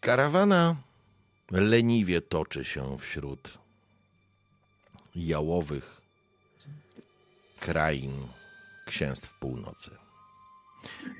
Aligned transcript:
Karawana 0.00 0.76
leniwie 1.50 2.20
toczy 2.20 2.64
się 2.64 2.98
wśród 2.98 3.58
jałowych 5.14 6.00
krain 7.60 8.26
księstw 8.86 9.38
północy. 9.38 9.90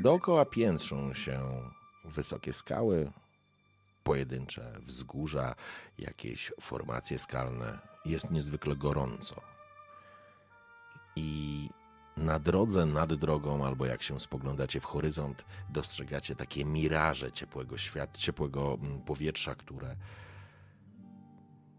Dookoła 0.01 0.45
piętrzą 0.45 1.15
się 1.15 1.63
wysokie 2.05 2.53
skały, 2.53 3.13
pojedyncze 4.05 4.73
wzgórza, 4.81 5.55
jakieś 5.99 6.53
formacje 6.61 7.19
skalne. 7.19 7.79
Jest 8.05 8.31
niezwykle 8.31 8.77
gorąco. 8.77 9.41
I 11.17 11.69
na 12.21 12.39
drodze 12.39 12.87
nad 12.87 13.15
drogą, 13.15 13.67
albo 13.67 13.87
jak 13.87 14.03
się 14.03 14.21
spoglądacie 14.21 14.81
w 14.81 14.85
horyzont, 14.85 15.45
dostrzegacie 15.71 16.37
takie 16.37 16.65
miraże 16.65 17.33
ciepłego 17.33 17.77
świata, 17.79 18.19
ciepłego 18.19 18.79
mm, 18.83 19.01
powietrza, 19.01 19.55
które 19.55 19.97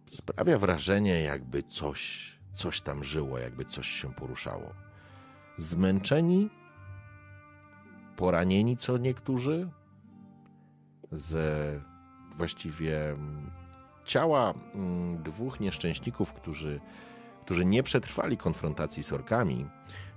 sprawia 0.08 0.58
wrażenie, 0.58 1.22
jakby 1.22 1.64
coś, 1.64 2.32
coś 2.54 2.82
tam 2.82 3.04
żyło, 3.04 3.40
jakby 3.40 3.66
coś 3.66 3.88
się 3.88 4.14
poruszało. 4.14 4.74
Zmęczeni, 5.58 6.50
poranieni 8.18 8.78
co 8.78 8.98
niektórzy, 8.98 9.70
z 11.12 11.36
właściwie 12.38 13.10
mm, 13.10 13.52
ciała 14.06 14.54
mm, 14.76 15.24
dwóch 15.24 15.60
nieszczęśników, 15.60 16.34
którzy, 16.34 16.80
którzy 17.42 17.66
nie 17.66 17.84
przetrwali 17.84 18.38
konfrontacji 18.38 19.04
z 19.04 19.14
orkami, 19.14 19.66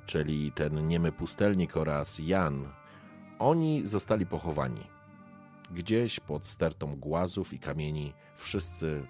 czyli 0.07 0.53
ten 0.53 0.89
niemy 0.89 1.13
pustelnik 1.13 1.77
oraz 1.77 2.19
Jan, 2.19 2.69
oni 3.39 3.87
zostali 3.87 4.27
pochowani. 4.27 4.87
Gdzieś 5.71 6.21
pod 6.21 6.47
stertą 6.47 6.97
głazów 6.97 7.53
i 7.53 7.59
kamieni 7.59 8.13
wszyscy 8.37 9.07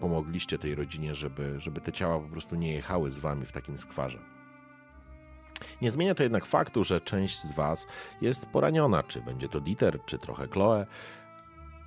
pomogliście 0.00 0.58
tej 0.58 0.74
rodzinie, 0.74 1.14
żeby, 1.14 1.60
żeby 1.60 1.80
te 1.80 1.92
ciała 1.92 2.20
po 2.20 2.28
prostu 2.28 2.56
nie 2.56 2.72
jechały 2.72 3.10
z 3.10 3.18
wami 3.18 3.46
w 3.46 3.52
takim 3.52 3.78
skwarze. 3.78 4.18
Nie 5.82 5.90
zmienia 5.90 6.14
to 6.14 6.22
jednak 6.22 6.46
faktu, 6.46 6.84
że 6.84 7.00
część 7.00 7.40
z 7.40 7.52
was 7.52 7.86
jest 8.20 8.46
poraniona, 8.46 9.02
czy 9.02 9.22
będzie 9.22 9.48
to 9.48 9.60
Dieter, 9.60 9.98
czy 10.06 10.18
trochę 10.18 10.48
Chloe. 10.48 10.86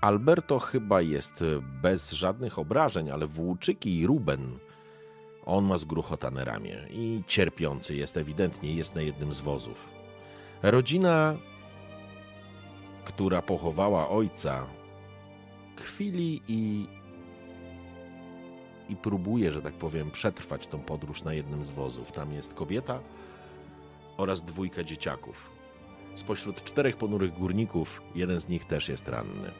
Alberto 0.02 0.60
chyba 0.60 1.02
jest 1.02 1.44
bez 1.82 2.12
żadnych 2.12 2.60
obrażeń, 2.60 3.12
ale 3.12 3.28
Włóczyki 3.28 4.00
i 4.00 4.08
Ruben 4.08 4.60
on 5.46 5.66
ma 5.66 5.78
zgruchotane 5.78 6.46
ramię 6.46 6.88
i 6.90 7.24
cierpiący 7.28 7.96
jest 7.96 8.18
ewidentnie, 8.18 8.74
jest 8.74 8.96
na 8.96 9.02
jednym 9.02 9.34
z 9.34 9.40
wozów. 9.42 9.90
Rodzina, 10.64 11.38
która 13.06 13.42
pochowała 13.42 14.10
ojca, 14.10 14.66
kwili 15.76 16.42
i, 16.48 16.88
i 18.90 18.96
próbuje, 18.96 19.52
że 19.52 19.62
tak 19.62 19.74
powiem, 19.74 20.12
przetrwać 20.12 20.68
tą 20.68 20.80
podróż 20.80 21.24
na 21.24 21.34
jednym 21.34 21.66
z 21.66 21.70
wozów. 21.70 22.12
Tam 22.12 22.34
jest 22.34 22.54
kobieta 22.54 23.00
oraz 24.18 24.42
dwójka 24.42 24.84
dzieciaków. 24.84 25.52
Spośród 26.16 26.64
czterech 26.64 26.98
ponurych 26.98 27.34
górników, 27.34 28.02
jeden 28.16 28.42
z 28.42 28.48
nich 28.48 28.66
też 28.66 28.90
jest 28.90 29.08
ranny. 29.08 29.52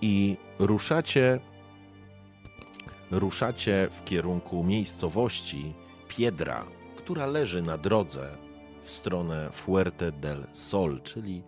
I 0.00 0.36
ruszacie 0.58 1.40
ruszacie 3.10 3.88
w 3.90 4.04
kierunku 4.04 4.64
miejscowości 4.64 5.74
Piedra, 6.08 6.64
która 6.96 7.26
leży 7.26 7.62
na 7.62 7.78
drodze 7.78 8.36
w 8.82 8.90
stronę 8.90 9.50
Fuerte 9.52 10.12
del 10.12 10.46
Sol, 10.52 11.00
czyli, 11.02 11.42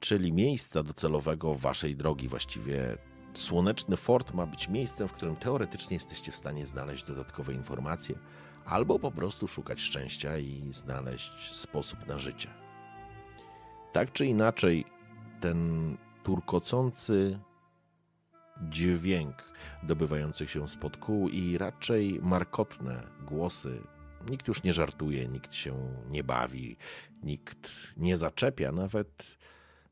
czyli 0.00 0.32
miejsca 0.32 0.82
docelowego 0.82 1.54
waszej 1.54 1.96
drogi. 1.96 2.28
Właściwie 2.28 2.98
Słoneczny 3.34 3.96
Fort 3.96 4.34
ma 4.34 4.46
być 4.46 4.68
miejscem, 4.68 5.08
w 5.08 5.12
którym 5.12 5.36
teoretycznie 5.36 5.94
jesteście 5.94 6.32
w 6.32 6.36
stanie 6.36 6.66
znaleźć 6.66 7.04
dodatkowe 7.04 7.52
informacje, 7.52 8.18
albo 8.64 8.98
po 8.98 9.10
prostu 9.10 9.48
szukać 9.48 9.80
szczęścia 9.80 10.38
i 10.38 10.68
znaleźć 10.72 11.56
sposób 11.56 12.06
na 12.06 12.18
życie. 12.18 12.48
Tak 13.92 14.12
czy 14.12 14.26
inaczej, 14.26 14.84
ten 15.40 15.96
turkocący 16.22 17.38
dźwięk 18.62 19.52
dobywających 19.82 20.50
się 20.50 20.68
spod 20.68 20.96
kół 20.96 21.28
i 21.28 21.58
raczej 21.58 22.20
markotne 22.22 23.02
głosy. 23.26 23.82
Nikt 24.30 24.48
już 24.48 24.62
nie 24.62 24.72
żartuje, 24.72 25.28
nikt 25.28 25.54
się 25.54 25.74
nie 26.10 26.24
bawi, 26.24 26.76
nikt 27.22 27.70
nie 27.96 28.16
zaczepia, 28.16 28.72
nawet, 28.72 29.38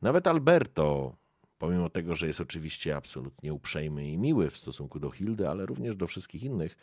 nawet 0.03 0.27
Alberto, 0.27 1.16
pomimo 1.59 1.91
tego, 1.91 2.15
że 2.15 2.27
jest 2.27 2.41
oczywiście 2.41 2.97
absolutnie 2.97 3.54
uprzejmy 3.54 4.09
i 4.09 4.19
miły 4.19 4.50
w 4.50 4.56
stosunku 4.56 5.00
do 5.00 5.10
Hildy, 5.10 5.48
ale 5.48 5.66
również 5.66 5.97
do 5.97 6.06
wszystkich 6.06 6.43
innych, 6.43 6.77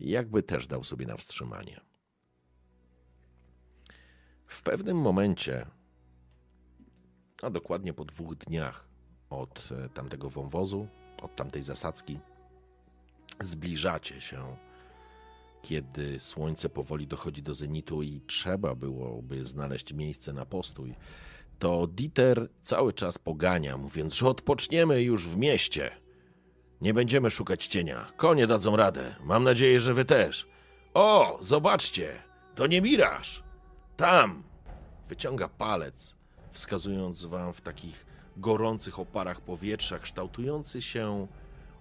jakby 0.00 0.42
też 0.42 0.66
dał 0.66 0.84
sobie 0.84 1.06
na 1.06 1.16
wstrzymanie. 1.16 1.80
W 4.46 4.62
pewnym 4.62 4.96
momencie, 4.96 5.66
a 7.42 7.50
dokładnie 7.50 7.92
po 7.92 8.04
dwóch 8.04 8.34
dniach 8.34 8.88
od 9.30 9.68
e, 9.72 9.88
tamtego 9.88 10.30
wąwozu, 10.30 10.88
od 11.22 11.36
tamtej 11.36 11.62
zasadzki, 11.62 12.18
zbliżacie 13.40 14.20
się, 14.20 14.56
kiedy 15.62 16.20
słońce 16.20 16.68
powoli 16.68 17.06
dochodzi 17.06 17.42
do 17.42 17.54
zenitu 17.54 18.02
i 18.02 18.20
trzeba 18.26 18.74
byłoby 18.74 19.44
znaleźć 19.44 19.92
miejsce 19.92 20.32
na 20.32 20.46
postój, 20.46 20.94
to 21.58 21.86
Dieter 21.86 22.48
cały 22.62 22.92
czas 22.92 23.18
pogania, 23.18 23.76
mówiąc, 23.76 24.14
że 24.14 24.28
odpoczniemy 24.28 25.02
już 25.02 25.28
w 25.28 25.36
mieście. 25.36 25.90
Nie 26.80 26.94
będziemy 26.94 27.30
szukać 27.30 27.66
cienia. 27.66 28.12
Konie 28.16 28.46
dadzą 28.46 28.76
radę. 28.76 29.14
Mam 29.24 29.44
nadzieję, 29.44 29.80
że 29.80 29.94
wy 29.94 30.04
też. 30.04 30.46
O, 30.94 31.38
zobaczcie, 31.40 32.22
to 32.54 32.66
nie 32.66 32.82
miraż. 32.82 33.42
Tam. 33.96 34.42
Wyciąga 35.08 35.48
palec, 35.48 36.16
wskazując 36.52 37.24
wam 37.24 37.52
w 37.52 37.60
takich 37.60 38.06
gorących 38.40 38.98
oparach 38.98 39.40
powietrza, 39.40 39.98
kształtujący 39.98 40.82
się 40.82 41.26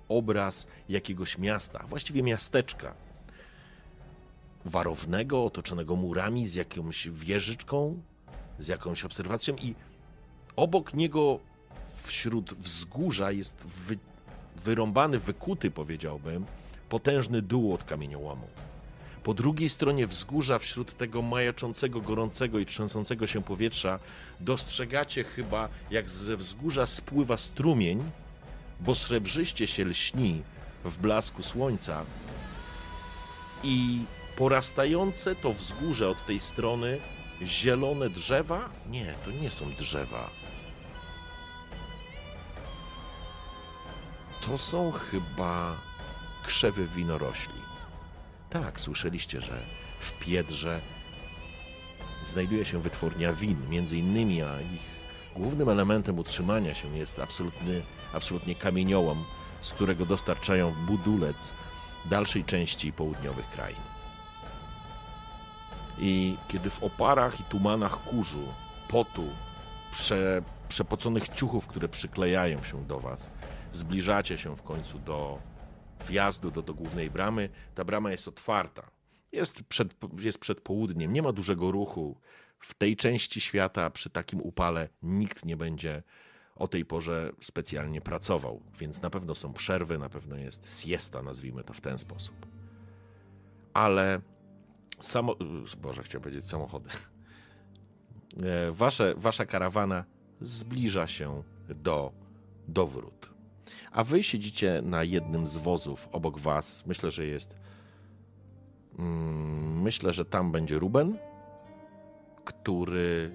obraz 0.10 0.68
jakiegoś 0.90 1.38
miasta, 1.38 1.86
właściwie 1.90 2.24
miasteczka. 2.24 2.94
Warownego, 4.66 5.46
otoczonego 5.46 5.96
murami, 5.96 6.48
z 6.48 6.56
jakąś 6.56 7.10
wieżyczką, 7.10 8.02
z 8.60 8.68
jakąś 8.68 9.06
obserwacją, 9.06 9.56
i 9.56 9.76
obok 10.56 10.94
niego 10.94 11.40
wśród 12.04 12.54
wzgórza 12.54 13.32
jest 13.32 13.58
wy, 13.58 13.98
wyrąbany, 14.56 15.20
wykuty, 15.20 15.72
powiedziałbym, 15.72 16.46
potężny 16.90 17.42
dół 17.42 17.74
od 17.74 17.84
kamieniołomu. 17.84 18.48
Po 19.28 19.34
drugiej 19.34 19.70
stronie 19.70 20.08
wzgórza, 20.08 20.60
wśród 20.60 20.98
tego 20.98 21.22
majaczącego, 21.22 22.02
gorącego 22.02 22.60
i 22.60 22.66
trzęsącego 22.66 23.28
się 23.28 23.44
powietrza, 23.44 24.00
dostrzegacie 24.40 25.24
chyba, 25.24 25.70
jak 25.92 26.10
ze 26.10 26.38
wzgórza 26.38 26.86
spływa 26.86 27.38
strumień, 27.38 28.12
bo 28.80 28.96
srebrzyście 28.96 29.68
się 29.68 29.86
lśni 29.86 30.42
w 30.86 30.98
blasku 30.98 31.44
słońca 31.44 32.06
i 33.64 34.04
porastające 34.36 35.36
to 35.36 35.54
wzgórze 35.54 36.10
od 36.10 36.26
tej 36.26 36.40
strony 36.40 37.00
zielone 37.42 38.10
drzewa? 38.10 38.70
Nie, 38.90 39.16
to 39.26 39.32
nie 39.32 39.52
są 39.52 39.74
drzewa. 39.74 40.30
To 44.42 44.58
są 44.58 44.92
chyba 44.92 45.78
krzewy 46.44 46.88
winorośli. 46.88 47.67
Tak, 48.64 48.80
słyszeliście, 48.80 49.42
że 49.42 49.60
w 50.00 50.14
Piedrze 50.14 50.82
znajduje 52.24 52.66
się 52.66 52.82
wytwórnia 52.82 53.34
win, 53.34 53.70
między 53.70 53.98
innymi, 53.98 54.42
a 54.42 54.62
ich 54.62 54.82
głównym 55.36 55.70
elementem 55.70 56.20
utrzymania 56.20 56.74
się 56.74 56.98
jest 56.98 57.20
absolutny, 57.20 57.82
absolutnie 58.14 58.56
kamieniołom, 58.56 59.26
z 59.62 59.74
którego 59.74 60.06
dostarczają 60.06 60.76
budulec 60.86 61.54
dalszej 62.06 62.44
części 62.44 62.94
południowych 62.94 63.50
krain. 63.50 63.78
I 66.00 66.38
kiedy 66.48 66.70
w 66.70 66.84
oparach 66.84 67.40
i 67.40 67.44
tumanach 67.44 68.04
kurzu, 68.04 68.48
potu, 68.88 69.30
prze, 69.92 70.42
przepoconych 70.70 71.30
ciuchów, 71.30 71.68
które 71.68 71.90
przyklejają 71.90 72.64
się 72.64 72.86
do 72.86 73.00
was. 73.00 73.30
Zbliżacie 73.74 74.38
się 74.38 74.56
w 74.56 74.64
końcu 74.64 75.00
do 75.00 75.40
wjazdu 76.10 76.52
do, 76.52 76.62
do 76.62 76.74
głównej 76.74 77.10
bramy. 77.10 77.50
Ta 77.76 77.86
brama 77.86 78.12
jest 78.12 78.28
otwarta. 78.28 78.92
Jest 79.32 79.64
przed, 79.64 79.96
jest 80.20 80.40
przed 80.40 80.62
południem, 80.62 81.14
nie 81.14 81.22
ma 81.22 81.32
dużego 81.32 81.72
ruchu. 81.72 82.18
W 82.60 82.74
tej 82.74 82.96
części 82.96 83.42
świata 83.42 83.90
przy 83.90 84.10
takim 84.10 84.42
upale 84.42 84.90
nikt 85.02 85.46
nie 85.46 85.58
będzie 85.58 86.04
o 86.56 86.68
tej 86.68 86.86
porze 86.86 87.32
specjalnie 87.42 88.02
pracował, 88.02 88.62
więc 88.80 89.02
na 89.02 89.10
pewno 89.10 89.36
są 89.36 89.54
przerwy, 89.54 89.98
na 89.98 90.10
pewno 90.10 90.36
jest 90.36 90.82
siesta, 90.82 91.22
nazwijmy 91.22 91.64
to 91.64 91.74
w 91.74 91.82
ten 91.82 91.98
sposób. 91.98 92.48
Ale 93.74 94.22
samo, 95.00 95.36
Boże, 95.78 96.04
chciałem 96.04 96.24
powiedzieć 96.24 96.46
samochody. 96.46 96.90
E, 98.44 98.72
wasze, 98.72 99.14
wasza 99.18 99.46
karawana 99.46 100.06
zbliża 100.42 101.08
się 101.08 101.44
do 101.70 102.12
dowrót. 102.68 103.37
A 103.92 104.04
wy 104.04 104.24
siedzicie 104.24 104.82
na 104.86 105.04
jednym 105.04 105.48
z 105.48 105.58
wozów 105.58 106.10
obok 106.12 106.40
was. 106.40 106.86
Myślę, 106.86 107.12
że 107.12 107.26
jest. 107.26 107.58
Mm, 109.00 109.82
myślę, 109.82 110.14
że 110.14 110.26
tam 110.26 110.52
będzie 110.52 110.80
Ruben, 110.80 111.18
który 112.46 113.32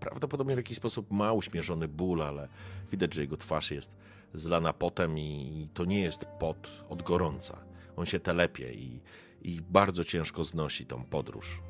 prawdopodobnie 0.00 0.54
w 0.54 0.58
jakiś 0.58 0.76
sposób 0.76 1.10
ma 1.10 1.32
uśmierzony 1.32 1.88
ból, 1.88 2.22
ale 2.22 2.48
widać, 2.90 3.14
że 3.14 3.20
jego 3.20 3.36
twarz 3.36 3.70
jest 3.70 3.96
zlana 4.34 4.72
potem 4.72 5.18
i 5.18 5.68
to 5.74 5.84
nie 5.84 6.00
jest 6.00 6.26
pot 6.38 6.84
od 6.88 7.02
gorąca. 7.02 7.58
On 7.96 8.06
się 8.06 8.20
telepie 8.20 8.72
i, 8.72 9.00
i 9.42 9.60
bardzo 9.70 10.04
ciężko 10.04 10.44
znosi 10.44 10.86
tą 10.86 11.04
podróż. 11.04 11.62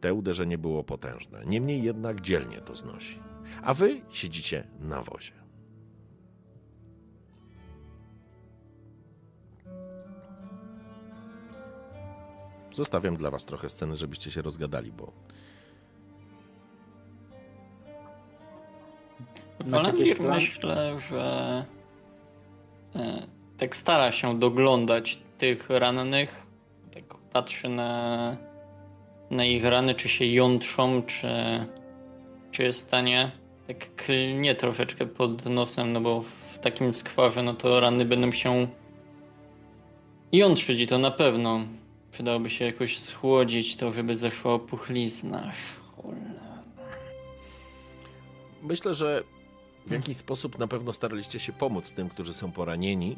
Te 0.00 0.14
uderzenie 0.14 0.58
było 0.58 0.84
potężne, 0.84 1.44
niemniej 1.46 1.82
jednak 1.82 2.20
dzielnie 2.20 2.60
to 2.60 2.76
znosi. 2.76 3.18
A 3.62 3.74
wy 3.74 4.00
siedzicie 4.10 4.66
na 4.80 5.02
wozie. 5.02 5.41
Zostawiam 12.74 13.16
dla 13.16 13.30
was 13.30 13.44
trochę 13.44 13.68
sceny, 13.68 13.96
żebyście 13.96 14.30
się 14.30 14.42
rozgadali, 14.42 14.92
bo 14.92 15.12
Walendir 19.66 20.20
myślę, 20.20 21.00
że 21.00 21.64
e, 22.96 23.26
tak 23.58 23.76
stara 23.76 24.12
się 24.12 24.38
doglądać 24.38 25.18
tych 25.38 25.70
rannych, 25.70 26.46
tak 26.94 27.04
patrzy 27.32 27.68
na, 27.68 28.36
na 29.30 29.44
ich 29.44 29.64
rany, 29.64 29.94
czy 29.94 30.08
się 30.08 30.26
jątrzą, 30.26 31.02
czy, 31.02 31.28
czy 32.50 32.62
jest 32.62 32.78
w 32.78 32.82
stanie, 32.82 33.30
tak 33.66 33.94
klnie 33.94 34.54
troszeczkę 34.54 35.06
pod 35.06 35.46
nosem, 35.46 35.92
no 35.92 36.00
bo 36.00 36.20
w 36.20 36.58
takim 36.58 36.94
skwarze, 36.94 37.42
no 37.42 37.54
to 37.54 37.80
rany 37.80 38.04
będą 38.04 38.32
się 38.32 38.68
jątrzyć 40.32 40.80
i 40.80 40.86
to 40.86 40.98
na 40.98 41.10
pewno. 41.10 41.60
Przydałoby 42.12 42.50
się 42.50 42.64
jakoś 42.64 42.98
schłodzić 42.98 43.76
to, 43.76 43.90
żeby 43.90 44.16
zeszła 44.16 44.54
opuchlizna. 44.54 45.52
Cholera. 45.96 46.62
Myślę, 48.62 48.94
że 48.94 49.22
w 49.86 49.90
jakiś 49.90 50.16
sposób 50.16 50.58
na 50.58 50.66
pewno 50.66 50.92
staraliście 50.92 51.40
się 51.40 51.52
pomóc 51.52 51.92
tym, 51.92 52.08
którzy 52.08 52.34
są 52.34 52.52
poranieni, 52.52 53.16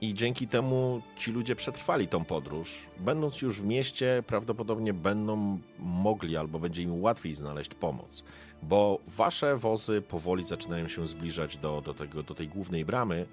i 0.00 0.14
dzięki 0.14 0.48
temu 0.48 1.02
ci 1.18 1.32
ludzie 1.32 1.56
przetrwali 1.56 2.08
tą 2.08 2.24
podróż. 2.24 2.78
Będąc 2.98 3.42
już 3.42 3.60
w 3.60 3.64
mieście, 3.64 4.22
prawdopodobnie 4.26 4.94
będą 4.94 5.58
mogli 5.78 6.36
albo 6.36 6.58
będzie 6.58 6.82
im 6.82 7.02
łatwiej 7.02 7.34
znaleźć 7.34 7.74
pomoc, 7.74 8.24
bo 8.62 8.98
wasze 9.06 9.56
wozy 9.56 10.02
powoli 10.02 10.44
zaczynają 10.44 10.88
się 10.88 11.06
zbliżać 11.06 11.56
do, 11.56 11.80
do, 11.80 11.94
tego, 11.94 12.22
do 12.22 12.34
tej 12.34 12.48
głównej 12.48 12.84
bramy. 12.84 13.26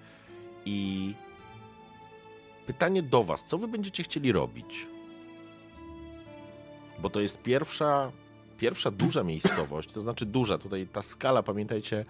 I 0.65 1.13
pytanie 2.67 3.03
do 3.03 3.23
was: 3.23 3.43
co 3.43 3.57
wy 3.57 3.67
będziecie 3.67 4.03
chcieli 4.03 4.31
robić? 4.31 4.87
Bo 6.99 7.09
to 7.09 7.21
jest 7.21 7.41
pierwsza, 7.41 8.11
pierwsza 8.57 8.91
duża 8.91 9.23
miejscowość, 9.23 9.91
to 9.91 10.01
znaczy 10.01 10.25
duża, 10.25 10.57
tutaj 10.57 10.87
ta 10.87 11.01
skala, 11.01 11.43
pamiętajcie, 11.43 12.05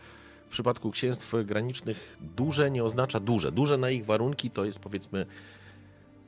w 0.48 0.50
przypadku 0.50 0.92
księstw 0.92 1.34
granicznych 1.46 2.18
duże 2.38 2.72
nie 2.72 2.84
oznacza 2.84 3.20
duże. 3.20 3.52
Duże 3.52 3.78
na 3.78 3.90
ich 3.90 4.06
warunki 4.06 4.50
to 4.50 4.66
jest 4.66 4.80
powiedzmy 4.80 5.26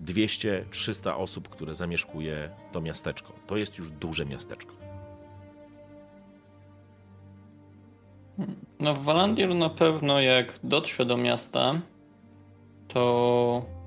200-300 0.05 1.13
osób, 1.17 1.49
które 1.49 1.75
zamieszkuje 1.75 2.49
to 2.71 2.81
miasteczko. 2.81 3.33
To 3.47 3.57
jest 3.57 3.77
już 3.77 3.91
duże 3.91 4.25
miasteczko. 4.25 4.73
No 8.79 8.93
w 8.93 9.03
Walandir 9.03 9.55
na 9.55 9.69
pewno 9.69 10.21
jak 10.21 10.59
dotrze 10.63 11.05
do 11.05 11.17
miasta, 11.17 11.81
to 12.87 13.78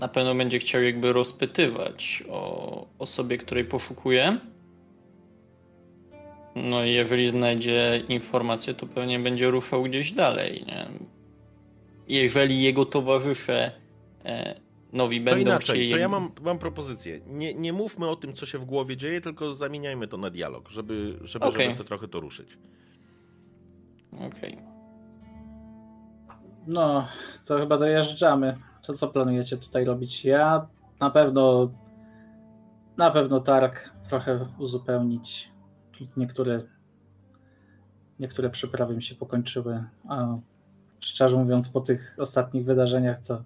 na 0.00 0.08
pewno 0.08 0.34
będzie 0.34 0.58
chciał 0.58 0.82
jakby 0.82 1.12
rozpytywać 1.12 2.24
o 2.28 2.86
osobie, 2.98 3.38
której 3.38 3.64
poszukuje 3.64 4.38
no 6.62 6.84
i 6.84 6.92
jeżeli 6.92 7.30
znajdzie 7.30 8.02
informację, 8.08 8.74
to 8.74 8.86
pewnie 8.86 9.18
będzie 9.18 9.50
ruszał 9.50 9.82
gdzieś 9.82 10.12
dalej, 10.12 10.64
nie? 10.66 10.86
Jeżeli 12.08 12.62
jego 12.62 12.84
towarzysze 12.84 13.72
e, 14.24 14.60
nowi 14.92 15.20
będą 15.20 15.44
to 15.44 15.50
inaczej, 15.50 15.76
chcieli... 15.76 15.90
To 15.90 15.96
ja 15.96 16.08
mam, 16.08 16.30
mam 16.42 16.58
propozycję. 16.58 17.20
Nie, 17.26 17.54
nie 17.54 17.72
mówmy 17.72 18.08
o 18.08 18.16
tym, 18.16 18.32
co 18.32 18.46
się 18.46 18.58
w 18.58 18.64
głowie 18.64 18.96
dzieje, 18.96 19.20
tylko 19.20 19.54
zamieniajmy 19.54 20.08
to 20.08 20.16
na 20.16 20.30
dialog, 20.30 20.68
żeby, 20.68 21.18
żeby, 21.22 21.46
okay. 21.46 21.64
żeby 21.64 21.78
to 21.78 21.84
trochę 21.84 22.08
to 22.08 22.20
ruszyć. 22.20 22.58
Okej. 24.12 24.54
Okay. 24.54 24.66
No, 26.66 27.08
to 27.46 27.58
chyba 27.58 27.78
dojeżdżamy. 27.78 28.56
To 28.88 28.94
co 28.94 29.08
planujecie 29.08 29.56
tutaj 29.56 29.84
robić? 29.84 30.24
Ja 30.24 30.66
na 31.00 31.10
pewno 31.10 31.70
na 32.96 33.10
pewno 33.10 33.40
targ 33.40 33.90
trochę 34.08 34.48
uzupełnić 34.58 35.50
niektóre, 36.16 36.60
niektóre 38.20 38.50
przyprawy 38.50 38.96
mi 38.96 39.02
się 39.02 39.14
pokończyły, 39.14 39.84
a 40.08 40.38
szczerze 41.00 41.36
mówiąc, 41.36 41.68
po 41.68 41.80
tych 41.80 42.16
ostatnich 42.18 42.64
wydarzeniach 42.64 43.20
to 43.20 43.44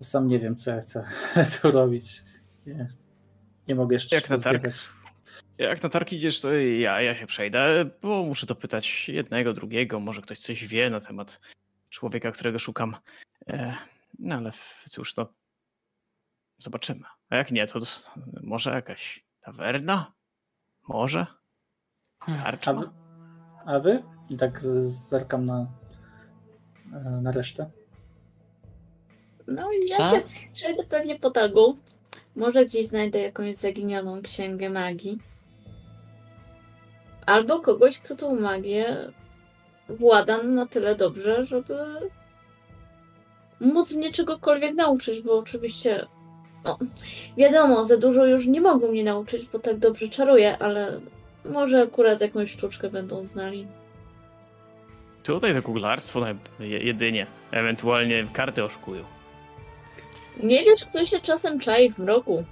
sam 0.00 0.28
nie 0.28 0.38
wiem, 0.38 0.56
co 0.56 0.70
ja 0.70 0.80
chcę 0.80 1.04
tu 1.62 1.70
robić. 1.70 2.22
Nie, 2.66 2.86
nie 3.68 3.74
mogę 3.74 3.94
jeszcze 3.94 4.16
Jak 4.16 4.30
na 4.30 4.38
targ? 4.38 4.62
Jak 5.58 5.82
na 5.82 5.88
targ 5.88 6.12
idziesz, 6.12 6.40
to 6.40 6.52
ja, 6.52 7.00
ja 7.00 7.14
się 7.14 7.26
przejdę, 7.26 7.90
bo 8.02 8.22
muszę 8.22 8.46
dopytać 8.46 9.08
jednego, 9.08 9.52
drugiego, 9.52 10.00
może 10.00 10.22
ktoś 10.22 10.38
coś 10.38 10.66
wie 10.66 10.90
na 10.90 11.00
temat 11.00 11.40
człowieka, 11.94 12.32
którego 12.32 12.58
szukam. 12.58 12.96
E, 13.48 13.76
no 14.18 14.36
ale 14.36 14.50
cóż, 14.88 15.16
no 15.16 15.32
zobaczymy. 16.58 17.04
A 17.30 17.36
jak 17.36 17.52
nie, 17.52 17.66
to 17.66 17.80
może 18.42 18.70
jakaś 18.70 19.24
tawerna? 19.40 20.12
Może? 20.88 21.26
A 22.66 22.72
wy? 22.72 22.90
A 23.66 23.78
wy? 23.78 24.02
I 24.30 24.36
tak 24.36 24.60
zerkam 25.10 25.46
na, 25.46 25.66
e, 26.92 27.10
na 27.10 27.32
resztę. 27.32 27.70
No 29.46 29.68
ja 29.88 29.96
tak? 29.98 30.10
się 30.10 30.28
przejdę 30.52 30.84
pewnie 30.84 31.18
po 31.18 31.30
targu. 31.30 31.78
Może 32.36 32.64
gdzieś 32.64 32.88
znajdę 32.88 33.20
jakąś 33.20 33.56
zaginioną 33.56 34.22
księgę 34.22 34.70
magii. 34.70 35.18
Albo 37.26 37.60
kogoś, 37.60 37.98
kto 37.98 38.16
tą 38.16 38.40
magię 38.40 39.12
włada 39.88 40.42
na 40.42 40.66
tyle 40.66 40.94
dobrze, 40.94 41.44
żeby 41.44 41.74
móc 43.60 43.94
mnie 43.94 44.12
czegokolwiek 44.12 44.74
nauczyć, 44.74 45.20
bo 45.20 45.38
oczywiście 45.38 46.06
no, 46.64 46.78
wiadomo, 47.36 47.84
za 47.84 47.96
dużo 47.96 48.26
już 48.26 48.46
nie 48.46 48.60
mogą 48.60 48.88
mnie 48.88 49.04
nauczyć, 49.04 49.46
bo 49.46 49.58
tak 49.58 49.78
dobrze 49.78 50.08
czaruję, 50.08 50.58
ale 50.58 51.00
może 51.44 51.82
akurat 51.82 52.20
jakąś 52.20 52.50
sztuczkę 52.50 52.90
będą 52.90 53.22
znali. 53.22 53.66
Tutaj 55.22 55.54
to 55.54 55.62
kuglarstwo 55.62 56.20
jedynie. 56.58 57.26
Ewentualnie 57.50 58.28
karty 58.32 58.64
oszukują. 58.64 59.04
Nie 60.42 60.64
wiesz, 60.64 60.84
kto 60.84 61.04
się 61.04 61.20
czasem 61.20 61.58
czai 61.58 61.90
w 61.90 61.98
mroku. 61.98 62.44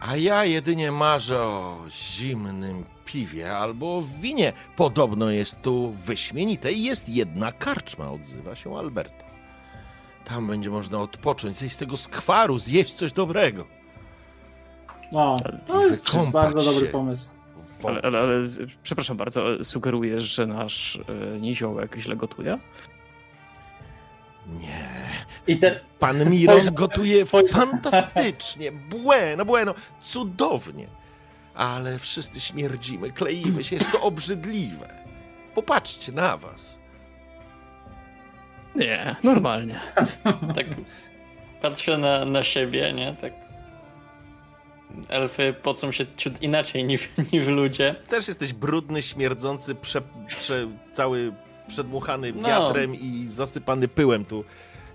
A 0.00 0.16
ja 0.16 0.44
jedynie 0.44 0.92
marzę 0.92 1.38
o 1.38 1.78
zimnym 1.88 2.84
piwie 3.04 3.56
albo 3.56 4.02
winie. 4.20 4.52
Podobno 4.76 5.30
jest 5.30 5.62
tu 5.62 5.90
wyśmienite 5.90 6.72
i 6.72 6.82
jest 6.82 7.08
jedna 7.08 7.52
karczma, 7.52 8.10
odzywa 8.10 8.54
się 8.54 8.78
Alberto. 8.78 9.24
Tam 10.24 10.46
będzie 10.46 10.70
można 10.70 11.00
odpocząć, 11.00 11.56
zjeść 11.56 11.74
z 11.74 11.78
tego 11.78 11.96
skwaru, 11.96 12.58
zjeść 12.58 12.94
coś 12.94 13.12
dobrego. 13.12 13.66
No, 15.12 15.36
to 15.66 15.86
jest 15.86 16.16
bardzo 16.32 16.60
się. 16.60 16.70
dobry 16.70 16.88
pomysł. 16.88 17.32
Ale, 17.84 18.00
ale, 18.02 18.18
ale, 18.18 18.42
przepraszam 18.82 19.16
bardzo, 19.16 19.64
sugerujesz, 19.64 20.24
że 20.24 20.46
nasz 20.46 20.96
y, 20.96 21.40
niziołek 21.40 21.96
źle 21.98 22.16
gotuje? 22.16 22.58
Nie. 24.46 24.88
I 25.46 25.58
ten... 25.58 25.74
Pan 25.98 26.24
Miron 26.30 26.60
gotuje 26.72 27.26
fantastycznie. 27.26 28.72
Bueno, 28.72 29.44
bueno, 29.44 29.74
cudownie. 30.02 30.88
Ale 31.54 31.98
wszyscy 31.98 32.40
śmierdzimy, 32.40 33.10
kleimy 33.12 33.64
się, 33.64 33.76
jest 33.76 33.92
to 33.92 34.00
obrzydliwe. 34.02 35.04
Popatrzcie 35.54 36.12
na 36.12 36.36
was. 36.36 36.78
Nie, 38.74 39.16
normalnie. 39.22 39.80
Tak 40.56 40.66
patrzę 41.62 41.98
na, 41.98 42.24
na 42.24 42.42
siebie, 42.44 42.92
nie? 42.92 43.14
Tak. 43.20 43.32
Elfy 45.08 45.54
pocą 45.62 45.92
się 45.92 46.06
ciut 46.16 46.42
inaczej 46.42 46.84
niż, 46.84 47.08
niż 47.32 47.46
ludzie. 47.46 47.94
Też 48.08 48.28
jesteś 48.28 48.52
brudny, 48.52 49.02
śmierdzący, 49.02 49.74
prze, 49.74 50.02
prze, 50.26 50.68
cały 50.92 51.32
przedmuchany 51.68 52.32
No. 52.32 52.48
wiatrem 52.48 52.94
i 52.94 53.26
zasypany 53.28 53.88
pyłem 53.88 54.24
tu. 54.24 54.44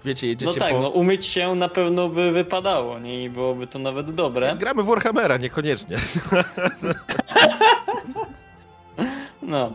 Wiecie, 0.05 0.27
No 0.27 0.29
jedziecie 0.29 0.59
tak, 0.59 0.71
po... 0.73 0.79
no 0.81 0.89
umyć 0.89 1.25
się 1.25 1.55
na 1.55 1.69
pewno 1.69 2.09
by 2.09 2.31
wypadało, 2.31 2.99
nie? 2.99 3.23
I 3.23 3.29
byłoby 3.29 3.67
to 3.67 3.79
nawet 3.79 4.11
dobre. 4.11 4.55
Gramy 4.59 4.83
w 4.83 4.85
Warhammera, 4.85 5.37
niekoniecznie. 5.37 5.97
No, 9.41 9.73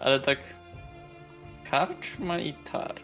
ale 0.00 0.20
tak. 0.20 0.38
Karczma 1.70 2.38
i 2.38 2.52
targ. 2.52 3.00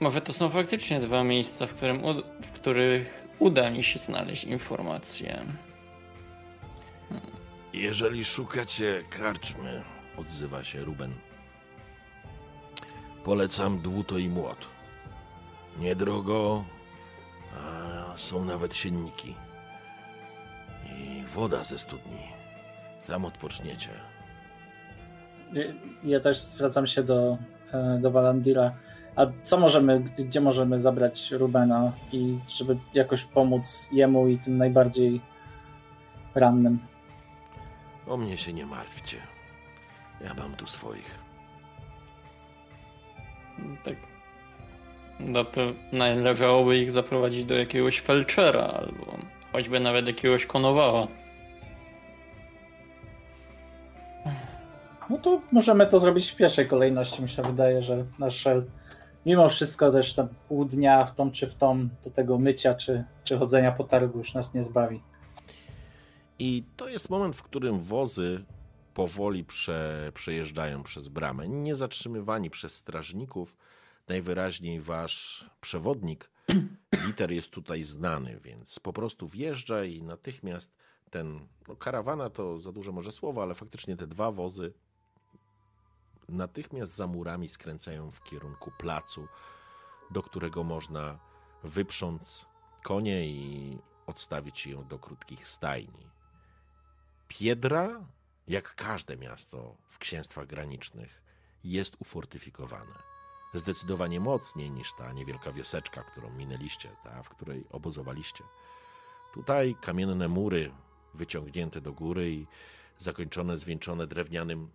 Może 0.00 0.20
to 0.20 0.32
są 0.32 0.50
faktycznie 0.50 1.00
dwa 1.00 1.24
miejsca, 1.24 1.66
w, 1.66 1.74
którym 1.74 2.04
u- 2.04 2.22
w 2.42 2.50
których 2.52 3.28
uda 3.38 3.70
mi 3.70 3.82
się 3.82 3.98
znaleźć 3.98 4.44
informacje. 4.44 5.44
Jeżeli 7.72 8.24
szukacie 8.24 9.02
karczmy, 9.10 9.82
odzywa 10.16 10.64
się 10.64 10.80
Ruben. 10.84 11.14
Polecam 13.24 13.78
dłuto 13.78 14.18
i 14.18 14.28
młot. 14.28 14.68
Niedrogo, 15.78 16.64
a 17.56 18.16
są 18.18 18.44
nawet 18.44 18.74
sienniki. 18.74 19.34
I 20.98 21.24
woda 21.34 21.64
ze 21.64 21.78
studni. 21.78 22.22
Tam 23.06 23.24
odpoczniecie. 23.24 23.88
Ja- 25.52 25.62
Ja 26.04 26.20
też 26.20 26.40
zwracam 26.40 26.86
się 26.86 27.02
do, 27.02 27.38
e, 27.72 27.98
do 28.02 28.10
Walandira. 28.10 28.72
A 29.16 29.26
co 29.42 29.58
możemy, 29.58 30.00
gdzie 30.00 30.40
możemy 30.40 30.80
zabrać 30.80 31.30
Rubena 31.30 31.92
i 32.12 32.38
żeby 32.58 32.78
jakoś 32.94 33.24
pomóc 33.24 33.88
jemu 33.92 34.28
i 34.28 34.38
tym 34.38 34.56
najbardziej 34.58 35.20
rannym? 36.34 36.78
O 38.08 38.16
mnie 38.16 38.38
się 38.38 38.52
nie 38.52 38.66
martwcie. 38.66 39.16
Ja 40.24 40.34
mam 40.34 40.54
tu 40.56 40.66
swoich. 40.66 41.18
Tak. 43.84 43.94
Należałoby 45.92 46.78
ich 46.78 46.90
zaprowadzić 46.90 47.44
do 47.44 47.54
jakiegoś 47.54 48.00
felczera 48.00 48.62
albo 48.62 49.18
choćby 49.52 49.80
nawet 49.80 50.06
jakiegoś 50.06 50.46
konowała. 50.46 51.08
No 55.10 55.18
to 55.18 55.40
możemy 55.52 55.86
to 55.86 55.98
zrobić 55.98 56.30
w 56.30 56.36
pierwszej 56.36 56.68
kolejności. 56.68 57.22
Mi 57.22 57.28
się 57.28 57.42
wydaje, 57.42 57.82
że 57.82 58.04
nasze, 58.18 58.62
mimo 59.26 59.48
wszystko 59.48 59.92
też 59.92 60.14
tam 60.14 60.28
pół 60.48 60.64
dnia 60.64 61.04
w 61.04 61.14
tą 61.14 61.30
czy 61.30 61.46
w 61.46 61.54
tą, 61.54 61.88
do 62.04 62.10
tego 62.10 62.38
mycia 62.38 62.74
czy, 62.74 63.04
czy 63.24 63.38
chodzenia 63.38 63.72
po 63.72 63.84
targu 63.84 64.18
już 64.18 64.34
nas 64.34 64.54
nie 64.54 64.62
zbawi. 64.62 65.02
I 66.38 66.64
to 66.76 66.88
jest 66.88 67.10
moment, 67.10 67.36
w 67.36 67.42
którym 67.42 67.82
wozy 67.82 68.44
powoli 68.94 69.44
prze, 69.44 70.12
przejeżdżają 70.14 70.82
przez 70.82 71.08
bramę, 71.08 71.48
nie 71.48 71.76
zatrzymywani 71.76 72.50
przez 72.50 72.74
strażników. 72.74 73.56
Najwyraźniej 74.08 74.80
wasz 74.80 75.50
przewodnik, 75.60 76.30
liter 77.06 77.30
jest 77.32 77.50
tutaj 77.50 77.82
znany, 77.82 78.40
więc 78.40 78.80
po 78.80 78.92
prostu 78.92 79.28
wjeżdża 79.28 79.84
i 79.84 80.02
natychmiast 80.02 80.72
ten, 81.10 81.46
no 81.68 81.76
karawana 81.76 82.30
to 82.30 82.60
za 82.60 82.72
duże 82.72 82.92
może 82.92 83.12
słowo, 83.12 83.42
ale 83.42 83.54
faktycznie 83.54 83.96
te 83.96 84.06
dwa 84.06 84.30
wozy 84.30 84.72
natychmiast 86.28 86.96
za 86.96 87.06
murami 87.06 87.48
skręcają 87.48 88.10
w 88.10 88.22
kierunku 88.22 88.70
placu, 88.78 89.28
do 90.10 90.22
którego 90.22 90.64
można 90.64 91.18
wyprząc 91.64 92.46
konie 92.82 93.26
i 93.26 93.78
odstawić 94.06 94.66
ją 94.66 94.84
do 94.84 94.98
krótkich 94.98 95.48
stajni. 95.48 96.06
Piedra, 97.28 98.04
jak 98.48 98.74
każde 98.74 99.16
miasto 99.16 99.76
w 99.88 99.98
księstwach 99.98 100.46
granicznych, 100.46 101.22
jest 101.64 101.96
ufortyfikowane. 101.98 103.12
Zdecydowanie 103.54 104.20
mocniej 104.20 104.70
niż 104.70 104.92
ta 104.98 105.12
niewielka 105.12 105.52
wioseczka, 105.52 106.02
którą 106.02 106.30
minęliście, 106.30 106.88
ta, 107.04 107.22
w 107.22 107.28
której 107.28 107.64
obozowaliście. 107.70 108.44
Tutaj 109.34 109.76
kamienne 109.80 110.28
mury 110.28 110.72
wyciągnięte 111.14 111.80
do 111.80 111.92
góry 111.92 112.30
i 112.30 112.46
zakończone, 112.98 113.58
zwieńczone 113.58 114.06
drewnianym, 114.06 114.70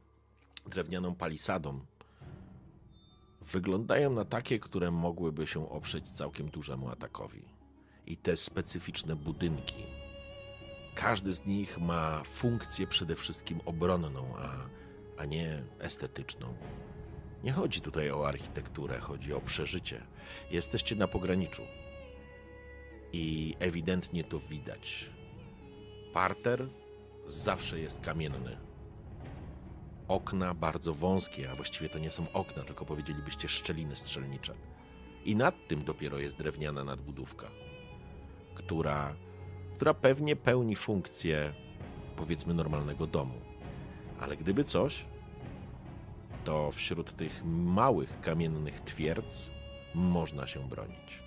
drewnianą 0.66 1.16
palisadą, 1.16 1.86
wyglądają 3.42 4.14
na 4.14 4.26
takie, 4.26 4.60
które 4.60 4.92
mogłyby 4.92 5.48
się 5.48 5.70
oprzeć 5.70 6.12
całkiem 6.12 6.50
dużemu 6.50 6.90
atakowi. 6.90 7.46
I 8.06 8.18
te 8.18 8.38
specyficzne 8.38 9.16
budynki, 9.16 9.86
każdy 10.98 11.34
z 11.34 11.46
nich 11.46 11.78
ma 11.78 12.24
funkcję 12.24 12.88
przede 12.88 13.16
wszystkim 13.16 13.62
obronną, 13.66 14.34
a, 14.38 14.70
a 15.22 15.26
nie 15.26 15.64
estetyczną. 15.80 16.54
Nie 17.44 17.52
chodzi 17.52 17.82
tutaj 17.82 18.12
o 18.12 18.28
architekturę, 18.28 19.00
chodzi 19.00 19.34
o 19.34 19.42
przeżycie. 19.42 20.04
Jesteście 20.52 20.96
na 20.96 21.08
pograniczu. 21.08 21.62
I 23.14 23.56
ewidentnie 23.60 24.24
to 24.24 24.40
widać. 24.40 25.10
Parter 26.14 26.68
zawsze 27.28 27.80
jest 27.80 28.00
kamienny. 28.02 28.58
Okna 30.08 30.54
bardzo 30.54 30.94
wąskie, 30.94 31.52
a 31.52 31.56
właściwie 31.56 31.90
to 31.90 32.00
nie 32.00 32.12
są 32.12 32.32
okna, 32.32 32.64
tylko 32.64 32.86
powiedzielibyście 32.86 33.50
szczeliny 33.50 33.96
strzelnicze. 33.96 34.54
I 35.26 35.36
nad 35.36 35.68
tym 35.68 35.84
dopiero 35.84 36.20
jest 36.20 36.38
drewniana 36.38 36.84
nadbudówka, 36.84 37.48
która 38.56 39.16
która 39.78 39.94
pewnie 39.94 40.36
pełni 40.36 40.76
funkcję, 40.76 41.54
powiedzmy, 42.16 42.54
normalnego 42.54 43.08
domu. 43.08 43.42
Ale 44.20 44.38
gdyby 44.38 44.64
coś, 44.64 45.06
to 46.46 46.72
wśród 46.72 47.16
tych 47.16 47.46
małych 47.46 48.22
kamiennych 48.22 48.80
twierdz 48.82 49.50
można 49.96 50.48
się 50.48 50.60
bronić. 50.70 51.24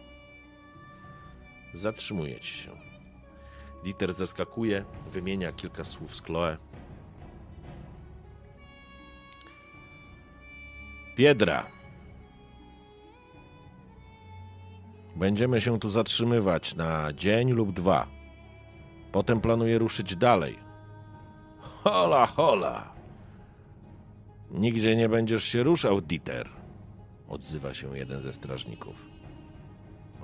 Zatrzymujecie 1.74 2.46
się. 2.46 2.70
Dieter 3.84 4.12
zeskakuje, 4.14 4.84
wymienia 5.12 5.52
kilka 5.52 5.84
słów 5.84 6.16
z 6.16 6.22
Chloe. 6.22 6.56
Piedra. 11.16 11.66
Będziemy 15.16 15.60
się 15.60 15.78
tu 15.78 15.88
zatrzymywać 15.88 16.74
na 16.74 17.12
dzień 17.12 17.52
lub 17.52 17.72
dwa. 17.72 18.19
Potem 19.12 19.40
planuję 19.40 19.78
ruszyć 19.78 20.16
dalej. 20.16 20.58
Hola, 21.58 22.26
hola. 22.26 22.92
Nigdzie 24.50 24.96
nie 24.96 25.08
będziesz 25.08 25.44
się 25.44 25.62
ruszał, 25.62 26.00
Dieter. 26.00 26.48
Odzywa 27.28 27.74
się 27.74 27.98
jeden 27.98 28.22
ze 28.22 28.32
strażników. 28.32 28.94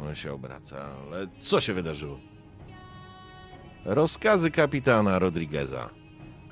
On 0.00 0.14
się 0.14 0.32
obraca, 0.32 0.76
ale 1.06 1.26
co 1.40 1.60
się 1.60 1.72
wydarzyło? 1.74 2.18
Rozkazy 3.84 4.50
kapitana 4.50 5.18
Rodrigueza. 5.18 5.90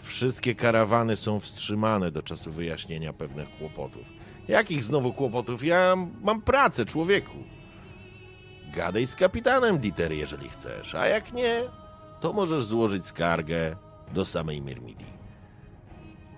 Wszystkie 0.03 0.55
karawany 0.55 1.17
są 1.17 1.41
wstrzymane 1.41 2.11
do 2.11 2.23
czasu 2.23 2.53
wyjaśnienia 2.53 3.13
pewnych 3.13 3.49
kłopotów. 3.59 4.03
Jakich 4.49 4.85
znowu 4.85 5.13
kłopotów? 5.13 5.65
Ja 5.65 5.97
mam 6.23 6.43
pracę, 6.43 6.85
człowieku. 6.85 7.37
Gadaj 8.75 9.07
z 9.07 9.17
kapitanem, 9.17 9.79
Dieter, 9.79 10.13
jeżeli 10.13 10.49
chcesz, 10.49 10.95
a 10.95 11.07
jak 11.07 11.33
nie, 11.33 11.63
to 12.25 12.33
możesz 12.33 12.65
złożyć 12.65 13.07
skargę 13.07 13.77
do 14.13 14.25
samej 14.25 14.63
Myrmidii. 14.63 15.13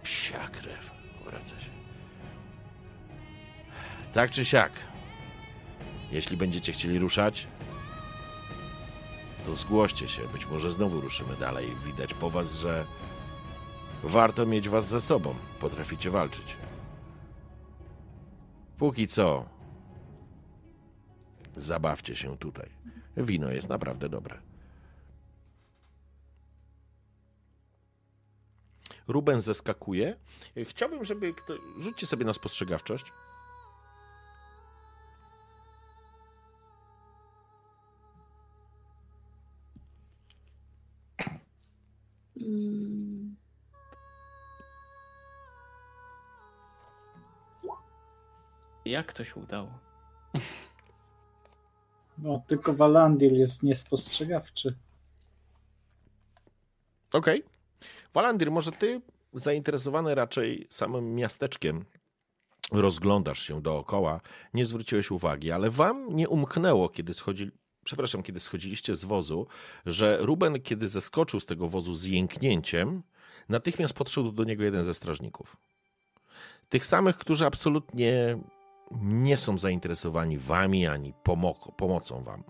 Psia 0.03 0.49
krew, 0.49 0.91
wraca 1.25 1.61
się. 1.61 1.71
Tak 4.13 4.31
czy 4.31 4.45
siak, 4.45 4.73
jeśli 6.11 6.37
będziecie 6.37 6.73
chcieli 6.73 6.99
ruszać, 6.99 7.47
to 9.45 9.55
zgłoście 9.55 10.09
się. 10.09 10.29
Być 10.29 10.47
może 10.47 10.73
znowu 10.73 11.01
ruszymy 11.01 11.37
dalej. 11.37 11.77
Widać 11.85 12.15
po 12.15 12.31
was, 12.31 12.59
że 12.59 12.87
warto 14.03 14.47
mieć 14.47 14.69
was 14.69 14.89
ze 14.89 15.01
sobą. 15.01 15.35
Potraficie 15.61 16.11
walczyć. 16.11 16.57
Póki 18.79 19.07
co, 19.07 19.45
zabawcie 21.57 22.17
się 22.17 22.39
tutaj. 22.39 22.69
Wino 23.17 23.51
jest 23.51 23.69
naprawdę 23.69 24.09
dobre. 24.09 24.46
Ruben 29.09 29.41
zeskakuje. 29.41 30.17
Chciałbym, 30.65 31.05
żeby. 31.05 31.35
Kto... 31.35 31.55
Rzućcie 31.79 32.07
sobie 32.07 32.25
na 32.25 32.35
spostrzegawczość. 32.35 33.13
Mm. 42.41 43.37
Jak 48.85 49.13
to 49.13 49.25
się 49.25 49.35
udało? 49.35 49.71
No, 52.19 52.43
tylko 52.47 52.75
Walandir 52.75 53.33
jest 53.33 53.63
niespostrzegawczy. 53.63 54.77
Okej. 57.13 57.45
Walandir, 58.17 58.51
może 58.51 58.73
ty 58.73 59.01
zainteresowany 59.33 60.15
raczej 60.15 60.67
samym 60.71 61.15
miasteczkiem 61.15 61.85
rozglądasz 62.73 63.43
się 63.43 63.63
dookoła, 63.63 64.21
nie 64.55 64.67
zwróciłeś 64.67 65.11
uwagi, 65.11 65.53
ale 65.53 65.71
wam 65.71 66.17
nie 66.17 66.29
umknęło, 66.29 66.89
kiedy 66.89 67.15
schodzi, 67.15 67.51
przepraszam, 67.85 68.23
kiedy 68.23 68.41
schodziliście 68.41 68.95
z 68.95 69.05
wozu, 69.05 69.47
że 69.87 70.19
Ruben, 70.21 70.63
kiedy 70.63 70.89
zeskoczył 70.89 71.41
z 71.41 71.47
tego 71.47 71.69
wozu 71.69 71.95
z 71.95 72.05
jęknięciem, 72.05 73.03
natychmiast 73.49 73.95
podszedł 73.95 74.33
do 74.33 74.45
niego 74.45 74.65
jeden 74.65 74.85
ze 74.85 74.95
strażników. 74.95 75.57
Tych 76.69 76.87
samych, 76.87 77.17
którzy 77.17 77.47
absolutnie 77.47 78.39
nie 79.01 79.37
są 79.37 79.59
zainteresowani 79.59 80.39
wami 80.39 80.87
ani 80.87 81.13
pomo- 81.25 81.73
pomocą 81.77 82.23
wam. 82.23 82.45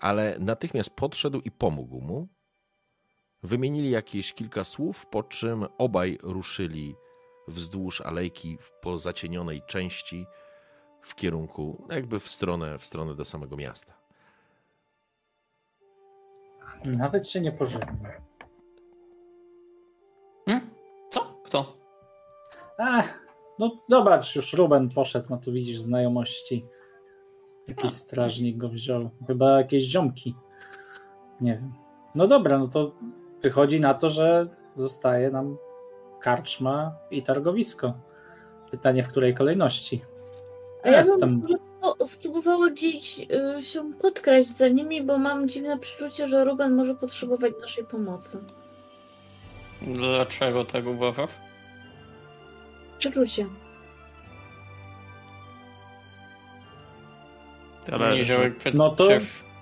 Ale 0.00 0.36
natychmiast 0.40 0.90
podszedł 0.90 1.40
i 1.40 1.50
pomógł 1.50 2.00
mu. 2.00 2.28
Wymienili 3.46 3.90
jakieś 3.90 4.34
kilka 4.34 4.64
słów, 4.64 5.06
po 5.06 5.22
czym 5.22 5.66
obaj 5.78 6.18
ruszyli 6.22 6.96
wzdłuż 7.48 8.00
alejki 8.00 8.58
po 8.80 8.98
zacienionej 8.98 9.62
części 9.66 10.26
w 11.02 11.14
kierunku, 11.14 11.86
jakby 11.90 12.20
w 12.20 12.28
stronę, 12.28 12.78
w 12.78 12.84
stronę 12.84 13.14
do 13.14 13.24
samego 13.24 13.56
miasta. 13.56 13.92
Nawet 16.84 17.28
się 17.28 17.40
nie 17.40 17.52
pożegna. 17.52 18.10
Hmm? 20.46 20.70
Co? 21.10 21.40
Kto? 21.44 21.76
Ach, 22.78 23.26
no 23.58 23.70
zobacz, 23.88 24.36
już 24.36 24.52
Ruben 24.52 24.88
poszedł, 24.88 25.26
no 25.30 25.36
tu 25.36 25.52
widzisz 25.52 25.78
znajomości. 25.78 26.66
Jakiś 27.68 27.92
strażnik 27.92 28.56
go 28.56 28.68
wziął. 28.68 29.10
Chyba 29.26 29.58
jakieś 29.58 29.82
ziomki. 29.82 30.34
Nie 31.40 31.52
wiem. 31.52 31.72
No 32.14 32.26
dobra, 32.28 32.58
no 32.58 32.68
to 32.68 32.92
wychodzi 33.42 33.80
na 33.80 33.94
to, 33.94 34.10
że 34.10 34.46
zostaje 34.74 35.30
nam 35.30 35.56
karczma 36.20 36.94
i 37.10 37.22
targowisko. 37.22 37.94
Pytanie, 38.70 39.02
w 39.02 39.08
której 39.08 39.34
kolejności? 39.34 40.04
A 40.82 40.88
ja 40.88 40.98
Jestem. 40.98 41.40
bym 41.40 41.56
spróbowała 42.06 42.70
gdzieś 42.70 43.18
y, 43.58 43.62
się 43.62 43.92
podkraść 44.00 44.48
za 44.48 44.68
nimi, 44.68 45.02
bo 45.02 45.18
mam 45.18 45.48
dziwne 45.48 45.78
przeczucie, 45.78 46.28
że 46.28 46.44
Ruben 46.44 46.74
może 46.74 46.94
potrzebować 46.94 47.52
naszej 47.60 47.84
pomocy. 47.84 48.38
Dlaczego 49.82 50.64
tak 50.64 50.86
uważasz? 50.86 51.30
Przeczucie. 52.98 53.46
Ale 57.92 58.16
Niziołek 58.16 58.54
No 58.74 58.90
to- 58.90 59.08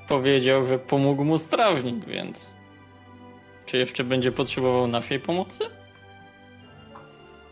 powiedział, 0.08 0.64
że 0.66 0.78
pomógł 0.78 1.24
mu 1.24 1.38
strażnik, 1.38 2.04
więc... 2.04 2.54
Czy 3.74 3.78
jeszcze 3.78 4.04
będzie 4.04 4.32
potrzebował 4.32 4.86
naszej 4.86 5.20
pomocy? 5.20 5.64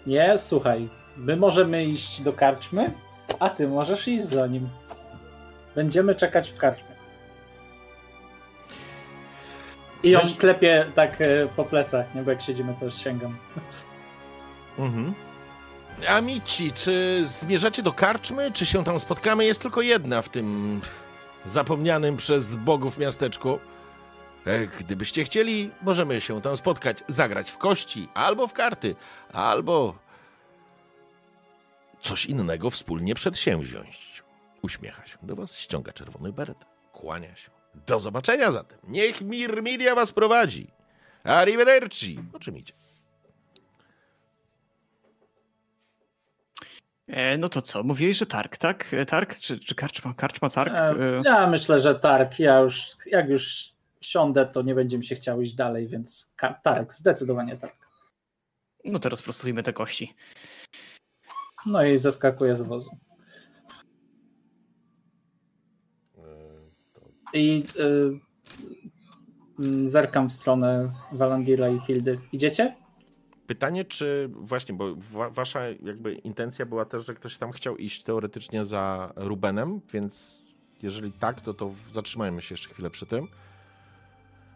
Nie, 0.07 0.39
słuchaj. 0.39 0.89
My 1.17 1.37
możemy 1.37 1.85
iść 1.85 2.23
do 2.23 2.33
karczmy, 2.33 2.91
a 3.39 3.51
ty 3.51 3.69
możesz 3.69 4.09
iść 4.09 4.25
za 4.25 4.47
nim. 4.47 4.69
Będziemy 5.75 6.15
czekać 6.15 6.51
w 6.51 6.59
karczmie. 6.59 6.95
I 10.03 10.17
on 10.17 10.23
Wiesz- 10.23 10.37
klepie 10.37 10.87
tak 10.95 11.21
e, 11.21 11.49
po 11.57 11.65
plecach, 11.65 12.15
nie? 12.15 12.23
Bo 12.23 12.31
jak 12.31 12.43
siedzimy, 12.43 12.75
to 12.81 12.91
sięgam. 12.91 13.37
Mhm. 14.79 15.15
Amici, 16.09 16.73
czy 16.73 17.23
zmierzacie 17.27 17.83
do 17.83 17.93
karczmy, 17.93 18.51
czy 18.53 18.67
się 18.67 18.85
tam 18.85 19.01
spotkamy? 19.01 19.45
Jest 19.45 19.63
tylko 19.63 19.81
jedna 19.83 20.23
w 20.23 20.29
tym 20.29 20.81
zapomnianym 21.47 22.17
przez 22.17 22.55
bogów 22.57 22.99
miasteczku. 22.99 23.59
E, 24.47 24.67
Gdybyście 24.67 25.25
chcieli, 25.25 25.71
możemy 25.83 26.21
się 26.21 26.43
tam 26.43 26.57
spotkać, 26.57 26.99
zagrać 27.09 27.51
w 27.51 27.59
kości, 27.59 28.09
albo 28.15 28.47
w 28.47 28.53
karty, 28.53 28.95
albo 29.33 29.99
coś 32.01 32.27
innego 32.27 32.71
wspólnie 32.71 33.15
przedsięwziąć. 33.15 34.23
Uśmiecha 34.63 35.07
się 35.07 35.19
do 35.23 35.37
was, 35.37 35.59
ściąga 35.59 35.93
czerwony 35.93 36.33
beret, 36.33 36.59
kłania 36.93 37.37
się. 37.37 37.51
Do 37.87 38.01
zobaczenia 38.01 38.51
zatem. 38.53 38.79
Niech 38.89 39.21
Mirmidia 39.21 39.95
was 39.95 40.13
prowadzi. 40.13 40.71
Arrivederci. 41.25 42.19
O 42.33 42.39
czym 42.39 42.57
idzie? 42.59 42.73
E, 47.09 47.39
no 47.39 47.49
to 47.49 47.63
co? 47.63 47.83
Mówiłeś, 47.83 48.17
że 48.19 48.27
targ, 48.27 48.57
tak? 48.57 48.95
E, 48.95 49.07
Targ? 49.07 49.37
Czy, 49.39 49.59
czy 49.61 49.75
karczma? 49.75 50.15
Karczma, 50.15 50.51
targ? 50.51 50.73
E, 50.75 50.79
E, 50.91 51.21
Ja 51.25 51.47
myślę, 51.47 51.79
że 51.79 51.95
Tark, 51.95 52.39
ja 52.39 52.59
już, 52.59 52.87
jak 53.07 53.29
już 53.29 53.73
siądę, 54.03 54.47
to 54.47 54.63
nie 54.63 54.75
będzie 54.75 54.99
mi 54.99 55.05
się 55.05 55.15
chciał 55.15 55.41
iść 55.41 55.55
dalej, 55.55 55.89
więc 55.89 56.35
Tarek, 56.63 56.93
zdecydowanie 56.93 57.57
tak. 57.57 57.77
No 58.85 58.99
to 58.99 59.09
rozprostujmy 59.09 59.63
te 59.63 59.73
kości. 59.73 60.15
No 61.67 61.85
i 61.85 61.99
zeskakuję 61.99 62.55
z 62.55 62.63
wozu. 62.63 62.91
I 67.35 67.65
y, 69.59 69.89
zerkam 69.89 70.29
w 70.29 70.33
stronę 70.33 70.93
Walandira 71.13 71.69
i 71.69 71.81
Hildy. 71.81 72.19
Idziecie? 72.33 72.77
Pytanie, 73.47 73.85
czy 73.85 74.31
właśnie, 74.33 74.75
bo 74.75 74.95
wa 74.97 75.31
wasza 75.31 75.61
jakby 75.69 76.15
intencja 76.15 76.67
była 76.67 76.85
też, 76.85 77.07
że 77.07 77.15
ktoś 77.15 77.39
tam 77.39 77.53
chciał 77.53 77.77
iść 77.77 78.03
teoretycznie 78.03 78.65
za 78.65 79.13
Rubenem, 79.17 79.81
więc 79.93 80.43
jeżeli 80.83 81.13
tak, 81.13 81.41
to 81.41 81.55
to 81.55 81.75
zatrzymajmy 81.93 82.43
się 82.43 82.53
jeszcze 82.53 82.69
chwilę 82.69 82.91
przy 82.91 83.07
tym. 83.07 83.29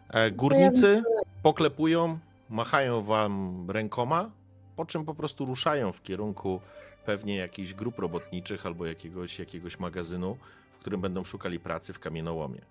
E, 0.09 0.31
górnicy 0.31 1.03
poklepują, 1.43 2.19
machają 2.49 3.03
wam 3.03 3.65
rękoma, 3.71 4.31
po 4.75 4.85
czym 4.85 5.05
po 5.05 5.15
prostu 5.15 5.45
ruszają 5.45 5.91
w 5.91 6.01
kierunku 6.01 6.61
pewnie 7.05 7.35
jakichś 7.35 7.73
grup 7.73 7.99
robotniczych 7.99 8.65
albo 8.65 8.85
jakiegoś, 8.85 9.39
jakiegoś 9.39 9.79
magazynu, 9.79 10.37
w 10.77 10.79
którym 10.79 11.01
będą 11.01 11.23
szukali 11.23 11.59
pracy 11.59 11.93
w 11.93 11.99
kamieniołomie. 11.99 12.61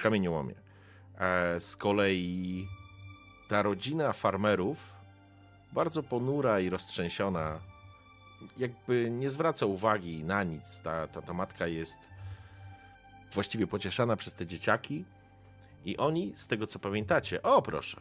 W 0.00 0.02
kamieniołomie. 0.02 0.54
E, 1.18 1.60
z 1.60 1.76
kolei 1.76 2.66
ta 3.48 3.62
rodzina 3.62 4.12
farmerów 4.12 4.94
bardzo 5.72 6.02
ponura 6.02 6.60
i 6.60 6.70
roztrzęsiona. 6.70 7.58
Jakby 8.58 9.10
nie 9.10 9.30
zwraca 9.30 9.66
uwagi 9.66 10.24
na 10.24 10.42
nic. 10.42 10.80
Ta, 10.80 11.08
ta, 11.08 11.22
ta 11.22 11.32
matka 11.32 11.66
jest 11.66 11.98
właściwie 13.32 13.66
pocieszana 13.66 14.16
przez 14.16 14.34
te 14.34 14.46
dzieciaki. 14.46 15.04
I 15.84 15.96
oni, 15.96 16.32
z 16.36 16.46
tego 16.46 16.66
co 16.66 16.78
pamiętacie, 16.78 17.42
o 17.42 17.62
proszę, 17.62 18.00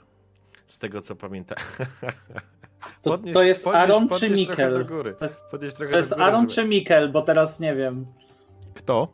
z 0.67 0.79
tego 0.79 1.01
co 1.01 1.15
pamięta. 1.15 1.55
To, 3.01 3.09
Podnieś- 3.17 3.33
to 3.33 3.43
jest 3.43 3.63
podnieś- 3.65 3.75
Aaron 3.81 4.03
czy 4.03 4.09
podnieś 4.09 4.47
góry. 4.87 5.15
To 5.15 5.25
jest, 5.25 5.41
to 5.51 5.57
jest 5.63 5.77
góry, 5.77 6.23
Aaron 6.25 6.41
żeby- 6.41 6.53
czy 6.53 6.65
Mikkel, 6.67 7.11
bo 7.11 7.21
teraz 7.21 7.59
nie 7.59 7.75
wiem. 7.75 8.05
Kto? 8.73 9.07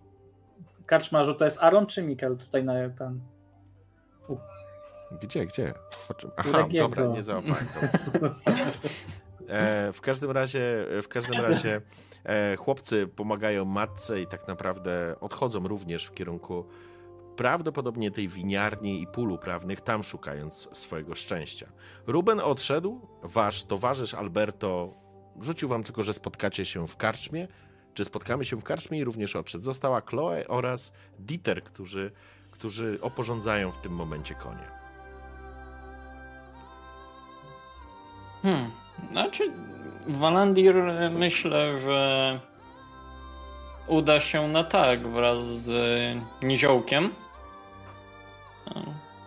Karczmarzu, 0.86 1.34
to 1.34 1.46
jest 1.46 1.60
Aaron 1.64 1.86
czy 1.86 2.04
Mikkel 2.04 2.38
tutaj 2.38 2.64
na 2.64 2.74
ten. 2.90 3.22
Gdzie, 5.22 5.46
gdzie? 5.46 5.74
O 6.10 6.14
czym? 6.14 6.32
Aha, 6.38 6.68
dobra, 6.80 7.06
nie 7.06 7.24
załapałem. 7.24 7.66
E, 9.50 9.92
w 9.94 10.02
każdym 10.02 10.32
razie, 10.32 10.86
w 11.04 11.08
każdym 11.08 11.42
razie 11.42 11.82
e, 12.24 12.56
chłopcy 12.56 13.08
pomagają 13.08 13.66
matce 13.66 14.22
i 14.22 14.28
tak 14.28 14.48
naprawdę 14.48 15.16
odchodzą 15.22 15.68
również 15.68 16.06
w 16.06 16.14
kierunku 16.14 16.66
prawdopodobnie 17.38 18.12
tej 18.12 18.28
winiarni 18.28 19.02
i 19.02 19.08
pól 19.08 19.32
uprawnych, 19.32 19.82
tam 19.82 20.04
szukając 20.04 20.70
swojego 20.72 21.16
szczęścia. 21.16 21.68
Ruben 22.08 22.40
odszedł, 22.40 23.02
wasz 23.24 23.64
towarzysz 23.64 24.14
Alberto 24.14 24.94
rzucił 25.42 25.70
wam 25.70 25.84
tylko, 25.84 26.04
że 26.04 26.14
spotkacie 26.14 26.66
się 26.66 26.88
w 26.88 26.96
karczmie, 26.96 27.48
czy 27.94 28.06
spotkamy 28.06 28.46
się 28.46 28.56
w 28.56 28.64
karczmie 28.64 29.00
i 29.00 29.04
również 29.04 29.36
odszedł. 29.36 29.64
Została 29.64 30.02
Chloe 30.02 30.48
oraz 30.48 30.94
Dieter, 31.20 31.64
którzy, 31.64 32.12
którzy 32.52 33.00
oporządzają 33.02 33.72
w 33.72 33.78
tym 33.78 33.92
momencie 33.92 34.36
konie. 34.36 34.68
Hmm. 38.42 38.72
Znaczy, 39.12 39.52
Walandir 40.08 40.76
myślę, 41.12 41.80
że 41.80 42.40
uda 43.88 44.20
się 44.20 44.48
na 44.48 44.64
tak 44.64 45.08
wraz 45.08 45.64
z 45.64 45.72
Niziołkiem. 46.42 47.10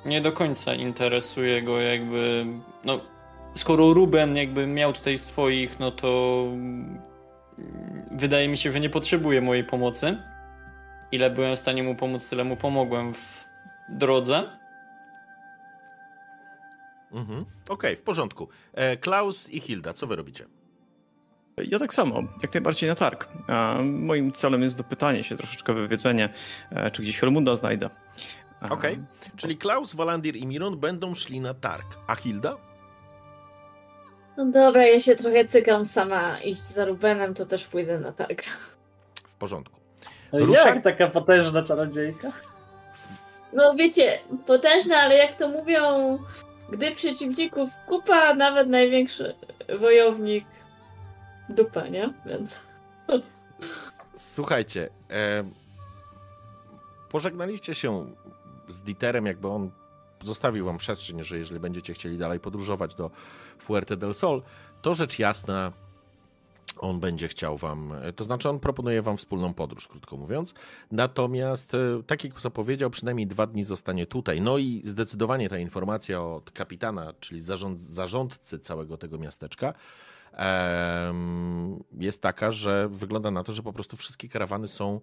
Nie 0.04 0.20
do 0.20 0.32
końca 0.32 0.74
interesuje 0.74 1.62
go 1.62 1.80
jakby, 1.80 2.46
no 2.84 3.00
skoro 3.54 3.94
Ruben 3.94 4.36
jakby 4.36 4.66
miał 4.66 4.92
tutaj 4.92 5.18
swoich, 5.18 5.80
no 5.80 5.90
to 5.90 6.44
wydaje 8.10 8.48
mi 8.48 8.56
się, 8.56 8.72
że 8.72 8.80
nie 8.80 8.90
potrzebuje 8.90 9.40
mojej 9.40 9.64
pomocy. 9.64 10.16
Ile 11.12 11.30
byłem 11.30 11.56
w 11.56 11.58
stanie 11.58 11.82
mu 11.82 11.94
pomóc, 11.94 12.28
tyle 12.28 12.44
mu 12.44 12.56
pomogłem 12.56 13.14
w 13.14 13.48
drodze. 13.88 14.50
Mhm. 17.12 17.44
Okej, 17.68 17.96
w 17.96 18.02
porządku. 18.02 18.48
E, 18.74 18.96
Klaus 18.96 19.50
i 19.50 19.60
Hilda, 19.60 19.92
co 19.92 20.06
wy 20.06 20.16
robicie? 20.16 20.46
Ja 21.56 21.78
tak 21.78 21.94
samo, 21.94 22.22
jak 22.42 22.54
najbardziej 22.54 22.88
na 22.88 22.94
targ. 22.94 23.28
Moim 23.82 24.32
celem 24.32 24.62
jest 24.62 24.78
dopytanie 24.78 25.24
się, 25.24 25.36
troszeczkę 25.36 25.74
wywiedzenie, 25.74 26.28
e, 26.70 26.90
czy 26.90 27.02
gdzieś 27.02 27.18
Helmunda 27.18 27.54
znajdę. 27.54 27.90
Okej, 28.70 28.98
czyli 29.36 29.56
Klaus, 29.56 29.94
Walandir 29.94 30.36
i 30.36 30.46
Miron 30.46 30.78
będą 30.78 31.14
szli 31.14 31.40
na 31.40 31.54
targ. 31.54 31.86
A 32.06 32.14
Hilda? 32.14 32.56
No 34.36 34.46
dobra, 34.46 34.86
ja 34.86 35.00
się 35.00 35.16
trochę 35.16 35.44
cykam 35.44 35.84
sama 35.84 36.40
iść 36.40 36.62
za 36.62 36.84
Rubenem, 36.84 37.34
to 37.34 37.46
też 37.46 37.66
pójdę 37.66 38.00
na 38.00 38.12
targ. 38.12 38.42
W 39.14 39.34
porządku. 39.34 39.80
Jak 40.32 40.42
Ruszaj. 40.42 40.82
taka 40.82 41.06
potężna 41.06 41.62
czarodziejka? 41.62 42.32
No 43.52 43.74
wiecie, 43.74 44.18
potężne, 44.46 44.96
ale 44.96 45.16
jak 45.16 45.34
to 45.34 45.48
mówią, 45.48 46.18
gdy 46.70 46.90
przeciwników 46.90 47.70
kupa, 47.86 48.34
nawet 48.34 48.68
największy 48.68 49.34
wojownik 49.80 50.44
dupa, 51.48 51.88
nie? 51.88 52.12
Więc... 52.26 52.60
Słuchajcie, 54.16 54.88
e, 55.10 55.44
pożegnaliście 57.08 57.74
się 57.74 58.14
z 58.70 58.82
Dieterem, 58.82 59.26
jakby 59.26 59.48
on 59.48 59.70
zostawił 60.22 60.66
wam 60.66 60.78
przestrzeń, 60.78 61.24
że 61.24 61.38
jeżeli 61.38 61.60
będziecie 61.60 61.94
chcieli 61.94 62.18
dalej 62.18 62.40
podróżować 62.40 62.94
do 62.94 63.10
Fuerte 63.58 63.96
del 63.96 64.14
Sol, 64.14 64.42
to 64.82 64.94
rzecz 64.94 65.18
jasna, 65.18 65.72
on 66.78 67.00
będzie 67.00 67.28
chciał 67.28 67.58
wam, 67.58 67.92
to 68.16 68.24
znaczy 68.24 68.48
on 68.48 68.60
proponuje 68.60 69.02
wam 69.02 69.16
wspólną 69.16 69.54
podróż, 69.54 69.88
krótko 69.88 70.16
mówiąc. 70.16 70.54
Natomiast, 70.90 71.74
e, 71.74 72.02
tak 72.06 72.24
jak 72.24 72.40
zapowiedział, 72.40 72.90
przynajmniej 72.90 73.26
dwa 73.26 73.46
dni 73.46 73.64
zostanie 73.64 74.06
tutaj. 74.06 74.40
No 74.40 74.58
i 74.58 74.82
zdecydowanie 74.84 75.48
ta 75.48 75.58
informacja 75.58 76.22
od 76.22 76.50
kapitana, 76.50 77.12
czyli 77.20 77.40
zarząd, 77.40 77.80
zarządcy 77.80 78.58
całego 78.58 78.96
tego 78.96 79.18
miasteczka, 79.18 79.74
jest 81.98 82.22
taka, 82.22 82.52
że 82.52 82.88
wygląda 82.88 83.30
na 83.30 83.44
to, 83.44 83.52
że 83.52 83.62
po 83.62 83.72
prostu 83.72 83.96
wszystkie 83.96 84.28
karawany 84.28 84.68
są 84.68 85.00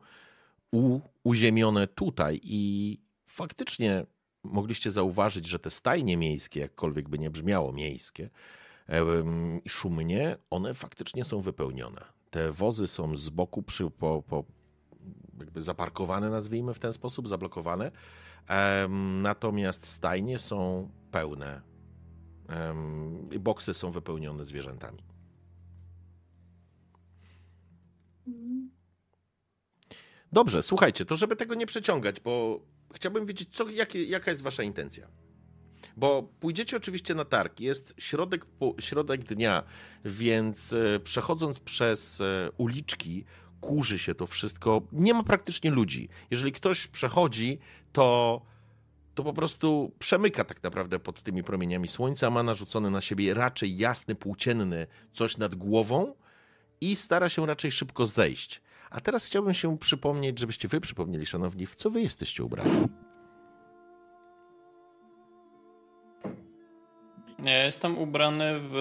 u, 0.71 0.99
uziemione 1.23 1.87
tutaj 1.87 2.39
i 2.43 2.99
faktycznie 3.37 4.05
mogliście 4.43 4.91
zauważyć, 4.91 5.45
że 5.45 5.59
te 5.59 5.69
stajnie 5.69 6.17
miejskie, 6.17 6.59
jakkolwiek 6.59 7.09
by 7.09 7.19
nie 7.19 7.29
brzmiało 7.29 7.73
miejskie 7.73 8.29
i 9.65 9.69
szumnie, 9.69 10.37
one 10.49 10.73
faktycznie 10.73 11.25
są 11.25 11.41
wypełnione. 11.41 12.01
Te 12.29 12.51
wozy 12.51 12.87
są 12.87 13.15
z 13.15 13.29
boku 13.29 13.63
przy, 13.63 13.91
po, 13.91 14.23
po, 14.27 14.43
jakby 15.39 15.61
zaparkowane, 15.61 16.29
nazwijmy 16.29 16.73
w 16.73 16.79
ten 16.79 16.93
sposób, 16.93 17.27
zablokowane. 17.27 17.91
Natomiast 19.21 19.87
stajnie 19.87 20.39
są 20.39 20.89
pełne. 21.11 21.61
I 23.31 23.39
boksy 23.39 23.73
są 23.73 23.91
wypełnione 23.91 24.45
zwierzętami. 24.45 25.03
Dobrze, 30.31 30.63
słuchajcie, 30.63 31.05
to 31.05 31.15
żeby 31.15 31.35
tego 31.35 31.55
nie 31.55 31.65
przeciągać, 31.65 32.19
bo 32.19 32.59
chciałbym 32.93 33.25
wiedzieć, 33.25 33.49
co, 33.55 33.69
jakie, 33.69 34.03
jaka 34.03 34.31
jest 34.31 34.43
wasza 34.43 34.63
intencja. 34.63 35.07
Bo 35.97 36.23
pójdziecie 36.39 36.77
oczywiście 36.77 37.15
na 37.15 37.25
targ, 37.25 37.59
jest 37.59 37.93
środek, 37.97 38.45
środek 38.79 39.23
dnia, 39.23 39.63
więc 40.05 40.73
e, 40.73 40.99
przechodząc 40.99 41.59
przez 41.59 42.21
e, 42.21 42.49
uliczki, 42.57 43.25
kurzy 43.61 43.99
się 43.99 44.15
to 44.15 44.27
wszystko, 44.27 44.81
nie 44.91 45.13
ma 45.13 45.23
praktycznie 45.23 45.71
ludzi. 45.71 46.09
Jeżeli 46.31 46.51
ktoś 46.51 46.87
przechodzi, 46.87 47.59
to, 47.91 48.41
to 49.15 49.23
po 49.23 49.33
prostu 49.33 49.91
przemyka 49.99 50.43
tak 50.43 50.63
naprawdę 50.63 50.99
pod 50.99 51.23
tymi 51.23 51.43
promieniami 51.43 51.87
słońca, 51.87 52.29
ma 52.29 52.43
narzucony 52.43 52.91
na 52.91 53.01
siebie 53.01 53.33
raczej 53.33 53.77
jasny, 53.77 54.15
płócienny 54.15 54.87
coś 55.13 55.37
nad 55.37 55.55
głową 55.55 56.15
i 56.81 56.95
stara 56.95 57.29
się 57.29 57.45
raczej 57.45 57.71
szybko 57.71 58.07
zejść. 58.07 58.61
A 58.91 59.01
teraz 59.01 59.25
chciałbym 59.25 59.53
się 59.53 59.77
przypomnieć, 59.77 60.39
żebyście 60.39 60.67
wy 60.67 60.81
przypomnieli, 60.81 61.25
szanowni, 61.25 61.65
w 61.65 61.75
co 61.75 61.89
wy 61.89 62.01
jesteście 62.01 62.43
ubrani. 62.43 62.87
Ja 67.43 67.65
jestem 67.65 67.97
ubrany 67.97 68.59
w 68.59 68.75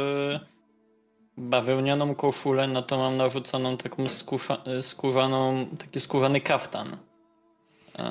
bawełnianą 1.37 2.15
koszulę, 2.15 2.69
no 2.69 2.83
to 2.83 2.99
mam 2.99 3.17
narzuconą 3.17 3.77
taką 3.77 4.09
skórza, 4.09 4.63
skórzaną, 4.81 5.67
taki 5.79 6.01
skórzany 6.01 6.41
kaftan. 6.41 6.97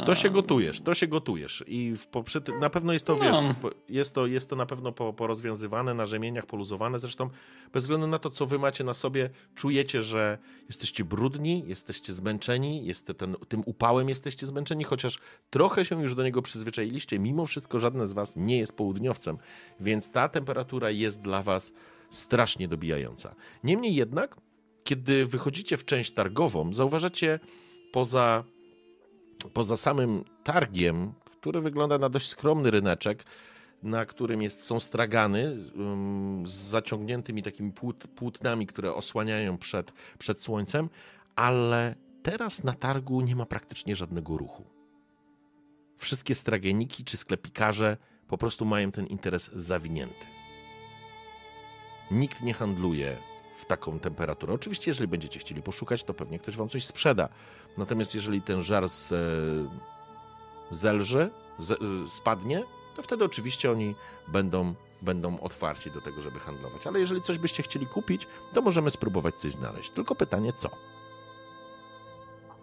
To 0.06 0.16
się 0.16 0.30
gotujesz, 0.30 0.82
to 0.82 0.94
się 0.94 1.08
gotujesz 1.08 1.64
i 1.68 1.94
przy, 2.26 2.42
na 2.60 2.70
pewno 2.70 2.94
jest 2.94 3.06
to, 3.06 3.16
wiesz, 3.16 3.32
No. 3.32 3.56
po, 3.62 3.70
jest 3.90 4.16
to, 4.16 4.28
jest 4.28 4.50
to 4.50 4.56
na 4.56 4.66
pewno 4.66 4.92
po, 4.92 5.14
porozwiązywane, 5.14 5.94
na 5.94 6.06
rzemieniach 6.06 6.46
poluzowane, 6.46 7.00
zresztą 7.00 7.30
bez 7.74 7.84
względu 7.84 8.08
na 8.08 8.20
to, 8.20 8.30
co 8.30 8.46
wy 8.46 8.60
macie 8.60 8.84
na 8.84 8.94
sobie, 8.94 9.30
czujecie, 9.56 10.04
że 10.04 10.38
jesteście 10.68 11.04
brudni, 11.04 11.64
jesteście 11.68 12.14
zmęczeni, 12.14 12.86
jest 12.86 13.14
ten, 13.18 13.36
tym 13.48 13.64
upałem 13.66 14.10
jesteście 14.10 14.46
zmęczeni, 14.48 14.84
chociaż 14.84 15.20
trochę 15.50 15.86
się 15.86 16.02
już 16.02 16.16
do 16.16 16.24
niego 16.24 16.42
przyzwyczailiście, 16.42 17.20
mimo 17.20 17.46
wszystko 17.46 17.80
żadne 17.80 18.08
z 18.08 18.14
was 18.14 18.36
nie 18.36 18.58
jest 18.58 18.74
południowcem, 18.74 19.38
więc 19.80 20.12
ta 20.12 20.30
temperatura 20.30 20.90
jest 20.92 21.22
dla 21.22 21.42
was 21.42 21.74
strasznie 22.10 22.68
dobijająca. 22.68 23.36
Niemniej 23.64 23.96
jednak, 23.96 24.36
kiedy 24.84 25.26
wychodzicie 25.26 25.78
w 25.78 25.86
część 25.86 26.12
targową, 26.12 26.74
zauważacie 26.74 27.40
poza 27.92 28.44
poza 29.54 29.78
samym 29.78 30.24
targiem, 30.44 31.14
który 31.32 31.62
wygląda 31.62 31.98
na 31.98 32.10
dość 32.10 32.30
skromny 32.30 32.72
ryneczek, 32.72 33.24
na 33.84 34.06
którym 34.06 34.42
jest, 34.42 34.64
są 34.64 34.80
stragany 34.80 35.58
z 36.44 36.52
zaciągniętymi 36.52 37.44
takimi 37.44 37.72
płót, 37.72 38.08
płótnami, 38.16 38.68
które 38.68 38.94
osłaniają 38.94 39.58
przed, 39.58 39.94
przed 40.18 40.42
słońcem, 40.42 40.90
ale 41.36 41.96
teraz 42.24 42.64
na 42.64 42.74
targu 42.74 43.22
nie 43.22 43.36
ma 43.36 43.46
praktycznie 43.46 43.96
żadnego 43.96 44.38
ruchu. 44.38 44.66
Wszystkie 45.98 46.36
strageniki 46.36 47.04
czy 47.04 47.18
sklepikarze 47.18 47.98
po 48.28 48.38
prostu 48.38 48.66
mają 48.66 48.92
ten 48.92 49.08
interes 49.08 49.52
zawinięty. 49.54 50.26
Nikt 52.12 52.42
nie 52.42 52.54
handluje 52.54 53.18
w 53.58 53.66
taką 53.66 54.00
temperaturę. 54.00 54.54
Oczywiście, 54.54 54.92
jeżeli 54.92 55.08
będziecie 55.08 55.40
chcieli 55.40 55.62
poszukać, 55.62 56.04
to 56.04 56.14
pewnie 56.14 56.40
ktoś 56.40 56.56
wam 56.56 56.70
coś 56.70 56.86
sprzeda. 56.86 57.30
Natomiast 57.78 58.16
jeżeli 58.16 58.42
ten 58.42 58.62
żar 58.62 58.90
z, 58.90 59.12
e, 59.12 59.16
zelży, 60.72 61.30
z, 61.60 61.72
e, 61.72 61.76
spadnie, 62.10 62.64
to 62.96 63.04
wtedy 63.04 63.26
oczywiście 63.26 63.72
oni 63.72 63.96
będą, 64.28 64.74
będą 65.02 65.40
otwarci 65.40 65.92
do 65.92 66.02
tego, 66.02 66.22
żeby 66.22 66.40
handlować. 66.40 66.88
Ale 66.88 67.00
jeżeli 67.00 67.22
coś 67.22 67.38
byście 67.38 67.64
chcieli 67.64 67.88
kupić, 67.88 68.28
to 68.54 68.62
możemy 68.62 68.92
spróbować 68.92 69.36
coś 69.36 69.52
znaleźć. 69.52 69.90
Tylko 69.90 70.16
pytanie, 70.16 70.54
co? 70.54 70.70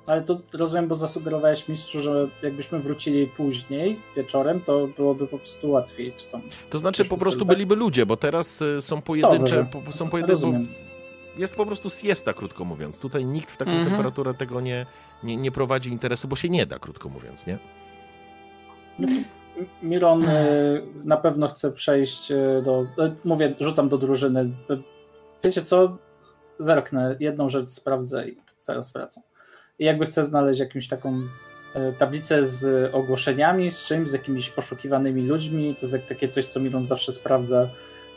Ale 0.07 0.23
to 0.23 0.41
rozumiem, 0.53 0.89
bo 0.89 0.95
zasugerowałeś 0.95 1.69
mistrzu, 1.69 2.01
że 2.01 2.29
jakbyśmy 2.43 2.79
wrócili 2.79 3.27
później, 3.27 4.01
wieczorem, 4.17 4.61
to 4.61 4.87
byłoby 4.97 5.27
po 5.27 5.39
prostu 5.39 5.71
łatwiej. 5.71 6.13
Czy 6.17 6.25
tam... 6.27 6.43
To 6.71 6.79
znaczy 6.79 7.05
po 7.05 7.17
prostu 7.17 7.39
tak? 7.45 7.49
byliby 7.49 7.77
ludzie, 7.77 8.07
bo 8.07 8.17
teraz 8.17 8.63
e, 8.63 8.83
są 8.83 9.03
pojedyncze, 9.03 9.67
Dobrze. 9.73 9.93
są 9.93 10.09
pojedyncze, 10.09 10.47
jest 11.39 11.57
po 11.57 11.67
prostu 11.67 11.91
siesta, 11.91 12.33
krótko 12.33 12.65
mówiąc. 12.65 12.99
Tutaj 12.99 13.25
nikt 13.25 13.51
w 13.51 13.57
taką 13.57 13.71
Mhm. 13.71 13.89
temperaturę 13.91 14.35
tego 14.35 14.61
nie, 14.61 14.87
nie, 15.23 15.37
nie 15.37 15.51
prowadzi 15.53 15.91
interesu, 15.91 16.29
bo 16.29 16.37
się 16.37 16.49
nie 16.49 16.67
da, 16.67 16.79
krótko 16.79 17.09
mówiąc, 17.09 17.47
nie? 17.47 17.59
Miron 19.83 20.25
y, 20.25 20.83
na 21.05 21.17
pewno 21.17 21.49
chce 21.49 21.73
przejść 21.73 22.31
y, 22.31 22.63
do. 22.65 22.83
y, 22.83 23.15
Mówię, 23.25 23.55
rzucam 23.61 23.89
do 23.89 23.99
drużyny. 23.99 24.41
Y, 24.71 24.83
Wiecie 25.45 25.63
co? 25.63 25.97
Zerknę, 26.59 27.17
jedną 27.21 27.49
rzecz 27.49 27.69
sprawdzę 27.69 28.29
i 28.29 28.37
zaraz 28.61 28.93
wracam. 28.93 29.23
I 29.79 29.85
jakby 29.85 30.07
chcę 30.07 30.25
znaleźć 30.25 30.61
jakąś 30.61 30.89
taką 30.89 31.21
y, 31.77 31.95
tablicę 31.99 32.45
z 32.45 32.95
ogłoszeniami, 32.95 33.71
z 33.71 33.85
czymś, 33.85 34.09
z 34.09 34.13
jakimiś 34.13 34.51
poszukiwanymi 34.51 35.23
ludźmi. 35.23 35.75
To 35.75 35.87
jest 35.87 36.09
takie 36.09 36.29
coś, 36.29 36.45
co 36.45 36.61
Miron 36.61 36.85
zawsze 36.85 37.13
sprawdza 37.13 37.69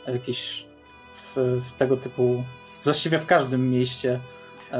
jakieś 0.06 0.66
w, 1.14 1.36
w 1.36 1.72
tego 1.78 1.96
typu, 1.96 2.44
właściwie 2.84 3.18
w 3.18 3.26
każdym 3.26 3.70
mieście. 3.70 4.20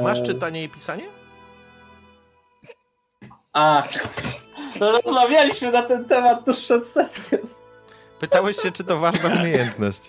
Masz 0.03 0.19
E, 0.19 0.23
czytanie 0.23 0.63
i 0.63 0.69
pisanie? 0.69 1.07
Ach, 3.53 3.89
no 4.79 4.91
rozmawialiśmy 4.91 5.71
na 5.71 5.81
ten 5.81 6.05
temat 6.05 6.45
tuż 6.45 6.59
przed 6.59 6.87
sesją. 6.87 7.37
Pytałeś 8.19 8.57
się, 8.57 8.71
czy 8.71 8.83
to 8.83 8.99
ważna 8.99 9.29
umiejętność. 9.29 10.01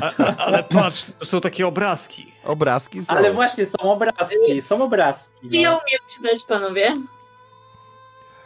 A, 0.00 0.22
a, 0.24 0.36
ale 0.36 0.64
patrz, 0.64 1.06
to 1.18 1.24
są 1.24 1.40
takie 1.40 1.66
obrazki. 1.66 2.32
Obrazki 2.44 3.02
są. 3.04 3.12
Ale 3.14 3.32
właśnie 3.32 3.66
są 3.66 3.78
obrazki, 3.78 4.60
są 4.60 4.84
obrazki. 4.84 5.60
Ja 5.60 5.70
No. 5.70 5.76
umiem 5.76 6.00
czytać, 6.16 6.42
panowie. 6.48 6.96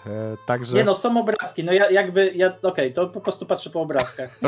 E, 0.06 0.36
także 0.46 0.76
Nie 0.76 0.84
no, 0.84 0.94
są 0.94 1.20
obrazki. 1.20 1.64
No 1.64 1.72
ja 1.72 1.90
jakby, 1.90 2.32
ja, 2.34 2.52
okej, 2.62 2.92
to 2.92 3.06
po 3.08 3.20
prostu 3.20 3.46
patrzę 3.46 3.70
po 3.70 3.80
obrazkach. 3.80 4.40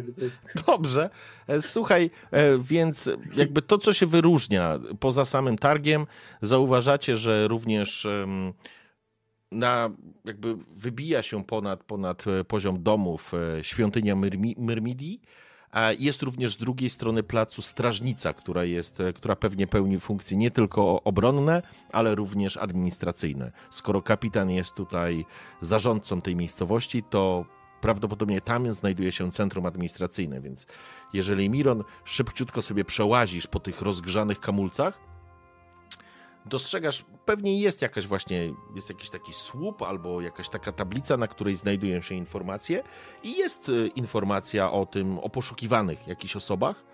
Dobrze. 0.66 1.10
E, 1.48 1.62
Słuchaj, 1.62 2.10
e, 2.30 2.58
więc 2.58 3.10
jakby 3.36 3.62
to, 3.62 3.78
co 3.78 3.92
się 3.92 4.06
wyróżnia 4.06 4.78
poza 5.00 5.24
samym 5.24 5.58
targiem, 5.58 6.06
zauważacie, 6.42 7.16
że 7.16 7.48
również 7.48 8.06
na, 9.52 9.90
jakby 10.24 10.54
wybija 10.76 11.22
się 11.22 11.44
ponad, 11.44 11.84
ponad 11.84 12.24
e, 12.26 12.44
poziom 12.44 12.82
domów 12.82 13.32
świątynia 13.62 14.16
Myrmi, 14.16 14.54
Myrmidii, 14.58 15.20
Jest 15.98 16.22
również 16.22 16.52
z 16.54 16.56
drugiej 16.56 16.90
strony 16.90 17.22
placu 17.22 17.62
strażnica, 17.62 18.32
która, 18.32 18.64
jest, 18.64 19.00
e, 19.00 19.12
która 19.12 19.36
pewnie 19.36 19.66
pełni 19.66 20.00
funkcje 20.00 20.36
nie 20.36 20.50
tylko 20.50 21.02
obronne, 21.02 21.62
ale 21.92 22.14
również 22.14 22.56
administracyjne. 22.56 23.52
Skoro 23.70 24.02
kapitan 24.02 24.50
jest 24.50 24.74
tutaj 24.74 25.24
zarządcą 25.60 26.20
tej 26.20 26.36
miejscowości, 26.36 27.02
to 27.02 27.44
prawdopodobnie 27.80 28.40
tam 28.40 28.72
znajduje 28.72 29.12
się 29.12 29.32
centrum 29.32 29.66
administracyjne, 29.66 30.40
więc 30.40 30.66
jeżeli 31.12 31.50
Miron 31.50 31.84
szybciutko 32.04 32.62
sobie 32.62 32.84
przełazisz 32.84 33.46
po 33.46 33.60
tych 33.60 33.82
rozgrzanych 33.82 34.40
kamulcach, 34.40 35.15
dostrzegasz, 36.46 37.04
pewnie 37.24 37.60
jest 37.60 37.82
jakaś 37.82 38.06
właśnie, 38.06 38.54
jest 38.74 38.88
jakiś 38.88 39.10
taki 39.10 39.32
słup 39.32 39.82
albo 39.82 40.20
jakaś 40.20 40.48
taka 40.48 40.72
tablica, 40.72 41.16
na 41.16 41.28
której 41.28 41.56
znajdują 41.56 42.00
się 42.00 42.14
informacje 42.14 42.82
i 43.22 43.36
jest 43.36 43.68
y, 43.68 43.86
informacja 43.86 44.72
o 44.72 44.86
tym, 44.86 45.18
o 45.18 45.28
poszukiwanych 45.28 46.08
jakichś 46.08 46.36
osobach, 46.36 46.84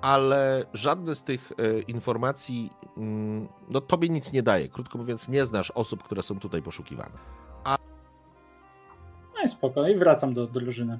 ale 0.00 0.64
żadne 0.74 1.14
z 1.14 1.22
tych 1.22 1.52
y, 1.52 1.84
informacji, 1.88 2.70
mm, 2.96 3.48
no 3.68 3.80
tobie 3.80 4.08
nic 4.08 4.32
nie 4.32 4.42
daje. 4.42 4.68
Krótko 4.68 4.98
mówiąc, 4.98 5.28
nie 5.28 5.44
znasz 5.44 5.70
osób, 5.70 6.02
które 6.02 6.22
są 6.22 6.38
tutaj 6.38 6.62
poszukiwane. 6.62 7.18
No 9.38 9.44
i 9.44 9.48
spoko, 9.48 9.88
i 9.88 9.98
wracam 9.98 10.34
do, 10.34 10.46
do 10.46 10.60
drużyny. 10.60 10.98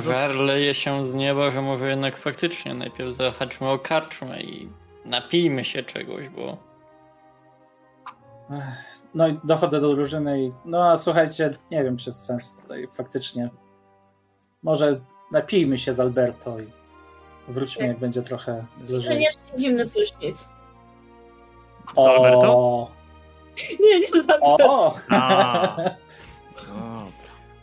Żar 0.00 0.34
leje 0.34 0.74
się 0.74 1.04
z 1.04 1.14
nieba, 1.14 1.50
że 1.50 1.62
może 1.62 1.90
jednak 1.90 2.16
faktycznie 2.16 2.74
najpierw 2.74 3.12
zahaczmy 3.12 3.68
o 3.68 3.78
karczmę 3.78 4.40
i 4.40 4.68
napijmy 5.04 5.64
się 5.64 5.82
czegoś, 5.82 6.28
bo... 6.28 6.56
No 9.14 9.28
i 9.28 9.40
dochodzę 9.44 9.80
do 9.80 9.94
drużyny 9.94 10.44
i 10.44 10.52
no 10.64 10.90
a 10.90 10.96
słuchajcie, 10.96 11.58
nie 11.70 11.84
wiem 11.84 11.96
czy 11.96 12.10
jest 12.10 12.24
sens 12.24 12.62
tutaj 12.62 12.88
faktycznie. 12.92 13.50
Może 14.62 15.00
napijmy 15.32 15.78
się 15.78 15.92
z 15.92 16.00
Alberto 16.00 16.60
i 16.60 16.66
wróćmy 17.48 17.80
Tak. 17.80 17.88
jak 17.88 17.98
będzie 17.98 18.22
trochę 18.22 18.64
lżej. 18.82 19.08
Koniecznie 19.08 19.58
zimny 19.58 19.84
prysznic. 19.88 20.48
Z 21.96 21.98
Alberto? 21.98 22.52
O, 22.52 22.90
Nie, 23.80 24.00
nie 24.00 24.22
z 24.22 24.30
Alberto. 24.30 24.94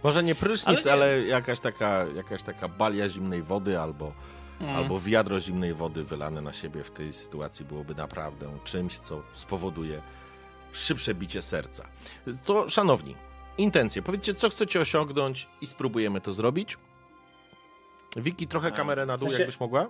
Może 0.04 0.24
nie 0.24 0.36
prysznic, 0.36 0.88
Ale 0.88 0.94
ale, 0.94 1.22
jakaś, 1.22 1.60
taka, 1.60 2.06
jakaś 2.16 2.44
taka 2.44 2.68
balia 2.68 3.10
zimnej 3.10 3.44
wody 3.44 3.80
albo, 3.80 4.14
Mm. 4.62 4.76
albo 4.76 5.00
wiadro 5.00 5.40
zimnej 5.40 5.74
wody 5.74 6.04
wylane 6.04 6.42
na 6.42 6.54
siebie 6.54 6.84
w 6.84 6.92
tej 6.92 7.14
sytuacji 7.14 7.66
byłoby 7.66 7.96
naprawdę 7.96 8.58
czymś, 8.64 9.00
co 9.00 9.22
spowoduje 9.34 10.02
szybsze 10.72 11.16
bicie 11.16 11.42
serca. 11.42 11.88
To, 12.46 12.70
szanowni, 12.70 13.16
intencje. 13.58 14.02
Powiedzcie, 14.02 14.34
co 14.34 14.50
chcecie 14.50 14.82
osiągnąć 14.82 15.48
i 15.62 15.68
spróbujemy 15.68 16.22
to 16.22 16.32
zrobić. 16.34 16.78
Wiki, 18.18 18.48
trochę 18.48 18.68
A, 18.68 18.72
kamerę 18.72 19.06
na 19.06 19.18
dół, 19.18 19.28
w 19.28 19.32
sensie- 19.32 19.42
jakbyś 19.42 19.60
mogła? 19.60 19.88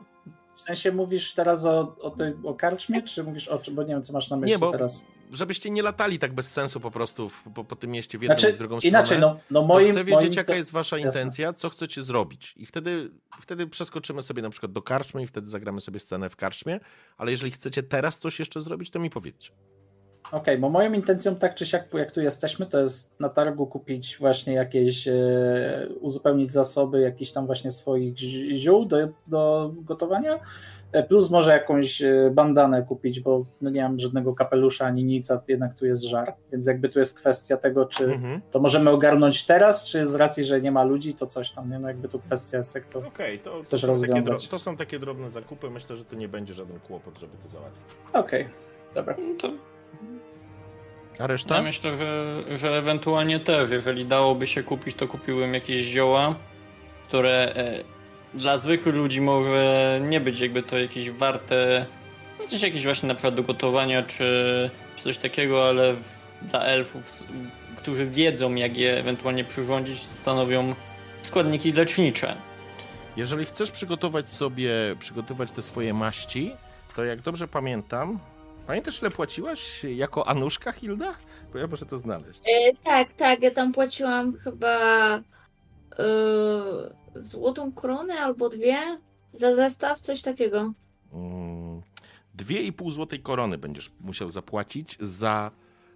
W 0.55 0.61
sensie 0.61 0.91
mówisz 0.91 1.33
teraz 1.33 1.65
o, 1.65 1.95
o, 2.01 2.09
tej, 2.09 2.33
o 2.43 2.53
karczmie, 2.53 3.01
czy 3.01 3.23
mówisz 3.23 3.47
o 3.47 3.59
czym, 3.59 3.75
bo 3.75 3.81
nie 3.83 3.87
wiem 3.89 4.03
co 4.03 4.13
masz 4.13 4.29
na 4.29 4.37
myśli 4.37 4.51
Nie, 4.51 4.59
bo 4.59 4.71
teraz. 4.71 5.05
Żebyście 5.31 5.69
nie 5.69 5.81
latali 5.83 6.19
tak 6.19 6.33
bez 6.33 6.51
sensu 6.51 6.79
po 6.79 6.91
prostu 6.91 7.29
w, 7.29 7.43
po, 7.55 7.63
po 7.63 7.75
tym 7.75 7.91
mieście 7.91 8.17
w 8.17 8.21
jedną 8.21 8.35
i 8.35 8.39
Znaczy, 8.39 8.53
w 8.53 8.57
drugą 8.57 8.79
inaczej, 8.79 9.17
stronę. 9.17 9.39
no, 9.49 9.61
no 9.61 9.61
to 9.61 9.67
moim, 9.67 9.91
chcę 9.91 10.03
wiedzieć, 10.03 10.21
moim 10.21 10.33
jaka 10.33 10.55
jest 10.55 10.71
wasza 10.71 10.97
Jasne. 10.97 11.09
intencja, 11.21 11.53
co 11.53 11.69
chcecie 11.69 12.01
zrobić. 12.01 12.53
I 12.57 12.65
wtedy, 12.65 13.11
wtedy 13.41 13.67
przeskoczymy 13.67 14.21
sobie 14.21 14.41
na 14.41 14.49
przykład 14.49 14.71
do 14.71 14.81
karczmy 14.81 15.23
i 15.23 15.27
wtedy 15.27 15.47
zagramy 15.47 15.81
sobie 15.81 15.99
scenę 15.99 16.29
w 16.29 16.35
karczmie. 16.35 16.79
Ale 17.17 17.31
jeżeli 17.31 17.51
chcecie 17.51 17.83
teraz 17.83 18.19
coś 18.19 18.39
jeszcze 18.39 18.61
zrobić, 18.61 18.89
to 18.91 18.99
mi 18.99 19.09
powiedzcie. 19.09 19.51
Okej, 20.31 20.57
bo 20.57 20.69
moją 20.69 20.93
intencją 20.93 21.35
tak 21.35 21.55
czy 21.55 21.65
siak, 21.65 21.93
jak 21.93 22.11
tu 22.11 22.21
jesteśmy, 22.21 22.65
to 22.65 22.79
jest 22.79 23.19
na 23.19 23.29
targu 23.29 23.67
kupić 23.67 24.17
właśnie 24.19 24.53
jakieś, 24.53 25.07
e, 25.07 25.13
uzupełnić 26.01 26.51
zasoby 26.51 27.01
jakichś 27.01 27.31
tam 27.31 27.45
właśnie 27.45 27.71
swoich 27.71 28.17
zi- 28.17 28.55
ziół 28.57 28.85
do, 28.85 28.97
do 29.27 29.71
gotowania, 29.75 30.39
e, 30.91 31.03
plus 31.03 31.29
może 31.29 31.51
jakąś 31.51 32.01
e, 32.01 32.31
bandanę 32.33 32.83
kupić, 32.83 33.19
bo 33.19 33.43
no 33.61 33.69
nie 33.69 33.81
mam 33.83 33.99
żadnego 33.99 34.33
kapelusza 34.33 34.85
ani 34.85 35.03
nic, 35.03 35.31
a 35.31 35.41
jednak 35.47 35.73
tu 35.73 35.85
jest 35.85 36.03
żar, 36.03 36.33
więc 36.51 36.67
jakby 36.67 36.89
tu 36.89 36.99
jest 36.99 37.17
kwestia 37.19 37.57
tego, 37.57 37.85
czy 37.85 38.03
Mhm. 38.05 38.41
to 38.51 38.59
możemy 38.59 38.89
ogarnąć 38.89 39.45
teraz, 39.45 39.83
czy 39.83 40.05
z 40.05 40.15
racji, 40.15 40.43
że 40.43 40.61
nie 40.61 40.71
ma 40.71 40.83
ludzi, 40.83 41.13
to 41.13 41.27
coś 41.27 41.51
tam, 41.51 41.69
nie? 41.71 41.79
No 41.79 41.87
jakby 41.87 42.09
tu 42.09 42.19
kwestia 42.19 42.57
jest, 42.57 42.75
jak 42.75 42.85
to... 42.85 42.99
Okej, 42.99 43.39
to, 43.39 43.51
to, 43.51 43.63
Chcesz 43.63 43.81
są 43.81 43.87
takie 43.87 43.99
rozwiązać. 43.99 44.45
dro- 44.47 44.49
to 44.51 44.59
są 44.59 44.77
takie 44.77 44.99
drobne 44.99 45.29
zakupy. 45.29 45.69
Myślę, 45.69 45.97
że 45.97 46.05
to 46.05 46.15
nie 46.15 46.27
będzie 46.27 46.53
żaden 46.53 46.79
kłopot, 46.79 47.19
żeby 47.19 47.33
to 47.43 47.47
załatwić. 47.49 47.83
Okej, 48.13 48.47
dobra. 48.95 49.15
No 49.19 49.35
to 49.39 49.70
A 51.19 51.27
reszta? 51.27 51.55
ja 51.55 51.61
myślę, 51.61 51.95
że, 51.95 52.43
że 52.57 52.77
ewentualnie 52.77 53.39
też, 53.39 53.69
jeżeli 53.69 54.05
dałoby 54.05 54.47
się 54.47 54.63
kupić, 54.63 54.95
to 54.95 55.07
kupiłem 55.07 55.53
jakieś 55.53 55.85
zioła, 55.85 56.35
które 57.07 57.53
e, 57.55 57.83
dla 58.33 58.57
zwykłych 58.57 58.95
ludzi 58.95 59.21
może 59.21 59.99
nie 60.09 60.21
być 60.21 60.39
jakby 60.39 60.63
to 60.63 60.77
jakieś 60.77 61.11
warte, 61.11 61.85
w 62.39 62.45
sensie 62.45 62.67
jakieś 62.67 62.83
właśnie 62.83 63.07
na 63.07 63.15
przykład 63.15 63.35
do 63.35 63.43
gotowania 63.43 64.03
czy, 64.03 64.69
czy 64.95 65.03
coś 65.03 65.17
takiego, 65.17 65.69
ale 65.69 65.93
w, 65.93 66.21
dla 66.41 66.63
elfów, 66.63 67.23
którzy 67.77 68.05
wiedzą 68.05 68.55
jak 68.55 68.77
je 68.77 68.99
ewentualnie 68.99 69.43
przyrządzić, 69.43 70.03
stanowią 70.03 70.75
składniki 71.21 71.71
lecznicze. 71.71 72.35
Jeżeli 73.17 73.45
chcesz 73.45 73.71
przygotować 73.71 74.31
sobie, 74.31 74.71
przygotować 74.99 75.51
te 75.51 75.61
swoje 75.61 75.93
maści, 75.93 76.51
to 76.95 77.03
jak 77.03 77.21
dobrze 77.21 77.47
pamiętam, 77.47 78.19
pamiętasz 78.71 79.01
ile 79.01 79.11
płaciłaś 79.11 79.83
jako 79.83 80.27
Anuszka 80.27 80.71
Hilda? 80.71 81.13
Bo 81.53 81.59
ja 81.59 81.67
muszę 81.67 81.85
to 81.85 81.97
znaleźć. 81.97 82.41
E, 82.45 82.75
tak, 82.83 83.13
tak, 83.13 83.41
ja 83.41 83.51
tam 83.51 83.71
płaciłam 83.71 84.37
chyba 84.37 85.15
e, 85.17 85.23
złotą 87.15 87.71
koronę 87.71 88.19
albo 88.19 88.49
dwie 88.49 88.77
za 89.33 89.55
zestaw, 89.55 89.99
coś 89.99 90.21
takiego. 90.21 90.73
Mm, 91.13 91.81
Dwie 92.33 92.61
i 92.61 92.73
pół 92.73 92.91
złotej 92.91 93.19
korony 93.19 93.57
będziesz 93.57 93.91
musiał 93.99 94.29
zapłacić 94.29 94.97
za 94.99 95.51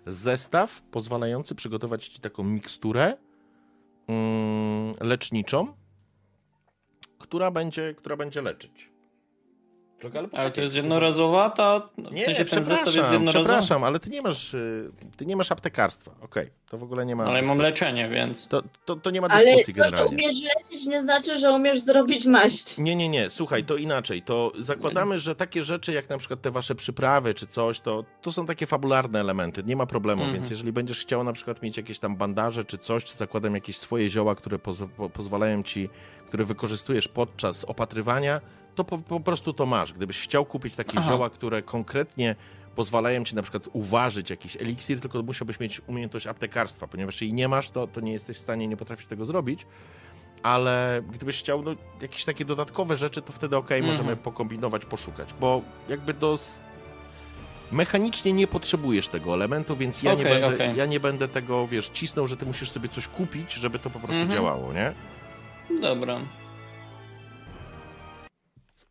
zestaw 0.06 0.82
pozwalający 0.82 1.56
przygotować 1.56 2.08
ci 2.08 2.20
taką 2.20 2.44
miksturę 2.44 3.18
mm, 4.08 4.96
leczniczą, 5.02 5.74
która 7.20 7.52
będzie, 7.52 7.94
która 7.94 8.18
będzie 8.18 8.42
leczyć. 8.42 8.95
Czekaj, 10.06 10.20
ale 10.20 10.30
Ale 10.32 10.32
to 10.32 10.38
poczekaj, 10.38 10.64
jest 10.64 10.76
jednorazowa, 10.76 11.50
ta, 11.50 11.80
w 11.98 12.12
Nie, 12.12 12.26
sensie 12.26 12.46
ten 12.46 12.64
zestaw 12.64 12.96
jest 12.96 13.12
jednorazowy. 13.12 13.44
przepraszam, 13.46 13.84
ale 13.84 14.00
ty 14.00 14.10
nie 14.10 14.22
masz, 14.22 14.54
y, 14.54 14.92
ty 15.18 15.26
nie 15.26 15.36
masz 15.36 15.52
aptekarstwa. 15.52 16.12
Okej, 16.22 16.50
to 16.70 16.78
w 16.78 16.84
ogóle 16.84 17.06
nie 17.06 17.16
ma. 17.16 17.24
Ale 17.24 17.34
mam 17.34 17.42
dyskusji. 17.42 17.62
leczenie, 17.62 18.10
więc. 18.10 18.48
To, 18.48 18.62
to, 18.86 18.96
to 18.96 19.12
nie 19.12 19.22
ma 19.22 19.28
Ale 19.28 19.44
dyskusji 19.46 19.74
to, 19.74 19.78
że 19.86 19.86
generalnie. 19.92 20.16
umiesz 20.18 20.36
leczyć 20.42 20.86
nie 20.86 21.02
znaczy, 21.02 21.40
że 21.40 21.52
umiesz 21.52 21.80
zrobić 21.82 22.26
maść. 22.26 22.78
Nie, 22.78 22.96
nie, 22.96 23.10
nie, 23.10 23.30
słuchaj, 23.30 23.64
to 23.64 23.76
inaczej. 23.76 24.22
To 24.22 24.52
zakładamy, 24.60 25.20
że 25.20 25.36
takie 25.36 25.64
rzeczy 25.64 25.92
jak 25.94 26.10
na 26.10 26.18
przykład 26.18 26.42
te 26.42 26.52
wasze 26.52 26.76
przyprawy 26.76 27.34
czy 27.34 27.48
coś, 27.48 27.80
to, 27.80 28.04
to 28.22 28.32
są 28.32 28.46
takie 28.46 28.66
fabularne 28.68 29.20
elementy, 29.20 29.64
nie 29.66 29.76
ma 29.76 29.86
problemu, 29.86 30.22
Mhm. 30.22 30.40
więc 30.40 30.50
jeżeli 30.50 30.72
będziesz 30.74 31.00
chciał 31.00 31.24
na 31.24 31.34
przykład 31.34 31.62
mieć 31.62 31.78
jakieś 31.78 32.00
tam 32.00 32.16
bandaże 32.16 32.64
czy 32.64 32.78
coś, 32.78 33.04
czy 33.04 33.16
zakładam 33.16 33.56
jakieś 33.56 33.78
swoje 33.78 34.10
zioła, 34.10 34.36
które 34.36 34.60
poz, 34.60 34.84
po, 34.98 35.10
pozwalają 35.10 35.64
ci, 35.64 35.90
które 36.28 36.46
wykorzystujesz 36.46 37.08
podczas 37.08 37.64
opatrywania, 37.66 38.42
to 38.76 38.84
po, 38.84 38.98
po 38.98 39.20
prostu 39.20 39.54
to 39.54 39.66
masz. 39.66 39.94
Gdybyś 39.94 40.20
chciał 40.22 40.46
kupić 40.46 40.76
takie 40.76 40.98
Aha. 40.98 41.10
zioła, 41.12 41.30
które 41.30 41.62
konkretnie 41.62 42.36
pozwalają 42.76 43.24
ci 43.24 43.36
na 43.36 43.42
przykład 43.42 43.70
uważać 43.74 44.30
jakiś 44.30 44.56
eliksir, 44.58 45.00
tylko 45.00 45.24
musiałbyś 45.24 45.60
mieć 45.60 45.82
umiejętność 45.88 46.28
aptekarstwa, 46.28 46.88
ponieważ 46.88 47.16
jeśli 47.16 47.34
nie 47.34 47.48
masz, 47.48 47.70
to, 47.70 47.88
to 47.88 48.02
nie 48.02 48.12
jesteś 48.12 48.38
w 48.38 48.40
stanie, 48.40 48.68
nie 48.68 48.78
potrafisz 48.78 49.08
tego 49.08 49.26
zrobić 49.26 49.66
ale 50.44 51.02
gdybyś 51.12 51.40
chciał 51.40 51.62
no, 51.62 51.72
jakieś 52.02 52.26
takie 52.26 52.46
dodatkowe 52.46 52.98
rzeczy, 52.98 53.22
to 53.22 53.34
wtedy 53.34 53.58
okej, 53.58 53.80
Mhm. 53.80 53.98
możemy 53.98 54.18
pokombinować, 54.18 54.86
poszukać, 54.86 55.34
bo 55.40 55.62
jakby 55.90 56.14
do... 56.14 56.38
Mechanicznie 57.72 58.34
nie 58.34 58.48
potrzebujesz 58.48 59.08
tego 59.08 59.34
elementu, 59.34 59.76
więc 59.76 60.04
ja, 60.04 60.14
nie 60.14 60.22
Okej, 60.22 60.42
będę, 60.42 60.56
okej. 60.56 60.76
ja 60.76 60.86
nie 60.86 61.00
będę 61.00 61.28
tego, 61.28 61.68
wiesz, 61.68 61.90
cisnął, 61.94 62.28
że 62.28 62.38
ty 62.38 62.46
musisz 62.46 62.70
sobie 62.70 62.90
coś 62.90 63.08
kupić, 63.08 63.54
żeby 63.54 63.80
to 63.80 63.90
po 63.90 64.00
prostu 64.00 64.22
Mhm. 64.22 64.32
działało, 64.40 64.74
nie? 64.74 64.94
Dobra. 65.82 66.20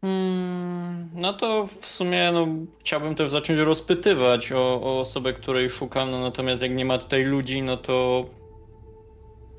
Mm, 0.05 1.11
no 1.15 1.33
to 1.33 1.67
w 1.67 1.87
sumie 1.87 2.33
no, 2.33 2.47
chciałbym 2.81 3.15
też 3.15 3.31
zacząć 3.31 3.59
rozpytywać 3.59 4.53
o, 4.53 4.81
o 4.83 5.01
osobę, 5.01 5.33
której 5.33 5.71
szukam, 5.71 6.11
no 6.11 6.21
natomiast 6.21 6.63
jak 6.63 6.71
nie 6.75 6.85
ma 6.85 6.99
tutaj 6.99 7.25
ludzi, 7.25 7.63
no 7.63 7.77
to 7.77 8.25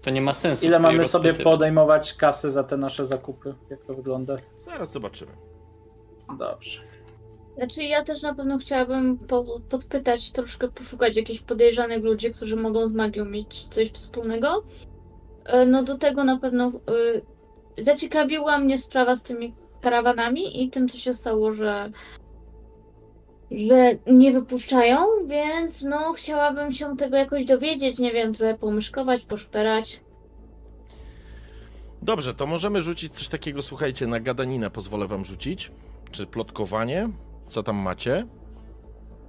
to 0.01 0.09
nie 0.09 0.21
ma 0.21 0.33
sensu. 0.33 0.65
Ile 0.65 0.79
mamy 0.79 1.05
sobie 1.05 1.33
podejmować 1.33 2.13
kasy 2.13 2.51
za 2.51 2.63
te 2.63 2.77
nasze 2.77 3.05
zakupy? 3.05 3.55
Jak 3.69 3.83
to 3.83 3.93
wygląda? 3.93 4.37
Zaraz 4.65 4.91
zobaczymy. 4.91 5.31
Dobrze. 6.39 6.81
Znaczy 7.57 7.83
ja 7.83 8.03
też 8.03 8.21
na 8.21 8.35
pewno 8.35 8.57
chciałabym 8.57 9.17
po, 9.17 9.45
podpytać, 9.69 10.31
troszkę 10.31 10.67
poszukać 10.67 11.15
jakichś 11.17 11.39
podejrzanych 11.39 12.03
ludzi, 12.03 12.31
którzy 12.31 12.55
mogą 12.55 12.87
z 12.87 12.93
magią 12.93 13.25
mieć 13.25 13.67
coś 13.69 13.91
wspólnego. 13.91 14.63
E, 15.45 15.65
No 15.65 15.83
do 15.83 15.97
tego 15.97 16.23
na 16.23 16.39
pewno 16.39 16.71
y, 17.77 17.83
zaciekawiła 17.83 18.59
mnie 18.59 18.77
sprawa 18.77 19.15
z 19.15 19.23
tymi 19.23 19.53
karawanami 19.85 20.63
i 20.63 20.69
tym, 20.69 20.89
co 20.89 20.97
się 20.97 21.13
stało, 21.13 21.53
że 21.53 21.91
że 23.51 23.95
nie 24.07 24.31
wypuszczają, 24.33 24.97
więc 25.27 25.83
no 25.83 26.13
chciałabym 26.13 26.71
się 26.71 26.97
tego 26.97 27.17
jakoś 27.17 27.45
dowiedzieć, 27.45 27.99
nie 27.99 28.11
wiem, 28.11 28.33
trochę 28.33 28.57
pomyszkować, 28.57 29.21
poszperać. 29.21 29.99
Dobrze, 32.01 32.33
to 32.33 32.47
możemy 32.47 32.81
rzucić 32.81 33.13
coś 33.13 33.27
takiego, 33.27 33.61
słuchajcie, 33.61 34.07
na 34.07 34.19
gadaninę 34.19 34.69
pozwolę 34.69 35.07
wam 35.07 35.25
rzucić, 35.25 35.71
czy 36.11 36.25
plotkowanie, 36.25 37.09
co 37.47 37.63
tam 37.63 37.75
macie. 37.75 38.27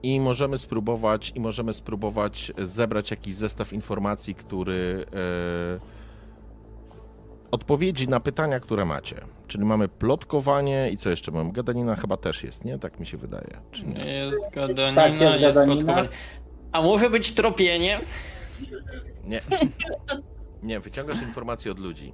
I 0.02 0.20
możemy 0.20 0.58
spróbować, 0.58 1.32
i 1.34 1.40
możemy 1.40 1.72
spróbować 1.72 2.52
zebrać 2.58 3.10
jakiś 3.10 3.34
zestaw 3.34 3.72
informacji, 3.72 4.34
który 4.34 5.06
e, 5.82 5.95
odpowiedzi 7.56 8.08
na 8.08 8.20
pytania, 8.20 8.60
które 8.60 8.84
macie. 8.84 9.16
Czyli 9.46 9.64
mamy 9.64 9.88
plotkowanie 9.88 10.90
i 10.90 10.96
co 10.96 11.10
jeszcze 11.10 11.32
mamy? 11.32 11.52
Gadanina 11.52 11.96
chyba 11.96 12.16
też 12.16 12.44
jest, 12.44 12.64
nie? 12.64 12.78
Tak 12.78 13.00
mi 13.00 13.06
się 13.06 13.16
wydaje. 13.16 13.60
Czy 13.72 13.86
nie? 13.86 14.04
Jest 14.06 14.40
gadanina, 14.52 15.02
Tak, 15.02 15.20
jest 15.20 15.40
jest 15.40 15.58
gadanina. 15.58 15.76
plotkowanie. 15.84 16.08
A 16.72 16.82
może 16.82 17.10
być 17.10 17.32
tropienie? 17.32 18.00
Nie. 19.24 19.40
Nie, 20.62 20.80
wyciągasz 20.80 21.22
informacje 21.22 21.72
od 21.72 21.78
ludzi. 21.78 22.12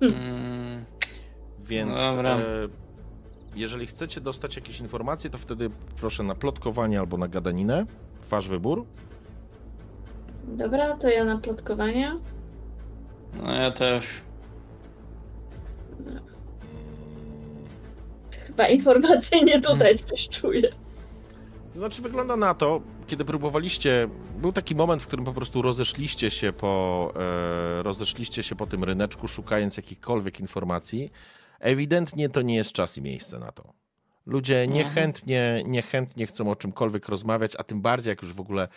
Mm, 0.00 0.84
Więc 1.60 1.94
Dobra. 1.94 2.36
e, 2.36 2.42
jeżeli 3.56 3.86
chcecie 3.86 4.20
dostać 4.20 4.56
jakieś 4.56 4.80
informacje, 4.80 5.30
to 5.30 5.38
wtedy 5.38 5.70
proszę 6.00 6.22
na 6.22 6.34
plotkowanie 6.34 7.00
albo 7.00 7.16
na 7.16 7.28
gadaninę. 7.28 7.86
Wasz 8.30 8.48
wybór. 8.48 8.84
Dobra, 10.44 10.96
to 10.96 11.08
ja 11.08 11.24
na 11.24 11.38
plotkowanie. 11.38 12.14
No 13.42 13.54
ja 13.54 13.70
też. 13.70 14.06
Chyba 18.46 18.68
informacyjnie 18.68 19.60
tutaj 19.60 19.96
coś 19.96 20.28
czuję. 20.28 20.62
Znaczy, 21.74 22.02
wygląda 22.02 22.36
na 22.36 22.54
to, 22.54 22.80
kiedy 23.06 23.24
próbowaliście. 23.24 24.08
Był 24.38 24.52
taki 24.52 24.74
moment, 24.74 25.02
w 25.02 25.06
którym 25.06 25.24
po 25.24 25.32
prostu 25.32 25.62
rozeszliście 25.62 26.30
się 26.30 26.52
po, 26.52 27.12
e, 27.16 27.82
rozeszliście 27.82 28.42
się 28.42 28.56
po 28.56 28.66
tym 28.66 28.84
ryneczku, 28.84 29.28
szukając 29.28 29.76
jakichkolwiek 29.76 30.40
informacji. 30.40 31.12
Ewidentnie 31.60 32.28
to 32.28 32.42
nie 32.42 32.54
jest 32.56 32.72
czas 32.72 32.98
i 32.98 33.02
miejsce 33.02 33.38
na 33.38 33.52
to. 33.52 33.72
Ludzie 34.26 34.62
Mhm. 34.62 34.72
niechętnie, 34.78 35.62
niechętnie 35.66 36.26
chcą 36.26 36.50
o 36.50 36.56
czymkolwiek 36.56 37.08
rozmawiać, 37.08 37.52
a 37.58 37.64
tym 37.64 37.80
bardziej 37.82 38.10
jak 38.10 38.22
już 38.22 38.32
w 38.32 38.40
ogóle 38.40 38.68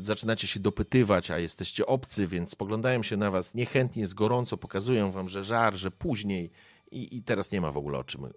zaczynacie 0.00 0.46
się 0.46 0.60
dopytywać, 0.60 1.30
a 1.30 1.38
jesteście 1.38 1.86
obcy, 1.86 2.26
więc 2.26 2.50
spoglądają 2.50 3.02
się 3.02 3.16
na 3.16 3.30
was 3.30 3.54
niechętnie, 3.54 4.06
z 4.06 4.14
gorąco, 4.14 4.56
pokazują 4.56 5.12
wam, 5.12 5.28
że 5.28 5.44
żar, 5.44 5.74
że 5.74 5.90
później 5.90 6.50
i, 6.90 7.16
i 7.16 7.22
teraz 7.22 7.52
nie 7.52 7.60
ma 7.60 7.72
w 7.72 7.76
ogóle 7.76 7.98
o 7.98 8.04
czym 8.04 8.24
e, 8.24 8.30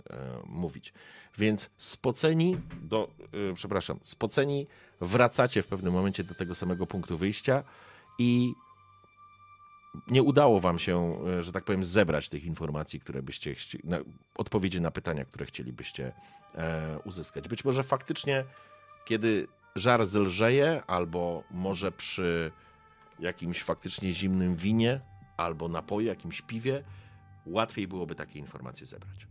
mówić. 0.45 0.93
Więc 1.37 1.69
spoceni 1.77 2.57
do, 2.81 3.09
e, 3.51 3.53
przepraszam, 3.53 3.99
spoceni 4.03 4.67
wracacie 5.01 5.61
w 5.63 5.67
pewnym 5.67 5.93
momencie 5.93 6.23
do 6.23 6.35
tego 6.35 6.55
samego 6.55 6.87
punktu 6.87 7.17
wyjścia 7.17 7.63
i 8.19 8.53
nie 10.07 10.23
udało 10.23 10.59
wam 10.59 10.79
się, 10.79 11.19
e, 11.27 11.43
że 11.43 11.51
tak 11.51 11.63
powiem, 11.63 11.83
zebrać 11.83 12.29
tych 12.29 12.45
informacji, 12.45 12.99
które 12.99 13.21
byście 13.21 13.53
chci- 13.53 13.79
na, 13.83 13.99
odpowiedzi 14.35 14.81
na 14.81 14.91
pytania, 14.91 15.25
które 15.25 15.45
chcielibyście 15.45 16.11
e, 16.55 16.99
uzyskać. 17.05 17.47
Być 17.47 17.65
może 17.65 17.83
faktycznie, 17.83 18.45
kiedy 19.05 19.47
żar 19.77 20.05
zelżeje, 20.05 20.83
albo 20.87 21.43
może 21.51 21.91
przy 21.91 22.51
jakimś 23.19 23.63
faktycznie 23.63 24.13
zimnym 24.13 24.55
winie, 24.55 25.01
albo 25.37 25.67
napoju, 25.67 26.07
jakimś 26.07 26.41
piwie, 26.41 26.83
łatwiej 27.45 27.87
byłoby 27.87 28.15
takie 28.15 28.39
informacje 28.39 28.85
zebrać. 28.85 29.27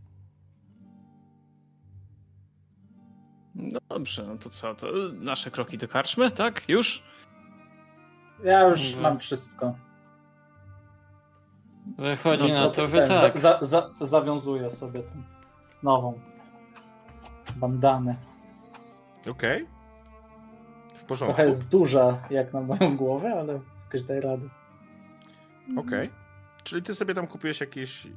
No 3.55 3.79
dobrze, 3.89 4.23
no 4.23 4.37
to 4.37 4.49
co, 4.49 4.75
to 4.75 4.87
nasze 5.13 5.51
kroki 5.51 5.77
do 5.77 5.87
karczmy, 5.87 6.31
tak? 6.31 6.69
Już? 6.69 7.03
Ja 8.43 8.63
już 8.63 8.85
Mhm. 8.85 9.03
mam 9.03 9.19
wszystko. 9.19 9.75
Wychodzi 11.97 12.47
No 12.47 12.53
na 12.53 12.65
to 12.65 12.71
to, 12.71 12.87
że 12.87 12.97
ten, 12.97 13.07
tak. 13.07 13.39
Za, 13.39 13.59
za, 13.61 13.89
zawiązuję 14.01 14.71
sobie 14.71 15.03
tą 15.03 15.23
nową 15.83 16.19
bandanę. 17.55 18.15
Okej. 19.29 19.65
W 19.65 19.76
porządku. 21.07 21.35
Trochę 21.35 21.47
jest 21.49 21.69
duża 21.69 22.17
jak 22.29 22.53
na 22.53 22.61
moją 22.61 22.97
głowę, 22.97 23.33
ale 23.39 23.59
jakoś 23.85 24.01
daje 24.01 24.21
radę. 24.21 24.49
Okej. 25.77 26.09
Czyli 26.63 26.81
ty 26.81 26.95
sobie 26.95 27.13
tam 27.13 27.27
kupiłeś 27.27 27.61
jakieś 27.61 28.07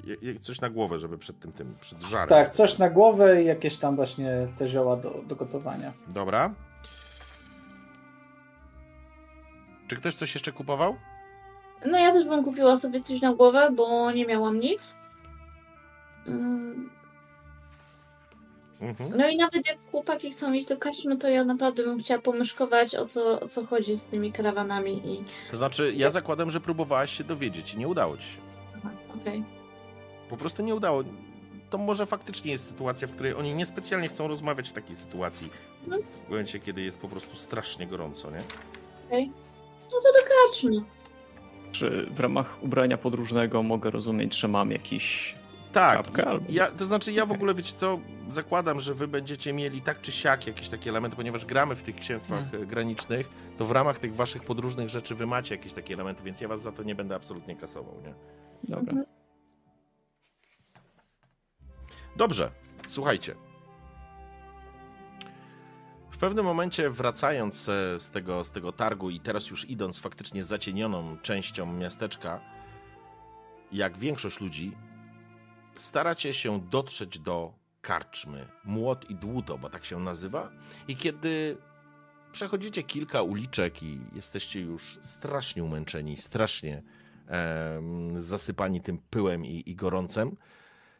coś 0.40 0.60
na 0.60 0.70
głowę, 0.70 0.98
żeby 0.98 1.18
przed 1.18 1.40
tym, 1.40 1.52
tym 1.52 1.74
przed 1.80 2.02
żarem. 2.02 2.28
Tak, 2.28 2.50
coś 2.50 2.78
na 2.78 2.90
głowę 2.90 3.42
i 3.42 3.46
jakieś 3.46 3.76
tam 3.76 3.96
właśnie 3.96 4.48
te 4.56 4.66
zioła 4.66 4.96
do, 4.96 5.22
do 5.26 5.36
gotowania. 5.36 5.92
Dobra. 6.08 6.54
Czy 9.88 9.96
ktoś 9.96 10.14
coś 10.14 10.34
jeszcze 10.34 10.52
kupował? 10.52 10.96
No 11.86 11.98
ja 11.98 12.12
też 12.12 12.24
bym 12.24 12.44
kupiła 12.44 12.76
sobie 12.76 13.00
coś 13.00 13.20
na 13.20 13.34
głowę, 13.34 13.70
bo 13.76 14.12
nie 14.12 14.26
miałam 14.26 14.60
nic. 14.60 14.94
Mm, 16.26 16.90
Mhm. 18.80 19.12
No 19.16 19.28
i 19.28 19.36
nawet 19.36 19.68
jak 19.68 19.78
chłopaki 19.90 20.30
chcą 20.30 20.52
iść 20.52 20.66
do 20.68 20.76
karczmy, 20.76 21.16
to 21.16 21.28
ja 21.28 21.44
naprawdę 21.44 21.82
bym 21.82 21.98
chciała 21.98 22.22
pomyszkować 22.22 22.94
o 22.94 23.06
co, 23.06 23.40
o 23.40 23.48
co 23.48 23.66
chodzi 23.66 23.94
z 23.94 24.04
tymi 24.04 24.32
karawanami 24.32 24.92
i... 25.08 25.24
To 25.50 25.56
znaczy, 25.56 25.92
ja 25.96 26.10
zakładam, 26.10 26.50
że 26.50 26.60
próbowałaś 26.60 27.18
się 27.18 27.24
dowiedzieć 27.24 27.74
i 27.74 27.78
nie 27.78 27.88
udało 27.88 28.16
ci 28.16 28.22
się. 28.22 28.38
Aha, 28.76 28.90
okej. 29.20 29.44
Po 30.28 30.36
prostu 30.36 30.62
nie 30.62 30.74
udało. 30.74 31.04
To 31.70 31.78
może 31.78 32.06
faktycznie 32.06 32.52
jest 32.52 32.66
sytuacja, 32.66 33.08
w 33.08 33.12
której 33.12 33.34
oni 33.34 33.54
niespecjalnie 33.54 34.08
chcą 34.08 34.28
rozmawiać 34.28 34.68
w 34.68 34.72
takiej 34.72 34.96
sytuacji. 34.96 35.50
No. 35.86 35.96
W 36.26 36.30
momencie, 36.30 36.60
kiedy 36.60 36.82
jest 36.82 36.98
po 36.98 37.08
prostu 37.08 37.36
strasznie 37.36 37.86
gorąco, 37.86 38.30
nie? 38.30 38.42
No 39.92 40.00
to 40.02 40.12
do 40.12 40.28
karczmy. 40.28 40.82
Czy 41.72 42.06
w 42.10 42.20
ramach 42.20 42.62
ubrania 42.62 42.98
podróżnego 42.98 43.62
mogę 43.62 43.90
rozumieć, 43.90 44.38
że 44.38 44.48
mam 44.48 44.70
jakiś 44.70 45.34
Tak. 45.72 46.06
Ja, 46.48 46.70
to 46.70 46.86
znaczy, 46.86 47.12
ja 47.12 47.26
w 47.26 47.32
ogóle, 47.32 47.54
wiecie 47.54 47.74
co, 47.74 47.98
zakładam, 48.28 48.80
że 48.80 48.94
wy 48.94 49.08
będziecie 49.08 49.52
mieli 49.52 49.80
tak 49.82 50.00
czy 50.00 50.12
siak 50.12 50.46
jakieś 50.46 50.68
takie 50.68 50.90
elementy, 50.90 51.16
ponieważ 51.16 51.44
gramy 51.44 51.74
w 51.76 51.82
tych 51.82 51.96
księstwach 51.96 52.50
Hmm. 52.50 52.68
granicznych, 52.68 53.28
to 53.58 53.66
w 53.66 53.70
ramach 53.70 53.98
tych 53.98 54.14
waszych 54.14 54.44
podróżnych 54.44 54.88
rzeczy 54.88 55.14
wy 55.14 55.26
macie 55.26 55.54
jakieś 55.54 55.72
takie 55.72 55.94
elementy, 55.94 56.22
więc 56.22 56.40
ja 56.40 56.48
was 56.48 56.62
za 56.62 56.72
to 56.72 56.82
nie 56.82 56.94
będę 56.94 57.14
absolutnie 57.14 57.56
kasował, 57.56 57.94
nie? 58.02 58.14
Dobra. 58.64 58.90
Mhm. 58.90 59.06
Dobrze, 62.16 62.50
słuchajcie. 62.86 63.34
W 66.10 66.18
pewnym 66.18 66.44
momencie 66.44 66.90
wracając 66.90 67.56
z 67.96 68.10
tego, 68.10 68.44
z 68.44 68.50
tego 68.50 68.72
targu 68.72 69.10
i 69.10 69.20
teraz 69.20 69.50
już 69.50 69.70
idąc 69.70 69.98
faktycznie 69.98 70.44
zacienioną 70.44 71.16
częścią 71.22 71.72
miasteczka, 71.72 72.40
jak 73.72 73.98
większość 73.98 74.40
ludzi, 74.40 74.76
staracie 75.74 76.34
się 76.34 76.60
dotrzeć 76.60 77.18
do 77.18 77.52
karczmy 77.80 78.48
Młot 78.64 79.10
i 79.10 79.14
Dłuto, 79.14 79.58
bo 79.58 79.70
tak 79.70 79.84
się 79.84 80.00
nazywa. 80.00 80.50
I 80.88 80.96
kiedy 80.96 81.56
przechodzicie 82.32 82.82
kilka 82.82 83.22
uliczek 83.22 83.82
i 83.82 84.00
jesteście 84.12 84.60
już 84.60 84.98
strasznie 85.02 85.64
umęczeni, 85.64 86.16
strasznie 86.16 86.82
em, 87.26 88.22
zasypani 88.22 88.80
tym 88.80 88.98
pyłem 89.10 89.44
i, 89.44 89.62
i 89.66 89.74
gorącem, 89.76 90.36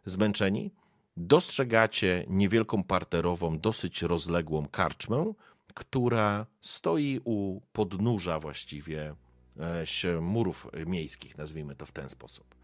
zmęczeni, 0.05 0.71
dostrzegacie 1.17 2.25
niewielką 2.29 2.85
parterową, 2.85 3.59
dosyć 3.59 4.03
rozległą 4.03 4.69
karczmę, 4.69 5.33
która 5.75 6.47
stoi 6.61 7.21
u 7.25 7.61
podnóża 7.73 8.41
właściwie 8.41 9.15
e, 10.05 10.21
murów 10.21 10.67
miejskich, 10.87 11.39
nazwijmy 11.39 11.77
to 11.77 11.87
w 11.87 11.93
ten 11.93 12.09
sposób. 12.09 12.60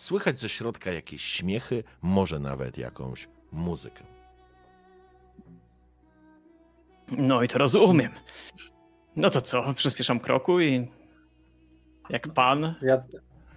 Słychać 0.00 0.38
ze 0.38 0.48
środka 0.48 0.92
jakieś 0.92 1.22
śmiechy, 1.22 1.84
może 2.02 2.38
nawet 2.38 2.78
jakąś 2.78 3.28
muzykę. 3.52 4.04
No 7.08 7.42
i 7.42 7.48
to 7.48 7.58
rozumiem. 7.58 8.12
No 9.16 9.30
to 9.30 9.40
co, 9.40 9.74
przyspieszam 9.74 10.20
kroku 10.20 10.60
i 10.60 10.88
jak 12.10 12.28
pan, 12.28 12.74
Ja, 12.82 13.02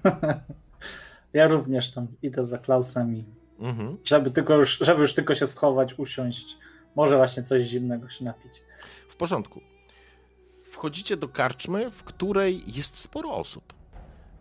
ja 1.33 1.47
również 1.47 1.91
tam 1.91 2.07
idę 2.21 2.43
za 2.43 2.57
Klausem 2.57 3.15
i 3.15 3.25
Mhm. 3.59 3.97
żeby 4.03 4.31
tylko 4.31 4.55
już, 4.55 4.77
żeby 4.77 5.01
już 5.01 5.13
tylko 5.13 5.33
się 5.35 5.45
schować, 5.45 5.99
usiąść, 5.99 6.57
może 6.95 7.17
właśnie 7.17 7.43
coś 7.43 7.63
zimnego 7.63 8.09
się 8.09 8.25
napić. 8.25 8.63
W 9.07 9.15
porządku. 9.15 9.61
Wchodzicie 10.65 11.17
do 11.17 11.27
karczmy, 11.27 11.91
w 11.91 12.03
której 12.03 12.63
jest 12.67 12.97
sporo 12.97 13.31
osób. 13.31 13.82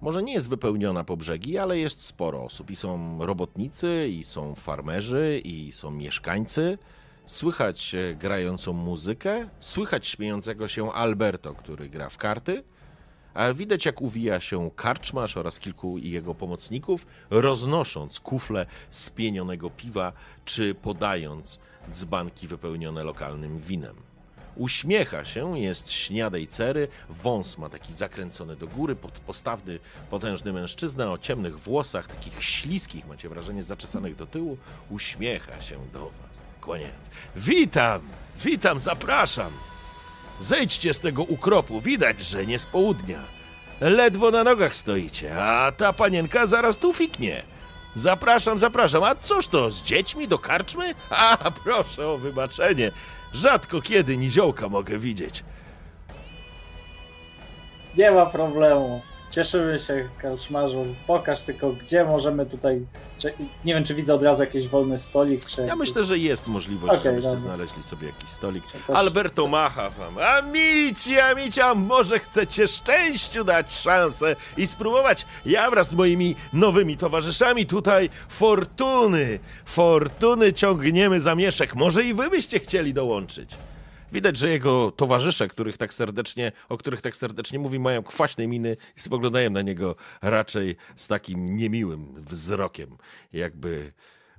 Może 0.02 0.22
nie 0.22 0.32
jest 0.32 0.48
wypełniona 0.48 1.04
po 1.04 1.16
brzegi, 1.16 1.58
ale 1.58 1.78
jest 1.78 2.00
sporo 2.00 2.42
osób. 2.44 2.70
I 2.70 2.76
są 2.76 3.18
robotnicy, 3.26 4.08
i 4.08 4.24
są 4.24 4.54
farmerzy, 4.54 5.40
i 5.44 5.72
są 5.72 5.90
mieszkańcy. 5.90 6.78
Słychać 7.26 7.94
e, 7.94 8.14
grającą 8.14 8.72
muzykę, 8.72 9.48
słychać 9.60 10.06
śmiejącego 10.06 10.68
się 10.68 10.92
Alberto, 10.92 11.54
który 11.54 11.88
gra 11.88 12.08
w 12.08 12.16
karty, 12.16 12.64
A 13.34 13.54
widać, 13.54 13.86
jak 13.86 14.02
uwija 14.02 14.40
się 14.40 14.70
karczmarz 14.76 15.36
oraz 15.36 15.58
kilku 15.58 15.98
jego 15.98 16.34
pomocników, 16.34 17.06
roznosząc 17.30 18.20
kufle 18.20 18.66
spienionego 18.90 19.70
piwa, 19.70 20.12
czy 20.44 20.74
podając 20.74 21.58
dzbanki 21.92 22.48
wypełnione 22.48 23.04
lokalnym 23.04 23.58
winem. 23.58 24.11
Uśmiecha 24.56 25.24
się, 25.24 25.58
jest 25.58 25.92
śniadej 25.92 26.46
cery, 26.46 26.88
wąs 27.08 27.58
ma 27.58 27.68
taki 27.68 27.92
zakręcony 27.92 28.56
do 28.56 28.66
góry, 28.66 28.96
pod, 28.96 29.12
postawny, 29.12 29.78
potężny 30.10 30.52
mężczyzna 30.52 31.12
o 31.12 31.18
ciemnych 31.18 31.58
włosach, 31.58 32.06
takich 32.06 32.44
śliskich, 32.44 33.06
macie 33.06 33.28
wrażenie, 33.28 33.62
zaczesanych 33.62 34.16
do 34.16 34.26
tyłu. 34.26 34.58
Uśmiecha 34.90 35.60
się 35.60 35.78
do 35.92 36.00
was, 36.00 36.42
kłaniając. 36.60 37.10
Witam, 37.36 38.00
witam, 38.44 38.78
zapraszam. 38.78 39.52
Zejdźcie 40.40 40.94
z 40.94 41.00
tego 41.00 41.22
ukropu, 41.22 41.80
widać, 41.80 42.22
że 42.22 42.46
nie 42.46 42.58
z 42.58 42.66
południa. 42.66 43.20
Ledwo 43.80 44.30
na 44.30 44.44
nogach 44.44 44.74
stoicie, 44.74 45.42
a 45.42 45.72
ta 45.72 45.92
panienka 45.92 46.46
zaraz 46.46 46.78
tu 46.78 46.92
fiknie. 46.92 47.42
Zapraszam, 47.96 48.58
zapraszam. 48.58 49.02
A 49.02 49.14
cóż 49.14 49.46
to, 49.46 49.70
z 49.70 49.82
dziećmi 49.82 50.28
do 50.28 50.38
karczmy? 50.38 50.94
A, 51.10 51.50
proszę 51.64 52.08
o 52.08 52.18
wybaczenie. 52.18 52.92
Rzadko 53.34 53.80
kiedy 53.80 54.16
niziołka 54.16 54.68
mogę 54.68 54.98
widzieć. 54.98 55.44
Nie 57.96 58.10
ma 58.10 58.26
problemu. 58.26 59.02
Cieszymy 59.36 59.78
się, 59.78 60.08
Karczmarzu. 60.18 60.86
Pokaż 61.06 61.42
tylko, 61.42 61.72
gdzie 61.72 62.04
możemy 62.04 62.46
tutaj... 62.46 62.86
Czy, 63.18 63.32
nie 63.64 63.74
wiem, 63.74 63.84
czy 63.84 63.94
widzę 63.94 64.14
od 64.14 64.22
razu 64.22 64.40
jakiś 64.42 64.68
wolny 64.68 64.98
stolik, 64.98 65.46
czy... 65.46 65.62
Ja 65.62 65.76
myślę, 65.76 66.04
że 66.04 66.18
jest 66.18 66.46
możliwość, 66.48 66.92
Okej, 66.92 67.04
żebyście 67.04 67.28
dobra. 67.30 67.40
znaleźli 67.40 67.82
sobie 67.82 68.06
jakiś 68.06 68.30
stolik. 68.30 68.64
też- 68.66 68.96
Alberto 68.96 69.46
macha 69.48 69.90
wam. 69.90 70.18
Amici, 70.18 71.20
amicia, 71.20 71.74
może 71.74 72.18
chcecie 72.18 72.68
szczęściu 72.68 73.44
dać 73.44 73.72
szansę 73.76 74.36
i 74.56 74.66
spróbować. 74.66 75.26
Ja 75.46 75.70
wraz 75.70 75.88
z 75.88 75.94
moimi 75.94 76.36
nowymi 76.52 76.96
towarzyszami 76.96 77.66
tutaj 77.66 78.10
fortuny, 78.28 79.38
fortuny 79.64 80.52
ciągniemy 80.52 81.20
za 81.20 81.34
mieszek. 81.34 81.74
Może 81.74 82.04
i 82.04 82.14
wy 82.14 82.30
byście 82.30 82.58
chcieli 82.60 82.94
dołączyć. 82.94 83.50
Widać, 84.12 84.36
że 84.36 84.48
jego 84.48 84.90
towarzysze, 84.90 85.48
których 85.48 85.76
tak 85.78 85.94
serdecznie, 85.94 86.52
o 86.68 86.76
których 86.76 87.00
tak 87.00 87.16
serdecznie 87.16 87.58
mówi, 87.58 87.78
mają 87.78 88.02
kwaśne 88.02 88.46
miny 88.46 88.76
i 88.96 89.00
spoglądają 89.00 89.50
na 89.50 89.62
niego 89.62 89.96
raczej 90.22 90.76
z 90.96 91.08
takim 91.08 91.56
niemiłym 91.56 92.14
wzrokiem, 92.16 92.96
jakby 93.32 93.92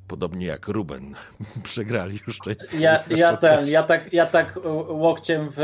podobnie 0.08 0.46
jak 0.46 0.68
Ruben 0.68 1.16
przegrali 1.64 2.20
już 2.28 2.40
część. 2.40 2.74
Ja, 2.74 3.04
ja, 3.10 3.38
ten, 3.38 3.68
ja, 3.68 3.84
tak, 3.84 4.14
ja 4.14 4.26
tak 4.26 4.60
łokciem 4.88 5.48
w, 5.52 5.56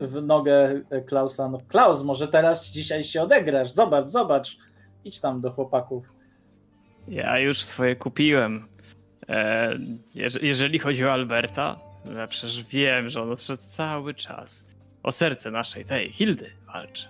w 0.00 0.22
nogę 0.22 0.80
Klausa. 1.06 1.48
No, 1.48 1.58
Klaus, 1.68 2.02
może 2.02 2.28
teraz 2.28 2.70
dzisiaj 2.70 3.04
się 3.04 3.22
odegrasz. 3.22 3.72
Zobacz, 3.72 4.08
zobacz. 4.08 4.58
Idź 5.04 5.20
tam 5.20 5.40
do 5.40 5.50
chłopaków. 5.50 6.04
Ja 7.08 7.38
już 7.38 7.62
swoje 7.62 7.96
kupiłem. 7.96 8.68
E, 9.28 9.70
jeż- 10.14 10.42
jeżeli 10.42 10.78
chodzi 10.78 11.04
o 11.04 11.12
Alberta, 11.12 11.80
ja 12.16 12.26
przecież 12.26 12.64
wiem, 12.64 13.08
że 13.08 13.22
on 13.22 13.36
przez 13.36 13.60
cały 13.60 14.14
czas 14.14 14.66
o 15.02 15.12
serce 15.12 15.50
naszej, 15.50 15.84
tej 15.84 16.12
Hildy 16.12 16.50
walczy. 16.66 17.08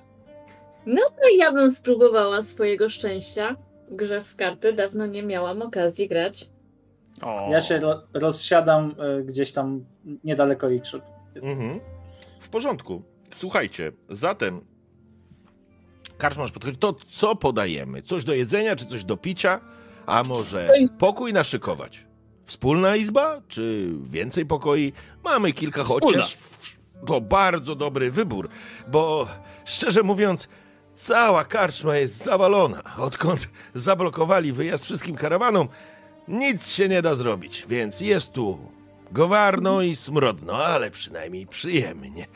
No 0.87 1.03
to 1.11 1.29
ja 1.39 1.53
bym 1.53 1.71
spróbowała 1.71 2.43
swojego 2.43 2.89
szczęścia 2.89 3.57
w 3.91 3.97
grze 3.97 4.25
w 4.25 4.37
karty. 4.37 4.73
Dawno 4.73 5.07
nie 5.07 5.23
miałam 5.23 5.63
okazji 5.63 6.09
grać. 6.09 6.49
O, 7.23 7.47
Ja 7.51 7.61
się 7.61 7.79
ro, 7.79 8.03
rozsiadam 8.15 8.95
y, 9.21 9.25
gdzieś 9.25 9.53
tam 9.53 9.85
niedaleko 10.25 10.71
ich. 10.71 10.83
Mhm. 11.43 11.81
W 12.41 12.49
porządku. 12.49 13.03
Słuchajcie, 13.35 13.93
zatem 14.11 14.61
karczmarz 16.19 16.53
podchodzi. 16.53 16.77
To 16.77 16.93
co 16.93 17.37
podajemy? 17.37 18.03
Coś 18.03 18.25
do 18.25 18.35
jedzenia, 18.35 18.77
czy 18.77 18.87
coś 18.87 19.05
do 19.05 19.17
picia? 19.17 19.61
A 20.07 20.23
może 20.23 20.71
pokój 20.99 21.33
naszykować? 21.33 22.07
Wspólna 22.53 22.97
izba, 22.97 23.41
czy 23.49 23.89
więcej 24.05 24.47
pokoi? 24.47 24.93
Mamy 25.25 25.53
kilka, 25.53 25.85
Wspólna. 25.85 26.07
chociaż 26.07 26.39
to 27.07 27.21
bardzo 27.21 27.75
dobry 27.75 28.11
wybór, 28.11 28.49
bo 28.91 29.29
szczerze 29.65 30.03
mówiąc, 30.03 30.49
cała 30.95 31.45
karczma 31.45 31.97
jest 31.97 32.25
zawalona. 32.25 32.83
Odkąd 32.99 33.49
zablokowali 33.75 34.53
wyjazd 34.53 34.85
wszystkim 34.85 35.17
karawanom, 35.17 35.69
nic 36.29 36.73
się 36.73 36.89
nie 36.89 37.03
da 37.03 37.15
zrobić, 37.15 37.65
więc 37.69 38.01
jest 38.01 38.33
tu 38.33 38.59
gowarno 39.13 39.83
i 39.83 39.97
smrodno, 39.97 40.65
ale 40.65 40.91
przynajmniej 40.91 41.47
przyjemnie. 41.47 42.27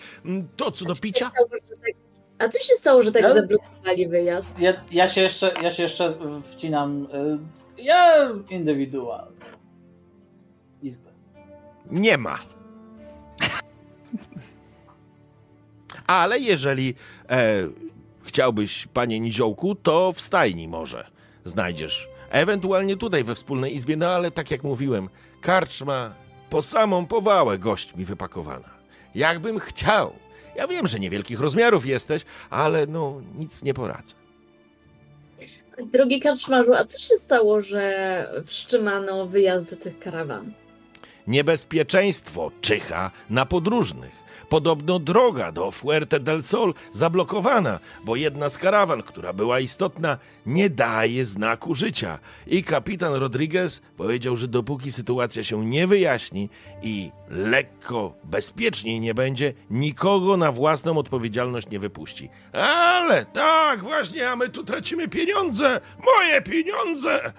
To 0.56 0.70
co 0.72 0.84
do 0.84 0.94
picia? 0.94 1.30
Tak... 1.30 1.48
A 2.38 2.48
co 2.48 2.58
się 2.58 2.74
stało, 2.74 3.02
że 3.02 3.12
tak 3.12 3.22
Ja- 3.22 3.34
zablokowali 3.34 4.08
wyjazd? 4.08 4.58
Ja, 4.58 4.72
ja, 4.90 5.08
się 5.08 5.20
jeszcze, 5.20 5.54
ja 5.62 5.70
się 5.70 5.82
jeszcze 5.82 6.14
wcinam. 6.42 7.06
y, 7.78 7.82
Ja 7.82 8.28
indywidualnie. 8.50 9.32
Nie 11.90 12.18
ma. 12.18 12.38
Ale 16.06 16.38
jeżeli 16.38 16.94
e, 17.30 17.68
chciałbyś, 18.24 18.86
panie 18.86 19.20
Niziołku, 19.20 19.74
to 19.74 20.12
w 20.12 20.20
stajni 20.20 20.68
może 20.68 21.10
znajdziesz. 21.44 22.08
Ewentualnie 22.30 22.96
tutaj 22.96 23.24
we 23.24 23.34
wspólnej 23.34 23.76
izbie, 23.76 23.96
no 23.96 24.06
ale 24.06 24.30
tak 24.30 24.50
jak 24.50 24.64
mówiłem, 24.64 25.08
karczma 25.40 26.14
po 26.50 26.62
samą 26.62 27.06
powałę 27.06 27.58
gośćmi 27.58 28.04
wypakowana. 28.04 28.68
Jakbym 29.14 29.58
chciał. 29.58 30.12
Ja 30.56 30.68
wiem, 30.68 30.86
że 30.86 31.00
niewielkich 31.00 31.40
rozmiarów 31.40 31.86
jesteś, 31.86 32.22
ale 32.50 32.86
no 32.86 33.22
nic 33.38 33.62
nie 33.62 33.74
poradzę. 33.74 34.14
Drogi 35.92 36.20
karczmarzu, 36.20 36.74
a 36.74 36.84
co 36.84 36.98
się 36.98 37.16
stało, 37.16 37.60
że 37.60 38.42
wstrzymano 38.44 39.26
wyjazdy 39.26 39.76
tych 39.76 39.98
karawan? 39.98 40.52
Niebezpieczeństwo 41.26 42.50
czyha 42.60 43.10
na 43.30 43.46
podróżnych. 43.46 44.22
Podobno 44.48 44.98
droga 44.98 45.52
do 45.52 45.70
Fuerte 45.70 46.20
del 46.20 46.42
Sol 46.42 46.74
zablokowana, 46.92 47.78
bo 48.04 48.16
jedna 48.16 48.48
z 48.48 48.58
karawan, 48.58 49.02
która 49.02 49.32
była 49.32 49.60
istotna, 49.60 50.18
nie 50.46 50.70
daje 50.70 51.24
znaku 51.24 51.74
życia. 51.74 52.18
I 52.46 52.64
kapitan 52.64 53.14
Rodriguez 53.14 53.82
powiedział, 53.96 54.36
że 54.36 54.48
dopóki 54.48 54.92
sytuacja 54.92 55.44
się 55.44 55.64
nie 55.66 55.86
wyjaśni 55.86 56.48
i 56.82 57.10
lekko 57.30 58.14
bezpieczniej 58.24 59.00
nie 59.00 59.14
będzie, 59.14 59.54
nikogo 59.70 60.36
na 60.36 60.52
własną 60.52 60.98
odpowiedzialność 60.98 61.70
nie 61.70 61.78
wypuści. 61.78 62.28
Ale 62.52 63.24
tak, 63.24 63.82
właśnie, 63.82 64.30
a 64.30 64.36
my 64.36 64.48
tu 64.48 64.64
tracimy 64.64 65.08
pieniądze! 65.08 65.80
Moje 66.04 66.42
pieniądze! 66.42 67.32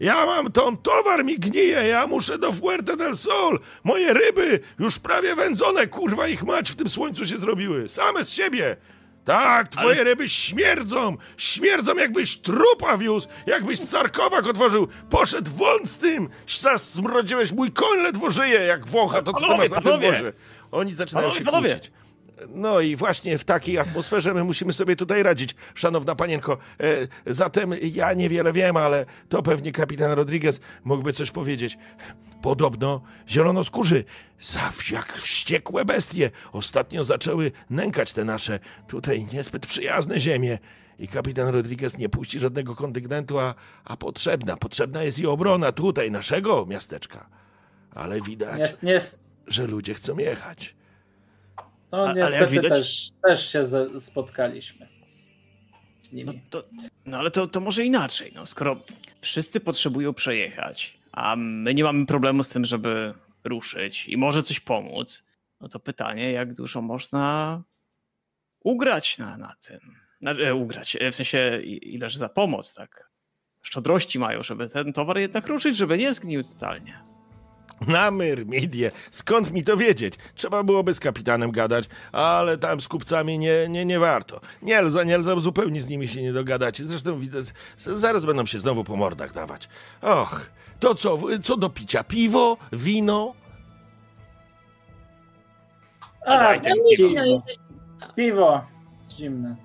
Ja 0.00 0.26
mam 0.26 0.52
tą 0.52 0.76
towar 0.76 1.24
mi 1.24 1.38
gnije, 1.38 1.86
ja 1.88 2.06
muszę 2.06 2.38
do 2.38 2.52
Fuerte 2.52 2.96
del 2.96 3.16
Sol. 3.16 3.58
Moje 3.84 4.12
ryby 4.12 4.60
już 4.78 4.98
prawie 4.98 5.34
wędzone, 5.34 5.86
kurwa 5.86 6.28
ich 6.28 6.42
mać 6.42 6.70
w 6.70 6.76
tym 6.76 6.88
słońcu 6.88 7.26
się 7.26 7.38
zrobiły. 7.38 7.88
Same 7.88 8.24
z 8.24 8.30
siebie. 8.30 8.76
Tak, 9.24 9.68
twoje 9.68 9.94
Ale- 9.94 10.04
ryby 10.04 10.28
śmierdzą. 10.28 11.16
Śmierdzą 11.36 11.94
jakbyś 11.96 12.36
trupa 12.36 12.96
wiózł, 12.98 13.28
jakbyś 13.46 13.78
sarkowak 13.78 14.46
otworzył. 14.46 14.88
Poszedł 15.10 15.50
wąt 15.54 15.90
z 15.90 15.96
tym. 15.98 16.28
Smrodziłeś, 16.78 17.52
mój 17.52 17.72
koń 17.72 17.98
ledwo 18.02 18.30
żyje, 18.30 18.60
jak 18.60 18.86
wącha 18.86 19.22
to, 19.22 19.32
co 19.32 19.40
Panowie, 19.40 19.58
masz 19.58 19.70
na 19.70 19.80
tym 19.90 20.00
wozie. 20.00 20.32
Oni 20.70 20.94
zaczynają 20.94 21.24
Panowie, 21.26 21.38
się 21.38 21.44
panowie! 21.44 21.70
kłócić. 21.74 21.92
No 22.48 22.80
i 22.80 22.96
właśnie 22.96 23.38
w 23.38 23.44
takiej 23.44 23.78
atmosferze 23.78 24.34
my 24.34 24.44
musimy 24.44 24.72
sobie 24.72 24.96
tutaj 24.96 25.22
radzić, 25.22 25.54
szanowna 25.74 26.14
panienko. 26.14 26.58
E, 26.80 27.32
zatem 27.32 27.74
ja 27.82 28.12
niewiele 28.12 28.52
wiem, 28.52 28.76
ale 28.76 29.06
to 29.28 29.42
pewnie 29.42 29.72
kapitan 29.72 30.12
Rodriguez 30.12 30.60
mógłby 30.84 31.12
coś 31.12 31.30
powiedzieć. 31.30 31.78
Podobno 32.42 33.02
zielonoskórzy, 33.28 34.04
za 34.40 34.72
jak 34.90 35.18
wściekłe 35.18 35.84
bestie, 35.84 36.30
ostatnio 36.52 37.04
zaczęły 37.04 37.52
nękać 37.70 38.12
te 38.12 38.24
nasze 38.24 38.58
tutaj 38.88 39.26
niezbyt 39.32 39.66
przyjazne 39.66 40.20
ziemie. 40.20 40.58
I 40.98 41.08
kapitan 41.08 41.48
Rodriguez 41.48 41.98
nie 41.98 42.08
puści 42.08 42.40
żadnego 42.40 42.74
kontyngentu, 42.74 43.38
a, 43.38 43.54
a 43.84 43.96
potrzebna, 43.96 44.56
potrzebna 44.56 45.02
jest 45.02 45.18
i 45.18 45.26
obrona 45.26 45.72
tutaj, 45.72 46.10
naszego 46.10 46.66
miasteczka. 46.66 47.26
Ale 47.94 48.20
widać, 48.20 48.82
Nie, 48.82 48.92
nie, 48.92 49.00
że 49.46 49.66
ludzie 49.66 49.94
chcą 49.94 50.18
jechać. 50.18 50.74
No 51.92 52.08
A- 52.08 52.12
niestety 52.12 52.46
widać- 52.52 52.68
też, 52.70 53.08
też 53.22 53.52
się 53.52 53.64
ze, 53.64 54.00
spotkaliśmy 54.00 54.88
z, 55.04 55.34
z 56.00 56.12
No, 56.12 56.16
nimi. 56.16 56.40
to, 56.50 56.64
no 57.06 57.18
ale 57.18 57.30
to, 57.30 57.46
to 57.46 57.60
może 57.60 57.84
inaczej. 57.84 58.32
No, 58.34 58.46
skoro 58.46 58.76
wszyscy 59.20 59.60
potrzebują 59.60 60.14
przejechać, 60.14 60.98
a 61.12 61.36
my 61.36 61.74
nie 61.74 61.84
mamy 61.84 62.06
problemu 62.06 62.44
z 62.44 62.48
tym, 62.48 62.64
żeby 62.64 63.14
ruszyć 63.44 64.08
i 64.08 64.16
może 64.16 64.42
coś 64.42 64.60
pomóc, 64.60 65.24
no 65.60 65.68
to 65.68 65.80
pytanie, 65.80 66.32
jak 66.32 66.54
dużo 66.54 66.82
można 66.82 67.62
ugrać 68.60 69.18
na, 69.18 69.36
na 69.36 69.54
tym. 69.66 69.80
Na, 70.20 70.30
e, 70.32 70.54
ugrać, 70.54 70.96
e, 71.00 71.12
w 71.12 71.14
sensie 71.14 71.60
ileż 71.62 72.16
za 72.16 72.28
pomoc, 72.28 72.74
tak? 72.74 73.10
Szczodrości 73.62 74.18
mają, 74.18 74.42
żeby 74.42 74.68
ten 74.68 74.92
towar 74.92 75.18
jednak 75.18 75.46
ruszyć, 75.46 75.76
żeby 75.76 75.98
nie 75.98 76.14
zgnił 76.14 76.42
totalnie. 76.42 77.02
Na 77.86 78.10
Myrmidię. 78.10 78.90
Skąd 79.10 79.50
mi 79.52 79.64
to 79.64 79.76
wiedzieć? 79.76 80.14
Trzeba 80.34 80.62
byłoby 80.62 80.94
z 80.94 81.00
kapitanem 81.00 81.50
gadać, 81.50 81.84
ale 82.12 82.58
tam 82.58 82.80
z 82.80 82.88
kupcami 82.88 83.38
nie, 83.38 83.68
nie, 83.68 83.84
nie 83.84 83.98
warto. 83.98 84.40
Nie 84.62 84.78
Elza, 84.78 85.04
nie 85.04 85.14
Elza, 85.14 85.40
zupełnie 85.40 85.82
z 85.82 85.88
nimi 85.88 86.08
się 86.08 86.22
nie 86.22 86.32
dogadacie. 86.32 86.84
Zresztą 86.84 87.18
widać, 87.20 87.44
zaraz 87.78 88.24
będą 88.24 88.46
się 88.46 88.58
znowu 88.58 88.84
po 88.84 88.96
mordach 88.96 89.32
dawać. 89.32 89.68
Och, 90.02 90.50
to 90.80 90.94
co, 90.94 91.18
co 91.42 91.56
do 91.56 91.70
picia? 91.70 92.04
Piwo? 92.04 92.56
Wino? 92.72 93.34
A, 96.26 96.36
Daj, 96.38 96.58
mnie 96.58 96.96
piwo. 96.96 97.08
wino, 97.08 97.24
jeżeli, 97.24 97.40
Piwo. 98.16 98.64
Zimne. 99.10 99.56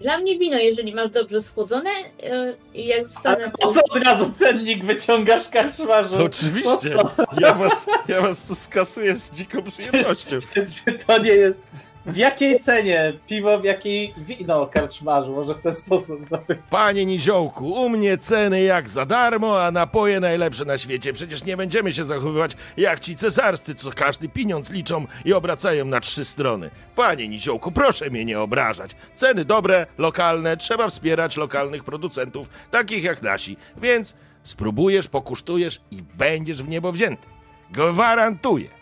Dla 0.00 0.18
mnie 0.18 0.38
wino, 0.38 0.58
jeżeli 0.58 0.94
masz 0.94 1.10
dobrze 1.10 1.40
schłodzone 1.40 1.90
e, 2.22 2.54
i 2.74 2.86
jak 2.86 2.98
Ale 2.98 3.08
stanę 3.08 3.50
po 3.60 3.72
co 3.72 3.80
od 3.90 4.04
razu 4.04 4.32
cennik 4.32 4.84
wyciągasz 4.84 5.48
karczmarzu? 5.48 6.16
Oczywiście. 6.16 6.70
Po 6.70 6.76
co? 6.76 7.10
Ja 7.40 7.54
was, 7.54 7.86
ja 8.08 8.20
was 8.20 8.44
tu 8.44 8.54
skasuję 8.54 9.16
z 9.16 9.30
dziką 9.30 9.62
przyjemnością. 9.62 10.38
Czy 10.54 10.92
to 11.06 11.18
nie 11.18 11.30
jest... 11.30 11.62
W 12.08 12.16
jakiej 12.16 12.60
cenie 12.60 13.12
piwo, 13.26 13.58
w 13.58 13.64
jakiej 13.64 14.14
wino 14.16 14.66
karczmarzu? 14.66 15.32
Może 15.32 15.54
w 15.54 15.60
ten 15.60 15.74
sposób 15.74 16.24
zapytać. 16.24 16.64
Panie 16.70 17.06
Niziołku, 17.06 17.72
u 17.72 17.88
mnie 17.88 18.18
ceny 18.18 18.62
jak 18.62 18.88
za 18.88 19.06
darmo, 19.06 19.62
a 19.64 19.70
napoje 19.70 20.20
najlepsze 20.20 20.64
na 20.64 20.78
świecie. 20.78 21.12
Przecież 21.12 21.44
nie 21.44 21.56
będziemy 21.56 21.92
się 21.92 22.04
zachowywać 22.04 22.52
jak 22.76 23.00
ci 23.00 23.16
cesarscy, 23.16 23.74
co 23.74 23.90
każdy 23.92 24.28
pieniądz 24.28 24.70
liczą 24.70 25.06
i 25.24 25.32
obracają 25.32 25.84
na 25.84 26.00
trzy 26.00 26.24
strony. 26.24 26.70
Panie 26.96 27.28
Niziołku, 27.28 27.72
proszę 27.72 28.10
mnie 28.10 28.24
nie 28.24 28.40
obrażać. 28.40 28.90
Ceny 29.14 29.44
dobre, 29.44 29.86
lokalne, 29.98 30.56
trzeba 30.56 30.88
wspierać 30.88 31.36
lokalnych 31.36 31.84
producentów, 31.84 32.48
takich 32.70 33.04
jak 33.04 33.22
nasi. 33.22 33.56
Więc 33.76 34.14
spróbujesz, 34.42 35.08
pokusztujesz 35.08 35.80
i 35.90 36.02
będziesz 36.02 36.62
w 36.62 36.68
niebo 36.68 36.92
wzięty. 36.92 37.26
Gwarantuję. 37.70 38.77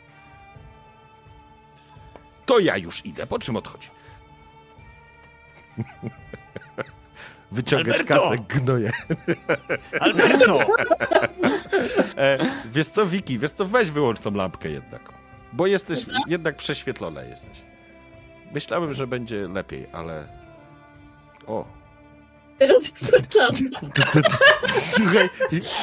To 2.47 2.59
ja 2.59 2.77
już 2.77 3.07
idę. 3.07 3.27
Po 3.27 3.39
czym 3.39 3.57
odchodzi? 3.57 3.89
Wyciągać 7.53 7.97
Alberto! 7.97 8.15
kasę, 8.15 8.39
gnoje. 8.49 8.91
Alberto! 10.01 10.59
E, 12.17 12.39
wiesz 12.67 12.89
co, 12.89 13.07
Wiki, 13.07 13.39
wiesz 13.39 13.51
co, 13.51 13.67
weź 13.67 13.91
wyłącz 13.91 14.21
tą 14.21 14.35
lampkę 14.35 14.69
jednak. 14.71 15.13
Bo 15.53 15.67
jesteś, 15.67 16.07
jednak 16.27 16.57
prześwietlona 16.57 17.23
jesteś. 17.23 17.59
Myślałem, 18.53 18.95
że 18.95 19.07
będzie 19.07 19.49
lepiej, 19.49 19.87
ale... 19.93 20.29
O. 21.47 21.65
Teraz 22.59 22.83
jest. 22.83 23.13
Słuchaj, 24.97 25.31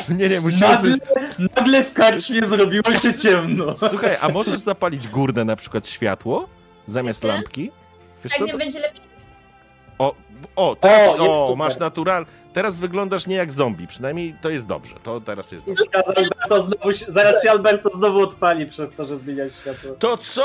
nie, 0.09 0.29
nie, 0.29 0.41
musimy 0.41 0.77
coś... 0.77 0.91
Nagle, 1.55 1.83
w 1.83 1.93
karczmie 1.93 2.47
zrobiło 2.47 2.93
się 2.93 3.13
ciemno. 3.13 3.77
Słuchaj, 3.77 4.17
a 4.21 4.29
możesz 4.29 4.59
zapalić 4.59 5.07
górne 5.07 5.45
na 5.45 5.55
przykład 5.55 5.87
światło 5.87 6.49
zamiast 6.87 7.23
lampki? 7.23 7.71
Wiesz 8.23 8.31
Tak 8.31 8.39
co, 8.39 8.45
nie 8.45 8.51
to... 8.51 8.57
będzie 8.57 8.79
lepiej. 8.79 9.01
O, 9.99 10.15
o, 10.55 10.75
teraz, 10.75 11.09
O, 11.09 11.11
jest 11.11 11.51
o, 11.51 11.55
masz 11.55 11.79
natural... 11.79 12.25
Teraz 12.53 12.77
wyglądasz 12.77 13.27
nie 13.27 13.35
jak 13.35 13.53
zombie, 13.53 13.87
przynajmniej 13.87 14.35
to 14.41 14.49
jest 14.49 14.67
dobrze, 14.67 14.95
to 15.03 15.21
teraz 15.21 15.51
jest 15.51 15.65
dobrze. 15.65 15.83
Zaraz 15.93 16.17
Alberto 16.17 16.61
znowu, 16.61 16.91
się- 16.91 17.05
zaraz 17.11 17.43
się 17.43 17.51
Alberto 17.51 17.89
znowu 17.89 18.19
odpali 18.19 18.65
przez 18.65 18.91
to, 18.91 19.05
że 19.05 19.17
zmieniasz 19.17 19.51
światło. 19.55 19.91
To 19.99 20.17
co, 20.17 20.43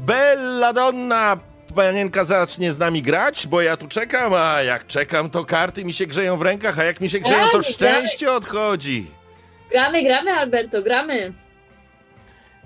Bella 0.00 0.72
Donna, 0.72 1.36
panienka 1.72 2.24
zacznie 2.24 2.72
z 2.72 2.78
nami 2.78 3.02
grać? 3.02 3.46
Bo 3.46 3.62
ja 3.62 3.76
tu 3.76 3.88
czekam, 3.88 4.32
a 4.34 4.62
jak 4.62 4.86
czekam, 4.86 5.30
to 5.30 5.44
karty 5.44 5.84
mi 5.84 5.92
się 5.92 6.06
grzeją 6.06 6.36
w 6.36 6.42
rękach, 6.42 6.78
a 6.78 6.84
jak 6.84 7.00
mi 7.00 7.10
się 7.10 7.20
grzeją, 7.20 7.44
to 7.44 7.48
Gramy, 7.48 7.64
szczęście 7.64 8.32
odchodzi. 8.32 9.10
Gramy, 9.70 10.02
gramy, 10.02 10.32
Alberto, 10.32 10.82
gramy. 10.82 11.32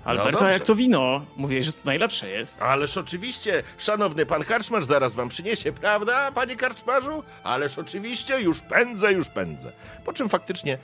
Alberto, 0.03 0.45
a 0.45 0.51
jak 0.51 0.63
to 0.63 0.75
wino? 0.75 1.25
Mówiłeś, 1.35 1.65
że 1.65 1.73
to 1.73 1.79
najlepsze 1.85 2.29
jest. 2.29 2.61
Ależ 2.61 2.97
oczywiście, 2.97 3.63
szanowny 3.77 4.25
pan 4.25 4.43
karczmarz 4.43 4.85
zaraz 4.85 5.13
wam 5.13 5.29
przyniesie, 5.29 5.71
prawda, 5.71 6.31
panie 6.31 6.55
karczmarzu? 6.55 7.23
Ależ 7.43 7.79
oczywiście, 7.79 8.41
już 8.41 8.61
pędzę, 8.61 9.13
już 9.13 9.29
pędzę. 9.29 9.71
Po 10.05 10.13
czym 10.13 10.29
faktycznie 10.29 10.73
e, 10.73 10.77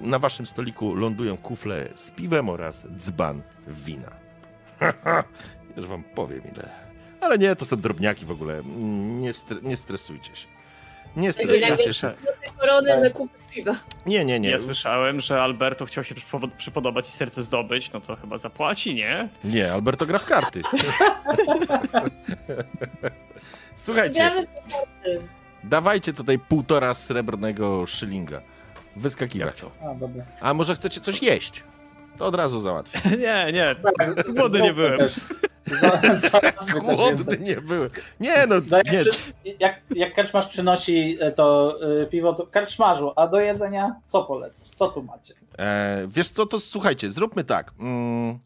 na 0.00 0.18
waszym 0.18 0.46
stoliku 0.46 0.94
lądują 0.94 1.36
kufle 1.36 1.88
z 1.94 2.10
piwem 2.10 2.48
oraz 2.48 2.86
dzban 2.98 3.42
wina. 3.68 4.10
Już 5.76 5.86
wam 5.86 6.04
powiem 6.04 6.42
ile. 6.54 6.79
Ale 7.20 7.38
nie, 7.38 7.56
to 7.56 7.64
są 7.64 7.76
drobniaki 7.76 8.24
w 8.26 8.30
ogóle. 8.30 8.62
Nie, 9.20 9.32
stre- 9.32 9.62
nie 9.62 9.76
stresujcie 9.76 10.36
się. 10.36 10.46
Nie 11.16 11.32
stresujcie 11.32 11.94
się. 11.94 12.08
Tak. 12.08 12.16
piwa. 13.50 13.72
Nie, 14.06 14.24
nie, 14.24 14.40
nie. 14.40 14.50
ja 14.50 14.58
słyszałem, 14.60 15.20
że 15.20 15.42
Alberto 15.42 15.86
chciał 15.86 16.04
się 16.04 16.14
przypo- 16.14 16.50
przypodobać 16.58 17.08
i 17.08 17.12
serce 17.12 17.42
zdobyć, 17.42 17.92
no 17.92 18.00
to 18.00 18.16
chyba 18.16 18.38
zapłaci, 18.38 18.94
nie? 18.94 19.28
Nie, 19.44 19.72
Alberto 19.72 20.06
gra 20.06 20.18
w 20.18 20.26
karty. 20.26 20.60
Słuchajcie, 23.76 24.46
dawajcie 25.64 26.12
tutaj 26.12 26.38
półtora 26.38 26.94
srebrnego 26.94 27.86
szylinga. 27.86 28.40
Wyskakiwać. 28.96 29.62
A. 30.40 30.48
A 30.48 30.54
może 30.54 30.74
chcecie 30.74 31.00
coś 31.00 31.22
jeść? 31.22 31.64
To 32.20 32.26
od 32.26 32.34
razu 32.34 32.58
załatwię. 32.58 33.00
Nie, 33.26 33.52
nie, 33.52 33.74
Tak, 33.98 34.32
Głodny 34.32 34.60
nie 34.60 34.74
byłem. 34.74 34.98
Też. 34.98 35.14
Za, 36.20 36.40
Głodny 36.80 37.38
nie 37.38 37.56
były. 37.56 37.90
Nie 38.20 38.46
no, 38.46 38.54
No 38.70 38.76
jak, 38.76 38.92
nie. 38.92 39.00
jak, 39.60 39.80
jak 39.90 40.14
karczmarz 40.14 40.46
przynosi 40.46 41.16
e, 41.20 41.32
to 41.32 41.76
y, 42.02 42.06
piwo, 42.06 42.32
to 42.34 42.46
karczmarzu, 42.46 43.12
a 43.16 43.26
do 43.26 43.40
jedzenia 43.40 43.94
co 44.06 44.24
polecasz? 44.24 44.68
Co 44.68 44.88
tu 44.88 45.02
macie? 45.02 45.34
E, 45.58 46.06
wiesz 46.08 46.28
co, 46.28 46.46
to 46.46 46.60
słuchajcie, 46.60 47.10
zróbmy 47.10 47.44
tak. 47.44 47.72
Mm, 47.78 48.38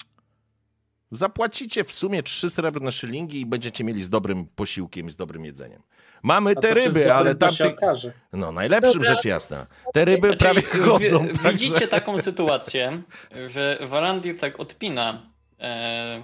zapłacicie 1.10 1.84
w 1.84 1.92
sumie 1.92 2.22
trzy 2.22 2.50
srebrne 2.50 2.92
szylingi 2.92 3.40
i 3.40 3.46
będziecie 3.46 3.84
mieli 3.84 4.02
z 4.02 4.10
dobrym 4.10 4.46
posiłkiem 4.46 5.06
i 5.06 5.10
z 5.10 5.16
dobrym 5.16 5.44
jedzeniem. 5.44 5.82
Mamy 6.24 6.54
te 6.56 6.74
ryby, 6.74 7.12
ale 7.12 7.34
to 7.34 7.48
tam... 7.48 7.68
okaże. 7.68 8.12
No 8.32 8.52
najlepszym 8.52 8.92
Dobra. 8.92 9.14
rzecz 9.14 9.24
jasna. 9.24 9.66
Te 9.92 10.04
ryby 10.04 10.28
Znaczy, 10.28 10.36
prawie 10.36 10.62
wi- 10.62 10.78
chodzą. 10.78 11.26
także- 11.42 11.48
Widzicie 11.52 11.88
taką 11.88 12.18
sytuację, 12.18 13.02
że 13.46 13.78
Walandir 13.80 14.38
tak 14.38 14.60
odpina 14.60 15.22
e, 15.60 16.22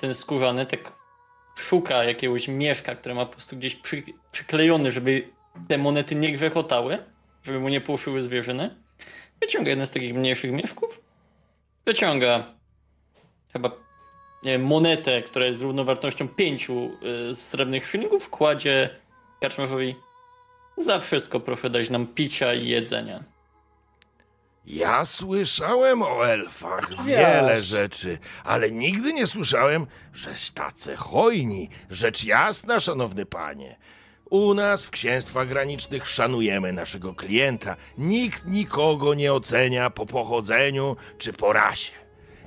ten 0.00 0.14
skórzany, 0.14 0.66
tak 0.66 0.92
szuka 1.58 2.04
jakiegoś 2.04 2.48
mieszka, 2.48 2.94
które 2.94 3.14
ma 3.14 3.26
po 3.26 3.32
prostu 3.32 3.56
gdzieś 3.56 3.76
przy, 3.76 4.02
przyklejony, 4.32 4.90
żeby 4.92 5.28
te 5.68 5.78
monety 5.78 6.14
nie 6.14 6.32
grzechotały, 6.32 6.98
żeby 7.42 7.60
mu 7.60 7.68
nie 7.68 7.80
płoszyły 7.80 8.22
zwierzyny. 8.22 8.76
Wyciąga 9.40 9.70
jeden 9.70 9.86
z 9.86 9.90
takich 9.90 10.14
mniejszych 10.14 10.52
mieszków, 10.52 11.00
wyciąga 11.86 12.44
chyba 13.52 13.70
monetę, 14.58 15.22
która 15.22 15.46
jest 15.46 15.62
równowartością 15.62 16.28
pięciu 16.28 16.90
y, 17.30 17.34
srebrnych 17.34 17.86
szylingów, 17.86 18.30
kładzie 18.30 19.03
karczmarzowi 19.44 19.96
za 20.76 21.00
wszystko 21.00 21.40
proszę 21.40 21.70
dać 21.70 21.90
nam 21.90 22.06
picia 22.06 22.54
i 22.54 22.68
jedzenia. 22.68 23.24
Ja 24.66 25.04
słyszałem 25.04 26.02
o 26.02 26.26
elfach 26.26 26.90
Wiesz. 26.90 27.06
wiele 27.06 27.62
rzeczy, 27.62 28.18
ale 28.44 28.70
nigdy 28.70 29.12
nie 29.12 29.26
słyszałem, 29.26 29.86
żeś 30.14 30.50
tacy 30.50 30.96
hojni. 30.96 31.68
Rzecz 31.90 32.24
jasna, 32.24 32.80
szanowny 32.80 33.26
panie. 33.26 33.76
U 34.30 34.54
nas 34.54 34.86
w 34.86 34.90
księstwach 34.90 35.48
granicznych 35.48 36.08
szanujemy 36.08 36.72
naszego 36.72 37.14
klienta. 37.14 37.76
Nikt 37.98 38.46
nikogo 38.46 39.14
nie 39.14 39.32
ocenia 39.32 39.90
po 39.90 40.06
pochodzeniu 40.06 40.96
czy 41.18 41.32
po 41.32 41.52
rasie. 41.52 41.92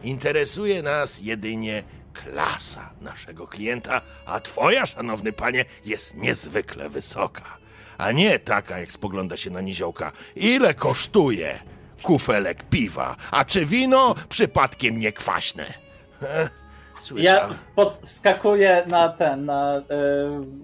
Interesuje 0.04 0.84
nas 0.84 1.22
jedynie 1.22 1.84
klasa 2.24 2.90
naszego 3.02 3.48
klienta, 3.48 4.02
a 4.26 4.40
twoja, 4.40 4.86
szanowny 4.86 5.34
panie, 5.34 5.66
jest 5.86 6.16
niezwykle 6.18 6.90
wysoka. 6.90 7.44
A 7.98 8.12
nie 8.12 8.40
taka, 8.40 8.80
jak 8.80 8.92
spogląda 8.92 9.38
się 9.38 9.50
na 9.50 9.62
niziołka. 9.62 10.12
Ile 10.36 10.74
kosztuje 10.74 11.60
kufelek 12.04 12.64
piwa? 12.64 13.16
A 13.32 13.46
czy 13.46 13.66
wino 13.66 14.16
przypadkiem 14.30 15.00
nie 15.00 15.12
kwaśne? 15.12 15.66
Heh, 16.20 16.50
Ja 16.96 17.02
Słyszałem. 17.02 17.54
pod, 17.76 17.96
wskakuję 17.96 18.84
na 18.88 19.10
ten, 19.10 19.46
na, 19.46 19.78
y, 19.78 19.84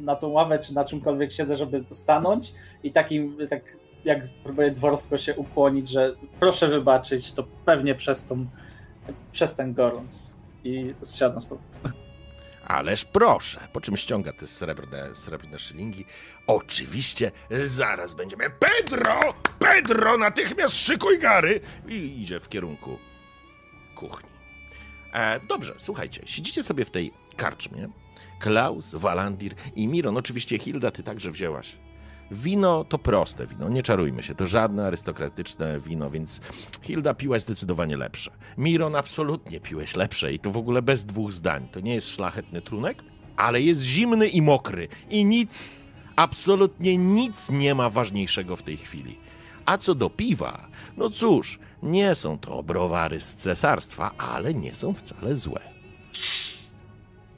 na 0.01 0.15
tą 0.15 0.27
ławę, 0.27 0.59
czy 0.59 0.73
na 0.73 0.85
czymkolwiek 0.85 1.31
siedzę, 1.31 1.55
żeby 1.55 1.83
stanąć 1.89 2.53
i 2.83 2.91
takim, 2.91 3.37
tak 3.49 3.77
jak 4.05 4.19
próbuję 4.43 4.71
dworsko 4.71 5.17
się 5.17 5.35
ukłonić, 5.35 5.89
że 5.89 6.15
proszę 6.39 6.67
wybaczyć, 6.67 7.31
to 7.31 7.43
pewnie 7.65 7.95
przez 7.95 8.23
tą, 8.23 8.45
przez 9.31 9.55
ten 9.55 9.73
gorąc. 9.73 10.32
I 10.64 10.93
zsiadam 11.01 11.41
z 11.41 11.45
powrotem. 11.45 11.93
Ależ 12.68 13.05
proszę, 13.05 13.68
po 13.74 13.82
czym 13.82 13.97
ściąga 13.97 14.34
te 14.34 14.47
srebrne, 14.47 15.16
srebrne 15.16 15.59
szylingi. 15.59 16.05
Oczywiście, 16.47 17.32
zaraz 17.66 18.16
będziemy. 18.16 18.49
Pedro! 18.49 19.20
Pedro, 19.59 20.18
natychmiast 20.18 20.78
szykuj 20.78 21.20
gary! 21.20 21.61
I 21.88 22.22
idzie 22.22 22.39
w 22.39 22.49
kierunku 22.49 22.97
kuchni. 23.95 24.30
E, 25.14 25.39
dobrze, 25.39 25.76
słuchajcie, 25.78 26.22
siedzicie 26.26 26.64
sobie 26.64 26.86
w 26.86 26.91
tej 26.91 27.14
karczmie. 27.38 27.89
Klaus, 28.39 28.95
Walandir 28.95 29.55
i 29.76 29.88
Miron. 29.88 30.18
Oczywiście 30.18 30.59
Hilda, 30.59 30.91
ty 30.91 31.03
także 31.03 31.32
wzięłaś. 31.32 31.78
Wino 32.34 32.84
to 32.84 32.97
proste 32.97 33.47
wino, 33.47 33.69
nie 33.69 33.84
czarujmy 33.84 34.23
się, 34.23 34.36
to 34.36 34.47
żadne 34.47 34.88
arystokratyczne 34.88 35.79
wino, 35.79 36.09
więc 36.09 36.41
Hilda 36.81 37.13
piłaś 37.13 37.41
zdecydowanie 37.41 37.97
lepsze. 37.97 38.31
Miron 38.57 38.95
absolutnie 38.95 39.59
piłeś 39.59 39.95
lepsze 39.95 40.34
i 40.34 40.39
to 40.39 40.51
w 40.51 40.57
ogóle 40.57 40.81
bez 40.81 41.05
dwóch 41.05 41.31
zdań. 41.31 41.67
To 41.71 41.79
nie 41.79 41.95
jest 41.95 42.09
szlachetny 42.09 42.61
trunek, 42.61 43.03
ale 43.38 43.61
jest 43.61 43.81
zimny 43.81 44.27
i 44.27 44.41
mokry 44.41 44.88
i 45.09 45.25
nic, 45.25 45.69
absolutnie 46.15 46.97
nic 46.97 47.49
nie 47.49 47.75
ma 47.75 47.89
ważniejszego 47.89 48.55
w 48.55 48.63
tej 48.63 48.77
chwili. 48.77 49.17
A 49.65 49.77
co 49.77 49.95
do 49.95 50.09
piwa, 50.09 50.67
no 50.97 51.09
cóż, 51.09 51.59
nie 51.84 52.15
są 52.15 52.38
to 52.38 52.63
browary 52.63 53.21
z 53.21 53.36
cesarstwa, 53.36 54.11
ale 54.17 54.53
nie 54.53 54.75
są 54.75 54.93
wcale 54.93 55.36
złe. 55.36 55.59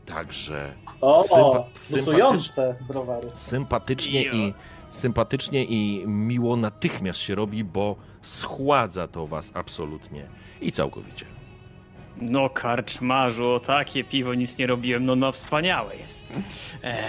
Także 0.06 0.74
O, 1.02 1.24
Sympa- 1.24 1.64
busujące 1.91 2.76
browary. 2.88 3.30
sympatycznie 3.34 4.24
i 4.24 4.54
sympatycznie 4.90 5.64
i 5.64 6.04
miło 6.08 6.56
natychmiast 6.58 7.20
się 7.20 7.36
robi, 7.36 7.64
bo 7.64 7.96
schładza 8.22 9.08
to 9.08 9.28
was 9.28 9.52
absolutnie 9.56 10.26
i 10.62 10.72
całkowicie. 10.72 11.26
No 12.22 12.50
karczmarzu, 12.50 13.50
o 13.50 13.60
takie 13.60 14.04
piwo 14.04 14.34
nic 14.34 14.58
nie 14.58 14.68
robiłem, 14.68 15.06
no 15.06 15.16
no 15.16 15.32
wspaniałe 15.32 15.96
jest. 15.96 16.34
E, 16.84 17.04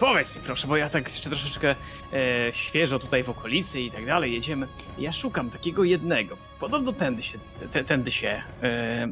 powiedz 0.00 0.36
mi 0.36 0.42
proszę, 0.42 0.68
bo 0.68 0.76
ja 0.76 0.88
tak 0.88 1.04
jeszcze 1.04 1.30
troszeczkę 1.30 1.70
e, 1.70 1.76
świeżo 2.52 2.98
tutaj 2.98 3.22
w 3.22 3.30
okolicy 3.30 3.80
i 3.80 3.90
tak 3.90 4.06
dalej 4.06 4.32
jedziemy. 4.32 4.66
Ja 4.98 5.12
szukam 5.12 5.50
takiego 5.50 5.84
jednego. 5.84 6.36
Podobno 6.60 6.92
tędy 6.92 7.22
się, 7.22 7.38
tędy 7.86 8.12
się 8.12 8.42
e, 8.62 9.08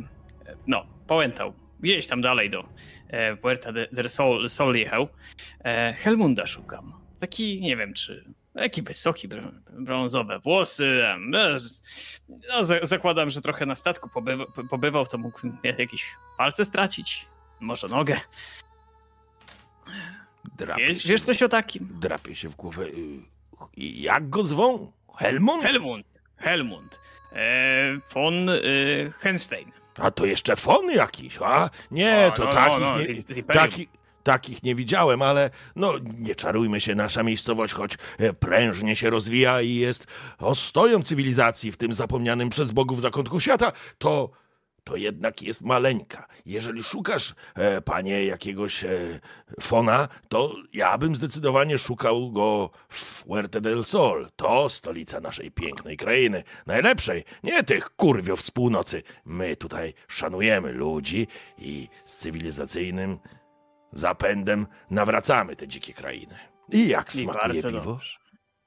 no, 0.66 0.86
połętał. 1.06 1.52
Gdzieś 1.80 2.06
tam 2.06 2.20
dalej 2.20 2.50
do 2.50 2.64
e, 3.08 3.36
Puerta 3.36 3.72
de, 3.72 3.88
del 3.92 4.10
Sol, 4.10 4.50
Sol 4.50 4.74
jechał. 4.74 5.08
E, 5.64 5.92
Helmunda 5.92 6.46
szukam. 6.46 7.03
Taki, 7.18 7.60
nie 7.60 7.76
wiem 7.76 7.94
czy, 7.94 8.24
taki 8.54 8.82
wysoki, 8.82 9.28
br- 9.28 9.52
brązowe 9.70 10.38
włosy. 10.38 11.06
em, 11.06 11.30
no, 11.30 11.38
no, 12.28 12.64
zakładam, 12.82 13.30
że 13.30 13.40
trochę 13.40 13.66
na 13.66 13.74
statku 13.76 14.08
pobywa, 14.08 14.44
pobywał, 14.70 15.06
to 15.06 15.18
mógł 15.18 15.40
jakieś 15.78 16.04
palce 16.38 16.64
stracić. 16.64 17.26
Może 17.60 17.88
nogę. 17.88 18.20
Drapie 20.58 20.86
Wiesz, 20.86 21.02
się, 21.02 21.08
wiesz 21.08 21.22
coś 21.22 21.42
o 21.42 21.48
takim? 21.48 21.88
drapie 22.00 22.34
się 22.34 22.48
w 22.48 22.56
głowę. 22.56 22.84
y, 22.84 23.20
Jak 23.76 24.30
go 24.30 24.46
zwą? 24.46 24.92
Helmut? 25.18 25.62
Helmund. 25.62 26.06
Helmund. 26.36 27.00
E, 27.32 27.98
von 28.14 28.48
e, 28.48 28.54
Henstein. 29.18 29.70
A 29.98 30.10
to 30.10 30.26
jeszcze 30.26 30.56
fon 30.56 30.90
jakiś, 30.90 31.38
a? 31.42 31.70
Nie, 31.90 32.26
O, 32.32 32.36
to 32.36 32.44
no, 32.44 32.50
no, 32.54 32.78
no, 32.78 32.98
nie, 32.98 33.42
taki, 33.42 33.88
takich 34.24 34.62
nie 34.62 34.74
widziałem, 34.74 35.22
ale 35.22 35.50
no 35.76 35.92
nie 36.18 36.34
czarujmy 36.34 36.80
się, 36.80 36.94
nasza 36.94 37.22
miejscowość 37.22 37.74
choć 37.74 37.98
e, 38.18 38.32
prężnie 38.32 38.96
się 38.96 39.10
rozwija 39.10 39.62
i 39.62 39.74
jest 39.74 40.06
ostoją 40.38 41.02
cywilizacji 41.02 41.72
w 41.72 41.76
tym 41.76 41.92
zapomnianym 41.92 42.50
przez 42.50 42.72
bogów 42.72 43.00
zakątku 43.00 43.40
świata, 43.40 43.72
to, 43.98 44.30
to 44.84 44.96
jednak 44.96 45.42
jest 45.42 45.62
maleńka. 45.62 46.26
Jeżeli 46.46 46.82
szukasz, 46.82 47.34
e, 47.54 47.80
panie, 47.80 48.24
jakiegoś 48.24 48.84
e, 48.84 49.20
fona, 49.60 50.08
to 50.28 50.54
ja 50.72 50.98
bym 50.98 51.16
zdecydowanie 51.16 51.78
szukał 51.78 52.32
go 52.32 52.70
w 52.88 52.94
Fuerte 52.94 53.60
del 53.60 53.84
Sol. 53.84 54.28
To 54.36 54.68
stolica 54.68 55.20
naszej 55.20 55.50
pięknej 55.50 55.96
krainy, 55.96 56.42
najlepszej, 56.66 57.24
nie 57.42 57.62
tych 57.62 57.90
kurwiów 57.90 58.42
z 58.42 58.50
północy. 58.50 59.02
My 59.24 59.56
tutaj 59.56 59.94
szanujemy 60.08 60.72
ludzi 60.72 61.26
i 61.58 61.88
z 62.06 62.16
cywilizacyjnym 62.16 63.18
zapędem 63.94 64.66
nawracamy 64.90 65.56
te 65.56 65.68
dzikie 65.68 65.92
krainy. 65.92 66.34
I 66.72 66.88
jak 66.88 67.14
I 67.14 67.18
smakuje 67.18 67.62
piwo? 67.62 67.70
dobrze. 67.70 68.18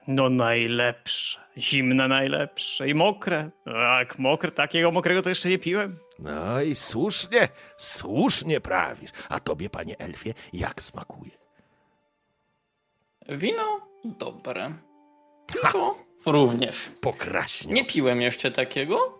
No 0.08 0.28
najlepsze. 0.30 1.40
Zimne 1.56 2.08
najlepsze. 2.08 2.88
I 2.88 2.94
mokre. 2.94 3.50
Tak, 3.64 4.18
mokre. 4.18 4.50
Takiego 4.50 4.90
mokrego 4.90 5.22
to 5.22 5.28
jeszcze 5.28 5.48
nie 5.48 5.58
piłem. 5.58 5.98
No 6.18 6.62
i 6.62 6.74
słusznie, 6.76 7.48
słusznie 7.76 8.60
prawisz. 8.60 9.10
A 9.28 9.40
tobie, 9.40 9.70
panie 9.70 9.98
Elfie, 9.98 10.34
jak 10.52 10.82
smakuje? 10.82 11.30
Wino 13.28 13.80
dobre. 14.04 14.72
Piwo 15.46 15.98
również. 16.26 16.90
Pokraśnie. 17.00 17.72
Nie 17.72 17.84
piłem 17.84 18.20
jeszcze 18.20 18.50
takiego. 18.50 19.17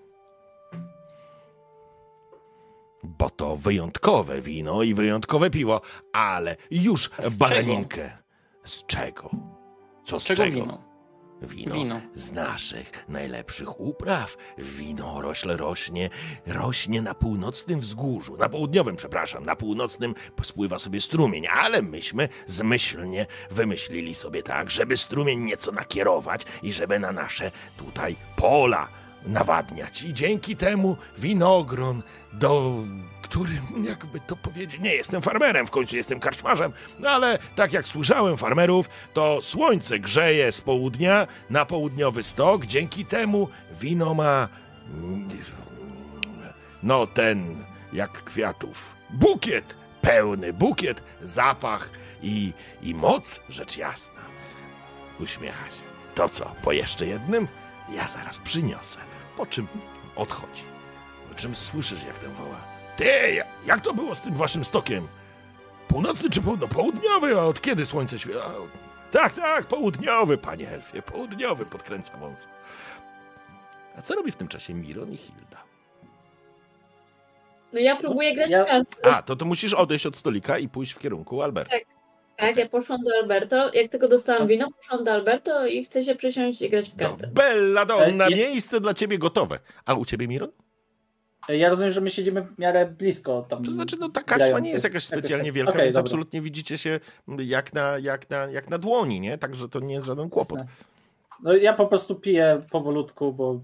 Bo 3.08 3.30
to 3.30 3.56
wyjątkowe 3.56 4.40
wino 4.40 4.82
i 4.82 4.94
wyjątkowe 4.94 5.50
piwo, 5.50 5.80
ale 6.12 6.56
już 6.70 7.10
z 7.18 7.36
baraninkę. 7.38 8.10
Z 8.64 8.86
czego? 8.86 9.30
Co 10.04 10.18
Z 10.18 10.24
czego 10.24 10.44
wino? 10.44 10.88
Wino, 11.42 11.74
Wino. 11.74 12.00
z 12.14 12.32
naszych 12.32 13.04
najlepszych 13.08 13.80
upraw. 13.80 14.36
Wino 14.58 15.20
rośle 15.20 15.56
rośnie, 15.56 16.10
rośnie 16.46 17.02
na 17.02 17.14
północnym 17.14 17.80
wzgórzu, 17.80 18.36
na 18.36 18.48
południowym, 18.48 18.96
przepraszam, 18.96 19.44
na 19.44 19.56
północnym 19.56 20.14
spływa 20.42 20.78
sobie 20.78 21.00
strumień, 21.00 21.46
ale 21.46 21.82
myśmy 21.82 22.28
zmyślnie 22.46 23.26
wymyślili 23.50 24.14
sobie 24.14 24.42
tak, 24.42 24.70
żeby 24.70 24.96
strumień 24.96 25.40
nieco 25.40 25.72
nakierować 25.72 26.42
i 26.62 26.72
żeby 26.72 26.98
na 26.98 27.12
nasze 27.12 27.50
tutaj 27.76 28.16
pola 28.36 28.88
nawadniać. 29.26 30.02
I 30.02 30.14
dzięki 30.14 30.56
temu 30.56 30.96
winogron, 31.18 32.02
do 32.32 32.74
którym, 33.22 33.84
jakby 33.84 34.20
to 34.20 34.36
powiedzieć, 34.36 34.80
nie 34.80 34.94
jestem 34.94 35.22
farmerem, 35.22 35.66
w 35.66 35.70
końcu 35.70 35.96
jestem 35.96 36.20
karczmarzem, 36.20 36.72
no 36.98 37.10
ale 37.10 37.38
tak 37.54 37.72
jak 37.72 37.88
słyszałem 37.88 38.36
farmerów, 38.36 38.88
to 39.12 39.42
słońce 39.42 39.98
grzeje 39.98 40.52
z 40.52 40.60
południa 40.60 41.26
na 41.50 41.64
południowy 41.64 42.22
stok, 42.22 42.66
dzięki 42.66 43.04
temu 43.04 43.48
wino 43.80 44.14
ma 44.14 44.48
no 46.82 47.06
ten, 47.06 47.64
jak 47.92 48.24
kwiatów, 48.24 48.94
bukiet, 49.10 49.76
pełny 50.00 50.52
bukiet, 50.52 51.02
zapach 51.22 51.90
i, 52.22 52.52
i 52.82 52.94
moc, 52.94 53.40
rzecz 53.48 53.76
jasna. 53.76 54.20
Uśmiecha 55.20 55.70
się. 55.70 55.82
To 56.14 56.28
co, 56.28 56.54
po 56.62 56.72
jeszcze 56.72 57.06
jednym? 57.06 57.48
Ja 57.92 58.08
zaraz 58.08 58.40
przyniosę. 58.40 58.98
Po 59.36 59.46
czym 59.46 59.66
odchodzi. 60.16 60.62
Po 61.28 61.34
czym 61.34 61.54
słyszysz, 61.54 62.04
jak 62.04 62.18
ten 62.18 62.32
woła. 62.32 62.56
Ty, 62.96 63.04
ja- 63.34 63.44
jak 63.66 63.80
to 63.80 63.94
było 63.94 64.14
z 64.14 64.20
tym 64.20 64.34
waszym 64.34 64.64
stokiem? 64.64 65.08
Północny 65.88 66.30
czy 66.30 66.42
południowy? 66.42 66.74
Południowy, 66.74 67.38
a 67.40 67.44
od 67.44 67.60
kiedy 67.60 67.86
słońce 67.86 68.18
świeci? 68.18 68.38
Tak, 69.12 69.32
tak, 69.32 69.66
południowy, 69.66 70.38
panie 70.38 70.68
Elfie, 70.70 71.02
południowy, 71.02 71.66
podkręca 71.66 72.16
wąs. 72.16 72.46
A 73.96 74.02
co 74.02 74.14
robi 74.14 74.32
w 74.32 74.36
tym 74.36 74.48
czasie 74.48 74.74
Miron 74.74 75.12
i 75.12 75.16
Hilda? 75.16 75.62
No 77.72 77.80
ja 77.80 77.96
próbuję 77.96 78.34
grać 78.34 78.50
Ja- 78.50 78.64
w 78.64 78.66
karty. 78.68 78.96
A, 79.04 79.22
to 79.22 79.36
to 79.36 79.44
musisz 79.44 79.74
odejść 79.74 80.06
od 80.06 80.16
stolika 80.16 80.58
i 80.58 80.68
pójść 80.68 80.92
w 80.92 80.98
kierunku 80.98 81.42
Alberta. 81.42 81.70
Tak, 81.70 81.84
ja 82.46 82.68
poszłam 82.68 83.00
do 83.02 83.10
Alberto. 83.22 83.70
Jak 83.74 83.90
tylko 83.90 84.08
dostałam 84.08 84.46
wino, 84.48 84.68
poszłam 84.76 85.04
do 85.04 85.12
Alberto 85.12 85.66
i 85.66 85.84
chcę 85.84 86.02
się 86.04 86.14
przysiąść 86.14 86.62
i 86.62 86.70
grać 86.70 86.90
w 86.90 86.96
To 86.96 86.98
karty. 87.08 87.26
bella 87.26 87.84
donna, 87.86 88.26
E, 88.26 88.30
miejsce 88.34 88.80
dla 88.80 88.94
ciebie 88.94 89.18
gotowe. 89.18 89.58
A 89.84 89.94
u 89.94 90.04
ciebie, 90.04 90.28
Miron? 90.28 90.50
Ja 91.48 91.68
rozumiem, 91.68 91.90
że 91.92 92.00
my 92.00 92.10
siedzimy 92.10 92.42
w 92.42 92.58
miarę 92.58 92.86
blisko 92.86 93.46
tam. 93.48 93.64
To 93.64 93.70
znaczy, 93.70 93.96
no 94.00 94.08
ta 94.08 94.22
karczma 94.22 94.58
nie 94.58 94.70
jest 94.70 94.84
jakaś 94.84 95.04
specjalnie 95.04 95.46
Jakoś- 95.46 95.56
wielka, 95.56 95.72
Okej, 95.72 95.84
więc 95.84 95.94
dobra. 95.94 96.06
absolutnie 96.06 96.40
widzicie 96.42 96.78
się 96.78 97.00
jak 97.38 97.72
na, 97.72 97.98
jak, 97.98 98.30
na, 98.30 98.36
jak 98.46 98.70
na 98.70 98.78
dłoni, 98.78 99.20
nie? 99.20 99.38
Także 99.38 99.68
to 99.68 99.80
nie 99.80 99.94
jest 99.94 100.06
żaden 100.06 100.30
kłopot. 100.30 100.58
No 101.42 101.54
ja 101.56 101.72
po 101.72 101.86
prostu 101.86 102.14
piję 102.14 102.62
powolutku, 102.70 103.32
bo, 103.32 103.60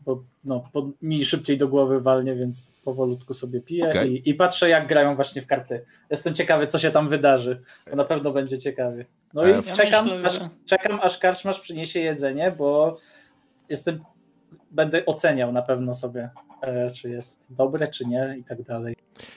bo, 0.00 0.24
no, 0.44 0.70
mi 1.02 1.24
szybciej 1.24 1.58
do 1.58 1.68
głowy 1.68 2.00
walnie, 2.00 2.34
więc 2.34 2.72
powolutku 2.84 3.34
sobie 3.34 3.60
piję 3.60 3.88
Okej. 3.88 4.12
i, 4.12 4.30
i 4.30 4.34
patrzę 4.34 4.68
jak 4.68 4.86
grają 4.86 5.16
właśnie 5.16 5.42
w 5.42 5.46
karty. 5.46 5.84
Jestem 6.10 6.34
ciekawy, 6.34 6.66
co 6.66 6.78
się 6.78 6.90
tam 6.90 7.08
wydarzy, 7.08 7.62
bo 7.90 7.96
na 7.96 8.04
pewno 8.04 8.30
będzie 8.30 8.58
ciekawie. 8.58 9.06
No 9.34 9.46
i 9.46 9.50
Ja 9.50 9.62
czekam, 9.62 10.06
myślę, 10.06 10.24
aż, 10.24 10.40
czekam, 10.66 11.00
aż 11.02 11.18
karczmasz 11.18 11.60
przyniesie 11.60 12.00
jedzenie, 12.00 12.54
bo 12.58 12.98
jestem, 13.68 14.04
będę 14.70 15.06
oceniał 15.06 15.52
na 15.52 15.62
pewno 15.62 15.94
sobie, 15.94 16.30
e, 16.62 16.90
czy 16.90 17.10
jest 17.10 17.46
dobre, 17.50 17.88
czy 17.88 18.06
nie 18.06 18.36
i 18.38 18.44
tak 18.44 18.62
dalej. 18.62 18.96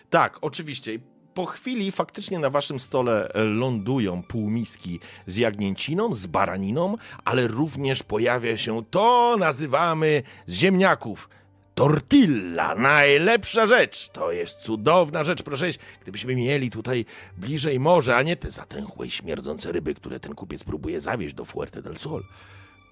Tak, 0.09 0.37
oczywiście. 0.41 0.91
Po 1.33 1.45
chwili 1.45 1.91
faktycznie 1.91 2.39
na 2.39 2.49
waszym 2.49 2.79
stole 2.79 3.31
lądują 3.35 4.23
półmiski 4.23 4.99
z 5.27 5.35
jagnięciną, 5.35 6.15
z 6.15 6.25
baraniną, 6.25 6.97
ale 7.25 7.47
również 7.47 8.03
pojawia 8.03 8.57
się 8.57 8.83
to 8.91 9.35
nazywamy 9.39 10.23
z 10.47 10.53
ziemniaków. 10.53 11.29
Tortilla, 11.75 12.75
najlepsza 12.75 13.67
rzecz. 13.67 14.09
To 14.09 14.31
jest 14.31 14.57
cudowna 14.59 15.23
rzecz. 15.23 15.43
Proszę, 15.43 15.65
gdybyśmy 16.01 16.35
mieli 16.35 16.71
tutaj 16.71 17.05
bliżej 17.37 17.79
morze, 17.79 18.15
a 18.15 18.21
nie 18.21 18.35
te 18.35 18.51
zatęchłe 18.51 19.07
i 19.07 19.11
śmierdzące 19.11 19.71
ryby, 19.71 19.95
które 19.95 20.19
ten 20.19 20.35
kupiec 20.35 20.63
próbuje 20.63 21.01
zawieźć 21.01 21.33
do 21.33 21.45
Fuerte 21.45 21.81
del 21.81 21.97
Sol, 21.97 22.23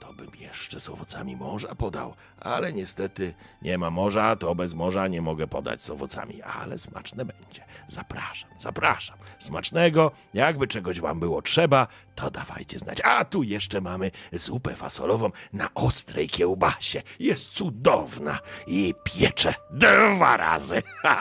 to 0.02 0.14
bym 0.14 0.32
jeszcze 0.40 0.80
z 0.80 0.90
owocami 0.90 1.36
morza 1.36 1.76
podał, 1.76 2.14
ale 2.40 2.74
niestety 2.74 3.34
nie 3.62 3.78
ma 3.78 3.90
morza, 3.90 4.36
to 4.36 4.56
bez 4.56 4.74
morza 4.74 5.08
nie 5.08 5.22
mogę 5.22 5.48
podać 5.48 5.82
z 5.84 5.90
owocami, 5.90 6.42
ale 6.42 6.78
smaczne 6.78 7.26
będzie. 7.26 7.66
Zapraszam, 7.88 8.50
zapraszam. 8.58 9.18
Smacznego, 9.40 10.12
jakby 10.34 10.68
czegoś 10.68 11.00
wam 11.00 11.20
było 11.20 11.42
trzeba, 11.42 11.88
to 12.16 12.32
dawajcie 12.32 12.80
znać. 12.80 13.02
A 13.04 13.26
tu 13.26 13.44
jeszcze 13.44 13.82
mamy 13.82 14.12
zupę 14.34 14.76
fasolową 14.76 15.32
na 15.54 15.74
ostrej 15.74 16.30
kiełbasie. 16.30 17.02
Jest 17.20 17.50
cudowna 17.50 18.40
i 18.68 18.94
piecze 19.04 19.54
dwa 19.72 20.38
razy. 20.38 20.84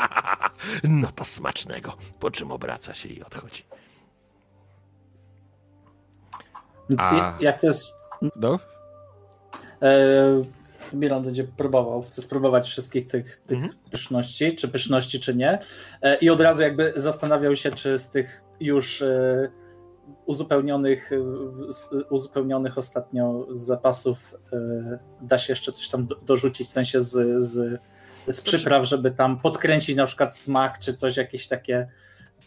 No 0.85 1.13
to 1.13 1.25
smacznego, 1.25 1.97
po 2.21 2.31
czym 2.31 2.53
obraca 2.53 2.95
się 2.95 3.09
i 3.09 3.23
odchodzi. 3.23 3.63
Więc 6.91 7.01
A- 7.03 7.37
ja, 7.41 7.53
chcę. 7.53 7.69
No, 8.37 8.59
E, 9.83 10.41
Milan 10.93 11.23
będzie 11.25 11.45
próbował. 11.45 12.03
Chcę 12.03 12.23
spróbować 12.23 12.69
wszystkich 12.69 13.07
tych, 13.07 13.37
tych 13.37 13.59
Mhm. 13.59 13.75
pyszności, 13.91 14.57
czy 14.57 14.69
pyszności, 14.69 15.21
czy 15.21 15.35
nie. 15.35 15.59
E, 16.03 16.17
I 16.17 16.31
od 16.31 16.41
razu 16.41 16.63
jakby 16.63 16.93
zastanawiał 16.97 17.57
się, 17.57 17.71
czy 17.71 17.99
z 17.99 18.09
tych 18.11 18.43
już 18.61 19.03
e, 19.03 19.49
uzupełnionych, 20.27 21.11
uzupełnionych 22.11 22.79
ostatnio 22.79 23.47
zapasów 23.55 24.35
e, 24.53 24.99
da 25.21 25.39
się 25.39 25.53
jeszcze 25.53 25.73
coś 25.73 25.89
tam 25.89 26.07
do, 26.07 26.15
dorzucić, 26.15 26.69
w 26.69 26.73
sensie 26.73 27.01
z, 27.01 27.43
z, 27.43 27.81
z 28.29 28.41
przypraw, 28.41 28.85
żeby 28.85 29.11
tam 29.11 29.39
podkręcić 29.41 29.97
na 29.97 30.07
przykład 30.07 30.37
smak, 30.37 30.79
czy 30.79 30.95
coś 30.95 31.17
jakieś 31.17 31.49
takie. 31.49 31.89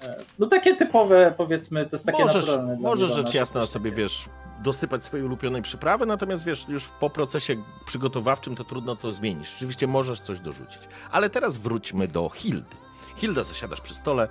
e, 0.01 0.15
No 0.39 0.47
takie 0.47 0.75
typowe, 0.75 1.33
powiedzmy, 1.37 1.85
to 1.85 1.95
jest 1.95 2.05
takie 2.05 2.23
możesz, 2.23 2.45
naturalne. 2.47 2.75
możesz 2.79 3.11
rzecz 3.11 3.33
jasna 3.33 3.65
sobie, 3.65 3.91
wiesz, 3.91 4.25
dosypać 4.63 5.03
swojej 5.03 5.25
ulubionej 5.25 5.61
przyprawy, 5.61 6.05
natomiast 6.05 6.45
wiesz, 6.45 6.65
już 6.69 6.87
po 6.87 7.09
procesie 7.09 7.55
przygotowawczym 7.85 8.55
to 8.55 8.63
trudno 8.63 8.95
to 8.95 9.11
zmienić. 9.11 9.49
Rzeczywiście 9.49 9.87
możesz 9.87 10.19
coś 10.19 10.39
dorzucić. 10.39 10.79
Ale 11.11 11.29
teraz 11.29 11.57
wróćmy 11.57 12.07
do 12.07 12.29
Hildy. 12.29 12.75
Hilda, 13.15 13.43
zasiadasz 13.43 13.81
przy 13.81 13.95
stole, 13.95 14.27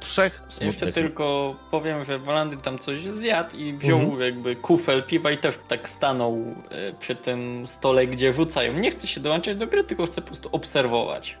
trzech 0.00 0.42
smutnych... 0.48 0.66
Jeszcze 0.66 0.92
tylko 0.92 1.56
powiem, 1.70 2.04
że 2.04 2.18
Walandy 2.18 2.56
tam 2.56 2.78
coś 2.78 3.02
zjadł 3.02 3.56
i 3.56 3.72
wziął 3.72 3.98
Mhm. 4.00 4.20
jakby 4.20 4.56
kufel 4.56 5.02
piwa 5.02 5.30
i 5.30 5.38
też 5.38 5.58
tak 5.68 5.88
stanął 5.88 6.54
e, 6.70 6.92
przy 6.92 7.14
tym 7.16 7.66
stole, 7.66 8.06
gdzie 8.06 8.32
rzucają. 8.32 8.72
Nie 8.72 8.90
chce 8.90 9.06
się 9.06 9.20
dołączać 9.20 9.56
do 9.56 9.66
gry, 9.66 9.84
tylko 9.84 10.06
chce 10.06 10.20
po 10.20 10.26
prostu 10.26 10.48
obserwować, 10.52 11.38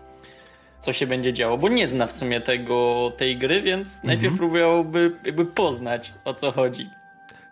co 0.80 0.92
się 0.92 1.06
będzie 1.06 1.32
działo, 1.32 1.58
bo 1.58 1.68
nie 1.68 1.88
zna 1.88 2.06
w 2.06 2.12
sumie 2.12 2.40
tego, 2.40 3.12
tej 3.16 3.36
gry, 3.38 3.62
więc 3.62 4.04
najpierw 4.04 4.36
próbowałby 4.36 5.16
jakby 5.24 5.44
poznać, 5.46 6.12
o 6.24 6.34
co 6.34 6.52
chodzi. 6.52 6.90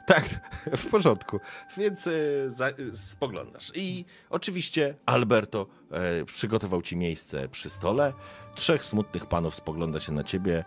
Tak, 0.06 0.24
w 0.82 0.86
porządku. 0.86 1.40
Więc 1.76 2.06
e, 2.06 2.10
za, 2.50 2.68
e, 2.68 2.72
spoglądasz. 2.94 3.72
I 3.74 4.04
oczywiście 4.30 4.94
Alberto 5.06 5.66
e, 5.90 6.24
przygotował 6.24 6.82
ci 6.82 6.96
miejsce 6.96 7.48
przy 7.48 7.70
stole. 7.70 8.12
Trzech 8.54 8.84
smutnych 8.84 9.26
panów 9.26 9.54
spogląda 9.54 10.00
się 10.00 10.12
na 10.12 10.24
ciebie. 10.24 10.64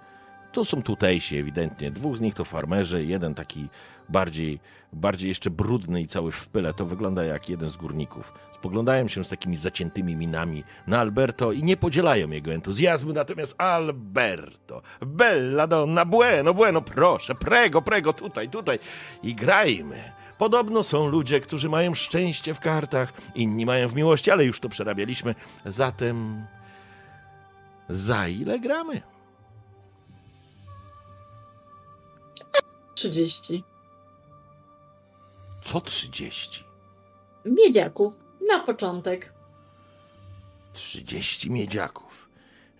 Tu 0.51 0.65
są 0.65 0.83
tutejsi 0.83 1.37
ewidentnie. 1.37 1.91
Dwóch 1.91 2.17
z 2.17 2.21
nich 2.21 2.35
to 2.35 2.45
farmerzy, 2.45 3.05
jeden 3.05 3.35
taki 3.35 3.69
bardziej, 4.09 4.59
bardziej 4.93 5.29
jeszcze 5.29 5.49
brudny 5.49 6.01
i 6.01 6.07
cały 6.07 6.31
w 6.31 6.47
pyle. 6.47 6.73
To 6.73 6.85
wygląda 6.85 7.23
jak 7.23 7.49
jeden 7.49 7.69
z 7.69 7.77
górników. 7.77 8.33
Spoglądają 8.53 9.07
się 9.07 9.23
z 9.23 9.29
takimi 9.29 9.57
zaciętymi 9.57 10.15
minami 10.15 10.63
na 10.87 10.99
Alberto 10.99 11.51
i 11.51 11.63
nie 11.63 11.77
podzielają 11.77 12.29
jego 12.29 12.53
entuzjazmu. 12.53 13.13
Natomiast 13.13 13.61
Alberto, 13.61 14.81
bella 15.01 15.67
donna, 15.67 16.05
bueno, 16.05 16.53
bueno, 16.53 16.81
proszę, 16.81 17.35
prego, 17.35 17.81
prego, 17.81 18.13
tutaj, 18.13 18.49
tutaj 18.49 18.79
i 19.23 19.35
grajmy. 19.35 20.11
Podobno 20.37 20.83
są 20.83 21.07
ludzie, 21.07 21.39
którzy 21.39 21.69
mają 21.69 21.93
szczęście 21.93 22.53
w 22.53 22.59
kartach, 22.59 23.13
inni 23.35 23.65
mają 23.65 23.87
w 23.87 23.95
miłości, 23.95 24.31
ale 24.31 24.45
już 24.45 24.59
to 24.59 24.69
przerabialiśmy. 24.69 25.35
Zatem 25.65 26.45
za 27.89 28.27
ile 28.27 28.59
gramy? 28.59 29.01
30. 32.99 33.63
Co 35.61 35.81
30? 35.81 36.63
Miedziaków. 37.45 38.13
Na 38.47 38.59
początek. 38.59 39.33
30 40.73 41.51
miedziaków. 41.51 42.29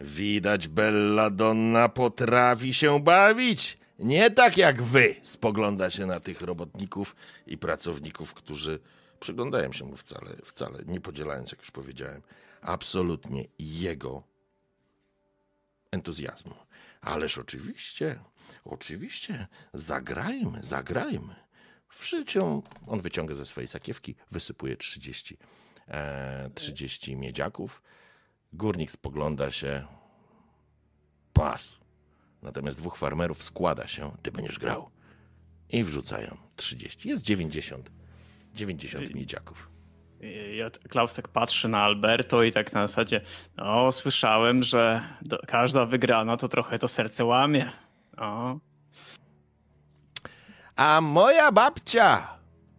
Widać, 0.02 0.68
Bella 0.68 1.30
Donna 1.30 1.90
potrafi 1.90 2.74
się 2.74 3.00
bawić. 3.00 3.78
Nie 4.00 4.32
tak 4.32 4.58
jak 4.58 4.84
wy. 4.84 5.16
Spogląda 5.22 5.90
się 5.90 6.06
na 6.06 6.20
tych 6.20 6.42
robotników 6.42 7.16
i 7.48 7.58
pracowników, 7.58 8.34
którzy 8.34 8.80
przyglądają 9.20 9.74
się 9.74 9.86
mu 9.86 9.96
wcale, 9.96 10.36
wcale, 10.46 10.80
nie 10.86 11.02
podzielając, 11.02 11.52
jak 11.52 11.60
już 11.60 11.72
powiedziałem, 11.72 12.22
absolutnie 12.62 13.46
jego 13.60 14.24
entuzjazmu. 15.92 16.56
Ależ 17.02 17.38
oczywiście, 17.38 18.20
oczywiście, 18.66 19.48
zagrajmy, 19.74 20.64
zagrajmy. 20.64 21.36
Życiu 22.04 22.64
on 22.88 23.02
wyciąga 23.02 23.36
ze 23.36 23.46
swojej 23.46 23.68
sakiewki, 23.68 24.16
wysypuje 24.32 24.78
30, 24.78 25.38
e, 25.88 26.50
30 26.56 27.16
miedziaków. 27.16 27.82
Górnik 28.54 28.92
spogląda 28.92 29.52
się. 29.52 29.86
Pas. 31.34 31.80
Natomiast 32.42 32.78
dwóch 32.78 32.98
farmerów 32.98 33.44
składa 33.44 33.88
się. 33.88 34.12
Ty 34.22 34.32
będziesz 34.32 34.60
grał. 34.60 34.90
I 35.70 35.84
wrzucają 35.84 36.38
30. 36.56 37.10
Jest 37.10 37.24
90. 37.24 37.92
90 38.54 39.16
miedziaków. 39.16 39.70
Ja, 40.56 40.70
Klaus 40.70 41.14
tak 41.14 41.28
patrzy 41.28 41.70
na 41.70 41.84
Alberto 41.84 42.44
i 42.44 42.52
tak 42.52 42.74
na 42.74 42.88
zasadzie, 42.88 43.22
no 43.58 43.92
słyszałem, 43.92 44.64
że 44.64 45.04
do, 45.22 45.40
każda 45.48 45.86
wygrana 45.86 46.38
to 46.38 46.48
trochę 46.48 46.80
to 46.80 46.88
serce 46.88 47.26
łamie. 47.26 47.72
O. 48.20 48.60
A 50.76 51.02
moja 51.02 51.52
babcia 51.52 52.28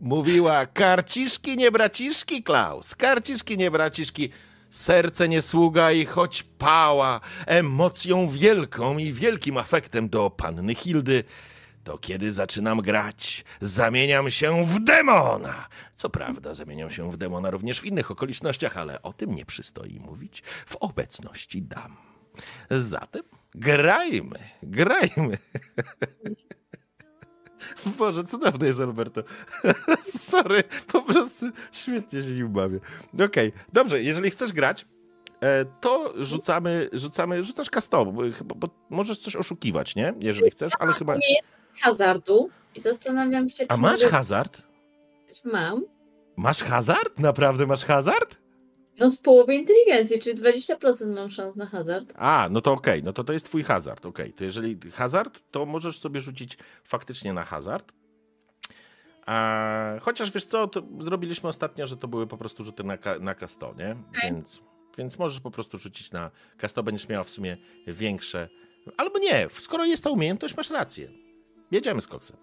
mówiła: 0.00 0.66
karciszki, 0.66 1.56
nie 1.56 1.70
braciszki, 1.70 2.42
Klaus. 2.42 2.94
Karciszki, 2.94 3.58
nie 3.58 3.70
braciszki. 3.70 4.30
Serce 4.70 5.28
nie 5.28 5.42
sługa 5.42 5.92
i 5.92 6.04
choć 6.04 6.42
pała 6.42 7.20
emocją 7.46 8.28
wielką 8.28 8.98
i 8.98 9.12
wielkim 9.12 9.56
afektem 9.56 10.08
do 10.08 10.30
panny 10.30 10.74
Hildy, 10.74 11.24
to 11.84 11.98
kiedy 11.98 12.32
zaczynam 12.32 12.80
grać, 12.80 13.44
zamieniam 13.60 14.30
się 14.30 14.64
w 14.66 14.84
demona. 14.84 15.68
Co 15.96 16.10
prawda, 16.10 16.54
zamieniam 16.54 16.90
się 16.90 17.12
w 17.12 17.16
demona 17.16 17.50
również 17.50 17.80
w 17.80 17.84
innych 17.84 18.10
okolicznościach, 18.10 18.76
ale 18.76 19.02
o 19.02 19.12
tym 19.12 19.34
nie 19.34 19.46
przystoi 19.46 20.00
mówić 20.00 20.42
w 20.66 20.76
obecności 20.76 21.62
dam. 21.62 21.96
Zatem 22.70 23.22
grajmy, 23.54 24.38
grajmy. 24.62 25.38
Boże, 27.86 28.24
cudowny 28.24 28.66
jest 28.66 28.80
Alberto. 28.80 29.22
Sorry, 30.18 30.62
po 30.92 31.02
prostu 31.02 31.46
świetnie 31.72 32.22
się 32.22 32.28
nim 32.30 32.48
bawię. 32.52 32.78
Okej, 33.24 33.52
dobrze, 33.72 34.02
jeżeli 34.02 34.30
chcesz 34.30 34.52
grać, 34.52 34.86
e, 35.40 35.64
to 35.64 36.14
rzucamy, 36.16 36.88
rzucamy, 36.92 37.44
rzucasz 37.44 37.68
custom, 37.70 38.14
bo, 38.44 38.54
bo 38.54 38.68
możesz 38.90 39.18
coś 39.18 39.36
oszukiwać, 39.36 39.96
nie? 39.96 40.14
Jeżeli 40.20 40.50
chcesz, 40.50 40.72
ale 40.78 40.92
chyba... 40.92 41.14
Nie 41.14 41.34
jest 41.34 41.48
hazardu 41.80 42.50
i 42.74 42.80
zastanawiam 42.80 43.48
się, 43.48 43.56
czy 43.56 43.66
A 43.68 43.76
masz 43.76 44.02
mogę- 44.02 44.12
hazard? 44.12 44.62
Mam. 45.44 45.84
Masz 46.36 46.62
hazard? 46.62 47.18
Naprawdę 47.18 47.66
masz 47.66 47.84
hazard? 47.84 48.36
No 49.00 49.10
z 49.10 49.16
połowy 49.16 49.54
inteligencji, 49.54 50.18
czyli 50.18 50.36
20% 50.36 51.14
mam 51.14 51.30
szans 51.30 51.56
na 51.56 51.66
hazard. 51.66 52.12
A, 52.16 52.48
no 52.50 52.60
to 52.60 52.72
okej, 52.72 53.02
no 53.02 53.12
to 53.12 53.24
to 53.24 53.32
jest 53.32 53.44
twój 53.44 53.62
hazard, 53.62 54.06
okej. 54.06 54.32
To 54.32 54.44
jeżeli 54.44 54.78
hazard, 54.90 55.42
to 55.50 55.66
możesz 55.66 55.98
sobie 55.98 56.20
rzucić 56.20 56.58
faktycznie 56.84 57.32
na 57.32 57.44
hazard. 57.44 57.92
A, 59.26 59.94
chociaż 60.00 60.30
wiesz 60.30 60.44
co, 60.44 60.68
to 60.68 60.82
zrobiliśmy 61.00 61.48
ostatnio, 61.48 61.86
że 61.86 61.96
to 61.96 62.08
były 62.08 62.26
po 62.26 62.36
prostu 62.36 62.64
rzuty 62.64 62.84
na, 62.84 62.98
na 63.20 63.34
K100, 63.34 63.78
nie? 63.78 63.96
Więc, 64.22 64.62
więc 64.98 65.18
możesz 65.18 65.40
po 65.40 65.50
prostu 65.50 65.78
rzucić 65.78 66.12
na 66.12 66.30
K100, 66.58 66.82
będziesz 66.82 67.08
miała 67.08 67.24
w 67.24 67.30
sumie 67.30 67.56
większe. 67.86 68.48
Albo 68.96 69.18
nie, 69.18 69.48
skoro 69.58 69.84
jest 69.84 70.04
ta 70.04 70.10
umiejętność, 70.10 70.56
masz 70.56 70.70
rację. 70.70 71.10
Jedziemy 71.70 72.00
z 72.00 72.06
koksem. 72.06 72.36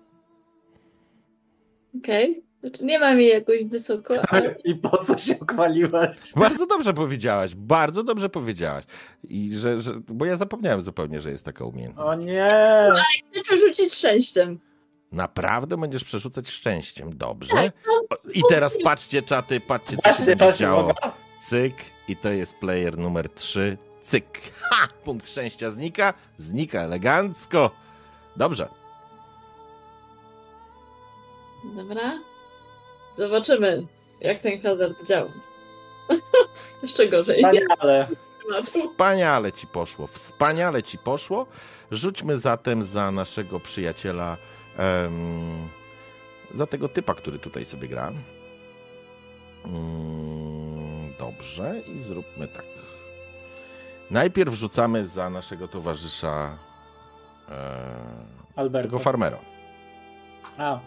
Okej. 1.97 2.43
Znaczy 2.61 2.85
nie 2.85 2.99
mam 2.99 3.19
jej 3.19 3.29
jakoś 3.29 3.65
wysoko, 3.65 4.13
ale 4.29 4.55
I 4.63 4.75
po 4.75 4.97
co 4.97 5.17
się 5.17 5.35
chwaliłaś? 5.51 6.15
Bardzo 6.35 6.65
dobrze 6.65 6.93
powiedziałaś, 6.93 7.55
bardzo 7.55 8.03
dobrze 8.03 8.29
powiedziałaś. 8.29 8.83
I 9.23 9.55
że, 9.55 9.81
że, 9.81 9.91
bo 10.07 10.25
ja 10.25 10.37
zapomniałem 10.37 10.81
zupełnie, 10.81 11.21
że 11.21 11.31
jest 11.31 11.45
taka 11.45 11.65
umiejętność. 11.65 12.07
O 12.09 12.15
nie! 12.15 12.89
chcę 13.31 13.41
przerzucić 13.41 13.93
szczęściem. 13.93 14.59
Naprawdę 15.11 15.77
będziesz 15.77 16.03
przerzucać 16.03 16.49
szczęściem. 16.49 17.17
Dobrze. 17.17 17.53
Tak, 17.53 17.73
no, 17.87 18.17
I 18.33 18.41
teraz 18.49 18.77
patrzcie, 18.83 19.21
czaty, 19.21 19.59
patrzcie, 19.59 19.97
co 19.97 20.13
się 20.13 20.35
będzie 20.35 20.57
działo. 20.57 20.93
Cyk. 21.43 21.75
I 22.07 22.15
to 22.15 22.29
jest 22.29 22.55
player 22.55 22.97
numer 22.97 23.29
3. 23.29 23.77
Cyk. 24.01 24.41
Ha! 24.59 24.87
Punkt 25.03 25.29
szczęścia 25.29 25.69
znika. 25.69 26.13
Znika 26.37 26.81
elegancko. 26.81 27.71
Dobrze. 28.35 28.67
Dobra. 31.75 32.19
Zobaczymy, 33.17 33.87
jak 34.21 34.39
ten 34.41 34.61
hazard 34.61 35.03
działa. 35.03 35.29
Jeszcze 36.83 37.07
gorzej. 37.07 37.35
Wspaniale. 37.35 38.07
Wspaniale 38.63 39.51
ci 39.51 39.67
poszło, 39.67 40.07
wspaniale 40.07 40.83
ci 40.83 40.97
poszło. 40.97 41.45
Rzućmy 41.91 42.37
zatem 42.37 42.83
za 42.83 43.11
naszego 43.11 43.59
przyjaciela, 43.59 44.37
em, 44.77 45.69
za 46.53 46.67
tego 46.67 46.89
typa, 46.89 47.13
który 47.13 47.39
tutaj 47.39 47.65
sobie 47.65 47.87
gra. 47.87 48.11
Mm, 49.65 51.13
dobrze, 51.19 51.81
i 51.87 52.01
zróbmy 52.01 52.47
tak. 52.47 52.65
Najpierw 54.11 54.53
rzucamy 54.53 55.07
za 55.07 55.29
naszego 55.29 55.67
towarzysza, 55.67 56.57
e, 57.49 57.85
Alberto. 58.55 58.87
tego 58.87 58.99
farmera. 58.99 59.37
A, 60.57 60.79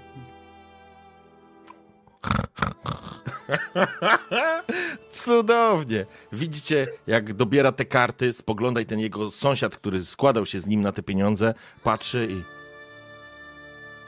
Cudownie. 5.13 6.07
Widzicie, 6.33 6.89
jak 7.07 7.35
dobiera 7.35 7.73
te 7.73 7.85
karty, 7.85 8.33
spoglądaj 8.33 8.87
ten 8.87 9.01
jego 9.01 9.31
sąsiad, 9.31 9.77
który 9.77 10.05
składał 10.05 10.47
się 10.47 10.61
z 10.61 10.67
nim 10.67 10.83
na 10.83 10.93
te 10.93 11.03
pieniądze, 11.03 11.55
patrzy 11.83 12.29
i 12.31 12.43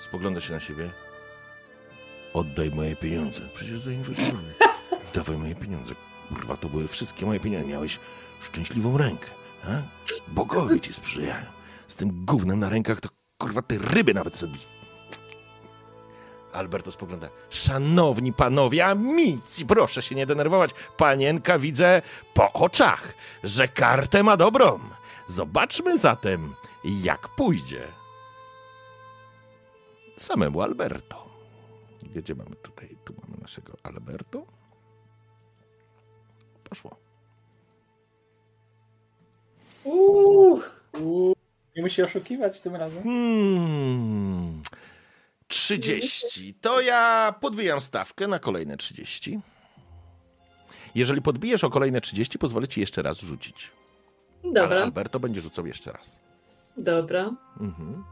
spogląda 0.05 0.41
się 0.41 0.53
na 0.53 0.61
siebie. 0.61 0.91
Oddaj 2.35 2.71
moje 2.71 2.97
pieniądze. 2.97 3.41
Przecież 3.55 3.81
zainwestowałem. 3.81 4.53
Dawaj 5.15 5.37
moje 5.37 5.55
pieniądze. 5.55 5.95
Kurwa, 6.29 6.57
to 6.57 6.69
były 6.69 6.89
wszystkie 6.89 7.27
moje 7.27 7.41
pieniądze. 7.41 7.69
Miałeś 7.69 7.99
szczęśliwą 8.41 8.99
rękę. 8.99 9.31
A? 9.65 9.83
Bogowie 10.29 10.81
ci 10.81 10.93
sprzyjają. 10.93 11.47
Z 11.89 11.97
tym 11.97 12.25
gównem 12.25 12.61
na 12.61 12.69
rękach 12.69 13.01
to 13.01 13.09
kurwa 13.39 13.63
te 13.63 13.79
ryby 13.79 14.15
nawet 14.15 14.37
sobie 14.39 14.72
Alberto 16.53 16.93
spogląda. 16.93 17.29
Szanowni 17.51 18.33
panowie, 18.33 18.87
amici, 18.87 19.67
proszę 19.67 20.03
się 20.03 20.15
nie 20.15 20.27
denerwować. 20.27 20.71
Panienka 20.97 21.59
widzę 21.59 22.03
po 22.35 22.53
oczach, 22.53 23.15
że 23.45 23.69
kartę 23.69 24.23
ma 24.23 24.37
dobrą. 24.37 24.81
Zobaczmy 25.27 25.99
zatem, 25.99 26.55
jak 26.85 27.29
pójdzie. 27.29 27.83
Samemu 30.19 30.63
Alberto. 30.63 31.29
Gdzie 32.15 32.35
mamy 32.35 32.57
tutaj? 32.57 32.97
Tu 33.05 33.15
mamy 33.23 33.37
naszego 33.41 33.73
Alberto. 33.83 34.47
Poszło. 36.69 36.97
Uuu, 39.85 40.61
Uuu, 41.01 41.35
nie 41.77 41.83
musi 41.83 42.03
oszukiwać 42.03 42.61
tym 42.61 42.77
razem. 42.77 43.03
Hmm. 43.03 44.63
30. 45.53 46.55
To 46.61 46.81
ja 46.81 47.35
podbijam 47.41 47.81
stawkę 47.81 48.27
na 48.29 48.39
kolejne 48.39 48.77
30. 48.77 49.41
Jeżeli 50.95 51.23
podbijesz 51.23 51.65
o 51.65 51.71
kolejne 51.71 52.01
30, 52.01 52.39
pozwolę 52.39 52.69
ci 52.69 52.81
jeszcze 52.81 53.03
raz 53.03 53.21
rzucić. 53.21 53.71
Ale 54.45 54.53
dobra, 54.53 54.83
Alberto 54.83 55.21
będzie 55.21 55.41
rzucał 55.41 55.67
jeszcze 55.67 55.93
raz. 55.93 56.21
dobra. 56.77 57.31
Mhm. 57.61 58.05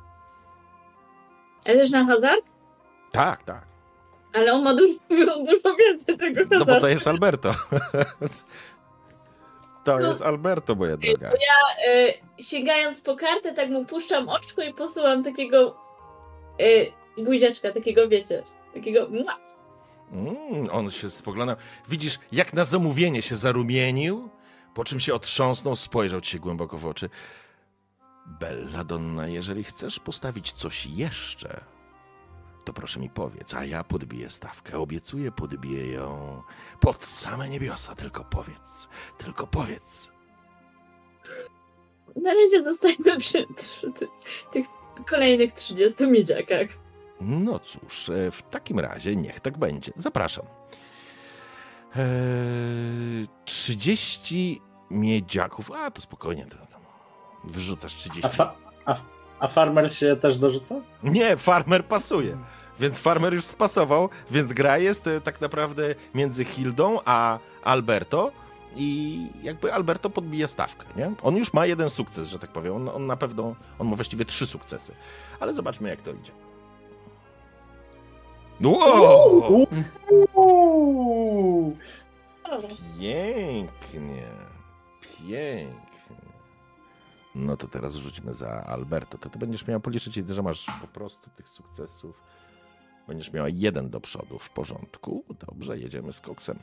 Ale 1.66 1.76
też 1.76 1.90
na 1.90 2.06
hazard? 2.06 2.44
Tak, 3.10 3.42
tak. 3.44 3.66
Ale 4.34 4.52
on 4.52 4.62
ma 4.64 4.74
dużo, 4.74 4.98
dużo 5.44 5.76
więcej 5.76 6.16
tego 6.18 6.40
No 6.40 6.48
hazardu. 6.50 6.64
bo 6.74 6.80
to 6.80 6.88
jest 6.88 7.08
Alberto. 7.08 7.54
To 9.84 9.98
No. 9.98 10.08
jest 10.08 10.22
Alberto, 10.22 10.74
moja 10.74 10.96
droga. 10.96 11.30
E, 11.88 12.12
sięgając 12.42 13.00
po 13.00 13.16
kartę, 13.16 13.52
tak 13.54 13.70
mu 13.70 13.84
puszczam 13.84 14.28
oczko 14.28 14.62
i 14.62 14.74
posyłam 14.74 15.24
takiego 15.24 15.76
e, 16.60 16.64
buziaczka, 17.18 17.72
takiego 17.72 18.08
wiecie, 18.08 18.42
takiego. 18.74 19.08
Mm, 20.12 20.68
on 20.72 20.90
się 20.90 21.10
spoglądał. 21.10 21.56
Widzisz, 21.88 22.18
jak 22.32 22.52
na 22.52 22.64
zamówienie 22.64 23.22
się 23.22 23.36
zarumienił, 23.36 24.28
po 24.74 24.84
czym 24.84 25.00
się 25.00 25.14
otrząsnął, 25.14 25.76
spojrzał 25.76 26.20
ci 26.20 26.30
się 26.30 26.38
głęboko 26.38 26.78
w 26.78 26.86
oczy. 26.86 27.10
Belladonna, 28.26 29.28
jeżeli 29.28 29.64
chcesz 29.64 30.00
postawić 30.00 30.52
coś 30.52 30.86
jeszcze, 30.86 31.64
to 32.64 32.72
proszę 32.72 33.00
mi 33.00 33.10
powiedz, 33.10 33.54
a 33.54 33.64
ja 33.64 33.84
podbiję 33.84 34.30
stawkę. 34.30 34.78
Obiecuję, 34.78 35.32
podbiję 35.32 35.92
ją 35.92 36.42
pod 36.80 37.04
same 37.04 37.48
niebiosa. 37.48 37.94
Tylko 37.94 38.24
powiedz, 38.24 38.88
tylko 39.18 39.46
powiedz. 39.46 40.12
Na 42.16 42.34
razie 42.34 42.64
zostańmy 42.64 43.16
przy 43.18 43.46
trzy, 43.56 43.92
ty, 43.92 44.06
tych 44.52 44.66
kolejnych 45.10 45.52
30 45.52 46.06
miedziakach. 46.06 46.68
No 47.20 47.58
cóż, 47.58 48.08
e, 48.08 48.30
w 48.30 48.42
takim 48.42 48.80
razie 48.80 49.16
niech 49.16 49.40
tak 49.40 49.58
będzie. 49.58 49.92
Zapraszam. 49.96 50.46
Eee, 51.96 53.26
30 53.44 54.60
miedziaków. 54.90 55.70
A, 55.72 55.90
to 55.90 56.00
spokojnie. 56.00 56.46
To, 56.46 56.56
to 56.56 56.76
wyrzucasz 57.44 57.94
30. 57.94 58.26
A, 58.26 58.28
fa- 58.28 58.54
a, 58.86 58.96
a 59.40 59.48
farmer 59.48 59.92
się 59.94 60.16
też 60.16 60.38
dorzuca? 60.38 60.74
Nie, 61.02 61.36
farmer 61.36 61.84
pasuje. 61.86 62.36
Więc 62.80 62.98
farmer 62.98 63.34
już 63.34 63.44
spasował, 63.44 64.08
więc 64.30 64.52
gra 64.52 64.78
jest 64.78 65.06
e, 65.06 65.20
tak 65.20 65.40
naprawdę 65.40 65.94
między 66.14 66.44
Hildą 66.44 66.98
a 67.04 67.38
Alberto. 67.62 68.32
I 68.76 69.26
jakby 69.42 69.74
Alberto 69.74 70.10
podbija 70.10 70.48
stawkę, 70.48 70.86
nie? 70.96 71.12
On 71.22 71.36
już 71.36 71.52
ma 71.52 71.66
jeden 71.66 71.90
sukces, 71.90 72.28
że 72.28 72.38
tak 72.38 72.52
powiem. 72.52 72.74
On, 72.74 72.88
on 72.88 73.06
na 73.06 73.16
pewno, 73.16 73.54
on 73.78 73.88
ma 73.88 73.96
właściwie 73.96 74.24
trzy 74.24 74.46
sukcesy. 74.46 74.94
Ale 75.40 75.54
zobaczmy, 75.54 75.88
jak 75.88 76.02
to 76.02 76.10
idzie. 76.12 76.32
Wow! 78.62 79.66
Uuu! 80.34 81.76
Pięknie, 82.98 84.28
pięknie. 85.00 85.80
No 87.34 87.56
to 87.56 87.68
teraz 87.68 87.94
rzućmy 87.94 88.34
za 88.34 88.64
Alberto. 88.64 89.18
To 89.18 89.28
ty 89.30 89.38
będziesz 89.38 89.66
miał 89.66 89.80
policzyć, 89.80 90.14
że 90.28 90.42
masz 90.42 90.66
po 90.80 90.86
prostu 90.86 91.30
tych 91.30 91.48
sukcesów. 91.48 92.22
Będziesz 93.08 93.32
miała 93.32 93.48
jeden 93.48 93.90
do 93.90 94.00
przodu 94.00 94.38
w 94.38 94.50
porządku. 94.50 95.24
Dobrze, 95.46 95.78
jedziemy 95.78 96.12
z 96.12 96.20
koksem. 96.20 96.58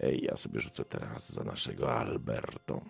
Ej, 0.00 0.24
Ja 0.24 0.36
sobie 0.36 0.60
rzucę 0.60 0.84
teraz 0.84 1.32
za 1.32 1.44
naszego 1.44 1.94
Alberto. 1.94 2.80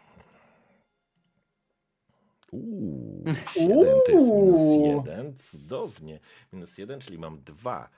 Uuu, 2.53 3.25
siedem 3.53 3.99
to 4.07 4.13
jest 4.13 4.33
minus 4.33 4.61
Uuu. 4.61 4.87
jeden. 4.87 5.39
Cudownie. 5.39 6.21
Minus 6.53 6.79
jeden, 6.79 7.01
czyli 7.01 7.19
mam 7.19 7.41
dwa. 7.43 7.89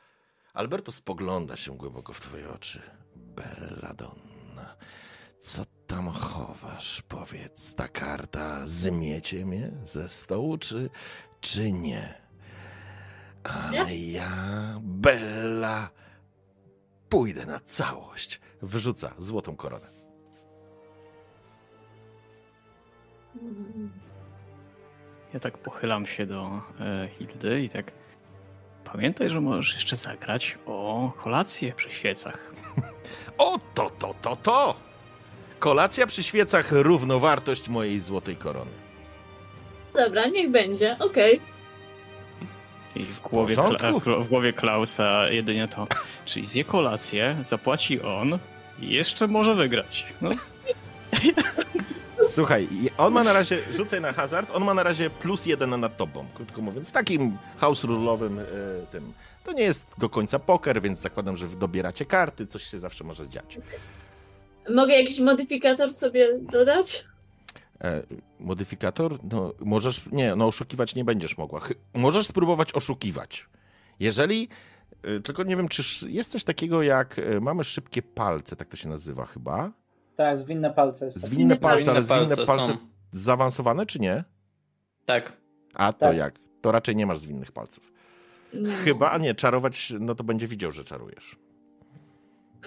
Alberto 0.57 0.93
spogląda 0.93 1.57
się 1.57 1.77
głęboko 1.77 2.13
w 2.13 2.21
twoje 2.21 2.49
oczy. 2.49 2.83
Belladonna, 3.17 4.77
co 5.41 5.63
tam 5.87 6.09
chowasz? 6.09 7.03
Powiedz, 7.03 7.75
ta 7.75 7.89
karta 7.89 8.63
zmiecie 8.67 9.47
mnie 9.47 9.71
ze 9.85 10.09
stołu, 10.09 10.59
czy, 10.59 10.91
czy 11.41 11.73
nie? 11.73 12.15
Ale 13.43 13.97
ja, 13.97 14.79
Bella, 14.81 15.91
pójdę 17.09 17.47
na 17.47 17.61
całość. 17.61 18.41
Wyrzuca 18.63 19.15
złotą 19.19 19.57
koronę. 19.57 19.89
Ja 25.35 25.41
tak 25.41 25.59
pochylam 25.59 26.07
się 26.07 26.27
do 26.27 26.61
e, 26.81 27.09
Hildy 27.09 27.63
i 27.63 27.69
tak. 27.69 27.93
Pamiętaj, 28.93 29.31
że 29.31 29.41
możesz 29.41 29.75
jeszcze 29.75 29.97
zagrać 29.97 30.59
o 30.67 31.13
kolację 31.23 31.73
przy 31.73 31.91
świecach. 31.91 32.39
O, 33.39 33.59
to, 33.75 33.91
to, 33.99 34.15
to, 34.23 34.37
to! 34.37 34.75
Kolacja 35.59 36.07
przy 36.07 36.23
świecach 36.23 36.73
równowartość 36.73 37.69
mojej 37.69 38.01
złotej 38.01 38.37
korony. 38.37 38.71
Dobra, 39.95 40.27
niech 40.27 40.51
będzie, 40.51 40.97
okej. 40.99 41.41
I 42.95 43.03
w 43.05 43.21
głowie. 43.21 43.57
Kla- 43.57 44.25
w 44.25 44.29
głowie 44.29 44.53
Klausa 44.53 45.29
jedynie 45.29 45.69
to. 45.69 45.87
Czyli 46.25 46.47
zje 46.47 46.65
kolację, 46.65 47.37
zapłaci 47.43 48.01
on 48.03 48.39
i 48.81 48.89
jeszcze 48.89 49.27
może 49.27 49.55
wygrać. 49.55 50.05
No, 50.21 50.31
Słuchaj, 52.23 52.69
on 52.99 53.13
ma 53.13 53.25
na 53.25 53.33
razie, 53.33 53.59
rzucaj 53.73 54.01
na 54.01 54.13
hazard, 54.13 54.51
on 54.55 54.65
ma 54.65 54.75
na 54.75 54.83
razie 54.83 55.11
plus 55.11 55.47
jeden 55.47 55.81
nad 55.81 55.97
tobą, 55.97 56.27
krótko 56.35 56.63
mówiąc, 56.63 56.93
takim 56.93 57.39
house 57.57 57.85
rulowym 57.85 58.39
e, 58.39 58.43
tym. 58.93 59.13
To 59.45 59.53
nie 59.53 59.63
jest 59.63 59.87
do 59.99 60.09
końca 60.09 60.39
poker, 60.39 60.83
więc 60.83 61.01
zakładam, 61.01 61.37
że 61.37 61.49
dobieracie 61.49 62.05
karty, 62.05 62.47
coś 62.47 62.63
się 62.63 62.79
zawsze 62.79 63.05
może 63.05 63.29
dziać. 63.29 63.59
Mogę 64.75 64.93
jakiś 65.01 65.21
modyfikator 65.21 65.95
sobie 65.95 66.39
dodać? 66.39 67.05
E, 67.81 68.03
modyfikator? 68.41 69.19
No, 69.33 69.53
możesz, 69.61 70.01
nie, 70.13 70.37
no 70.37 70.47
oszukiwać 70.47 70.95
nie 70.95 71.05
będziesz 71.05 71.39
mogła. 71.39 71.61
Chy- 71.61 71.75
możesz 71.95 72.27
spróbować 72.27 72.73
oszukiwać. 72.73 73.47
Jeżeli, 74.01 74.49
e, 75.03 75.21
tylko 75.21 75.43
nie 75.43 75.57
wiem, 75.57 75.69
czy 75.69 75.83
jest 76.11 76.33
coś 76.33 76.45
takiego 76.45 76.83
jak, 76.83 77.19
e, 77.19 77.41
mamy 77.41 77.65
szybkie 77.65 78.03
palce, 78.03 78.57
tak 78.57 78.69
to 78.69 78.77
się 78.77 78.89
nazywa 78.89 79.27
chyba. 79.27 79.73
Tak, 80.17 80.37
zwinne 80.37 80.71
palce. 80.71 81.05
Jest. 81.05 81.17
Zwinne 81.17 81.35
Zwinne 81.37 81.57
palce, 81.57 81.91
ale 81.91 82.03
Zwinne 82.03 82.25
zwinne 82.31 82.47
palce 82.47 82.67
są. 82.73 82.79
zaawansowane, 83.13 83.87
czy 83.87 83.99
nie? 84.01 84.25
Tak. 85.05 85.33
A 85.75 85.93
to 85.93 85.99
Tak. 85.99 86.17
jak? 86.17 86.35
To 86.61 86.73
raczej 86.73 86.97
nie 86.97 87.07
masz 87.07 87.19
zwinnych 87.19 87.53
palców. 87.53 87.93
Nie. 88.55 88.73
Chyba, 88.73 89.11
a 89.11 89.19
nie, 89.19 89.35
czarować, 89.35 89.93
no 90.01 90.15
to 90.15 90.25
będzie 90.25 90.47
widział, 90.49 90.73
że 90.73 90.85
czarujesz. 90.85 91.37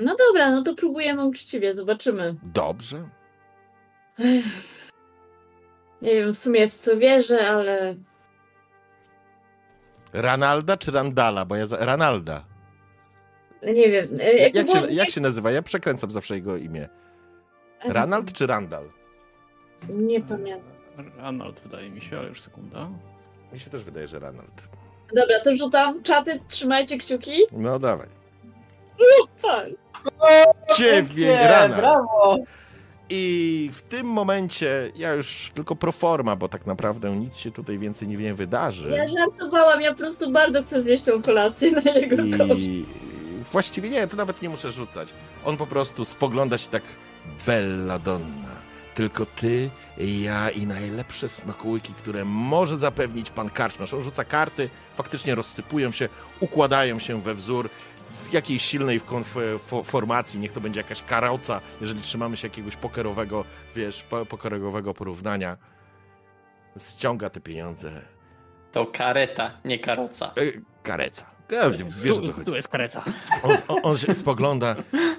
No 0.01 0.15
dobra, 0.27 0.51
no 0.51 0.63
to 0.63 0.75
próbujemy 0.75 1.25
uczciwie, 1.25 1.73
zobaczymy. 1.73 2.35
Dobrze. 2.43 3.09
Nie 6.01 6.13
wiem 6.15 6.33
w 6.33 6.37
sumie 6.37 6.67
w 6.67 6.73
co 6.75 6.97
wierzę, 6.97 7.47
ale 7.49 7.95
Ranalda 10.13 10.77
czy 10.77 10.91
Randala? 10.91 11.45
Bo 11.45 11.55
ja 11.55 11.65
za... 11.67 11.77
Ranalda. 11.85 12.45
nie 13.63 13.89
wiem. 13.89 14.07
e, 14.19 14.33
Jak, 14.49 14.67
to 14.67 14.75
się, 14.87 14.91
jak 14.93 15.09
się 15.09 15.21
nazywa? 15.21 15.51
Ja 15.51 15.61
przekręcam 15.61 16.11
zawsze 16.11 16.35
jego 16.35 16.57
imię. 16.57 16.89
Ranald 17.85 18.33
czy 18.33 18.47
Randal? 18.47 18.89
Nie 19.89 20.21
pamiętam. 20.21 20.73
Ranald 21.17 21.59
wydaje 21.61 21.89
mi 21.89 22.01
się, 22.01 22.19
ale 22.19 22.29
już 22.29 22.41
sekunda. 22.41 22.89
Mi 23.53 23.59
się 23.59 23.69
też 23.69 23.83
wydaje, 23.83 24.07
że 24.07 24.19
Ranald. 24.19 24.67
Dobra, 25.15 25.39
to 25.43 25.55
rzucam 25.57 26.03
czaty, 26.03 26.39
trzymajcie 26.47 26.97
kciuki. 26.97 27.31
No 27.51 27.79
dawaj. 27.79 28.07
Tak. 29.41 29.67
Dziewięć, 30.77 31.39
Ranald. 31.41 31.75
brawo! 31.81 32.37
I 33.09 33.69
w 33.73 33.81
tym 33.81 34.07
momencie 34.07 34.91
ja 34.95 35.13
już 35.13 35.51
tylko 35.53 35.75
proforma, 35.75 36.35
bo 36.35 36.49
tak 36.49 36.65
naprawdę 36.65 37.09
nic 37.15 37.37
się 37.37 37.51
tutaj 37.51 37.77
więcej 37.79 38.07
nie 38.07 38.17
wiem 38.17 38.35
wydarzy. 38.35 38.89
Ja 38.89 39.07
żartowałam, 39.07 39.81
ja 39.81 39.91
po 39.91 39.97
prostu 39.97 40.31
bardzo 40.31 40.63
chcę 40.63 40.83
zjeść 40.83 41.03
tą 41.03 41.21
kolację 41.21 41.71
na 41.71 41.91
jego 41.91 42.37
koszt. 42.37 42.59
I 42.61 42.85
właściwie 43.51 43.89
nie, 43.89 44.07
to 44.07 44.17
nawet 44.17 44.41
nie 44.41 44.49
muszę 44.49 44.71
rzucać. 44.71 45.13
On 45.45 45.57
po 45.57 45.67
prostu 45.67 46.05
spogląda 46.05 46.57
się 46.57 46.69
tak 46.69 46.83
bella 47.45 47.99
donna. 47.99 48.49
Tylko 48.95 49.25
ty, 49.25 49.69
ja 49.97 50.49
i 50.49 50.67
najlepsze 50.67 51.27
smakołyki, 51.29 51.93
które 51.93 52.25
może 52.25 52.77
zapewnić 52.77 53.29
pan 53.29 53.49
karczmarz. 53.49 53.93
On 53.93 54.03
rzuca 54.03 54.23
karty, 54.25 54.69
faktycznie 54.95 55.35
rozsypują 55.35 55.91
się, 55.91 56.09
układają 56.39 56.99
się 56.99 57.21
we 57.21 57.33
wzór 57.33 57.69
w 58.29 58.33
jakiejś 58.33 58.63
silnej 58.63 59.01
formacji, 59.83 60.39
niech 60.39 60.51
to 60.51 60.61
będzie 60.61 60.79
jakaś 60.79 61.03
karauca, 61.03 61.61
jeżeli 61.81 62.01
trzymamy 62.01 62.37
się 62.37 62.47
jakiegoś 62.47 62.75
pokerowego, 62.75 63.45
wiesz, 63.75 64.03
po- 64.03 64.25
pokerowego 64.25 64.93
porównania. 64.93 65.57
Ściąga 66.79 67.29
te 67.29 67.41
pieniądze. 67.41 68.01
To 68.71 68.85
kareta, 68.85 69.51
nie 69.65 69.79
karoca. 69.79 70.25
E, 70.27 70.61
kareca. 70.83 71.25
E, 71.51 71.71
Wiesz 72.01 72.11
o 72.17 72.21
co 72.21 72.27
tu, 72.27 72.33
chodzi. 72.33 72.45
tu 72.45 72.55
jest 72.55 72.67
kareca. 72.67 73.03
On, 73.43 73.57
on, 73.67 73.79
on 73.83 73.97
się 73.97 74.13
spogląda. 74.13 74.75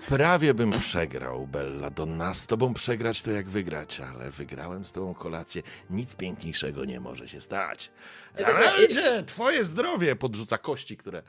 Prawie 0.08 0.54
bym 0.54 0.78
przegrał, 0.78 1.46
Bella 1.46 1.90
Donna. 1.90 2.34
Z 2.34 2.46
tobą 2.46 2.74
przegrać 2.74 3.22
to 3.22 3.30
jak 3.30 3.48
wygrać, 3.48 4.00
ale 4.00 4.30
wygrałem 4.30 4.84
z 4.84 4.92
tobą 4.92 5.14
kolację. 5.14 5.62
Nic 5.90 6.14
piękniejszego 6.14 6.84
nie 6.84 7.00
może 7.00 7.28
się 7.28 7.40
stać. 7.40 7.90
Ranaldzie, 8.34 9.22
twoje 9.22 9.64
zdrowie! 9.64 10.16
Podrzuca 10.16 10.58
kości, 10.58 10.96
które 10.96 11.22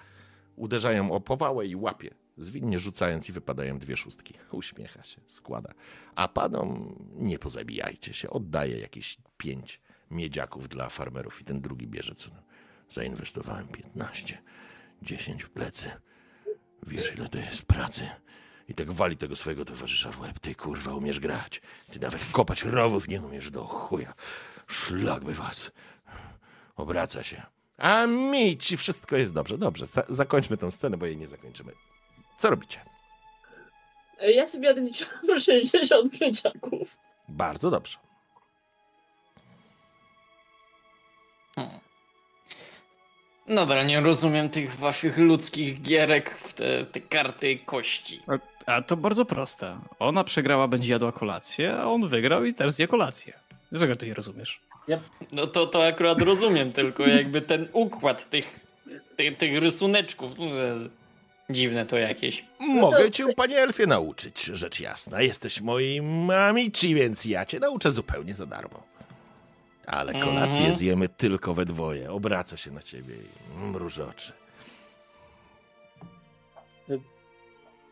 uderzają 0.55 1.11
o 1.11 1.19
powałę 1.21 1.67
i 1.67 1.75
łapie. 1.75 2.13
Zwinnie 2.37 2.79
rzucając 2.79 3.29
i 3.29 3.31
wypadają 3.31 3.79
dwie 3.79 3.97
szóstki. 3.97 4.33
Uśmiecha 4.51 5.03
się, 5.03 5.21
składa. 5.27 5.73
A 6.15 6.27
panom 6.27 6.95
nie 7.15 7.39
pozabijajcie 7.39 8.13
się. 8.13 8.29
Oddaje 8.29 8.77
jakieś 8.79 9.17
pięć 9.37 9.81
miedziaków 10.11 10.69
dla 10.69 10.89
farmerów 10.89 11.41
i 11.41 11.43
ten 11.45 11.61
drugi 11.61 11.87
bierze 11.87 12.15
co? 12.15 12.29
Zainwestowałem 12.89 13.67
15. 13.67 14.37
10 15.01 15.43
w 15.43 15.49
plecy. 15.49 15.91
Wiesz, 16.87 17.13
ile 17.15 17.29
to 17.29 17.37
jest 17.37 17.65
pracy? 17.65 18.09
I 18.67 18.73
tak 18.73 18.91
wali 18.91 19.17
tego 19.17 19.35
swojego 19.35 19.65
towarzysza 19.65 20.11
w 20.11 20.19
łeb. 20.19 20.39
Ty 20.39 20.55
kurwa 20.55 20.93
umiesz 20.93 21.19
grać. 21.19 21.61
Ty 21.91 21.99
nawet 21.99 22.25
kopać 22.31 22.63
rowów 22.63 23.07
nie 23.07 23.21
umiesz 23.21 23.51
do 23.51 23.63
chuja. 23.65 24.13
Szlak 24.67 25.23
by 25.23 25.33
was. 25.33 25.71
Obraca 26.75 27.23
się. 27.23 27.41
A 27.77 28.05
mi 28.05 28.57
ci 28.57 28.77
wszystko 28.77 29.15
jest 29.17 29.33
dobrze. 29.33 29.57
Dobrze, 29.57 29.85
za- 29.85 30.03
zakończmy 30.09 30.57
tę 30.57 30.71
scenę, 30.71 30.97
bo 30.97 31.05
jej 31.05 31.17
nie 31.17 31.27
zakończymy. 31.27 31.71
Co 32.37 32.49
robicie? 32.49 32.79
Ja 34.21 34.47
sobie 34.47 34.71
odliczyłam 34.71 35.39
65 35.39 36.45
aków. 36.55 36.97
Bardzo 37.29 37.71
dobrze. 37.71 37.97
Hmm. 41.55 41.79
Nadal 43.51 43.85
nie 43.87 43.99
rozumiem 44.01 44.49
tych 44.49 44.75
waszych 44.75 45.17
ludzkich 45.17 45.81
gierek 45.81 46.35
w 46.37 46.53
te, 46.53 46.85
te 46.85 47.01
karty 47.01 47.59
kości. 47.65 48.19
A, 48.27 48.71
a 48.73 48.81
to 48.81 48.97
bardzo 48.97 49.25
proste. 49.25 49.77
Ona 49.99 50.23
przegrała, 50.23 50.67
będzie 50.67 50.91
jadła 50.91 51.11
kolację, 51.11 51.73
a 51.77 51.85
on 51.85 52.07
wygrał 52.09 52.45
i 52.45 52.53
też 52.53 52.73
zje 52.73 52.87
kolację. 52.87 53.33
Dlaczego 53.71 53.95
ty 53.95 54.07
nie 54.07 54.13
rozumiesz? 54.13 54.59
No 55.31 55.47
to, 55.47 55.67
to 55.67 55.85
akurat 55.87 56.21
rozumiem, 56.21 56.71
tylko 56.81 57.07
jakby 57.07 57.41
ten 57.41 57.67
układ 57.73 58.29
tych, 58.29 58.59
tych, 59.15 59.37
tych 59.37 59.61
rysuneczków. 59.61 60.31
e, 60.39 60.89
Dziwne 61.49 61.85
to 61.85 61.97
jakieś. 61.97 62.45
Mogę 62.59 63.11
cię, 63.11 63.33
panie 63.35 63.57
Elfie, 63.57 63.87
nauczyć, 63.87 64.43
rzecz 64.43 64.79
jasna. 64.79 65.21
Jesteś 65.21 65.61
moim 65.61 66.29
amici, 66.29 66.95
więc 66.95 67.25
ja 67.25 67.45
cię 67.45 67.59
nauczę 67.59 67.91
zupełnie 67.91 68.33
za 68.33 68.45
darmo. 68.45 68.83
Ale 69.91 70.13
kolację 70.13 70.57
Mhm. 70.59 70.75
zjemy 70.75 71.09
tylko 71.09 71.53
we 71.53 71.65
dwoje. 71.65 72.11
Obraca 72.11 72.57
się 72.57 72.71
na 72.71 72.81
ciebie 72.81 73.15
i 73.15 73.59
mruży 73.71 74.03
oczy. 74.05 74.33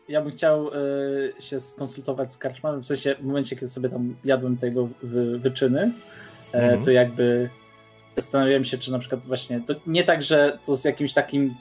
Ja 0.08 0.22
bym 0.22 0.32
chciał 0.32 0.68
y, 0.68 1.32
się 1.40 1.60
skonsultować 1.60 2.32
z 2.32 2.38
karczmanem, 2.38 2.82
w 2.82 2.86
sensie 2.86 3.14
w 3.14 3.22
momencie, 3.24 3.56
kiedy 3.56 3.68
sobie 3.68 3.88
tam 3.88 4.16
jadłem 4.24 4.56
tego 4.56 4.88
wy, 5.02 5.38
wyczyny, 5.38 5.92
e, 6.54 6.58
Mhm. 6.62 6.84
to 6.84 6.90
jakby 6.90 7.48
zastanawiałem 8.16 8.64
się, 8.64 8.78
czy 8.78 8.92
na 8.92 8.98
przykład 8.98 9.24
właśnie, 9.26 9.60
to 9.66 9.74
nie 9.86 10.04
tak, 10.04 10.22
że 10.22 10.58
to 10.66 10.74
z 10.76 10.84
jakimś 10.84 11.12
takim, 11.12 11.54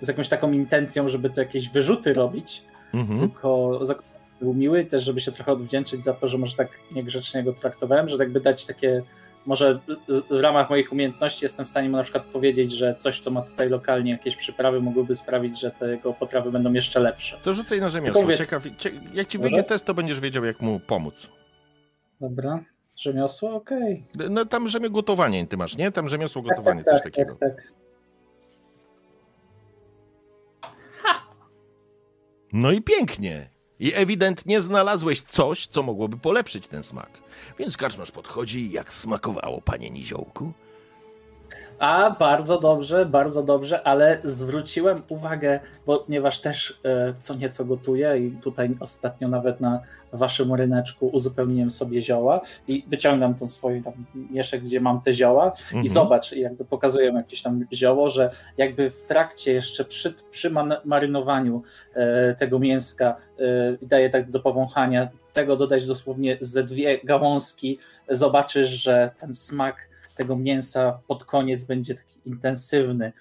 z 0.00 0.08
jakąś 0.08 0.28
taką 0.28 0.52
intencją, 0.52 1.08
żeby 1.08 1.30
to 1.30 1.40
jakieś 1.40 1.68
wyrzuty 1.68 2.14
robić, 2.14 2.62
Mhm. 2.94 3.20
tylko 3.20 3.80
zakon 3.86 4.04
był 4.40 4.54
miły, 4.54 4.84
też 4.84 5.02
żeby 5.04 5.20
się 5.20 5.32
trochę 5.32 5.52
odwdzięczyć 5.52 6.04
za 6.04 6.12
to, 6.14 6.28
że 6.28 6.38
może 6.38 6.56
tak 6.56 6.68
niegrzecznie 6.92 7.42
go 7.42 7.52
traktowałem, 7.52 8.08
że 8.08 8.18
tak 8.18 8.30
by 8.30 8.40
dać 8.40 8.64
takie, 8.64 9.02
może 9.46 9.80
w 10.30 10.40
ramach 10.40 10.70
moich 10.70 10.92
umiejętności 10.92 11.44
jestem 11.44 11.66
w 11.66 11.68
stanie 11.68 11.88
mu 11.88 11.96
na 11.96 12.02
przykład 12.02 12.24
powiedzieć, 12.24 12.72
że 12.72 12.94
coś, 12.98 13.20
co 13.20 13.30
ma 13.30 13.42
tutaj 13.42 13.68
lokalnie, 13.68 14.12
jakieś 14.12 14.36
przyprawy 14.36 14.80
mogłyby 14.80 15.16
sprawić, 15.16 15.60
że 15.60 15.70
te 15.70 15.88
jego 15.90 16.12
potrawy 16.12 16.50
będą 16.52 16.72
jeszcze 16.72 17.00
lepsze. 17.00 17.38
To 17.44 17.52
rzucaj 17.54 17.80
na 17.80 17.88
rzemiosło. 17.88 18.14
Tylko 18.14 18.28
wiesz- 18.30 18.38
Ciekaw, 18.38 18.62
cie, 18.78 18.90
jak 19.14 19.28
ci 19.28 19.38
Dobra. 19.38 19.50
wyjdzie 19.50 19.62
test, 19.62 19.84
to 19.86 19.94
będziesz 19.94 20.20
wiedział, 20.20 20.44
jak 20.44 20.60
mu 20.60 20.80
pomóc. 20.80 21.28
Dobra, 22.20 22.64
rzemiosło, 22.96 23.54
okej. 23.54 24.06
No 24.30 24.44
tam 24.44 24.68
rzemio 24.68 24.90
gotowanie 24.90 25.46
ty 25.46 25.56
masz, 25.56 25.76
nie? 25.76 25.92
Tam 25.92 26.08
rzemiosło 26.08 26.42
Tak, 26.42 26.50
gotowanie, 26.56 26.84
tak, 26.84 26.94
coś 26.94 27.02
tak, 27.02 27.12
takiego. 27.12 27.34
tak, 27.34 27.54
tak. 27.56 27.72
No 32.52 32.70
i 32.72 32.82
pięknie. 32.82 33.50
I 33.80 33.92
ewidentnie 33.94 34.60
znalazłeś 34.60 35.22
coś, 35.22 35.66
co 35.66 35.82
mogłoby 35.82 36.16
polepszyć 36.16 36.68
ten 36.68 36.82
smak. 36.82 37.10
Więc 37.58 37.76
karczmarz 37.76 38.10
podchodzi 38.10 38.58
i 38.58 38.72
jak 38.72 38.92
smakowało, 38.92 39.60
panie 39.60 39.90
Niziołku? 39.90 40.52
A, 41.78 42.10
bardzo 42.18 42.60
dobrze, 42.60 43.06
bardzo 43.06 43.42
dobrze, 43.42 43.82
ale 43.82 44.18
zwróciłem 44.24 45.02
uwagę, 45.08 45.60
bo 45.86 45.98
ponieważ 45.98 46.40
też 46.40 46.80
e, 46.84 47.14
co 47.18 47.34
nieco 47.34 47.64
gotuję 47.64 48.18
i 48.18 48.30
tutaj 48.30 48.74
ostatnio 48.80 49.28
nawet 49.28 49.60
na 49.60 49.80
waszym 50.12 50.54
ryneczku 50.54 51.06
uzupełniłem 51.06 51.70
sobie 51.70 52.02
zioła 52.02 52.40
i 52.68 52.84
wyciągam 52.86 53.34
tą 53.34 53.46
swój 53.46 53.82
tam 53.82 53.92
mieszek, 54.30 54.62
gdzie 54.62 54.80
mam 54.80 55.00
te 55.00 55.12
zioła 55.12 55.44
Mhm. 55.44 55.84
i 55.84 55.88
zobacz, 55.88 56.32
jakby 56.32 56.64
pokazuję 56.64 57.12
jakieś 57.12 57.42
tam 57.42 57.64
zioło, 57.72 58.08
że 58.08 58.30
jakby 58.56 58.90
w 58.90 59.02
trakcie 59.02 59.52
jeszcze 59.52 59.84
przy, 59.84 60.14
przy 60.30 60.50
marynowaniu 60.84 61.62
e, 61.94 62.34
tego 62.34 62.58
mięska 62.58 63.16
e, 63.38 63.42
daję 63.82 64.10
tak 64.10 64.30
do 64.30 64.40
powąchania, 64.40 65.08
tego 65.32 65.56
dodać 65.56 65.86
dosłownie 65.86 66.36
ze 66.40 66.64
dwie 66.64 66.98
gałązki, 67.04 67.78
zobaczysz, 68.08 68.68
że 68.68 69.10
ten 69.18 69.34
smak 69.34 69.88
tego 70.14 70.36
mięsa 70.36 70.98
pod 71.08 71.24
koniec 71.24 71.64
będzie 71.64 71.94
taki 71.94 72.20
intensywny 72.24 73.06
e, 73.06 73.12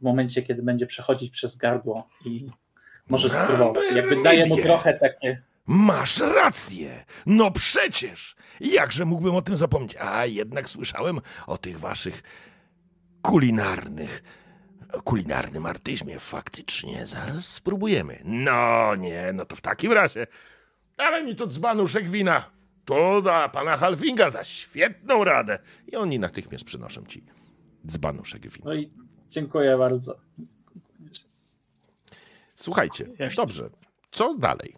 w 0.00 0.02
momencie, 0.02 0.42
kiedy 0.42 0.62
będzie 0.62 0.86
przechodzić 0.86 1.32
przez 1.32 1.56
gardło 1.56 2.08
i 2.24 2.46
możesz 3.08 3.32
spróbować. 3.32 3.92
Jakby 3.94 4.22
daje 4.22 4.46
mu 4.46 4.56
trochę 4.56 4.94
takie 4.94 5.42
Masz 5.66 6.20
rację! 6.20 7.04
No 7.26 7.50
przecież! 7.50 8.36
Jakże 8.60 9.04
mógłbym 9.04 9.34
o 9.34 9.42
tym 9.42 9.56
zapomnieć? 9.56 9.96
A 10.00 10.26
jednak 10.26 10.68
słyszałem 10.68 11.20
o 11.46 11.58
tych 11.58 11.80
waszych 11.80 12.22
kulinarnych. 13.22 14.22
Kulinarnym 15.04 15.66
artyzmie. 15.66 16.20
Faktycznie, 16.20 17.06
zaraz 17.06 17.48
spróbujemy. 17.48 18.18
No 18.24 18.96
nie, 18.96 19.30
no 19.34 19.44
to 19.44 19.56
w 19.56 19.60
takim 19.60 19.92
razie. 19.92 20.26
Dawaj 20.98 21.24
mi 21.24 21.36
to 21.36 21.46
dzbanuszek 21.46 22.10
wina. 22.10 22.50
To 22.84 23.22
da 23.22 23.48
pana 23.48 23.76
Halfinga 23.76 24.30
za 24.30 24.44
świetną 24.44 25.24
radę. 25.24 25.58
I 25.92 25.96
oni 25.96 26.18
natychmiast 26.18 26.64
przynoszą 26.64 27.04
ci 27.06 27.24
dzbanuszek 27.86 28.42
wina. 28.42 28.64
No 28.64 28.74
i 28.74 28.90
dziękuję 29.28 29.78
bardzo. 29.78 30.18
Słuchajcie, 32.54 33.06
dobrze. 33.36 33.70
Co 34.12 34.34
dalej? 34.34 34.76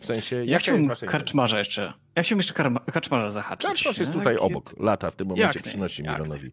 W 0.00 0.06
sensie, 0.06 0.36
Ja 0.36 0.42
jaka 0.42 0.50
jest 0.52 0.62
chciałbym 0.62 0.88
wasza 0.88 1.06
karczmarza 1.06 1.58
jeszcze. 1.58 1.92
Ja 2.16 2.22
chciałbym 2.22 2.38
jeszcze 2.38 2.54
karma, 2.54 2.80
karczmarza 2.80 3.30
zahaczyć. 3.30 3.66
Karczmarz 3.68 3.98
jest 3.98 4.10
nie? 4.14 4.18
tutaj 4.18 4.34
Jak- 4.34 4.42
obok, 4.42 4.74
lata 4.80 5.10
w 5.10 5.16
tym 5.16 5.28
momencie, 5.28 5.46
Jak 5.46 5.56
nie, 5.56 5.62
przynosi 5.62 6.02
Mironowi. 6.02 6.52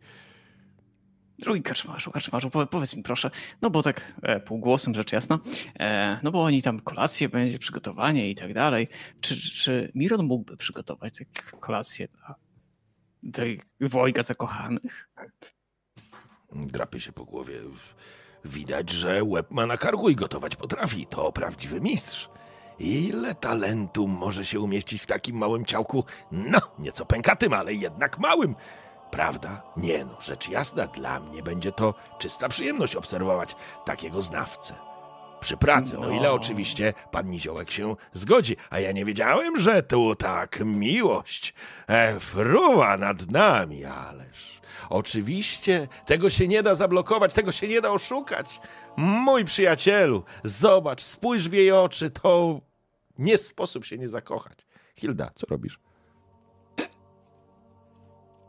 Drogi 1.39 1.61
karczmarzu, 1.61 2.11
karczmarzu, 2.11 2.49
powiedz 2.49 2.95
mi 2.95 3.03
proszę, 3.03 3.31
no 3.61 3.69
bo 3.69 3.83
tak 3.83 4.13
e, 4.21 4.39
półgłosem 4.39 4.95
rzecz 4.95 5.11
jasna, 5.11 5.39
e, 5.79 6.19
no 6.23 6.31
bo 6.31 6.43
oni 6.43 6.61
tam 6.61 6.79
kolację 6.79 7.29
będzie, 7.29 7.59
przygotowanie 7.59 8.29
i 8.29 8.35
tak 8.35 8.53
dalej. 8.53 8.87
Czy, 9.21 9.51
czy 9.51 9.91
Miron 9.95 10.25
mógłby 10.25 10.57
przygotować 10.57 11.13
kolację 11.59 12.07
dla 12.07 12.35
tej 13.33 13.61
dwojga 13.79 14.23
zakochanych? 14.23 15.09
Drapie 16.55 16.99
się 16.99 17.11
po 17.11 17.25
głowie. 17.25 17.59
Widać, 18.45 18.89
że 18.89 19.23
łeb 19.23 19.51
ma 19.51 19.65
na 19.65 19.77
karku 19.77 20.09
i 20.09 20.15
gotować 20.15 20.55
potrafi. 20.55 21.05
To 21.05 21.31
prawdziwy 21.31 21.81
mistrz. 21.81 22.29
Ile 22.79 23.35
talentu 23.35 24.07
może 24.07 24.45
się 24.45 24.59
umieścić 24.59 25.01
w 25.01 25.05
takim 25.05 25.37
małym 25.37 25.65
ciałku? 25.65 26.03
No, 26.31 26.59
nieco 26.79 27.05
pękatym, 27.05 27.53
ale 27.53 27.73
jednak 27.73 28.19
małym. 28.19 28.55
Prawda? 29.11 29.61
Nie 29.77 30.05
no, 30.05 30.17
rzecz 30.21 30.49
jasna, 30.49 30.87
dla 30.87 31.19
mnie 31.19 31.43
będzie 31.43 31.71
to 31.71 31.93
czysta 32.19 32.49
przyjemność 32.49 32.95
obserwować 32.95 33.55
takiego 33.85 34.21
znawcę. 34.21 34.73
Przy 35.39 35.57
pracy, 35.57 35.99
o 35.99 36.09
ile 36.09 36.27
No. 36.27 36.33
oczywiście 36.33 36.93
pan 37.11 37.29
Niziołek 37.29 37.71
się 37.71 37.95
zgodzi. 38.13 38.55
A 38.69 38.79
ja 38.79 38.91
nie 38.91 39.05
wiedziałem, 39.05 39.57
że 39.57 39.83
tu 39.83 40.15
tak 40.15 40.59
miłość 40.65 41.53
e, 41.87 42.19
fruwa 42.19 42.97
nad 42.97 43.31
nami, 43.31 43.85
ależ... 43.85 44.61
Oczywiście, 44.89 45.87
tego 46.05 46.29
się 46.29 46.47
nie 46.47 46.63
da 46.63 46.75
zablokować, 46.75 47.33
tego 47.33 47.51
się 47.51 47.67
nie 47.67 47.81
da 47.81 47.91
oszukać. 47.91 48.59
Mój 48.97 49.45
przyjacielu, 49.45 50.23
zobacz, 50.43 51.01
spójrz 51.01 51.49
w 51.49 51.53
jej 51.53 51.71
oczy, 51.71 52.09
to 52.09 52.59
nie 53.19 53.37
sposób 53.37 53.85
się 53.85 53.97
nie 53.97 54.09
zakochać. 54.09 54.57
Hilda, 54.95 55.31
co 55.35 55.47
robisz? 55.49 55.79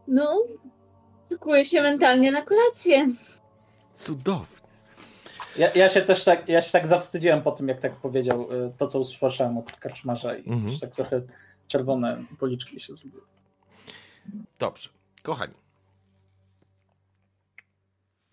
No, 0.08 0.42
szykuję 1.32 1.64
się 1.64 1.82
mentalnie 1.82 2.32
na 2.32 2.42
kolację. 2.42 3.06
Cudownie. 3.94 4.56
Ja, 5.56 5.72
ja 5.74 5.88
się 5.88 6.02
też 6.02 6.24
tak, 6.24 6.48
ja 6.48 6.62
się 6.62 6.72
tak 6.72 6.86
zawstydziłem 6.86 7.42
po 7.42 7.52
tym, 7.52 7.68
jak 7.68 7.80
tak 7.80 7.96
powiedział 7.96 8.52
y, 8.52 8.72
to, 8.78 8.86
co 8.86 8.98
usłyszałem 9.00 9.58
od 9.58 9.72
karczmarza 9.72 10.34
i 10.36 10.48
Mhm. 10.48 10.62
też 10.70 10.80
tak 10.80 10.90
trochę 10.94 11.22
czerwone 11.68 12.24
policzki 12.38 12.80
się 12.80 12.96
zrobiły. 12.96 13.22
Dobrze, 14.58 14.88
kochani. 15.22 15.54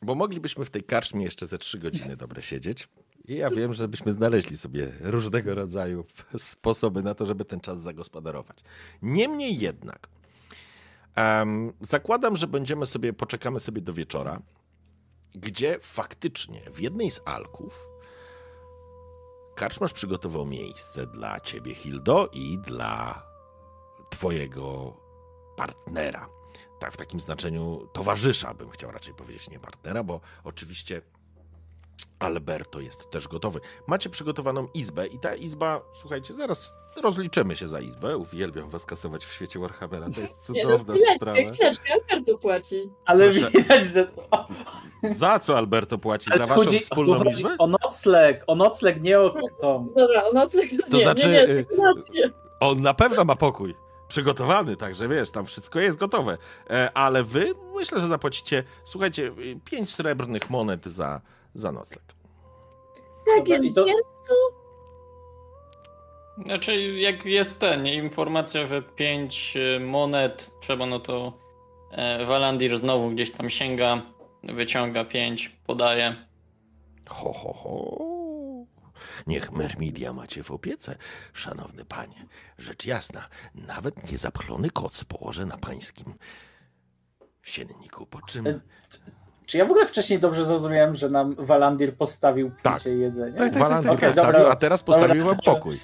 Bo 0.02 0.16
moglibyśmy 0.16 0.66
w 0.66 0.70
tej 0.70 0.84
karczmie 0.84 1.24
jeszcze 1.26 1.48
ze 1.48 1.58
trzy 1.58 1.80
godziny 1.80 2.18
dobre 2.18 2.42
siedzieć. 2.42 2.88
I 3.28 3.36
ja 3.36 3.50
wiem, 3.50 3.74
że 3.74 3.88
byśmy 3.88 4.12
znaleźli 4.12 4.58
sobie 4.58 4.92
różnego 5.02 5.56
rodzaju 5.56 6.06
sposoby 6.38 7.04
na 7.04 7.16
to, 7.16 7.26
żeby 7.26 7.46
ten 7.46 7.60
czas 7.60 7.82
zagospodarować. 7.82 8.58
Niemniej 9.02 9.60
jednak, 9.60 10.08
em, 11.16 11.74
zakładam, 11.82 12.36
że 12.36 12.48
będziemy 12.48 12.86
sobie, 12.86 13.14
poczekamy 13.14 13.60
sobie 13.60 13.82
do 13.82 13.94
wieczora, 13.94 14.42
gdzie 15.36 15.80
faktycznie 15.82 16.62
w 16.72 16.80
jednej 16.80 17.12
z 17.12 17.22
alków 17.26 17.88
karczmarz 19.56 19.94
przygotował 19.94 20.46
miejsce 20.46 21.08
dla 21.08 21.40
ciebie, 21.40 21.76
Hildo, 21.76 22.30
i 22.34 22.58
dla 22.58 23.24
twojego 24.10 24.98
partnera. 25.58 26.30
Tak, 26.80 26.94
w 26.94 26.98
takim 26.98 27.20
znaczeniu 27.20 27.88
towarzysza, 27.94 28.54
bym 28.54 28.70
chciał 28.70 28.92
raczej 28.92 29.14
powiedzieć, 29.14 29.50
nie 29.50 29.60
partnera, 29.60 30.04
bo 30.04 30.22
oczywiście 30.44 31.02
Alberto 32.24 32.80
jest 32.80 33.10
też 33.10 33.28
gotowy. 33.28 33.60
Macie 33.88 34.10
przygotowaną 34.10 34.68
izbę 34.74 35.08
i 35.08 35.20
ta 35.20 35.36
izba, 35.36 35.82
słuchajcie, 35.94 36.34
zaraz 36.34 36.76
rozliczymy 37.04 37.56
się 37.56 37.68
za 37.68 37.80
izbę. 37.80 38.18
Uwielbiam 38.18 38.70
was 38.70 38.86
kasować 38.86 39.26
w 39.26 39.34
świecie 39.34 39.60
Warhammera, 39.60 40.08
to 40.16 40.22
jest 40.22 40.50
Nie, 40.50 40.64
no, 40.64 40.78
cudowna 40.78 40.96
sprawa. 41.16 41.38
chwileczkę, 41.54 41.94
Alberto 41.94 42.38
płaci. 42.38 42.90
Ale 43.06 43.30
Proszę. 43.32 43.52
widać, 43.52 43.86
że. 43.86 44.12
O, 44.32 44.46
Za 45.12 45.40
co 45.40 45.58
Alberto 45.58 45.98
płaci? 45.98 46.30
ale 46.32 46.40
Za 46.40 46.48
waszą 46.48 46.62
chodzi, 46.62 46.80
wspólną 46.80 47.18
chodzi 47.18 47.32
izbę? 47.32 47.56
o 47.60 47.68
nocleg, 47.68 48.44
o 48.48 48.56
nocleg, 48.56 49.02
nie 49.02 49.20
o 49.20 49.36
tą. 49.62 49.88
Dobra, 49.96 50.24
o 50.24 50.34
nocleg 50.34 50.70
To 50.92 50.98
nie, 50.98 51.04
znaczy, 51.04 51.28
nie, 51.28 51.34
nie, 51.34 51.44
y, 51.50 51.66
kolację. 51.66 52.30
On 52.60 52.82
na 52.82 52.94
pewno 52.94 53.26
ma 53.26 53.36
pokój. 53.36 53.76
Przygotowany, 54.08 54.76
także 54.76 55.08
wiesz, 55.08 55.32
tam 55.32 55.46
wszystko 55.46 55.80
jest 55.80 55.98
gotowe. 55.98 56.38
E, 56.70 56.92
ale 56.94 57.24
wy 57.24 57.54
myślę, 57.76 58.00
że 58.00 58.08
zapłacicie, 58.08 58.64
słuchajcie, 58.86 59.24
y, 59.40 59.60
pięć 59.66 59.94
srebrnych 59.96 60.50
monet 60.50 60.86
za, 60.86 61.22
za 61.54 61.72
nocleg. 61.72 62.04
Tak, 63.36 63.48
jest 63.48 63.76
to- 63.76 63.82
zwycięstwo. 63.82 64.34
Znaczy, 66.46 66.82
jak 66.94 67.26
jest 67.26 67.60
ten, 67.60 67.88
informacja, 67.88 68.66
że 68.66 68.82
5 68.82 69.58
monet 69.80 70.52
trzeba, 70.62 70.86
no 70.86 71.00
to 71.00 71.40
e, 71.92 72.26
Walandir 72.26 72.78
znowu 72.78 73.10
gdzieś 73.10 73.32
tam 73.32 73.50
sięga, 73.50 74.02
wyciąga 74.44 75.06
5, 75.06 75.50
podaje. 75.66 76.16
Ho, 77.10 77.34
ho, 77.34 77.54
ho. 77.54 77.96
Niech 79.28 79.52
Mermidia 79.52 80.14
macie 80.14 80.44
w 80.44 80.52
opiece, 80.52 80.96
szanowny 81.34 81.86
panie. 81.86 82.26
Rzecz 82.58 82.86
jasna, 82.86 83.30
nawet 83.56 84.12
niezapchlony 84.12 84.70
koc 84.70 85.04
położę 85.04 85.46
na 85.46 85.58
pańskim 85.58 86.14
sienniku, 87.42 88.06
po 88.06 88.22
czym... 88.22 88.62
E, 89.54 89.56
Czy 89.56 89.58
ja 89.58 89.66
w 89.66 89.72
ogóle 89.72 89.86
wcześniej 89.86 90.20
dobrze 90.20 90.46
zrozumiałem, 90.46 90.96
że 90.96 91.10
nam 91.10 91.36
Walandir 91.38 91.96
postawił 91.96 92.52
Tak. 92.64 92.78
picie 92.78 92.96
i 92.96 93.00
jedzenie? 93.00 93.38
Tak, 93.38 93.50
tak, 93.50 93.60
Walandir 93.60 93.92
Okej, 93.92 94.10
postawił, 94.10 94.34
dobra. 94.34 94.52
a 94.52 94.56
teraz 94.56 94.84
postawił 94.84 95.10
Dobra. 95.24 95.26
wam 95.26 95.56
pokój. 95.56 95.80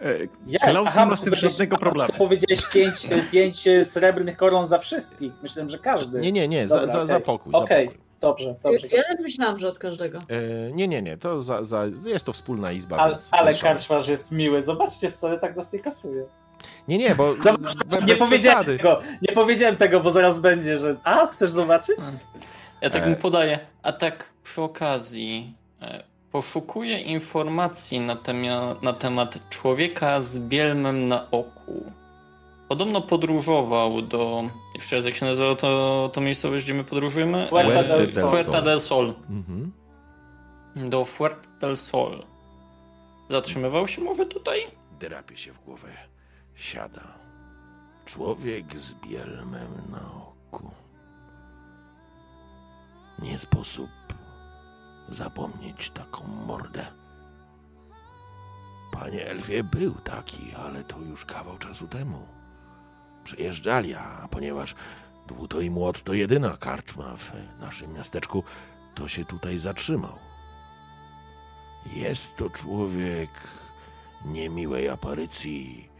E, 0.00 0.14
Jak? 0.46 0.62
Klaus 0.62 0.88
Aha, 0.88 1.00
nie 1.04 1.10
ma 1.10 1.16
z 1.16 1.20
tym 1.20 1.32
powiedziałeś- 1.32 1.52
żadnego 1.52 1.78
problemu. 1.78 2.12
Powiedziałeś 2.18 2.66
pięć, 2.72 3.04
y, 3.04 3.22
pięć 3.32 3.66
y, 3.68 3.84
srebrnych 3.84 4.36
koron 4.36 4.66
za 4.66 4.78
wszystkich. 4.78 5.32
Myślałem, 5.42 5.68
że 5.68 5.78
każdy. 5.78 6.20
Nie, 6.20 6.32
nie, 6.32 6.48
nie, 6.48 6.68
za, 6.68 6.74
Dobra, 6.80 6.92
za, 6.92 7.06
za 7.06 7.14
okej. 7.14 7.26
pokój. 7.26 7.52
za 7.52 7.58
Okej, 7.58 7.86
pokój. 7.86 8.00
dobrze, 8.20 8.54
dobrze. 8.62 8.86
Ja 8.86 9.02
też 9.02 9.20
myślałam, 9.22 9.58
że 9.58 9.68
od 9.68 9.78
każdego. 9.78 10.18
E, 10.18 10.72
nie, 10.72 10.88
nie, 10.88 11.02
nie, 11.02 11.16
to 11.16 11.40
za, 11.42 11.64
za, 11.64 11.84
jest 12.04 12.24
to 12.24 12.32
wspólna 12.32 12.72
izba, 12.72 12.96
Ale, 12.96 13.10
więc... 13.10 13.28
ale 13.32 13.54
karczmarz 13.54 14.08
jest 14.08 14.32
miły. 14.32 14.62
Zobaczcie, 14.62 15.10
wcale 15.10 15.38
tak 15.38 15.56
nas 15.56 15.72
nie 15.72 15.78
kasuje. 15.78 16.24
Nie, 16.88 16.98
nie, 16.98 17.14
bo 17.14 17.34
przepraszam, 17.64 18.08
nie 18.08 18.16
powiedziałem 18.16 18.64
tego, 18.66 19.00
nie 19.22 19.34
powiedziałem 19.34 19.76
tego, 19.76 20.00
bo 20.00 20.10
zaraz 20.10 20.38
będzie, 20.38 20.78
że 20.78 20.96
a, 21.04 21.26
chcesz 21.26 21.50
zobaczyć? 21.50 21.96
Ja 22.84 22.90
tak 22.90 23.02
E. 23.02 23.10
mu 23.10 23.16
podaję. 23.16 23.58
A 23.82 23.92
tak 23.92 24.30
przy 24.42 24.62
okazji 24.62 25.54
e, 25.82 26.04
poszukuję 26.32 27.00
informacji 27.00 28.00
na, 28.00 28.16
temia, 28.16 28.76
na 28.82 28.92
temat 28.92 29.38
człowieka 29.50 30.20
z 30.20 30.40
bielmem 30.40 31.08
na 31.08 31.30
oku. 31.30 31.92
Podobno 32.68 33.02
podróżował 33.02 34.02
do. 34.02 34.44
Jeszcze 34.74 34.96
raz, 34.96 35.04
jak 35.04 35.16
się 35.16 35.26
nazywało 35.26 35.54
to, 35.56 36.10
to 36.12 36.20
miejscowość, 36.20 36.64
gdzie 36.64 36.74
my 36.74 36.84
podróżujemy? 36.84 37.46
Fuerta 37.46 37.80
E, 37.80 37.84
del 37.96 38.06
Sol. 38.06 38.30
Fuerta 38.30 38.62
del 38.62 38.80
Sol. 38.80 39.14
Mhm. 39.30 39.72
Do 40.76 41.04
Fuerta 41.04 41.48
del 41.60 41.76
Sol. 41.76 42.22
Zatrzymywał 43.28 43.88
się 43.88 44.00
może 44.02 44.26
tutaj? 44.26 44.60
Drapie 45.00 45.36
się 45.36 45.52
w 45.52 45.64
głowę. 45.64 45.88
Siada. 46.54 47.14
Człowiek 48.04 48.76
z 48.80 48.94
bielmem 48.94 49.68
na 49.90 50.00
oku. 50.52 50.70
Nie 53.18 53.38
sposób 53.38 53.90
zapomnieć 55.08 55.90
taką 55.90 56.26
mordę. 56.26 56.86
Panie 58.92 59.26
Elfie 59.26 59.64
był 59.64 59.94
taki, 59.94 60.54
ale 60.54 60.84
to 60.84 61.00
już 61.00 61.24
kawał 61.24 61.58
czasu 61.58 61.88
temu. 61.88 62.26
Przyjeżdżali, 63.24 63.94
a 63.94 64.28
ponieważ 64.30 64.74
dłuto 65.26 65.60
i 65.60 65.70
młot 65.70 66.02
to 66.02 66.14
jedyna 66.14 66.56
karczma 66.56 67.16
w 67.16 67.32
naszym 67.60 67.92
miasteczku, 67.92 68.44
to 68.94 69.08
się 69.08 69.24
tutaj 69.24 69.58
zatrzymał. 69.58 70.18
Jest 71.92 72.36
to 72.36 72.50
człowiek 72.50 73.30
niemiłej 74.24 74.88
aparycji. 74.88 75.90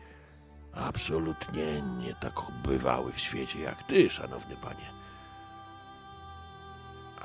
Absolutnie 0.74 1.82
nie 1.82 2.14
tak 2.14 2.34
bywały 2.64 3.12
w 3.12 3.18
świecie 3.18 3.60
jak 3.60 3.82
ty, 3.82 4.10
szanowny 4.10 4.56
panie. 4.56 5.03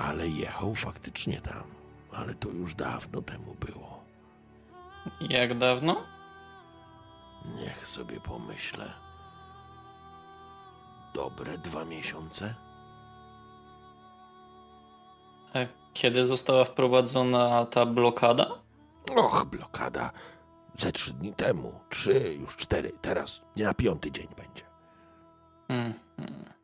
Ale 0.00 0.28
jechał 0.28 0.74
faktycznie 0.74 1.40
tam, 1.40 1.64
ale 2.12 2.34
to 2.34 2.48
już 2.48 2.74
dawno 2.74 3.22
temu 3.22 3.54
było. 3.54 4.04
Jak 5.20 5.58
dawno? 5.58 6.02
Niech 7.56 7.86
sobie 7.86 8.20
pomyślę. 8.20 8.92
Dobre 11.14 11.58
dwa 11.58 11.84
miesiące? 11.84 12.54
A 15.54 15.58
kiedy 15.92 16.26
została 16.26 16.64
wprowadzona 16.64 17.66
ta 17.66 17.86
blokada? 17.86 18.46
Och, 19.16 19.44
blokada. 19.44 20.10
Ze 20.78 20.92
trzy 20.92 21.12
dni 21.12 21.34
temu. 21.34 21.80
Trzy, 21.88 22.34
już 22.34 22.56
cztery. 22.56 22.92
Teraz 23.02 23.40
nie 23.56 23.64
na 23.64 23.74
piąty 23.74 24.12
dzień 24.12 24.28
będzie. 24.36 24.64
Mhm. 25.68 26.59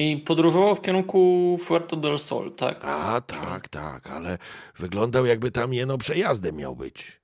I 0.00 0.16
podróżował 0.16 0.74
w 0.74 0.80
kierunku 0.80 1.56
Fuerto 1.64 1.96
del 1.96 2.18
Sol, 2.18 2.52
tak? 2.52 2.84
A, 2.84 3.20
tak, 3.20 3.68
tak, 3.68 4.10
ale 4.10 4.38
wyglądał 4.78 5.26
jakby 5.26 5.50
tam 5.50 5.74
jeno 5.74 5.98
przejazdem 5.98 6.56
miał 6.56 6.76
być. 6.76 7.20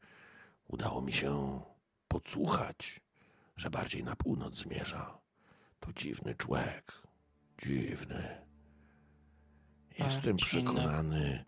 Udało 0.69 1.03
mi 1.03 1.13
się 1.13 1.61
podsłuchać, 2.09 3.01
że 3.57 3.71
bardziej 3.71 4.05
na 4.05 4.17
północ 4.17 4.55
zmierza. 4.55 5.19
To 5.81 5.93
dziwny 5.93 6.35
człowiek. 6.35 6.93
Dziwny. 7.63 8.43
Jestem 9.99 10.37
przekonany, 10.37 11.45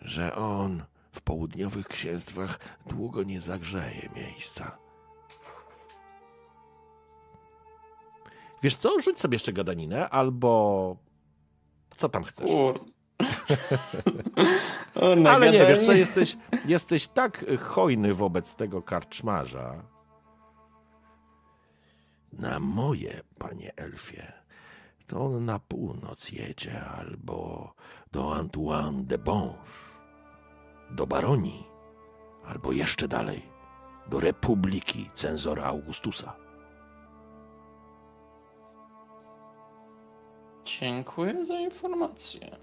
że 0.00 0.34
on 0.34 0.82
w 1.12 1.20
południowych 1.20 1.88
księstwach 1.88 2.58
długo 2.86 3.22
nie 3.22 3.40
zagrzeje 3.40 4.08
miejsca. 4.16 4.83
Wiesz 8.64 8.76
co, 8.76 9.00
rzuć 9.00 9.18
sobie 9.18 9.34
jeszcze 9.34 9.52
gadaninę, 9.52 10.10
albo 10.10 10.96
co 11.96 12.08
tam 12.08 12.24
chcesz. 12.24 12.50
Ale 15.30 15.50
nie, 15.50 15.66
wiesz 15.66 15.86
co, 15.86 15.92
jesteś, 15.92 16.36
jesteś 16.64 17.08
tak 17.08 17.44
hojny 17.60 18.14
wobec 18.14 18.54
tego 18.54 18.82
karczmarza. 18.82 19.82
Na 22.32 22.60
moje, 22.60 23.22
panie 23.38 23.72
Elfie, 23.76 24.32
to 25.06 25.24
on 25.24 25.44
na 25.44 25.58
północ 25.58 26.30
jedzie 26.30 26.84
albo 26.84 27.74
do 28.12 28.34
Antoine 28.34 29.04
de 29.04 29.18
Bonge, 29.18 29.58
do 30.90 31.06
Baronii, 31.06 31.66
albo 32.44 32.72
jeszcze 32.72 33.08
dalej, 33.08 33.42
do 34.06 34.20
Republiki 34.20 35.10
Cenzora 35.14 35.64
Augustusa. 35.64 36.43
Dziękuję 40.64 41.44
za 41.44 41.58
informację. 41.60 42.56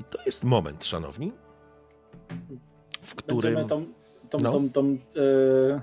I 0.00 0.04
to 0.04 0.18
jest 0.26 0.44
moment, 0.44 0.84
szanowni, 0.84 1.32
w 3.02 3.14
którym... 3.14 3.54
Będziemy 3.54 3.64
tą, 3.68 3.86
tą, 4.30 4.38
No. 4.38 4.52
tą, 4.52 4.70
tą, 4.70 4.86
yy, 4.86 5.80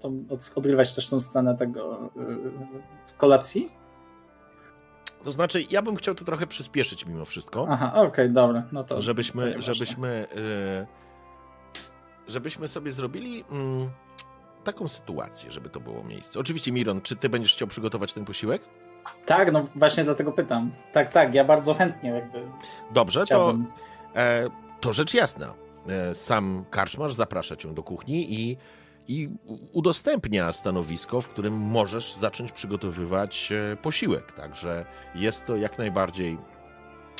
tą, 0.00 0.24
odgrywać 0.56 0.94
też 0.94 1.08
tą 1.08 1.20
scenę 1.20 1.56
tego 1.56 2.10
yy, 2.16 2.50
z 3.06 3.12
kolacji? 3.12 3.72
To 5.24 5.32
znaczy, 5.32 5.64
ja 5.70 5.82
bym 5.82 5.96
chciał 5.96 6.14
to 6.14 6.24
trochę 6.24 6.46
przyspieszyć 6.46 7.06
mimo 7.06 7.24
wszystko. 7.24 7.66
Aha, 7.70 7.92
okej, 7.94 8.30
dobra. 8.30 8.62
No 8.72 8.84
to, 8.84 8.94
to 8.94 9.02
żebyśmy, 9.02 9.48
nieważne. 9.48 9.74
żebyśmy, 9.74 10.26
y, 10.36 10.86
żebyśmy 12.30 12.68
sobie 12.68 12.92
zrobili 12.92 13.44
mm, 13.50 13.90
taką 14.64 14.88
sytuację, 14.88 15.52
żeby 15.52 15.70
to 15.70 15.80
było 15.80 16.04
miejsce. 16.04 16.40
Oczywiście, 16.40 16.72
Miron, 16.72 17.00
czy 17.00 17.16
ty 17.16 17.28
będziesz 17.28 17.54
chciał 17.54 17.68
przygotować 17.68 18.12
ten 18.12 18.24
posiłek? 18.24 18.62
Tak, 19.26 19.52
no 19.52 19.66
właśnie 19.74 20.04
dlatego 20.04 20.32
pytam. 20.32 20.70
Tak, 20.92 21.08
tak, 21.08 21.34
ja 21.34 21.44
bardzo 21.44 21.74
chętnie 21.74 22.10
jakby 22.10 22.42
Dobrze, 22.90 23.24
to, 23.24 23.54
e, 24.16 24.48
to 24.80 24.92
rzecz 24.92 25.14
jasna. 25.14 25.54
E, 25.88 26.14
sam 26.14 26.64
karczmarz 26.70 27.14
zaprasza 27.14 27.56
cię 27.56 27.74
do 27.74 27.82
kuchni 27.82 28.34
i, 28.40 28.56
i 29.08 29.28
udostępnia 29.72 30.52
stanowisko, 30.52 31.20
w 31.20 31.28
którym 31.28 31.54
możesz 31.54 32.12
zacząć 32.12 32.52
przygotowywać 32.52 33.52
e, 33.52 33.76
posiłek. 33.76 34.32
Także 34.32 34.84
jest 35.14 35.46
to 35.46 35.56
jak 35.56 35.78
najbardziej 35.78 36.38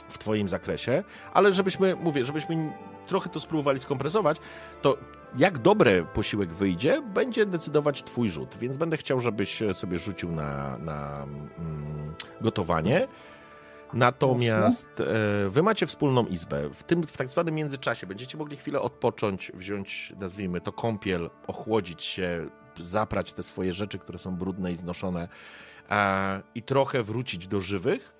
w 0.09 0.19
Twoim 0.19 0.49
zakresie, 0.49 1.05
ale 1.35 1.53
żebyśmy, 1.53 1.97
mówię, 1.97 2.25
żebyśmy 2.25 2.73
trochę 3.11 3.31
to 3.31 3.41
spróbowali 3.41 3.81
skompresować, 3.81 4.37
to 4.83 4.99
jak 5.39 5.59
dobry 5.59 6.07
posiłek 6.15 6.53
wyjdzie, 6.53 7.03
będzie 7.03 7.47
decydować 7.47 8.03
Twój 8.03 8.29
rzut. 8.29 8.57
Więc 8.61 8.77
będę 8.77 8.97
chciał, 8.97 9.21
żebyś 9.21 9.63
sobie 9.73 9.99
rzucił 9.99 10.33
na, 10.33 10.79
na 10.79 11.23
mm, 11.23 12.15
gotowanie. 12.41 13.09
Natomiast 13.95 15.01
e, 15.01 15.49
wy 15.49 15.63
macie 15.63 15.87
wspólną 15.87 16.27
izbę. 16.27 16.71
W 16.75 16.83
tym 16.83 17.03
w 17.03 17.17
tak 17.17 17.29
zwanym 17.29 17.55
międzyczasie 17.55 18.07
będziecie 18.07 18.39
mogli 18.39 18.57
chwilę 18.57 18.81
odpocząć, 18.81 19.53
wziąć, 19.55 20.13
nazwijmy 20.21 20.61
to, 20.61 20.73
kąpiel, 20.73 21.31
ochłodzić 21.47 22.03
się, 22.03 22.51
zaprać 22.77 23.33
te 23.33 23.43
swoje 23.43 23.73
rzeczy, 23.73 23.99
które 23.99 24.19
są 24.19 24.37
brudne 24.37 24.73
i 24.73 24.77
znoszone 24.77 25.29
e, 25.91 26.43
i 26.55 26.63
trochę 26.63 27.03
wrócić 27.03 27.47
do 27.47 27.61
żywych. 27.61 28.20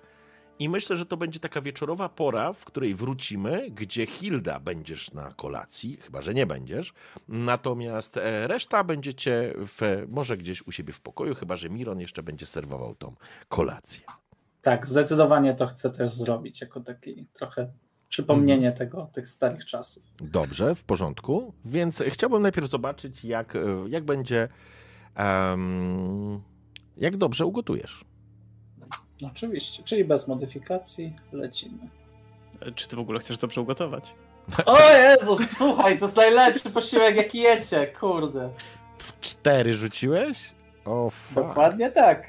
I 0.61 0.69
myślę, 0.69 0.97
że 0.97 1.05
to 1.05 1.17
będzie 1.17 1.39
taka 1.39 1.61
wieczorowa 1.61 2.09
pora, 2.09 2.53
w 2.53 2.65
której 2.65 2.95
wrócimy, 2.95 3.71
gdzie 3.71 4.05
Hilda 4.05 4.59
będziesz 4.59 5.11
na 5.13 5.33
kolacji, 5.33 5.97
chyba 5.97 6.21
że 6.21 6.33
nie 6.33 6.45
będziesz. 6.45 6.93
Natomiast 7.27 8.17
e, 8.17 8.47
reszta 8.47 8.83
będziecie 8.83 9.53
w, 9.57 10.05
może 10.09 10.37
gdzieś 10.37 10.67
u 10.67 10.71
siebie 10.71 10.93
w 10.93 10.99
pokoju, 11.01 11.35
chyba 11.35 11.57
że 11.57 11.69
Miron 11.69 11.99
jeszcze 11.99 12.23
będzie 12.23 12.45
serwował 12.45 12.95
tą 12.95 13.15
kolację. 13.49 14.01
Tak, 14.61 14.87
zdecydowanie 14.87 15.53
to 15.53 15.67
chcę 15.67 15.89
też 15.89 16.11
zrobić, 16.13 16.61
jako 16.61 16.79
taki 16.79 17.25
trochę 17.33 17.71
przypomnienie 18.09 18.67
Mhm. 18.67 18.77
tego, 18.77 19.09
tych 19.13 19.27
starych 19.27 19.65
czasów. 19.65 20.03
Dobrze, 20.17 20.75
w 20.75 20.83
porządku. 20.83 21.53
Więc 21.65 22.03
chciałbym 22.07 22.41
najpierw 22.41 22.69
zobaczyć, 22.69 23.25
jak, 23.25 23.55
e, 23.55 23.59
jak 23.87 24.03
będzie. 24.05 24.47
em, 25.15 26.41
jak 26.97 27.17
dobrze 27.17 27.45
ugotujesz. 27.45 28.05
Oczywiście, 29.27 29.83
czyli 29.83 30.05
bez 30.05 30.27
modyfikacji 30.27 31.13
lecimy. 31.31 31.77
Czy 32.75 32.87
ty 32.87 32.95
w 32.95 32.99
ogóle 32.99 33.19
chcesz 33.19 33.37
dobrze 33.37 33.61
ugotować? 33.61 34.13
O 34.65 34.79
Jezus, 35.09 35.57
słuchaj, 35.57 35.99
to 35.99 36.05
jest 36.05 36.17
najlepszy 36.17 36.69
posiłek 36.69 37.15
jaki 37.15 37.39
jecie, 37.39 37.87
kurde. 37.87 38.49
Cztery 39.21 39.73
rzuciłeś? 39.73 40.53
O, 40.85 41.09
fuck. 41.09 41.35
Dokładnie 41.35 41.91
tak. 41.91 42.27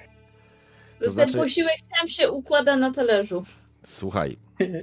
To 0.98 1.05
Ten 1.05 1.12
znaczy- 1.12 1.39
posiłek 1.39 1.77
sam 1.98 2.09
się 2.09 2.31
układa 2.31 2.77
na 2.77 2.90
talerzu. 2.93 3.43
Słuchaj, 3.86 4.36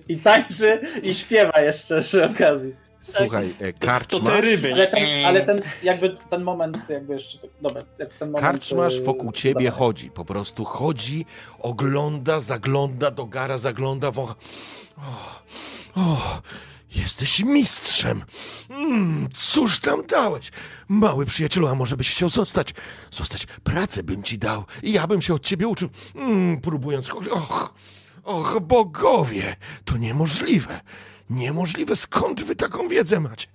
I 0.09 0.17
tańczy, 0.17 0.81
i 1.03 1.13
śpiewa 1.13 1.61
jeszcze 1.61 2.01
przy 2.01 2.25
okazji. 2.25 2.75
Słuchaj, 3.01 3.55
e, 3.59 4.01
To 4.07 4.19
te 4.19 4.41
ryby. 4.41 4.73
Ale 4.73 4.87
ten, 4.87 5.25
ale 5.25 5.41
ten 5.41 5.61
jakby 5.83 6.17
ten 6.29 6.43
moment 6.43 6.89
jakby 6.89 7.13
jeszcze, 7.13 7.37
tak- 7.37 7.49
dobra, 7.61 7.83
ten 8.19 8.27
moment... 8.31 8.45
karczmasz 8.45 8.95
yy, 8.95 9.03
wokół 9.03 9.31
ciebie 9.31 9.53
dobra. 9.53 9.71
chodzi. 9.71 10.11
Po 10.11 10.25
prostu 10.25 10.65
chodzi, 10.65 11.25
ogląda, 11.59 12.39
zagląda 12.39 13.11
do 13.11 13.25
gara, 13.25 13.57
zagląda, 13.57 14.11
wącha. 14.11 14.35
O, 14.97 16.01
o, 16.01 16.41
jesteś 16.95 17.39
mistrzem. 17.39 18.23
Mm, 18.69 19.29
cóż 19.35 19.79
tam 19.79 20.05
dałeś? 20.07 20.51
Mały 20.87 21.25
przyjacielu, 21.25 21.67
a 21.67 21.75
może 21.75 21.97
byś 21.97 22.11
chciał 22.11 22.29
zostać? 22.29 22.73
Zostać, 23.11 23.47
pracę 23.63 24.03
bym 24.03 24.23
ci 24.23 24.37
dał 24.37 24.63
i 24.83 24.91
ja 24.91 25.07
bym 25.07 25.21
się 25.21 25.33
od 25.33 25.43
ciebie 25.43 25.67
uczył. 25.67 25.89
Mm, 26.15 26.61
próbując, 26.61 27.09
och, 27.09 27.73
och, 28.23 28.59
bogowie, 28.61 29.55
to 29.85 29.97
niemożliwe. 29.97 30.81
Niemożliwe, 31.29 31.95
skąd 31.95 32.43
wy 32.43 32.55
taką 32.55 32.87
wiedzę 32.87 33.19
macie? 33.19 33.47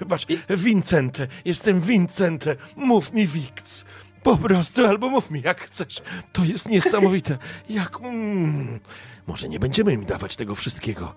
Wybacz, 0.00 0.26
Vincente, 0.50 1.26
jestem 1.44 1.80
Vincente, 1.80 2.56
mów 2.76 3.12
mi 3.12 3.26
Wikc. 3.26 3.84
Po 4.22 4.36
prostu, 4.36 4.86
albo 4.86 5.10
mów 5.10 5.30
mi 5.30 5.40
jak 5.40 5.60
chcesz. 5.60 6.02
To 6.32 6.44
jest 6.44 6.68
niesamowite. 6.68 7.38
Jak... 7.68 8.00
Mm, 8.00 8.80
może 9.26 9.48
nie 9.48 9.58
będziemy 9.58 9.96
mi 9.96 10.06
dawać 10.06 10.36
tego 10.36 10.54
wszystkiego. 10.54 11.14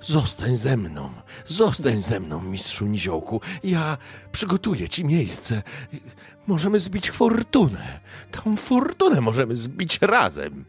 Zostań 0.00 0.56
ze 0.56 0.76
mną, 0.76 1.10
zostań 1.46 2.02
ze 2.02 2.20
mną, 2.20 2.42
mistrzu 2.42 2.86
Niziołku. 2.86 3.40
Ja 3.64 3.98
przygotuję 4.32 4.88
ci 4.88 5.04
miejsce. 5.04 5.62
Możemy 6.46 6.80
zbić 6.80 7.10
fortunę. 7.10 8.00
Tą 8.30 8.56
fortunę 8.56 9.20
możemy 9.20 9.56
zbić 9.56 9.98
razem. 10.00 10.64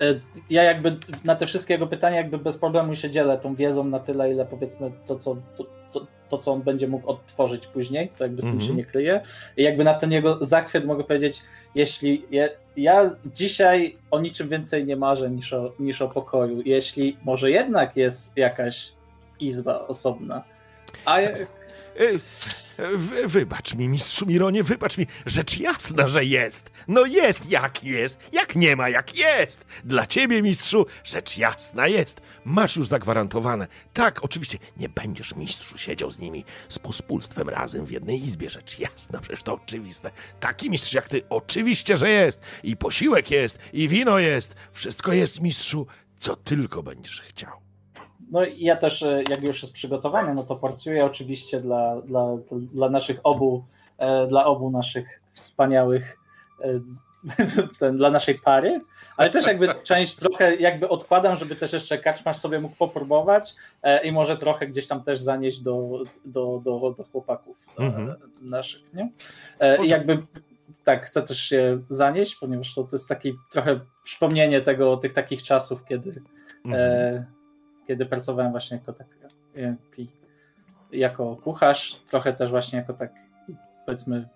E, 0.00 0.04
Ja 0.50 0.62
jakby 0.62 0.96
na 1.24 1.34
te 1.34 1.46
wszystkie 1.46 1.74
jego 1.74 1.86
pytania 1.86 2.16
jakby 2.16 2.38
bez 2.38 2.56
problemu 2.58 2.94
się 2.94 3.10
dzielę 3.10 3.38
tą 3.38 3.54
wiedzą 3.54 3.84
na 3.84 4.00
tyle, 4.00 4.32
ile 4.32 4.46
powiedzmy 4.46 4.90
to, 5.06 5.16
co, 5.16 5.36
to, 5.56 5.64
to, 5.92 6.06
to 6.28 6.38
co 6.38 6.52
on 6.52 6.62
będzie 6.62 6.88
mógł 6.88 7.10
odtworzyć 7.10 7.66
później, 7.66 8.12
to 8.16 8.24
jakby 8.24 8.42
z 8.42 8.44
tym 8.44 8.52
Mhm. 8.54 8.68
się 8.70 8.74
nie 8.76 8.84
kryje. 8.84 9.20
I 9.56 9.62
jakby 9.62 9.84
na 9.84 9.94
ten 9.94 10.12
jego 10.12 10.44
zachwyt 10.44 10.84
mogę 10.84 11.04
powiedzieć, 11.04 11.42
jeśli 11.74 12.24
je, 12.30 12.50
ja 12.76 13.10
dzisiaj 13.26 13.96
o 14.10 14.20
niczym 14.20 14.48
więcej 14.48 14.84
nie 14.84 14.96
marzę 14.96 15.30
niż 15.30 15.52
o, 15.52 15.72
niż 15.78 16.02
o 16.02 16.08
pokoju, 16.08 16.62
jeśli 16.64 17.16
może 17.24 17.50
jednak 17.50 17.96
jest 17.96 18.36
jakaś 18.36 18.92
izba 19.40 19.78
osobna, 19.78 20.44
a 21.04 21.20
wybacz 23.26 23.74
mi, 23.74 23.88
mistrzu 23.88 24.26
Mironie, 24.26 24.62
wybacz 24.62 24.98
mi. 24.98 25.06
Rzecz 25.26 25.58
jasna, 25.58 26.08
że 26.08 26.24
jest. 26.24 26.70
No 26.88 27.06
jest 27.06 27.50
jak 27.50 27.84
jest. 27.84 28.28
Jak 28.32 28.56
nie 28.56 28.76
ma, 28.76 28.88
jak 28.88 29.18
jest. 29.18 29.66
Dla 29.84 30.06
ciebie, 30.06 30.42
mistrzu, 30.42 30.86
rzecz 31.04 31.38
jasna 31.38 31.86
jest. 31.86 32.20
Masz 32.44 32.76
już 32.76 32.86
zagwarantowane. 32.86 33.66
Tak, 33.92 34.24
oczywiście, 34.24 34.58
nie 34.76 34.88
będziesz, 34.88 35.34
mistrzu, 35.34 35.78
siedział 35.78 36.10
z 36.10 36.18
nimi 36.18 36.44
z 36.68 36.78
pospólstwem 36.78 37.48
razem 37.48 37.86
w 37.86 37.90
jednej 37.90 38.24
izbie. 38.24 38.50
Rzecz 38.50 38.78
jasna, 38.78 39.20
przecież 39.20 39.42
to 39.42 39.54
oczywiste. 39.54 40.10
Taki 40.40 40.70
mistrz 40.70 40.92
jak 40.92 41.08
ty, 41.08 41.22
oczywiście, 41.28 41.96
że 41.96 42.10
jest. 42.10 42.40
I 42.62 42.76
posiłek 42.76 43.30
jest, 43.30 43.58
i 43.72 43.88
wino 43.88 44.18
jest. 44.18 44.54
Wszystko 44.72 45.12
jest, 45.12 45.40
mistrzu, 45.40 45.86
co 46.18 46.36
tylko 46.36 46.82
będziesz 46.82 47.20
chciał. 47.20 47.67
No 48.30 48.44
i 48.44 48.64
ja 48.64 48.76
też, 48.76 49.02
e, 49.02 49.22
jak 49.30 49.42
już 49.42 49.62
jest 49.62 49.74
przygotowane, 49.74 50.34
no 50.34 50.42
to 50.42 50.56
porcjuję 50.56 51.04
oczywiście 51.04 51.60
dla, 51.60 52.00
dla, 52.00 52.26
dla 52.52 52.90
naszych 52.90 53.20
obu, 53.24 53.64
e, 53.98 54.26
dla 54.26 54.44
obu 54.44 54.70
naszych 54.70 55.20
wspaniałych, 55.32 56.18
e, 56.62 56.80
ten, 57.80 57.96
dla 57.96 58.10
naszej 58.10 58.38
pary, 58.38 58.80
ale 59.16 59.30
też 59.30 59.46
jakby 59.46 59.74
część 59.82 60.16
trochę 60.16 60.56
jakby 60.56 60.88
odkładam, 60.88 61.36
żeby 61.36 61.56
też 61.56 61.72
jeszcze 61.72 61.98
kaczmarz 61.98 62.36
sobie 62.36 62.60
mógł 62.60 62.76
popróbować 62.76 63.54
e, 63.82 64.06
i 64.06 64.12
może 64.12 64.36
trochę 64.36 64.66
gdzieś 64.66 64.86
tam 64.86 65.02
też 65.02 65.18
zanieść 65.20 65.60
do, 65.60 66.02
do, 66.24 66.60
do, 66.64 66.94
do 66.98 67.04
chłopaków 67.04 67.66
Mhm. 67.78 68.14
naszych, 68.42 68.94
nie? 68.94 69.10
E, 69.60 69.84
I 69.84 69.88
jakby 69.88 70.22
tak, 70.84 71.06
chcę 71.06 71.22
też 71.22 71.38
się 71.40 71.80
zanieść, 71.88 72.34
ponieważ 72.34 72.74
to, 72.74 72.84
to 72.84 72.96
jest 72.96 73.08
takie 73.08 73.32
trochę 73.50 73.80
przypomnienie 74.04 74.60
tego, 74.60 74.96
tych 74.96 75.12
takich 75.12 75.42
czasów, 75.42 75.84
kiedy, 75.84 76.22
Mhm. 76.64 76.82
e, 76.82 77.37
kiedy 77.88 78.06
pracowałem 78.06 78.50
właśnie 78.50 78.76
jako 78.76 78.92
tak, 78.92 79.06
taki, 79.90 80.08
jako 80.92 81.36
kucharz, 81.36 82.00
trochę 82.06 82.32
też 82.32 82.50
właśnie 82.50 82.78
jako 82.78 82.92
tak, 82.92 83.12
powiedzmy, 83.86 84.28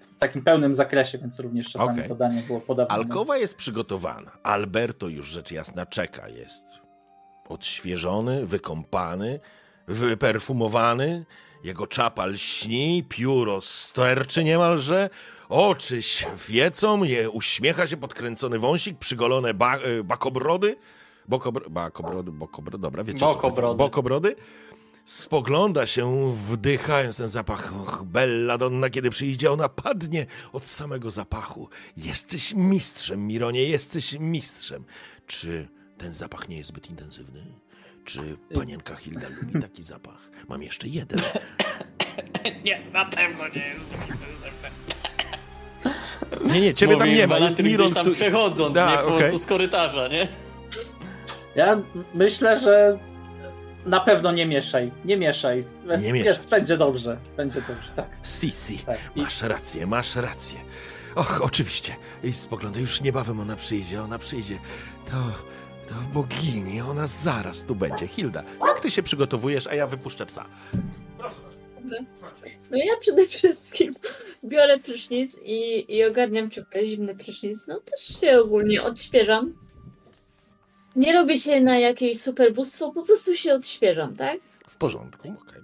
w 0.00 0.18
takim 0.18 0.42
pełnym 0.42 0.74
zakresie, 0.74 1.18
więc 1.18 1.40
również 1.40 1.72
czasami 1.72 1.98
Okej. 1.98 2.08
to 2.08 2.14
danie 2.14 2.42
było 2.42 2.60
podawane. 2.60 3.00
Alkowa 3.00 3.36
jest 3.36 3.56
przygotowana. 3.56 4.30
Alberto 4.42 5.08
już 5.08 5.26
rzecz 5.26 5.52
jasna 5.52 5.86
czeka. 5.86 6.28
Jest 6.28 6.64
odświeżony, 7.48 8.46
wykąpany, 8.46 9.40
wyperfumowany. 9.86 11.26
Jego 11.64 11.86
czapa 11.86 12.26
lśni, 12.26 13.04
pióro 13.08 13.60
sterczy 13.62 14.44
niemalże. 14.44 15.10
Oczy 15.48 16.02
świecą, 16.02 17.04
je 17.04 17.30
uśmiecha 17.30 17.86
się 17.86 17.96
podkręcony 17.96 18.58
wąsik, 18.58 18.98
przygolone 18.98 19.54
ba, 19.54 19.76
e, 19.76 20.02
bakobrody. 20.04 20.76
Bokobr, 21.28 21.70
bakobrody, 21.70 22.32
bokobrody, 22.32 22.78
dobra, 22.78 23.04
wiecie. 23.04 23.18
Bokobrody. 23.18 23.78
Bokobrody. 23.78 24.36
Spogląda 25.04 25.86
się, 25.86 26.32
wdychając 26.32 27.16
ten 27.16 27.28
zapach. 27.28 27.72
Och, 27.80 28.04
Belladonna, 28.04 28.90
kiedy 28.90 29.10
przyjdzie, 29.10 29.52
ona 29.52 29.68
padnie 29.68 30.26
od 30.52 30.66
samego 30.66 31.10
zapachu. 31.10 31.68
Jesteś 31.96 32.54
mistrzem, 32.54 33.26
Mironie, 33.26 33.64
jesteś 33.64 34.16
mistrzem. 34.20 34.84
Czy 35.26 35.68
ten 35.98 36.14
zapach 36.14 36.48
nie 36.48 36.56
jest 36.56 36.68
zbyt 36.68 36.90
intensywny? 36.90 37.44
Czy 38.04 38.36
panienka 38.54 38.94
Hilda 38.96 39.26
lubi 39.42 39.60
taki 39.62 39.82
zapach? 39.82 40.30
Mam 40.48 40.62
jeszcze 40.62 40.88
jeden. 40.88 41.18
Nie, 42.64 42.82
na 42.92 43.04
pewno 43.04 43.48
nie 43.48 43.66
jest 43.68 43.86
to 43.90 43.96
intensywne. 44.12 44.70
Nie, 46.54 46.60
nie, 46.60 46.74
ciebie 46.74 46.96
tam 46.96 47.08
Mówi 47.08 47.18
nie 47.20 47.26
ma. 47.26 47.38
Jest 47.38 47.58
Miron, 47.58 47.86
gdzieś 47.86 47.96
tam 47.96 48.06
tu... 48.06 48.12
przechodząc, 48.12 48.74
Da, 48.74 48.90
nie 48.90 48.96
po 48.98 49.04
okej. 49.04 49.18
prostu 49.18 49.38
z 49.38 49.46
korytarza, 49.46 50.08
nie? 50.08 50.28
Ja 51.58 51.82
myślę, 52.14 52.56
że 52.56 52.98
na 53.86 54.00
pewno 54.00 54.32
nie 54.32 54.46
mieszaj, 54.46 54.92
nie 55.04 55.16
mieszaj. 55.16 55.64
Nie 56.00 56.20
jest, 56.20 56.48
będzie 56.48 56.76
dobrze, 56.76 57.18
będzie 57.36 57.60
dobrze, 57.60 57.88
tak. 57.96 58.06
Sisi, 58.24 58.78
tak. 58.78 58.98
I, 59.16 59.22
masz 59.22 59.42
rację, 59.42 59.86
masz 59.86 60.16
rację. 60.16 60.58
Och, 61.14 61.40
oczywiście. 61.42 61.96
I 62.24 62.32
spoglądaj, 62.32 62.82
już 62.82 63.00
niebawem 63.00 63.40
ona 63.40 63.56
przyjdzie, 63.56 64.02
ona 64.02 64.18
przyjdzie. 64.18 64.58
To, 65.06 65.12
to 65.88 65.94
bogini, 66.14 66.80
ona 66.80 67.06
zaraz 67.06 67.64
tu 67.64 67.74
będzie. 67.74 68.06
Hilda, 68.06 68.42
jak 68.66 68.80
ty 68.80 68.90
się 68.90 69.02
przygotowujesz, 69.02 69.66
a 69.66 69.74
ja 69.74 69.86
wypuszczę 69.86 70.26
psa? 70.26 70.44
No 72.70 72.76
ja 72.76 72.96
przede 73.00 73.26
wszystkim 73.26 73.92
biorę 74.44 74.78
prysznic 74.78 75.36
i, 75.44 75.84
i 75.96 76.04
ogarniam 76.04 76.50
ciągle 76.50 76.86
zimny 76.86 77.14
prysznic. 77.16 77.66
No 77.66 77.80
też 77.80 78.20
się 78.20 78.38
ogólnie 78.38 78.82
odświeżam. 78.82 79.67
Nie 80.98 81.12
robię 81.12 81.38
się 81.38 81.60
na 81.60 81.78
jakieś 81.78 82.20
super 82.20 82.52
bóstwo, 82.54 82.92
po 82.92 83.02
prostu 83.02 83.34
się 83.34 83.54
odświeżam, 83.54 84.16
tak? 84.16 84.40
W 84.68 84.76
porządku, 84.76 85.34
okej. 85.42 85.62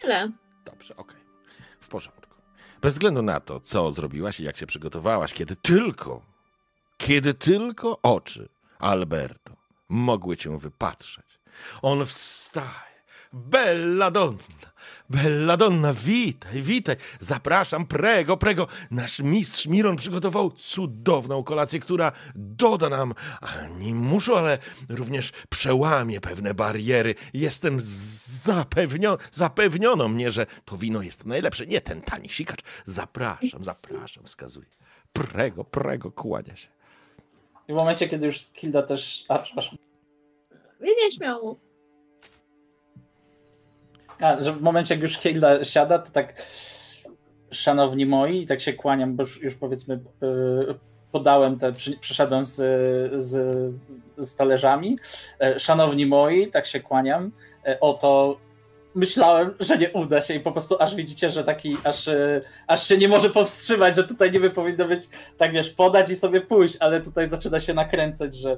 Tyle. 0.00 0.30
Dobrze, 0.64 0.96
okej. 0.96 1.20
W 1.80 1.88
porządku. 1.88 2.34
Bez 2.80 2.94
względu 2.94 3.22
na 3.22 3.40
to, 3.40 3.60
co 3.60 3.92
zrobiłaś 3.92 4.40
i 4.40 4.44
jak 4.44 4.56
się 4.56 4.66
przygotowałaś, 4.66 5.34
kiedy 5.34 5.56
tylko, 5.56 6.22
kiedy 6.96 7.34
tylko 7.34 7.98
oczy 8.02 8.48
Alberto 8.78 9.56
mogły 9.88 10.36
cię 10.36 10.58
wypatrzeć, 10.58 11.38
on 11.82 12.06
wstaje. 12.06 12.90
Belladonna, 13.32 14.38
Belladonna, 15.10 15.94
witaj, 15.94 16.62
witaj. 16.62 16.96
Zapraszam, 17.20 17.86
prego, 17.86 18.36
prego. 18.36 18.66
Nasz 18.90 19.20
mistrz 19.20 19.66
Miron 19.66 19.96
przygotował 19.96 20.50
cudowną 20.50 21.44
kolację, 21.44 21.80
która 21.80 22.12
doda 22.34 22.88
nam 22.88 23.14
ani 23.40 23.94
muszu, 23.94 24.36
ale 24.36 24.58
również 24.88 25.32
przełamie 25.48 26.20
pewne 26.20 26.54
bariery. 26.54 27.14
Jestem 27.34 27.78
zapewnio, 27.80 29.18
zapewniono 29.32 30.08
mnie, 30.08 30.30
że 30.30 30.46
to 30.64 30.76
wino 30.76 31.02
jest 31.02 31.26
najlepsze. 31.26 31.66
Nie 31.66 31.80
ten 31.80 32.02
tani 32.02 32.28
sikacz. 32.28 32.60
Zapraszam, 32.86 33.64
zapraszam, 33.64 34.24
wskazuje. 34.24 34.68
Prego, 35.12 35.64
prego, 35.64 36.12
kłania 36.12 36.56
się. 36.56 36.68
I 37.68 37.72
w 37.72 37.76
momencie, 37.76 38.08
kiedy 38.08 38.26
już 38.26 38.38
Hilda 38.54 38.82
też. 38.82 39.24
A, 39.28 39.38
przepraszam. 39.38 39.78
Nie, 40.80 40.90
nie 41.04 41.10
śmiało. 41.10 41.69
A, 44.20 44.42
że 44.42 44.52
w 44.52 44.62
momencie, 44.62 44.94
jak 44.94 45.02
już 45.02 45.18
Hilda 45.18 45.64
siada, 45.64 45.98
to 45.98 46.12
tak. 46.12 46.42
Szanowni 47.50 48.06
moi, 48.06 48.46
tak 48.46 48.60
się 48.60 48.72
kłaniam, 48.72 49.16
bo 49.16 49.22
już, 49.22 49.42
już 49.42 49.54
powiedzmy 49.54 50.00
yy, 50.20 50.74
podałem 51.12 51.58
te, 51.58 51.72
przy, 51.72 51.98
przyszedłem 51.98 52.44
z, 52.44 52.54
z, 53.24 53.34
z 54.18 54.36
talerzami. 54.36 54.98
E, 55.40 55.60
Szanowni 55.60 56.06
moi, 56.06 56.50
tak 56.50 56.66
się 56.66 56.80
kłaniam. 56.80 57.32
E, 57.66 57.80
Oto 57.80 58.36
myślałem, 58.94 59.54
że 59.60 59.78
nie 59.78 59.90
uda 59.90 60.20
się 60.20 60.34
i 60.34 60.40
po 60.40 60.52
prostu 60.52 60.76
aż 60.82 60.94
widzicie, 60.94 61.30
że 61.30 61.44
taki, 61.44 61.76
aż, 61.84 62.08
e, 62.08 62.40
aż 62.66 62.88
się 62.88 62.98
nie 62.98 63.08
może 63.08 63.30
powstrzymać, 63.30 63.96
że 63.96 64.04
tutaj 64.04 64.32
niby 64.32 64.50
powinno 64.50 64.88
być 64.88 65.00
tak 65.38 65.52
wiesz, 65.52 65.70
podać 65.70 66.10
i 66.10 66.16
sobie 66.16 66.40
pójść, 66.40 66.76
ale 66.80 67.00
tutaj 67.00 67.28
zaczyna 67.28 67.60
się 67.60 67.74
nakręcać, 67.74 68.34
że 68.34 68.56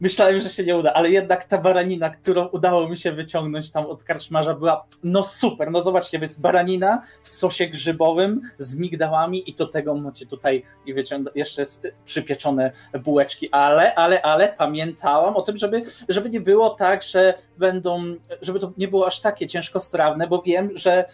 myślałem, 0.00 0.40
że 0.40 0.50
się 0.50 0.64
nie 0.64 0.76
uda, 0.76 0.92
ale 0.92 1.10
jednak 1.10 1.44
ta 1.44 1.58
baranina, 1.58 2.10
którą 2.10 2.46
udało 2.46 2.88
mi 2.88 2.96
się 2.96 3.12
wyciągnąć 3.12 3.70
tam 3.70 3.86
od 3.86 4.04
karczmarza 4.04 4.54
była 4.54 4.86
no 5.02 5.22
super, 5.22 5.70
no 5.70 5.80
zobaczcie, 5.80 6.18
jest 6.18 6.40
baranina 6.40 7.02
w 7.22 7.28
sosie 7.28 7.66
grzybowym 7.66 8.40
z 8.58 8.76
migdałami 8.76 9.50
i 9.50 9.54
do 9.54 9.66
tego 9.66 9.94
macie 9.94 10.26
tutaj 10.26 10.62
i 10.86 10.94
wyciąg- 10.94 11.30
jeszcze 11.34 11.62
przypieczone 12.04 12.70
bułeczki, 13.04 13.50
ale, 13.50 13.94
ale, 13.94 14.22
ale 14.22 14.48
pamiętałam 14.48 15.36
o 15.36 15.42
tym, 15.42 15.56
żeby, 15.56 15.82
żeby 16.08 16.30
nie 16.30 16.40
było 16.40 16.70
tak, 16.70 17.02
że 17.02 17.34
będą, 17.58 18.14
żeby 18.42 18.60
to 18.60 18.72
nie 18.76 18.88
było 18.88 19.06
aż 19.06 19.20
takie 19.20 19.46
ciężkostrawne, 19.46 20.26
bo 20.26 20.42
wiem, 20.42 20.70
że 20.74 21.04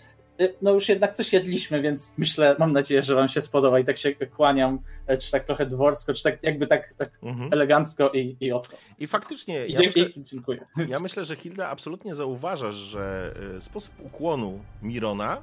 no 0.62 0.73
już 0.73 0.89
jednak 0.89 1.12
coś 1.12 1.32
jedliśmy, 1.32 1.82
więc 1.82 2.15
myślę, 2.19 2.56
mam 2.59 2.73
nadzieję, 2.73 3.02
że 3.02 3.15
wam 3.15 3.28
się 3.28 3.40
spodoba 3.40 3.78
i 3.78 3.85
tak 3.85 3.98
się 3.98 4.15
kłaniam, 4.15 4.78
e, 5.06 5.16
czy 5.16 5.31
tak 5.32 5.44
trochę 5.47 5.66
dworsko, 5.66 6.15
czy 6.15 6.23
tak 6.23 6.43
jakby 6.43 6.66
tak, 6.66 6.93
tak 6.93 7.11
Mhm. 7.23 7.52
elegancko 7.52 8.11
i, 8.11 8.36
i 8.40 8.52
odchodzę. 8.52 8.93
I 8.98 9.06
faktycznie, 9.06 9.66
I, 9.66 9.73
ja 9.73 9.78
myślę, 9.86 10.02
i, 10.02 10.23
dziękuję. 10.23 10.66
Ja 10.89 11.01
myślę, 11.01 11.24
że 11.24 11.36
Hilda 11.36 11.69
absolutnie 11.69 12.15
zauważasz, 12.15 12.74
że 12.74 13.35
y, 13.59 13.62
sposób 13.62 13.94
ukłonu 14.01 14.61
Mirona 14.82 15.43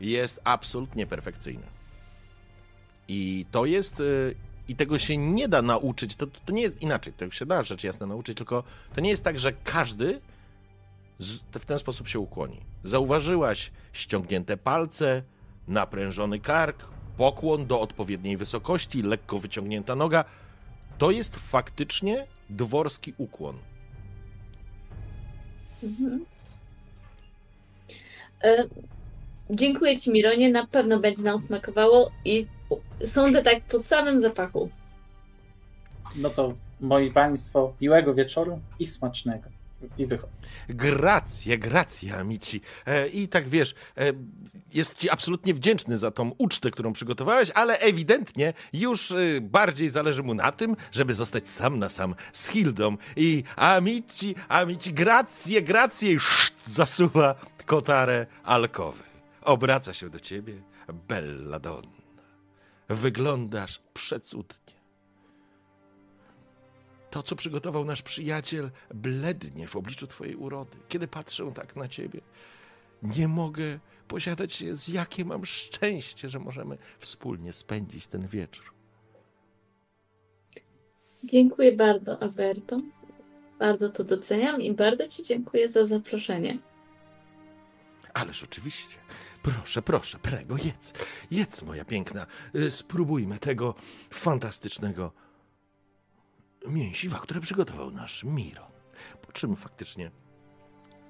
jest 0.00 0.40
absolutnie 0.44 1.06
perfekcyjny. 1.06 1.66
I 3.08 3.46
to 3.50 3.66
jest. 3.66 4.00
y, 4.00 4.34
I 4.68 4.76
tego 4.76 4.98
się 4.98 5.16
nie 5.16 5.48
da 5.48 5.62
nauczyć. 5.62 6.16
To, 6.16 6.26
to 6.26 6.52
nie 6.52 6.62
jest 6.62 6.82
inaczej. 6.82 7.12
Tego 7.12 7.32
się 7.32 7.46
da 7.46 7.62
rzecz 7.62 7.84
jasna 7.84 8.06
nauczyć, 8.06 8.36
tylko 8.36 8.64
to 8.94 9.00
nie 9.00 9.10
jest 9.10 9.24
tak, 9.24 9.38
że 9.38 9.52
każdy 9.64 10.20
w 11.52 11.64
ten 11.66 11.78
sposób 11.78 12.08
się 12.08 12.18
ukłoni. 12.18 12.60
Zauważyłaś 12.84 13.70
ściągnięte 13.92 14.56
palce, 14.56 15.22
naprężony 15.68 16.40
kark, 16.40 16.88
pokłon 17.16 17.66
do 17.66 17.80
odpowiedniej 17.80 18.36
wysokości, 18.36 19.02
lekko 19.02 19.38
wyciągnięta 19.38 19.96
noga. 19.96 20.24
To 20.98 21.10
jest 21.10 21.36
faktycznie 21.36 22.26
dworski 22.50 23.14
ukłon. 23.18 23.56
Mhm. 25.82 26.24
E, 28.44 28.64
dziękuję 29.50 29.98
Ci, 29.98 30.10
Mironie. 30.10 30.50
Na 30.50 30.66
pewno 30.66 31.00
będzie 31.00 31.22
nam 31.22 31.38
smakowało 31.38 32.10
i 32.24 32.46
sądzę 33.04 33.42
tak 33.42 33.60
po 33.64 33.82
samym 33.82 34.20
zapachu. 34.20 34.70
No 36.16 36.30
to 36.30 36.54
moi 36.80 37.10
państwo, 37.10 37.74
miłego 37.80 38.14
wieczoru 38.14 38.60
i 38.78 38.86
smacznego. 38.86 39.50
I 39.98 40.06
wychodzę. 40.06 40.38
Grazie, 40.68 41.58
grazie, 41.58 42.16
amici. 42.16 42.60
E, 42.86 43.08
I 43.08 43.28
tak 43.28 43.48
wiesz, 43.48 43.74
e, 43.96 44.12
jest 44.74 44.94
ci 44.94 45.10
absolutnie 45.10 45.54
wdzięczny 45.54 45.98
za 45.98 46.10
tą 46.10 46.30
ucztę, 46.38 46.70
którą 46.70 46.92
przygotowałeś, 46.92 47.50
ale 47.50 47.78
ewidentnie 47.78 48.52
już 48.72 49.10
e, 49.10 49.40
bardziej 49.40 49.88
zależy 49.88 50.22
mu 50.22 50.34
na 50.34 50.52
tym, 50.52 50.76
żeby 50.92 51.14
zostać 51.14 51.50
sam 51.50 51.78
na 51.78 51.88
sam 51.88 52.14
z 52.32 52.48
Hildą. 52.48 52.96
I 53.16 53.44
amici, 53.56 54.34
amici, 54.48 54.94
grazie, 54.94 55.62
i 56.12 56.16
szt, 56.16 56.54
zasuwa 56.66 57.34
kotarę 57.66 58.26
alkowy. 58.44 59.02
Obraca 59.42 59.94
się 59.94 60.10
do 60.10 60.20
ciebie, 60.20 60.54
bella 61.08 61.58
donna. 61.58 62.02
Wyglądasz 62.88 63.80
przecudnie. 63.94 64.81
To, 67.12 67.22
co 67.22 67.36
przygotował 67.36 67.84
nasz 67.84 68.02
przyjaciel, 68.02 68.70
blednie 68.94 69.66
w 69.66 69.76
obliczu 69.76 70.06
Twojej 70.06 70.36
urody. 70.36 70.76
Kiedy 70.88 71.08
patrzę 71.08 71.52
tak 71.54 71.76
na 71.76 71.88
Ciebie, 71.88 72.20
nie 73.02 73.28
mogę 73.28 73.78
posiadać 74.08 74.52
się, 74.52 74.76
z 74.76 74.88
jakie 74.88 75.24
mam 75.24 75.46
szczęście, 75.46 76.28
że 76.28 76.38
możemy 76.38 76.78
wspólnie 76.98 77.52
spędzić 77.52 78.06
ten 78.06 78.26
wieczór. 78.26 78.64
Dziękuję 81.24 81.76
bardzo, 81.76 82.22
Alberto. 82.22 82.80
Bardzo 83.58 83.88
to 83.88 84.04
doceniam 84.04 84.62
i 84.62 84.74
bardzo 84.74 85.08
Ci 85.08 85.22
dziękuję 85.22 85.68
za 85.68 85.86
zaproszenie. 85.86 86.58
Ależ 88.14 88.44
oczywiście. 88.44 88.96
Proszę, 89.42 89.82
proszę, 89.82 90.18
prego, 90.18 90.56
jedz. 90.64 90.92
Jedz, 91.30 91.62
moja 91.62 91.84
piękna. 91.84 92.26
Y, 92.54 92.70
Spróbujmy 92.70 93.38
tego 93.38 93.74
fantastycznego 94.10 95.12
mięsiwa, 96.66 97.18
które 97.18 97.40
przygotował 97.40 97.90
nasz 97.90 98.24
Miro. 98.24 98.66
Po 99.22 99.32
czym 99.32 99.56
faktycznie 99.56 100.10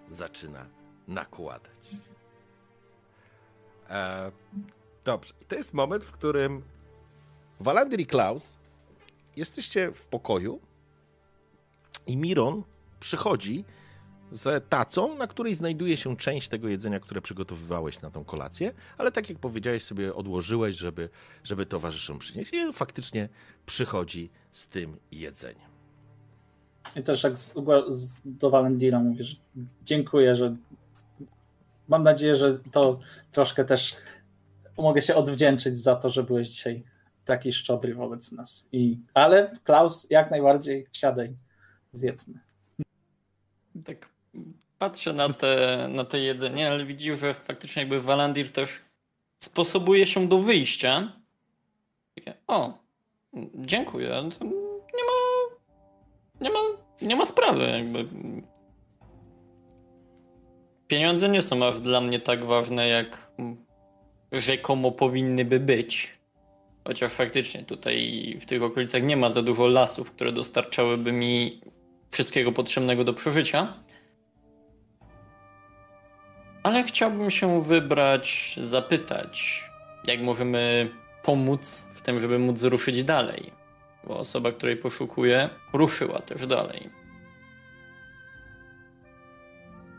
zaczyna 0.09 0.66
nakładać. 1.09 1.91
E, 3.91 4.33
dobrze. 5.05 5.35
I 5.41 5.45
to 5.45 5.55
jest 5.55 5.74
moment, 5.74 6.05
w 6.05 6.12
którym 6.12 6.62
Walandir 7.61 8.01
i 8.01 8.07
Klaus 8.07 8.59
jesteście 9.37 9.93
w 9.93 10.07
pokoju 10.07 10.61
i 12.07 12.16
Miron 12.16 12.62
przychodzi 13.01 13.65
z 14.31 14.69
tacą, 14.69 15.16
na 15.16 15.27
której 15.27 15.55
znajduje 15.55 15.97
się 15.97 16.16
część 16.16 16.49
tego 16.49 16.69
jedzenia, 16.69 17.01
które 17.01 17.20
przygotowywałeś 17.20 18.01
na 18.01 18.11
tą 18.11 18.24
kolację, 18.24 18.73
ale 18.99 19.12
tak 19.12 19.29
jak 19.29 19.39
powiedziałeś, 19.39 19.85
sobie 19.85 20.15
odłożyłeś, 20.15 20.77
żeby, 20.77 21.09
żeby 21.45 21.66
towarzyszom 21.66 22.19
przynieść. 22.19 22.53
I 22.53 22.73
faktycznie 22.73 23.29
przychodzi 23.66 24.31
z 24.53 24.66
tym 24.66 24.97
jedzeniem. 25.12 25.73
I 26.97 27.03
też 27.03 27.23
tak 27.23 27.37
z, 27.37 27.55
z, 27.89 28.20
do 28.24 28.51
Valendira 28.51 29.01
mówię, 29.01 29.24
że 29.24 29.37
dziękuję, 29.83 30.37
że 30.37 30.57
mam 31.89 32.03
nadzieję, 32.03 32.37
że 32.37 32.59
to 32.59 33.01
troszkę 33.33 33.65
też 33.65 33.97
mogę 34.79 35.03
się 35.03 35.15
odwdzięczyć 35.15 35.79
za 35.79 35.97
to, 35.97 36.11
że 36.11 36.23
byłeś 36.23 36.49
dzisiaj 36.49 36.85
taki 37.24 37.53
szczodry 37.53 37.95
wobec 37.95 38.33
nas. 38.33 38.69
I, 38.73 38.99
ale 39.15 39.59
Klaus, 39.65 40.07
jak 40.11 40.31
najbardziej 40.31 40.87
siadaj, 40.93 41.35
zjedzmy. 41.93 42.41
Tak 43.85 44.09
patrzę 44.79 45.12
na 45.12 45.29
te, 45.29 45.87
na 45.91 46.05
te 46.05 46.19
jedzenie, 46.19 46.70
ale 46.70 46.85
widzi, 46.85 47.15
że 47.15 47.35
faktycznie 47.35 47.83
jakby 47.83 48.01
Walandir 48.01 48.53
też 48.53 48.81
sposobuje 49.39 50.07
się 50.07 50.29
do 50.29 50.39
wyjścia. 50.39 51.12
Takie, 52.15 52.35
o, 52.47 52.81
dziękuję. 53.54 54.28
Nie 54.94 55.04
ma, 55.04 55.12
nie 56.40 56.50
ma, 56.50 56.59
nie 57.02 57.16
ma 57.16 57.24
sprawy. 57.24 57.62
Jakby. 57.62 58.06
Pieniądze 60.86 61.28
nie 61.28 61.42
są 61.42 61.66
aż 61.66 61.80
dla 61.80 62.00
mnie 62.00 62.20
tak 62.20 62.44
ważne, 62.44 62.88
jak 62.88 63.32
rzekomo 64.32 64.92
powinny 64.92 65.44
by 65.44 65.60
być. 65.60 66.18
Chociaż 66.84 67.12
faktycznie 67.12 67.62
tutaj 67.62 68.36
w 68.40 68.46
tych 68.46 68.62
okolicach 68.62 69.02
nie 69.02 69.16
ma 69.16 69.30
za 69.30 69.42
dużo 69.42 69.66
lasów, 69.66 70.12
które 70.12 70.32
dostarczałyby 70.32 71.12
mi 71.12 71.60
wszystkiego 72.10 72.52
potrzebnego 72.52 73.04
do 73.04 73.14
przeżycia. 73.14 73.74
Ale 76.62 76.82
chciałbym 76.82 77.30
się 77.30 77.62
wybrać, 77.62 78.59
zapytać, 78.62 79.64
jak 80.06 80.20
możemy 80.20 80.90
pomóc 81.23 81.86
w 81.94 82.01
tym, 82.01 82.20
żeby 82.20 82.39
móc 82.39 82.62
ruszyć 82.62 83.05
dalej. 83.05 83.53
Bo 84.07 84.19
osoba, 84.19 84.53
której 84.53 84.77
poszukuję, 84.77 85.51
ruszyła 85.73 86.19
też 86.19 86.47
dalej. 86.47 86.90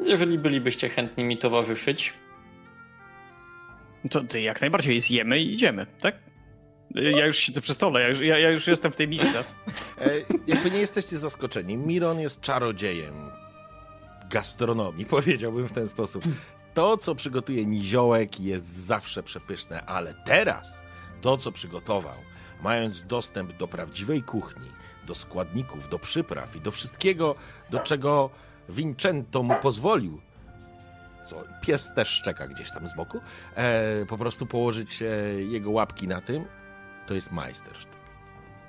Jeżeli 0.06 0.40
bylibyście 0.40 0.90
chętni 0.90 1.24
mi 1.24 1.38
towarzyszyć. 1.38 2.14
To 4.10 4.22
ty 4.22 4.41
jak 4.41 4.62
najbardziej 4.62 5.00
zjemy 5.00 5.40
i 5.40 5.54
idziemy, 5.54 5.86
tak? 6.00 6.16
Ja 6.95 7.26
już 7.26 7.38
siedzę 7.38 7.62
przy 7.62 7.74
stole, 7.74 8.02
ja 8.02 8.08
już, 8.08 8.20
ja, 8.20 8.40
ja 8.40 8.52
już 8.52 8.68
jestem 8.68 8.91
w 8.91 8.95
tej 8.95 9.08
misce. 9.08 9.44
E, 10.02 10.10
jakby 10.48 10.72
nie 10.72 10.80
jesteście 10.80 11.18
zaskoczeni, 11.18 11.78
Miron 11.78 12.20
jest 12.20 12.41
czarodziejem 12.41 13.14
gastronomii, 14.30 15.06
powiedziałbym 15.16 15.68
w 15.68 15.72
ten 15.72 15.88
sposób. 15.88 16.24
To, 16.74 16.98
co 16.98 17.16
przygotuje 17.16 17.66
Niziołek 17.66 18.40
jest 18.40 18.76
zawsze 18.76 19.24
przepyszne, 19.24 19.86
ale 19.86 20.14
teraz 20.26 20.82
to, 21.24 21.38
co 21.38 21.52
przygotował, 21.52 22.18
mając 22.62 23.04
dostęp 23.04 23.58
do 23.58 23.68
prawdziwej 23.68 24.24
kuchni, 24.24 24.70
do 25.08 25.16
składników, 25.16 25.90
do 25.90 26.00
przypraw 26.00 26.56
i 26.56 26.62
do 26.62 26.72
wszystkiego, 26.72 27.36
do 27.70 27.80
czego 27.80 28.30
Vincento 28.70 29.44
mu 29.44 29.56
pozwolił, 29.62 30.22
co 31.26 31.44
pies 31.62 31.91
też 31.95 32.10
szczeka 32.10 32.48
gdzieś 32.48 32.72
tam 32.72 32.88
z 32.88 32.95
boku, 32.95 33.20
e, 33.56 34.06
po 34.06 34.18
prostu 34.18 34.45
położyć 34.45 35.04
jego 35.50 35.72
łapki 35.72 36.08
na 36.08 36.22
tym, 36.22 36.45
to 37.08 37.14
jest 37.14 37.32
majstersztyk. 37.32 38.04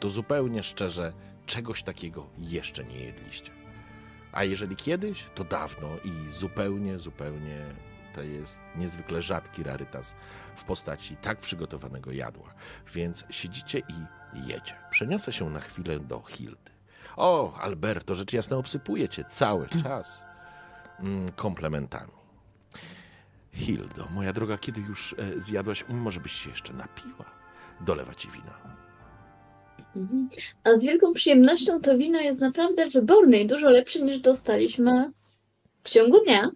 To 0.01 0.09
zupełnie 0.11 0.63
szczerze, 0.63 1.13
czegoś 1.47 1.83
takiego 1.83 2.27
jeszcze 2.39 2.85
nie 2.85 3.01
jedliście. 3.01 3.51
A 4.33 4.45
jeżeli 4.45 4.77
kiedyś, 4.77 5.27
to 5.35 5.45
dawno 5.45 5.89
i 6.05 6.31
zupełnie, 6.31 6.99
zupełnie 6.99 7.65
to 8.15 8.23
jest 8.23 8.61
niezwykle 8.77 9.23
rzadki 9.23 9.63
rarytas 9.63 10.17
w 10.57 10.65
postaci 10.65 11.17
tak 11.17 11.41
przygotowanego 11.41 12.13
jadła. 12.13 12.55
Więc 12.95 13.25
siedzicie 13.31 13.79
i 13.79 14.49
jecie. 14.49 14.75
Przeniosę 14.91 15.33
się 15.33 15.51
na 15.51 15.61
chwilę 15.61 16.01
do 16.01 16.23
Hildy. 16.23 16.71
O, 17.17 17.55
Alberto, 17.61 18.15
rzecz 18.15 18.33
jasna, 18.33 18.57
obsypuję 18.57 19.09
cię 19.09 19.25
cały 19.25 19.69
czas 19.83 20.25
mm, 21.01 21.33
komplementami. 21.33 22.13
Hildo, 23.53 24.09
moja 24.15 24.33
droga, 24.33 24.59
kiedy 24.59 24.81
już 24.81 25.15
e, 25.19 25.41
zjadłaś, 25.41 25.85
może 25.89 26.21
byś 26.21 26.33
się 26.33 26.51
jeszcze 26.51 26.73
napiła? 26.73 27.25
Dolewa 27.81 28.15
ci 28.15 28.31
wina. 28.31 28.75
Mhm. 29.97 30.29
A 30.65 30.79
z 30.79 30.85
wielką 30.85 31.13
przyjemnością 31.13 31.81
to 31.81 31.99
wino 31.99 32.21
jest 32.21 32.41
naprawdę 32.41 32.89
wyborne 32.89 33.39
i 33.39 33.47
dużo 33.47 33.71
lepsze 33.71 34.01
niż 34.01 34.19
dostaliśmy 34.19 35.13
w 35.83 35.91
ciągu 35.91 36.25
dnia. 36.25 36.51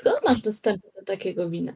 Skąd 0.00 0.24
masz 0.24 0.40
dostęp 0.40 0.82
do 0.82 1.04
takiego 1.04 1.50
wina? 1.50 1.72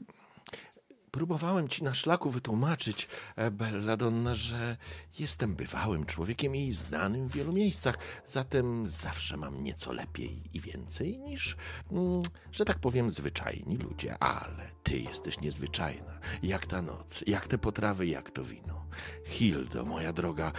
Próbowałem 1.11 1.69
ci 1.69 1.85
na 1.85 1.95
szlaku 1.95 2.31
wytłumaczyć, 2.31 3.09
e, 3.37 3.51
Belladonna, 3.51 4.35
że 4.35 4.77
jestem 5.19 5.55
bywałym 5.55 6.07
człowiekiem 6.07 6.57
i 6.57 6.73
znanym 6.73 7.29
w 7.29 7.33
wielu 7.33 7.53
miejscach, 7.53 7.99
zatem 8.27 8.87
zawsze 8.87 9.37
mam 9.37 9.63
nieco 9.63 9.93
lepiej 9.93 10.43
i 10.55 10.61
więcej 10.61 11.19
niż, 11.19 11.57
mm, 11.93 12.23
że 12.53 12.65
tak 12.65 12.79
powiem, 12.79 13.11
zwyczajni 13.11 13.77
ludzie. 13.77 14.19
Ale 14.19 14.67
ty 14.83 14.99
jesteś 14.99 15.41
niezwyczajna, 15.41 16.19
jak 16.43 16.67
ta 16.67 16.83
noc, 16.83 17.25
jak 17.27 17.47
te 17.47 17.59
potrawy, 17.59 18.07
jak 18.07 18.31
to 18.31 18.45
wino. 18.45 18.87
Hildo, 19.25 19.85
moja 19.85 20.13
droga, 20.13 20.53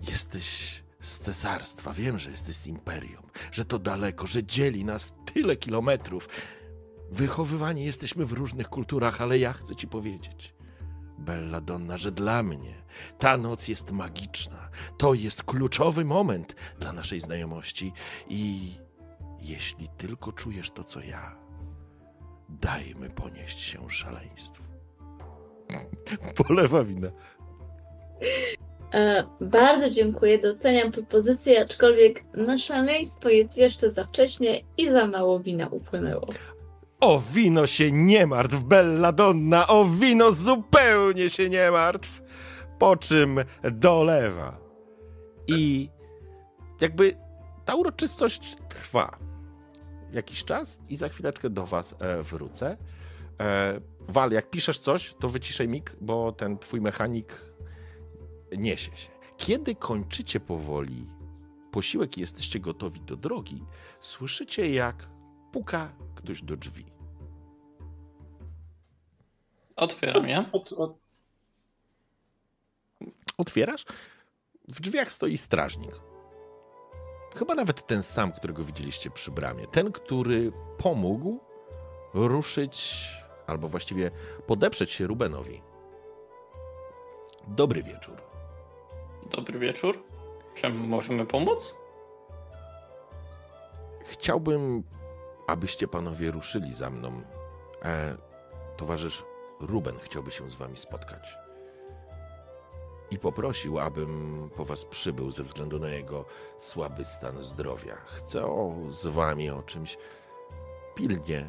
jesteś 0.00 0.82
z 1.00 1.18
cesarstwa. 1.18 1.92
Wiem, 1.92 2.18
że 2.18 2.30
jesteś 2.30 2.56
z 2.56 2.66
imperium, 2.66 3.22
że 3.52 3.64
to 3.64 3.78
daleko, 3.78 4.26
że 4.26 4.44
dzieli 4.44 4.84
nas 4.84 5.12
tyle 5.34 5.56
kilometrów. 5.56 6.28
Wychowywani 7.10 7.84
jesteśmy 7.84 8.26
w 8.26 8.32
różnych 8.32 8.68
kulturach, 8.68 9.20
ale 9.20 9.38
ja 9.38 9.52
chcę 9.52 9.76
ci 9.76 9.86
powiedzieć, 9.88 10.54
Belladonna, 11.18 11.98
że 11.98 12.12
dla 12.12 12.42
mnie 12.42 12.74
ta 13.18 13.36
noc 13.36 13.68
jest 13.68 13.92
magiczna. 13.92 14.68
To 14.98 15.14
jest 15.14 15.42
kluczowy 15.42 16.04
moment 16.04 16.54
dla 16.80 16.92
naszej 16.92 17.20
znajomości 17.20 17.92
i 18.28 18.72
jeśli 19.40 19.88
tylko 19.96 20.32
czujesz 20.32 20.70
to, 20.70 20.84
co 20.84 21.00
ja, 21.00 21.36
dajmy 22.48 23.10
ponieść 23.10 23.60
się 23.60 23.90
szaleństwu. 23.90 24.62
Polewa 26.46 26.84
wina. 26.84 27.08
E, 28.94 29.24
bardzo 29.40 29.90
dziękuję, 29.90 30.38
doceniam 30.38 30.92
propozycję, 30.92 31.60
aczkolwiek 31.60 32.24
na 32.34 32.58
szaleństwo 32.58 33.28
jest 33.28 33.56
jeszcze 33.56 33.90
za 33.90 34.04
wcześnie 34.04 34.60
i 34.76 34.88
za 34.88 35.06
mało 35.06 35.40
wina 35.40 35.68
upłynęło. 35.68 36.26
O 37.00 37.20
wino 37.20 37.66
się 37.66 37.92
nie 37.92 38.26
martw, 38.26 38.62
Belladonna, 38.62 39.66
o 39.66 39.84
wino 39.84 40.32
zupełnie 40.32 41.30
się 41.30 41.48
nie 41.48 41.70
martw. 41.70 42.22
Po 42.78 42.96
czym 42.96 43.38
dolewa. 43.72 44.60
I 45.46 45.90
jakby 46.80 47.14
ta 47.64 47.74
uroczystość 47.74 48.56
trwa 48.68 49.18
jakiś 50.12 50.44
czas 50.44 50.80
i 50.88 50.96
za 50.96 51.08
chwileczkę 51.08 51.50
do 51.50 51.66
was 51.66 51.94
e, 51.98 52.22
wrócę. 52.22 52.76
E, 53.40 53.80
Wal, 54.08 54.30
jak 54.30 54.50
piszesz 54.50 54.78
coś, 54.78 55.14
to 55.20 55.28
wyciszaj 55.28 55.68
mik, 55.68 55.96
bo 56.00 56.32
ten 56.32 56.58
twój 56.58 56.80
mechanik 56.80 57.44
niesie 58.58 58.96
się. 58.96 59.10
Kiedy 59.36 59.74
kończycie 59.74 60.40
powoli 60.40 61.06
posiłek 61.70 62.18
i 62.18 62.20
jesteście 62.20 62.60
gotowi 62.60 63.00
do 63.00 63.16
drogi, 63.16 63.64
słyszycie 64.00 64.72
jak 64.72 65.10
puka 65.52 65.92
ktoś 66.14 66.42
do 66.42 66.56
drzwi. 66.56 66.86
Otwieram 69.76 70.46
od... 70.52 70.74
Otwierasz? 73.38 73.84
W 74.68 74.80
drzwiach 74.80 75.12
stoi 75.12 75.38
strażnik. 75.38 76.00
Chyba 77.36 77.54
nawet 77.54 77.86
ten 77.86 78.02
sam, 78.02 78.32
którego 78.32 78.64
widzieliście 78.64 79.10
przy 79.10 79.30
bramie. 79.30 79.66
Ten, 79.66 79.92
który 79.92 80.52
pomógł 80.78 81.40
ruszyć, 82.14 83.08
albo 83.46 83.68
właściwie 83.68 84.10
podeprzeć 84.46 84.92
się 84.92 85.06
Rubenowi. 85.06 85.62
Dobry 87.48 87.82
wieczór. 87.82 88.22
Dobry 89.30 89.58
wieczór. 89.58 90.04
Czym 90.54 90.88
możemy 90.88 91.26
pomóc? 91.26 91.74
Chciałbym, 94.04 94.82
abyście 95.48 95.88
panowie 95.88 96.30
ruszyli 96.30 96.74
za 96.74 96.90
mną, 96.90 97.22
E, 97.84 98.16
towarzysz 98.76 99.24
Ruben 99.60 99.98
chciałby 99.98 100.30
się 100.30 100.50
z 100.50 100.54
wami 100.54 100.76
spotkać. 100.76 101.38
I 103.10 103.18
poprosił, 103.18 103.78
abym 103.78 104.50
po 104.56 104.64
was 104.64 104.84
przybył 104.84 105.30
ze 105.30 105.42
względu 105.42 105.78
na 105.78 105.88
jego 105.88 106.24
słaby 106.58 107.04
stan 107.04 107.44
zdrowia. 107.44 107.96
Chcę 107.96 108.46
o, 108.46 108.74
z 108.90 109.06
wami 109.06 109.50
o 109.50 109.62
czymś 109.62 109.98
pilnie 110.94 111.48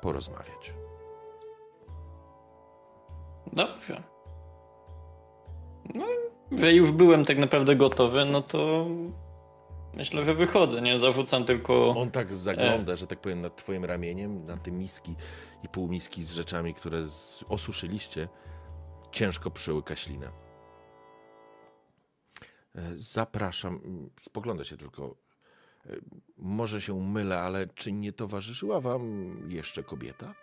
porozmawiać. 0.00 0.74
Dobrze. 3.52 4.02
No, 5.94 6.06
że 6.52 6.72
już 6.72 6.92
byłem 6.92 7.24
tak 7.24 7.38
naprawdę 7.38 7.76
gotowy, 7.76 8.24
no 8.24 8.42
to 8.42 8.86
myślę, 9.96 10.24
że 10.24 10.34
wychodzę, 10.34 10.82
nie? 10.82 10.98
Zarzucam 10.98 11.44
tylko... 11.44 11.88
On 11.90 12.10
tak 12.10 12.34
zagląda, 12.36 12.96
że 12.96 13.06
tak 13.06 13.20
powiem, 13.20 13.40
nad 13.40 13.56
twoim 13.56 13.84
ramieniem, 13.84 14.44
na 14.46 14.56
te 14.56 14.72
miski 14.72 15.14
i 15.62 15.68
półmiski 15.68 16.24
z 16.24 16.32
rzeczami, 16.32 16.74
które 16.74 17.06
z- 17.06 17.44
osuszyliście. 17.48 18.28
Ciężko 19.10 19.50
przełyka 19.50 19.96
ślinę. 19.96 20.30
E, 22.76 22.80
Zapraszam, 22.96 23.80
spogląda 24.20 24.64
się 24.64 24.76
tylko. 24.76 25.14
E, 25.86 25.90
Może 26.38 26.80
się 26.80 27.00
mylę, 27.00 27.40
ale 27.40 27.66
czy 27.66 27.92
nie 27.92 28.12
towarzyszyła 28.12 28.80
wam 28.80 29.36
jeszcze 29.48 29.82
kobieta? 29.82 30.34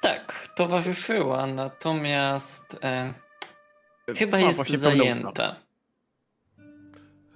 Tak, 0.00 0.48
towarzyszyła, 0.56 1.46
natomiast 1.46 2.76
e, 2.82 3.14
chyba 4.16 4.38
Ma 4.38 4.44
jest 4.46 4.70
zajęta. 4.70 5.56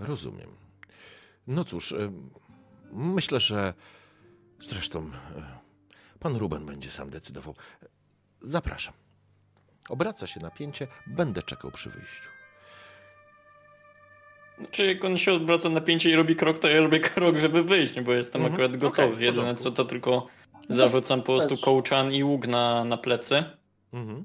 Rozumiem. 0.00 0.50
No 1.46 1.64
cóż, 1.64 1.92
e, 1.92 2.12
myślę, 2.92 3.40
że 3.40 3.74
zresztą 4.60 5.10
e, 5.36 5.58
pan 6.20 6.36
Ruben 6.36 6.66
będzie 6.66 6.90
sam 6.90 7.10
decydował. 7.10 7.54
Zapraszam. 8.40 8.94
Obraca 9.88 10.26
się 10.26 10.40
napięcie, 10.40 10.86
będę 11.06 11.42
czekał 11.42 11.70
przy 11.70 11.90
wyjściu. 11.90 12.30
Znaczy, 14.58 14.86
jak 14.86 15.04
on 15.04 15.18
się 15.18 15.32
odwraca 15.32 15.68
na 15.68 15.80
pięcie 15.80 16.10
i 16.10 16.14
robi 16.14 16.36
krok, 16.36 16.58
to 16.58 16.68
ja 16.68 16.80
robię 16.80 17.00
krok, 17.00 17.36
żeby 17.36 17.62
wyjść, 17.62 17.94
nie? 17.94 18.02
bo 18.02 18.12
jestem 18.12 18.40
Mhm, 18.42 18.54
akurat 18.54 18.76
gotowy. 18.76 19.16
w 19.16 19.20
Jedyne 19.20 19.54
co 19.54 19.70
to 19.70 19.84
tylko 19.84 20.26
zarzucam 20.68 21.20
po 21.22 21.26
prostu 21.26 21.56
kołczan 21.58 22.12
i 22.12 22.24
łuk 22.24 22.46
na, 22.46 22.84
na 22.84 22.96
plecy. 22.96 23.44
Mhm. 23.92 24.24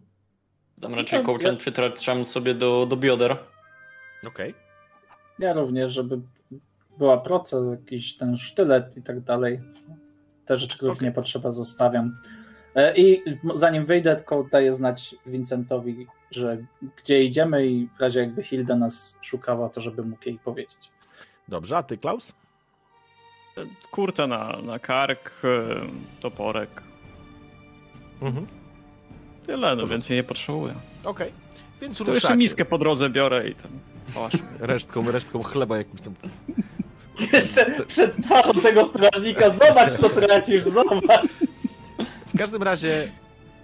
Tam 0.81 0.93
raczej 0.95 1.19
No, 1.19 1.25
kołczan 1.25 1.51
ja- 1.51 1.57
przytraczam 1.57 2.25
sobie 2.25 2.53
do, 2.53 2.85
do 2.85 2.97
bioder. 2.97 3.37
Okej. 4.27 4.53
Ja 5.39 5.53
również, 5.53 5.93
żeby 5.93 6.21
była 6.97 7.17
proca, 7.17 7.57
jakiś 7.71 8.17
ten 8.17 8.37
sztylet 8.37 8.97
i 8.97 9.01
tak 9.01 9.19
dalej. 9.19 9.61
Te 10.45 10.57
rzeczy, 10.57 10.77
których 10.77 10.93
Okej. 10.95 11.07
nie 11.07 11.11
potrzeba, 11.11 11.51
zostawiam. 11.51 12.17
E, 12.75 12.95
I 12.97 13.23
zanim 13.55 13.85
wyjdę, 13.85 14.15
tylko 14.15 14.43
daję 14.51 14.73
znać 14.73 15.15
Vincentowi, 15.25 16.07
że 16.31 16.57
gdzie 16.97 17.23
idziemy 17.23 17.67
i 17.67 17.87
w 17.97 17.99
razie 17.99 18.19
jakby 18.19 18.43
Hilda 18.43 18.75
nas 18.75 19.17
szukała, 19.21 19.69
to 19.69 19.81
żeby 19.81 20.03
mógł 20.03 20.29
jej 20.29 20.39
powiedzieć. 20.39 20.91
Dobrze, 21.47 21.77
a 21.77 21.83
ty, 21.83 21.97
Klaus? 21.97 22.33
Kurta 23.91 24.27
na, 24.27 24.61
na 24.61 24.79
kark, 24.79 25.31
e, 25.43 25.65
toporek. 26.21 26.69
Mhm. 28.21 28.47
Tyle, 29.45 29.57
no 29.57 29.67
Porządku. 29.67 29.87
więcej 29.87 30.17
nie 30.17 30.23
potrzebuję. 30.23 30.75
Okej. 31.03 31.31
Więc 31.81 31.97
To 31.97 32.03
ruszacie. 32.03 32.15
jeszcze 32.15 32.37
miskę 32.37 32.65
po 32.65 32.77
drodze 32.77 33.09
biorę 33.09 33.49
i 33.49 33.55
tam. 33.55 33.71
Resztką, 34.59 35.11
resztką 35.11 35.43
chleba 35.43 35.77
jakimś 35.77 36.01
tam. 36.01 36.13
Jeszcze 37.33 37.85
przed 37.85 38.23
twarzą 38.23 38.53
tego 38.53 38.85
strażnika, 38.85 39.49
zobacz 39.49 39.91
co 40.01 40.09
tracisz, 40.09 40.63
zobacz. 40.63 41.27
W 42.33 42.37
każdym 42.37 42.63
razie, 42.63 43.11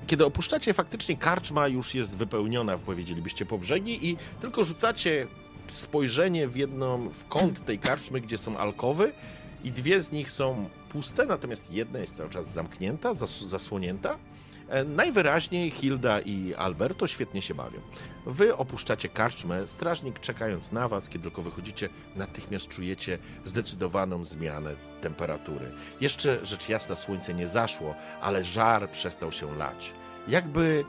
kiedy 0.08 0.26
opuszczacie, 0.26 0.74
faktycznie 0.74 1.18
karczma 1.18 1.68
już 1.68 1.96
jest 1.96 2.18
wypełniona, 2.18 2.78
powiedzielibyście, 2.78 3.46
po 3.46 3.58
brzegi 3.58 4.10
i 4.10 4.18
tylko 4.42 4.64
rzucacie 4.64 5.28
spojrzenie 5.68 6.48
w 6.48 6.56
jedną, 6.56 7.10
w 7.10 7.28
kąt 7.28 7.66
tej 7.66 7.80
karczmy, 7.80 8.22
gdzie 8.22 8.38
są 8.38 8.58
alkowy 8.58 9.12
i 9.64 9.72
dwie 9.72 10.02
z 10.02 10.12
nich 10.12 10.32
są 10.32 10.70
puste, 10.90 11.26
natomiast 11.26 11.74
jedna 11.74 12.00
jest 12.00 12.16
cały 12.16 12.30
czas 12.30 12.54
zamknięta, 12.54 13.14
zas 13.14 13.42
zasłonięta. 13.42 14.18
E, 14.72 14.84
Najwyraźniej 14.84 15.72
Hilda 15.72 16.20
i 16.20 16.54
Alberto 16.56 17.08
świetnie 17.08 17.42
się 17.42 17.54
bawią. 17.56 17.80
Wy 18.26 18.56
opuszczacie 18.58 19.10
karczmę, 19.10 19.68
strażnik 19.68 20.20
czekając 20.20 20.72
na 20.72 20.88
was, 20.88 21.10
kiedy 21.10 21.24
tylko 21.24 21.42
wychodzicie, 21.42 21.90
natychmiast 22.16 22.68
czujecie 22.68 23.18
zdecydowaną 23.46 24.24
zmianę 24.24 24.76
temperatury. 25.02 25.72
Jeszcze 26.02 26.46
rzecz 26.46 26.70
jasna, 26.70 26.96
słońce 26.96 27.34
nie 27.34 27.48
zaszło, 27.48 27.96
ale 28.22 28.46
żar 28.46 28.92
przestał 28.92 29.32
się 29.32 29.58
lać. 29.58 29.94
Jakby 30.28 30.86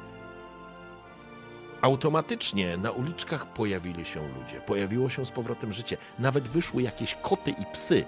automatycznie 1.81 2.77
na 2.77 2.91
uliczkach 2.91 3.47
pojawili 3.47 4.05
się 4.05 4.29
ludzie, 4.29 4.61
pojawiło 4.67 5.09
się 5.09 5.27
z 5.27 5.31
powrotem 5.31 5.73
życie. 5.73 5.97
Nawet 6.19 6.49
wyszły 6.49 6.83
jakieś 6.83 7.15
koty 7.15 7.51
i 7.51 7.67
psy, 7.73 8.05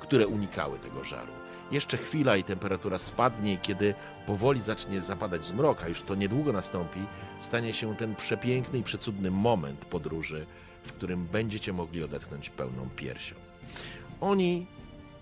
które 0.00 0.26
unikały 0.26 0.78
tego 0.78 1.04
żaru. 1.04 1.39
Jeszcze 1.70 1.96
chwila 1.96 2.36
i 2.36 2.44
temperatura 2.44 2.98
spadnie, 2.98 3.58
kiedy 3.58 3.94
powoli 4.26 4.60
zacznie 4.60 5.00
zapadać 5.00 5.44
zmrok, 5.44 5.82
a 5.82 5.88
już 5.88 6.02
to 6.02 6.14
niedługo 6.14 6.52
nastąpi, 6.52 7.00
stanie 7.40 7.72
się 7.72 7.96
ten 7.96 8.16
przepiękny 8.16 8.78
i 8.78 8.82
przecudny 8.82 9.30
moment 9.30 9.84
podróży, 9.84 10.46
w 10.82 10.92
którym 10.92 11.26
będziecie 11.26 11.72
mogli 11.72 12.04
odetchnąć 12.04 12.50
pełną 12.50 12.88
piersią. 12.96 13.36
Oni, 14.20 14.66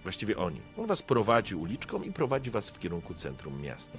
właściwie 0.02 0.36
oni, 0.36 0.60
on 0.78 0.86
was 0.86 1.02
prowadzi 1.02 1.54
uliczką 1.54 2.02
i 2.02 2.12
prowadzi 2.12 2.50
was 2.50 2.70
w 2.70 2.78
kierunku 2.78 3.14
centrum 3.14 3.62
miasta. 3.62 3.98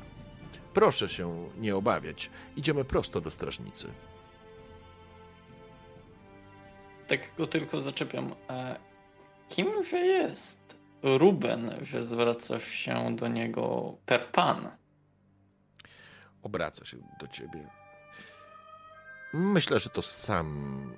Proszę 0.74 1.10
się 1.10 1.50
nie 1.58 1.76
obawiać, 1.76 2.30
idziemy 2.56 2.86
prosto 2.86 3.22
do 3.22 3.32
strażnicy. 3.32 3.88
Tak 7.08 7.36
go 7.38 7.48
tylko 7.48 7.82
zaczepiam. 7.82 8.36
E, 8.50 8.80
kimże 9.50 9.98
jest 9.98 10.59
Ruben, 11.04 11.76
że 11.82 12.04
zwracasz 12.04 12.64
się 12.68 13.16
do 13.16 13.28
niego 13.28 13.96
per 14.06 14.32
pan? 14.32 14.70
Obraca 16.42 16.86
się 16.86 16.98
do 17.20 17.28
ciebie. 17.28 17.68
Myślę, 19.34 19.80
że 19.80 19.90
to 19.90 20.02
sam 20.02 20.92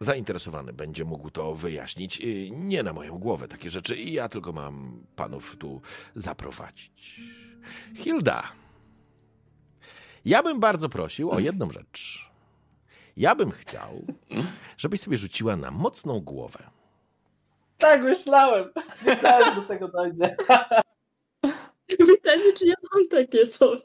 zainteresowany 0.00 0.72
będzie 0.72 1.04
mógł 1.04 1.30
to 1.30 1.54
wyjaśnić. 1.54 2.20
Y, 2.20 2.50
Nie 2.50 2.82
na 2.82 2.92
moją 2.92 3.18
głowę 3.18 3.48
takie 3.48 3.70
rzeczy. 3.70 3.96
I 3.96 4.12
Ja 4.12 4.28
tylko 4.28 4.52
mam 4.52 5.04
panów 5.16 5.56
tu 5.56 5.80
zaprowadzić. 6.14 7.20
Hilda, 7.96 8.42
ja 10.24 10.42
bym 10.42 10.60
bardzo 10.60 10.88
prosił 10.88 11.30
o 11.30 11.38
jedną 11.38 11.72
rzecz. 11.72 12.30
Ja 13.16 13.34
bym 13.34 13.50
chciał, 13.50 14.06
żebyś 14.78 15.00
sobie 15.00 15.16
rzuciła 15.16 15.56
na 15.56 15.70
mocną 15.70 16.20
głowę. 16.20 16.70
Tak 17.80 18.02
myślałem. 18.02 18.72
Wiedziałem, 19.06 19.48
że 19.48 19.54
do 19.60 19.62
tego 19.68 19.88
dojdzie. 19.88 20.36
Pytanie, 21.98 22.52
czy 22.58 22.66
ja 22.66 22.74
mam 22.94 23.08
takie 23.08 23.46
coś? 23.46 23.78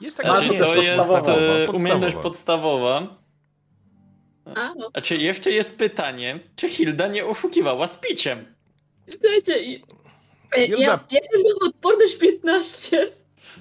Jest 0.00 0.16
taka 0.16 0.36
Znaczy, 0.36 0.48
nie, 0.50 0.58
to 0.60 0.74
jest 0.74 0.96
podstawowa, 0.96 1.32
e, 1.38 1.70
umiejętność 1.70 2.16
podstawowa. 2.16 3.16
A, 4.54 4.74
no. 4.74 4.90
Znaczy, 4.90 5.16
jeszcze 5.16 5.50
jest 5.50 5.78
pytanie, 5.78 6.40
czy 6.56 6.68
Hilda 6.68 7.06
nie 7.06 7.26
oszukiwała 7.26 7.88
z 7.88 7.98
piciem? 7.98 8.54
Słuchajcie, 9.08 9.62
i- 9.62 9.84
Hilda- 10.56 10.78
ja, 10.80 11.00
ja 11.10 11.20
mam 11.60 11.68
odporność 11.68 12.16
15. 12.16 13.06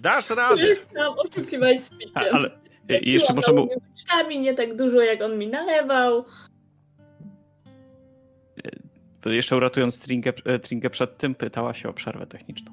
Dasz 0.01 0.29
radę! 0.29 0.75
Tam 0.95 1.13
oszukiwać 1.19 1.83
z 1.83 1.89
piciem. 1.89 2.11
A, 2.15 2.19
ale 2.19 2.49
e, 2.89 2.99
jeszcze 2.99 3.33
było... 3.33 3.53
małymi 3.55 3.75
łyżkami, 3.95 4.39
nie 4.39 4.53
tak 4.53 4.75
dużo, 4.75 5.01
jak 5.01 5.21
on 5.21 5.37
mi 5.37 5.47
nalewał. 5.47 6.25
Jeszcze 9.35 9.57
uratując 9.57 9.99
Trinkę, 9.99 10.33
e, 10.45 10.59
Trinkę 10.59 10.89
przed 10.89 11.17
tym, 11.17 11.35
pytała 11.35 11.73
się 11.73 11.89
o 11.89 11.93
przerwę 11.93 12.27
techniczną. 12.27 12.71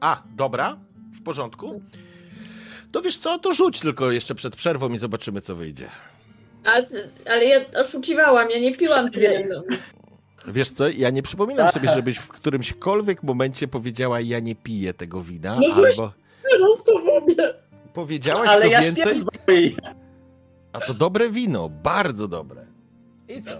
A, 0.00 0.22
dobra, 0.36 0.76
w 1.20 1.22
porządku. 1.22 1.82
To 2.92 3.02
wiesz 3.02 3.16
co, 3.18 3.38
to 3.38 3.52
rzuć 3.52 3.80
tylko 3.80 4.10
jeszcze 4.12 4.34
przed 4.34 4.56
przerwą 4.56 4.88
i 4.92 4.98
zobaczymy, 4.98 5.40
co 5.40 5.56
wyjdzie. 5.56 5.88
A, 6.64 6.70
ale 7.30 7.44
ja 7.44 7.60
oszukiwałam, 7.84 8.50
ja 8.50 8.58
nie 8.58 8.74
piłam 8.74 9.10
tyle. 9.10 9.40
Ile- 9.40 9.62
Wiesz 10.46 10.70
co, 10.70 10.88
ja 10.88 11.10
nie 11.10 11.22
przypominam 11.22 11.68
sobie, 11.68 11.88
żebyś 11.94 12.18
w 12.18 12.28
którymśkolwiek 12.28 13.22
momencie 13.22 13.68
powiedziała, 13.68 14.20
ja 14.20 14.40
nie 14.40 14.54
piję 14.54 14.94
tego 14.94 15.22
wina, 15.22 15.54
No 15.60 15.66
albo 15.66 15.74
właśnie. 15.80 16.08
Teraz 16.50 16.84
to 16.86 16.98
mówię. 16.98 17.54
powiedziałaś 17.94 18.48
Ale 18.48 18.60
co 18.62 18.66
ja 18.68 18.80
więcej, 18.82 19.14
a 20.72 20.80
to 20.80 20.94
dobre 20.94 21.30
wino, 21.30 21.68
bardzo 21.68 22.28
dobre. 22.28 22.66
I 23.28 23.42
co? 23.42 23.50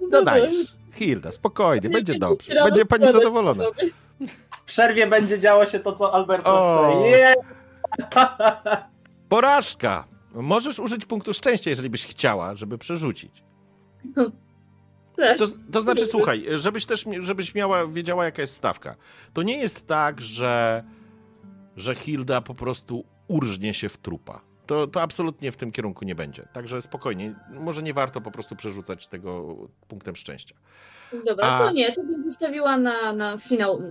No 0.00 0.08
Dodajesz. 0.10 0.74
Hilda, 0.94 1.32
spokojnie, 1.32 1.90
będzie 1.90 2.18
dobrze. 2.18 2.64
Będzie 2.64 2.86
pani 2.86 3.12
zadowolona. 3.12 3.64
W 4.50 4.62
przerwie 4.62 5.06
będzie 5.06 5.38
działo 5.38 5.66
się 5.66 5.80
to, 5.80 5.92
co 5.92 6.14
Alberto 6.14 6.50
O. 6.54 6.90
chce. 6.90 7.10
Yeah! 7.10 7.34
Porażka! 9.28 10.04
Możesz 10.34 10.78
użyć 10.78 11.04
punktu 11.04 11.34
szczęścia, 11.34 11.70
jeżeli 11.70 11.90
byś 11.90 12.06
chciała, 12.06 12.54
żeby 12.54 12.78
przerzucić. 12.78 13.42
To, 15.38 15.44
to 15.72 15.82
znaczy, 15.82 16.06
słuchaj, 16.06 16.44
żebyś 16.56 16.86
też 16.86 17.04
żebyś 17.20 17.54
miała, 17.54 17.86
wiedziała, 17.86 18.24
jaka 18.24 18.42
jest 18.42 18.54
stawka. 18.54 18.96
To 19.32 19.42
nie 19.42 19.58
jest 19.58 19.86
tak, 19.86 20.20
że, 20.20 20.84
że 21.76 21.94
Hilda 21.94 22.40
po 22.40 22.54
prostu 22.54 23.04
urżnie 23.28 23.74
się 23.74 23.88
w 23.88 23.96
trupa. 23.98 24.40
To, 24.66 24.86
to 24.86 25.02
absolutnie 25.02 25.52
w 25.52 25.56
tym 25.56 25.72
kierunku 25.72 26.04
nie 26.04 26.14
będzie. 26.14 26.48
Także 26.52 26.82
spokojnie. 26.82 27.34
Może 27.50 27.82
nie 27.82 27.94
warto 27.94 28.20
po 28.20 28.30
prostu 28.30 28.56
przerzucać 28.56 29.06
tego 29.06 29.56
punktem 29.88 30.16
szczęścia. 30.16 30.54
Dobra, 31.26 31.46
A... 31.46 31.58
to 31.58 31.70
nie, 31.70 31.92
to 31.92 32.04
bym 32.04 32.22
wystawiła 32.22 32.76
na, 32.76 33.12
na 33.12 33.38
finał 33.38 33.82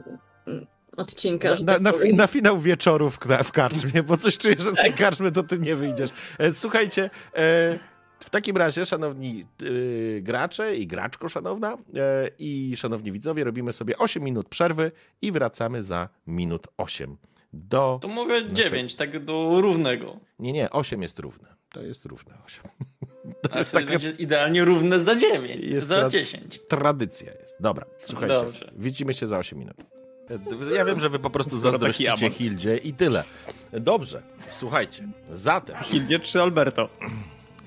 odcinka. 0.98 1.50
Na, 1.50 1.56
tak 1.56 1.82
na, 1.82 1.92
na, 1.92 1.98
na, 2.14 2.28
finał 2.28 2.60
wieczoru 2.60 3.10
w, 3.10 3.20
w 3.44 3.52
karczmie, 3.52 4.04
bo 4.04 4.18
coś 4.18 4.38
czuję, 4.38 4.56
że 4.60 4.72
z 4.72 4.76
tej 4.76 4.92
tak. 4.92 5.00
karczmy 5.00 5.32
to 5.32 5.44
ty 5.44 5.60
nie 5.60 5.76
wyjdziesz. 5.76 6.10
E, 6.38 6.54
słuchajcie, 6.54 7.04
e, 7.04 7.80
w 8.20 8.30
takim 8.30 8.58
razie, 8.58 8.86
szanowni 8.86 9.46
e, 9.62 10.22
gracze 10.22 10.76
i 10.76 10.88
graczko 10.88 11.30
szanowna 11.30 11.78
i 12.40 12.74
szanowni 12.78 13.12
widzowie, 13.12 13.44
robimy 13.44 13.74
sobie 13.74 13.98
8 13.98 14.24
minut 14.24 14.50
przerwy 14.50 14.92
i 15.22 15.32
wracamy 15.32 15.84
za 15.84 16.10
minut 16.28 16.68
8 16.78 17.18
do... 17.54 18.00
To 18.02 18.08
mówię 18.08 18.42
naszej... 18.42 18.56
9, 18.56 18.96
tak 18.96 19.26
do 19.26 19.62
równego. 19.62 20.20
Nie, 20.40 20.52
nie, 20.54 20.70
8 20.70 21.02
jest 21.02 21.20
równe. 21.20 21.56
To 21.70 21.82
jest 21.82 22.06
równe 22.06 22.34
8. 22.46 22.64
To 23.42 23.58
jest 23.58 23.72
taka... 23.72 23.86
będzie 23.86 24.10
idealnie 24.10 24.66
równe 24.66 25.00
za 25.00 25.16
9, 25.16 25.62
jest 25.64 25.88
za 25.88 26.10
10. 26.10 26.60
Tradycja 26.68 27.32
jest. 27.42 27.56
Dobra, 27.60 27.86
słuchajcie, 28.04 28.36
Dobrze. 28.36 28.72
widzimy 28.76 29.14
się 29.14 29.28
za 29.28 29.38
8 29.38 29.60
minut. 29.60 29.76
Ja 30.76 30.86
wiem, 30.86 31.00
że 31.00 31.10
wy 31.10 31.20
po 31.20 31.30
prostu 31.30 31.58
zazdrościcie 31.60 32.30
Hildzie 32.30 32.78
i 32.78 32.94
tyle. 32.94 33.24
Dobrze, 33.72 34.22
słuchajcie, 34.50 35.08
zatem... 35.34 35.78
Hildzie 35.78 36.20
czy 36.20 36.42
Alberto? 36.42 36.90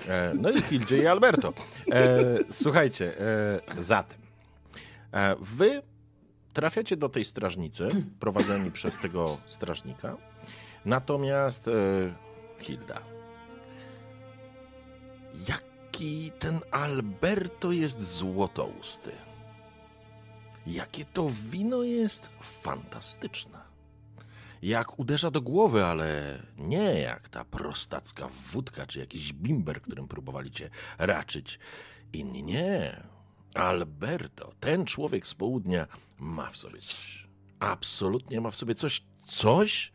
E, 0.07 0.33
no 0.41 0.49
i 0.49 0.61
Hildzie 0.61 0.97
i 0.97 1.07
Alberto. 1.07 1.53
E, 1.91 2.23
słuchajcie, 2.49 3.19
e, 3.19 3.83
zatem 3.83 4.17
wy 5.39 5.81
trafiacie 6.57 6.97
do 6.97 7.09
tej 7.09 7.25
strażnicy, 7.25 7.87
prowadzeni 8.19 8.71
przez 8.71 8.97
tego 8.97 9.37
strażnika, 9.45 10.17
natomiast 10.85 11.67
e, 11.67 11.71
Hilda, 12.59 13.01
jaki 15.47 16.31
ten 16.39 16.59
Alberto 16.71 17.71
jest 17.71 18.01
złotousty. 18.01 19.11
Jakie 20.67 21.05
to 21.05 21.29
wino 21.29 21.83
jest 21.83 22.29
fantastyczne. 22.41 23.59
Jak 24.61 24.99
uderza 24.99 25.31
do 25.31 25.41
głowy, 25.41 25.85
ale 25.85 26.39
nie 26.57 26.99
jak 26.99 27.29
ta 27.29 27.45
prostacka 27.45 28.29
wódka 28.51 28.87
czy 28.87 28.99
jakiś 28.99 29.33
bimber, 29.33 29.81
którym 29.81 30.07
próbowali 30.07 30.51
cię 30.51 30.69
raczyć. 30.97 31.59
Inni 32.13 32.43
nie. 32.43 33.03
Alberto, 33.53 34.51
ten 34.59 34.85
człowiek 34.85 35.27
z 35.27 35.35
południa, 35.35 35.87
ma 36.19 36.49
w 36.49 36.57
sobie 36.57 36.79
coś. 36.79 37.27
Absolutnie 37.59 38.41
ma 38.41 38.51
w 38.51 38.55
sobie 38.55 38.75
coś, 38.75 39.03
coś, 39.23 39.91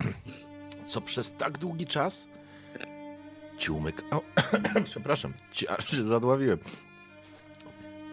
co 0.86 1.00
przez 1.00 1.34
tak 1.34 1.58
długi 1.58 1.86
czas 1.86 2.28
ci 3.58 3.70
umykało. 3.70 4.22
Przepraszam, 4.84 5.34
ci 5.52 5.68
aż 5.68 5.90
się 5.90 6.02
zadławiłem. 6.02 6.58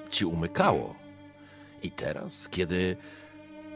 Ci 0.09 0.25
umykało 0.25 0.95
i 1.83 1.91
teraz, 1.91 2.49
kiedy 2.49 2.97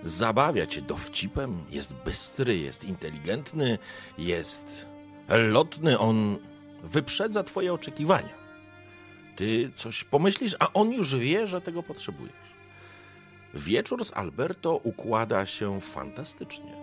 zabawia 0.03 0.68
cię 0.68 0.82
dowcipem, 0.82 1.66
jest 1.70 1.94
bystry, 1.94 2.58
jest 2.58 2.86
inteligentny, 2.86 3.78
jest 4.18 4.86
lotny, 5.30 5.99
on 5.99 6.38
wyprzedza 6.84 7.44
twoje 7.44 7.74
oczekiwania. 7.74 8.41
Ty 9.36 9.72
coś 9.76 10.03
pomyślisz, 10.03 10.56
a 10.60 10.74
on 10.74 10.91
już 10.91 11.16
wie, 11.16 11.48
że 11.48 11.62
tego 11.62 11.84
potrzebujesz. 11.84 12.51
Wieczór 13.53 14.06
z 14.06 14.14
Alberto 14.14 14.76
układa 14.76 15.45
się 15.45 15.82
fantastycznie. 15.82 16.82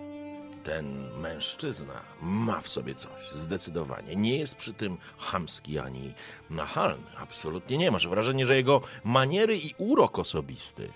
Ten 0.65 1.19
mężczyzna 1.21 2.01
ma 2.23 2.61
w 2.61 2.69
sobie 2.69 2.95
coś, 2.95 3.31
zdecydowanie. 3.33 4.17
Nie 4.17 4.39
jest 4.39 4.55
przy 4.55 4.75
tym 4.75 4.99
chamski 5.19 5.79
ani 5.79 6.15
nachalny. 6.51 7.07
Absolutnie 7.17 7.79
nie. 7.79 7.91
Masz 7.91 8.09
wrażenie, 8.09 8.47
że 8.47 8.57
jego 8.57 8.81
maniery 9.05 9.57
i 9.57 9.75
urok 9.79 10.19
osobisty 10.19 10.93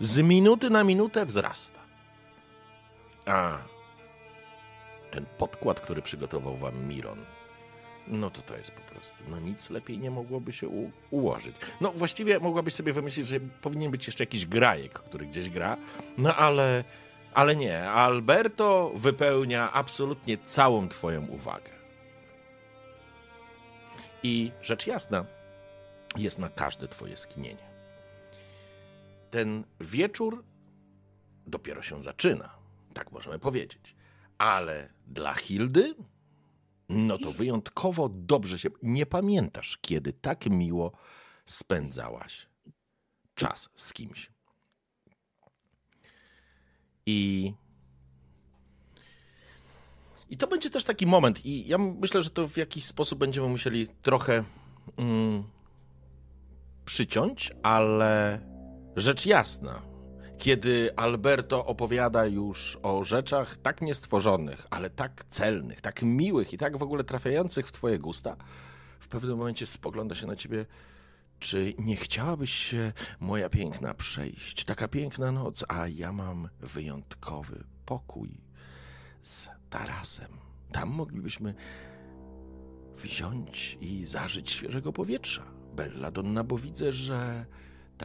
z 0.00 0.18
minuty 0.18 0.70
na 0.70 0.84
minutę 0.84 1.26
wzrasta. 1.26 1.78
A 3.26 3.58
ten 5.10 5.26
podkład, 5.38 5.80
który 5.80 6.02
przygotował 6.02 6.56
wam 6.56 6.86
Miron, 6.86 7.24
no 8.06 8.30
to 8.30 8.42
to 8.42 8.56
jest 8.56 8.70
po 8.70 8.80
prostu, 8.80 9.16
no 9.28 9.40
nic 9.40 9.70
lepiej 9.70 9.98
nie 9.98 10.10
mogłoby 10.10 10.52
się 10.52 10.68
u- 10.68 10.90
ułożyć. 11.10 11.56
No 11.80 11.92
właściwie 11.92 12.40
mogłabyś 12.40 12.74
sobie 12.74 12.92
wymyślić, 12.92 13.28
że 13.28 13.40
powinien 13.40 13.90
być 13.90 14.06
jeszcze 14.06 14.22
jakiś 14.24 14.46
grajek, 14.46 14.92
który 14.92 15.26
gdzieś 15.26 15.50
gra, 15.50 15.76
no 16.18 16.36
ale, 16.36 16.84
ale 17.34 17.56
nie. 17.56 17.90
Alberto 17.90 18.92
wypełnia 18.94 19.72
absolutnie 19.72 20.38
całą 20.38 20.88
twoją 20.88 21.26
uwagę. 21.26 21.70
I 24.22 24.52
rzecz 24.62 24.86
jasna, 24.86 25.24
jest 26.16 26.38
na 26.38 26.48
każde 26.48 26.88
twoje 26.88 27.16
skinienie 27.16 27.72
ten 29.30 29.64
wieczór 29.80 30.44
dopiero 31.46 31.82
się 31.82 32.00
zaczyna, 32.00 32.54
tak 32.94 33.12
możemy 33.12 33.38
powiedzieć. 33.38 33.94
Ale 34.38 34.88
dla 35.06 35.34
Hildy, 35.34 35.94
no 36.92 37.18
to 37.18 37.32
wyjątkowo 37.32 38.08
dobrze 38.08 38.58
się. 38.58 38.68
Nie 38.82 39.06
pamiętasz, 39.06 39.78
kiedy 39.80 40.12
tak 40.12 40.50
miło 40.50 40.92
spędzałaś 41.46 42.46
czas 43.34 43.68
z 43.76 43.92
kimś. 43.92 44.30
I. 47.06 47.52
I 50.30 50.36
to 50.36 50.46
będzie 50.46 50.70
też 50.70 50.84
taki 50.84 51.06
moment, 51.06 51.46
i 51.46 51.68
ja 51.68 51.78
myślę, 51.78 52.22
że 52.22 52.30
to 52.30 52.48
w 52.48 52.56
jakiś 52.56 52.84
sposób 52.84 53.18
będziemy 53.18 53.48
musieli 53.48 53.88
trochę 54.02 54.44
mm, 54.96 55.44
przyciąć, 56.84 57.52
ale 57.62 58.40
Rzecz 58.96 59.26
jasna, 59.26 59.82
kiedy 60.38 60.96
Alberto 60.96 61.66
opowiada 61.66 62.26
już 62.26 62.78
o 62.82 63.04
rzeczach 63.04 63.56
tak 63.56 63.82
niestworzonych, 63.82 64.66
ale 64.70 64.90
tak 64.90 65.24
celnych, 65.24 65.80
tak 65.80 66.02
miłych 66.02 66.52
i 66.52 66.58
tak 66.58 66.76
w 66.76 66.82
ogóle 66.82 67.04
trafiających 67.04 67.66
w 67.66 67.72
twoje 67.72 67.98
gusta, 67.98 68.36
w 69.00 69.08
pewnym 69.08 69.38
momencie 69.38 69.66
spogląda 69.66 70.14
się 70.14 70.26
na 70.26 70.36
ciebie. 70.36 70.66
Czy 71.38 71.74
nie 71.78 71.96
chciałabyś 71.96 72.52
się, 72.52 72.92
moja 73.20 73.48
piękna, 73.48 73.94
przejść? 73.94 74.64
Taka 74.64 74.88
piękna 74.88 75.32
noc, 75.32 75.64
a 75.68 75.88
ja 75.88 76.12
mam 76.12 76.48
wyjątkowy 76.60 77.64
pokój 77.86 78.40
z 79.22 79.48
tarasem. 79.70 80.38
Tam 80.72 80.88
moglibyśmy 80.88 81.54
wziąć 82.96 83.78
i 83.80 84.06
zażyć 84.06 84.50
świeżego 84.50 84.92
powietrza. 84.92 85.42
Bella 85.74 86.10
Donna, 86.10 86.44
bo 86.44 86.58
widzę, 86.58 86.92
że 86.92 87.46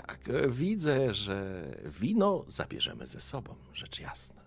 tak, 0.02 0.30
e, 0.30 0.50
widzę, 0.50 1.14
że 1.14 1.66
wino 1.86 2.46
zabierzemy 2.48 3.08
ze 3.08 3.22
sobą, 3.22 3.56
rzecz 3.74 4.00
jasna. 4.00 4.42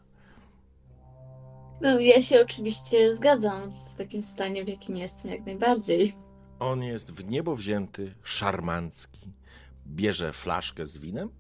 No, 1.81 2.01
ja 2.01 2.23
się 2.23 2.41
oczywiście 2.41 3.17
zgadzam 3.17 3.73
w 3.93 3.95
takim 3.95 4.23
stanie, 4.23 4.65
w 4.65 4.69
jakim 4.69 4.97
jestem, 4.97 5.31
jak 5.31 5.47
najbardziej. 5.47 6.17
On 6.59 6.83
jest 6.83 7.11
w 7.13 7.25
niebo 7.25 7.57
wzięty, 7.57 8.15
szarmancki. 8.23 9.33
Bierze 9.87 10.33
flaszkę 10.33 10.87
z 10.87 10.99
winem, 10.99 11.31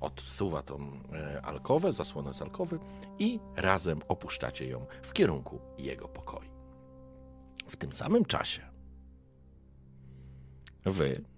odsuwa 0.00 0.62
tą 0.62 0.78
e, 1.12 1.42
alkowę, 1.42 1.92
zasłonę 1.92 2.34
z 2.34 2.42
alkowy 2.42 2.78
i 3.18 3.40
razem 3.56 4.00
opuszczacie 4.08 4.68
ją 4.68 4.86
w 5.02 5.12
kierunku 5.12 5.60
jego 5.78 6.08
pokoju. 6.08 6.50
W 7.68 7.76
tym 7.76 7.92
samym 7.92 8.24
czasie 8.24 8.62
wy 10.84 11.31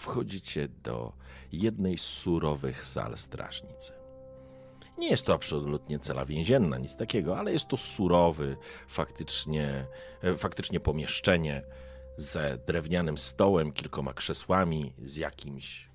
wchodzicie 0.00 0.68
do 0.68 1.12
jednej 1.52 1.98
z 1.98 2.02
surowych 2.02 2.86
sal 2.86 3.16
strażnicy. 3.16 3.92
Nie 4.98 5.08
jest 5.08 5.26
to 5.26 5.34
absolutnie 5.34 5.98
cela 5.98 6.24
więzienna, 6.24 6.78
nic 6.78 6.96
takiego, 6.96 7.38
ale 7.38 7.52
jest 7.52 7.68
to 7.68 7.76
surowy, 7.76 8.56
faktycznie, 8.88 9.86
e, 10.22 10.36
faktycznie 10.36 10.80
pomieszczenie 10.80 11.62
ze 12.16 12.58
drewnianym 12.66 13.18
stołem, 13.18 13.72
kilkoma 13.72 14.14
krzesłami, 14.14 14.92
z 15.02 15.16
jakimś 15.16 15.90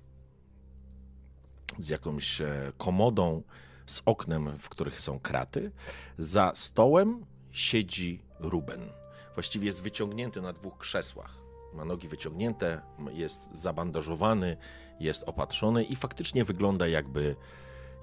z 1.78 1.88
jakąś 1.88 2.40
e, 2.40 2.72
komodą, 2.78 3.42
z 3.86 4.02
oknem, 4.04 4.58
w 4.58 4.68
których 4.68 5.00
są 5.00 5.20
kraty. 5.20 5.72
Za 6.18 6.52
stołem 6.54 7.26
siedzi 7.50 8.22
Ruben. 8.38 8.90
Właściwie 9.34 9.66
jest 9.66 9.82
wyciągnięty 9.82 10.42
na 10.42 10.52
dwóch 10.52 10.78
krzesłach 10.78 11.45
ma 11.76 11.84
nogi 11.84 12.08
wyciągnięte, 12.08 12.80
jest 13.12 13.52
zabandażowany, 13.52 14.56
jest 15.00 15.22
opatrzony 15.22 15.84
i 15.84 15.96
faktycznie 15.96 16.44
wygląda 16.44 16.86
jakby, 16.88 17.36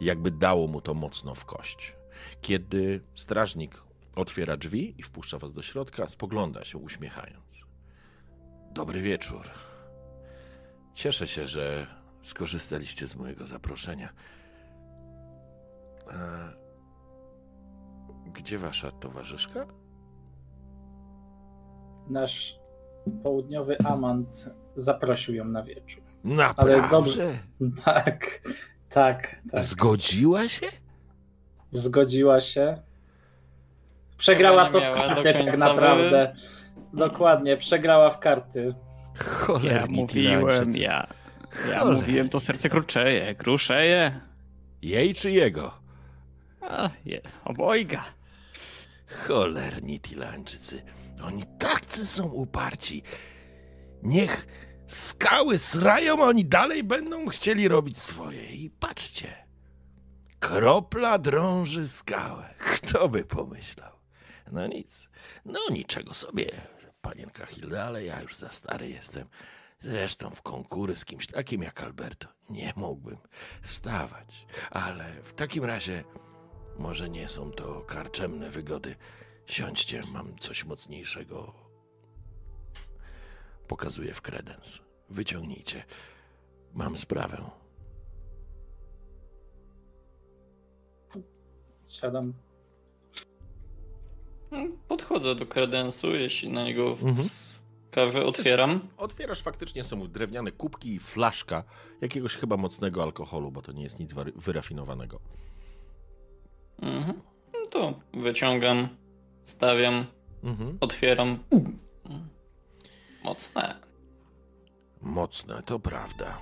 jakby 0.02 0.32
dało 0.32 0.68
mu 0.68 0.82
to 0.82 0.94
mocno 0.94 1.36
w 1.36 1.46
kość. 1.46 1.96
Kiedy 2.42 3.02
strażnik 3.16 3.84
otwiera 4.16 4.58
drzwi 4.58 4.96
i 4.98 5.04
wpuszcza 5.04 5.38
was 5.38 5.54
do 5.54 5.62
środka, 5.62 6.08
spogląda 6.08 6.64
się 6.64 6.78
uśmiechając. 6.78 7.64
Dobry 8.72 9.02
wieczór. 9.02 9.50
Cieszę 10.94 11.28
się, 11.28 11.48
że 11.48 11.88
skorzystaliście 12.22 13.08
z 13.08 13.16
mojego 13.16 13.46
zaproszenia. 13.46 14.14
A 16.12 16.50
gdzie 18.34 18.58
wasza 18.58 18.92
towarzyszka? 18.92 19.68
Nasz 22.10 22.63
południowy 23.24 23.78
amant 23.86 24.50
zaprosił 24.76 25.36
ją 25.36 25.46
na 25.46 25.64
wieczór. 25.64 26.04
Naprawdę? 26.24 26.76
Ale 26.82 26.90
dobrze. 26.90 27.28
Tak, 27.86 28.42
tak, 28.90 29.36
tak. 29.52 29.64
Zgodziła 29.64 30.50
się? 30.50 30.68
Zgodziła 31.72 32.42
się. 32.42 32.78
Przegrała 34.18 34.70
to 34.70 34.80
w 34.82 34.92
karty 34.92 35.34
tak 35.34 35.58
naprawdę. 35.58 36.34
Dokładnie, 36.94 37.58
przegrała 37.58 38.10
w 38.10 38.20
karty. 38.20 38.74
Ja 39.18 39.24
Cholerni 39.24 39.96
mówiłem, 40.02 40.40
Tilańczycy. 40.40 40.80
ja. 40.80 41.08
Ja 41.70 41.80
Cholera. 41.80 41.96
mówiłem, 42.02 42.30
to 42.30 42.40
serce 42.40 42.70
kruczeje, 42.70 43.36
kruszeje. 43.36 44.20
Jej 44.82 45.14
czy 45.14 45.32
jego? 45.32 45.74
A, 46.62 46.90
je, 47.06 47.22
obojga. 47.46 48.04
Cholerni 49.28 50.00
Tilańczycy. 50.00 50.82
Oni 51.22 51.44
tacy 51.60 52.06
są 52.06 52.28
uparci. 52.28 53.04
Niech 54.04 54.48
skały 54.88 55.58
srają, 55.58 56.24
a 56.24 56.28
oni 56.28 56.46
dalej 56.46 56.84
będą 56.84 57.28
chcieli 57.28 57.68
robić 57.68 57.98
swoje. 57.98 58.46
I 58.46 58.70
patrzcie. 58.70 59.48
Kropla 60.40 61.18
drąży 61.18 61.90
skałę. 61.90 62.54
Kto 62.76 63.10
by 63.10 63.26
pomyślał? 63.26 63.92
No 64.52 64.68
nic. 64.68 65.10
No 65.46 65.60
niczego 65.72 66.14
sobie, 66.14 66.52
panienka 67.02 67.46
Hilda, 67.46 67.84
ale 67.84 68.04
ja 68.04 68.22
już 68.22 68.38
za 68.38 68.50
stary 68.50 68.90
jestem. 68.90 69.28
Zresztą 69.80 70.30
w 70.30 70.42
konkury 70.42 70.96
z 70.96 71.06
kimś 71.06 71.28
takim 71.28 71.64
jak 71.64 71.84
Alberto 71.84 72.28
nie 72.50 72.74
mógłbym 72.76 73.18
stawać. 73.62 74.46
Ale 74.72 75.06
w 75.24 75.34
takim 75.34 75.66
razie 75.66 76.04
może 76.78 77.10
nie 77.10 77.28
są 77.30 77.52
to 77.52 77.82
karczemne 77.82 78.50
wygody. 78.50 78.96
Siądźcie, 79.46 80.02
mam 80.14 80.38
coś 80.40 80.66
mocniejszego. 80.66 81.54
Pokazuję 83.68 84.14
w 84.14 84.22
kredens. 84.22 84.80
Wyciągnijcie. 85.10 85.84
Mam 86.74 86.98
sprawę. 86.98 87.44
Siadam. 91.88 92.34
Podchodzę 94.88 95.36
do 95.36 95.46
kredensu, 95.46 96.16
jeśli 96.16 96.50
na 96.50 96.64
niego 96.64 96.88
Mhm. 96.92 97.16
wskażę, 97.16 98.26
otwieram. 98.26 98.88
Otwierasz 98.98 99.42
faktycznie, 99.42 99.84
są 99.84 100.08
drewniane 100.08 100.52
kubki 100.52 100.94
i 100.96 101.00
flaszka 101.00 101.64
jakiegoś 102.02 102.36
chyba 102.36 102.58
mocnego 102.58 103.04
alkoholu, 103.04 103.52
bo 103.52 103.62
to 103.62 103.72
nie 103.72 103.84
jest 103.84 104.00
nic 104.00 104.14
wyrafinowanego. 104.36 105.20
Mhm. 106.82 107.22
No 107.54 107.66
to 107.70 108.00
wyciągam, 108.14 108.90
stawiam, 109.46 110.06
Mhm. 110.44 110.78
otwieram. 110.82 111.44
Mocne. 113.24 113.76
Mocne, 115.02 115.64
to 115.64 115.80
prawda. 115.80 116.38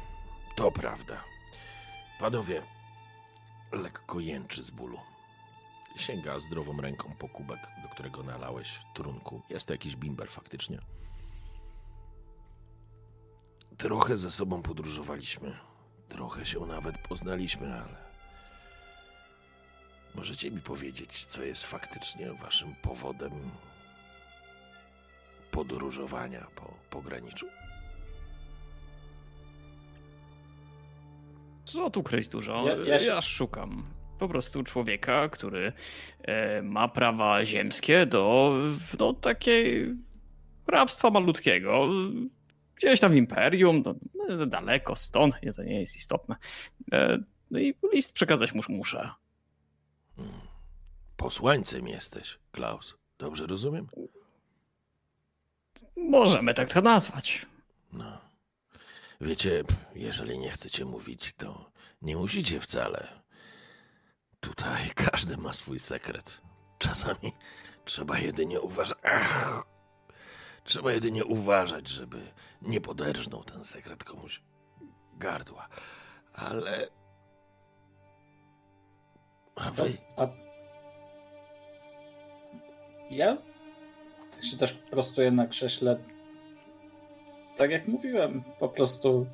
To 0.55 0.71
prawda. 0.71 1.23
Panowie, 2.19 2.61
lekko 3.71 4.19
jęczy 4.19 4.63
z 4.63 4.71
bólu. 4.71 4.99
Sięga 5.97 6.39
zdrową 6.39 6.81
ręką 6.81 7.15
po 7.19 7.29
kubek, 7.29 7.59
do 7.83 7.89
którego 7.89 8.23
nalałeś 8.23 8.79
trunku. 8.93 9.41
Jest 9.49 9.67
to 9.67 9.73
jakiś 9.73 9.95
bimber 9.95 10.29
faktycznie. 10.29 10.79
Trochę 13.77 14.17
ze 14.17 14.31
sobą 14.31 14.61
podróżowaliśmy. 14.61 15.57
Trochę 16.09 16.45
się 16.45 16.59
nawet 16.59 16.97
poznaliśmy, 16.97 17.73
ale... 17.81 18.10
Możecie 20.15 20.51
mi 20.51 20.61
powiedzieć, 20.61 21.25
co 21.25 21.43
jest 21.43 21.65
faktycznie 21.65 22.33
waszym 22.33 22.75
powodem 22.81 23.31
podróżowania 25.51 26.47
po 26.55 26.73
pograniczu? 26.89 27.45
Co 31.65 31.89
tu 31.89 32.03
kryć 32.03 32.27
dużo? 32.27 32.63
Ja- 32.67 32.75
Ja, 32.95 33.01
ja 33.01 33.21
szukam 33.21 33.83
po 34.19 34.27
prostu 34.27 34.63
człowieka, 34.63 35.29
który 35.29 35.73
e, 36.21 36.61
ma 36.61 36.87
prawa 36.87 37.45
ziemskie 37.45 38.05
do 38.05 38.53
no, 38.99 39.13
takiej 39.13 39.95
hrabstwa 40.65 41.09
malutkiego. 41.11 41.89
Gdzieś 42.75 42.99
tam 42.99 43.11
w 43.11 43.15
imperium, 43.15 43.83
no, 43.85 43.95
no, 44.37 44.45
daleko 44.45 44.95
stąd, 44.95 45.43
nie, 45.43 45.53
to 45.53 45.63
nie 45.63 45.79
jest 45.79 45.95
istotne. 45.95 46.35
E, 46.93 47.17
no 47.51 47.59
i 47.59 47.73
list 47.93 48.13
przekazać 48.13 48.53
mus, 48.53 48.69
muszę. 48.69 49.09
Posłańcem 51.17 51.87
jesteś, 51.87 52.39
Klaus. 52.51 52.95
Dobrze 53.17 53.47
rozumiem? 53.47 53.87
Możemy 55.95 56.53
tak 56.53 56.73
to 56.73 56.81
nazwać. 56.81 57.45
No. 57.93 58.21
Wiecie, 59.21 59.63
jeżeli 59.95 60.39
nie 60.39 60.49
chcecie 60.49 60.85
mówić, 60.85 61.33
to 61.33 61.71
nie 62.01 62.17
musicie 62.17 62.59
wcale. 62.59 63.21
Tutaj 64.39 64.89
każdy 64.95 65.37
ma 65.37 65.53
swój 65.53 65.79
sekret. 65.79 66.41
Czasami 66.77 67.33
trzeba 67.85 68.17
jedynie 68.17 68.61
uważać. 68.61 68.97
Ach! 69.03 69.63
Trzeba 70.63 70.91
jedynie 70.91 71.25
uważać, 71.25 71.87
żeby 71.87 72.31
nie 72.61 72.81
poderżnął 72.81 73.43
ten 73.43 73.63
sekret 73.63 74.03
komuś 74.03 74.41
gardła. 75.13 75.67
Ale. 76.33 76.87
A 79.55 79.69
wy? 79.71 79.97
A... 80.17 80.27
Ja 83.11 83.37
tak 84.31 84.43
się 84.43 84.57
też 84.57 84.73
prostuję 84.73 85.31
na 85.31 85.47
krześle. 85.47 85.97
Tak 87.57 87.71
jak 87.71 87.87
mówiłem, 87.87 88.43
po 88.59 88.69
prostu 88.69 89.25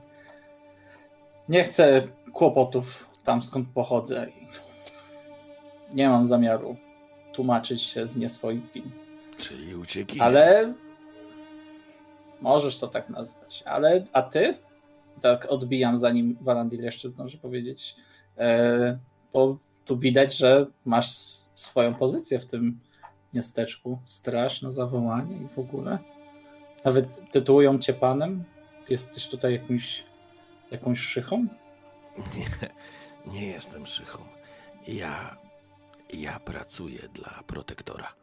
nie 1.49 1.63
chcę 1.63 2.07
kłopotów 2.33 3.09
tam 3.23 3.41
skąd 3.41 3.69
pochodzę 3.69 4.27
i 4.29 4.47
nie 5.95 6.09
mam 6.09 6.27
zamiaru 6.27 6.77
tłumaczyć 7.33 7.81
się 7.81 8.07
z 8.07 8.15
nie 8.15 8.29
swoich 8.29 8.71
win. 8.71 8.91
Czyli 9.37 9.75
ucieki. 9.75 10.19
Ale 10.19 10.73
możesz 12.41 12.77
to 12.77 12.87
tak 12.87 13.09
nazwać. 13.09 13.63
Ale 13.65 14.03
a 14.13 14.21
ty? 14.21 14.57
Tak 15.21 15.45
odbijam 15.45 15.97
zanim 15.97 16.37
Walandil 16.41 16.83
jeszcze 16.83 17.09
zdąży 17.09 17.37
powiedzieć. 17.37 17.95
E, 18.37 18.97
bo 19.33 19.57
tu 19.85 19.97
widać, 19.97 20.37
że 20.37 20.65
masz 20.85 21.09
swoją 21.55 21.95
pozycję 21.95 22.39
w 22.39 22.45
tym 22.45 22.79
miasteczku. 23.37 23.99
Straż 24.05 24.61
na 24.61 24.71
zawołanie 24.71 25.37
i 25.37 25.47
w 25.47 25.59
ogóle. 25.59 25.99
Nawet 26.85 27.31
tytułują 27.31 27.79
cię 27.79 27.93
panem. 27.93 28.43
Jesteś 28.89 29.27
tutaj 29.27 29.53
jakimś, 29.53 30.03
jakąś 30.71 30.99
szychą? 30.99 31.47
Nie, 32.37 32.45
nie 33.33 33.47
jestem 33.47 33.85
szychą. 33.85 34.19
Ja. 34.87 35.37
Ja 36.13 36.39
pracuję 36.39 36.99
dla 37.13 37.43
protektora. 37.47 38.13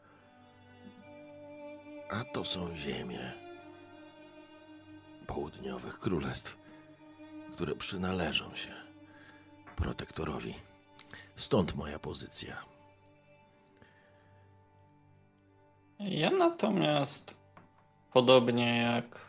A 2.11 2.25
to 2.25 2.45
są 2.45 2.77
ziemie 2.77 3.33
południowych 5.27 5.99
królestw, 5.99 6.57
które 7.55 7.75
przynależą 7.75 8.55
się 8.55 8.71
protektorowi. 9.77 10.55
Stąd 11.37 11.75
moja 11.75 11.99
pozycja. 11.99 12.74
Ja 16.01 16.31
natomiast, 16.31 17.35
podobnie 18.13 18.77
jak 18.77 19.27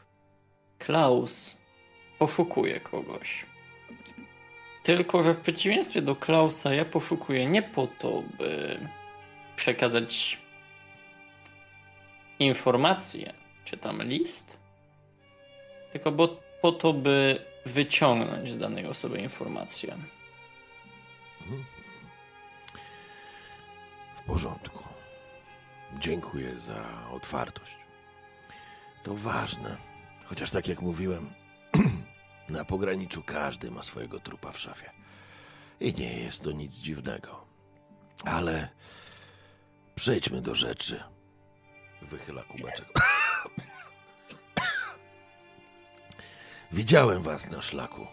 Klaus, 0.80 1.62
poszukuję 2.20 2.80
kogoś. 2.80 3.46
Tylko, 4.84 5.24
że 5.24 5.34
w 5.34 5.40
przeciwieństwie 5.40 6.02
do 6.02 6.16
Klausa, 6.16 6.74
ja 6.74 6.86
poszukuję 6.86 7.46
nie 7.46 7.64
po 7.64 7.88
to, 7.88 8.24
by 8.38 8.80
przekazać 9.56 10.42
informację, 12.40 13.34
czy 13.66 13.78
tam 13.78 14.04
list, 14.04 14.60
tylko 15.92 16.12
bo, 16.12 16.28
po 16.62 16.72
to, 16.72 16.94
by 16.94 17.46
wyciągnąć 17.66 18.52
z 18.52 18.58
danej 18.58 18.86
osoby 18.86 19.18
informację. 19.20 19.96
W 24.16 24.22
porządku. 24.22 24.95
Dziękuję 26.00 26.60
za 26.60 27.10
otwartość. 27.12 27.78
To 29.04 29.16
ważne. 29.16 29.78
Chociaż 30.26 30.52
tak 30.52 30.68
jak 30.68 30.82
mówiłem, 30.82 31.34
na 32.50 32.66
pograniczu 32.66 33.24
każdy 33.24 33.72
ma 33.72 33.84
swojego 33.84 34.20
trupa 34.20 34.52
w 34.52 34.60
szafie. 34.60 34.92
I 35.80 35.94
nie 35.94 36.20
jest 36.20 36.44
to 36.44 36.52
nic 36.52 36.74
dziwnego. 36.74 37.46
Ale 38.26 38.70
przejdźmy 39.96 40.42
do 40.42 40.56
rzeczy. 40.56 41.04
Wychyla 42.02 42.44
kubeczek. 42.44 42.88
Widziałem 46.72 47.24
was 47.24 47.50
na 47.50 47.62
szlaku. 47.62 48.08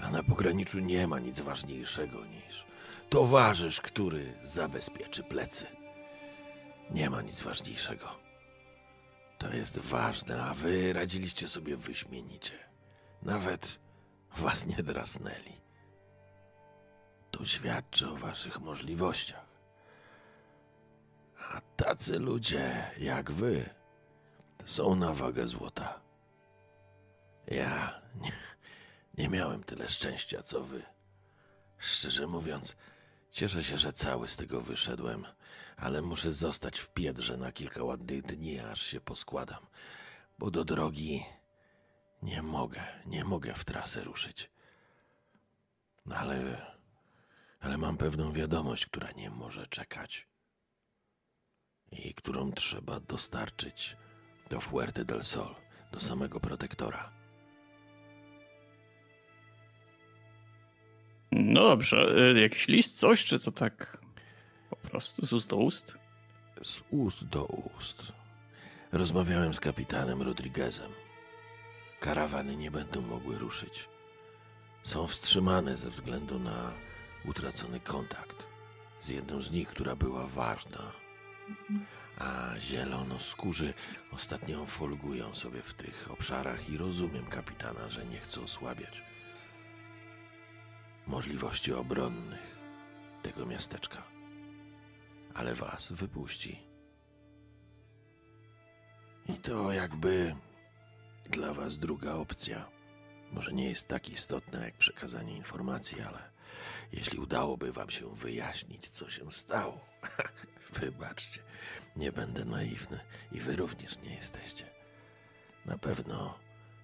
A 0.00 0.10
na 0.10 0.22
pograniczu 0.22 0.78
nie 0.78 1.06
ma 1.06 1.18
nic 1.18 1.40
ważniejszego 1.40 2.24
niż 2.24 2.66
towarzysz, 3.12 3.80
który 3.80 4.34
zabezpieczy 4.44 5.22
plecy. 5.22 5.81
Nie 6.92 7.10
ma 7.10 7.22
nic 7.22 7.42
ważniejszego. 7.42 8.08
To 9.38 9.54
jest 9.54 9.78
ważne, 9.78 10.42
a 10.42 10.54
wy 10.54 10.92
radziliście 10.92 11.48
sobie 11.48 11.76
wyśmienicie. 11.76 12.58
Nawet 13.22 13.78
was 14.36 14.66
nie 14.66 14.82
drasnęli. 14.82 15.62
To 17.30 17.44
świadczy 17.44 18.08
o 18.08 18.16
waszych 18.16 18.60
możliwościach. 18.60 19.46
A 21.38 21.60
tacy 21.76 22.18
ludzie 22.18 22.90
jak 22.98 23.32
wy 23.32 23.70
są 24.64 24.94
na 24.94 25.14
wagę 25.14 25.46
złota. 25.46 26.00
Ja 27.46 28.02
nie, 28.14 28.32
nie 29.18 29.28
miałem 29.28 29.64
tyle 29.64 29.88
szczęścia 29.88 30.42
co 30.42 30.64
wy. 30.64 30.82
Szczerze 31.78 32.26
mówiąc, 32.26 32.76
cieszę 33.30 33.64
się, 33.64 33.78
że 33.78 33.92
cały 33.92 34.28
z 34.28 34.36
tego 34.36 34.60
wyszedłem, 34.60 35.26
ale 35.82 36.02
muszę 36.02 36.32
zostać 36.32 36.78
w 36.78 36.88
Piedrze 36.88 37.36
na 37.36 37.52
kilka 37.52 37.84
ładnych 37.84 38.22
dni, 38.22 38.60
aż 38.60 38.82
się 38.82 39.00
poskładam, 39.00 39.66
bo 40.38 40.50
do 40.50 40.64
drogi 40.64 41.24
nie 42.22 42.42
mogę, 42.42 42.82
nie 43.06 43.24
mogę 43.24 43.54
w 43.54 43.64
trasę 43.64 44.04
ruszyć. 44.04 44.50
No 46.06 46.16
ale, 46.16 46.66
ale 47.60 47.78
mam 47.78 47.96
pewną 47.96 48.32
wiadomość, 48.32 48.86
która 48.86 49.10
nie 49.10 49.30
może 49.30 49.66
czekać 49.66 50.26
i 51.92 52.14
którą 52.14 52.52
trzeba 52.52 53.00
dostarczyć 53.00 53.96
do 54.50 54.60
Fuerte 54.60 55.04
del 55.04 55.24
Sol, 55.24 55.54
do 55.92 56.00
samego 56.00 56.40
protektora. 56.40 57.12
No 61.32 61.62
dobrze, 61.62 61.96
y, 62.36 62.40
jakiś 62.40 62.68
list, 62.68 62.98
coś, 62.98 63.24
czy 63.24 63.40
to 63.40 63.52
tak 63.52 64.01
po 64.76 64.88
prostu 64.88 65.26
z 65.26 65.32
ust 65.32 65.48
do 65.48 65.56
ust? 65.56 65.94
Z 66.62 66.82
ust 66.90 67.24
do 67.24 67.44
ust. 67.44 68.12
Rozmawiałem 68.92 69.54
z 69.54 69.60
kapitanem 69.60 70.22
Rodriguezem. 70.22 70.92
Karawany 72.00 72.56
nie 72.56 72.70
będą 72.70 73.02
mogły 73.02 73.38
ruszyć. 73.38 73.88
Są 74.82 75.06
wstrzymane 75.06 75.76
ze 75.76 75.90
względu 75.90 76.38
na 76.38 76.72
utracony 77.24 77.80
kontakt 77.80 78.46
z 79.00 79.08
jedną 79.08 79.42
z 79.42 79.50
nich, 79.50 79.68
która 79.68 79.96
była 79.96 80.26
ważna. 80.26 80.92
A 82.18 82.54
zielonoskórzy 82.58 83.74
ostatnio 84.12 84.66
folgują 84.66 85.34
sobie 85.34 85.62
w 85.62 85.74
tych 85.74 86.10
obszarach 86.10 86.68
i 86.68 86.76
rozumiem 86.76 87.26
kapitana, 87.26 87.90
że 87.90 88.06
nie 88.06 88.18
chce 88.18 88.40
osłabiać 88.40 89.02
możliwości 91.06 91.72
obronnych 91.72 92.56
tego 93.22 93.46
miasteczka. 93.46 94.11
Ale 95.34 95.54
was 95.54 95.92
wypuści. 95.92 96.72
I 99.28 99.32
to 99.32 99.72
jakby 99.72 100.36
dla 101.30 101.54
was 101.54 101.78
druga 101.78 102.14
opcja. 102.14 102.68
Może 103.32 103.52
nie 103.52 103.68
jest 103.70 103.88
tak 103.88 104.08
istotna 104.08 104.64
jak 104.64 104.74
przekazanie 104.74 105.36
informacji, 105.36 106.00
ale 106.00 106.18
jeśli 106.92 107.18
udałoby 107.18 107.72
wam 107.72 107.90
się 107.90 108.14
wyjaśnić, 108.14 108.88
co 108.88 109.10
się 109.10 109.30
stało, 109.30 109.80
wybaczcie, 110.80 111.40
nie 111.96 112.12
będę 112.12 112.44
naiwny 112.44 113.00
i 113.32 113.40
wy 113.40 113.56
również 113.56 113.98
nie 113.98 114.14
jesteście. 114.14 114.64
Na 115.66 115.78
pewno 115.78 116.38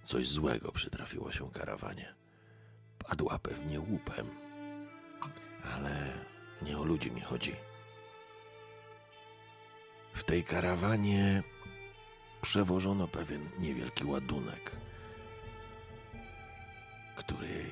coś 0.05 0.29
złego 0.29 0.73
przytrafiło 0.73 1.33
się 1.33 1.51
karawanie. 1.51 2.15
Padła 2.99 3.39
pewnie 3.39 3.81
łupem, 3.81 4.31
ale 5.65 6.13
nie 6.63 6.79
o 6.79 6.85
ludzi 6.85 7.11
mi 7.11 7.21
chodzi. 7.21 7.57
W 10.15 10.25
tej 10.25 10.45
karawanie 10.45 11.43
przewożono 12.43 13.09
pewien 13.09 13.49
niewielki 13.59 14.05
ładunek, 14.05 14.77
który 17.17 17.71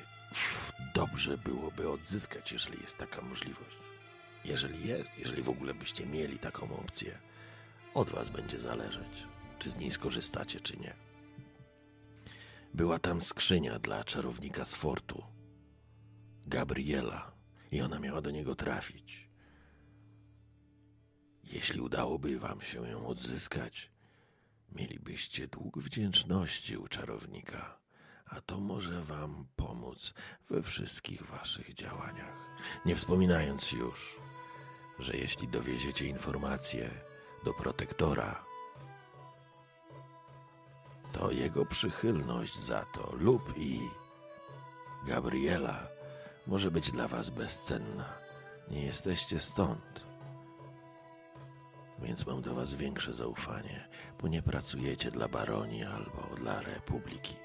dobrze 0.95 1.37
byłoby 1.37 1.89
odzyskać, 1.89 2.51
jeżeli 2.51 2.81
jest 2.81 2.97
taka 2.97 3.21
możliwość. 3.21 3.77
Jeżeli 4.45 4.87
jest, 4.87 5.11
jeżeli 5.17 5.41
w 5.41 5.49
ogóle 5.49 5.73
byście 5.73 6.05
mieli 6.05 6.39
taką 6.39 6.77
opcję, 6.79 7.17
od 7.93 8.09
was 8.09 8.29
będzie 8.29 8.59
zależeć, 8.59 9.27
czy 9.59 9.69
z 9.69 9.77
niej 9.77 9.91
skorzystacie, 9.91 10.59
czy 10.59 10.77
nie. 10.77 10.93
Była 12.73 12.99
tam 12.99 13.21
skrzynia 13.21 13.79
dla 13.79 14.03
czarownika 14.03 14.65
z 14.65 14.75
fortu, 14.75 15.23
Gabriela, 16.47 17.31
i 17.71 17.81
ona 17.81 17.99
miała 17.99 18.21
do 18.21 18.31
niego 18.31 18.55
trafić. 18.55 19.26
Jeśli 21.51 21.81
udałoby 21.81 22.39
wam 22.39 22.61
się 22.61 22.89
ją 22.89 23.07
odzyskać, 23.07 23.91
mielibyście 24.71 25.47
dług 25.47 25.79
wdzięczności 25.79 26.77
u 26.77 26.87
czarownika, 26.87 27.77
a 28.25 28.41
to 28.41 28.59
może 28.59 29.01
wam 29.01 29.47
pomóc 29.55 30.13
we 30.49 30.63
wszystkich 30.63 31.25
waszych 31.25 31.73
działaniach. 31.73 32.59
Nie 32.85 32.95
wspominając 32.95 33.71
już, 33.71 34.15
że 34.99 35.17
jeśli 35.17 35.47
dowieziecie 35.47 36.07
informacje 36.07 36.89
do 37.45 37.53
protektora, 37.53 38.45
to 41.13 41.31
jego 41.31 41.65
przychylność 41.65 42.59
za 42.63 42.85
to 42.85 43.15
lub 43.19 43.57
i 43.57 43.79
Gabriela 45.07 45.87
może 46.47 46.71
być 46.71 46.91
dla 46.91 47.07
was 47.07 47.29
bezcenna. 47.29 48.13
Nie 48.71 48.85
jesteście 48.85 49.39
stąd. 49.39 49.96
Więc 51.99 52.25
mam 52.25 52.41
do 52.41 52.55
was 52.55 52.73
większe 52.73 53.13
zaufanie, 53.13 53.87
bo 54.21 54.27
nie 54.27 54.41
pracujecie 54.41 55.11
dla 55.11 55.27
baronii 55.27 55.83
albo 55.83 56.35
dla 56.37 56.61
republiki. 56.61 57.35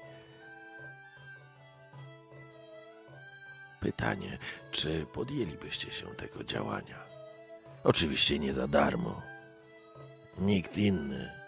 Pytanie, 3.81 4.37
czy 4.71 5.05
podjęlibyście 5.05 5.91
się 5.91 6.07
tego 6.07 6.43
działania? 6.43 7.03
Oczywiście 7.83 8.39
nie 8.39 8.53
za 8.53 8.67
darmo. 8.67 9.21
Nikt 10.37 10.77
inny 10.77 11.43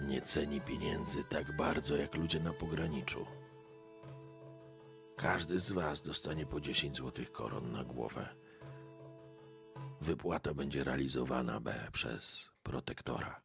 nie 0.00 0.22
ceni 0.22 0.60
pieniędzy 0.60 1.24
tak 1.24 1.56
bardzo 1.56 1.96
jak 1.96 2.14
ludzie 2.14 2.40
na 2.40 2.52
pograniczu. 2.52 3.26
Każdy 5.16 5.60
z 5.60 5.72
was 5.72 6.02
dostanie 6.02 6.46
po 6.46 6.60
10 6.60 6.96
złotych 6.96 7.32
koron 7.32 7.72
na 7.72 7.84
głowę. 7.84 8.28
Wypłata 10.00 10.54
będzie 10.54 10.84
realizowana 10.84 11.60
B 11.60 11.88
przez 11.92 12.50
protektora. 12.62 13.40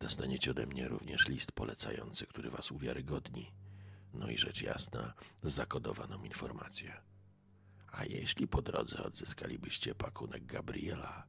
Dostaniecie 0.00 0.50
ode 0.50 0.66
mnie 0.66 0.88
również 0.88 1.28
list 1.28 1.52
polecający, 1.52 2.26
który 2.26 2.50
was 2.50 2.70
uwiarygodni. 2.70 3.52
No 4.14 4.30
i 4.30 4.38
rzecz 4.38 4.62
jasna, 4.62 5.14
zakodowaną 5.42 6.24
informację. 6.24 7.00
A 7.92 8.04
jeśli 8.04 8.48
po 8.48 8.62
drodze 8.62 9.02
odzyskalibyście 9.02 9.94
pakunek 9.94 10.46
Gabriela, 10.46 11.26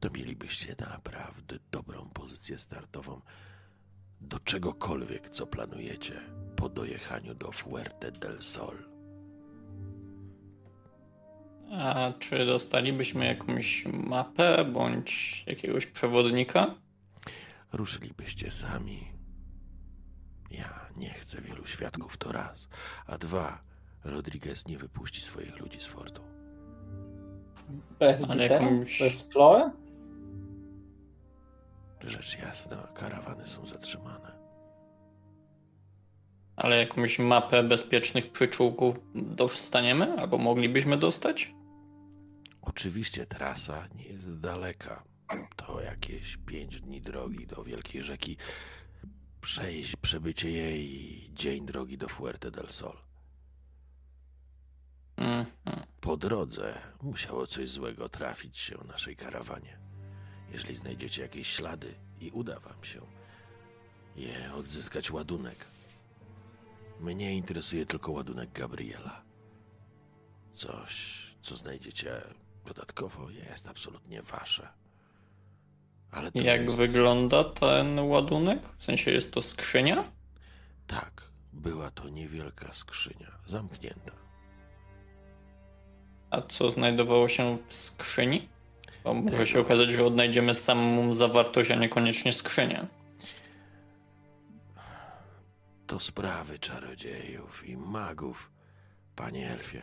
to 0.00 0.10
mielibyście 0.10 0.76
naprawdę 0.80 1.58
dobrą 1.70 2.10
pozycję 2.10 2.58
startową 2.58 3.20
do 4.20 4.38
czegokolwiek, 4.38 5.30
co 5.30 5.46
planujecie 5.46 6.20
po 6.56 6.68
dojechaniu 6.68 7.34
do 7.34 7.52
Fuerte 7.52 8.12
del 8.12 8.42
Sol. 8.42 8.95
A 11.72 12.12
czy 12.18 12.46
dostalibyśmy 12.46 13.26
jakąś 13.26 13.84
mapę 13.86 14.64
bądź 14.64 15.44
jakiegoś 15.46 15.86
przewodnika? 15.86 16.74
Ruszylibyście 17.72 18.50
sami. 18.50 19.12
Ja 20.50 20.86
nie 20.96 21.10
chcę 21.14 21.40
wielu 21.42 21.66
świadków, 21.66 22.16
to 22.16 22.32
raz. 22.32 22.68
A 23.06 23.18
dwa, 23.18 23.62
Rodriguez 24.04 24.66
nie 24.66 24.78
wypuści 24.78 25.22
swoich 25.22 25.58
ludzi 25.60 25.80
z 25.80 25.86
fortu. 25.86 26.22
Bez 27.98 28.30
Ale 28.30 28.46
jakąś- 28.46 28.98
Bez 29.00 29.28
Chloe? 29.32 29.72
Rzecz 32.04 32.38
jasna, 32.38 32.76
karawany 32.94 33.46
są 33.46 33.66
zatrzymane. 33.66 34.35
Ale 36.56 36.78
jakąś 36.78 37.18
mapę 37.18 37.62
bezpiecznych 37.62 38.32
przyczółków 38.32 38.96
dostaniemy? 39.14 40.20
Albo 40.20 40.38
moglibyśmy 40.38 40.96
dostać? 40.96 41.52
Oczywiście 42.62 43.26
trasa 43.26 43.88
nie 43.94 44.04
jest 44.04 44.40
daleka. 44.40 45.02
To 45.56 45.80
jakieś 45.80 46.36
pięć 46.36 46.80
dni 46.80 47.00
drogi 47.00 47.46
do 47.46 47.64
Wielkiej 47.64 48.02
Rzeki. 48.02 48.36
Przejść, 49.40 49.96
przebycie 49.96 50.50
jej 50.50 51.30
dzień 51.34 51.66
drogi 51.66 51.98
do 51.98 52.08
Fuerte 52.08 52.50
del 52.50 52.68
Sol. 52.68 52.96
Mhm. 55.16 55.86
Po 56.00 56.16
drodze 56.16 56.78
musiało 57.02 57.46
coś 57.46 57.68
złego 57.68 58.08
trafić 58.08 58.58
się 58.58 58.76
naszej 58.88 59.16
karawanie. 59.16 59.78
Jeżeli 60.52 60.76
znajdziecie 60.76 61.22
jakieś 61.22 61.48
ślady 61.48 61.94
i 62.20 62.30
uda 62.30 62.60
wam 62.60 62.84
się 62.84 63.00
je 64.16 64.54
odzyskać 64.54 65.10
ładunek. 65.10 65.75
Mnie 67.00 67.34
interesuje 67.34 67.86
tylko 67.86 68.12
ładunek 68.12 68.52
Gabriela. 68.52 69.22
Coś, 70.52 71.16
co 71.40 71.56
znajdziecie 71.56 72.20
dodatkowo, 72.66 73.30
jest 73.30 73.68
absolutnie 73.68 74.22
wasze. 74.22 74.68
Ale 76.10 76.32
to 76.32 76.38
Jak 76.38 76.60
jest... 76.62 76.76
wygląda 76.76 77.44
ten 77.44 77.98
ładunek? 77.98 78.68
W 78.78 78.84
sensie 78.84 79.10
jest 79.10 79.32
to 79.32 79.42
skrzynia? 79.42 80.10
Tak, 80.86 81.22
była 81.52 81.90
to 81.90 82.08
niewielka 82.08 82.72
skrzynia, 82.72 83.38
zamknięta. 83.46 84.12
A 86.30 86.42
co 86.42 86.70
znajdowało 86.70 87.28
się 87.28 87.58
w 87.66 87.74
skrzyni? 87.74 88.48
Bo 89.04 89.14
może 89.14 89.30
Tego. 89.30 89.46
się 89.46 89.60
okazać, 89.60 89.90
że 89.90 90.04
odnajdziemy 90.06 90.54
samą 90.54 91.12
zawartość, 91.12 91.70
a 91.70 91.74
niekoniecznie 91.74 92.32
skrzynię. 92.32 92.86
To 95.86 96.00
sprawy 96.00 96.58
czarodziejów 96.58 97.68
i 97.68 97.76
magów, 97.76 98.50
panie 99.16 99.50
elfie. 99.50 99.82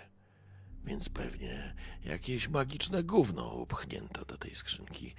Więc 0.85 1.09
pewnie 1.09 1.73
jakieś 2.05 2.49
magiczne 2.49 3.03
gówno 3.03 3.53
upchnięto 3.53 4.25
do 4.25 4.37
tej 4.37 4.55
skrzynki, 4.55 5.13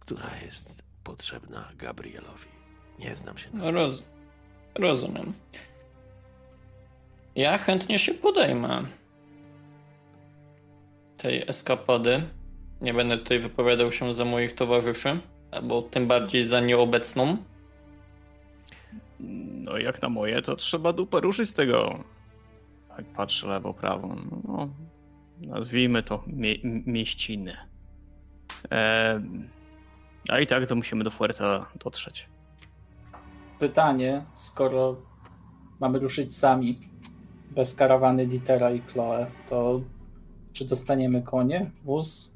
która 0.00 0.30
jest 0.44 0.82
potrzebna 1.04 1.72
Gabrielowi. 1.76 2.48
Nie 2.98 3.16
znam 3.16 3.38
się 3.38 3.50
na 3.52 3.70
Roz... 3.70 4.04
Rozumiem. 4.74 5.32
Ja 7.34 7.58
chętnie 7.58 7.98
się 7.98 8.14
podejmę 8.14 8.84
tej 11.16 11.50
eskapady. 11.50 12.22
Nie 12.80 12.94
będę 12.94 13.18
tutaj 13.18 13.38
wypowiadał 13.38 13.92
się 13.92 14.14
za 14.14 14.24
moich 14.24 14.54
towarzyszy, 14.54 15.20
albo 15.50 15.82
tym 15.82 16.06
bardziej 16.08 16.44
za 16.44 16.60
nieobecną. 16.60 17.36
No 19.64 19.78
jak 19.78 20.02
na 20.02 20.08
moje, 20.08 20.42
to 20.42 20.56
trzeba 20.56 20.92
dupę 20.92 21.20
ruszyć 21.20 21.48
z 21.48 21.52
tego. 21.52 22.04
Jak 22.98 23.06
patrzę 23.06 23.46
lewo, 23.46 23.74
prawo. 23.74 24.16
No, 24.44 24.68
nazwijmy 25.40 26.02
to 26.02 26.24
mie 26.26 26.54
mieściny. 26.86 27.56
E, 28.70 29.20
a 30.28 30.40
i 30.40 30.46
tak 30.46 30.66
to 30.66 30.74
musimy 30.74 31.04
do 31.04 31.10
Fuerta 31.10 31.66
dotrzeć. 31.84 32.28
Pytanie, 33.58 34.24
skoro 34.34 34.96
mamy 35.80 35.98
ruszyć 35.98 36.36
sami, 36.36 36.78
bez 37.50 37.74
karawany 37.74 38.26
Ditera 38.26 38.70
i 38.70 38.80
Chloe, 38.80 39.26
to 39.48 39.80
czy 40.52 40.64
dostaniemy 40.64 41.22
konie, 41.22 41.70
wóz? 41.84 42.34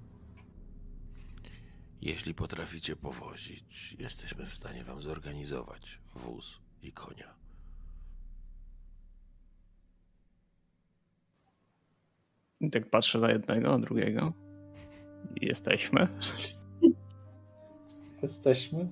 Jeśli 2.02 2.34
potraficie 2.34 2.96
powozić, 2.96 3.96
jesteśmy 3.98 4.46
w 4.46 4.54
stanie 4.54 4.84
wam 4.84 5.02
zorganizować 5.02 5.98
wóz 6.14 6.67
i 6.82 6.92
konia. 6.92 7.34
I 12.60 12.70
tak 12.70 12.90
patrzę 12.90 13.18
na 13.18 13.30
jednego, 13.30 13.70
na 13.70 13.78
drugiego. 13.78 14.32
Jesteśmy. 15.40 16.08
Jesteśmy? 18.22 18.88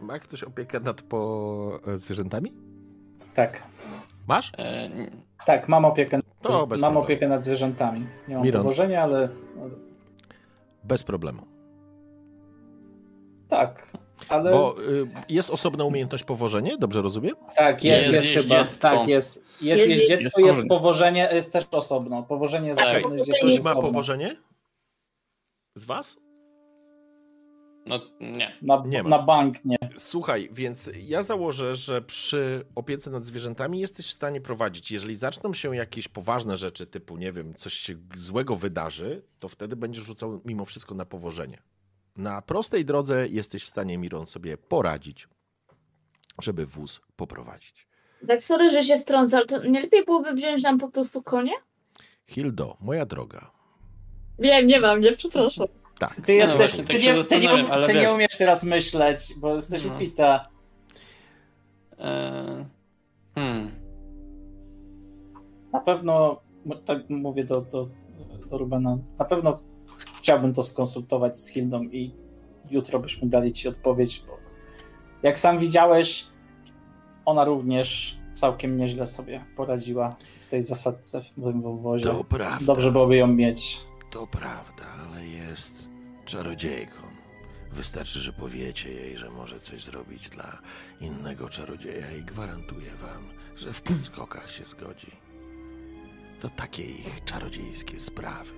Ma 0.00 0.18
ktoś 0.18 0.42
opiekę 0.42 0.80
nad 0.80 1.02
po 1.02 1.80
e, 1.86 1.98
zwierzętami? 1.98 2.52
Tak. 3.34 3.62
Masz? 4.28 4.52
E, 4.58 4.90
Tak, 5.46 5.68
mam 5.68 5.84
opiekę, 5.84 6.20
To 6.42 6.48
bez 6.48 6.50
mam 6.52 6.66
problemu. 6.92 6.98
opiekę 7.00 7.28
nad 7.28 7.44
zwierzętami. 7.44 8.06
Nie 8.28 8.34
mam 8.34 8.44
Miron. 8.44 8.62
powożenia, 8.62 9.02
ale 9.02 9.28
Bez 10.84 11.04
problemu. 11.04 11.42
tak. 13.48 13.92
Ale 14.28 14.50
Bo 14.50 14.74
y, 14.82 15.06
jest 15.28 15.50
osobna 15.50 15.84
umiejętność 15.84 16.24
powożenie, 16.24 16.76
dobrze 16.78 17.02
rozumiem? 17.02 17.34
tak, 17.56 17.84
jest, 17.84 18.12
Jest 18.12 18.24
jest, 18.24 18.48
chyba. 18.48 18.64
Tak, 18.80 19.08
jest. 19.08 19.44
Jest 19.60 19.88
Jest- 19.88 20.00
jeździectwo, 20.00 20.40
jest 20.40 20.56
jest 20.58 20.68
powożenie. 20.68 21.28
jest 21.32 21.52
też 21.52 21.64
osobno. 21.70 22.22
Powożenie 22.22 22.68
jest 22.68 22.80
Tak. 22.80 22.88
osobno, 22.98 23.16
jeździectwo 23.16 23.46
Ktoś 23.46 23.54
Ktoś 23.58 23.64
jest 23.66 23.76
ma 23.78 23.82
powożenie? 23.82 24.36
Z 25.76 25.84
was? 25.84 26.16
no 27.86 28.00
nie. 28.20 28.56
Na, 28.62 28.82
Nie 28.86 29.02
na 29.02 29.18
bank 29.22 29.64
nie. 29.64 29.76
Słuchaj, 29.96 30.48
więc 30.52 30.90
ja 31.02 31.22
założę, 31.22 31.76
że 31.76 32.02
przy 32.02 32.64
opiece 32.74 33.10
nad 33.10 33.26
zwierzętami 33.26 33.80
jesteś 33.80 34.06
w 34.06 34.12
stanie 34.12 34.40
prowadzić. 34.40 34.90
Jeżeli 34.90 35.14
zaczną 35.16 35.54
się 35.54 35.76
jakieś 35.76 36.08
poważne 36.08 36.56
rzeczy, 36.56 36.86
typu, 36.86 37.16
nie 37.16 37.32
wiem, 37.32 37.54
coś 37.54 37.74
się 37.74 37.94
złego 38.16 38.56
wydarzy, 38.56 39.22
to 39.38 39.48
wtedy 39.48 39.76
będziesz 39.76 40.04
rzucał 40.04 40.40
mimo 40.44 40.64
wszystko 40.64 40.94
na 40.94 41.04
powożenie. 41.04 41.58
Na 42.16 42.42
prostej 42.42 42.84
drodze 42.84 43.28
jesteś 43.28 43.64
w 43.64 43.68
stanie, 43.68 43.98
Miron, 43.98 44.26
sobie 44.26 44.56
poradzić, 44.56 45.28
żeby 46.42 46.66
wóz 46.66 47.00
poprowadzić. 47.16 47.86
Tak, 48.28 48.42
sorry, 48.42 48.70
że 48.70 48.82
się 48.82 48.98
wtrącę, 48.98 49.36
ale 49.36 49.46
to 49.46 49.66
nie 49.66 49.80
lepiej 49.80 50.04
byłoby 50.04 50.32
wziąć 50.32 50.62
nam 50.62 50.78
po 50.78 50.90
prostu 50.90 51.22
konie? 51.22 51.52
Hildo, 52.26 52.76
moja 52.80 53.06
droga. 53.06 53.50
Wiem, 54.38 54.66
nie 54.66 54.80
mam, 54.80 55.00
nie, 55.00 55.12
przepraszam. 55.12 55.66
Tak, 55.98 56.14
Ty 56.14 56.32
No 56.32 56.32
jesteś, 56.32 56.58
właśnie, 56.58 56.84
ty, 56.84 56.92
tak 56.92 57.02
nie, 57.02 57.24
ty, 57.24 57.40
nie, 57.40 57.52
um- 57.54 57.86
ty 57.86 57.94
nie 57.94 58.12
umiesz 58.12 58.36
teraz 58.38 58.64
myśleć, 58.64 59.34
bo 59.36 59.54
jesteś 59.54 59.84
No. 59.84 59.94
upita. 59.94 60.48
E, 61.98 62.66
hmm. 63.34 63.70
Na 65.72 65.80
pewno, 65.80 66.40
tak 66.84 67.10
mówię 67.10 67.44
do, 67.44 67.60
do, 67.60 67.88
do 68.50 68.58
Rubena, 68.58 68.98
na 69.18 69.24
pewno 69.24 69.54
chciałbym 70.20 70.54
to 70.54 70.62
skonsultować 70.62 71.38
z 71.38 71.48
Hildą 71.48 71.82
i 71.82 72.14
jutro 72.70 73.00
byśmy 73.00 73.28
dali 73.28 73.52
ci 73.52 73.68
odpowiedź, 73.68 74.24
bo 74.26 74.36
jak 75.22 75.38
sam 75.38 75.58
widziałeś, 75.58 76.26
ona 77.24 77.44
również 77.44 78.18
całkiem 78.34 78.76
nieźle 78.76 79.06
sobie 79.06 79.44
poradziła 79.56 80.16
w 80.46 80.50
tej 80.50 80.62
zasadce 80.62 81.22
w 81.22 81.30
tym 81.30 81.62
wąwozie. 81.62 82.04
to 82.04 82.24
prawda. 82.24 82.66
Dobrze 82.66 82.92
byłoby 82.92 83.16
ją 83.16 83.26
mieć. 83.26 83.80
To 84.10 84.26
prawda, 84.26 84.84
ale 85.10 85.26
jest 85.26 85.74
czarodziejką. 86.24 87.00
Wystarczy, 87.72 88.20
że 88.20 88.32
powiecie 88.32 88.92
jej, 88.92 89.16
że 89.16 89.30
może 89.30 89.60
coś 89.60 89.84
zrobić 89.84 90.28
dla 90.28 90.58
innego 91.00 91.48
czarodzieja 91.48 92.12
i 92.20 92.22
gwarantuję 92.24 92.90
wam, 92.90 93.24
że 93.56 93.72
w 93.72 93.82
podskokach 93.82 94.50
się 94.50 94.64
zgodzi. 94.64 95.10
To 96.40 96.48
takie 96.48 96.82
ich 96.82 97.24
czarodziejskie 97.24 98.00
sprawy. 98.00 98.50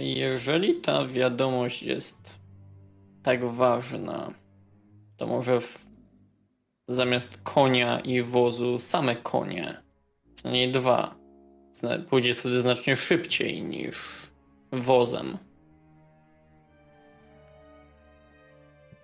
Jeżeli 0.00 0.80
ta 0.80 1.06
wiadomość 1.06 1.82
jest 1.82 2.38
tak 3.22 3.44
ważna, 3.44 4.32
to 5.16 5.26
może 5.26 5.60
w, 5.60 5.86
zamiast 6.88 7.40
konia 7.42 8.00
i 8.00 8.22
wozu 8.22 8.78
same 8.78 9.16
konie, 9.16 9.82
przynajmniej 10.34 10.72
dwa, 10.72 11.14
pójdzie 12.10 12.34
wtedy 12.34 12.60
znacznie 12.60 12.96
szybciej 12.96 13.62
niż 13.62 13.96
wozem. 14.72 15.38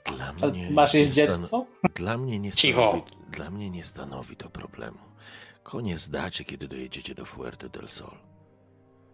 Dla 0.05 0.33
mnie 0.51 0.71
Masz 0.71 0.95
jeździectwo? 0.95 1.67
stan- 1.81 1.93
Dla 1.95 2.19
mnie 2.19 2.39
nie 2.39 2.53
Cicho. 2.53 2.89
stanowi, 2.91 3.31
dla 3.31 3.51
mnie 3.51 3.71
nie 3.71 3.85
stanowi 3.85 4.37
to 4.37 4.51
problemu. 4.51 4.99
Konie 5.63 5.99
zdacie, 5.99 6.45
kiedy 6.45 6.69
dojedziecie 6.69 7.15
do 7.15 7.25
Fuerte 7.25 7.69
del 7.69 7.89
Sol. 7.89 8.15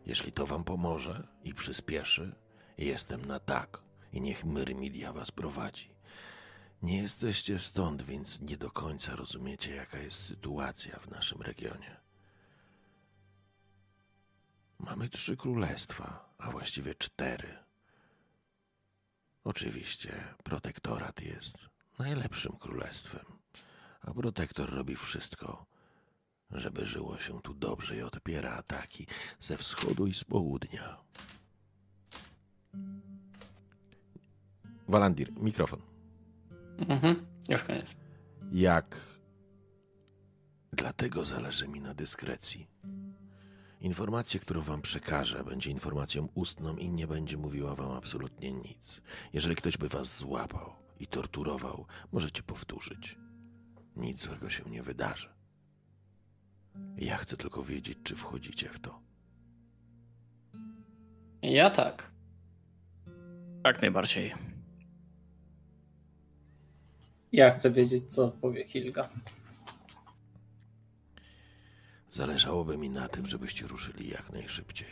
Jeżeli 0.09 0.32
to 0.32 0.47
wam 0.47 0.64
pomoże 0.64 1.28
i 1.44 1.55
przyspieszy, 1.55 2.35
jestem 2.78 3.24
na 3.24 3.40
tak 3.40 3.82
i 4.12 4.20
niech 4.20 4.44
Myrmidia 4.44 5.12
was 5.12 5.30
prowadzi. 5.30 5.90
Nie 6.82 7.02
jesteście 7.02 7.59
stąd, 7.59 8.02
więc 8.02 8.40
nie 8.40 8.56
do 8.56 8.70
końca 8.70 9.16
rozumiecie, 9.16 9.74
jaka 9.74 9.98
jest 9.98 10.26
sytuacja 10.26 10.98
w 10.98 11.10
naszym 11.10 11.43
regionie. 11.43 12.01
Mamy 14.78 15.09
trzy 15.09 15.36
królestwa, 15.36 16.35
a 16.39 16.51
właściwie 16.51 16.94
cztery. 16.94 17.59
Oczywiście 19.44 20.35
protektorat 20.44 21.20
jest 21.20 21.56
najlepszym 21.98 22.52
królestwem, 22.52 23.24
a 24.01 24.14
protektor 24.14 24.70
robi 24.70 24.97
wszystko, 24.97 25.66
żeby 26.51 26.87
żyło 26.87 27.19
się 27.19 27.43
tu 27.43 27.55
dobrze 27.55 27.97
i 27.97 28.03
odpiera 28.03 28.53
ataki 28.53 29.07
ze 29.41 29.57
wschodu 29.57 30.07
i 30.07 30.15
z 30.15 30.25
południa. 30.25 30.97
Walandir, 34.89 35.33
mikrofon. 35.33 35.83
Mhm, 36.79 37.27
już 37.49 37.62
koniec. 37.62 37.95
Jak? 38.53 38.97
Dlatego 40.73 41.25
zależy 41.25 41.69
mi 41.69 41.81
na 41.81 41.95
dyskrecji. 41.95 42.69
Informacja, 43.81 44.41
którą 44.41 44.61
wam 44.61 44.83
przekażę, 44.83 45.45
będzie 45.45 45.70
informacją 45.70 46.29
ustną 46.35 46.77
i 46.77 46.91
nie 46.91 47.07
będzie 47.07 47.37
mówiła 47.37 47.75
wam 47.75 47.91
absolutnie 47.91 48.53
nic. 48.53 49.01
Jeżeli 49.33 49.57
ktoś 49.57 49.77
by 49.77 49.89
was 49.89 50.19
złapał 50.19 50.73
i 51.01 51.07
torturował, 51.07 51.87
możecie 52.12 52.43
powtórzyć. 52.43 53.19
Nic 53.97 54.20
złego 54.20 54.51
się 54.51 54.65
nie 54.70 54.83
wydarzy. 54.83 55.38
Ja 56.96 57.16
chcę 57.16 57.36
tylko 57.36 57.62
wiedzieć, 57.62 57.98
czy 58.05 58.16
wchodzicie 58.16 58.68
w 58.68 58.80
to. 58.80 59.00
Ja 61.42 61.70
tak. 61.70 62.10
Tak 63.62 63.82
najbardziej. 63.82 64.34
Ja 67.32 67.50
chcę 67.50 67.70
wiedzieć, 67.70 68.14
co 68.14 68.28
powie 68.28 68.64
Hilga. 68.64 69.09
Zależałoby 72.09 72.78
mi 72.78 72.90
na 72.90 73.09
tym, 73.09 73.26
żebyście 73.26 73.66
ruszyli 73.66 74.09
jak 74.09 74.32
najszybciej. 74.32 74.88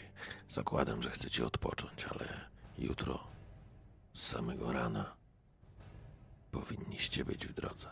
Zakładam, 0.48 1.02
że 1.02 1.10
chcecie 1.10 1.46
odpocząć, 1.46 2.04
ale 2.04 2.26
jutro 2.78 3.24
z 4.14 4.26
samego 4.26 4.72
rana 4.72 5.16
powinniście 6.50 7.24
być 7.24 7.46
w 7.46 7.52
drodze. 7.52 7.88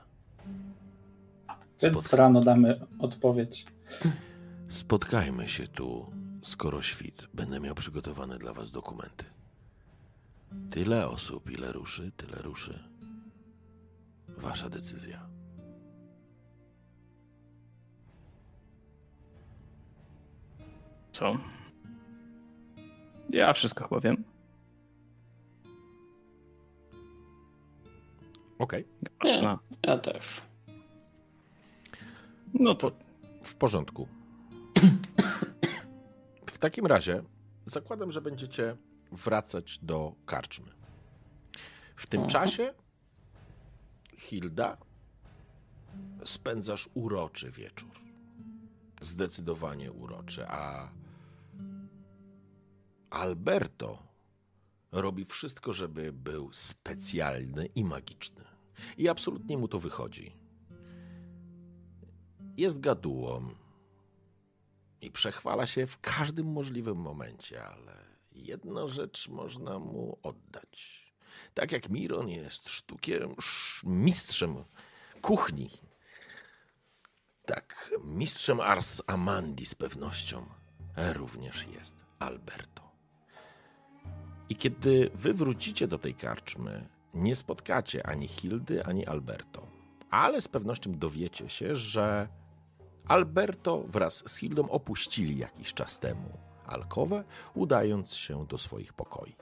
Więc 1.83 2.13
rano 2.13 2.41
damy 2.41 2.87
odpowiedź. 2.99 3.67
Spotkajmy 4.69 5.49
się 5.49 5.69
tu 5.69 6.13
skoro 6.43 6.83
świt. 6.83 7.29
Będę 7.35 7.61
miał 7.61 7.75
przygotowane 7.75 8.39
dla 8.39 8.53
was 8.53 8.71
dokumenty. 8.71 9.25
Tyle 10.71 11.09
osób, 11.09 11.51
ile 11.51 11.73
ruszy, 11.73 12.13
tyle 12.17 12.43
ruszy. 12.43 12.85
Wasza 14.29 14.71
decyzja. 14.71 15.29
Co? 21.13 21.37
Ja 23.31 23.53
wszystko 23.53 23.89
chyba 23.89 24.01
wiem. 24.01 24.25
Okej. 28.59 28.89
Nie. 29.25 29.43
na... 29.43 29.59
Ja 29.83 29.99
też. 29.99 30.43
No 32.55 32.75
to 32.75 32.91
W 33.45 33.55
porządku. 33.55 34.09
W 36.55 36.59
takim 36.59 36.87
razie 36.87 37.23
zakładam, 37.67 38.13
że 38.13 38.21
będziecie 38.21 38.77
wracać 39.13 39.79
do 39.79 40.15
karczmy. 40.27 40.73
W 41.97 42.07
tym 42.07 42.27
czasie, 42.27 42.75
Hilda, 44.17 44.77
spędzasz 46.25 46.89
uroczy 46.95 47.51
wieczór. 47.51 47.91
Zdecydowanie 49.01 49.93
uroczy, 49.93 50.47
a 50.49 50.91
Alberto 53.11 54.03
robi 54.93 55.25
wszystko, 55.25 55.73
żeby 55.73 56.13
był 56.13 56.53
specjalny 56.53 57.67
i 57.67 57.85
magiczny. 57.85 58.45
I 58.97 59.09
absolutnie 59.09 59.59
mu 59.59 59.69
to 59.69 59.79
wychodzi. 59.79 60.44
Jest 62.57 62.81
gadułą 62.81 63.55
i 65.01 65.11
przechwala 65.11 65.67
się 65.67 65.87
w 65.87 66.01
każdym 66.01 66.47
możliwym 66.47 66.97
momencie, 66.97 67.65
ale 67.65 67.97
jedną 68.33 68.89
rzecz 68.89 69.29
można 69.29 69.79
mu 69.79 70.19
oddać. 70.23 71.05
Tak 71.55 71.73
jak 71.73 71.91
Miron 71.91 72.29
jest 72.29 72.69
sztukiem, 72.69 73.35
sz, 73.39 73.83
mistrzem 73.85 74.65
kuchni, 75.23 75.71
tak 77.47 77.91
mistrzem 78.05 78.61
Ars 78.61 79.03
Amandi 79.07 79.67
z 79.67 79.75
pewnością 79.75 80.47
również 80.97 81.67
jest 81.67 82.05
Alberto. 82.19 82.91
I 84.49 84.57
kiedy 84.57 85.11
wy 85.15 85.35
wrócicie 85.35 85.89
do 85.89 85.99
tej 85.99 86.15
karczmy, 86.15 86.89
nie 87.15 87.37
spotkacie 87.37 88.07
ani 88.07 88.29
Hildy, 88.29 88.85
ani 88.85 89.07
Alberto. 89.07 89.67
Ale 90.11 90.41
z 90.41 90.49
pewnością 90.49 90.99
dowiecie 90.99 91.49
się, 91.49 91.77
że 91.77 92.29
Alberto 93.09 93.85
wraz 93.89 94.23
z 94.27 94.37
Hildą 94.37 94.69
opuścili 94.69 95.39
jakiś 95.39 95.75
czas 95.75 95.99
temu 95.99 96.29
alkowę, 96.67 97.25
udając 97.55 98.15
się 98.15 98.47
do 98.47 98.59
swoich 98.59 98.93
pokoi. 98.93 99.37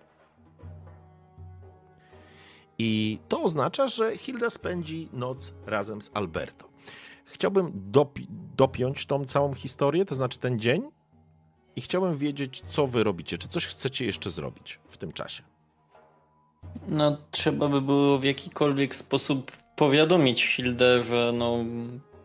I 2.78 3.18
to 3.28 3.42
oznacza, 3.42 3.88
że 3.88 4.16
Hilda 4.18 4.50
spędzi 4.50 5.08
noc 5.12 5.54
razem 5.66 6.02
z 6.02 6.10
Alberto. 6.14 6.68
Chciałbym 7.24 7.90
dopi- 7.92 8.26
dopiąć 8.56 9.06
tą 9.06 9.24
całą 9.24 9.54
historię, 9.54 10.04
to 10.04 10.14
znaczy 10.14 10.38
ten 10.38 10.58
dzień, 10.58 10.90
i 11.76 11.80
chciałbym 11.80 12.16
wiedzieć, 12.16 12.62
co 12.68 12.86
wy 12.86 13.04
robicie. 13.04 13.38
Czy 13.38 13.48
coś 13.48 13.66
chcecie 13.66 14.06
jeszcze 14.06 14.30
zrobić 14.30 14.80
w 14.88 14.96
tym 14.96 15.12
czasie? 15.12 15.42
No, 16.88 17.16
trzeba 17.30 17.68
by 17.68 17.80
było 17.80 18.18
w 18.18 18.24
jakikolwiek 18.24 18.96
sposób 18.96 19.52
powiadomić 19.76 20.46
Hildę, 20.46 21.02
że 21.02 21.32
no, 21.34 21.64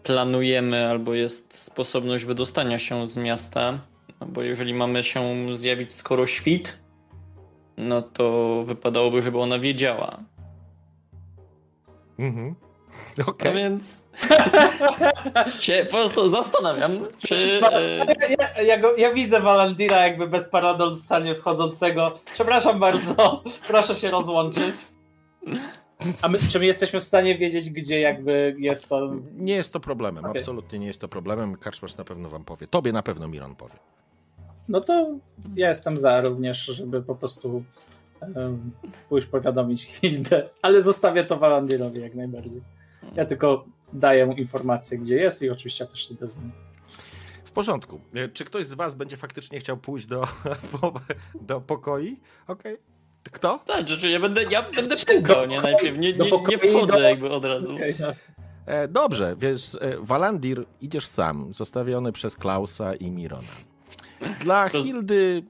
planujemy 0.07 0.88
albo 0.89 1.13
jest 1.13 1.63
sposobność 1.63 2.25
wydostania 2.25 2.79
się 2.79 3.07
z 3.07 3.17
miasta. 3.17 3.79
No, 4.21 4.27
bo 4.27 4.41
jeżeli 4.41 4.73
mamy 4.73 5.03
się 5.03 5.45
zjawić 5.55 5.93
skoro 5.93 6.25
świt, 6.25 6.77
no 7.77 8.01
to 8.01 8.63
wypadałoby, 8.67 9.21
żeby 9.21 9.39
ona 9.39 9.59
wiedziała. 9.59 10.17
Mhm. 12.19 12.55
No 13.17 13.25
Okej. 13.27 13.53
więc 13.53 14.03
się 15.65 15.85
po 15.91 15.97
prostu 15.97 16.29
zastanawiam, 16.29 16.91
czy... 17.19 17.59
e, 17.71 18.05
Ja, 18.39 18.61
ja, 18.61 18.77
go, 18.79 18.95
ja 18.95 19.13
widzę 19.13 19.41
Valandira 19.41 20.07
jakby 20.07 20.27
bez 20.27 20.49
paradoksalnie 20.49 21.35
wchodzącego. 21.35 22.13
Przepraszam 22.34 22.79
bardzo, 22.79 23.43
proszę 23.67 23.95
się 23.95 24.11
rozłączyć. 24.11 24.75
A 26.22 26.28
my, 26.28 26.40
czy 26.49 26.60
my 26.60 26.65
jesteśmy 26.65 26.99
w 26.99 27.03
stanie 27.03 27.38
wiedzieć, 27.38 27.69
gdzie 27.69 27.99
jakby 27.99 28.53
jest 28.57 28.88
to... 28.88 29.15
Nie 29.34 29.56
jest 29.56 29.74
to 29.74 29.80
problemem, 29.80 30.26
Okej. 30.26 30.41
absolutnie 30.41 30.80
nie 30.80 30.88
jest 30.88 31.02
to 31.02 31.07
problemem. 31.07 31.56
Karczmarz 31.56 31.98
na 31.98 32.03
pewno 32.03 32.30
wam 32.30 32.44
powie. 32.44 32.68
Tobie 32.68 32.91
na 32.91 33.03
pewno 33.03 33.28
Miron 33.28 33.56
powie. 33.56 33.76
No 34.68 34.82
to 34.82 35.18
ja 35.56 35.69
jestem 35.69 35.98
za 35.98 36.22
również, 36.22 36.65
żeby 36.65 37.02
po 37.02 37.15
prostu 37.15 37.64
um, 38.36 38.72
pójść 39.10 39.28
powiadomić 39.28 39.84
Hildę, 39.86 40.49
ale 40.61 40.82
zostawię 40.82 41.24
to 41.24 41.38
Valandirowi 41.38 42.02
jak 42.02 42.15
najbardziej. 42.15 42.61
Ja 43.15 43.26
tylko 43.26 43.65
daję 43.94 44.26
mu 44.26 44.34
informację, 44.34 44.98
gdzie 44.98 45.15
jest 45.18 45.41
i 45.41 45.49
oczywiście 45.49 45.84
ja 45.84 45.91
też 45.91 46.11
idę 46.11 46.28
z 46.28 46.38
nim. 46.38 46.52
W 47.45 47.52
porządku. 47.52 47.99
E, 48.14 48.30
Czy 48.30 48.45
ktoś 48.45 48.65
z 48.65 48.74
was 48.74 48.95
będzie 48.95 49.18
faktycznie 49.18 49.60
chciał 49.60 49.78
pójść 49.78 50.06
do, 50.06 50.28
do 51.48 51.61
pokoi? 51.61 52.19
Okej. 52.48 52.78
Kto? 53.31 53.59
Tak, 53.67 53.79
rzeczywiście, 53.79 54.09
ja 54.09 54.19
będę, 54.19 54.43
ja 54.43 54.61
będę 54.71 54.95
pukał, 54.95 55.45
nie? 55.45 55.61
Najpierw 55.61 55.97
nie, 55.97 56.13
nie, 56.13 56.31
nie 56.47 56.57
wchodzę 56.57 57.01
jakby 57.01 57.29
od 57.29 57.45
razu. 57.45 57.73
No. 57.99 58.07
E, 58.65 58.87
dobrze, 58.87 59.35
więc 59.39 59.77
e, 59.81 59.97
Walandir 59.99 60.65
idziesz 60.81 61.05
sam, 61.05 61.53
zostawiony 61.53 62.11
przez 62.11 62.35
Klausa 62.35 62.95
i 62.95 63.11
Mirona. 63.11 63.47
Dla 64.41 64.69
To 64.69 64.83
Hildy. 64.83 65.43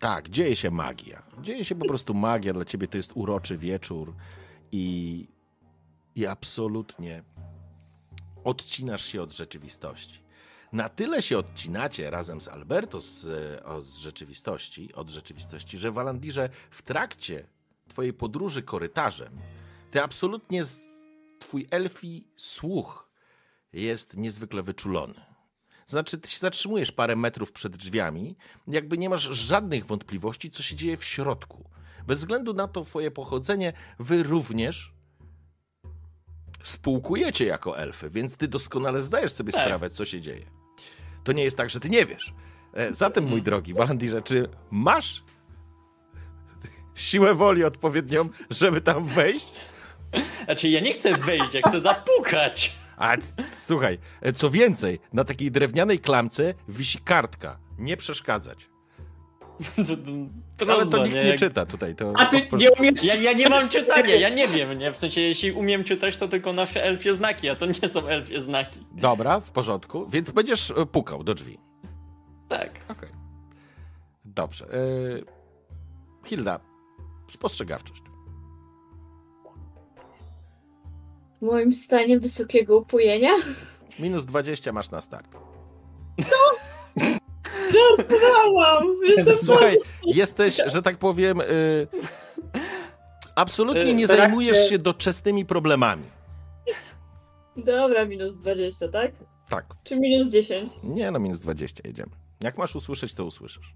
Tak, 0.00 0.28
dzieje 0.28 0.56
się 0.56 0.70
magia. 0.70 1.22
Dzieje 1.42 1.64
się 1.64 1.74
po 1.74 1.86
prostu 1.86 2.14
magia. 2.14 2.52
Dla 2.52 2.64
ciebie 2.64 2.88
to 2.88 2.96
jest 2.96 3.12
uroczy 3.14 3.56
wieczór 3.56 4.14
i, 4.72 5.26
i 6.14 6.26
absolutnie 6.26 7.22
odcinasz 8.44 9.04
się 9.04 9.22
od 9.22 9.32
rzeczywistości. 9.32 10.25
Na 10.76 10.88
tyle 10.88 11.22
się 11.22 11.38
odcinacie 11.38 12.10
razem 12.10 12.40
z 12.40 12.48
Alberto 12.48 13.00
z, 13.00 13.24
e, 13.24 13.80
z 13.82 13.96
rzeczywistości, 13.96 14.94
od 14.94 15.10
rzeczywistości, 15.10 15.78
że 15.78 15.92
Walandirze 15.92 16.48
w 16.70 16.82
trakcie 16.82 17.46
twojej 17.88 18.12
podróży 18.12 18.62
korytarzem 18.62 19.32
ty 19.90 20.02
absolutnie 20.02 20.64
z, 20.64 20.78
twój 21.38 21.66
elfi 21.70 22.26
słuch 22.36 23.10
jest 23.72 24.16
niezwykle 24.16 24.62
wyczulony. 24.62 25.14
Znaczy, 25.86 26.18
ty 26.18 26.30
się 26.30 26.38
zatrzymujesz 26.38 26.92
parę 26.92 27.16
metrów 27.16 27.52
przed 27.52 27.76
drzwiami, 27.76 28.36
jakby 28.68 28.98
nie 28.98 29.08
masz 29.08 29.22
żadnych 29.22 29.86
wątpliwości, 29.86 30.50
co 30.50 30.62
się 30.62 30.76
dzieje 30.76 30.96
w 30.96 31.04
środku. 31.04 31.70
Bez 32.06 32.18
względu 32.18 32.54
na 32.54 32.68
to 32.68 32.84
twoje 32.84 33.10
pochodzenie, 33.10 33.72
wy 33.98 34.22
również 34.22 34.94
spółkujecie 36.62 37.44
jako 37.44 37.78
elfy, 37.78 38.10
więc 38.10 38.36
ty 38.36 38.48
doskonale 38.48 39.02
zdajesz 39.02 39.32
sobie 39.32 39.52
Tak. 39.52 39.64
sprawę, 39.64 39.90
co 39.90 40.04
się 40.04 40.20
dzieje. 40.20 40.65
To 41.26 41.32
nie 41.32 41.44
jest 41.44 41.56
tak, 41.56 41.70
że 41.70 41.80
ty 41.80 41.88
nie 41.90 42.06
wiesz. 42.06 42.34
E, 42.74 42.94
Zatem, 42.94 43.24
mój 43.24 43.42
drogi 43.42 43.74
Walandirze, 43.74 44.22
czy 44.22 44.48
masz 44.70 45.24
siłę 46.94 47.34
woli 47.34 47.64
odpowiednią, 47.64 48.28
żeby 48.50 48.80
tam 48.80 49.04
wejść? 49.04 49.60
Znaczy, 50.44 50.68
ja 50.68 50.80
nie 50.80 50.94
chcę 50.94 51.16
wejść, 51.18 51.54
ja 51.54 51.60
chcę 51.68 51.80
zapukać. 51.80 52.76
A 52.96 53.16
słuchaj, 53.54 53.98
e, 54.22 54.32
co 54.32 54.50
więcej, 54.50 54.98
na 55.12 55.24
takiej 55.24 55.50
drewnianej 55.50 55.98
klamce 55.98 56.54
wisi 56.68 56.98
kartka. 56.98 57.58
Nie 57.78 57.96
przeszkadzać. 57.96 58.68
Trudno, 60.56 60.74
Ale 60.74 60.86
to 60.86 61.02
nikt 61.04 61.14
nie 61.14 61.22
Jak- 61.22 61.38
czyta 61.38 61.66
tutaj. 61.66 61.94
To, 61.94 62.12
A 62.16 62.24
to 62.26 62.30
ty 62.30 62.42
w 62.42 62.52
nie 62.52 62.70
umiesz... 62.72 63.04
Ja, 63.04 63.14
ja 63.14 63.32
nie 63.32 63.48
mam 63.48 63.68
czytania, 63.68 64.14
ja 64.14 64.28
nie 64.28 64.48
wiem, 64.48 64.78
nie? 64.78 64.92
W 64.92 64.98
sensie, 64.98 65.20
jeśli 65.20 65.52
umiem 65.52 65.84
czytać, 65.84 66.16
to 66.16 66.28
tylko 66.28 66.52
nasze 66.52 66.82
elfie 66.84 67.14
znaki, 67.14 67.48
a 67.48 67.56
to 67.56 67.66
nie 67.66 67.88
są 67.88 68.06
elfie 68.06 68.40
znaki. 68.40 68.80
Dobra, 68.92 69.40
w 69.40 69.50
porządku, 69.50 70.06
więc 70.08 70.30
będziesz 70.30 70.70
e, 70.70 70.86
pukał 70.86 71.24
do 71.24 71.34
drzwi. 71.34 71.58
Tak. 72.48 72.70
Okej. 72.88 73.08
Dobrze. 74.24 74.66
e, 74.66 74.68
Hilda, 76.28 76.60
spostrzegawczość. 77.28 78.02
W 81.38 81.42
moim 81.42 81.72
stanie 81.72 82.18
wysokiego 82.20 82.78
upojenia? 82.78 83.30
Minus 83.98 84.24
20 84.24 84.72
masz 84.72 84.90
na 84.90 85.00
start. 85.00 85.36
Żartowałam! 87.72 88.84
Słuchaj, 89.46 89.76
jesteś, 90.06 90.60
że 90.66 90.82
tak 90.82 90.98
powiem, 90.98 91.40
y, 91.40 91.86
absolutnie 93.34 93.94
nie 93.94 94.06
trakcie- 94.06 94.22
zajmujesz 94.22 94.68
się 94.68 94.78
doczesnymi 94.78 95.44
problemami. 95.46 96.04
Dobra, 97.56 98.04
minus 98.04 98.32
20, 98.34 98.88
tak? 98.88 99.12
Tak. 99.48 99.64
Czy 99.84 99.96
minus 99.96 100.28
10? 100.28 100.72
Nie, 100.84 101.10
no 101.10 101.18
minus 101.18 101.40
20 101.40 101.82
jedziemy. 101.84 102.10
Jak 102.42 102.58
masz 102.58 102.76
usłyszeć, 102.76 103.14
to 103.14 103.24
usłyszysz. 103.24 103.74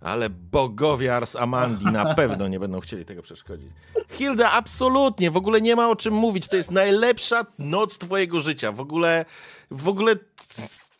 Ale 0.00 0.30
bogowie 0.30 1.16
Ars 1.16 1.36
Amandi 1.36 1.84
na 1.84 2.14
pewno 2.14 2.48
nie 2.48 2.60
będą 2.60 2.80
chcieli 2.80 3.04
tego 3.04 3.22
przeszkodzić. 3.22 3.70
Hilda, 4.10 4.52
absolutnie, 4.52 5.30
w 5.30 5.36
ogóle 5.36 5.60
nie 5.60 5.76
ma 5.76 5.88
o 5.90 5.96
czym 5.96 6.14
mówić. 6.14 6.48
To 6.48 6.56
jest 6.56 6.70
najlepsza 6.70 7.46
noc 7.58 7.98
twojego 7.98 8.40
życia. 8.40 8.72
W 8.72 8.80
ogóle, 8.80 9.24
w 9.70 9.88
ogóle, 9.88 10.14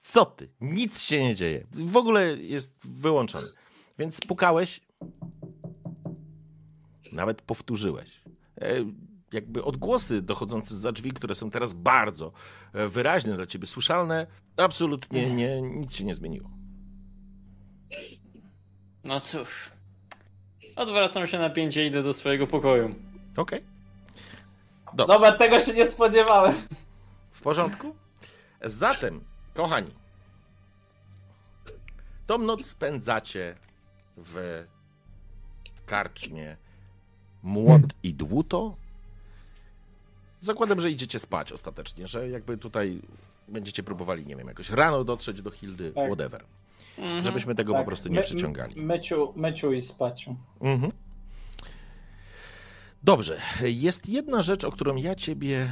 co 0.09 0.25
ty? 0.27 0.49
Nic 0.61 1.03
się 1.03 1.23
nie 1.23 1.35
dzieje. 1.35 1.67
W 1.73 1.97
ogóle 1.97 2.27
jest 2.37 2.89
wyłączony. 2.91 3.49
Więc 3.99 4.21
pukałeś, 4.21 4.81
nawet 7.13 7.43
powtórzyłeś. 7.43 8.21
E, 8.61 8.69
Jakby 9.33 9.65
odgłosy 9.65 10.23
dochodzące 10.23 10.75
za 10.77 10.93
drzwi, 10.93 11.13
które 11.13 11.35
są 11.35 11.51
teraz 11.51 11.75
bardzo 11.75 12.33
e, 12.73 12.89
wyraźne 12.89 13.37
dla 13.37 13.47
ciebie, 13.47 13.67
słyszalne, 13.67 14.27
absolutnie 14.57 15.31
nie, 15.35 15.63
nic 15.63 15.95
się 15.95 16.05
nie 16.05 16.15
zmieniło. 16.15 16.51
No 19.05 19.21
cóż. 19.21 19.71
Odwracam 20.77 21.27
się 21.27 21.39
na 21.39 21.51
pięcie 21.51 21.85
i 21.85 21.89
idę 21.89 22.03
do 22.03 22.13
swojego 22.13 22.47
pokoju. 22.47 22.95
Okej. 23.37 23.65
Dobrze. 24.95 25.15
Dobra, 25.15 25.33
tego 25.33 25.61
się 25.61 25.75
nie 25.75 25.87
spodziewałem. 25.87 26.55
W 27.31 27.43
porządku? 27.43 27.97
Zatem, 28.65 29.25
kochani, 29.59 29.91
tą 32.27 32.39
noc 32.39 32.67
spędzacie 32.67 33.55
w 34.17 34.65
karczmie 35.87 36.57
Młot 37.43 37.83
i 38.03 38.15
Dłuto. 38.15 38.77
Zakładam, 40.41 40.81
że 40.81 40.91
idziecie 40.91 41.19
spać 41.19 41.53
ostatecznie, 41.53 42.09
że 42.09 42.29
jakby 42.29 42.59
tutaj 42.59 43.03
będziecie 43.49 43.83
próbowali, 43.83 44.27
nie 44.27 44.37
wiem, 44.37 44.49
jakoś 44.49 44.71
rano 44.71 45.05
dotrzeć 45.05 45.43
do 45.43 45.51
Hildy, 45.51 45.93
Tak. 45.93 46.07
whatever. 46.07 46.45
Mhm. 46.99 47.23
Żebyśmy 47.25 47.55
tego 47.55 47.75
po 47.75 47.85
prostu 47.85 48.09
nie 48.09 48.23
przyciągali. 48.23 48.81
Myciu, 48.83 49.33
myciu 49.37 49.73
i 49.73 49.81
spaciu. 49.81 50.37
Mhm. 50.61 50.93
Dobrze. 53.03 53.41
Jest 53.61 54.09
jedna 54.09 54.43
rzecz, 54.43 54.65
o 54.65 54.71
którą 54.71 54.97
ja 54.97 55.15
ciebie. 55.15 55.69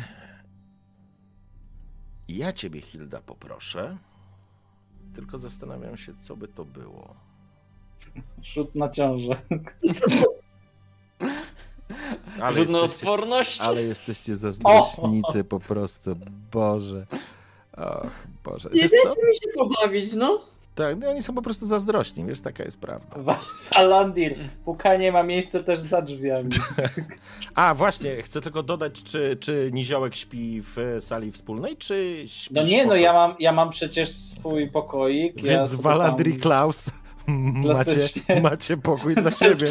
Ja 2.28 2.52
ciebie, 2.52 2.80
Hilda, 2.80 3.20
poproszę. 3.20 3.96
Tylko 5.14 5.38
zastanawiam 5.38 5.96
się, 5.96 6.12
co 6.18 6.36
by 6.36 6.48
to 6.48 6.64
było. 6.64 7.14
Rzut 8.42 8.74
na 8.74 8.88
ciążę. 8.88 9.42
Ale 12.40 12.52
Rzut 12.52 12.68
na 12.70 12.78
jesteście, 12.78 13.10
odporność. 13.10 13.60
ale 13.60 13.82
jesteście 13.82 14.36
zazdrośnicy 14.36 15.44
po 15.44 15.60
prostu. 15.60 16.16
Boże. 16.52 17.06
Och, 17.76 18.26
Boże. 18.44 18.70
Nie 18.74 18.88
co? 18.88 18.96
dajcie 19.04 19.26
mi 19.28 19.34
się 19.34 19.48
pobawić, 19.54 20.12
no. 20.12 20.44
Tak, 20.76 20.96
no 20.98 21.10
oni 21.10 21.22
są 21.22 21.34
po 21.34 21.42
prostu 21.42 21.66
zazdrośni, 21.66 22.24
wiesz, 22.24 22.40
taka 22.40 22.64
jest 22.64 22.80
prawda. 22.80 23.38
Falandir. 23.74 24.34
Pukanie 24.64 25.12
ma 25.12 25.22
miejsce 25.22 25.64
też 25.64 25.80
za 25.80 26.02
drzwiami. 26.02 26.50
A, 27.54 27.74
właśnie, 27.74 28.22
chcę 28.22 28.40
tylko 28.40 28.62
dodać, 28.62 29.02
czy, 29.02 29.36
czy 29.40 29.70
Niziołek 29.72 30.14
śpi 30.14 30.62
w 30.62 30.98
sali 31.00 31.32
wspólnej, 31.32 31.76
czy 31.76 32.24
śpi 32.26 32.54
No 32.54 32.62
nie, 32.62 32.86
no 32.86 32.96
ja 32.96 33.12
mam, 33.12 33.34
ja 33.38 33.52
mam 33.52 33.70
przecież 33.70 34.08
swój 34.08 34.70
pokoik. 34.70 35.42
ja 35.42 35.58
Więc 35.58 35.82
tam- 35.82 36.16
Klaus 36.40 36.86
macie, 37.26 37.62
Klasycznie. 37.62 38.40
macie 38.40 38.76
pokój 38.76 39.14
dla 39.14 39.30
siebie. 39.30 39.68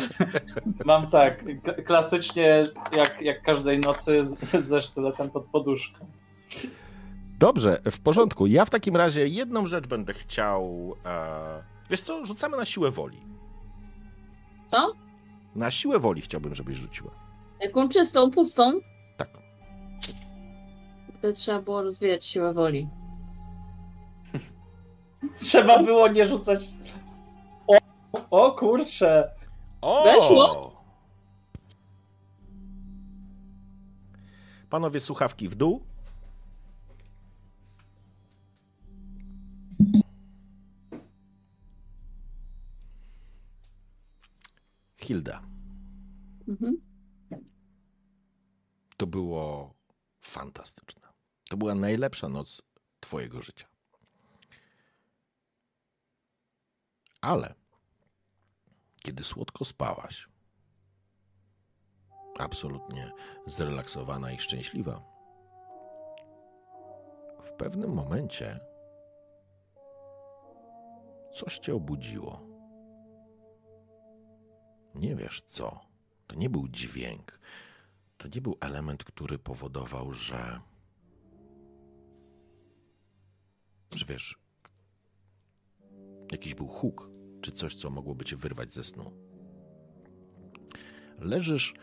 Mam 0.86 1.07
tak, 1.07 1.44
klasycznie 1.86 2.64
jak, 2.91 3.22
jak 3.22 3.41
każdej 3.41 3.80
nocy 3.80 4.22
ze 4.60 4.82
sztyletem 4.82 5.30
pod 5.30 5.45
poduszką. 5.45 6.06
Dobrze, 7.40 7.82
w 7.91 7.99
porządku. 7.99 8.48
Ja 8.48 8.66
w 8.66 8.70
takim 8.70 8.95
razie 8.95 9.28
jedną 9.28 9.66
rzecz 9.66 9.88
będę 9.88 10.14
chciał. 10.14 10.95
E... 11.06 11.64
Wiesz 11.90 12.02
co, 12.02 12.26
rzucamy 12.26 12.57
na 12.57 12.66
siłę 12.66 12.91
woli. 12.91 13.22
Co? 14.68 14.94
Na 15.56 15.72
siłę 15.72 15.99
woli 15.99 16.22
chciałbym, 16.22 16.56
żebyś 16.56 16.78
rzuciła. 16.78 17.12
Jaką 17.62 17.90
czystą, 17.90 18.32
pustą? 18.32 18.80
Tak. 19.18 19.30
To 21.22 21.34
trzeba 21.34 21.62
było 21.62 21.82
rozwijać 21.82 22.26
siłę 22.26 22.53
woli. 22.53 22.90
Trzeba 25.40 25.84
było 25.84 26.07
nie 26.07 26.26
rzucać. 26.26 26.60
O, 27.68 27.78
o 28.30 28.52
kurczę. 28.52 29.32
O! 29.82 30.03
Weszło? 30.03 30.76
Panowie, 34.70 34.99
słuchawki 34.99 35.49
w 35.49 35.56
dół. 35.56 35.94
Hilda, 45.06 45.41
Mhm. 46.48 46.82
to 48.98 49.07
było 49.07 49.73
fantastyczne. 50.22 51.07
To 51.49 51.57
była 51.57 51.76
najlepsza 51.76 52.30
noc 52.30 52.61
Twojego 52.99 53.41
życia. 53.41 53.68
Ale 57.22 57.56
kiedy 59.03 59.23
słodko 59.23 59.65
spałaś, 59.65 60.30
absolutnie 62.40 63.11
zrelaksowana 63.45 64.32
i 64.32 64.40
szczęśliwa, 64.40 65.02
w 67.44 67.52
pewnym 67.52 67.94
momencie 67.94 68.60
coś 71.34 71.57
cię 71.60 71.76
obudziło. 71.76 72.55
Nie 74.95 75.15
wiesz 75.15 75.41
co. 75.41 75.80
To 76.27 76.35
nie 76.35 76.49
był 76.49 76.67
dźwięk. 76.67 77.39
To 78.17 78.27
nie 78.35 78.41
był 78.41 78.57
element, 78.61 79.03
który 79.03 79.39
powodował, 79.39 80.11
że. 80.11 80.59
że 83.95 84.05
wiesz. 84.05 84.39
Jakiś 86.31 86.55
był 86.55 86.67
huk, 86.67 87.09
czy 87.41 87.51
coś, 87.51 87.76
co 87.76 87.89
mogłoby 87.89 88.26
cię 88.26 88.35
wyrwać 88.35 88.73
ze 88.73 88.84
snu. 88.84 89.11
Leżysz 91.19 91.73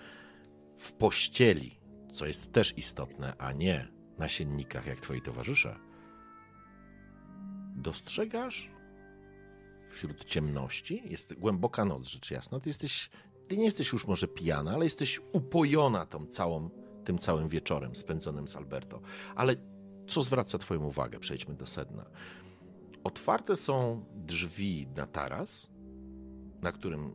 w 0.78 0.92
pościeli, 0.92 1.80
co 2.12 2.26
jest 2.26 2.52
też 2.52 2.78
istotne, 2.78 3.36
a 3.38 3.52
nie 3.52 3.88
na 4.18 4.28
siennikach 4.28 4.86
jak 4.86 5.00
twoi 5.00 5.22
towarzysze. 5.22 5.78
Dostrzegasz 7.76 8.70
wśród 9.92 10.24
ciemności, 10.24 11.02
jest 11.04 11.34
głęboka 11.34 11.84
noc, 11.84 12.06
rzecz 12.06 12.30
jasna, 12.30 12.60
ty 12.60 12.68
jesteś, 12.68 13.10
ty 13.48 13.56
nie 13.56 13.64
jesteś 13.64 13.92
już 13.92 14.06
może 14.06 14.28
pijana, 14.28 14.74
ale 14.74 14.84
jesteś 14.84 15.20
upojona 15.32 16.06
tą 16.06 16.26
całą, 16.26 16.70
tym 17.04 17.18
całym 17.18 17.48
wieczorem 17.48 17.96
spędzonym 17.96 18.48
z 18.48 18.56
Alberto. 18.56 19.00
Ale 19.34 19.56
co 20.08 20.22
zwraca 20.22 20.58
twoją 20.58 20.84
uwagę? 20.84 21.18
Przejdźmy 21.18 21.54
do 21.54 21.66
sedna. 21.66 22.10
Otwarte 23.04 23.56
są 23.56 24.04
drzwi 24.14 24.86
na 24.96 25.06
taras, 25.06 25.68
na 26.62 26.72
którym 26.72 27.14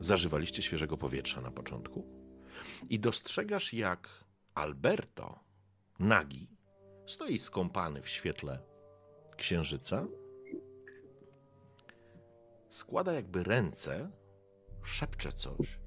zażywaliście 0.00 0.62
świeżego 0.62 0.96
powietrza 0.96 1.40
na 1.40 1.50
początku 1.50 2.06
i 2.90 3.00
dostrzegasz, 3.00 3.72
jak 3.72 4.24
Alberto, 4.54 5.40
nagi, 5.98 6.48
stoi 7.06 7.38
skąpany 7.38 8.02
w 8.02 8.08
świetle 8.08 8.58
księżyca, 9.36 10.06
składa 12.74 13.12
jakby 13.12 13.42
ręce, 13.42 14.10
szepcze 14.82 15.32
coś 15.32 15.78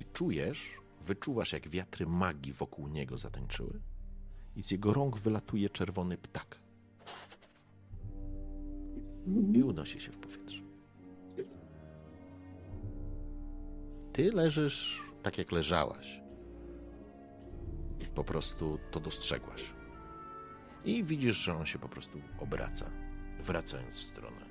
i 0.00 0.04
czujesz, 0.04 0.74
wyczuwasz, 1.00 1.52
jak 1.52 1.68
wiatry 1.68 2.06
magii 2.06 2.52
wokół 2.52 2.88
niego 2.88 3.18
zatańczyły 3.18 3.80
i 4.56 4.62
z 4.62 4.70
jego 4.70 4.92
rąk 4.92 5.18
wylatuje 5.18 5.70
czerwony 5.70 6.18
ptak 6.18 6.58
i 9.52 9.62
unosi 9.62 10.00
się 10.00 10.12
w 10.12 10.18
powietrze. 10.18 10.62
Ty 14.12 14.32
leżysz 14.32 15.02
tak, 15.22 15.38
jak 15.38 15.52
leżałaś. 15.52 16.20
Po 18.14 18.24
prostu 18.24 18.78
to 18.90 19.00
dostrzegłaś. 19.00 19.74
I 20.84 21.04
widzisz, 21.04 21.36
że 21.36 21.54
on 21.54 21.66
się 21.66 21.78
po 21.78 21.88
prostu 21.88 22.20
obraca, 22.38 22.90
wracając 23.40 23.96
w 23.96 24.02
stronę 24.02 24.45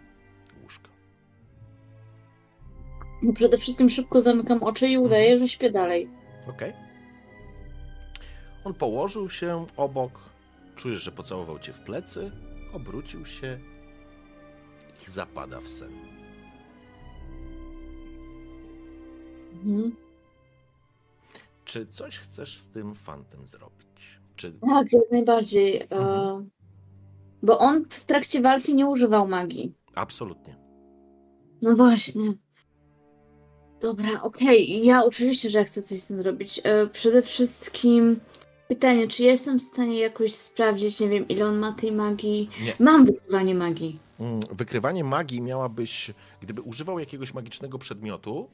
No 3.26 3.34
przede 3.34 3.57
wszystkim 3.57 3.89
szybko 3.89 4.22
zamykam 4.22 4.64
oczy 4.64 4.88
i 4.88 4.97
udaję, 4.97 5.38
że 5.38 5.47
śpię 5.47 5.72
dalej. 5.72 6.10
Okej. 6.49 6.73
On 8.64 8.73
położył 8.73 9.30
się 9.30 9.65
obok, 9.77 10.19
czujesz, 10.76 11.03
że 11.03 11.11
pocałował 11.11 11.60
cię 11.60 11.73
w 11.73 11.80
plecy, 11.81 12.31
obrócił 12.73 13.26
się 13.26 13.60
i 15.07 15.11
zapada 15.11 15.61
w 15.61 15.69
sen. 15.69 15.91
Mhm. 19.53 19.95
Czy 21.65 21.88
coś 21.88 22.18
chcesz 22.18 22.57
z 22.57 22.69
tym 22.69 22.95
fantem 22.95 23.47
zrobić? 23.47 24.19
Czy... 24.35 24.52
Tak, 24.52 24.93
jak 24.93 25.11
najbardziej. 25.11 25.77
E, 25.81 25.88
Mhm. 25.91 26.49
bo 27.43 27.57
on 27.60 27.85
w 27.89 28.06
trakcie 28.06 28.41
walki 28.41 28.76
nie 28.76 28.85
używał 28.88 29.27
magii. 29.27 29.73
Absolutnie. 29.95 30.56
No 31.61 31.76
właśnie. 31.76 32.34
Dobra, 33.86 34.22
okej. 34.24 34.86
Ja 34.86 35.03
oczywiście, 35.03 35.49
że 35.49 35.66
chcę 35.66 35.82
coś 35.82 36.02
z 36.02 36.07
tym 36.07 36.18
zrobić. 36.18 36.62
E, 36.64 36.88
przede 36.88 37.22
wszystkim 37.22 38.20
pytanie, 38.68 39.07
czy 39.07 39.24
jestem 39.24 39.60
w 39.60 39.64
stanie 39.64 39.99
jakoś 39.99 40.34
sprawdzić, 40.34 40.99
nie 40.99 41.10
wiem, 41.10 41.28
ile 41.28 41.45
on 41.45 41.57
ma 41.57 41.72
tej 41.74 41.91
magii? 41.91 42.49
Nie. 42.62 42.74
Mam 42.80 43.06
wykrywanie 43.06 43.56
magii. 43.56 43.99
Mm, 44.20 44.40
Wykrywanie 44.52 45.03
magii 45.03 45.41
miałabyś, 45.41 46.12
gdyby 46.41 46.62
używał 46.62 46.99
jakiegoś 46.99 47.34
magicznego 47.34 47.78
przedmiotu, 47.80 48.49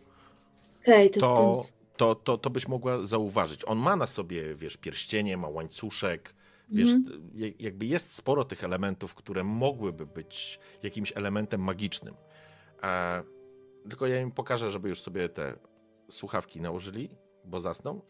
Okej, 0.82 1.10
to, 1.10 1.20
to, 1.20 1.64
to, 1.98 2.16
to, 2.16 2.38
to 2.38 2.50
byś 2.50 2.68
mogła 2.68 3.06
zauważyć. 3.06 3.62
On 3.68 3.78
ma 3.78 3.96
na 3.96 4.08
sobie, 4.08 4.56
wiesz, 4.56 4.78
pierścienie, 4.78 5.38
ma 5.38 5.48
łańcuszek, 5.48 6.34
wiesz, 6.70 6.90
Mhm. 6.90 7.32
jakby 7.60 7.86
jest 7.86 8.16
sporo 8.16 8.46
tych 8.46 8.64
elementów, 8.64 9.16
które 9.16 9.44
mogłyby 9.44 10.06
być 10.06 10.60
jakimś 10.84 11.14
elementem 11.16 11.62
magicznym. 11.62 12.14
E, 12.84 13.24
tylko 13.90 14.08
ja 14.08 14.22
im 14.22 14.32
pokażę, 14.32 14.72
żeby 14.72 14.90
już 14.90 15.02
sobie 15.02 15.30
te 15.30 15.54
słuchawki 16.10 16.62
nałożyli, 16.62 17.10
bo 17.46 17.60
zasną. 17.62 18.02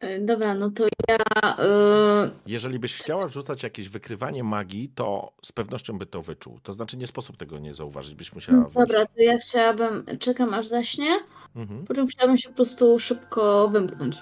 E, 0.00 0.20
Dobra, 0.20 0.54
no 0.54 0.70
to 0.70 0.84
ja... 1.08 1.16
E, 1.58 2.30
Jeżeli 2.46 2.78
byś 2.78 2.96
chciała 2.96 3.28
rzucać 3.28 3.62
jakieś 3.62 3.88
wykrywanie 3.88 4.44
magii, 4.44 4.88
to 4.94 5.32
z 5.44 5.52
pewnością 5.52 5.98
by 5.98 6.06
to 6.06 6.22
wyczuł. 6.22 6.58
To 6.62 6.72
znaczy 6.72 6.96
nie 6.96 7.06
sposób 7.06 7.36
tego 7.36 7.58
nie 7.58 7.74
zauważyć, 7.74 8.14
byś 8.14 8.32
musiała 8.32 8.58
wyjść. 8.62 8.74
dobra, 8.74 9.06
to 9.06 9.22
ja 9.22 9.38
chciałabym... 9.38 10.06
Czekam 10.20 10.54
aż 10.54 10.66
zaśnie, 10.66 11.18
Mhm. 11.56 11.84
potem 11.86 12.06
chciałabym 12.06 12.38
się 12.38 12.48
po 12.48 12.54
prostu 12.54 12.98
szybko 12.98 13.68
wymknąć. 13.68 14.16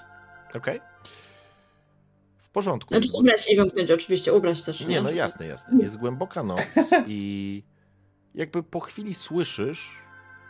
Okej. 0.55 0.79
W 2.37 2.49
porządku. 2.49 2.93
Znaczy 2.93 3.09
ubrać 3.13 3.51
i 3.51 3.55
wymknąć 3.55 3.91
oczywiście, 3.91 4.33
ubrać 4.33 4.61
też, 4.61 4.79
nie? 4.81 4.87
Nie, 4.87 5.01
no 5.01 5.11
jasne, 5.11 5.47
jasne. 5.47 5.81
Jest 5.83 5.97
głęboka 5.97 6.43
noc 6.43 6.59
i 7.07 7.63
jakby 8.35 8.63
po 8.63 8.79
chwili 8.79 9.13
słyszysz, 9.13 9.97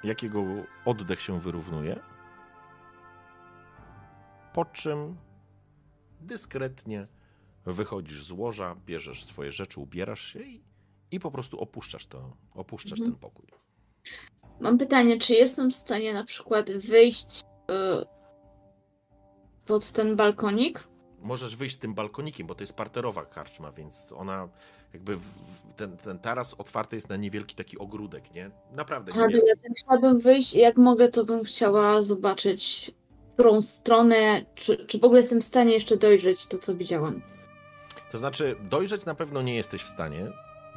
jak 0.03 0.23
jego 0.23 0.43
oddech 0.85 1.21
się 1.21 1.39
wyrównuje, 1.39 1.99
po 4.53 4.65
czym 4.65 5.17
dyskretnie 6.21 7.07
wychodzisz 7.65 8.23
z 8.23 8.31
łoża, 8.31 8.75
bierzesz 8.85 9.23
swoje 9.23 9.51
rzeczy, 9.51 9.79
ubierasz 9.79 10.21
się 10.33 10.39
i, 10.39 10.63
i 11.11 11.19
po 11.19 11.31
prostu 11.31 11.59
opuszczasz 11.59 12.05
to, 12.07 12.37
opuszczasz 12.55 12.99
Mhm. 12.99 13.11
ten 13.11 13.19
pokój. 13.19 13.45
Mam 14.59 14.77
pytanie, 14.77 15.19
czy 15.19 15.33
jestem 15.33 15.71
w 15.71 15.75
stanie 15.75 16.13
na 16.13 16.23
przykład 16.23 16.71
wyjść 16.71 17.41
y, 17.41 18.05
pod 19.65 19.91
ten 19.91 20.15
balkonik? 20.15 20.87
Możesz 21.19 21.55
wyjść 21.55 21.75
tym 21.75 21.93
balkonikiem, 21.93 22.47
bo 22.47 22.55
to 22.55 22.63
jest 22.63 22.75
parterowa 22.75 23.25
karczma, 23.25 23.71
więc 23.71 24.11
ona 24.15 24.49
jakby 24.95 25.15
w, 25.17 25.21
w, 25.23 25.73
ten, 25.75 25.97
ten 25.97 26.19
taras 26.19 26.53
otwarty 26.53 26.95
jest 26.95 27.09
na 27.09 27.15
niewielki 27.15 27.55
taki 27.55 27.77
ogródek, 27.77 28.33
nie? 28.33 28.49
Naprawdę 28.71 29.11
niewielki. 29.11 29.47
ja 29.47 29.55
tak 29.55 29.71
chciałabym 29.77 30.19
wyjść 30.19 30.53
i 30.55 30.59
jak 30.59 30.77
mogę, 30.77 31.09
to 31.09 31.25
bym 31.25 31.43
chciała 31.43 32.01
zobaczyć, 32.01 32.91
w 33.29 33.33
którą 33.33 33.61
stronę, 33.61 34.45
czy, 34.55 34.85
czy 34.85 34.99
w 34.99 35.03
ogóle 35.03 35.21
jestem 35.21 35.41
w 35.41 35.43
stanie 35.43 35.73
jeszcze 35.73 35.97
dojrzeć 35.97 36.45
to, 36.45 36.57
co 36.57 36.75
widziałam. 36.75 37.21
To 38.11 38.17
znaczy, 38.17 38.55
dojrzeć 38.69 39.05
na 39.05 39.15
pewno 39.15 39.41
nie 39.41 39.55
jesteś 39.55 39.81
w 39.83 39.89
stanie. 39.89 40.27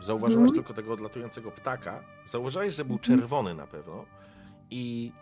Zauważyłaś 0.03 0.49
Mhm. 0.51 0.55
tylko 0.55 0.75
tego 0.75 0.93
odlatującego 0.93 1.51
ptaka. 1.51 2.05
Zauważyłaś, 2.27 2.75
że 2.75 2.85
był 2.85 2.97
Mhm. 2.97 3.19
czerwony 3.19 3.55
na 3.55 3.67
pewno. 3.67 4.05
I 4.71 5.13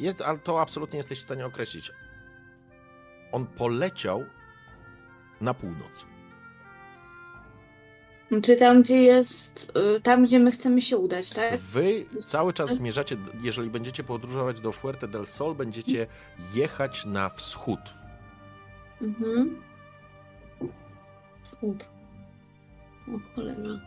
jest, 0.00 0.20
ale 0.22 0.38
to 0.38 0.60
absolutnie 0.60 0.96
jesteś 0.96 1.20
w 1.20 1.24
stanie 1.24 1.46
określić. 1.46 1.92
On 3.32 3.46
poleciał 3.46 4.24
na 5.40 5.54
północ. 5.54 6.06
Czy 8.42 8.56
tam, 8.56 8.82
gdzie 8.82 9.02
jest, 9.02 9.72
y, 9.96 10.00
tam, 10.00 10.24
gdzie 10.24 10.38
my 10.38 10.50
chcemy 10.50 10.82
się 10.82 10.96
udać, 10.96 11.30
tak? 11.30 11.56
Wy 11.58 12.04
cały 12.26 12.52
czas 12.52 12.74
zmierzacie, 12.74 13.16
jeżeli 13.42 13.70
będziecie 13.70 14.04
podróżować 14.04 14.60
do 14.60 14.72
Fuerte 14.72 15.08
del 15.08 15.26
Sol, 15.26 15.54
będziecie 15.54 16.06
jechać 16.54 17.04
na 17.04 17.28
wschód. 17.30 17.80
Mhm. 19.02 19.62
Wschód. 21.42 21.88
O 23.08 23.34
cholera. 23.34 23.80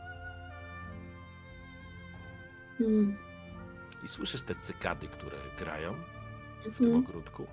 Hmm. 2.78 3.18
I 4.04 4.08
słyszysz 4.08 4.42
te 4.42 4.56
cykady, 4.56 5.08
które 5.08 5.38
grają 5.60 5.94
w 6.66 6.78
tym 6.78 6.86
Mhm. 6.86 7.06
ogródku. 7.06 7.48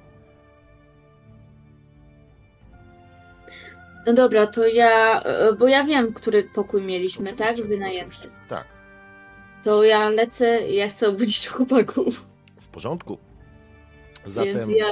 No 4.06 4.12
dobra, 4.12 4.46
to 4.46 4.66
ja, 4.66 5.22
y, 5.50 5.56
bo 5.56 5.68
ja 5.68 5.84
wiem, 5.84 6.12
który 6.12 6.42
pokój 6.42 6.82
mieliśmy, 6.82 7.24
Oczywiście, 7.24 7.54
tak? 7.56 7.66
Wynajęty. 7.66 8.06
oczywiście. 8.06 8.28
Tak, 8.48 8.64
To 9.64 9.84
ja 9.84 10.08
lecę 10.08 10.68
i 10.68 10.76
ja 10.76 10.88
chcę 10.88 11.08
obudzić 11.08 11.48
chłopaków. 11.48 12.24
w 12.60 12.68
porządku. 12.68 13.18
Więc 14.22 14.32
Zatem, 14.34 14.70
ja 14.70 14.86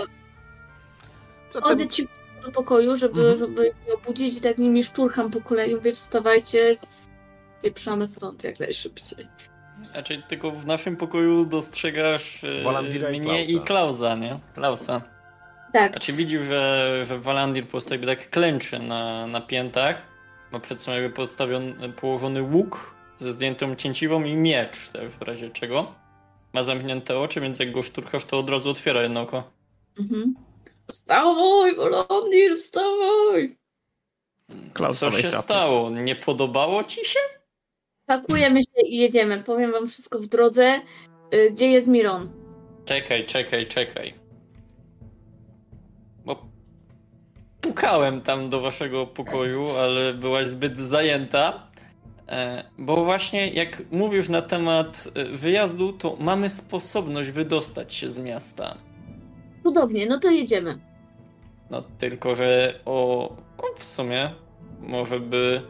zatem 1.53 1.89
ci 1.89 2.09
do 2.45 2.53
pokoju, 2.53 2.97
żeby, 2.97 3.21
Mhm. 3.21 3.39
żeby 3.39 3.65
je 3.65 3.95
obudzić 3.95 4.37
i 4.37 4.41
tak 4.41 4.59
nimi 4.59 4.85
szturcham 4.85 5.31
po 5.31 5.41
kolei. 5.41 5.75
Mówię, 5.75 5.95
wstawajcie, 5.95 6.75
pieprzamy 7.63 8.09
stąd 8.09 8.45
jak 8.45 8.61
najszybciej. 8.61 9.29
Znaczy, 9.93 10.23
tylko 10.29 10.51
w 10.51 10.67
naszym 10.67 10.97
pokoju 10.97 11.45
dostrzegasz 11.45 12.45
e, 12.45 13.11
mnie 13.11 13.43
i 13.45 13.47
Klausa. 13.61 13.67
Klausa, 13.67 14.15
nie? 14.15 14.39
Klausa. 14.55 15.01
Tak, 15.75 15.93
Znaczy 15.93 16.13
widzisz, 16.13 16.43
że, 16.47 17.03
że 17.09 17.19
Walandir 17.19 17.65
po 17.65 17.71
prostu 17.71 17.95
jakby 17.95 18.07
tak 18.07 18.31
klęczy 18.31 18.79
na, 18.79 19.27
na 19.27 19.41
piętach. 19.41 20.03
Ma 20.53 20.61
przed 20.61 20.81
sobą 20.83 20.97
jakby 20.97 21.17
postawiony, 21.17 21.93
położony 21.93 22.43
łuk 22.43 22.95
ze 23.17 23.33
zdjętą 23.33 23.75
cięciwą 23.75 24.25
i 24.25 24.35
miecz 24.35 24.89
też 24.89 25.13
w 25.13 25.23
razie 25.23 25.51
czego. 25.51 25.95
Ma 26.53 26.63
zamknięte 26.63 27.19
oczy, 27.19 27.41
więc 27.41 27.59
jak 27.59 27.73
go 27.73 27.83
szturchasz, 27.83 28.25
to 28.25 28.39
od 28.39 28.51
razu 28.51 28.71
otwiera 28.71 29.03
jedno 29.03 29.21
oko. 29.21 29.51
mhm. 29.99 30.35
Wstawaj, 30.93 31.77
Wolandir, 31.77 32.59
wstawaj! 32.59 33.57
Co 34.95 35.11
się 35.11 35.23
czapy. 35.23 35.37
stało? 35.43 35.91
Nie 35.91 36.17
podobało 36.17 36.85
ci 36.85 37.05
się? 37.05 37.19
Pakujemy 38.07 38.61
się 38.63 38.87
i 38.87 38.97
jedziemy. 38.97 39.43
Powiem 39.43 39.73
wam 39.73 39.89
wszystko 39.89 40.19
w 40.19 40.27
drodze. 40.27 40.81
Y, 41.35 41.51
Gdzie 41.53 41.71
jest 41.71 41.89
Miron? 41.89 42.31
Czekaj, 42.85 43.27
czekaj, 43.27 43.67
czekaj. 43.67 44.15
Pukałem 47.65 48.21
tam 48.21 48.49
do 48.51 48.61
waszego 48.61 49.07
pokoju, 49.07 49.71
ale 49.71 50.15
byłaś 50.15 50.49
zbyt 50.49 50.81
zajęta. 50.81 51.67
E, 52.29 52.65
Bo 52.79 53.05
właśnie 53.05 53.49
jak 53.49 53.83
mówisz 53.91 54.29
na 54.29 54.43
temat 54.43 55.09
e, 55.15 55.25
wyjazdu, 55.25 55.93
to 55.93 56.17
mamy 56.21 56.51
sposobność 56.51 57.31
wydostać 57.31 57.95
się 57.95 58.11
z 58.11 58.19
miasta. 58.19 58.77
Cudownie, 59.63 60.07
no 60.07 60.19
to 60.21 60.31
jedziemy. 60.31 60.79
No 61.71 61.83
tylko, 61.99 62.35
że 62.35 62.81
o, 62.85 63.29
o 63.59 63.75
w 63.77 63.85
sumie 63.85 64.31
może 64.81 65.21
by 65.21 65.63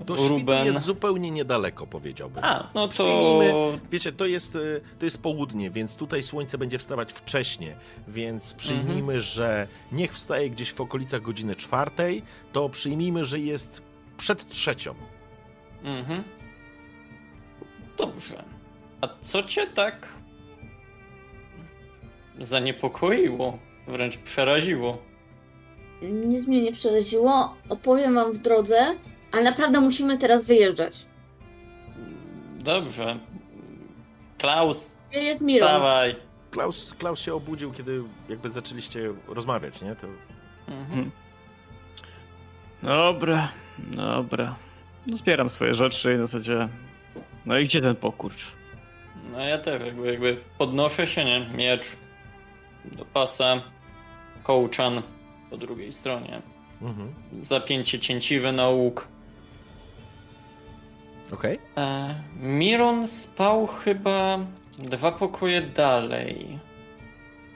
do 0.00 0.16
świtu 0.16 0.28
Ruben... 0.28 0.66
jest 0.66 0.84
zupełnie 0.84 1.30
niedaleko, 1.30 1.86
powiedziałbym. 1.86 2.44
A, 2.44 2.70
no 2.74 2.88
to... 2.88 2.94
Przyjmijmy- 3.04 3.78
Wiecie, 3.90 4.12
to 4.12 4.26
jest, 4.26 4.56
y, 4.56 4.80
to 4.98 5.04
jest 5.04 5.22
południe, 5.22 5.70
więc 5.70 5.96
tutaj 5.96 6.22
słońce 6.22 6.58
będzie 6.58 6.78
wstawać 6.78 7.12
wcześnie, 7.12 7.76
więc 8.08 8.54
przyjmijmy, 8.54 8.96
Mhm. 9.00 9.20
że 9.20 9.68
niech 9.92 10.12
wstaje 10.12 10.50
gdzieś 10.50 10.72
w 10.72 10.80
okolicach 10.80 11.22
godziny 11.22 11.54
czwartej, 11.54 12.22
to 12.52 12.68
przyjmijmy, 12.68 13.24
że 13.24 13.40
jest 13.40 13.82
przed 14.16 14.48
trzecią. 14.48 14.94
Mhm. 15.84 16.22
Dobrze. 17.98 18.44
A 19.00 19.08
co 19.20 19.42
cię 19.42 19.66
tak 19.66 20.08
zaniepokoiło, 22.40 23.58
wręcz 23.88 24.16
przeraziło? 24.16 24.98
Nic 26.02 26.46
mnie 26.46 26.62
nie 26.62 26.72
przeraziło. 26.72 27.54
Opowiem 27.68 28.14
wam 28.14 28.32
w 28.32 28.38
drodze, 28.38 28.96
ale 29.36 29.44
naprawdę 29.44 29.80
musimy 29.80 30.18
teraz 30.18 30.46
wyjeżdżać. 30.46 31.06
Dobrze. 32.58 33.18
Klaus, 34.38 34.96
Gdzie 35.10 35.22
jest 35.22 35.42
wstawaj. 35.52 36.16
Klaus, 36.50 36.94
Klaus 36.98 37.20
się 37.20 37.34
obudził, 37.34 37.72
kiedy 37.72 38.02
jakby 38.28 38.50
zaczęliście 38.50 39.12
rozmawiać, 39.28 39.82
nie? 39.82 39.96
To 39.96 40.06
Mhm. 40.68 41.10
Dobra, 42.82 43.48
dobra. 43.78 44.54
No, 45.06 45.16
zbieram 45.16 45.50
swoje 45.50 45.74
rzeczy 45.74 46.14
i 46.14 46.18
na 46.18 46.26
zasadzie... 46.26 46.68
No 47.46 47.58
i 47.58 47.64
gdzie 47.64 47.80
ten 47.80 47.96
pokurcz? 47.96 48.52
No 49.32 49.40
ja 49.40 49.58
też 49.58 49.82
jakby, 49.82 50.06
jakby 50.06 50.36
podnoszę 50.58 51.06
się, 51.06 51.24
nie? 51.24 51.46
Miecz 51.54 51.86
do 52.84 53.04
pasa, 53.04 53.62
kołczan 54.42 55.02
po 55.50 55.56
drugiej 55.56 55.92
stronie. 55.92 56.42
mhm. 56.82 57.14
Zapięcie 57.42 57.98
cięciwe 57.98 58.52
na 58.52 58.68
łuk. 58.68 59.08
Okej. 61.32 61.58
E, 61.76 62.14
Miron 62.40 63.06
spał 63.06 63.66
chyba 63.66 64.38
dwa 64.78 65.12
pokoje 65.12 65.62
dalej. 65.62 66.58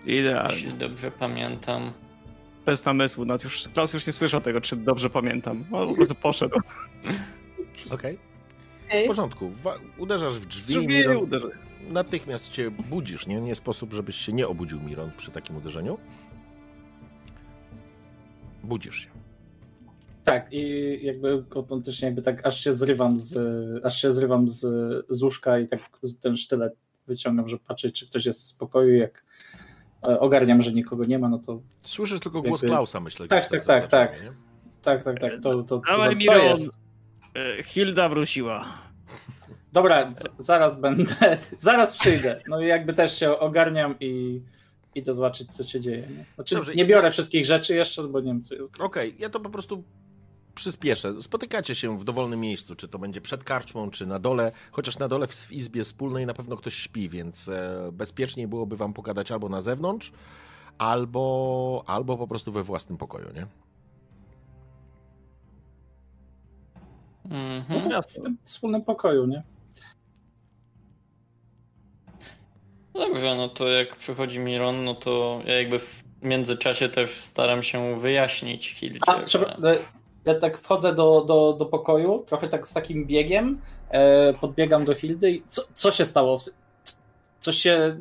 Idealnie. 0.06 0.54
jeśli 0.54 0.74
dobrze 0.74 1.10
pamiętam. 1.10 1.92
Bez 2.66 2.84
namysłu. 2.84 3.24
Nawet 3.24 3.44
już, 3.44 3.68
Klaus 3.74 3.92
już 3.92 4.06
nie 4.06 4.12
słyszał 4.12 4.40
tego, 4.40 4.60
czy 4.60 4.76
dobrze 4.76 5.10
pamiętam. 5.10 5.64
On 5.72 5.88
po 5.88 5.94
prostu 5.94 6.14
poszedł. 6.14 6.56
Okej, 7.90 8.18
Okej. 8.86 9.04
w 9.04 9.08
porządku. 9.08 9.52
Uderzasz 9.98 10.38
w 10.38 10.46
drzwi, 10.46 10.74
Drzwi 10.74 10.86
Miron, 10.88 11.30
natychmiast 11.90 12.50
cię 12.50 12.70
budzisz, 12.70 13.26
nie? 13.26 13.40
Nie 13.40 13.54
sposób, 13.54 13.92
żebyś 13.92 14.16
się 14.16 14.32
nie 14.32 14.48
obudził, 14.48 14.80
Miron, 14.80 15.10
przy 15.16 15.30
takim 15.30 15.56
uderzeniu. 15.56 15.98
Budzisz 18.62 18.96
się. 18.96 19.19
Tak, 20.24 20.52
i 20.52 20.98
jakby 21.02 21.44
autentycznie 21.56 22.06
jakby 22.06 22.22
tak 22.22 22.46
aż 22.46 22.60
się 22.60 22.72
zrywam 22.72 23.18
z, 23.18 23.36
aż 23.84 24.02
się 24.02 24.12
zrywam 24.12 24.48
z, 24.48 24.60
z 25.08 25.22
łóżka 25.22 25.58
i 25.58 25.66
tak 25.66 25.80
ten 26.20 26.36
sztylet 26.36 26.76
wyciągam, 27.06 27.48
żeby 27.48 27.62
patrzeć, 27.68 28.00
czy 28.00 28.06
ktoś 28.06 28.26
jest 28.26 28.40
w 28.40 28.44
spokoju, 28.44 28.94
jak 28.94 29.24
e, 30.02 30.20
ogarniam, 30.20 30.62
że 30.62 30.72
nikogo 30.72 31.04
nie 31.04 31.18
ma, 31.18 31.28
no 31.28 31.38
to 31.38 31.60
Słyszysz 31.82 32.20
tylko 32.20 32.42
głos 32.42 32.62
Jakby- 32.62 32.74
Klausa, 32.74 33.00
myślę. 33.00 33.28
Tak, 33.28 33.48
tak, 33.48 33.50
tak, 33.50 33.62
za 33.62 33.86
drzwiami, 33.86 34.36
tak, 34.82 35.04
tak, 35.04 35.20
tak, 35.20 35.32
to, 35.42 35.54
to, 35.54 35.62
to, 35.62 35.82
Dawaj, 35.86 36.10
to 36.10 36.16
Miron. 36.16 36.46
jest? 36.46 36.80
E, 37.36 37.62
Hilda 37.62 38.08
wróciła. 38.08 38.78
Dobra, 39.72 40.12
zaraz 40.38 40.80
będę, 40.80 41.14
zaraz 41.60 41.98
przyjdę. 41.98 42.42
No 42.48 42.60
i 42.60 42.66
jakby 42.66 42.94
też 42.94 43.18
się 43.18 43.38
ogarniam 43.38 43.94
i 44.00 44.40
idę 44.94 45.14
zobaczyć, 45.14 45.52
co 45.52 45.64
się 45.64 45.80
dzieje. 45.80 46.08
Nie? 46.16 46.24
Znaczy, 46.34 46.54
Dobrze, 46.54 46.74
nie 46.74 46.84
biorę 46.84 47.10
wszystkich 47.10 47.46
rzeczy 47.46 47.74
jeszcze, 47.74 48.02
bo 48.02 48.20
nie 48.20 48.26
wiem, 48.26 48.42
co 48.42 48.54
jest. 48.54 48.80
Okej, 48.80 49.14
ja 49.18 49.28
to 49.28 49.40
po 49.40 49.50
prostu 49.50 49.84
przyspieszę. 50.54 51.22
Spotykacie 51.22 51.74
się 51.74 51.98
w 51.98 52.04
dowolnym 52.04 52.40
miejscu, 52.40 52.74
czy 52.74 52.88
to 52.88 52.98
będzie 52.98 53.20
przed 53.20 53.44
karczmą, 53.44 53.90
czy 53.90 54.06
na 54.06 54.18
dole, 54.18 54.52
chociaż 54.72 54.98
na 54.98 55.08
dole 55.08 55.26
w 55.26 55.52
izbie 55.52 55.84
wspólnej 55.84 56.26
na 56.26 56.34
pewno 56.34 56.56
ktoś 56.56 56.74
śpi, 56.74 57.08
więc 57.08 57.48
e, 57.48 57.90
bezpieczniej 57.92 58.48
byłoby 58.48 58.76
wam 58.76 58.92
pogadać 58.92 59.32
albo 59.32 59.48
na 59.48 59.62
zewnątrz, 59.62 60.12
albo, 60.78 61.84
albo 61.86 62.16
po 62.16 62.26
prostu 62.26 62.52
we 62.52 62.62
własnym 62.62 62.98
pokoju, 62.98 63.28
nie? 63.34 63.46
Mhm. 67.30 67.88
No, 67.88 68.02
w 68.02 68.06
tym 68.06 68.36
wspólnym 68.44 68.82
pokoju, 68.82 69.26
nie? 69.26 69.42
Dobrze, 72.94 73.36
no 73.36 73.48
to 73.48 73.68
jak 73.68 73.96
przychodzi 73.96 74.38
Miron, 74.38 74.84
no 74.84 74.94
to 74.94 75.42
ja 75.46 75.54
jakby 75.54 75.78
w 75.78 76.04
międzyczasie 76.22 76.88
też 76.88 77.10
staram 77.10 77.62
się 77.62 78.00
wyjaśnić 78.00 78.70
Hildzie, 78.70 78.98
A, 79.06 79.22
trzeba, 79.22 79.56
że... 79.62 79.78
ja 80.24 80.34
tak 80.34 80.58
wchodzę 80.58 80.94
do, 80.94 81.24
do, 81.24 81.52
do 81.58 81.66
pokoju, 81.66 82.24
trochę 82.26 82.48
tak 82.48 82.66
z 82.66 82.72
takim 82.72 83.06
biegiem, 83.06 83.60
e, 83.88 84.32
podbiegam 84.32 84.84
do 84.84 84.94
Hildy 84.94 85.30
i 85.30 85.42
co, 85.48 85.62
co 85.74 85.92
się 85.92 86.04
stało? 86.04 86.38
Coś 87.40 87.56
się... 87.56 87.96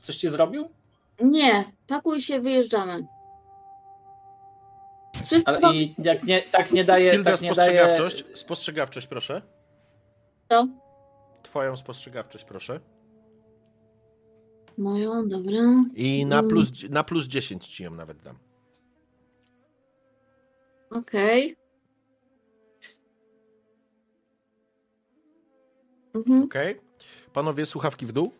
Coś 0.00 0.16
ci 0.16 0.28
zrobił? 0.28 0.68
Nie, 1.20 1.64
pakuj 1.86 2.20
się, 2.20 2.40
wyjeżdżamy. 2.40 3.06
Wszystko 5.26 5.52
Ale 5.62 5.74
i 5.74 5.94
jak 5.98 6.24
nie, 6.24 6.42
tak 6.42 6.72
nie 6.72 6.84
daje... 6.84 7.10
Hilda, 7.10 7.30
tak 7.30 7.40
nie 7.42 7.54
daje... 7.54 7.78
spostrzegawczość, 7.78 8.24
spostrzegawczość, 8.38 9.06
proszę. 9.06 9.42
Co? 10.48 10.68
Twoją 11.42 11.76
spostrzegawczość, 11.76 12.44
proszę. 12.44 12.80
Moją, 14.78 15.28
dobra. 15.28 15.60
I 15.94 16.26
na 16.26 16.38
Mm. 16.38 16.50
plus, 16.50 16.68
na 16.90 17.04
plus 17.04 17.26
10 17.26 17.66
ci 17.68 17.84
ją 17.84 17.90
nawet 17.90 18.22
dam. 18.22 18.38
Okej. 20.90 21.56
Mhm. 26.14 26.42
Okej? 26.42 26.80
Panowie, 27.32 27.66
słuchawki 27.66 28.06
w 28.06 28.12
dół. 28.12 28.32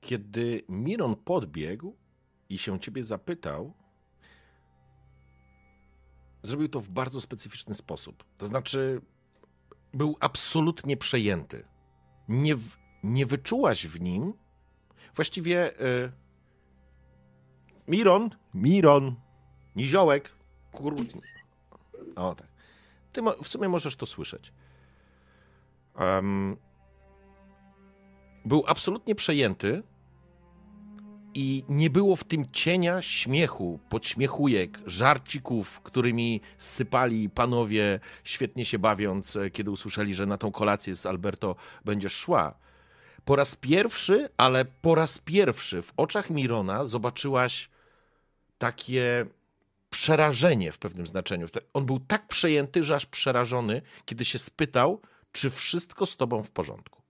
Kiedy 0.00 0.62
Miron 0.68 1.16
podbiegł 1.16 1.96
i 2.48 2.58
się 2.58 2.80
ciebie 2.80 3.04
zapytał, 3.04 3.72
zrobił 6.42 6.68
to 6.68 6.80
w 6.80 6.88
bardzo 6.88 7.20
specyficzny 7.20 7.74
sposób. 7.74 8.24
To 8.38 8.46
znaczy, 8.46 9.00
był 9.94 10.16
absolutnie 10.20 10.96
przejęty. 10.96 11.64
Nie, 12.28 12.56
w- 12.56 12.76
nie 13.02 13.26
wyczułaś 13.26 13.86
w 13.86 14.00
nim 14.00 14.32
właściwie. 15.14 15.80
Y, 15.80 16.12
Miron, 17.88 18.30
Miron, 18.54 19.14
Niziołek, 19.76 20.32
kur... 20.72 20.94
O 22.16 22.34
tak. 22.34 22.46
Ty 23.12 23.22
w 23.42 23.48
sumie 23.48 23.68
możesz 23.68 23.96
to 23.96 24.06
słyszeć. 24.06 24.52
Em, 25.96 26.56
był 28.44 28.64
absolutnie 28.66 29.14
przejęty 29.14 29.82
i 31.34 31.64
nie 31.68 31.90
było 31.90 32.16
w 32.16 32.24
tym 32.24 32.44
cienia 32.52 33.02
śmiechu, 33.02 33.80
podśmiechujek, 33.88 34.78
żarcików, 34.86 35.80
którymi 35.80 36.40
sypali 36.58 37.30
panowie, 37.30 38.00
świetnie 38.24 38.64
się 38.64 38.78
bawiąc, 38.78 39.38
kiedy 39.52 39.70
usłyszeli, 39.70 40.14
że 40.14 40.26
na 40.26 40.38
tą 40.38 40.52
kolację 40.52 40.94
z 40.94 41.06
Alberto 41.06 41.56
będziesz 41.84 42.14
szła. 42.14 42.54
Po 43.24 43.36
raz 43.36 43.56
pierwszy, 43.56 44.28
ale 44.36 44.64
po 44.64 44.94
raz 44.94 45.18
pierwszy 45.18 45.82
w 45.82 45.92
oczach 45.96 46.30
Mirona 46.30 46.84
zobaczyłaś 46.84 47.70
takie 48.58 49.26
przerażenie 49.90 50.72
w 50.72 50.78
pewnym 50.78 51.06
znaczeniu. 51.06 51.46
On 51.72 51.86
był 51.86 52.00
tak 52.00 52.28
przejęty, 52.28 52.84
że 52.84 52.94
aż 52.94 53.06
przerażony, 53.06 53.82
kiedy 54.04 54.24
się 54.24 54.38
spytał, 54.38 55.00
czy 55.32 55.50
wszystko 55.50 56.06
z 56.06 56.16
tobą 56.16 56.42
w 56.42 56.50
porządku. 56.50 57.02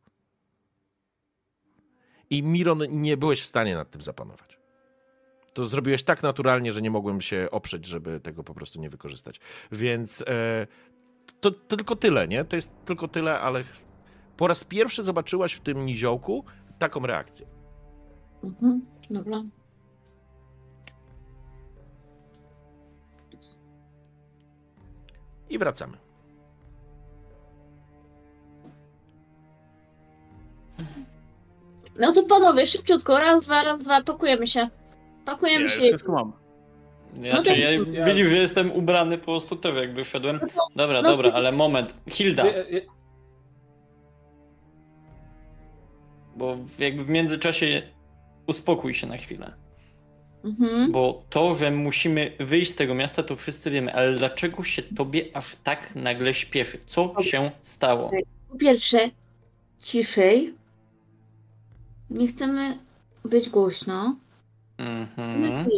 I 2.30 2.42
Miron, 2.42 2.82
nie 2.90 3.16
byłeś 3.16 3.42
w 3.42 3.46
stanie 3.46 3.74
nad 3.74 3.90
tym 3.90 4.02
zapanować. 4.02 4.58
To 5.52 5.66
zrobiłeś 5.66 6.02
tak 6.02 6.22
naturalnie, 6.22 6.72
że 6.72 6.82
nie 6.82 6.90
mogłem 6.90 7.20
się 7.20 7.48
oprzeć, 7.50 7.86
żeby 7.86 8.20
tego 8.20 8.44
po 8.44 8.54
prostu 8.54 8.80
nie 8.80 8.90
wykorzystać. 8.90 9.40
Więc 9.72 10.24
e, 10.26 10.66
to, 11.40 11.50
to 11.50 11.76
tylko 11.76 11.96
tyle, 11.96 12.28
nie? 12.28 12.44
To 12.44 12.56
jest 12.56 12.70
tylko 12.84 13.08
tyle, 13.08 13.40
ale 13.40 13.64
po 14.36 14.46
raz 14.46 14.64
pierwszy 14.64 15.02
zobaczyłaś 15.02 15.52
w 15.52 15.60
tym 15.60 15.86
niziołku 15.86 16.44
taką 16.78 17.06
reakcję. 17.06 17.46
Mhm. 18.44 18.82
Dobra. 19.10 19.44
I 25.50 25.58
wracamy. 25.58 25.96
No 31.98 32.12
to 32.12 32.22
panowie, 32.22 32.66
szybciutko, 32.66 33.18
raz, 33.18 33.44
dwa, 33.44 33.62
raz, 33.62 33.82
dwa, 33.82 34.02
pakujemy 34.02 34.46
się. 34.46 34.68
Pakujemy 35.24 35.62
Ja 35.64 35.68
się. 35.70 35.80
wszystko 35.82 36.12
mam. 36.12 36.32
Ja, 37.22 37.34
No 37.34 37.42
tak. 37.42 37.58
ja, 37.58 37.70
Ja- 37.70 38.04
widzisz, 38.04 38.28
że 38.28 38.36
jestem 38.36 38.72
ubrany 38.72 39.18
po 39.18 39.24
prostu 39.24 39.56
też 39.56 39.74
jak 39.74 39.94
wyszedłem. 39.94 40.40
Dobra, 40.76 41.02
No 41.02 41.10
dobra, 41.10 41.30
to- 41.30 41.36
ale 41.36 41.52
moment. 41.52 41.94
Hilda, 42.10 42.46
Je- 42.46 42.64
je- 42.70 42.82
bo 46.36 46.56
jakby 46.78 47.04
w 47.04 47.08
międzyczasie 47.08 47.82
uspokój 48.46 48.94
się 48.94 49.06
na 49.06 49.16
chwilę. 49.16 49.52
Mhm. 50.44 50.92
Bo 50.92 51.24
to, 51.30 51.54
że 51.54 51.70
musimy 51.70 52.32
wyjść 52.40 52.70
z 52.70 52.76
tego 52.76 52.94
miasta, 52.94 53.22
to 53.22 53.34
wszyscy 53.34 53.70
wiemy, 53.70 53.94
ale 53.94 54.12
dlaczego 54.12 54.64
się 54.64 54.82
tobie 54.82 55.24
aż 55.34 55.56
tak 55.64 55.94
nagle 55.94 56.34
śpieszy? 56.34 56.78
Co 56.86 57.14
się 57.22 57.50
stało? 57.62 58.10
Po 58.50 58.58
pierwsze, 58.58 59.10
ciszej. 59.80 60.54
Nie 62.10 62.28
chcemy 62.28 62.78
być 63.24 63.48
głośno. 63.48 64.16
Mhm. 64.78 65.68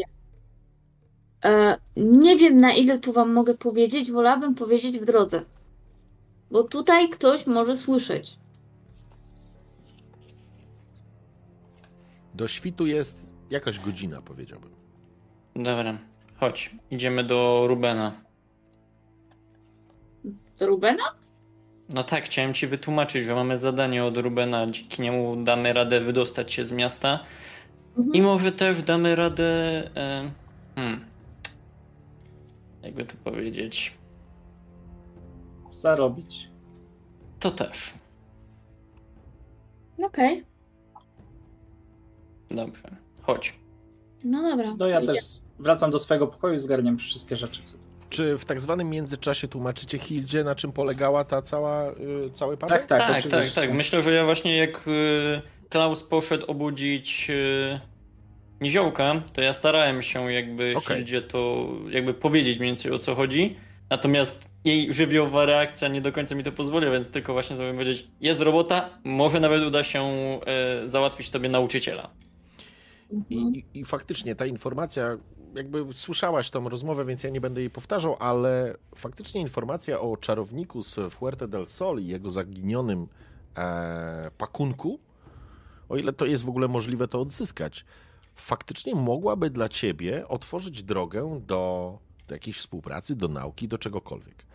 E, 1.44 1.78
nie 1.96 2.36
wiem 2.36 2.58
na 2.58 2.72
ile 2.72 2.98
tu 2.98 3.12
wam 3.12 3.32
mogę 3.32 3.54
powiedzieć, 3.54 4.10
wolałabym 4.10 4.54
powiedzieć 4.54 4.98
w 4.98 5.04
drodze. 5.04 5.42
Bo 6.50 6.62
tutaj 6.62 7.08
ktoś 7.08 7.46
może 7.46 7.76
słyszeć. 7.76 8.36
Do 12.34 12.48
świtu 12.48 12.86
jest 12.86 13.29
jakaś 13.50 13.80
godzina, 13.80 14.22
powiedziałbym. 14.22 14.70
Dobra, 15.56 15.98
chodź. 16.36 16.70
Idziemy 16.90 17.24
do 17.24 17.64
Rubena. 17.68 18.12
Do 20.58 20.66
Rubena? 20.66 21.02
No 21.94 22.02
tak, 22.02 22.24
chciałem 22.24 22.54
ci 22.54 22.66
wytłumaczyć, 22.66 23.24
że 23.24 23.34
mamy 23.34 23.56
zadanie 23.58 24.04
od 24.04 24.16
Rubena, 24.16 24.66
dzięki 24.66 25.02
niemu 25.02 25.44
damy 25.44 25.72
radę 25.72 26.00
wydostać 26.00 26.52
się 26.52 26.64
z 26.64 26.72
miasta 26.72 27.20
Mhm. 27.96 28.14
i 28.14 28.22
może 28.22 28.52
też 28.52 28.82
damy 28.82 29.16
radę. 29.16 29.44
E, 29.96 30.30
hmm, 30.74 31.04
jakby 32.82 33.04
to 33.04 33.14
powiedzieć. 33.24 33.94
Zarobić. 35.72 36.48
To 37.40 37.50
też. 37.50 37.94
Okej. 40.04 40.44
Dobrze, 42.50 42.96
chodź. 43.22 43.54
No 44.24 44.42
dobra. 44.50 44.74
No 44.78 44.86
ja 44.86 45.00
to 45.00 45.06
też 45.06 45.16
idzie. 45.16 45.28
wracam 45.58 45.90
do 45.90 45.98
swojego 45.98 46.26
pokoju 46.26 46.54
i 46.54 46.58
zgarniam 46.58 46.98
wszystkie 46.98 47.36
rzeczy. 47.36 47.60
czy 48.10 48.38
w 48.38 48.44
tak 48.44 48.60
zwanym 48.60 48.90
międzyczasie 48.90 49.48
tłumaczycie 49.48 49.98
Hildzie, 49.98 50.44
na 50.44 50.54
czym 50.54 50.72
polegała 50.72 51.24
ta 51.24 51.42
cała, 51.42 51.90
y, 51.90 52.30
cały 52.32 52.56
patent? 52.56 52.80
Tak, 52.80 52.88
tak, 52.88 53.22
Tak, 53.22 53.30
tak, 53.30 53.50
tak. 53.54 53.72
Myślę, 53.72 54.02
że 54.02 54.12
ja 54.12 54.24
właśnie 54.24 54.56
jak 54.56 54.88
y, 54.88 55.42
Klaus 55.68 56.02
poszedł 56.02 56.46
obudzić 56.46 57.30
y, 57.30 57.80
Niziołka, 58.60 59.22
to 59.32 59.40
ja 59.40 59.52
starałem 59.52 60.02
się 60.02 60.32
jakby 60.32 60.74
Okej. 60.76 60.96
Hildzie 60.96 61.22
to 61.22 61.68
jakby 61.90 62.14
powiedzieć 62.14 62.58
mniej 62.58 62.68
więcej 62.70 62.92
o 62.92 62.98
co 62.98 63.14
chodzi. 63.14 63.56
Natomiast 63.90 64.44
jej 64.64 64.92
żywiołowa 64.94 65.44
reakcja 65.44 65.88
nie 65.88 66.00
do 66.00 66.12
końca 66.12 66.34
mi 66.34 66.44
to 66.44 66.52
pozwoliła, 66.52 66.92
więc 66.92 67.10
tylko 67.10 67.32
właśnie 67.32 67.56
sobie 67.56 67.72
powiedzieć, 67.72 68.08
jest 68.20 68.40
robota, 68.40 68.90
może 69.04 69.40
nawet 69.40 69.62
uda 69.62 69.82
się 69.82 70.04
y, 70.84 70.88
załatwić 70.88 71.30
tobie 71.30 71.48
nauczyciela. 71.48 72.10
I, 73.12 73.34
i, 73.34 73.64
I 73.74 73.84
faktycznie 73.84 74.34
ta 74.34 74.46
informacja, 74.46 75.18
jakby 75.54 75.92
słyszałaś 75.92 76.50
tą 76.50 76.68
rozmowę, 76.68 77.04
więc 77.04 77.24
ja 77.24 77.30
nie 77.30 77.40
będę 77.40 77.60
jej 77.60 77.70
powtarzał, 77.70 78.16
ale 78.18 78.76
faktycznie 78.94 79.40
informacja 79.40 80.00
o 80.00 80.16
czarowniku 80.16 80.82
z 80.82 81.12
Fuerte 81.12 81.48
del 81.48 81.66
Sol 81.66 82.00
i 82.00 82.06
jego 82.06 82.30
zaginionym 82.30 83.06
e, 83.56 84.30
pakunku, 84.38 84.98
o 85.88 85.96
ile 85.96 86.12
to 86.12 86.26
jest 86.26 86.44
w 86.44 86.48
ogóle 86.48 86.68
możliwe 86.68 87.08
to 87.08 87.20
odzyskać, 87.20 87.84
faktycznie 88.34 88.94
mogłaby 88.94 89.50
dla 89.50 89.68
ciebie 89.68 90.28
otworzyć 90.28 90.82
drogę 90.82 91.40
do, 91.46 91.98
do 92.28 92.34
jakiejś 92.34 92.58
współpracy, 92.58 93.16
do 93.16 93.28
nauki, 93.28 93.68
do 93.68 93.78
czegokolwiek. 93.78 94.46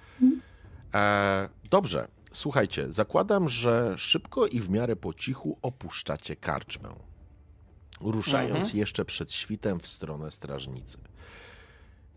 E, 0.93 1.49
dobrze, 1.69 2.07
słuchajcie, 2.33 2.91
zakładam, 2.91 3.49
że 3.49 3.93
szybko 3.97 4.47
i 4.47 4.59
w 4.59 4.69
miarę 4.69 4.95
po 4.95 5.13
cichu 5.13 5.57
opuszczacie 5.61 6.35
karczmę 6.35 6.89
ruszając 8.01 8.55
Mhm. 8.59 8.77
jeszcze 8.77 9.05
przed 9.05 9.31
świtem 9.31 9.79
w 9.79 9.87
stronę 9.87 10.31
strażnicy. 10.31 10.97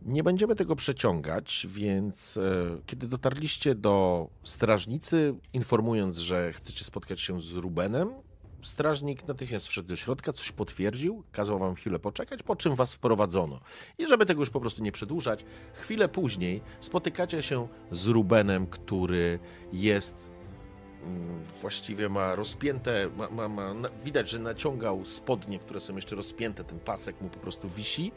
Nie 0.02 0.22
będziemy 0.22 0.56
tego 0.56 0.76
przeciągać, 0.76 1.66
więc 1.70 2.36
e, 2.36 2.40
kiedy 2.86 3.09
dotarliście 3.09 3.74
do 3.74 4.28
strażnicy, 4.44 5.34
informując, 5.52 6.16
że 6.18 6.52
chcecie 6.52 6.84
spotkać 6.84 7.20
się 7.20 7.40
z 7.40 7.52
Rubenem, 7.52 8.09
strażnik 8.62 9.28
natychmiast 9.28 9.66
wszedł 9.66 9.88
do 9.88 9.96
środka, 9.96 10.32
coś 10.32 10.52
potwierdził, 10.52 11.22
kazał 11.32 11.59
wam 11.59 11.74
chwilę 11.74 11.98
poczekać, 11.98 12.42
po 12.42 12.56
czym 12.56 12.74
was 12.74 12.94
wprowadzono. 12.94 13.60
I 13.98 14.06
żeby 14.06 14.26
tego 14.26 14.40
już 14.42 14.50
po 14.50 14.60
prostu 14.60 14.82
nie 14.82 14.92
przedłużać, 14.92 15.44
chwilę 15.74 16.09
później 16.09 16.60
spotykacie 16.80 17.42
się 17.42 17.68
z 17.90 18.06
Rubenem, 18.06 18.66
który 18.66 19.38
jest 19.72 20.27
właściwie 21.60 22.08
ma 22.08 22.34
rozpięte, 22.34 23.10
ma, 23.16 23.48
ma, 23.48 23.48
ma, 23.48 23.88
widać, 24.04 24.30
że 24.30 24.38
naciągał 24.38 25.06
spodnie, 25.06 25.58
które 25.58 25.80
są 25.80 25.96
jeszcze 25.96 26.16
rozpięte, 26.16 26.64
ten 26.64 26.80
pasek 26.80 27.20
mu 27.20 27.28
po 27.28 27.38
prostu 27.38 27.68
wisi. 27.68 28.12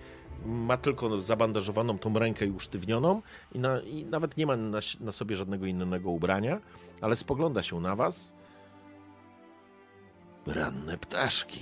Ma 0.45 0.77
tylko 0.77 1.21
zabandażowaną 1.21 1.99
tą 1.99 2.19
rękę 2.19 2.45
i 2.45 2.51
usztywnioną 2.51 3.21
i, 3.51 3.59
na, 3.59 3.81
i 3.81 4.05
nawet 4.05 4.37
nie 4.37 4.45
ma 4.45 4.57
na, 4.57 4.79
na 4.99 5.11
sobie 5.11 5.35
żadnego 5.35 5.65
innego 5.65 6.09
ubrania, 6.09 6.61
ale 7.01 7.15
spogląda 7.15 7.63
się 7.63 7.79
na 7.79 7.95
was. 7.95 8.33
Ranne 10.47 10.97
ptaszki. 10.97 11.59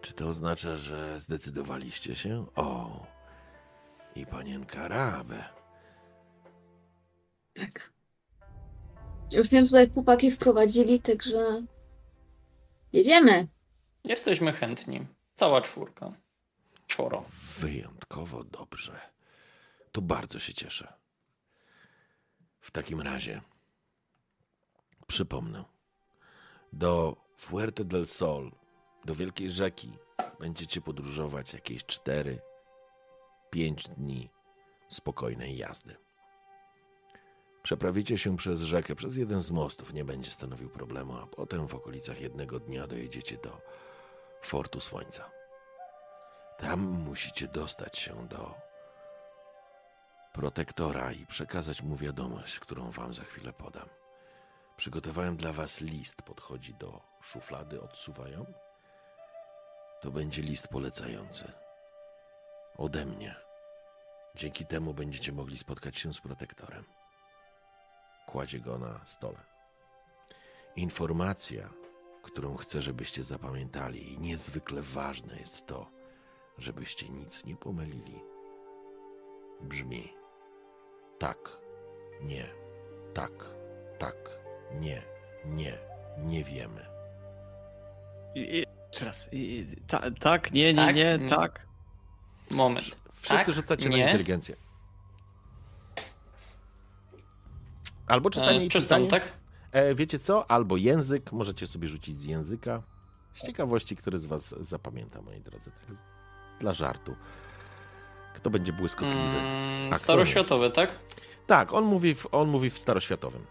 Czy 0.00 0.12
to 0.12 0.28
oznacza, 0.28 0.76
że 0.76 1.20
zdecydowaliście 1.20 2.14
się? 2.14 2.46
O, 2.56 3.06
i 4.16 4.26
panienka 4.26 4.88
Rabe. 4.88 5.44
Tak. 7.54 7.97
Już 9.30 9.50
mnie 9.50 9.62
tutaj 9.62 9.90
chłopaki 9.90 10.30
wprowadzili, 10.30 11.00
także 11.00 11.62
jedziemy. 12.92 13.48
Jesteśmy 14.04 14.52
chętni. 14.52 15.06
Cała 15.34 15.60
czwórka. 15.60 16.12
Czworo. 16.86 17.24
Wyjątkowo 17.58 18.44
dobrze. 18.44 19.00
To 19.92 20.02
bardzo 20.02 20.38
się 20.38 20.54
cieszę. 20.54 20.92
W 22.60 22.70
takim 22.70 23.00
razie 23.00 23.40
przypomnę. 25.06 25.64
Do 26.72 27.16
Fuerte 27.36 27.84
del 27.84 28.06
Sol, 28.06 28.52
do 29.04 29.14
Wielkiej 29.14 29.50
Rzeki, 29.50 29.92
będziecie 30.40 30.80
podróżować 30.80 31.52
jakieś 31.54 31.84
4-5 31.84 32.38
dni 33.96 34.30
spokojnej 34.88 35.56
jazdy. 35.56 35.96
Przeprawicie 37.68 38.18
się 38.18 38.36
przez 38.36 38.60
rzekę, 38.60 38.94
przez 38.94 39.16
jeden 39.16 39.42
z 39.42 39.50
mostów, 39.50 39.94
nie 39.94 40.04
będzie 40.04 40.30
stanowił 40.30 40.70
problemu, 40.70 41.16
a 41.16 41.26
potem 41.26 41.68
w 41.68 41.74
okolicach 41.74 42.20
jednego 42.20 42.60
dnia 42.60 42.86
dojedziecie 42.86 43.36
do 43.36 43.60
Fortu 44.42 44.80
Słońca. 44.80 45.30
Tam 46.58 46.80
musicie 46.80 47.48
dostać 47.48 47.98
się 47.98 48.28
do 48.28 48.54
protektora 50.32 51.12
i 51.12 51.26
przekazać 51.26 51.82
mu 51.82 51.96
wiadomość, 51.96 52.58
którą 52.58 52.90
wam 52.90 53.14
za 53.14 53.22
chwilę 53.22 53.52
podam. 53.52 53.88
Przygotowałem 54.76 55.36
dla 55.36 55.52
was 55.52 55.80
list, 55.80 56.22
podchodzi 56.22 56.74
do 56.74 57.02
szuflady, 57.20 57.80
odsuwają. 57.80 58.46
To 60.00 60.10
będzie 60.10 60.42
list 60.42 60.68
polecający. 60.68 61.52
Ode 62.76 63.06
mnie. 63.06 63.34
Dzięki 64.34 64.66
temu 64.66 64.94
będziecie 64.94 65.32
mogli 65.32 65.58
spotkać 65.58 65.98
się 65.98 66.14
z 66.14 66.20
protektorem. 66.20 66.97
Kładzie 68.28 68.60
go 68.60 68.78
na 68.78 69.00
stole. 69.04 69.38
Informacja, 70.76 71.70
którą 72.22 72.56
chcę, 72.56 72.82
żebyście 72.82 73.24
zapamiętali, 73.24 74.12
i 74.12 74.18
niezwykle 74.18 74.82
ważne 74.82 75.36
jest 75.36 75.66
to, 75.66 75.90
żebyście 76.58 77.08
nic 77.08 77.44
nie 77.44 77.56
pomylili. 77.56 78.20
Brzmi 79.60 80.12
tak, 81.18 81.58
nie, 82.22 82.46
tak, 83.14 83.32
tak, 83.98 84.16
nie, 84.80 85.02
nie, 85.44 85.78
nie 86.18 86.44
wiemy. 86.44 86.86
I- 88.34 88.64
Jeszcze 88.92 89.04
raz. 89.04 89.28
I- 89.32 89.76
Ta, 89.86 90.02
tak, 90.20 90.52
nie, 90.52 90.72
nie, 90.72 90.86
Tak, 90.86 90.96
nie, 90.96 91.10
mm. 91.14 91.28
tak. 91.30 91.66
Moment. 92.50 92.84
Wszyscy 93.12 93.44
Tak? 93.46 93.54
rzucacie 93.54 93.88
na 93.88 93.96
Nie? 93.96 94.04
inteligencję. 94.06 94.56
Albo 98.08 98.30
czytanie 98.30 98.58
E, 98.60 98.64
i 98.64 98.68
pisanie. 98.68 99.08
tak? 99.08 99.32
E, 99.72 99.94
wiecie 99.94 100.18
co? 100.18 100.50
Albo 100.50 100.76
język, 100.76 101.32
możecie 101.32 101.66
sobie 101.66 101.88
rzucić 101.88 102.20
z 102.20 102.24
języka. 102.24 102.82
Z 103.32 103.46
ciekawości, 103.46 103.96
który 103.96 104.18
z 104.18 104.26
was 104.26 104.54
zapamięta, 104.60 105.22
moi 105.22 105.40
drodzy. 105.40 105.70
Tak, 105.86 105.96
dla 106.60 106.72
żartu. 106.74 107.16
Kto 108.34 108.50
będzie 108.50 108.72
błyskotliwy? 108.72 109.38
Mm, 109.38 109.98
staroświatowy, 109.98 110.70
tak? 110.70 110.90
Tak, 111.46 111.72
on 111.72 111.84
mówi, 111.84 112.14
w, 112.14 112.26
on 112.32 112.48
mówi 112.48 112.70
w 112.70 112.78
staroświatowym. 112.78 113.46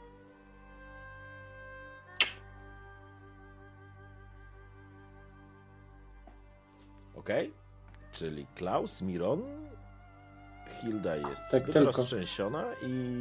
Ok? 7.16 7.30
Czyli 8.12 8.46
Klaus, 8.56 9.02
Miron, 9.02 9.42
Hilda 10.82 11.16
jest 11.16 11.42
Tak 11.52 11.64
tylko. 11.66 11.80
roztrzęsiona 11.92 12.64
i 12.84 13.14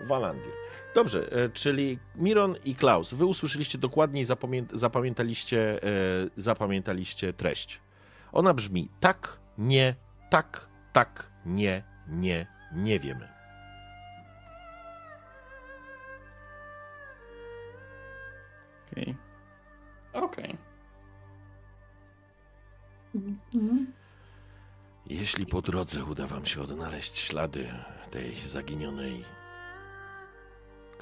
Walandir. 0.00 0.52
Dobrze, 0.94 1.32
e, 1.32 1.48
czyli 1.48 1.98
Miron 2.14 2.56
i 2.64 2.74
Klaus, 2.74 3.14
wy 3.14 3.24
usłyszeliście 3.24 3.78
dokładnie 3.78 4.20
i 4.20 4.24
zapamię 4.24 4.64
zapamiętaliście, 4.72 5.82
e, 5.82 5.88
zapamiętaliście 6.36 7.32
treść. 7.32 7.80
Ona 8.32 8.54
brzmi 8.54 8.88
tak, 9.00 9.38
nie, 9.58 9.94
tak, 10.30 10.68
tak, 10.92 11.30
nie, 11.46 11.84
nie, 12.08 12.46
nie 12.72 13.00
wiemy. 13.00 13.28
Okej. 18.92 19.16
Okej. 20.12 20.56
Mhm. 23.14 23.92
Jeśli 25.06 25.46
po 25.46 25.62
drodze 25.62 26.04
uda 26.04 26.26
wam 26.26 26.46
się 26.46 26.62
odnaleźć 26.62 27.16
ślady 27.16 27.68
tej 28.10 28.34
zaginionej 28.34 29.24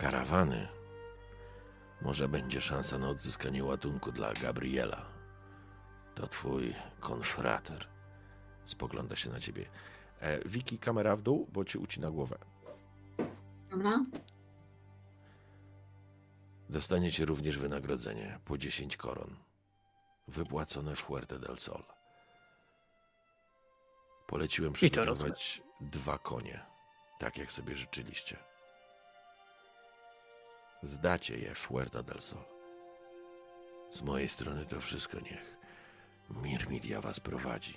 karawany, 0.00 0.68
może 2.02 2.28
będzie 2.28 2.60
szansa 2.60 2.98
na 2.98 3.08
odzyskanie 3.08 3.64
ładunku 3.64 4.12
dla 4.12 4.32
Gabriela. 4.32 5.06
To 6.14 6.26
twój 6.26 6.74
konfrater. 7.00 7.86
Spogląda 8.64 9.16
się 9.16 9.30
na 9.30 9.40
ciebie. 9.40 9.66
E, 10.20 10.48
Wiki, 10.48 10.78
kamera 10.78 11.16
w 11.16 11.22
dół, 11.22 11.48
bo 11.52 11.64
ci 11.64 11.78
ucina 11.78 12.10
głowę. 12.10 12.38
Dobra. 13.70 14.04
Dostaniecie 16.68 17.24
również 17.24 17.58
wynagrodzenie 17.58 18.38
po 18.44 18.58
10 18.58 18.96
koron. 18.96 19.36
Wypłacone 20.28 20.96
w 20.96 21.00
Fuerte 21.00 21.38
del 21.38 21.58
Sol. 21.58 21.82
Poleciłem 24.26 24.72
przygotować 24.72 25.62
dwa 25.80 26.18
konie, 26.18 26.60
tak 27.18 27.38
jak 27.38 27.52
sobie 27.52 27.76
życzyliście. 27.76 28.49
Zdacie 30.82 31.38
je 31.38 31.54
Fuerta 31.54 32.02
del 32.02 32.20
Sol. 32.20 32.44
Z 33.90 34.02
mojej 34.02 34.28
strony 34.28 34.66
to 34.66 34.80
wszystko 34.80 35.20
niech. 35.20 35.56
Mirmidia 36.42 37.00
was 37.00 37.20
prowadzi. 37.20 37.76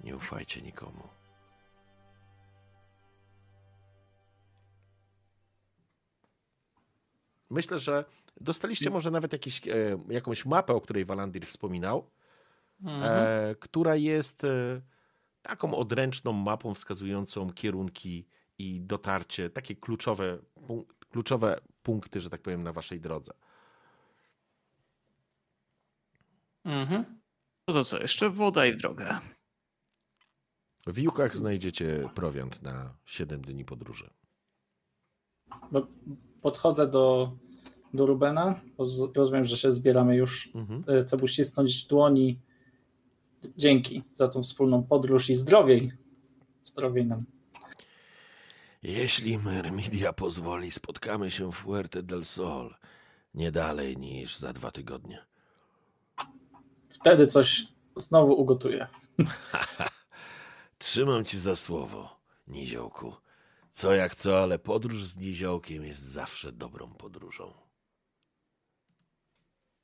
Nie 0.00 0.16
ufajcie 0.16 0.62
nikomu. 0.62 1.08
Myślę, 7.50 7.78
że 7.78 8.04
dostaliście 8.40 8.90
może 8.90 9.10
nawet 9.10 9.32
jakiś, 9.32 9.68
e, 9.68 9.98
jakąś 10.08 10.46
mapę, 10.46 10.74
o 10.74 10.80
której 10.80 11.04
Walandir 11.04 11.46
wspominał, 11.46 12.10
e, 12.84 12.90
mhm. 12.90 13.56
która 13.60 13.96
jest 13.96 14.44
e, 14.44 14.80
taką 15.42 15.74
odręczną 15.74 16.32
mapą 16.32 16.74
wskazującą 16.74 17.52
kierunki 17.52 18.28
i 18.58 18.80
dotarcie, 18.80 19.50
takie 19.50 19.76
kluczowe, 19.76 20.38
kluczowe 21.10 21.60
punkty, 21.84 22.20
że 22.20 22.30
tak 22.30 22.42
powiem, 22.42 22.62
na 22.62 22.72
waszej 22.72 23.00
drodze. 23.00 23.32
Mhm. 26.64 27.04
No 27.68 27.74
to 27.74 27.84
co, 27.84 28.00
jeszcze 28.00 28.30
woda 28.30 28.66
i 28.66 28.76
droga. 28.76 29.20
W 30.86 30.98
Jukach 30.98 31.36
znajdziecie 31.36 32.10
prowiant 32.14 32.62
na 32.62 32.94
7 33.04 33.42
dni 33.42 33.64
podróży. 33.64 34.10
Bo 35.72 35.86
podchodzę 36.42 36.86
do, 36.86 37.32
do 37.94 38.06
Rubena, 38.06 38.60
rozumiem, 39.14 39.44
że 39.44 39.56
się 39.56 39.72
zbieramy 39.72 40.16
już. 40.16 40.50
Mhm. 40.54 41.02
Chcę 41.02 41.16
mu 41.16 41.28
ścisnąć 41.28 41.84
dłoni. 41.84 42.38
Dzięki 43.56 44.02
za 44.12 44.28
tą 44.28 44.42
wspólną 44.42 44.82
podróż 44.82 45.30
i 45.30 45.34
zdrowiej. 45.34 45.92
Zdrowiej 46.64 47.06
nam. 47.06 47.24
Jeśli 48.84 49.38
Myrmidia 49.38 50.12
pozwoli, 50.12 50.70
spotkamy 50.70 51.30
się 51.30 51.52
w 51.52 51.54
Fuerte 51.54 52.02
del 52.02 52.24
Sol 52.24 52.74
nie 53.34 53.52
dalej 53.52 53.96
niż 53.96 54.36
za 54.36 54.52
dwa 54.52 54.70
tygodnie. 54.70 55.24
Wtedy 56.88 57.26
coś 57.26 57.66
znowu 57.96 58.32
ugotuję. 58.32 58.86
Trzymam 60.78 61.24
ci 61.24 61.38
za 61.38 61.56
słowo, 61.56 62.20
Niziołku. 62.46 63.14
Co 63.72 63.94
jak 63.94 64.14
co, 64.14 64.42
ale 64.42 64.58
podróż 64.58 65.04
z 65.04 65.16
Niziołkiem 65.16 65.84
jest 65.84 66.02
zawsze 66.02 66.52
dobrą 66.52 66.94
podróżą. 66.94 67.52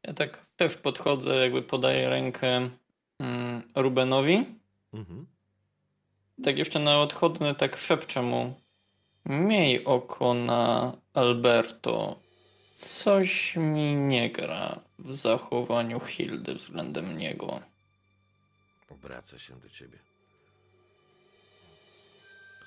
Ja 0.02 0.14
tak 0.14 0.46
też 0.56 0.76
podchodzę, 0.76 1.36
jakby 1.36 1.62
podaję 1.62 2.08
rękę 2.08 2.70
mm, 3.18 3.62
Rubenowi. 3.74 4.60
Mhm. 4.92 5.26
Tak 6.42 6.58
jeszcze 6.58 6.78
na 6.78 7.00
odchodne 7.00 7.54
tak 7.54 7.76
szepczę 7.76 8.22
mu. 8.22 8.59
Miej 9.30 9.84
oko 9.84 10.34
na 10.34 10.92
Alberto. 11.14 12.20
Coś 12.74 13.56
mi 13.56 13.94
nie 13.94 14.30
gra 14.30 14.80
w 14.98 15.14
zachowaniu 15.14 16.00
Hildy 16.00 16.54
względem 16.54 17.18
niego. 17.18 17.60
Obraca 18.90 19.38
się 19.38 19.54
do 19.54 19.68
ciebie. 19.68 19.98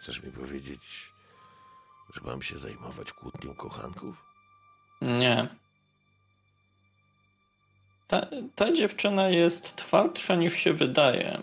Chcesz 0.02 0.24
mi 0.24 0.32
powiedzieć, 0.32 1.12
że 2.14 2.22
mam 2.22 2.42
się 2.42 2.58
zajmować 2.58 3.14
kłótnią 3.14 3.56
kochanków? 3.56 4.26
Nie. 5.02 5.48
Ta, 8.08 8.28
ta 8.56 8.72
dziewczyna 8.72 9.30
jest 9.30 9.76
twardsza 9.76 10.36
niż 10.36 10.54
się 10.54 10.74
wydaje. 10.74 11.42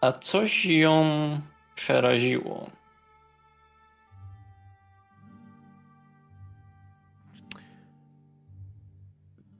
A 0.00 0.12
coś 0.12 0.64
ją 0.64 1.10
przeraziło. 1.76 2.70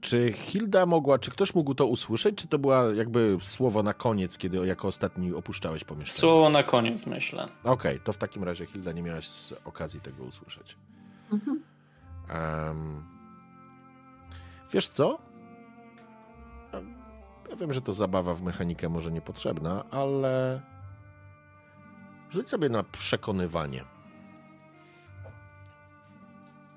Czy 0.01 0.31
Hilda 0.31 0.85
mogła, 0.85 1.19
czy 1.19 1.31
ktoś 1.31 1.55
mógł 1.55 1.73
to 1.75 1.85
usłyszeć, 1.85 2.35
czy 2.35 2.47
to 2.47 2.59
była 2.59 2.83
jakby 2.83 3.37
słowo 3.41 3.83
na 3.83 3.93
koniec, 3.93 4.37
kiedy 4.37 4.67
jako 4.67 4.87
ostatni 4.87 5.33
opuszczałeś 5.33 5.83
pomieszczenie? 5.83 6.19
Słowo 6.19 6.49
na 6.49 6.63
koniec, 6.63 7.07
myślę. 7.07 7.47
Okej, 7.63 7.99
to 7.99 8.13
w 8.13 8.17
takim 8.17 8.43
razie 8.43 8.65
Hilda 8.65 8.91
nie 8.91 9.01
miałaś 9.01 9.27
okazji 9.65 10.01
tego 10.01 10.23
usłyszeć. 10.23 10.77
Mhm. 11.31 11.63
Em, 12.29 13.03
wiesz 14.73 14.89
co? 14.89 15.19
Ja 17.49 17.55
wiem, 17.55 17.73
że 17.73 17.81
to 17.81 17.93
zabawa 17.93 18.33
w 18.33 18.41
mechanikę 18.41 18.89
może 18.89 19.11
niepotrzebna, 19.11 19.83
ale 19.91 20.61
rzuć 22.31 22.47
sobie 22.47 22.69
na 22.69 22.83
przekonywanie. 22.83 23.83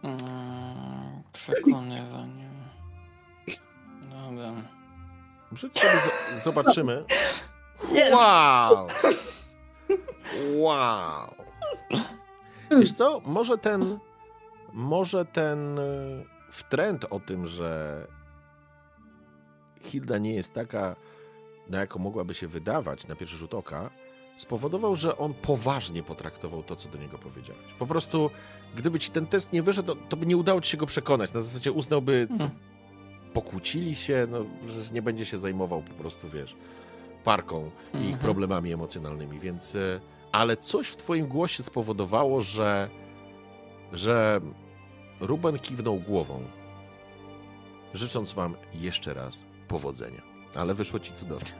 Mm, 0.02 1.22
przekonywanie. 1.32 2.50
Dobra. 4.02 4.52
Rzuć 5.52 5.78
sobie, 5.78 5.92
z- 6.38 6.44
zobaczymy. 6.44 7.04
Wow! 8.12 8.88
Wow! 10.54 11.34
Wiesz 12.70 12.92
co, 12.92 13.20
może 13.26 13.58
ten, 13.58 13.98
może 14.72 15.24
ten 15.24 15.78
e, 15.78 15.82
wtręt 16.50 17.04
o 17.10 17.20
tym, 17.20 17.46
że 17.46 18.06
Hilda 19.82 20.18
nie 20.18 20.34
jest 20.34 20.54
taka, 20.54 20.96
na 21.68 21.80
jaką 21.80 21.98
mogłaby 21.98 22.34
się 22.34 22.48
wydawać 22.48 23.06
na 23.06 23.16
pierwszy 23.16 23.36
rzut 23.36 23.54
oka, 23.54 23.90
spowodował, 24.40 24.96
że 24.96 25.18
on 25.18 25.34
poważnie 25.34 26.02
potraktował 26.02 26.62
to, 26.62 26.76
co 26.76 26.88
do 26.88 26.98
niego 26.98 27.18
powiedziałeś. 27.18 27.62
Po 27.78 27.86
prostu, 27.86 28.30
gdyby 28.76 28.98
ci 28.98 29.10
ten 29.10 29.26
test 29.26 29.52
nie 29.52 29.62
wyszedł, 29.62 29.94
to, 29.94 30.00
to 30.08 30.16
by 30.16 30.26
nie 30.26 30.36
udało 30.36 30.60
ci 30.60 30.70
się 30.70 30.76
go 30.76 30.86
przekonać. 30.86 31.32
Na 31.32 31.40
zasadzie 31.40 31.72
uznałby, 31.72 32.28
co, 32.38 32.38
Hmm. 32.38 32.58
pokłócili 33.32 33.96
się, 33.96 34.26
no, 34.30 34.38
że 34.66 34.92
nie 34.94 35.02
będzie 35.02 35.24
się 35.24 35.38
zajmował 35.38 35.82
po 35.82 35.92
prostu, 35.94 36.28
wiesz, 36.28 36.56
parką 37.24 37.70
i 37.94 37.96
ich 37.98 38.02
Mhm. 38.04 38.18
problemami 38.18 38.72
emocjonalnymi, 38.72 39.38
więc... 39.38 39.74
e, 39.76 40.00
Ale 40.32 40.56
coś 40.56 40.88
w 40.88 40.96
twoim 40.96 41.26
głosie 41.26 41.62
spowodowało, 41.62 42.42
że 42.42 42.88
że 43.92 44.40
Ruben 45.20 45.58
kiwnął 45.58 45.96
głową, 46.00 46.42
życząc 47.94 48.32
wam 48.32 48.56
jeszcze 48.74 49.14
raz 49.14 49.44
powodzenia. 49.68 50.22
Ale 50.54 50.74
wyszło 50.74 50.98
ci 51.00 51.12
cudownie. 51.12 51.50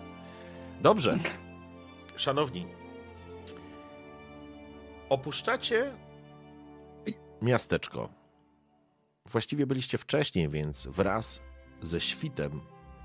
Dobrze. 0.80 1.18
Szanowni, 2.20 2.66
opuszczacie 5.08 5.92
miasteczko. 7.42 8.08
Właściwie 9.26 9.66
byliście 9.66 9.98
wcześniej, 9.98 10.48
więc 10.48 10.86
wraz 10.86 11.40
ze 11.82 12.00
świtem 12.00 12.60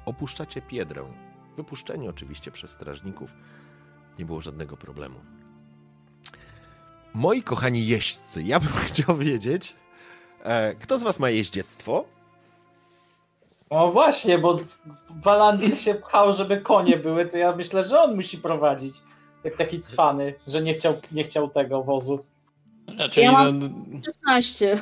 opuszczacie 0.05 0.61
Piedrę. 0.61 1.13
Wypuszczeni 1.57 2.09
oczywiście 2.09 2.51
przez 2.51 2.71
strażników. 2.71 3.33
Nie 4.19 4.25
było 4.25 4.41
żadnego 4.41 4.77
problemu. 4.77 5.19
Moi 7.13 7.43
kochani 7.43 7.87
jeźdźcy, 7.87 8.43
ja 8.43 8.59
bym 8.59 8.73
chciał 8.87 9.17
wiedzieć, 9.17 9.75
e, 10.43 10.75
kto 10.75 10.97
z 10.97 11.03
was 11.03 11.19
ma 11.19 11.29
jeździectwo? 11.29 12.05
O 13.69 13.91
właśnie, 13.91 14.37
bo 14.37 14.59
Walandir 15.09 15.77
się 15.77 15.95
pchał, 15.95 16.31
żeby 16.31 16.57
konie 16.61 16.97
były, 16.97 17.25
to 17.25 17.37
ja 17.37 17.55
myślę, 17.55 17.83
że 17.83 17.99
on 18.01 18.15
musi 18.15 18.37
prowadzić. 18.37 18.95
Jak 19.43 19.55
taki 19.57 19.79
cwany, 19.79 20.33
że 20.47 20.61
nie 20.61 20.73
chciał, 20.73 20.93
nie 21.11 21.23
chciał 21.23 21.49
tego 21.49 21.83
wozu. 21.83 22.19
Raczej 22.97 23.23
Ja 23.23 23.31
mam- 23.31 23.59
no, 23.59 23.69
16. 24.05 24.81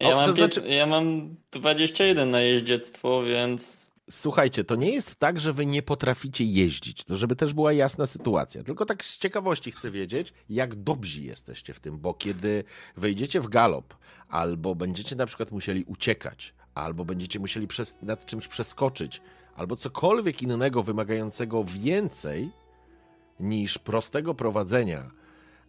ja, 0.00 0.16
mam 0.16 0.34
znaczy- 0.34 0.68
ja 0.68 0.86
mam 0.86 1.34
21 1.52 2.30
na 2.30 2.40
jeździectwo, 2.40 3.22
więc 3.22 3.90
Słuchajcie, 4.10 4.64
to 4.64 4.76
nie 4.76 4.90
jest 4.90 5.16
tak, 5.16 5.40
że 5.40 5.52
wy 5.52 5.66
nie 5.66 5.82
potraficie 5.82 6.44
jeździć, 6.44 7.04
to 7.04 7.16
żeby 7.16 7.36
też 7.36 7.52
była 7.54 7.72
jasna 7.72 8.06
sytuacja. 8.06 8.62
Tylko 8.64 8.86
tak 8.86 9.04
z 9.04 9.18
ciekawości 9.18 9.72
chcę 9.72 9.90
wiedzieć, 9.90 10.32
jak 10.48 10.74
dobrzy 10.74 11.22
jesteście 11.22 11.74
w 11.74 11.80
tym, 11.80 11.98
bo 11.98 12.14
kiedy 12.14 12.64
wejdziecie 12.96 13.40
w 13.40 13.48
galop, 13.48 13.94
albo 14.28 14.74
będziecie 14.74 15.16
na 15.16 15.26
przykład 15.26 15.50
musieli 15.50 15.84
uciekać, 15.84 16.54
albo 16.74 17.04
będziecie 17.04 17.38
musieli 17.38 17.66
przez, 17.66 18.02
nad 18.02 18.26
czymś 18.26 18.48
przeskoczyć, 18.48 19.20
albo 19.56 19.76
cokolwiek 19.76 20.42
innego 20.42 20.82
wymagającego 20.82 21.64
więcej 21.64 22.50
niż 23.40 23.78
prostego 23.78 24.34
prowadzenia 24.34 25.10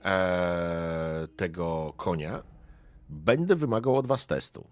e, 0.06 1.28
tego 1.36 1.94
konia, 1.98 2.44
będę 3.10 3.56
wymagał 3.56 3.98
od 3.98 4.08
was 4.08 4.28
testu. 4.28 4.68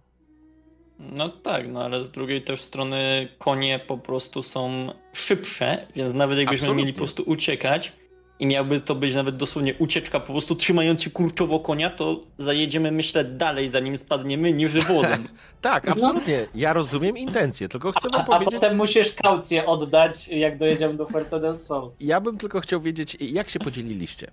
no 0.99 1.30
tak, 1.30 1.67
no 1.67 1.83
ale 1.83 2.03
z 2.03 2.11
drugiej 2.11 2.41
też 2.41 2.61
strony 2.61 3.27
konie 3.38 3.80
po 3.88 3.98
prostu 3.98 4.43
są 4.43 4.93
szybsze, 5.14 5.88
więc 5.95 6.14
nawet 6.14 6.38
jakbyśmy 6.38 6.66
Absolutnie. 6.66 6.83
mieli 6.83 6.93
po 6.93 6.98
prostu 6.98 7.24
uciekać 7.24 7.99
i 8.40 8.45
miałby 8.48 8.82
to 8.82 8.95
być 8.95 9.16
nawet 9.16 9.38
dosłownie 9.38 9.74
ucieczka, 9.76 10.19
po 10.19 10.32
prostu 10.32 10.56
trzymając 10.56 11.03
się 11.03 11.09
kurczowo 11.11 11.59
konia, 11.59 11.90
to 11.90 12.19
zajedziemy 12.38 12.92
myślę 12.92 13.24
dalej 13.24 13.69
zanim 13.69 13.98
spadniemy 13.98 14.53
niż 14.53 14.72
wozem. 14.85 15.27
Tak, 15.61 15.90
absolutnie. 15.90 16.45
Ja 16.56 16.74
rozumiem 16.74 17.18
intencje, 17.18 17.69
tylko 17.69 17.92
chcę 17.92 18.09
wam 18.09 18.22
A, 18.22 18.24
a 18.24 18.27
powiedzieć. 18.27 18.53
potem 18.53 18.77
musisz 18.77 19.14
kaucję 19.16 19.66
oddać, 19.66 20.27
jak 20.27 20.58
dojedziemy 20.58 20.93
do 20.93 21.06
Fuerte 21.06 21.40
del 21.40 21.58
Sol. 21.58 21.92
Ja 22.00 22.22
bym 22.22 22.38
tylko 22.38 22.59
chciał 22.61 22.82
wiedzieć, 22.82 23.18
jak 23.19 23.50
się 23.50 23.59
podzieliliście. 23.59 24.32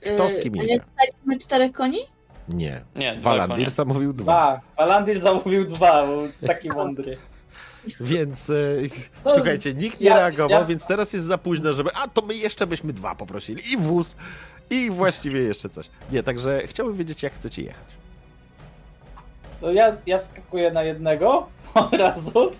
Kto 0.00 0.30
z 0.30 0.38
kim 0.38 0.54
a 0.54 0.56
idzie? 0.62 0.66
nie 0.74 0.78
dostaliśmy 0.80 1.38
czterech 1.38 1.72
koni? 1.72 1.98
Nie. 2.48 2.80
Nie, 2.96 3.16
dwa 3.16 3.30
Walandir 3.30 3.70
zamówił 3.70 4.12
dwa. 4.12 4.22
Dwa. 4.22 4.60
Walandir 4.76 5.20
zamówił 5.20 5.64
dwa, 5.66 6.06
bo 6.06 6.22
taki 6.46 6.68
mądry. 6.78 7.16
Więc 8.00 8.50
e, 8.50 8.54
No, 9.24 9.34
słuchajcie, 9.34 9.74
nikt 9.74 10.00
nie 10.00 10.06
ja- 10.06 10.16
reagował, 10.16 10.60
ja- 10.60 10.64
więc 10.64 10.86
teraz 10.86 11.12
jest 11.12 11.26
za 11.26 11.38
późno, 11.38 11.72
żeby. 11.72 11.90
A 12.02 12.08
to 12.08 12.22
my 12.22 12.34
jeszcze 12.34 12.66
byśmy 12.66 12.92
dwa 12.92 13.14
poprosili. 13.14 13.62
I 13.72 13.76
wóz, 13.76 14.16
i 14.70 14.90
właściwie 14.90 15.40
jeszcze 15.40 15.68
coś. 15.68 15.86
Nie, 16.12 16.22
także 16.22 16.62
chciałbym 16.66 16.96
wiedzieć, 16.96 17.22
jak 17.22 17.32
chcecie 17.34 17.62
jechać. 17.62 17.84
No 19.62 19.70
ja, 19.72 19.96
ja 20.06 20.18
wskakuję 20.18 20.70
na 20.70 20.82
jednego 20.82 21.46
od 21.74 21.92
razu 21.92 22.52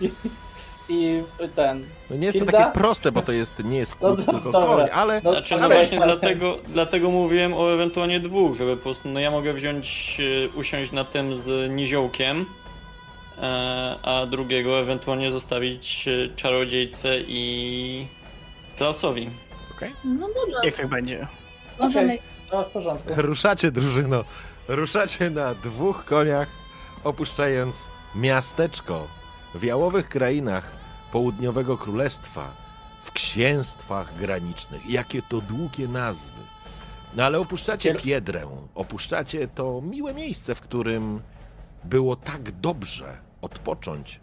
i, 0.00 0.10
i 0.88 1.22
ten. 1.54 1.84
No 2.10 2.16
nie 2.16 2.26
jest 2.26 2.38
to 2.38 2.44
Hilda? 2.44 2.58
takie 2.58 2.72
proste, 2.72 3.12
bo 3.12 3.22
to 3.22 3.32
jest, 3.32 3.64
nie 3.64 3.78
jest 3.78 3.96
No 4.00 4.08
kłód, 4.08 4.24
do- 4.24 4.32
tylko 4.32 4.52
dobra. 4.52 4.68
koń, 4.76 4.88
ale. 4.92 5.20
No, 5.24 5.32
Znaczy, 5.32 5.54
no 5.56 5.62
ale- 5.62 5.74
właśnie 5.74 6.00
dlatego, 6.00 6.58
dlatego 6.68 7.10
mówiłem 7.10 7.54
o 7.54 7.72
ewentualnie 7.74 8.20
dwóch, 8.20 8.56
żeby 8.56 8.76
po 8.76 8.82
prostu, 8.82 9.08
no 9.08 9.20
ja 9.20 9.30
mogę 9.30 9.52
wziąć, 9.52 10.18
e, 10.44 10.48
usiąść 10.58 10.92
na 10.92 11.04
tym 11.04 11.36
z 11.36 11.70
niziołkiem, 11.72 12.46
a 14.02 14.26
drugiego 14.26 14.78
ewentualnie 14.80 15.30
zostawić 15.30 16.08
e, 16.08 16.34
czarodziejce 16.36 17.20
i 17.20 18.06
Klausowi. 18.76 19.30
Okej. 19.76 19.94
No 20.04 20.28
dobra, 20.28 20.60
Jak 20.64 20.76
tak 20.76 20.88
będzie? 20.88 21.26
możemy. 21.80 22.18
No, 22.52 22.62
w 22.64 22.66
porządku. 22.66 23.08
Ruszacie, 23.16 23.70
drużyno. 23.70 24.24
Ruszacie 24.68 25.30
na 25.30 25.54
dwóch 25.54 26.04
koniach, 26.04 26.48
opuszczając 27.04 27.88
miasteczko 28.14 29.08
w 29.54 29.62
jałowych 29.62 30.08
krainach 30.08 30.72
południowego 31.12 31.76
królestwa, 31.78 32.50
w 33.02 33.12
księstwach 33.12 34.14
granicznych. 34.16 34.90
Jakie 34.90 35.22
to 35.22 35.40
długie 35.40 35.88
nazwy. 35.88 36.40
No 37.14 37.24
ale 37.24 37.38
opuszczacie 37.38 37.94
Piedrę, 37.94 38.48
opuszczacie 38.74 39.48
to 39.48 39.80
miłe 39.84 40.14
miejsce, 40.14 40.54
w 40.54 40.60
którym 40.60 41.20
było 41.84 42.16
tak 42.16 42.50
dobrze 42.50 43.27
odpocząć, 43.40 44.20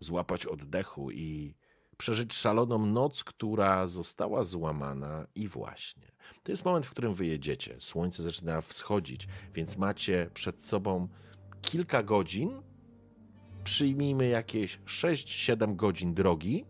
złapać 0.00 0.46
oddechu 0.46 1.10
i 1.10 1.54
przeżyć 1.96 2.34
szaloną 2.34 2.86
noc, 2.86 3.24
która 3.24 3.86
została 3.86 4.44
złamana 4.44 5.26
i 5.34 5.48
właśnie. 5.48 6.12
To 6.42 6.52
jest 6.52 6.64
moment, 6.64 6.86
w 6.86 6.90
którym 6.90 7.14
wyjedziecie. 7.14 7.76
Słońce 7.80 8.22
zaczyna 8.22 8.60
wschodzić, 8.60 9.28
więc 9.54 9.78
macie 9.78 10.30
przed 10.34 10.62
sobą 10.62 11.08
kilka 11.62 12.02
godzin. 12.02 12.62
Przyjmijmy 13.64 14.28
jakieś 14.28 14.78
6-7 14.78 15.76
godzin 15.76 16.14
drogi, 16.14 16.64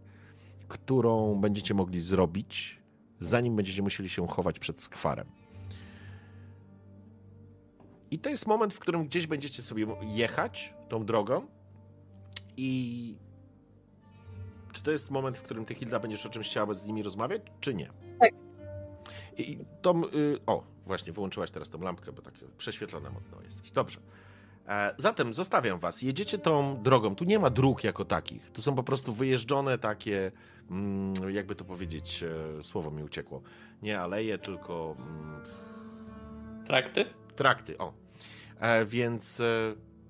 którą 0.69 1.41
będziecie 1.41 1.75
mogli 1.75 2.01
zrobić, 2.01 2.83
zanim 3.21 3.57
będziecie 3.57 3.83
musieli 3.83 4.09
się 4.09 4.27
chować 4.27 4.59
przed 4.59 4.83
skwarem. 4.83 5.38
I 8.11 8.19
to 8.19 8.31
jest 8.31 8.47
moment, 8.47 8.75
w 8.75 8.79
którym 8.79 9.05
gdzieś 9.05 9.27
będziecie 9.27 9.63
sobie 9.63 9.87
jechać 10.03 10.75
tą 10.89 11.05
drogą 11.05 11.47
i 12.57 13.15
czy 14.73 14.83
to 14.83 14.91
jest 14.91 15.11
moment, 15.11 15.39
w 15.39 15.43
którym 15.43 15.65
ty, 15.65 15.75
Hilda, 15.75 16.01
będziesz 16.01 16.27
o 16.27 16.29
czymś 16.29 16.47
chciała 16.47 16.75
z 16.75 16.87
nimi 16.87 17.03
rozmawiać, 17.03 17.43
czy 17.61 17.75
nie? 17.75 17.91
Tak. 18.21 18.33
I 19.39 19.59
tą, 19.83 20.05
y, 20.05 20.39
o, 20.47 20.63
właśnie, 20.87 21.13
wyłączyłaś 21.13 21.51
teraz 21.51 21.71
tą 21.71 21.81
lampkę, 21.81 22.13
bo 22.13 22.23
tak 22.23 22.35
prześwietlona 22.59 23.11
mocno 23.11 23.43
jesteś. 23.43 23.71
Dobrze. 23.71 24.01
E, 24.69 24.95
zatem 24.97 25.35
zostawiam 25.35 25.79
was. 25.79 26.03
Jedziecie 26.03 26.39
tą 26.39 26.83
drogą. 26.83 27.15
Tu 27.15 27.25
nie 27.25 27.39
ma 27.39 27.51
dróg 27.51 27.85
jako 27.85 28.05
takich. 28.05 28.51
To 28.51 28.63
są 28.63 28.75
po 28.75 28.83
prostu 28.83 29.13
wyjeżdżone 29.13 29.79
takie, 29.79 30.33
mm, 30.71 31.15
jakby 31.31 31.55
to 31.55 31.65
powiedzieć, 31.65 32.23
e, 32.23 32.65
słowo 32.65 32.91
mi 32.91 33.03
uciekło. 33.03 33.43
Nie 33.83 34.01
aleje, 34.01 34.39
tylko 34.39 34.97
mm, 34.99 35.41
Trakty? 36.67 37.05
Trakty. 37.39 37.79
O. 37.79 37.93
E, 38.61 38.85
więc 38.85 39.41
e, 39.41 39.45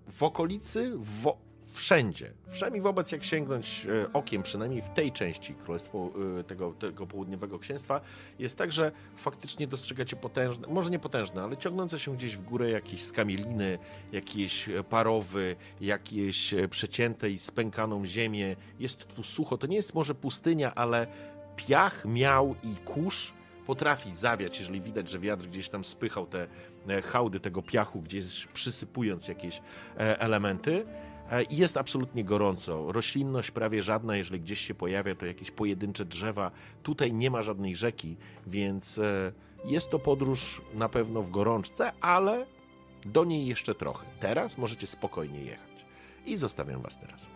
w 0.09 0.23
okolicy, 0.23 0.93
wo, 0.97 1.39
wszędzie, 1.69 2.33
wszędzie 2.51 2.83
wobec 2.83 3.13
jak 3.13 3.25
sięgnąć 3.25 3.87
e, 3.87 4.13
okiem, 4.13 4.43
przynajmniej 4.43 4.83
w 4.83 4.89
tej 4.89 5.13
części 5.13 5.55
królestwa 5.55 5.99
e, 5.99 6.45
tego, 6.45 6.73
tego 6.73 7.07
południowego 7.07 7.59
księstwa, 7.59 8.01
jest 8.39 8.59
tak, 8.59 8.73
że 8.73 8.93
faktycznie 9.17 9.67
dostrzegacie 9.67 10.17
potężne, 10.17 10.69
może 10.69 10.91
nie 10.91 10.99
potężne, 10.99 11.43
ale 11.43 11.57
ciągnące 11.57 11.99
się 11.99 12.17
gdzieś 12.17 12.37
w 12.37 12.43
górę 12.43 12.71
jakieś 12.71 13.03
skamieliny, 13.05 13.79
jakieś 14.13 14.69
parowy, 14.89 15.57
jakieś 15.81 16.55
przecięte 16.71 17.31
i 17.31 17.39
spękaną 17.39 18.07
ziemię. 18.07 18.57
Jest 18.79 19.07
tu 19.07 19.23
sucho. 19.23 19.59
To 19.59 19.67
nie 19.67 19.77
jest 19.77 19.95
może 19.95 20.15
pustynia, 20.15 20.75
ale 20.75 21.07
piach, 21.57 22.05
miał 22.05 22.55
i 22.63 22.77
kurz 22.77 23.33
potrafi 23.69 24.15
zawiać, 24.15 24.59
jeżeli 24.59 24.81
widać, 24.81 25.11
że 25.11 25.19
wiatr 25.19 25.47
gdzieś 25.47 25.69
tam 25.69 25.85
spychał 25.85 26.27
te 26.27 26.49
hałdy 27.05 27.41
tego 27.41 27.63
piachu, 27.63 28.01
gdzieś 28.03 28.47
przysypując 28.47 29.29
jakieś 29.29 29.61
e, 29.97 30.21
elementy. 30.21 30.87
E, 31.31 31.43
I 31.43 31.57
jest 31.57 31.77
absolutnie 31.77 32.25
gorąco. 32.25 32.93
Roślinność 32.93 33.51
prawie 33.51 33.83
żadna, 33.83 34.17
jeżeli 34.17 34.41
gdzieś 34.41 34.61
się 34.61 34.75
pojawia, 34.75 35.15
to 35.15 35.27
jakieś 35.27 35.51
pojedyncze 35.51 36.05
drzewa. 36.05 36.51
Tutaj 36.83 37.13
nie 37.13 37.31
ma 37.31 37.43
żadnej 37.43 37.77
rzeki, 37.77 38.17
więc 38.47 38.99
e, 38.99 39.33
jest 39.65 39.91
to 39.91 39.99
podróż 39.99 40.61
na 40.75 40.89
pewno 40.89 41.23
w 41.23 41.31
gorączce, 41.31 41.93
ale 42.01 42.47
do 43.07 43.25
niej 43.25 43.47
jeszcze 43.47 43.75
trochę. 43.75 44.07
Teraz 44.21 44.59
możecie 44.59 44.87
spokojnie 44.87 45.41
jechać. 45.41 45.69
I 46.27 46.37
zostawiam 46.37 46.83
was 46.83 46.99
teraz. 46.99 47.27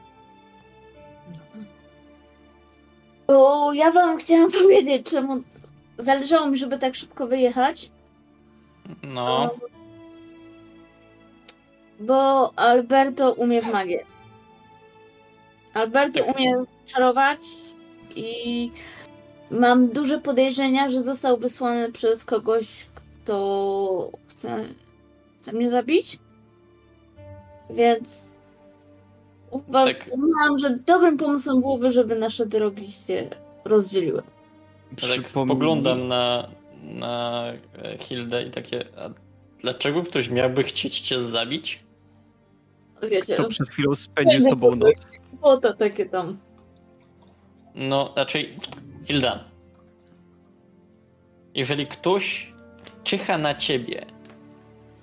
Bo 3.26 3.72
ja 3.72 3.90
wam 3.90 4.18
chciałam 4.18 4.52
powiedzieć, 4.62 5.10
czemu 5.10 5.42
zależało 5.98 6.46
mi, 6.46 6.58
żeby 6.58 6.78
tak 6.78 6.94
szybko 6.94 7.26
wyjechać. 7.26 7.90
No, 9.02 9.50
Bo 12.00 12.52
Alberto 12.58 13.32
umie 13.32 13.62
w 13.62 13.72
magię. 13.72 14.04
Alberto 15.74 16.24
Tak. 16.24 16.36
umie 16.36 16.64
czarować 16.86 17.38
i 18.16 18.70
mam 19.50 19.88
duże 19.88 20.18
podejrzenia, 20.20 20.88
że 20.88 21.02
został 21.02 21.36
wysłany 21.38 21.92
przez 21.92 22.24
kogoś, 22.24 22.86
kto 22.94 24.10
chce, 24.28 24.64
chce 25.40 25.52
mnie 25.52 25.68
zabić. 25.68 26.18
Więc 27.70 28.26
Tak. 29.72 30.10
uznałam, 30.12 30.58
że 30.58 30.78
dobrym 30.86 31.16
pomysłem 31.16 31.60
byłoby, 31.60 31.90
żeby 31.90 32.16
nasze 32.16 32.46
drogi 32.46 32.92
się 32.92 33.30
rozdzieliły. 33.64 34.22
tak 35.16 35.30
spoglądam 35.30 36.08
na, 36.08 36.48
na 36.94 37.44
e, 37.82 37.98
Hildę 37.98 38.42
i 38.42 38.50
takie, 38.50 38.84
a 38.96 39.10
dlaczego 39.60 40.02
ktoś 40.02 40.30
miałby 40.30 40.62
chcieć 40.62 41.00
cię 41.00 41.18
zabić? 41.18 41.80
Wiecie, 43.10 43.34
Kto 43.34 43.48
przed 43.48 43.68
chwilą 43.68 43.94
spędził 43.94 44.40
z 44.40 44.48
tobą 44.48 44.76
noc? 44.76 44.94
kwota 45.38 45.72
takie 45.72 46.06
tam. 46.06 46.38
No, 47.74 48.12
raczej 48.16 48.56
Hilda. 49.06 49.44
Jeżeli 51.54 51.86
ktoś 51.86 52.52
czyha 53.04 53.38
na 53.38 53.54
ciebie 53.54 54.06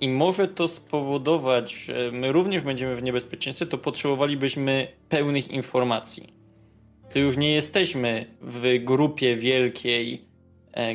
i 0.00 0.08
może 0.08 0.48
to 0.48 0.68
spowodować, 0.68 1.72
że 1.74 2.10
my 2.12 2.32
również 2.32 2.62
będziemy 2.62 2.96
w 2.96 3.02
niebezpieczeństwie, 3.02 3.66
to 3.66 3.78
potrzebowalibyśmy 3.78 4.88
pełnych 5.08 5.50
informacji. 5.50 6.32
To 7.12 7.18
już 7.18 7.36
nie 7.36 7.52
jesteśmy 7.52 8.26
w 8.40 8.84
grupie 8.84 9.36
wielkiej, 9.36 10.24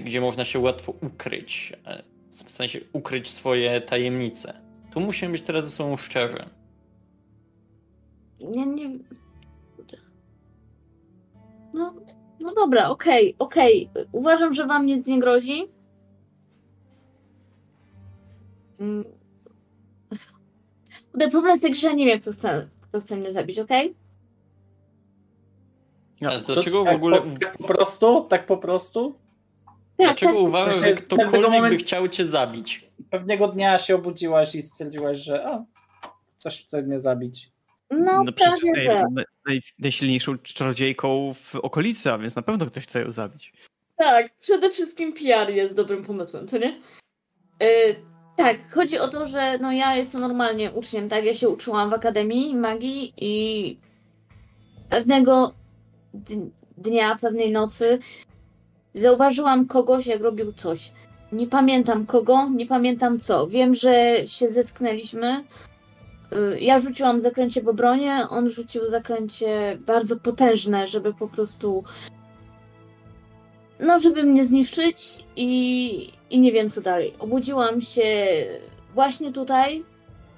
gdzie 0.06 0.22
można 0.22 0.46
się 0.46 0.60
łatwo 0.60 0.94
ukryć, 1.02 1.74
e, 1.86 2.04
w 2.30 2.52
sensie 2.52 2.80
ukryć 2.94 3.30
swoje 3.30 3.82
tajemnice. 3.82 4.62
Tu 4.94 5.00
musimy 5.00 5.32
być 5.32 5.42
teraz 5.42 5.64
ze 5.64 5.70
sobą 5.70 5.98
szczerzy. 5.98 6.46
Nie, 8.40 8.66
nie. 8.66 8.90
No, 11.74 11.94
no 12.40 12.54
dobra, 12.54 12.90
okej, 12.90 13.36
okej. 13.40 13.90
Uważam, 14.12 14.54
że 14.54 14.68
wam 14.68 14.86
nic 14.86 15.08
nie 15.08 15.20
grozi. 15.20 15.68
Mm. 18.80 19.04
Kurde, 21.12 21.32
problem 21.32 21.52
jest 21.52 21.62
taki, 21.62 21.76
że 21.76 21.88
ja 21.88 21.94
nie 21.94 22.06
wiem, 22.06 22.20
kto 22.20 22.32
chce, 22.32 22.70
kto 22.82 23.00
chce 23.00 23.18
mnie 23.18 23.32
zabić, 23.32 23.60
okej? 23.60 23.96
Ale 26.22 26.42
To 26.42 26.54
dlaczego 26.54 26.82
w 26.82 26.86
tak 26.86 26.96
ogóle... 26.96 27.22
Po, 27.22 27.40
tak 27.40 27.58
po 27.58 27.64
prostu? 27.68 28.26
Tak 28.30 28.46
po 28.46 28.58
prostu? 28.58 29.16
Dlaczego 30.00 30.32
tak. 30.32 30.42
uważasz, 30.42 30.76
że 30.76 30.86
się- 30.86 30.94
ktokolwiek 30.96 31.32
pewnego 31.42 31.70
by 31.70 31.78
chciał 31.78 32.08
cię 32.08 32.24
zabić? 32.24 32.86
Pewnego 33.10 33.48
dnia 33.48 33.78
się 33.78 33.96
obudziłaś 33.96 34.56
i 34.56 34.62
stwierdziłaś, 34.62 35.18
że 35.18 35.46
a, 35.48 35.66
coś 36.38 36.64
chce 36.66 36.82
mnie 36.82 37.00
zabić. 37.00 37.52
No, 37.92 38.24
No 38.24 38.32
przecież 38.32 38.64
jest 38.64 38.76
naj, 38.76 38.88
naj, 39.12 39.26
naj, 39.46 39.62
najsilniejszą 39.80 40.38
czarodziejką 40.38 41.34
w 41.34 41.56
okolicy, 41.56 42.12
a 42.12 42.18
więc 42.18 42.36
na 42.36 42.42
pewno 42.42 42.66
ktoś 42.66 42.84
chce 42.84 43.02
ją 43.02 43.12
zabić. 43.12 43.54
Tak, 43.98 44.36
przede 44.42 44.70
wszystkim 44.70 45.14
PR 45.14 45.50
jest 45.50 45.76
dobrym 45.76 46.04
pomysłem, 46.04 46.48
co 46.48 46.58
nie? 46.58 46.82
Yy, 47.60 47.96
tak, 48.38 48.72
chodzi 48.72 49.00
o 49.00 49.08
to, 49.08 49.28
że 49.28 49.58
no 49.62 49.72
ja 49.72 49.96
jestem 49.96 50.22
normalnie 50.22 50.72
uczniem, 50.72 51.10
tak? 51.10 51.26
Ja 51.26 51.34
się 51.34 51.50
uczyłam 51.50 51.90
w 51.90 51.94
Akademii 51.94 52.56
Magii 52.56 53.14
i 53.18 53.78
pewnego 54.90 55.54
d- 56.14 56.50
dnia, 56.78 57.16
pewnej 57.22 57.52
nocy 57.52 58.00
zauważyłam 58.96 59.68
kogoś, 59.68 60.08
jak 60.08 60.22
robił 60.22 60.52
coś. 60.52 60.92
Nie 61.32 61.48
pamiętam 61.48 62.06
kogo, 62.06 62.50
nie 62.50 62.66
pamiętam 62.66 63.20
co. 63.20 63.48
Wiem, 63.48 63.76
że 63.76 64.16
się 64.26 64.50
zetknęliśmy, 64.50 65.44
y, 66.54 66.60
ja 66.60 66.80
rzuciłam 66.80 67.20
zaklęcie 67.20 67.62
w 67.62 67.68
obronie, 67.68 68.28
on 68.30 68.50
rzucił 68.50 68.86
zaklęcie 68.86 69.78
bardzo 69.86 70.16
potężne, 70.20 70.88
żeby 70.88 71.14
po 71.14 71.28
prostu 71.28 71.84
no, 73.80 74.00
żeby 74.00 74.24
mnie 74.24 74.46
zniszczyć 74.46 75.26
i, 75.36 76.10
i 76.30 76.40
nie 76.40 76.52
wiem 76.52 76.70
co 76.70 76.82
dalej. 76.82 77.14
Obudziłam 77.20 77.82
się 77.82 78.26
właśnie 78.94 79.32
tutaj, 79.32 79.84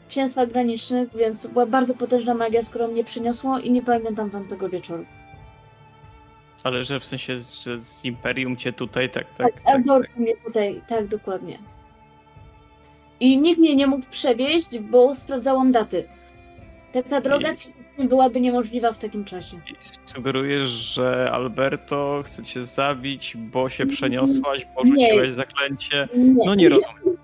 w 0.06 0.10
księstwach 0.10 0.50
granicznych, 0.50 1.16
więc 1.16 1.42
to 1.42 1.50
była 1.50 1.66
bardzo 1.66 1.94
potężna 1.94 2.34
magia, 2.34 2.64
skoro 2.64 2.88
mnie 2.88 3.04
przyniosło 3.04 3.60
i 3.60 3.72
nie 3.72 3.82
pamiętam 3.82 4.30
tamtego 4.30 4.70
wieczoru. 4.70 5.06
Ale 6.68 6.84
że 6.84 7.00
w 7.00 7.06
sensie, 7.06 7.36
że 7.64 7.82
z 7.84 8.06
Imperium 8.06 8.58
cię 8.58 8.74
tutaj, 8.74 9.10
tak, 9.10 9.26
tak. 9.38 9.54
Tak, 9.54 9.76
Eldorf 9.76 10.16
mnie 10.18 10.34
tutaj, 10.46 10.82
tak, 10.88 11.08
dokładnie. 11.08 11.60
I 13.20 13.38
nikt 13.38 13.60
mnie 13.60 13.76
nie 13.76 13.88
mógł 13.88 14.06
przewieźć, 14.10 14.80
bo 14.80 15.16
sprawdzałam 15.16 15.72
daty. 15.72 16.08
Taka 16.94 17.22
droga 17.22 17.52
I- 17.52 17.56
fizycznie 17.58 18.06
byłaby 18.06 18.42
niemożliwa 18.42 18.92
w 18.94 18.98
takim 18.98 19.26
czasie. 19.26 19.58
I 19.58 19.76
Sugerujesz, 20.06 20.64
że 20.70 21.30
Alberto 21.32 22.24
chce 22.26 22.44
cię 22.44 22.66
zabić, 22.66 23.38
bo 23.38 23.70
się 23.70 23.86
przeniosłaś, 23.86 24.66
bo 24.76 24.84
Nie. 24.84 25.06
rzuciłeś 25.08 25.34
zaklęcie. 25.34 26.08
Nie, 26.18 26.46
No 26.46 26.56
nie 26.56 26.70
rozumiem. 26.70 27.18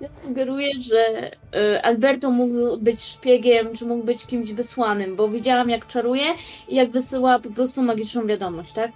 Ja 0.00 0.08
sugeruję, 0.14 0.68
że 0.80 1.30
y, 1.74 1.82
Alberto 1.82 2.30
mógł 2.30 2.76
być 2.76 3.02
szpiegiem, 3.02 3.76
czy 3.76 3.86
mógł 3.86 4.04
być 4.04 4.26
kimś 4.26 4.52
wysłanym, 4.52 5.16
bo 5.16 5.28
widziałam 5.28 5.70
jak 5.70 5.86
czaruje 5.86 6.24
i 6.68 6.74
jak 6.74 6.90
wysyła 6.90 7.38
po 7.38 7.50
prostu 7.50 7.82
magiczną 7.82 8.26
wiadomość, 8.26 8.72
tak? 8.72 8.90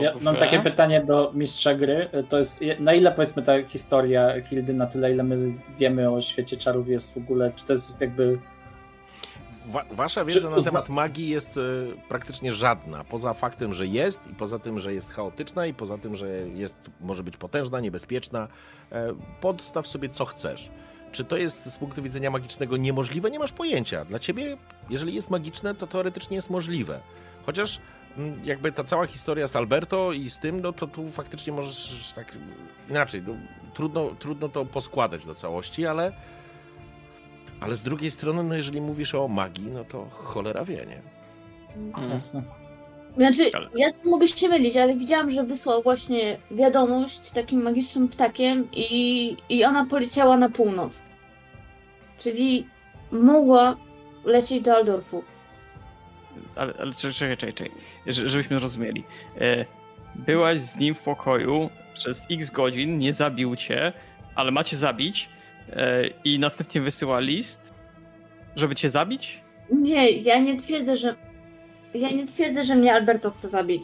Ja 0.00 0.12
mam 0.20 0.36
takie 0.36 0.60
pytanie 0.60 1.04
do 1.04 1.32
mistrza 1.34 1.74
gry. 1.74 2.08
To 2.28 2.38
jest 2.38 2.64
na 2.78 2.94
ile 2.94 3.12
powiedzmy 3.12 3.42
ta 3.42 3.62
historia 3.62 4.42
Hildy, 4.42 4.74
na 4.74 4.86
tyle 4.86 5.12
ile 5.12 5.22
my 5.22 5.36
wiemy 5.78 6.10
o 6.10 6.22
świecie 6.22 6.56
czarów 6.56 6.88
jest 6.88 7.14
w 7.14 7.16
ogóle, 7.16 7.52
czy 7.56 7.64
to 7.64 7.72
jest 7.72 8.00
jakby 8.00 8.38
Wa 9.66 9.84
wasza 9.90 10.24
wiedza 10.24 10.40
Czy 10.40 10.56
na 10.56 10.62
temat 10.62 10.88
magii 10.88 11.28
jest 11.28 11.56
e, 11.56 11.60
praktycznie 12.08 12.52
żadna. 12.52 13.04
Poza 13.04 13.34
faktem, 13.34 13.74
że 13.74 13.86
jest 13.86 14.26
i 14.30 14.34
poza 14.34 14.58
tym, 14.58 14.78
że 14.78 14.94
jest 14.94 15.12
chaotyczna 15.12 15.66
i 15.66 15.74
poza 15.74 15.98
tym, 15.98 16.14
że 16.14 16.28
jest, 16.48 16.78
może 17.00 17.22
być 17.22 17.36
potężna, 17.36 17.80
niebezpieczna. 17.80 18.48
E, 18.92 19.14
podstaw 19.40 19.86
sobie 19.86 20.08
co 20.08 20.24
chcesz. 20.24 20.70
Czy 21.12 21.24
to 21.24 21.36
jest 21.36 21.72
z 21.72 21.78
punktu 21.78 22.02
widzenia 22.02 22.30
magicznego 22.30 22.76
niemożliwe? 22.76 23.30
Nie 23.30 23.38
masz 23.38 23.52
pojęcia. 23.52 24.04
Dla 24.04 24.18
ciebie, 24.18 24.56
jeżeli 24.90 25.14
jest 25.14 25.30
magiczne, 25.30 25.74
to 25.74 25.86
teoretycznie 25.86 26.36
jest 26.36 26.50
możliwe. 26.50 27.00
Chociaż 27.46 27.80
mm, 28.18 28.40
jakby 28.44 28.72
ta 28.72 28.84
cała 28.84 29.06
historia 29.06 29.48
z 29.48 29.56
Alberto 29.56 30.12
i 30.12 30.30
z 30.30 30.38
tym, 30.38 30.60
no 30.60 30.72
to 30.72 30.86
tu 30.86 31.08
faktycznie 31.08 31.52
możesz 31.52 32.12
tak 32.14 32.36
inaczej. 32.90 33.22
No, 33.26 33.34
trudno, 33.74 34.10
trudno 34.18 34.48
to 34.48 34.64
poskładać 34.64 35.26
do 35.26 35.34
całości, 35.34 35.86
ale 35.86 36.12
ale 37.60 37.74
z 37.74 37.82
drugiej 37.82 38.10
strony, 38.10 38.42
no 38.42 38.54
jeżeli 38.54 38.80
mówisz 38.80 39.14
o 39.14 39.28
magii, 39.28 39.66
no 39.66 39.84
to 39.84 40.06
cholera 40.10 40.64
wie, 40.64 40.86
nie? 40.86 41.02
Mhm. 41.76 42.10
jasne. 42.10 42.42
Znaczy, 43.16 43.50
Ale- 43.54 43.68
ja 43.76 43.88
mogę 44.04 44.28
się 44.28 44.48
mylić, 44.48 44.76
ale 44.76 44.96
widziałam, 44.96 45.30
że 45.30 45.44
wysłał 45.44 45.82
właśnie 45.82 46.38
wiadomość 46.50 47.30
takim 47.30 47.62
magicznym 47.62 48.08
ptakiem 48.08 48.68
i, 48.72 49.36
i 49.48 49.64
ona 49.64 49.86
poleciała 49.86 50.36
na 50.36 50.48
północ. 50.48 51.02
Czyli 52.18 52.66
mogła 53.12 53.76
lecieć 54.24 54.62
do 54.62 54.76
Aldorfu. 54.76 55.24
Ale, 56.56 56.74
ale 56.78 56.92
czekaj, 56.92 57.12
czekaj, 57.14 57.36
czekaj, 57.36 57.52
czekaj. 57.54 57.72
Że- 58.06 58.28
żebyśmy 58.28 58.58
zrozumieli. 58.58 59.04
E, 59.40 59.64
byłaś 60.14 60.58
z 60.60 60.76
nim 60.76 60.94
w 60.94 60.98
pokoju 61.00 61.70
przez 61.94 62.26
x 62.30 62.50
godzin, 62.50 62.98
nie 62.98 63.12
zabił 63.12 63.56
cię, 63.56 63.92
ale 64.34 64.50
macie 64.50 64.76
zabić 64.76 65.28
i 66.24 66.38
następnie 66.38 66.80
wysyła 66.80 67.20
list, 67.20 67.74
żeby 68.56 68.74
cię 68.74 68.90
zabić? 68.90 69.40
Nie, 69.72 70.10
ja 70.10 70.38
nie 70.38 70.56
twierdzę, 70.56 70.96
że. 70.96 71.14
Ja 71.94 72.10
nie 72.10 72.26
twierdzę, 72.26 72.64
że 72.64 72.76
mnie 72.76 72.94
Alberto 72.94 73.30
chce 73.30 73.48
zabić. 73.48 73.82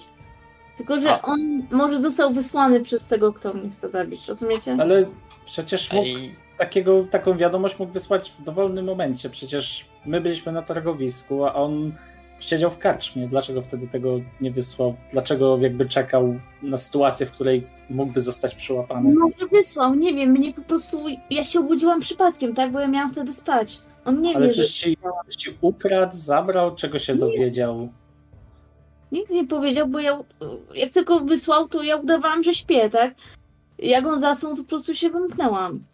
Tylko, 0.76 0.98
że 0.98 1.12
A. 1.12 1.22
on 1.22 1.66
może 1.72 2.00
został 2.00 2.32
wysłany 2.32 2.80
przez 2.80 3.04
tego, 3.04 3.32
kto 3.32 3.54
mnie 3.54 3.70
chce 3.70 3.88
zabić, 3.88 4.28
rozumiecie? 4.28 4.76
Ale 4.80 5.06
przecież 5.44 5.92
mógł 5.92 6.06
Ej, 6.06 6.34
takiego, 6.58 7.04
taką 7.04 7.36
wiadomość 7.36 7.78
mógł 7.78 7.92
wysłać 7.92 8.32
w 8.38 8.42
dowolnym 8.42 8.84
momencie. 8.84 9.30
Przecież 9.30 9.86
my 10.06 10.20
byliśmy 10.20 10.52
na 10.52 10.62
targowisku, 10.62 11.44
a 11.44 11.54
on 11.54 11.92
siedział 12.40 12.70
w 12.70 12.78
karczmie. 12.78 13.28
Dlaczego 13.28 13.62
wtedy 13.62 13.88
tego 13.88 14.20
nie 14.40 14.50
wysłał? 14.50 14.96
Dlaczego 15.12 15.58
jakby 15.60 15.86
czekał 15.86 16.40
na 16.62 16.76
sytuację, 16.76 17.26
w 17.26 17.32
której 17.32 17.66
mógłby 17.90 18.20
zostać 18.20 18.54
przyłapany? 18.54 19.14
Może 19.14 19.48
wysłał, 19.52 19.94
nie 19.94 20.14
wiem, 20.14 20.30
mnie 20.30 20.52
po 20.52 20.62
prostu. 20.62 20.98
Ja 21.30 21.44
się 21.44 21.60
obudziłam 21.60 22.00
przypadkiem, 22.00 22.54
tak? 22.54 22.72
Bo 22.72 22.80
ja 22.80 22.88
miałam 22.88 23.10
wtedy 23.10 23.32
spać. 23.32 23.78
On 24.04 24.20
nie 24.22 24.36
Ale 24.36 24.46
wie, 24.48 24.54
że. 24.54 24.62
czyś 24.62 24.72
ci, 24.72 24.96
czyś 25.26 25.36
ci 25.36 25.50
ukradł, 25.60 26.16
zabrał, 26.16 26.74
czego 26.76 26.98
się 26.98 27.16
dowiedział? 27.16 27.88
Nikt 29.12 29.30
nie 29.30 29.46
powiedział, 29.46 29.88
bo 29.88 29.98
ja. 30.00 30.18
Jak 30.74 30.90
tylko 30.90 31.20
wysłał, 31.20 31.68
to 31.68 31.82
ja 31.82 31.96
udawałam, 31.96 32.42
że 32.42 32.54
śpię, 32.54 32.90
tak? 32.90 33.14
Jak 33.78 34.06
on 34.06 34.20
zasnął, 34.20 34.56
to 34.56 34.62
po 34.62 34.68
prostu 34.68 34.94
się 34.94 35.10
wymknęłam. 35.10 35.84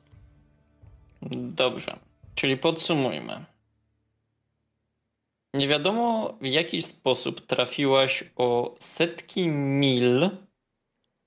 Dobrze, 1.32 1.96
czyli 2.34 2.56
podsumujmy. 2.56 3.44
Nie 5.54 5.68
wiadomo 5.68 6.34
w 6.40 6.46
jaki 6.46 6.82
sposób 6.82 7.40
trafiłaś 7.46 8.24
o 8.36 8.74
setki 8.78 9.48
mil 9.48 10.30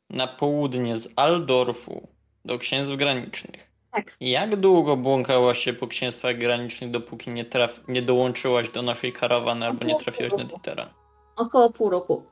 na 0.09 0.27
południe 0.27 0.97
z 0.97 1.09
Aldorfu 1.15 2.07
do 2.45 2.57
księstw 2.57 2.95
granicznych. 2.95 3.71
Tak. 3.91 4.17
Jak 4.21 4.55
długo 4.55 4.97
błąkałaś 4.97 5.59
się 5.59 5.73
po 5.73 5.87
księstwach 5.87 6.37
granicznych, 6.37 6.91
dopóki 6.91 7.29
nie, 7.31 7.45
traf- 7.45 7.79
nie 7.87 8.01
dołączyłaś 8.01 8.69
do 8.69 8.81
naszej 8.81 9.13
karawany 9.13 9.65
albo 9.65 9.85
nie 9.85 9.95
trafiłaś 9.95 10.31
na 10.33 10.43
Ditera? 10.43 10.89
Około 11.35 11.69
pół 11.69 11.89
roku. 11.89 12.23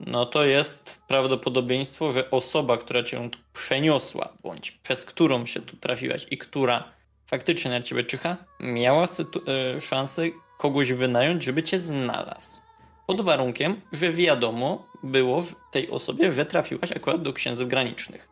No 0.00 0.26
to 0.26 0.44
jest 0.44 1.00
prawdopodobieństwo, 1.08 2.12
że 2.12 2.30
osoba, 2.30 2.76
która 2.76 3.02
cię 3.02 3.30
tu 3.30 3.38
przeniosła, 3.52 4.28
bądź 4.42 4.70
przez 4.70 5.04
którą 5.04 5.46
się 5.46 5.60
tu 5.60 5.76
trafiłaś 5.76 6.26
i 6.30 6.38
która 6.38 6.84
faktycznie 7.26 7.70
na 7.70 7.82
ciebie 7.82 8.04
czyha, 8.04 8.36
miała 8.60 9.04
sytu- 9.04 9.50
e, 9.76 9.80
szansę 9.80 10.22
kogoś 10.58 10.92
wynająć, 10.92 11.42
żeby 11.42 11.62
cię 11.62 11.80
znalazł. 11.80 12.60
Pod 13.06 13.20
warunkiem, 13.20 13.80
że 13.92 14.12
wiadomo 14.12 14.86
było 15.02 15.44
tej 15.72 15.90
osobie, 15.90 16.32
że 16.32 16.46
trafiłaś 16.46 16.92
akurat 16.92 17.22
do 17.22 17.32
księżyc 17.32 17.68
granicznych. 17.68 18.28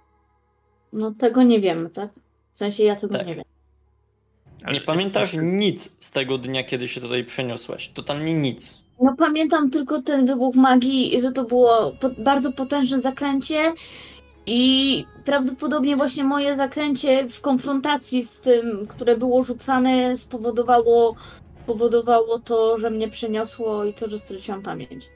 No 0.93 1.11
tego 1.19 1.43
nie 1.43 1.61
wiemy, 1.61 1.91
tak? 1.91 2.11
W 2.55 2.59
sensie 2.59 2.85
ja 2.85 2.97
tego 2.97 3.19
Tak. 3.19 3.27
nie 3.27 3.35
wiem. 3.35 3.45
Ale 4.65 4.75
Nie 4.75 4.81
pamiętasz 4.81 5.33
tak- 5.33 5.41
nic 5.43 5.97
z 6.05 6.11
tego 6.11 6.39
dnia, 6.39 6.65
kiedy 6.65 6.89
się 6.89 7.01
tutaj 7.01 7.25
przeniosłaś. 7.25 7.89
Totalnie 7.89 8.35
nic. 8.35 8.83
No 9.01 9.15
pamiętam 9.19 9.71
tylko 9.71 10.03
ten 10.03 10.27
wybuch 10.27 10.55
magii, 10.55 11.21
że 11.21 11.33
to 11.33 11.45
było 11.45 11.93
po- 12.01 12.11
bardzo 12.23 12.53
potężne 12.53 13.01
zaklęcie 13.01 13.73
i 14.47 15.05
prawdopodobnie 15.25 15.97
właśnie 15.97 16.25
moje 16.25 16.57
zaklęcie 16.57 17.29
w 17.29 17.41
konfrontacji 17.41 18.23
z 18.25 18.41
tym, 18.41 18.87
które 18.87 19.17
było 19.17 19.43
rzucane, 19.43 20.17
spowodowało, 20.17 21.15
spowodowało 21.65 22.39
to, 22.39 22.79
że 22.79 22.91
mnie 22.91 23.09
przeniosło 23.09 23.85
i 23.85 23.95
to, 23.95 24.09
że 24.09 24.19
straciłam 24.19 24.63
pamięć. 24.63 25.09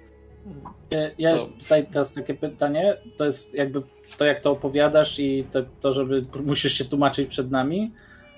Ja, 0.90 0.98
ja 1.18 1.36
To- 1.36 1.46
tutaj 1.60 1.86
teraz 1.86 2.14
takie 2.14 2.34
pytanie, 2.34 2.96
to 3.16 3.24
jest 3.24 3.54
jakby 3.54 3.82
to, 4.18 4.24
jak 4.24 4.40
to 4.40 4.50
opowiadasz 4.50 5.18
i 5.18 5.44
to, 5.50 5.60
to, 5.80 5.92
żeby 5.92 6.24
musisz 6.44 6.72
się 6.72 6.84
tłumaczyć 6.84 7.28
przed 7.28 7.50
nami, 7.50 7.92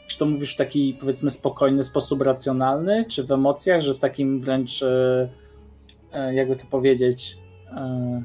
czy 0.09 0.19
to 0.19 0.27
mówisz 0.27 0.55
w 0.55 0.57
taki 0.57 0.97
powiedzmy 1.01 1.31
spokojny 1.31 1.85
sposób 1.85 2.23
racjonalny, 2.23 3.05
czy 3.09 3.25
w 3.25 3.33
emocjach, 3.33 3.81
że 3.81 3.95
w 3.95 3.99
takim 3.99 4.41
wręcz 4.41 4.83
e, 4.83 5.29
e, 6.13 6.35
jakby 6.35 6.57
to 6.57 6.65
powiedzieć 6.71 7.39
e, 7.71 8.23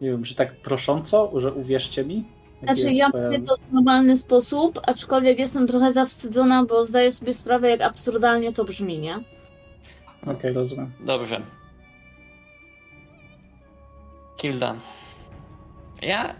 nie 0.00 0.10
wiem, 0.10 0.24
że 0.24 0.34
tak 0.34 0.56
prosząco, 0.62 1.40
że 1.40 1.52
uwierzcie 1.52 2.04
mi? 2.04 2.24
Znaczy 2.62 2.82
jest 2.82 2.96
ja 2.96 3.08
mówię 3.08 3.40
to 3.40 3.56
w 3.56 3.72
normalny 3.72 4.16
sposób, 4.16 4.80
aczkolwiek 4.86 5.38
jestem 5.38 5.66
trochę 5.66 5.92
zawstydzona, 5.92 6.64
bo 6.64 6.84
zdaję 6.84 7.12
sobie 7.12 7.34
sprawę, 7.34 7.70
jak 7.70 7.80
absurdalnie 7.80 8.52
to 8.52 8.64
brzmi, 8.64 8.98
nie? 8.98 9.18
Okej, 10.26 10.52
rozumiem. 10.52 10.92
Dobrze. 11.00 11.40
Kilda. 14.36 14.74
Ja 16.02 16.34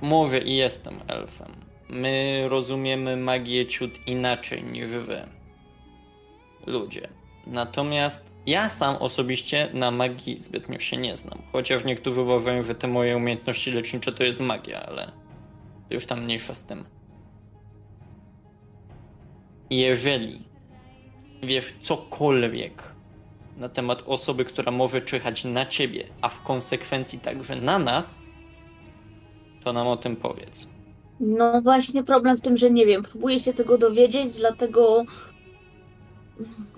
może 0.00 0.38
i 0.38 0.56
jestem 0.56 0.94
elfem. 1.08 1.52
My 1.88 2.44
rozumiemy 2.48 3.16
magię 3.16 3.66
ciut 3.66 4.06
inaczej 4.06 4.64
niż 4.64 4.86
wy. 4.88 5.22
Ludzie. 6.66 7.08
Natomiast 7.46 8.30
ja 8.46 8.68
sam 8.68 8.96
osobiście 8.96 9.68
na 9.74 9.90
magii 9.90 10.40
zbytnio 10.40 10.78
się 10.78 10.96
nie 10.96 11.16
znam. 11.16 11.38
Chociaż 11.52 11.84
niektórzy 11.84 12.20
uważają, 12.20 12.62
że 12.62 12.74
te 12.74 12.88
moje 12.88 13.16
umiejętności 13.16 13.72
lecznicze 13.72 14.12
to 14.12 14.24
jest 14.24 14.40
magia, 14.40 14.86
ale 14.86 15.12
już 15.90 16.06
tam 16.06 16.22
mniejsza 16.24 16.54
z 16.54 16.64
tym. 16.64 16.84
Jeżeli 19.70 20.44
wiesz 21.42 21.74
cokolwiek 21.80 22.82
na 23.56 23.68
temat 23.68 24.02
osoby, 24.06 24.44
która 24.44 24.72
może 24.72 25.00
czyhać 25.00 25.44
na 25.44 25.66
ciebie, 25.66 26.04
a 26.20 26.28
w 26.28 26.42
konsekwencji 26.42 27.18
także 27.18 27.56
na 27.56 27.78
nas, 27.78 28.22
to 29.64 29.72
nam 29.72 29.86
o 29.86 29.96
tym 29.96 30.16
powiedz. 30.16 30.68
No 31.20 31.62
właśnie 31.62 32.04
problem 32.04 32.36
w 32.36 32.40
tym, 32.40 32.56
że 32.56 32.70
nie 32.70 32.86
wiem, 32.86 33.02
próbuję 33.02 33.40
się 33.40 33.52
tego 33.52 33.78
dowiedzieć, 33.78 34.36
dlatego 34.36 35.04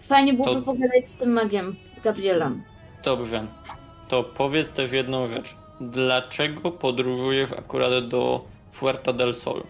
fajnie 0.02 0.34
byłoby 0.34 0.60
To- 0.60 0.62
pogadać 0.66 1.08
z 1.08 1.16
tym 1.16 1.32
magiem, 1.32 1.76
Gabrielem. 2.04 2.62
Dobrze. 3.04 3.46
To 4.08 4.24
powiedz 4.24 4.70
też 4.70 4.92
jedną 4.92 5.28
rzecz. 5.28 5.56
Dlaczego 5.80 6.70
podróżujesz 6.72 7.52
akurat 7.52 8.08
do 8.08 8.44
Fuerta 8.78 9.12
del 9.12 9.34
Sol? 9.34 9.62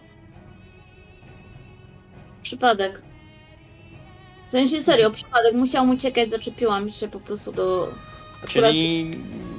Przypadek. 2.41 3.01
W 4.47 4.51
sensie 4.51 4.81
serio, 4.81 5.11
przypadek. 5.11 5.53
Musiałam 5.53 5.89
uciekać, 5.89 6.29
zaczepiłam 6.29 6.89
się 6.89 7.07
po 7.07 7.19
prostu 7.19 7.51
do... 7.51 7.87
Akurat... 8.43 8.71
Czyli 8.71 9.11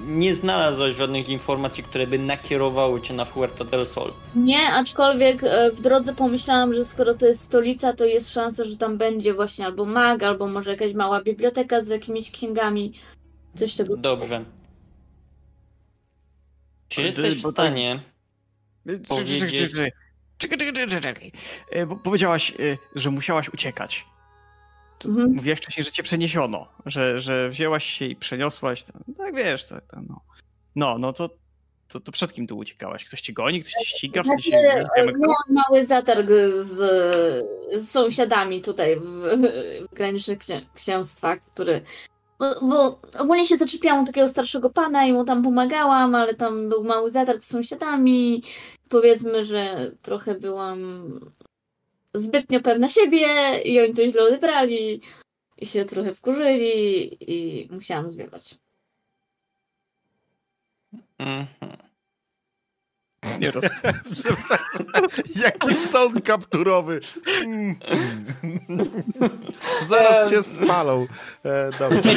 nie 0.07 0.35
znalazłeś 0.35 0.97
żadnych 0.97 1.29
informacji, 1.29 1.83
które 1.83 2.07
by 2.07 2.19
nakierowały 2.19 3.01
cię 3.01 3.15
na 3.15 3.25
Fuerta 3.25 3.65
del 3.65 3.87
Sol. 3.87 4.13
Nie, 4.35 4.73
aczkolwiek 4.73 5.45
e, 5.45 5.71
w 5.71 5.81
drodze 5.81 6.15
pomyślałam, 6.15 6.75
że 6.75 6.85
skoro 6.85 7.15
to 7.15 7.27
jest 7.27 7.43
stolica, 7.43 7.93
to 7.93 8.05
jest 8.05 8.33
szansa, 8.33 8.65
że 8.65 8.77
tam 8.77 8.99
będzie 8.99 9.35
właśnie 9.35 9.67
albo 9.67 9.85
mag, 9.85 10.23
albo 10.23 10.49
może 10.49 10.71
jakaś 10.71 10.95
mała 10.95 11.23
biblioteka 11.23 11.85
z 11.85 11.89
jakimiś 11.89 12.31
księgami. 12.31 12.93
Coś 13.55 13.75
tego. 13.75 13.97
Dobrze. 13.97 14.45
Czy 16.89 17.03
jesteś 17.03 17.35
w 17.35 17.47
stanie 17.47 18.01
Powiedzieć- 19.09 19.71
czekaj, 20.39 20.59
czekaj, 20.59 21.01
czekaj. 21.01 21.33
E, 21.71 21.87
bo 21.87 21.97
Powiedziałaś, 21.97 22.51
e, 22.51 22.55
że 22.95 23.11
musiałaś 23.11 23.49
uciekać. 23.49 24.07
Mhm. 25.05 25.33
Mówiłaś 25.35 25.59
wcześniej, 25.59 25.85
że 25.85 25.93
cię 25.93 26.03
przeniesiono, 26.03 26.69
że, 26.87 27.21
że 27.21 27.49
wzięłaś 27.49 27.85
się 27.85 28.05
i 28.05 28.17
przeniosłaś. 28.17 28.83
to- 28.85 28.93
Tak 29.19 29.37
wiesz, 29.37 29.69
to, 29.69 29.75
to, 29.81 29.97
no. 30.09 30.21
No, 30.77 30.99
no 30.99 31.13
to, 31.13 31.31
to, 31.89 32.01
to 32.01 32.13
przed 32.13 32.33
kim 32.33 32.47
tu 32.47 32.59
uciekałaś? 32.59 33.05
Ktoś 33.05 33.21
ci 33.21 33.33
goni, 33.33 33.61
ktoś 33.61 33.73
ci 33.73 33.87
ściga? 33.87 34.23
W 34.23 34.27
sensie, 34.27 34.51
Znaczy, 34.51 34.77
już 34.79 34.87
wiemy, 34.97 35.13
kto? 35.13 35.19
miałam 35.21 35.65
mały 35.69 35.85
zatarg 35.85 36.27
z, 36.57 36.77
z 37.83 37.91
sąsiadami 37.91 38.63
tutaj 38.63 38.97
w, 38.97 39.03
w 39.91 39.95
granicznych 39.95 40.39
księ- 40.39 40.67
księstwach, 40.75 41.39
który. 41.55 41.83
Bo, 42.41 42.61
bo 42.61 43.01
ogólnie 43.19 43.45
się 43.45 43.57
zaczepiałam 43.57 44.07
takiego 44.07 44.29
starszego 44.29 44.71
pana 44.71 45.07
i 45.07 45.13
mu 45.13 45.25
tam 45.25 45.43
pomagałam, 45.43 46.15
ale 46.15 46.35
tam 46.35 46.69
był 46.69 46.85
mały 46.85 47.11
zatarg 47.11 47.43
z 47.43 47.49
sąsiadami. 47.49 48.43
Powiedzmy, 48.89 49.45
że 49.45 49.93
trochę 50.03 50.35
byłam 50.35 51.21
zbytnio 52.15 52.61
pewna 52.61 52.89
siebie 52.89 53.27
i 53.65 53.81
oni 53.81 53.95
to 53.95 54.07
źle 54.07 54.23
odebrali 54.23 55.01
i 55.59 55.67
się 55.67 55.85
trochę 55.85 56.15
wkurzyli 56.15 57.17
i 57.33 57.69
musiałam 57.73 58.09
zwiewać. 58.09 58.55
Mhm. 61.19 61.90
Nie 63.41 63.51
rozumiem. 63.51 63.73
Przepraszam, 64.13 65.07
Jaki 65.45 65.75
sąd 65.75 66.25
kapturowy. 66.27 67.01
Mm. 67.45 67.77
Zaraz 69.89 70.31
cię 70.31 70.43
spalą. 70.43 71.07
E, 71.45 71.71
dobrze. 71.79 72.11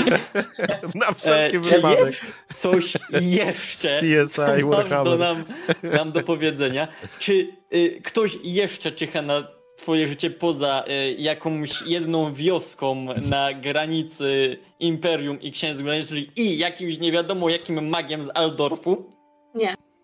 Na 0.95 1.11
wszelki 1.11 1.57
E, 1.57 1.59
wypadek. 1.59 1.99
jest 1.99 2.21
coś 2.53 2.93
jeszcze, 3.21 3.87
CSI 4.01 4.29
co 4.29 4.41
masz 4.47 4.61
do 4.61 4.67
Warhammer. 4.67 5.19
nam, 5.19 5.43
nam 5.83 6.11
do 6.11 6.21
powiedzenia? 6.21 6.87
Czy 7.19 7.47
y, 7.73 8.01
ktoś 8.03 8.37
jeszcze 8.43 8.91
czyha 8.91 9.21
na 9.21 9.47
twoje 9.77 10.07
życie 10.07 10.29
poza 10.29 10.83
y, 10.87 11.15
jakąś 11.17 11.81
jedną 11.81 12.33
wioską 12.33 13.05
na 13.21 13.53
granicy 13.53 14.57
Imperium 14.79 15.41
i 15.41 15.51
Księstw 15.51 15.83
Granicznych 15.83 16.37
i 16.37 16.57
jakimś 16.57 16.99
nie 16.99 17.11
wiadomo 17.11 17.49
jakim 17.49 17.89
magiem 17.89 18.23
z 18.23 18.29
Aldorfu? 18.33 19.13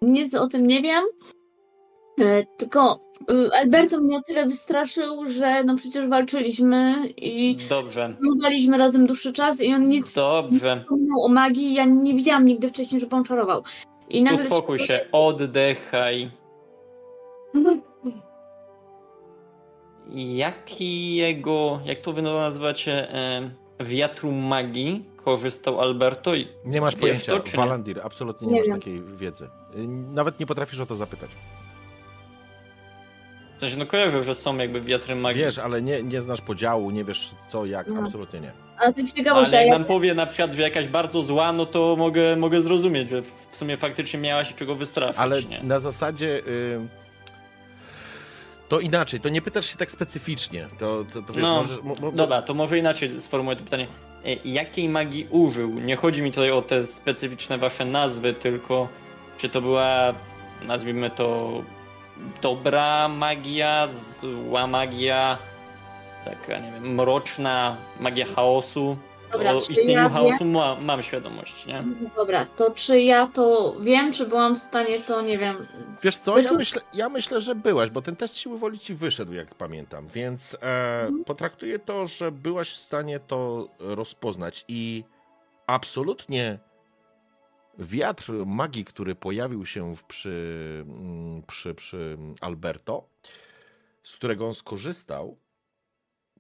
Nic 0.02 0.36
o 0.36 0.48
tym 0.48 0.68
nie 0.68 0.82
wiem. 0.82 1.04
E, 2.22 2.44
Tylko 2.58 3.00
e, 3.30 3.58
Alberto 3.58 4.00
mnie 4.00 4.18
o 4.18 4.22
tyle 4.22 4.46
wystraszył, 4.46 5.26
że 5.26 5.64
no 5.64 5.76
przecież 5.76 6.08
walczyliśmy 6.08 6.96
i 7.18 7.58
Dobrze, 7.70 8.16
razem 8.78 9.08
dłuższy 9.08 9.34
czas 9.34 9.62
i 9.62 9.74
on 9.74 9.84
nic 9.84 10.16
nie 10.16 10.22
dobrze. 10.22 10.82
wspomniał 10.82 11.22
o 11.26 11.30
magii. 11.30 11.74
Ja 11.74 11.86
nie 11.86 12.14
widziałam 12.14 12.46
nigdy 12.46 12.70
wcześniej, 12.70 13.02
żeby 13.02 13.16
on 13.16 13.24
czarował. 13.24 13.64
I 14.10 14.24
nagle 14.24 14.44
Uspokój 14.44 14.80
się, 14.80 15.00
oddechaj. 15.12 16.32
Jakiego, 20.16 21.80
jak 21.86 21.98
to 22.00 22.14
wy 22.14 22.22
nazywacie, 22.22 23.14
e, 23.14 23.52
wiatru 23.80 24.32
magii 24.32 25.06
korzystał 25.16 25.80
Alberto? 25.82 26.36
I 26.36 26.48
Nie 26.66 26.82
masz 26.82 26.96
pojęcia, 26.96 27.32
to, 27.32 27.40
czy 27.40 27.58
nie? 27.58 27.64
Walandir, 27.64 28.02
absolutnie 28.04 28.48
nie, 28.48 28.54
Nie 28.54 28.60
masz 28.60 28.68
wiem. 28.68 28.80
takiej 28.80 29.02
wiedzy. 29.04 29.48
Y, 29.76 29.88
Nawet 29.88 30.40
nie 30.40 30.46
potrafisz 30.46 30.80
o 30.80 30.86
to 30.86 30.96
zapytać. 30.96 31.30
w 33.58 33.62
sensie, 33.62 33.78
no 33.78 33.86
kojarzę, 33.86 34.24
że 34.24 34.36
są 34.36 34.58
jakby 34.58 34.82
wiatry 34.82 35.16
magii. 35.16 35.42
Wiesz, 35.42 35.58
ale 35.60 35.82
nie, 35.82 36.04
nie 36.04 36.22
znasz 36.22 36.42
podziału, 36.42 36.92
nie 36.92 37.04
wiesz 37.04 37.32
co, 37.48 37.66
jak, 37.66 37.88
No. 37.88 38.00
absolutnie 38.00 38.40
nie. 38.40 38.52
Ale 38.78 38.94
to 38.94 39.04
ciekawość, 39.04 39.50
Ale 39.50 39.58
a 39.58 39.62
jak 39.62 39.68
ja, 39.72 39.74
nam 39.80 39.86
powie 39.88 40.14
na 40.14 40.26
przykład, 40.26 40.54
że 40.54 40.62
jakaś 40.62 40.88
bardzo 40.88 41.22
zła, 41.22 41.52
no 41.54 41.66
to 41.66 41.96
mogę, 41.98 42.36
mogę 42.36 42.62
zrozumieć, 42.62 43.10
że 43.10 43.22
w 43.22 43.48
sumie 43.52 43.78
faktycznie 43.78 44.20
miała 44.20 44.44
się 44.44 44.54
czego 44.56 44.76
wystraszyć. 44.76 45.20
Ale 45.20 45.44
nie? 45.44 45.64
na 45.64 45.80
zasadzie... 45.80 46.42
Y... 46.48 46.88
To 48.70 48.80
inaczej, 48.80 49.20
to 49.20 49.30
nie 49.30 49.42
pytasz 49.42 49.66
się 49.66 49.78
tak 49.78 49.92
specyficznie. 49.92 50.68
To, 50.80 51.06
to, 51.14 51.22
to 51.22 51.34
wiesz, 51.34 51.44
No, 51.44 51.56
możesz, 51.62 51.82
mo, 51.84 51.94
mo, 52.02 52.12
Dobra, 52.12 52.42
to 52.42 52.54
może 52.54 52.78
inaczej 52.78 53.22
sformułuję 53.22 53.56
to 53.58 53.64
pytanie. 53.64 53.88
E, 54.26 54.34
Jakiej 54.46 54.90
magii 54.90 55.28
użył? 55.30 55.70
Nie 55.70 55.96
chodzi 55.96 56.22
mi 56.22 56.32
tutaj 56.32 56.52
o 56.52 56.62
te 56.62 56.86
specyficzne 56.86 57.58
wasze 57.58 57.86
nazwy, 57.86 58.34
tylko 58.34 58.88
czy 59.40 59.50
to 59.50 59.62
była, 59.62 60.14
nazwijmy 60.62 61.10
to, 61.10 61.50
dobra 62.42 63.08
magia, 63.08 63.88
zła 63.88 64.68
magia, 64.68 65.38
taka, 66.26 66.60
nie 66.60 66.72
wiem, 66.72 66.96
mroczna 66.96 67.78
magia 68.00 68.26
chaosu? 68.36 68.98
Dobra, 69.32 69.54
o 69.54 69.62
czy 69.62 69.72
istnieniu 69.72 69.92
ja 70.02 70.10
chaosu 70.10 70.46
ma, 70.46 70.76
mam 70.76 71.04
świadomość, 71.04 71.66
nie? 71.66 71.84
Dobra, 72.16 72.46
to 72.46 72.72
czy 72.72 73.02
ja 73.02 73.28
to 73.28 73.76
wiem, 73.82 74.14
czy 74.14 74.26
byłam 74.26 74.56
w 74.56 74.60
stanie 74.60 75.00
to, 75.00 75.22
nie 75.22 75.38
wiem. 75.38 75.68
Wiesz 76.04 76.18
co, 76.18 76.40
ja 76.40 76.52
myślę, 76.54 76.82
ja 76.94 77.10
myślę, 77.10 77.42
że 77.42 77.56
byłaś, 77.56 77.90
bo 77.90 78.02
ten 78.02 78.16
test 78.16 78.38
siły 78.38 78.58
woli 78.58 78.80
ci 78.80 78.94
wyszedł, 78.94 79.34
jak 79.34 79.56
pamiętam, 79.56 80.08
więc 80.08 80.54
e, 80.54 81.00
Mhm. 81.02 81.24
potraktuję 81.24 81.80
to, 81.80 82.08
że 82.08 82.32
byłaś 82.32 82.70
w 82.72 82.76
stanie 82.76 83.20
to 83.20 83.68
rozpoznać 83.80 84.66
i 84.68 85.04
absolutnie 85.68 86.60
wiatr 87.78 88.32
magii, 88.46 88.86
który 88.86 89.16
pojawił 89.16 89.66
się 89.66 89.96
przy, 90.08 90.86
mm, 90.88 91.44
przy, 91.44 91.76
przy 91.76 92.18
Alberto, 92.42 93.10
z 94.04 94.16
którego 94.16 94.48
on 94.48 94.54
skorzystał, 94.54 95.38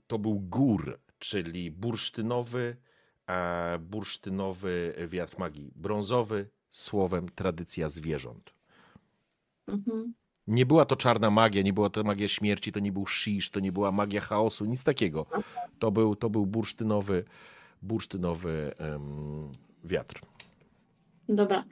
to 0.08 0.20
był 0.20 0.40
gór, 0.40 1.00
czyli 1.20 1.72
bursztynowy, 1.72 2.78
e, 3.28 3.80
bursztynowy 3.80 4.96
wiatr 5.08 5.40
magii, 5.40 5.72
brązowy, 5.76 6.50
słowem 6.70 7.30
tradycja 7.30 7.90
zwierząt. 7.90 8.54
Mhm. 9.68 10.14
Nie 10.48 10.66
była 10.66 10.86
to 10.86 10.96
czarna 10.96 11.30
magia, 11.30 11.62
nie 11.62 11.74
była 11.74 11.90
to 11.90 12.04
magia 12.04 12.28
śmierci, 12.28 12.72
to 12.72 12.80
nie 12.80 12.92
był 12.92 13.08
shish, 13.08 13.50
to 13.50 13.60
nie 13.60 13.72
była 13.72 13.92
magia 13.92 14.22
chaosu, 14.22 14.66
nic 14.66 14.84
takiego. 14.84 15.26
To 15.80 15.92
był, 15.92 16.16
to 16.16 16.30
był 16.30 16.46
bursztynowy, 16.46 17.24
bursztynowy 17.82 18.74
wiatr. 19.84 20.22
Dobra. 21.30 21.64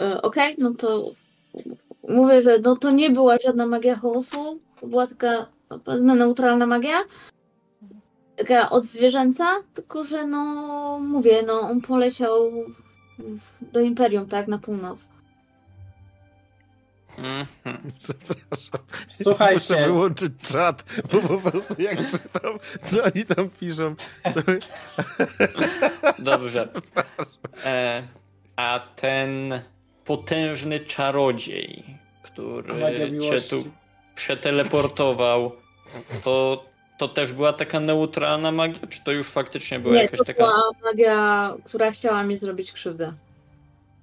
E, 0.00 0.22
Okej, 0.22 0.54
no 0.58 0.74
to 0.74 1.10
mówię, 2.08 2.42
że 2.42 2.58
no 2.58 2.76
to 2.76 2.90
nie 2.90 3.10
była 3.10 3.36
żadna 3.38 3.66
magia 3.66 3.96
chaosu. 3.96 4.60
To 4.80 4.86
była 4.86 5.06
taka, 5.06 5.46
no, 5.70 5.78
powiedzmy, 5.78 6.14
neutralna 6.14 6.66
magia. 6.66 6.98
Taka 8.36 8.70
odzwierzęca, 8.70 9.46
tylko 9.74 10.04
że 10.04 10.26
no 10.26 10.44
mówię, 11.02 11.42
no 11.46 11.60
on 11.60 11.80
poleciał 11.80 12.34
w- 13.18 13.72
do 13.72 13.80
Imperium, 13.80 14.26
tak, 14.28 14.48
na 14.48 14.58
północ. 14.58 15.08
Mhm. 17.18 17.46
Przepraszam. 18.00 18.80
Słuchajcie. 19.22 19.74
Muszę 19.74 19.86
wyłączyć 19.86 20.32
czat, 20.42 20.84
bo 21.12 21.20
po 21.20 21.50
prostu 21.50 21.74
jak 21.82 22.10
czytam, 22.10 22.58
co 22.82 23.02
oni 23.04 23.24
tam 23.24 23.50
piszą, 23.50 23.94
to... 24.24 24.40
Dobrze. 26.18 26.68
E, 27.64 28.02
a 28.58 28.80
ten 28.96 29.60
potężny 30.04 30.80
czarodziej, 30.80 31.84
który 32.22 33.18
cię 33.20 33.40
tu 33.50 33.70
przeteleportował, 34.14 35.52
to, 36.24 36.64
to 36.98 37.08
też 37.08 37.32
była 37.32 37.52
taka 37.52 37.80
neutralna 37.80 38.52
magia, 38.52 38.86
czy 38.88 39.04
to 39.04 39.12
już 39.12 39.30
faktycznie 39.30 39.78
była 39.78 39.94
nie, 39.94 40.02
jakaś 40.02 40.18
to 40.18 40.24
taka... 40.24 40.44
była 40.44 40.62
magia, 40.84 41.54
która 41.64 41.90
chciała 41.90 42.24
mi 42.24 42.36
zrobić 42.36 42.72
krzywdę. 42.72 43.14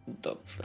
Dobrze. 0.08 0.64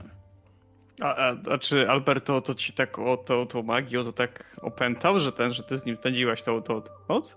A, 1.01 1.17
a, 1.17 1.36
a 1.51 1.59
czy 1.59 1.91
Alberto 1.91 2.41
to 2.41 2.55
ci 2.55 2.73
tak 2.73 2.99
o 2.99 3.17
tą, 3.17 3.47
tą 3.47 3.62
magię 3.62 4.05
to 4.05 4.12
tak 4.12 4.57
opętał, 4.62 5.20
że 5.20 5.33
ten, 5.33 5.52
że 5.52 5.62
ty 5.62 5.78
z 5.78 5.86
nim 5.86 5.97
spędziłaś 5.97 6.43
tą, 6.43 6.62
tą, 6.62 6.83
tą 6.83 6.91
noc? 7.09 7.36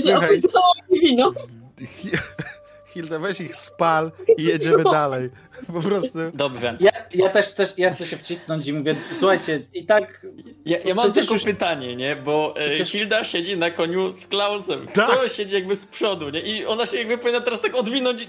Słuchaj. 0.00 0.40
wino. 1.02 1.32
Hi- 1.88 2.10
Hilda, 2.94 3.18
weź 3.18 3.40
ich 3.40 3.56
spal 3.56 4.12
i 4.38 4.42
jedziemy 4.44 4.84
dalej. 4.84 5.30
Po 5.74 5.80
prostu. 5.82 6.18
Dobrze. 6.34 6.76
Ja, 6.80 6.90
ja 7.14 7.28
też, 7.28 7.54
też 7.54 7.78
ja 7.78 7.94
chcę 7.94 8.06
się 8.06 8.16
wcisnąć 8.16 8.66
i 8.66 8.72
mówię, 8.72 8.96
słuchajcie, 9.18 9.62
i 9.74 9.86
tak 9.86 10.26
Ja, 10.64 10.78
ja 10.78 10.94
mam 10.94 11.04
Przecież 11.04 11.24
tylko 11.24 11.34
już- 11.34 11.44
pytanie, 11.44 11.96
nie? 11.96 12.16
Bo 12.16 12.54
e, 12.56 12.60
Przecież- 12.60 12.90
Hilda 12.90 13.24
siedzi 13.24 13.56
na 13.56 13.70
koniu 13.70 14.12
z 14.16 14.26
Klausem. 14.26 14.86
Tak. 14.86 15.10
Kto 15.10 15.28
siedzi 15.28 15.54
jakby 15.54 15.74
z 15.74 15.86
przodu, 15.86 16.30
nie? 16.30 16.40
I 16.40 16.66
ona 16.66 16.86
się 16.86 16.96
jakby 16.96 17.18
powinna 17.18 17.40
teraz 17.40 17.60
tak 17.60 17.74
odwinąć. 17.74 18.26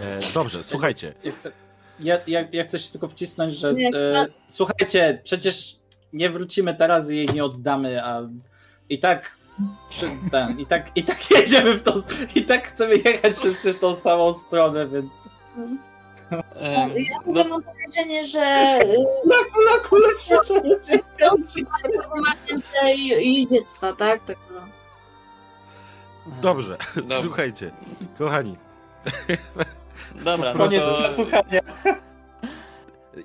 E, 0.00 0.18
dobrze, 0.34 0.62
słuchajcie. 0.62 1.14
ja 1.24 1.32
chcę, 1.32 1.52
ja, 2.00 2.18
ja, 2.26 2.48
ja 2.52 2.64
chcę 2.64 2.78
się 2.78 2.92
tylko 2.92 3.08
wcisnąć, 3.08 3.54
że 3.54 3.68
e, 3.70 4.26
słuchajcie, 4.48 5.20
przecież 5.24 5.76
nie 6.12 6.30
wrócimy 6.30 6.74
teraz 6.74 7.10
i 7.10 7.16
jej 7.16 7.26
nie 7.28 7.44
oddamy, 7.44 8.04
a 8.04 8.22
i 8.92 8.98
tak 8.98 9.36
przy, 9.88 10.10
ten, 10.30 10.60
i 10.60 10.66
tak 10.66 10.90
i 10.96 11.04
tak 11.04 11.30
jedziemy 11.38 11.74
w 11.74 11.82
tą, 11.82 11.92
i 12.34 12.42
tak 12.42 12.68
chcemy 12.68 12.96
jechać 12.96 13.36
wszyscy 13.36 13.72
w 13.74 13.80
tą 13.80 13.94
samą 13.94 14.32
stronę, 14.32 14.86
więc 14.86 15.12
Em, 16.56 16.90
Ja 16.96 17.18
no, 17.26 17.44
mam 17.44 17.62
podejrzenie, 17.62 18.24
że 18.24 18.78
y, 18.84 18.96
na 19.28 20.14
przyczepcie. 20.18 20.98
to 21.18 21.36
ma 22.20 22.32
więcej 22.50 23.06
jeździectwa, 23.06 23.92
tak? 23.92 24.24
tak 24.24 24.36
no. 24.54 24.60
Dobrze, 26.42 26.76
Dobra. 26.96 27.20
słuchajcie. 27.20 27.70
Kochani, 28.18 28.56
Dobra, 30.14 30.54
no 30.54 30.58
Koniec 30.64 30.82
to 30.82 30.94
przesłuchania. 30.94 31.60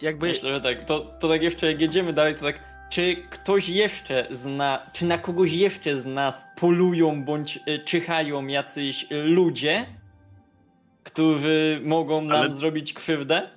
jakby 0.02 0.28
myślę, 0.28 0.54
że 0.54 0.62
tak. 0.62 0.86
To, 0.86 1.00
to 1.00 1.30
tak 1.30 1.42
jeszcze 1.42 1.72
jak 1.72 1.82
jedziemy 1.82 2.14
dalej, 2.14 2.36
to 2.36 2.42
tak. 2.42 2.56
Czy 2.90 3.16
ktoś 3.30 3.70
jeszcze 3.70 4.28
zna, 4.32 4.80
czy 4.94 5.06
na 5.06 5.18
kogoś 5.18 5.52
jeszcze 5.54 5.98
z 5.98 6.06
nas 6.06 6.48
polują 6.56 7.24
bądź 7.24 7.60
y, 7.68 7.80
czyhają 7.80 8.48
jacyś 8.48 9.04
y, 9.12 9.24
ludzie, 9.24 9.86
którzy 11.04 11.82
mogą 11.84 12.22
nam 12.22 12.42
Ale- 12.42 12.52
zrobić 12.54 12.94
krzywdę? 12.94 13.50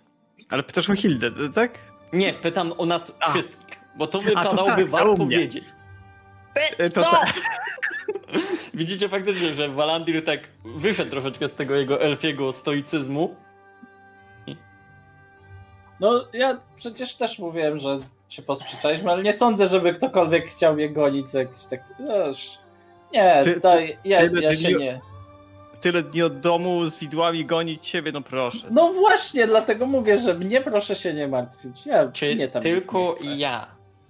Ale 0.48 0.62
pytasz 0.62 0.90
o 0.90 0.94
Hildę, 0.94 1.30
tak? 1.54 1.78
Nie, 2.12 2.32
pytam 2.32 2.72
o 2.78 2.86
nas 2.86 3.16
A. 3.20 3.30
wszystkich, 3.30 3.80
bo 3.96 4.06
to 4.06 4.20
wypadałoby 4.20 4.70
tak, 4.70 4.78
a 4.80 4.86
warto 4.86 5.22
u 5.22 5.26
mnie. 5.26 5.38
wiedzieć. 5.38 5.64
E, 6.78 6.90
Co? 6.90 7.00
tak. 7.02 7.34
Widzicie 8.74 9.08
faktycznie, 9.08 9.52
że 9.54 9.68
Walandir 9.68 10.24
tak 10.24 10.40
wyszedł 10.64 11.10
troszeczkę 11.10 11.48
z 11.48 11.52
tego 11.52 11.74
jego 11.74 12.00
elfiego 12.02 12.52
stoicyzmu. 12.52 13.34
No 16.00 16.24
ja 16.32 16.60
przecież 16.76 17.14
też 17.14 17.38
mówiłem, 17.38 17.78
że 17.78 17.98
się 18.30 18.42
posprzeczaliśmy, 18.42 19.10
ale 19.10 19.22
nie 19.22 19.32
sądzę, 19.32 19.66
żeby 19.66 19.94
ktokolwiek 19.94 20.50
chciał 20.50 20.74
mnie 20.74 20.90
gonić 20.90 21.28
za 21.28 21.38
jakiś 21.38 21.64
tak. 21.64 21.80
No 21.98 22.26
już. 22.26 22.58
Nie, 23.12 23.40
Ty- 23.44 23.60
daj, 23.60 23.98
ja, 24.04 24.22
ja 24.40 24.56
się 24.56 24.72
nie. 24.72 25.00
Tyle 25.80 26.02
dni 26.02 26.22
od 26.22 26.40
domu 26.40 26.86
z 26.86 26.98
widłami 26.98 27.44
gonić 27.44 27.88
ciebie, 27.88 28.12
no 28.12 28.20
proszę. 28.20 28.66
No 28.70 28.92
właśnie, 28.92 29.46
dlatego 29.46 29.86
mówię, 29.86 30.18
że 30.18 30.34
mnie 30.34 30.60
proszę 30.60 30.94
się 30.96 31.14
nie 31.14 31.28
martwić. 31.28 31.86
Ja 31.86 32.12
Czy 32.12 32.34
nie 32.34 32.48
tam 32.48 32.62
tylko 32.62 33.16
ja 33.36 33.66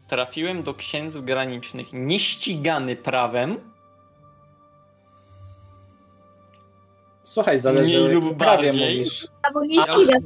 trafiłem 0.09 0.63
do 0.63 0.75
księdzów 0.75 1.25
granicznych 1.25 1.87
nieścigany 1.93 2.97
prawem, 2.97 3.57
Słuchaj, 7.31 7.59
zależy 7.59 8.01
Mniej 8.01 8.15
lub 8.15 8.37
prawie 8.39 8.69
bardziej. 8.69 8.99
mówisz. 8.99 9.27
Albo 9.43 9.65
nie 9.65 9.83
ściga. 9.83 10.19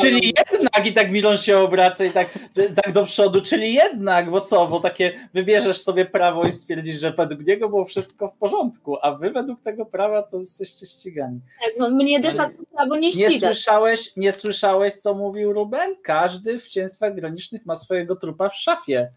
Czyli 0.00 0.32
jednak 0.50 0.86
i 0.86 0.92
tak 0.92 1.10
Milon 1.10 1.36
się 1.36 1.58
obraca 1.58 2.04
i 2.04 2.10
tak, 2.10 2.38
tak 2.84 2.92
do 2.92 3.04
przodu, 3.04 3.40
czyli 3.40 3.74
jednak, 3.74 4.30
bo 4.30 4.40
co, 4.40 4.66
bo 4.66 4.80
takie 4.80 5.12
wybierzesz 5.34 5.82
sobie 5.82 6.06
prawo 6.06 6.44
i 6.46 6.52
stwierdzisz, 6.52 7.00
że 7.00 7.12
według 7.12 7.46
niego 7.46 7.68
było 7.68 7.84
wszystko 7.84 8.28
w 8.28 8.36
porządku, 8.38 8.96
a 9.02 9.14
wy 9.14 9.30
według 9.30 9.62
tego 9.62 9.86
prawa 9.86 10.22
to 10.22 10.38
jesteście 10.38 10.86
ścigani. 10.86 11.40
Tak, 11.64 11.74
no, 11.78 11.90
mnie 11.90 12.20
de 12.20 12.30
facto 12.32 12.62
prawo 12.76 12.94
nie 12.96 13.08
Nie 13.08 13.12
ściga. 13.30 13.46
słyszałeś, 13.46 14.16
nie 14.16 14.32
słyszałeś, 14.32 14.94
co 14.94 15.14
mówił 15.14 15.52
Ruben? 15.52 15.96
Każdy 16.02 16.58
w 16.58 16.64
księstwach 16.64 17.14
granicznych 17.14 17.66
ma 17.66 17.76
swojego 17.76 18.16
trupa 18.16 18.48
w 18.48 18.54
szafie. 18.56 19.12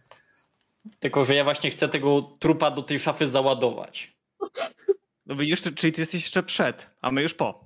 tylko 0.99 1.25
że 1.25 1.35
ja 1.35 1.43
właśnie 1.43 1.69
chcę 1.71 1.89
tego 1.89 2.21
trupa 2.39 2.71
do 2.71 2.81
tej 2.83 2.99
szafy 2.99 3.27
załadować. 3.27 4.15
No 5.25 5.35
widzisz, 5.35 5.61
czyli 5.61 5.93
ty 5.93 6.01
jesteś 6.01 6.21
jeszcze 6.23 6.43
przed, 6.43 6.89
a 7.01 7.11
my 7.11 7.21
już 7.21 7.33
po. 7.33 7.59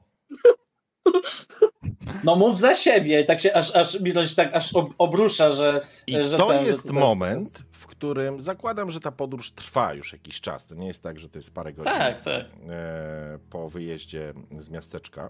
No 2.24 2.36
mów 2.36 2.60
za 2.60 2.76
siebie 2.76 3.24
tak 3.24 3.40
się 3.40 3.54
aż, 3.54 3.76
aż 3.76 4.00
Milon 4.00 4.28
się 4.28 4.36
tak 4.36 4.56
aż 4.56 4.74
ob- 4.76 4.94
obrusza, 4.98 5.52
że, 5.52 5.82
I 6.08 6.24
że 6.24 6.38
to 6.38 6.48
ten, 6.48 6.66
jest 6.66 6.84
to 6.84 6.94
moment, 6.94 7.64
w 7.72 7.88
którym 7.88 8.40
zakładam, 8.42 8.92
że 8.92 9.00
ta 9.00 9.12
podróż 9.12 9.52
trwa 9.52 9.94
już 9.94 10.14
jakiś 10.14 10.42
czas. 10.42 10.66
To 10.66 10.76
nie 10.76 10.88
jest 10.88 11.04
tak, 11.04 11.20
że 11.20 11.30
to 11.30 11.40
jest 11.40 11.54
parę 11.54 11.74
godzin 11.74 11.94
Tak, 11.94 12.22
tak. 12.22 12.46
e, 12.70 13.40
po 13.50 13.70
wyjeździe 13.70 14.34
z 14.60 14.70
miasteczka. 14.70 15.30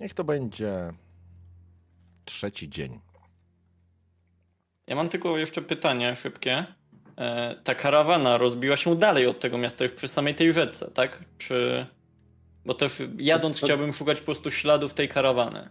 Niech 0.00 0.14
to 0.14 0.24
będzie 0.24 0.92
trzeci 2.24 2.68
dzień. 2.68 3.00
Ja 4.86 4.96
mam 4.96 5.08
tylko 5.08 5.38
jeszcze 5.38 5.62
pytanie 5.62 6.14
szybkie. 6.14 6.66
E, 7.18 7.54
Ta 7.64 7.74
karawana 7.74 8.38
rozbiła 8.38 8.76
się 8.76 8.96
dalej 8.96 9.26
od 9.26 9.40
tego 9.40 9.58
miasta, 9.58 9.84
już 9.84 9.92
przy 9.92 10.08
samej 10.08 10.34
tej 10.34 10.52
rzece, 10.52 10.90
tak? 10.90 11.18
Czy. 11.38 11.86
Bo 12.66 12.74
też 12.74 13.02
jadąc 13.18 13.60
To- 13.60 13.66
chciałbym 13.66 13.92
szukać 13.92 14.18
po 14.20 14.24
prostu 14.24 14.50
śladów 14.50 14.94
tej 14.94 15.08
karawany. 15.08 15.68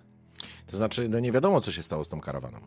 To 0.71 0.77
znaczy, 0.77 1.09
no 1.09 1.19
nie 1.19 1.31
wiadomo, 1.31 1.61
co 1.61 1.71
się 1.71 1.83
stało 1.83 2.03
z 2.05 2.09
tą 2.09 2.21
karawaną. 2.21 2.57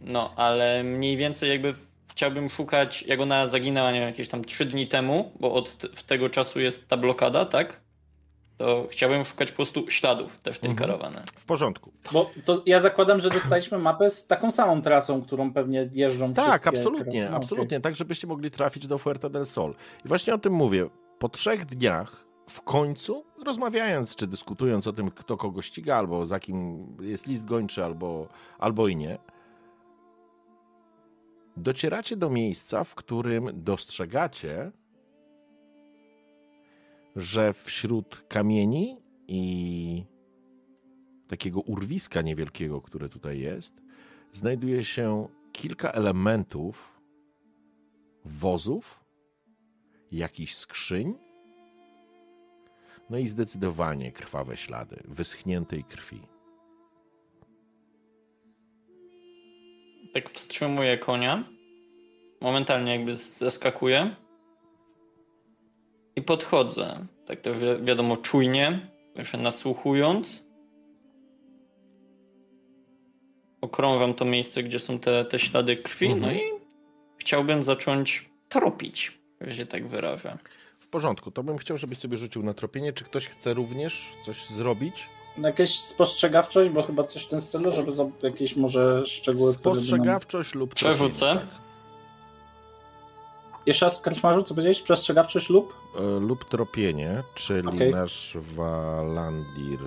No, 0.00 0.32
ale 0.36 0.84
mniej 0.84 1.16
więcej 1.16 1.50
jakby 1.50 1.74
chciałbym 2.10 2.50
szukać, 2.50 3.02
jak 3.02 3.20
ona 3.20 3.48
zaginęła, 3.48 3.92
nie 3.92 3.98
wiem, 4.00 4.08
jakieś 4.08 4.28
tam 4.28 4.44
trzy 4.44 4.64
dni 4.64 4.86
temu, 4.88 5.32
bo 5.40 5.52
od 5.54 5.76
tego 6.06 6.30
czasu 6.30 6.60
jest 6.60 6.88
ta 6.88 6.96
blokada, 6.96 7.44
tak? 7.44 7.80
To 8.58 8.86
chciałbym 8.90 9.24
szukać 9.24 9.50
po 9.50 9.56
prostu 9.56 9.90
śladów 9.90 10.38
też 10.38 10.58
tej 10.58 10.70
Mhm. 10.70 10.90
karawany. 10.90 11.22
W 11.34 11.44
porządku. 11.44 11.92
Bo 12.12 12.30
to 12.44 12.62
ja 12.66 12.80
zakładam, 12.80 13.20
że 13.20 13.30
dostaliśmy 13.30 13.78
mapę 13.78 14.10
z 14.10 14.26
taką 14.26 14.50
samą 14.50 14.82
trasą, 14.82 15.22
którą 15.22 15.52
pewnie 15.52 15.90
jeżdżą 15.92 16.34
Tak, 16.34 16.48
wszystkie 16.48 16.68
absolutnie, 16.68 17.28
no, 17.30 17.36
absolutnie. 17.36 17.80
Tak, 17.80 17.96
żebyście 17.96 18.26
mogli 18.26 18.50
trafić 18.50 18.86
do 18.86 18.98
Fuerte 18.98 19.30
del 19.30 19.46
Sol. 19.46 19.74
I 20.04 20.08
właśnie 20.08 20.34
o 20.34 20.38
tym 20.38 20.52
mówię. 20.52 20.88
Po 21.18 21.28
trzech 21.28 21.66
dniach, 21.66 22.24
w 22.50 22.62
końcu, 22.62 23.24
rozmawiając 23.44 24.16
czy 24.16 24.26
dyskutując 24.26 24.86
o 24.86 24.92
tym, 24.92 25.10
kto 25.10 25.36
kogo 25.36 25.62
ściga, 25.62 25.96
albo 25.96 26.26
za 26.26 26.40
kim 26.40 26.86
jest 27.00 27.26
list 27.26 27.44
gończy, 27.44 27.84
albo, 27.84 28.28
albo 28.58 28.88
i 28.88 28.96
nie, 28.96 29.18
docieracie 31.56 32.16
do 32.16 32.30
miejsca, 32.30 32.84
w 32.84 32.94
którym 32.94 33.50
dostrzegacie, 33.54 34.72
że 37.18 37.52
wśród 37.52 38.24
kamieni 38.28 38.96
i 39.28 40.04
takiego 41.28 41.60
urwiska 41.60 42.22
niewielkiego, 42.22 42.80
które 42.80 43.08
tutaj 43.08 43.40
jest, 43.40 43.82
znajduje 44.32 44.84
się 44.84 45.28
kilka 45.52 45.92
elementów 45.92 47.00
wozów, 48.24 49.04
jakichś 50.12 50.54
skrzyń, 50.54 51.14
no 53.10 53.18
i 53.18 53.28
zdecydowanie 53.28 54.12
krwawe 54.12 54.56
ślady 54.56 55.02
wyschniętej 55.04 55.84
krwi. 55.84 56.20
Tak 60.12 60.30
wstrzymuję 60.30 60.98
konia. 60.98 61.44
Momentalnie 62.40 62.92
jakby 62.92 63.14
zeskakuję. 63.14 64.16
I 66.18 66.22
podchodzę. 66.22 67.06
Tak 67.26 67.40
też 67.40 67.58
wi- 67.58 67.84
wiadomo, 67.84 68.16
czujnie, 68.16 68.80
jeszcze 69.16 69.38
nasłuchując. 69.38 70.48
Okrążam 73.60 74.14
to 74.14 74.24
miejsce, 74.24 74.62
gdzie 74.62 74.80
są 74.80 74.98
te, 74.98 75.24
te 75.24 75.38
ślady 75.38 75.76
krwi, 75.76 76.06
Mhm. 76.06 76.22
no 76.22 76.32
i 76.32 76.40
chciałbym 77.18 77.62
zacząć 77.62 78.30
tropić, 78.48 79.18
że 79.40 79.54
się 79.54 79.66
tak 79.66 79.88
wyrażę. 79.88 80.38
W 80.80 80.88
porządku, 80.88 81.30
to 81.30 81.42
bym 81.42 81.58
chciał, 81.58 81.76
żebyś 81.78 81.98
sobie 81.98 82.16
rzucił 82.16 82.42
na 82.42 82.54
tropienie. 82.54 82.92
Czy 82.92 83.04
ktoś 83.04 83.28
chce 83.28 83.54
również 83.54 84.08
coś 84.24 84.46
zrobić? 84.46 85.08
No 85.36 85.48
Jakieś 85.48 85.78
spostrzegawczość, 85.80 86.70
bo 86.70 86.82
chyba 86.82 87.04
coś 87.04 87.24
w 87.24 87.28
tym 87.28 87.40
stylu, 87.40 87.72
żeby 87.72 87.92
za 87.92 88.06
jakieś 88.22 88.56
może 88.56 89.06
szczegóły, 89.06 89.52
nam... 89.52 89.60
Spostrzegawczość 89.60 90.54
lub 90.54 90.74
Przerzucę. 90.74 91.26
tropienie, 91.26 91.67
Jeszcze 93.68 93.86
raz, 93.86 94.00
Karczmarzu, 94.00 94.42
co 94.42 94.54
powiedziałeś? 94.54 94.82
Przestrzegawczość 94.82 95.50
lub? 95.50 95.74
E, 95.98 96.02
Lub 96.20 96.44
tropienie, 96.44 97.22
czyli 97.34 97.68
Okej. 97.68 97.90
nasz 97.90 98.36
Walandir. 98.40 99.80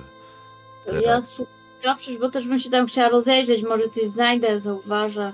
Ja 0.87 0.93
teraz- 0.93 1.25
spostrzegawczość, 1.25 2.17
bo 2.17 2.29
też 2.29 2.47
bym 2.47 2.59
się 2.59 2.69
tam 2.69 2.87
chciała 2.87 3.09
rozejrzeć, 3.09 3.63
może 3.63 3.83
coś 3.87 4.07
znajdę, 4.07 4.59
zauważę. 4.59 5.33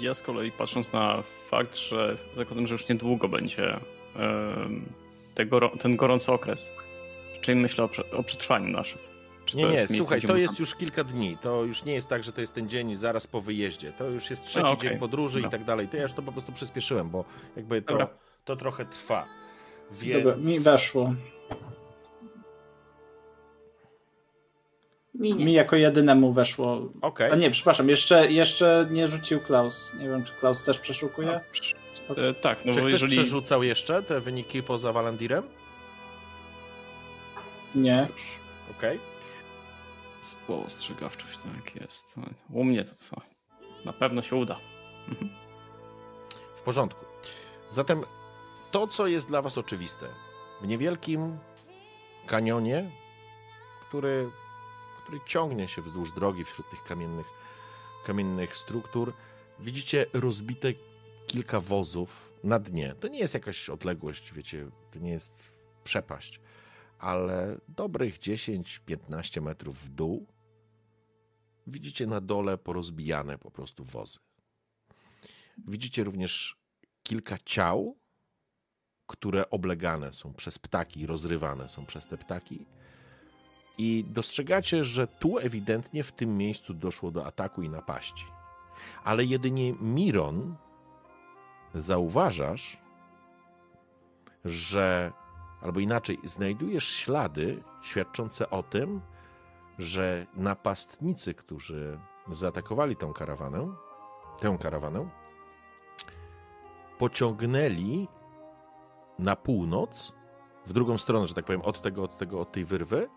Ja 0.00 0.14
z 0.14 0.22
kolei 0.22 0.52
patrząc 0.52 0.92
na 0.92 1.22
fakt, 1.50 1.76
że 1.76 2.16
zakładam, 2.36 2.66
że 2.66 2.74
już 2.74 2.88
niedługo 2.88 3.28
będzie 3.28 3.80
ten 5.80 5.96
gorący 5.96 6.32
okres, 6.32 6.70
czyli 7.40 7.60
myślę 7.60 7.88
o 8.12 8.22
przetrwaniu 8.22 8.68
naszym. 8.68 8.98
Czy 9.46 9.56
Nie, 9.56 9.64
to 9.64 9.92
nie, 9.92 9.98
słuchaj, 9.98 10.22
to 10.22 10.36
jest 10.36 10.58
już 10.60 10.74
kilka 10.74 11.04
dni. 11.04 11.36
To 11.42 11.64
już 11.64 11.84
nie 11.84 11.94
jest 11.94 12.08
tak, 12.08 12.24
że 12.24 12.32
to 12.32 12.40
jest 12.40 12.54
ten 12.54 12.68
dzień 12.68 12.96
zaraz 12.96 13.26
po 13.26 13.40
wyjeździe. 13.40 13.92
To 13.92 14.04
już 14.04 14.30
jest 14.30 14.44
trzeci 14.44 14.66
A, 14.66 14.70
okej. 14.70 14.90
dzień 14.90 14.98
podróży 14.98 15.38
i 15.38 15.42
Dobra. 15.42 15.58
tak 15.58 15.66
dalej. 15.66 15.88
To 15.88 15.96
ja 15.96 16.02
już 16.02 16.12
to 16.12 16.22
po 16.22 16.32
prostu 16.32 16.52
przyspieszyłem, 16.52 17.10
bo 17.10 17.24
jakby 17.56 17.82
to, 17.82 17.92
Dobra. 17.92 18.08
to 18.44 18.56
trochę 18.56 18.84
trwa. 18.84 19.26
Więc... 19.90 20.24
Dobra, 20.24 20.36
mi 20.36 20.60
weszło. 20.60 21.14
Mi 25.14 25.34
nie. 25.34 25.44
Mi 25.44 25.52
jako 25.52 25.76
jedynemu 25.76 26.32
weszło. 26.32 26.88
Okej. 27.02 27.30
A 27.30 27.34
nie, 27.34 27.50
przepraszam, 27.50 27.88
jeszcze, 27.88 28.32
jeszcze 28.32 28.88
nie 28.90 29.08
rzucił 29.08 29.40
Klaus. 29.40 29.92
Nie 30.00 30.08
wiem, 30.08 30.24
czy 30.24 30.32
Klaus 30.32 30.64
też 30.64 30.80
przeszukuje? 30.80 31.40
E, 32.16 32.34
tak, 32.34 32.64
no 32.64 32.72
Czy 32.72 32.80
bo 32.80 32.86
ktoś 32.86 32.92
jeżeli... 32.92 33.12
przerzucał 33.12 33.62
jeszcze 33.62 34.02
te 34.02 34.20
wyniki 34.20 34.62
poza 34.62 34.92
Walandirem? 34.92 35.44
Nie. 37.74 38.08
Okej. 38.78 38.98
Spostrzegawczość, 40.26 41.38
tak 41.38 41.76
jest. 41.76 42.14
U 42.50 42.64
mnie 42.64 42.84
to, 42.84 42.90
to 43.10 43.22
na 43.84 43.92
pewno 43.92 44.22
się 44.22 44.36
uda. 44.36 44.58
Mhm. 45.08 45.30
W 46.56 46.62
porządku. 46.62 47.04
Zatem 47.68 48.04
to, 48.70 48.86
co 48.86 49.06
jest 49.06 49.28
dla 49.28 49.42
Was 49.42 49.58
oczywiste, 49.58 50.08
w 50.60 50.66
niewielkim 50.66 51.38
kanionie, 52.26 52.90
który, 53.88 54.30
który 55.02 55.20
ciągnie 55.26 55.68
się 55.68 55.82
wzdłuż 55.82 56.12
drogi 56.12 56.44
wśród 56.44 56.70
tych 56.70 56.82
kamiennych, 56.82 57.26
kamiennych 58.04 58.56
struktur, 58.56 59.12
widzicie 59.60 60.06
rozbite 60.12 60.72
kilka 61.26 61.60
wozów 61.60 62.32
na 62.44 62.58
dnie. 62.58 62.94
To 63.00 63.08
nie 63.08 63.18
jest 63.18 63.34
jakaś 63.34 63.70
odległość, 63.70 64.32
wiecie, 64.32 64.70
to 64.90 64.98
nie 64.98 65.10
jest 65.10 65.34
przepaść, 65.84 66.40
ale 66.98 67.60
dobrych 67.68 68.18
10-15 68.18 69.42
metrów 69.42 69.78
w 69.78 69.88
dół 69.88 70.26
widzicie 71.66 72.06
na 72.06 72.20
dole 72.20 72.58
porozbijane 72.58 73.38
po 73.38 73.50
prostu 73.50 73.84
wozy. 73.84 74.18
Widzicie 75.68 76.04
również 76.04 76.56
kilka 77.02 77.38
ciał, 77.44 77.96
które 79.06 79.50
oblegane 79.50 80.12
są 80.12 80.34
przez 80.34 80.58
ptaki, 80.58 81.06
rozrywane 81.06 81.68
są 81.68 81.86
przez 81.86 82.06
te 82.06 82.18
ptaki. 82.18 82.66
I 83.78 84.04
dostrzegacie, 84.08 84.84
że 84.84 85.06
tu 85.06 85.38
ewidentnie 85.38 86.02
w 86.04 86.12
tym 86.12 86.36
miejscu 86.36 86.74
doszło 86.74 87.10
do 87.10 87.26
ataku 87.26 87.62
i 87.62 87.68
napaści. 87.68 88.24
Ale 89.04 89.24
jedynie 89.24 89.72
Miron 89.72 90.56
zauważasz, 91.74 92.78
że, 94.44 95.12
albo 95.60 95.80
inaczej, 95.80 96.18
znajdujesz 96.24 96.88
ślady 96.88 97.62
świadczące 97.82 98.50
o 98.50 98.62
tym, 98.62 99.00
że 99.78 100.26
napastnicy, 100.34 101.34
którzy 101.34 101.98
zaatakowali 102.30 102.96
tą 102.96 103.12
karawanę, 103.12 103.72
tę 104.40 104.58
karawanę, 104.60 105.08
pociągnęli 106.98 108.08
na 109.18 109.36
północ, 109.36 110.12
w 110.66 110.72
drugą 110.72 110.98
stronę, 110.98 111.28
że 111.28 111.34
tak 111.34 111.44
powiem, 111.44 111.62
od 111.62 111.82
tego, 111.82 112.02
od 112.02 112.16
tego, 112.16 112.40
od 112.40 112.52
tej 112.52 112.64
wyrwy 112.64 113.08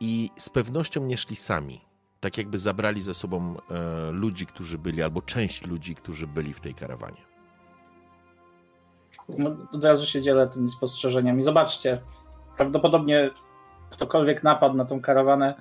i 0.00 0.30
z 0.38 0.48
pewnością 0.48 1.04
nie 1.04 1.16
szli 1.16 1.36
sami. 1.36 1.80
Tak 2.20 2.38
jakby 2.38 2.58
zabrali 2.58 3.02
ze 3.02 3.14
sobą 3.14 3.56
e, 3.56 4.10
ludzi, 4.10 4.46
którzy 4.46 4.78
byli, 4.78 5.02
albo 5.02 5.22
część 5.22 5.66
ludzi, 5.66 5.94
którzy 5.94 6.26
byli 6.26 6.54
w 6.54 6.60
tej 6.60 6.74
karawanie. 6.74 7.29
No, 9.38 9.50
od 9.72 9.84
razu 9.84 10.06
się 10.06 10.22
dzielę 10.22 10.48
tymi 10.48 10.68
spostrzeżeniami. 10.68 11.42
Zobaczcie, 11.42 12.00
prawdopodobnie 12.56 13.30
ktokolwiek 13.90 14.42
napadł 14.42 14.76
na 14.76 14.84
tą 14.84 15.00
karawanę, 15.00 15.54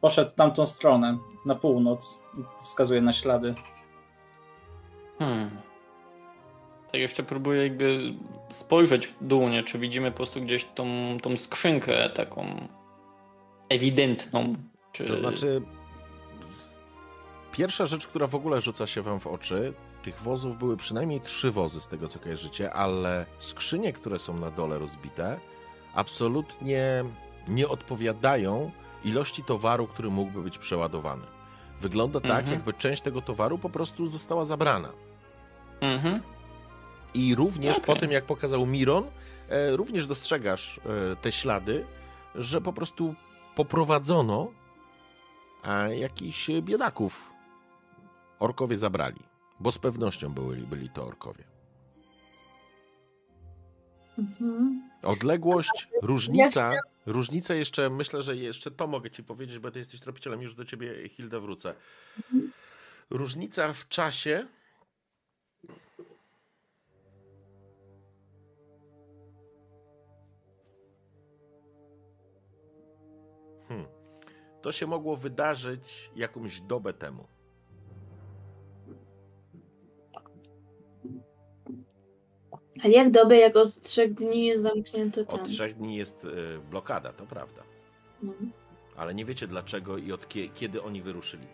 poszedł 0.00 0.30
w 0.30 0.34
tamtą 0.34 0.66
stronę, 0.66 1.18
na 1.46 1.54
północ. 1.54 2.20
Wskazuje 2.62 3.00
na 3.00 3.12
ślady. 3.12 3.54
Hmm. 5.18 5.50
Tak 6.92 7.00
jeszcze 7.00 7.22
próbuję 7.22 7.62
jakby 7.62 8.14
spojrzeć 8.50 9.06
w 9.06 9.24
dół, 9.24 9.48
nie? 9.48 9.62
Czy 9.62 9.78
widzimy 9.78 10.10
po 10.10 10.16
prostu 10.16 10.40
gdzieś 10.40 10.64
tą, 10.64 10.86
tą 11.22 11.36
skrzynkę 11.36 12.10
taką 12.10 12.68
ewidentną. 13.68 14.54
Czy... 14.92 15.04
To 15.04 15.16
znaczy, 15.16 15.62
pierwsza 17.52 17.86
rzecz, 17.86 18.06
która 18.06 18.26
w 18.26 18.34
ogóle 18.34 18.60
rzuca 18.60 18.86
się 18.86 19.02
wam 19.02 19.20
w 19.20 19.26
oczy, 19.26 19.74
tych 20.02 20.20
wozów 20.22 20.58
były 20.58 20.76
przynajmniej 20.76 21.20
trzy 21.20 21.50
wozy 21.50 21.80
z 21.80 21.88
tego, 21.88 22.08
co 22.08 22.18
kojarzycie, 22.18 22.72
ale 22.72 23.26
skrzynie, 23.38 23.92
które 23.92 24.18
są 24.18 24.36
na 24.36 24.50
dole 24.50 24.78
rozbite, 24.78 25.40
absolutnie 25.94 27.04
nie 27.48 27.68
odpowiadają 27.68 28.70
ilości 29.04 29.44
towaru, 29.44 29.86
który 29.86 30.10
mógłby 30.10 30.42
być 30.42 30.58
przeładowany. 30.58 31.26
Wygląda 31.80 32.20
tak, 32.20 32.30
Mhm. 32.30 32.50
jakby 32.52 32.72
część 32.72 33.02
tego 33.02 33.22
towaru 33.22 33.58
po 33.58 33.70
prostu 33.70 34.06
została 34.06 34.44
zabrana. 34.44 34.88
Mhm. 35.80 36.20
I 37.14 37.34
również 37.34 37.76
Okej. 37.78 37.94
po 37.94 38.00
tym, 38.00 38.10
jak 38.12 38.24
pokazał 38.24 38.66
Miron, 38.66 39.04
e, 39.48 39.76
również 39.76 40.06
dostrzegasz 40.06 40.78
e, 41.12 41.16
te 41.16 41.32
ślady, 41.32 41.86
że 42.34 42.60
po 42.60 42.72
prostu 42.72 43.14
poprowadzono 43.56 44.48
jakichś 45.96 46.50
biedaków. 46.62 47.30
Orkowie 48.38 48.76
zabrali, 48.76 49.20
bo 49.60 49.70
z 49.70 49.78
pewnością 49.78 50.34
byli, 50.34 50.66
byli 50.66 50.90
to 50.90 51.04
orkowie. 51.06 51.44
Mhm. 54.18 54.90
Odległość, 55.02 55.88
różnica, 56.02 56.72
różnica 57.06 57.54
jeszcze, 57.54 57.90
myślę, 57.90 58.22
że 58.22 58.36
jeszcze 58.36 58.70
to 58.70 58.86
mogę 58.86 59.10
ci 59.10 59.24
powiedzieć, 59.24 59.58
bo 59.58 59.70
ty 59.70 59.78
jesteś 59.78 60.00
tropicielem, 60.00 60.42
już 60.42 60.54
do 60.54 60.64
ciebie, 60.64 61.08
Hilda, 61.08 61.40
wrócę. 61.40 61.74
Różnica 63.10 63.72
w 63.72 63.88
czasie 63.88 64.46
Hmm. 73.68 73.86
To 74.62 74.72
się 74.72 74.86
mogło 74.86 75.16
wydarzyć 75.16 76.10
jakąś 76.16 76.60
dobę 76.60 76.92
temu. 76.92 77.39
Ale 82.84 82.92
jak 82.92 83.10
dobę, 83.10 83.36
jak 83.36 83.56
od 83.56 83.80
trzech 83.80 84.14
dni 84.14 84.46
jest 84.46 84.62
zamknięty 84.62 85.26
ten. 85.26 85.40
Od 85.40 85.48
trzech 85.48 85.74
dni 85.74 85.96
jest 85.96 86.24
y, 86.24 86.28
blokada, 86.70 87.12
to 87.12 87.26
prawda. 87.26 87.62
No. 88.22 88.32
Ale 88.96 89.14
nie 89.14 89.24
wiecie 89.24 89.46
dlaczego 89.46 89.98
i 89.98 90.12
od 90.12 90.28
kie- 90.28 90.48
kiedy 90.54 90.82
oni 90.82 91.02
wyruszyli. 91.02 91.46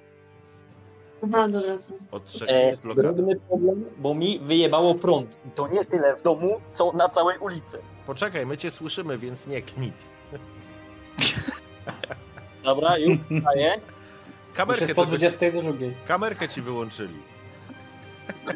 Aha, 1.25 1.49
dobra. 1.49 1.79
To. 1.79 2.17
Od 2.17 2.25
trzech 2.27 2.49
dni 2.49 2.57
E, 2.57 2.67
jest 2.71 2.83
blokada. 2.83 3.13
drobny 3.13 3.37
problem, 3.49 3.85
bo 3.99 4.15
mi 4.15 4.39
wyjebało 4.39 4.95
prąd. 4.95 5.37
I 5.47 5.51
to 5.51 5.69
nie 5.69 5.85
tyle 5.85 6.17
w 6.17 6.23
domu, 6.23 6.61
co 6.71 6.93
na 6.93 7.09
całej 7.09 7.39
ulicy. 7.39 7.79
Poczekaj, 8.07 8.47
my 8.47 8.57
cię 8.57 8.71
słyszymy, 8.71 9.19
więc 9.19 9.47
nie 9.47 9.63
knip. 9.63 9.95
Dobra, 12.65 12.99
już 12.99 13.19
daję. 13.45 13.75
Już 13.75 14.57
Kamerkę, 14.57 14.83
jest 14.85 14.95
po 14.95 15.03
tylko 15.07 15.19
ci, 15.19 15.27
22. 15.27 15.73
kamerkę 16.07 16.49
ci 16.49 16.63
wyłączyli. 16.63 17.15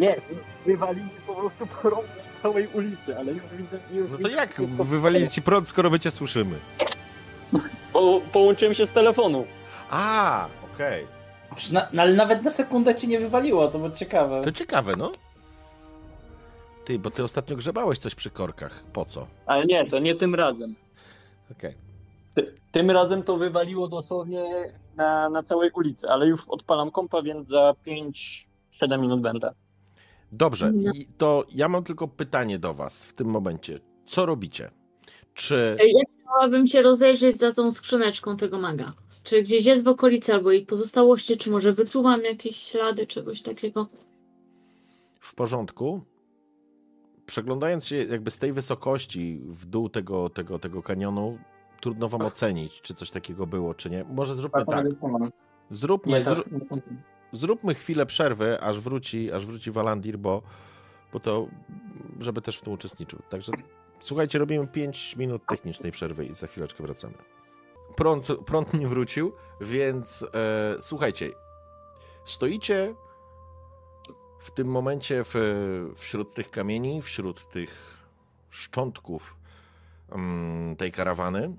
Nie, 0.00 0.20
wywalili 0.66 1.08
po 1.26 1.34
prostu 1.34 1.66
prąd 1.66 2.06
całej 2.43 2.69
ulicy, 2.69 3.19
ale 3.19 3.33
już 3.33 3.43
widzę, 3.52 3.78
już 3.93 4.10
No 4.10 4.19
to 4.19 4.28
jak 4.28 4.60
wywalili 4.62 5.28
ci 5.28 5.43
prąd, 5.43 5.69
skoro 5.69 5.91
my 5.91 6.01
cię 6.01 6.10
słyszymy? 6.10 6.57
Po, 7.93 8.20
połączyłem 8.33 8.75
się 8.75 8.86
z 8.86 8.91
telefonu. 8.91 9.47
A, 9.91 10.49
okej. 10.75 11.07
Na, 11.73 11.89
no, 11.93 12.02
ale 12.02 12.12
nawet 12.15 12.43
na 12.43 12.51
sekundę 12.51 12.94
ci 12.94 13.09
nie 13.09 13.19
wywaliło, 13.19 13.69
to 13.69 13.78
było 13.78 13.91
ciekawe. 13.91 14.43
To 14.43 14.52
ciekawe, 14.52 14.97
no. 14.97 15.12
Ty, 16.85 16.99
bo 16.99 17.10
ty 17.10 17.25
ostatnio 17.25 17.57
grzebałeś 17.57 17.99
coś 17.99 18.15
przy 18.15 18.31
korkach. 18.31 18.85
Po 18.93 19.05
co? 19.05 19.27
Ale 19.47 19.65
nie, 19.65 19.86
to 19.86 19.99
nie 19.99 20.15
tym 20.15 20.35
razem. 20.35 20.75
Okej. 21.52 21.75
Ty, 22.35 22.55
tym 22.73 22.91
razem 22.91 23.23
to 23.23 23.36
wywaliło 23.36 23.89
dosłownie 23.89 24.73
na, 24.97 25.28
na 25.28 25.43
całej 25.43 25.70
ulicy, 25.70 26.09
ale 26.09 26.27
już 26.27 26.41
odpalam 26.49 26.91
kompa, 26.91 27.23
więc 27.23 27.49
za 27.49 27.75
5-7 28.83 29.01
minut 29.01 29.20
będę. 29.20 29.52
Dobrze, 30.33 30.73
No. 30.75 30.92
i 30.94 31.07
to 31.18 31.44
ja 31.55 31.68
mam 31.68 31.84
tylko 31.84 32.09
pytanie 32.09 32.59
do 32.59 32.75
was 32.75 33.05
w 33.05 33.12
tym 33.12 33.26
momencie. 33.28 33.81
Co 34.07 34.26
robicie? 34.26 34.70
Czy 35.34 35.76
Ja 35.94 36.02
chciałabym 36.23 36.67
się 36.67 36.83
rozejrzeć 36.83 37.36
za 37.39 37.52
tą 37.52 37.73
skrzyneczką 37.73 38.36
tego 38.36 38.59
maga. 38.59 38.92
Czy 39.23 39.42
gdzieś 39.42 39.67
jest 39.67 39.84
w 39.84 39.89
okolicy 39.89 40.34
albo 40.34 40.50
jej 40.52 40.67
pozostałości, 40.67 41.36
czy 41.36 41.50
może 41.50 41.73
wyczułam 41.73 42.23
jakieś 42.23 42.57
ślady 42.57 43.07
czegoś 43.07 43.42
takiego? 43.42 43.89
w 45.20 45.34
porządku? 45.34 46.00
Przeglądając 47.26 47.86
się 47.86 47.97
jakby 47.97 48.31
z 48.31 48.39
tej 48.39 48.52
wysokości 48.52 49.41
w 49.44 49.67
dół 49.67 49.89
tego, 49.89 50.28
tego, 50.31 50.59
tego 50.59 50.83
kanionu, 50.83 51.39
trudno 51.81 52.09
wam 52.09 52.20
ocenić, 52.23 52.81
czy 52.81 52.94
coś 52.94 53.10
takiego 53.10 53.47
było, 53.47 53.75
czy 53.75 53.91
nie. 53.91 54.05
Może 54.05 54.34
zróbmy 54.34 54.65
tak. 54.67 54.86
Zróbmy, 55.70 56.18
Nie, 56.18 56.25
zró- 56.25 56.34
też. 56.34 56.44
Zróbmy 57.33 57.75
chwilę 57.75 58.07
przerwy, 58.07 58.60
aż 58.60 58.81
wróci, 58.81 59.33
aż 59.33 59.47
wróci 59.47 59.70
Walandir, 59.70 60.18
bo, 60.18 60.42
bo 61.12 61.20
to, 61.20 61.47
żeby 62.20 62.41
też 62.41 62.59
w 62.59 62.62
tym 62.62 62.73
uczestniczył. 62.73 63.18
Także 63.28 63.52
słuchajcie, 64.00 64.39
robimy 64.39 64.67
5 64.67 65.17
minut 65.17 65.42
technicznej 65.47 65.92
przerwy 65.92 66.26
i 66.26 66.34
za 66.34 66.47
chwileczkę 66.47 66.83
wracamy. 66.83 67.15
Prąd, 67.97 68.26
prąd 68.47 68.75
nie 68.75 68.86
wrócił, 68.86 69.33
więc 69.60 70.26
e, 70.34 70.76
słuchajcie, 70.81 71.31
stoicie 72.25 72.94
w 74.39 74.50
tym 74.50 74.68
momencie 74.68 75.25
w, 75.25 75.34
wśród 75.97 76.34
tych 76.34 76.50
kamieni, 76.50 77.02
wśród 77.02 77.49
tych 77.49 78.00
szczątków 78.50 79.36
mm, 80.09 80.76
tej 80.76 80.92
karawany, 80.92 81.57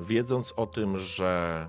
wiedząc 0.00 0.52
o 0.56 0.66
tym, 0.66 0.98
że 0.98 1.68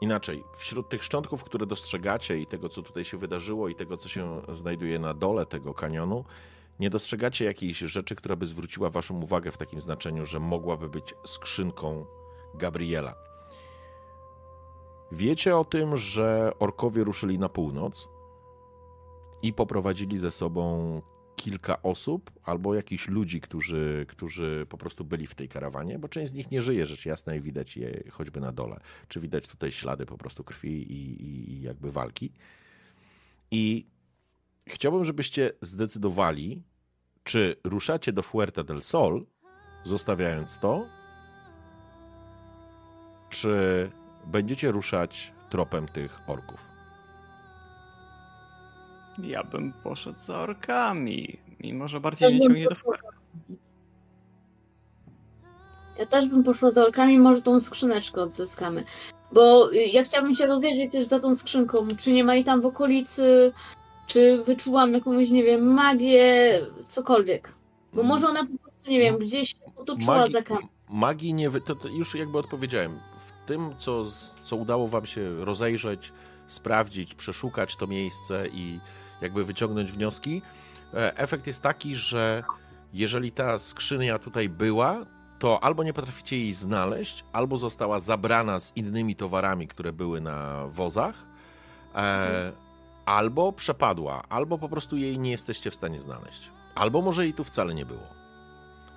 inaczej, 0.00 0.44
wśród 0.56 0.88
tych 0.88 1.04
szczątków, 1.04 1.44
które 1.44 1.66
dostrzegacie 1.66 2.38
i 2.38 2.46
tego, 2.46 2.68
co 2.68 2.82
tutaj 2.82 3.04
się 3.04 3.16
wydarzyło, 3.16 3.68
i 3.68 3.74
tego, 3.74 3.96
co 3.96 4.08
się 4.08 4.42
znajduje 4.52 4.98
na 4.98 5.14
dole 5.14 5.46
tego 5.46 5.74
kanionu, 5.74 6.24
nie 6.80 6.90
dostrzegacie 6.90 7.44
jakiejś 7.44 7.78
rzeczy, 7.78 8.14
która 8.14 8.36
by 8.36 8.46
zwróciła 8.46 8.90
Waszą 8.90 9.22
uwagę 9.22 9.50
w 9.50 9.58
takim 9.58 9.80
znaczeniu, 9.80 10.26
że 10.26 10.40
mogłaby 10.40 10.88
być 10.88 11.14
skrzynką 11.24 12.06
Gabriela. 12.54 13.14
Wiecie 15.12 15.56
o 15.56 15.64
tym, 15.64 15.96
że 15.96 16.52
orkowie 16.58 17.04
ruszyli 17.04 17.38
na 17.38 17.48
północ 17.48 18.08
i 19.42 19.52
poprowadzili 19.52 20.18
ze 20.18 20.30
sobą 20.30 21.02
kilka 21.38 21.82
osób 21.82 22.30
albo 22.44 22.74
jakichś 22.74 23.08
ludzi, 23.08 23.40
którzy, 23.40 24.06
którzy 24.08 24.66
po 24.68 24.78
prostu 24.78 25.04
byli 25.04 25.26
w 25.26 25.34
tej 25.34 25.48
karawanie, 25.48 25.98
bo 25.98 26.08
część 26.08 26.32
z 26.32 26.34
nich 26.34 26.50
nie 26.50 26.62
żyje, 26.62 26.86
rzecz 26.86 27.06
jasna, 27.06 27.34
i 27.34 27.40
widać 27.40 27.76
je 27.76 28.02
choćby 28.10 28.40
na 28.40 28.52
dole. 28.52 28.80
Czy 29.08 29.20
widać 29.20 29.48
tutaj 29.48 29.72
ślady 29.72 30.06
po 30.06 30.18
prostu 30.18 30.44
krwi 30.44 30.92
i, 30.92 31.22
i, 31.22 31.52
i 31.52 31.62
jakby 31.62 31.92
walki. 31.92 32.32
I 33.50 33.86
chciałbym, 34.66 35.04
żebyście 35.04 35.52
zdecydowali, 35.60 36.62
czy 37.24 37.56
ruszacie 37.64 38.12
do 38.12 38.22
Fuerte 38.22 38.64
del 38.64 38.82
Sol, 38.82 39.26
zostawiając 39.84 40.58
to, 40.58 40.86
czy 43.30 43.90
będziecie 44.26 44.70
ruszać 44.70 45.32
tropem 45.50 45.88
tych 45.88 46.20
orków. 46.26 46.77
Ja 49.22 49.44
bym 49.44 49.72
poszedł 49.72 50.18
za 50.18 50.38
orkami, 50.40 51.38
mimo 51.60 51.88
że 51.88 52.00
bardziej 52.00 52.30
mnie 52.34 52.40
ciągnie 52.40 52.64
do 52.68 52.74
Fuerte. 52.74 53.08
Ja 55.98 56.06
też 56.06 56.26
bym 56.26 56.44
poszła 56.44 56.70
za 56.70 56.82
orkami, 56.84 57.18
może 57.18 57.42
tą 57.42 57.60
skrzyneczkę 57.60 58.22
odzyskamy. 58.22 58.84
Bo 59.32 59.72
y, 59.72 59.76
ja 59.76 60.02
chciałabym 60.04 60.34
się 60.34 60.46
rozejrzeć 60.46 60.92
też 60.92 61.06
za 61.06 61.20
tą 61.20 61.34
skrzynką. 61.34 61.88
Czy 61.98 62.12
nie 62.12 62.24
ma 62.24 62.34
jej 62.34 62.44
tam 62.44 62.60
w 62.60 62.66
okolicy, 62.66 63.52
czy 64.06 64.42
wyczułam 64.46 64.94
jakąś, 64.94 65.30
nie 65.30 65.42
wiem, 65.44 65.74
magię, 65.74 66.60
cokolwiek. 66.88 67.54
Bo 67.92 68.02
może 68.02 68.26
ona 68.28 68.40
po 68.40 68.58
prostu, 68.58 68.90
nie 68.90 68.98
wiem, 69.00 69.18
gdzieś 69.18 69.54
potoczyła 69.76 70.16
Magii, 70.18 70.32
za 70.32 70.42
kamień. 70.42 70.68
magii 70.90 71.34
nie. 71.34 71.50
wy- 71.50 71.60
To, 71.60 71.74
to 71.74 71.88
już 71.88 72.14
jakby 72.14 72.38
odpowiedziałem. 72.38 72.98
W 73.26 73.48
tym, 73.48 73.70
co, 73.78 74.04
co 74.44 74.56
udało 74.56 74.88
Wam 74.88 75.06
się 75.06 75.44
rozejrzeć, 75.44 76.12
sprawdzić, 76.46 77.14
przeszukać 77.14 77.76
to 77.76 77.86
miejsce 77.86 78.48
i 78.52 78.78
jakby 79.20 79.44
wyciągnąć 79.44 79.92
wnioski, 79.92 80.42
e, 80.94 81.16
efekt 81.16 81.46
jest 81.46 81.62
taki, 81.62 81.96
że 81.96 82.42
jeżeli 82.92 83.32
ta 83.32 83.58
skrzynia 83.58 84.18
tutaj 84.18 84.48
była, 84.48 84.96
to 85.38 85.64
albo 85.64 85.82
nie 85.82 85.92
potraficie 85.92 86.38
jej 86.38 86.54
znaleźć, 86.54 87.24
albo 87.32 87.56
została 87.56 88.00
zabrana 88.00 88.60
z 88.60 88.76
innymi 88.76 89.16
towarami, 89.16 89.68
które 89.68 89.92
były 89.92 90.20
na 90.20 90.66
wozach, 90.66 91.14
e, 91.94 92.52
albo 93.06 93.52
przepadła, 93.52 94.22
albo 94.28 94.58
po 94.58 94.68
prostu 94.68 94.96
jej 94.96 95.18
nie 95.18 95.30
jesteście 95.30 95.70
w 95.70 95.74
stanie 95.74 96.00
znaleźć. 96.00 96.50
Albo 96.74 97.02
może 97.02 97.24
jej 97.24 97.34
tu 97.34 97.44
wcale 97.44 97.74
nie 97.74 97.86
było. 97.86 98.06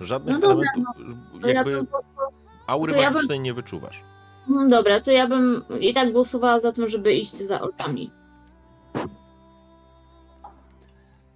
Żadnych 0.00 0.34
No 0.34 0.40
dobra, 0.40 0.66
elementów, 0.74 1.42
ja 1.42 1.52
jakby 1.52 1.70
bym 1.76 1.86
poszła... 1.86 2.28
aury 2.66 2.96
ja 2.96 3.10
bym- 3.10 3.42
nie 3.42 3.54
wyczuwasz. 3.54 4.02
No 4.48 4.66
dobra, 4.68 5.00
to 5.00 5.10
ja 5.10 5.28
bym 5.28 5.64
i 5.80 5.94
tak 5.94 6.12
głosowała 6.12 6.60
za 6.60 6.72
tym, 6.72 6.88
żeby 6.88 7.14
iść 7.14 7.36
za 7.36 7.60
orkami. 7.60 8.10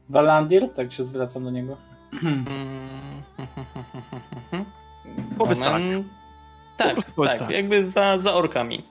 Walandir, 0.09 0.73
tak 0.75 0.93
się 0.93 1.05
zwracam 1.05 1.45
do 1.45 1.51
niego. 1.51 1.77
Powiedz 5.39 5.61
tak. 5.61 5.73
Moment. 5.73 6.07
Po 6.07 6.85
Tak, 6.85 6.97
powiedz 7.17 7.33
tak, 7.33 7.41
tak. 7.41 7.51
jakby 7.51 7.89
za, 7.89 8.19
za 8.19 8.35
orkami. 8.35 8.85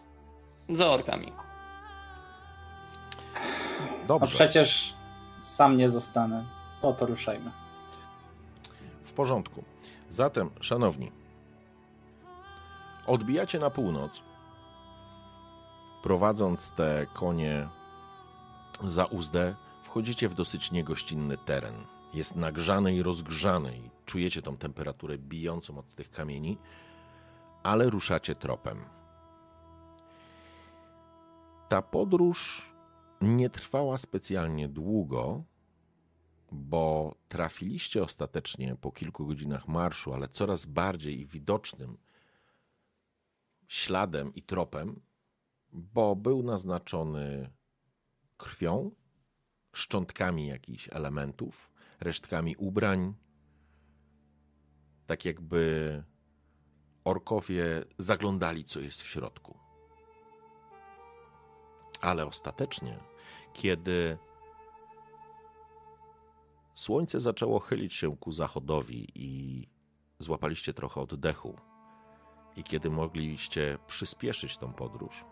Za 0.69 0.87
orkami. 0.89 1.31
A 4.03 4.07
Dobrze, 4.07 4.35
przecież 4.35 4.93
sam 5.41 5.77
nie 5.77 5.89
zostanę. 5.89 6.43
To 6.81 6.93
to 6.93 7.05
ruszajmy. 7.05 7.51
w 9.03 9.13
porządku. 9.13 9.63
Zatem, 10.09 10.49
szanowni, 10.61 11.11
odbijacie 13.07 13.59
na 13.59 13.69
północ, 13.69 14.21
prowadząc 16.03 16.71
te 16.71 17.05
konie 17.13 17.67
za 18.83 19.05
uzdę, 19.05 19.55
wchodzicie 19.95 20.29
w 20.29 20.35
dosyć 20.35 20.71
niegościnny 20.71 21.37
teren. 21.37 21.73
Jest 22.13 22.35
nagrzany 22.35 22.95
i 22.95 23.03
rozgrzany 23.03 23.77
i 23.77 23.89
czujecie 24.05 24.41
tą 24.41 24.57
temperaturę 24.57 25.17
bijącą 25.17 25.77
od 25.77 25.95
tych 25.95 26.11
kamieni, 26.11 26.57
ale 27.63 27.89
ruszacie 27.89 28.35
tropem. 28.35 28.85
Ta 31.69 31.81
podróż 31.81 32.71
nie 33.21 33.49
trwała 33.49 33.97
specjalnie 33.97 34.69
długo, 34.69 35.43
bo 36.51 37.15
trafiliście 37.29 38.03
ostatecznie 38.03 38.75
po 38.75 38.91
kilku 38.91 39.25
godzinach 39.25 39.67
marszu, 39.67 40.13
ale 40.13 40.27
coraz 40.27 40.65
bardziej 40.65 41.25
widocznym 41.25 41.97
śladem 43.67 44.35
i 44.35 44.43
tropem, 44.43 45.01
bo 45.71 46.15
był 46.15 46.43
naznaczony 46.43 47.51
krwią, 48.37 48.91
szczątkami 49.75 50.47
jakichś 50.47 50.89
elementów, 50.91 51.71
resztkami 51.99 52.55
ubrań, 52.55 53.13
tak 55.05 55.25
jakby 55.25 56.03
orkowie 57.03 57.83
zaglądali, 57.97 58.63
co 58.63 58.79
jest 58.79 59.01
w 59.01 59.07
środku. 59.07 59.57
Ale 62.01 62.25
ostatecznie, 62.25 62.99
kiedy 63.53 64.17
Słońce 66.73 67.19
zaczęło 67.19 67.59
chylić 67.59 67.93
się 67.93 68.17
ku 68.17 68.31
zachodowi 68.31 69.07
i 69.15 69.67
złapaliście 70.19 70.73
trochę 70.73 71.01
oddechu. 71.01 71.55
I 72.55 72.63
kiedy 72.63 72.89
mogliście 72.89 73.77
przyspieszyć 73.87 74.57
tą 74.57 74.73
podróż, 74.73 75.25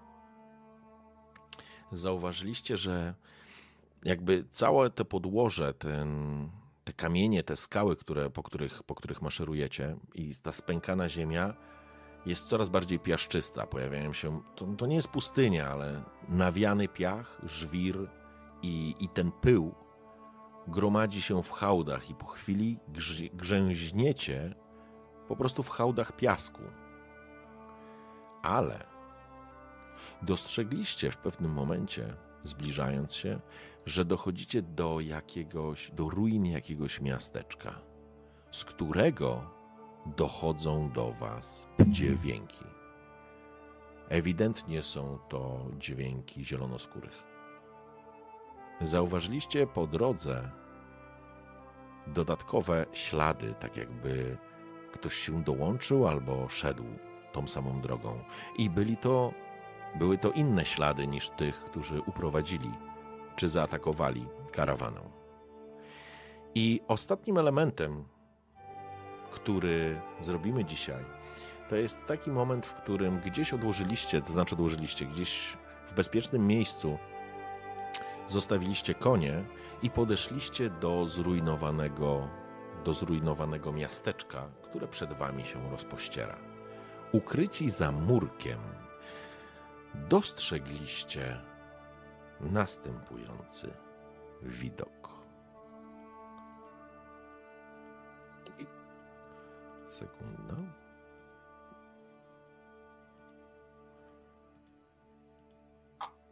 zauważyliście, 1.92 2.78
że 2.78 3.14
jakby 4.06 4.46
całe 4.52 4.90
te 4.90 5.06
podłoże, 5.06 5.74
ten, 5.74 6.50
te 6.84 6.94
kamienie, 6.94 7.44
te 7.44 7.56
skały, 7.56 7.96
które, 7.96 8.30
po, 8.30 8.44
których, 8.44 8.84
po 8.84 8.96
których 8.96 9.22
maszerujecie 9.22 9.96
i 10.16 10.36
ta 10.36 10.52
spękana 10.52 11.10
ziemia 11.10 11.54
jest 12.26 12.48
coraz 12.48 12.70
bardziej 12.70 13.00
piaszczysta. 13.00 13.68
Pojawiają 13.68 14.14
się, 14.14 14.42
to, 14.56 14.66
to 14.66 14.86
nie 14.86 14.96
jest 14.96 15.08
pustynia, 15.08 15.70
ale 15.70 16.04
nawiany 16.30 16.88
piach, 16.88 17.42
żwir 17.44 18.10
i, 18.62 18.96
i 19.00 19.10
ten 19.10 19.32
pył 19.32 19.76
gromadzi 20.68 21.22
się 21.22 21.44
w 21.44 21.52
hałdach 21.52 22.10
i 22.10 22.16
po 22.16 22.26
chwili 22.26 22.80
grz- 22.94 23.36
grzęźniecie 23.36 24.56
po 25.28 25.36
prostu 25.36 25.64
w 25.64 25.70
hałdach 25.70 26.16
piasku. 26.16 26.62
Ale 28.44 28.86
dostrzegliście 30.22 31.12
w 31.12 31.18
pewnym 31.18 31.52
momencie, 31.52 32.16
zbliżając 32.44 33.14
się, 33.14 33.40
że 33.86 34.06
dochodzicie 34.06 34.62
do 34.62 35.00
jakiegoś, 35.00 35.92
do 35.92 36.10
ruin 36.10 36.46
jakiegoś 36.46 37.02
miasteczka, 37.02 37.80
z 38.52 38.66
którego 38.66 39.50
dochodzą 40.06 40.92
do 40.92 41.14
was 41.14 41.68
dźwięki. 41.88 42.66
Ewidentnie 44.10 44.84
są 44.84 45.20
to 45.30 45.66
dźwięki 45.80 46.46
zielonoskórych. 46.46 47.24
Zauważyliście 48.82 49.68
po 49.68 49.88
drodze 49.88 50.50
dodatkowe 52.08 52.86
ślady, 52.94 53.56
tak 53.60 53.78
jakby 53.78 54.38
ktoś 54.92 55.16
się 55.16 55.44
dołączył 55.44 56.08
albo 56.08 56.50
szedł 56.50 56.84
tą 57.32 57.48
samą 57.48 57.82
drogą. 57.82 58.24
I 58.58 58.70
byli 58.70 58.98
to, 58.98 59.34
były 59.96 60.18
to 60.18 60.32
inne 60.32 60.66
ślady 60.66 61.08
niż 61.08 61.30
tych, 61.30 61.64
którzy 61.64 62.02
uprowadzili 62.02 62.72
czy 63.36 63.48
zaatakowali 63.48 64.26
karawanę. 64.52 65.02
I 66.56 66.82
ostatnim 66.88 67.38
elementem, 67.38 68.04
który 69.32 70.02
zrobimy 70.22 70.66
dzisiaj, 70.66 71.06
to 71.70 71.76
jest 71.76 72.06
taki 72.06 72.32
moment, 72.32 72.66
w 72.66 72.74
którym 72.74 73.20
gdzieś 73.20 73.54
odłożyliście, 73.54 74.22
to 74.22 74.32
znaczy 74.32 74.56
odłożyliście 74.56 75.06
gdzieś 75.06 75.58
w 75.90 75.94
bezpiecznym 75.94 76.48
miejscu 76.48 76.98
zostawiliście 78.28 78.94
konie 78.94 79.44
i 79.82 79.90
podeszliście 79.90 80.70
do 80.70 81.08
zrujnowanego, 81.08 82.28
do 82.86 82.94
zrujnowanego 82.94 83.72
miasteczka, 83.72 84.50
które 84.64 84.88
przed 84.88 85.14
wami 85.14 85.46
się 85.46 85.72
rozpościera. 85.72 86.38
Ukryci 87.12 87.70
za 87.70 87.92
murkiem, 87.92 88.60
dostrzegliście 90.10 91.38
następujący 92.42 93.74
widok. 94.42 95.10
Sekunda. 99.88 100.56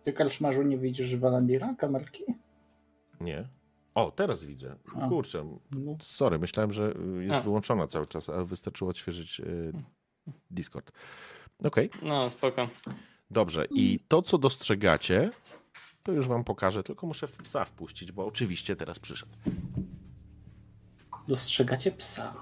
Ty, 0.04 0.14
Karczmarzu, 0.14 0.64
nie 0.64 0.78
widzisz 0.78 1.16
Walandira, 1.16 1.76
kamerki? 1.78 2.24
Nie. 3.20 3.48
O, 3.96 4.12
teraz 4.12 4.44
widzę. 4.44 4.76
A. 5.02 5.10
Kurczę, 5.10 5.58
No. 5.72 5.98
sorry, 6.02 6.40
myślałem, 6.40 6.74
że 6.74 6.94
jest 7.20 7.36
A. 7.36 7.42
wyłączona 7.42 7.88
cały 7.88 8.08
czas, 8.08 8.30
a 8.30 8.44
wystarczyło 8.46 8.90
odświeżyć 8.90 9.40
y, 9.40 9.72
Discord. 10.52 10.92
Okej, 11.64 11.90
No, 12.02 12.30
spoko. 12.30 12.68
Dobrze. 13.32 13.66
I 13.66 14.00
to, 14.08 14.22
co 14.22 14.38
dostrzegacie, 14.38 15.30
to 16.03 16.11
już 16.11 16.27
wam 16.27 16.43
pokażę, 16.43 16.84
tylko 16.84 17.08
muszę 17.08 17.27
psa 17.27 17.66
wpuścić, 17.66 18.11
bo 18.11 18.26
oczywiście 18.26 18.76
teraz 18.76 19.00
przyszedł. 19.00 19.32
Dostrzegacie 21.27 21.92
psa. 21.92 22.34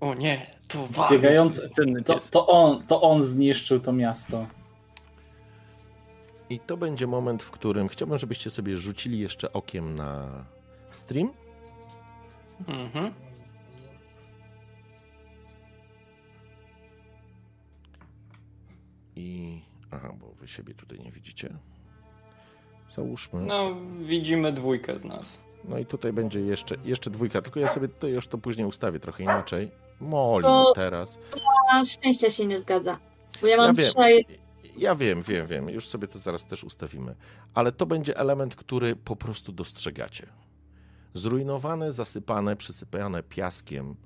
O 0.00 0.14
nie, 0.14 0.56
to 0.68 0.86
wariat. 0.86 1.12
Biegający. 1.12 1.70
To, 2.04 2.18
to, 2.30 2.46
on, 2.46 2.86
to 2.86 3.02
on 3.02 3.22
zniszczył 3.22 3.80
to 3.80 3.92
miasto. 3.92 4.46
I 6.50 6.60
to 6.60 6.76
będzie 6.76 7.06
moment, 7.06 7.42
w 7.42 7.50
którym 7.50 7.88
chciałbym, 7.88 8.18
żebyście 8.18 8.50
sobie 8.50 8.78
rzucili 8.78 9.18
jeszcze 9.18 9.52
okiem 9.52 9.94
na 9.94 10.44
stream. 10.90 11.32
Mhm. 12.68 13.14
I. 19.16 19.60
Aha, 19.90 20.12
bo 20.20 20.32
wy 20.32 20.48
siebie 20.48 20.74
tutaj 20.74 21.00
nie 21.00 21.12
widzicie. 21.12 21.56
Załóżmy. 22.90 23.40
No, 23.46 23.76
widzimy 24.06 24.52
dwójkę 24.52 24.98
z 25.00 25.04
nas. 25.04 25.44
No 25.64 25.78
i 25.78 25.86
tutaj 25.86 26.12
będzie 26.12 26.40
jeszcze, 26.40 26.74
jeszcze 26.84 27.10
dwójka, 27.10 27.42
tylko 27.42 27.60
ja 27.60 27.68
sobie 27.68 27.88
tutaj 27.88 28.10
już 28.10 28.28
to 28.28 28.38
później 28.38 28.66
ustawię 28.66 29.00
trochę 29.00 29.22
inaczej. 29.22 29.70
Moli 30.00 30.44
To- 30.44 30.72
teraz. 30.74 31.18
A 31.72 31.84
szczęścia 31.84 32.30
się 32.30 32.46
nie 32.46 32.58
zgadza. 32.58 32.98
Bo 33.40 33.46
ja 33.46 33.56
Ja 33.56 33.62
mam 33.66 33.76
wiem. 33.76 33.90
trzy. 33.90 34.36
Ja 34.76 34.94
wiem, 34.94 35.22
wiem, 35.22 35.46
wiem. 35.46 35.68
Już 35.68 35.88
sobie 35.88 36.08
to 36.08 36.18
zaraz 36.18 36.46
też 36.46 36.64
ustawimy. 36.64 37.14
Ale 37.54 37.72
to 37.72 37.86
będzie 37.86 38.16
element, 38.18 38.56
który 38.56 38.96
po 38.96 39.16
prostu 39.16 39.52
dostrzegacie. 39.52 40.26
Zrujnowane, 41.14 41.92
zasypane, 41.92 42.56
przysypane 42.56 43.22
piaskiem 43.22 43.96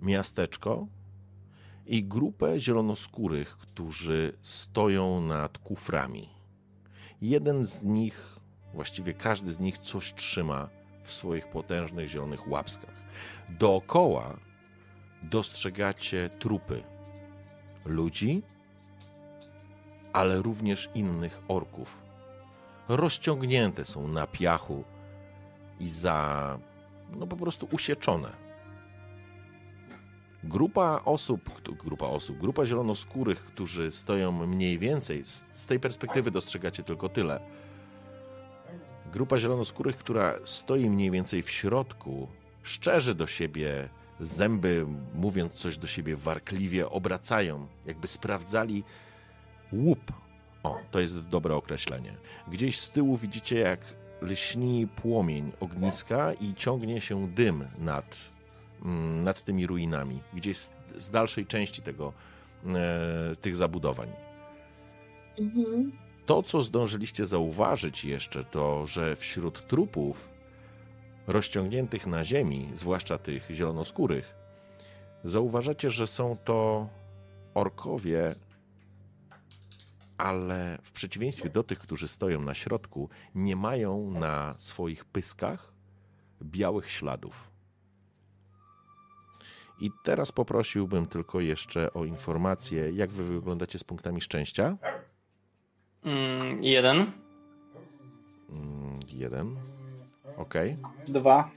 miasteczko 0.00 0.86
i 1.86 2.04
grupę 2.04 2.60
zielonoskórych, 2.60 3.56
którzy 3.56 4.32
stoją 4.42 5.20
nad 5.20 5.58
kuframi. 5.58 6.28
Jeden 7.20 7.66
z 7.66 7.84
nich, 7.84 8.38
właściwie 8.74 9.14
każdy 9.14 9.52
z 9.52 9.60
nich 9.60 9.78
coś 9.78 10.14
trzyma 10.14 10.68
w 11.02 11.12
swoich 11.12 11.48
potężnych 11.48 12.08
zielonych 12.08 12.48
łapskach. 12.48 12.94
Dookoła 13.48 14.36
dostrzegacie 15.22 16.30
trupy 16.38 16.82
ludzi, 17.84 18.42
ale 20.12 20.42
również 20.42 20.90
innych 20.94 21.42
orków. 21.48 22.02
Rozciągnięte 22.88 23.84
są 23.84 24.08
na 24.08 24.26
piachu 24.26 24.84
i 25.80 25.88
za, 25.88 26.58
no 27.10 27.26
po 27.26 27.36
prostu 27.36 27.68
usieczone. 27.72 28.45
Grupa 30.44 31.00
osób, 31.04 31.60
grupa 31.84 32.06
osób, 32.06 32.38
grupa 32.38 32.66
zielonoskórych, 32.66 33.44
którzy 33.44 33.92
stoją 33.92 34.46
mniej 34.46 34.78
więcej, 34.78 35.24
z, 35.52 35.66
tej 35.66 35.80
perspektywy 35.80 36.30
dostrzegacie 36.30 36.82
tylko 36.82 37.08
tyle. 37.08 37.40
Grupa 39.12 39.38
zielonoskórych, 39.38 39.96
która 39.96 40.34
stoi 40.44 40.90
mniej 40.90 41.10
więcej 41.10 41.42
w 41.42 41.50
środku, 41.50 42.28
szczerzy 42.62 43.14
do 43.14 43.26
siebie 43.26 43.88
zęby, 44.20 44.86
mówiąc 45.14 45.52
coś 45.52 45.78
do 45.78 45.86
siebie 45.86 46.16
warkliwie, 46.16 46.90
obracają, 46.90 47.66
jakby 47.86 48.08
sprawdzali 48.08 48.84
łup. 49.72 50.12
O, 50.62 50.78
to 50.90 51.00
jest 51.00 51.20
dobre 51.20 51.54
określenie. 51.56 52.14
Gdzieś 52.48 52.80
z 52.80 52.90
tyłu 52.90 53.16
widzicie, 53.16 53.58
jak 53.58 53.80
lśni 54.22 54.86
płomień 54.86 55.52
ogniska 55.60 56.32
i 56.32 56.54
ciągnie 56.54 57.00
się 57.00 57.28
dym 57.28 57.68
nad, 57.78 58.16
nad 59.24 59.44
tymi 59.44 59.66
ruinami. 59.66 60.22
Gdzieś 60.34 60.58
z, 60.58 60.72
z 60.96 61.10
dalszej 61.10 61.46
części 61.46 61.82
tego, 61.82 62.12
e, 62.66 63.36
tych 63.36 63.56
zabudowań. 63.56 64.08
Mhm. 65.38 65.92
To, 66.26 66.42
co 66.42 66.62
zdążyliście 66.62 67.26
zauważyć 67.26 68.04
jeszcze, 68.04 68.44
to, 68.44 68.86
że 68.86 69.16
wśród 69.16 69.66
trupów 69.66 70.28
rozciągniętych 71.26 72.06
na 72.06 72.24
ziemi, 72.24 72.70
zwłaszcza 72.74 73.18
tych 73.18 73.50
zielonoskórych, 73.50 74.34
zauważacie, 75.24 75.90
że 75.90 76.06
są 76.06 76.36
to 76.44 76.88
orkowie, 77.54 78.34
ale 80.18 80.78
w 80.82 80.92
przeciwieństwie 80.92 81.48
do 81.50 81.62
tych, 81.62 81.78
którzy 81.78 82.08
stoją 82.08 82.40
na 82.40 82.54
środku, 82.54 83.08
nie 83.34 83.56
mają 83.56 84.10
na 84.10 84.54
swoich 84.58 85.04
pyskach 85.04 85.72
białych 86.42 86.90
śladów. 86.90 87.50
I 89.80 89.90
teraz 90.04 90.32
poprosiłbym 90.32 91.06
tylko 91.06 91.40
jeszcze 91.40 91.92
o 91.92 92.04
informację, 92.04 92.90
jak 92.90 93.10
wy 93.10 93.24
wyglądacie 93.24 93.78
z 93.78 93.84
punktami 93.84 94.20
szczęścia. 94.20 94.76
Mm, 96.04 96.64
jeden. 96.64 97.12
Mm, 98.50 99.00
Jeden. 99.12 99.56
Ok. 100.36 100.54
Dwa. 101.08 101.50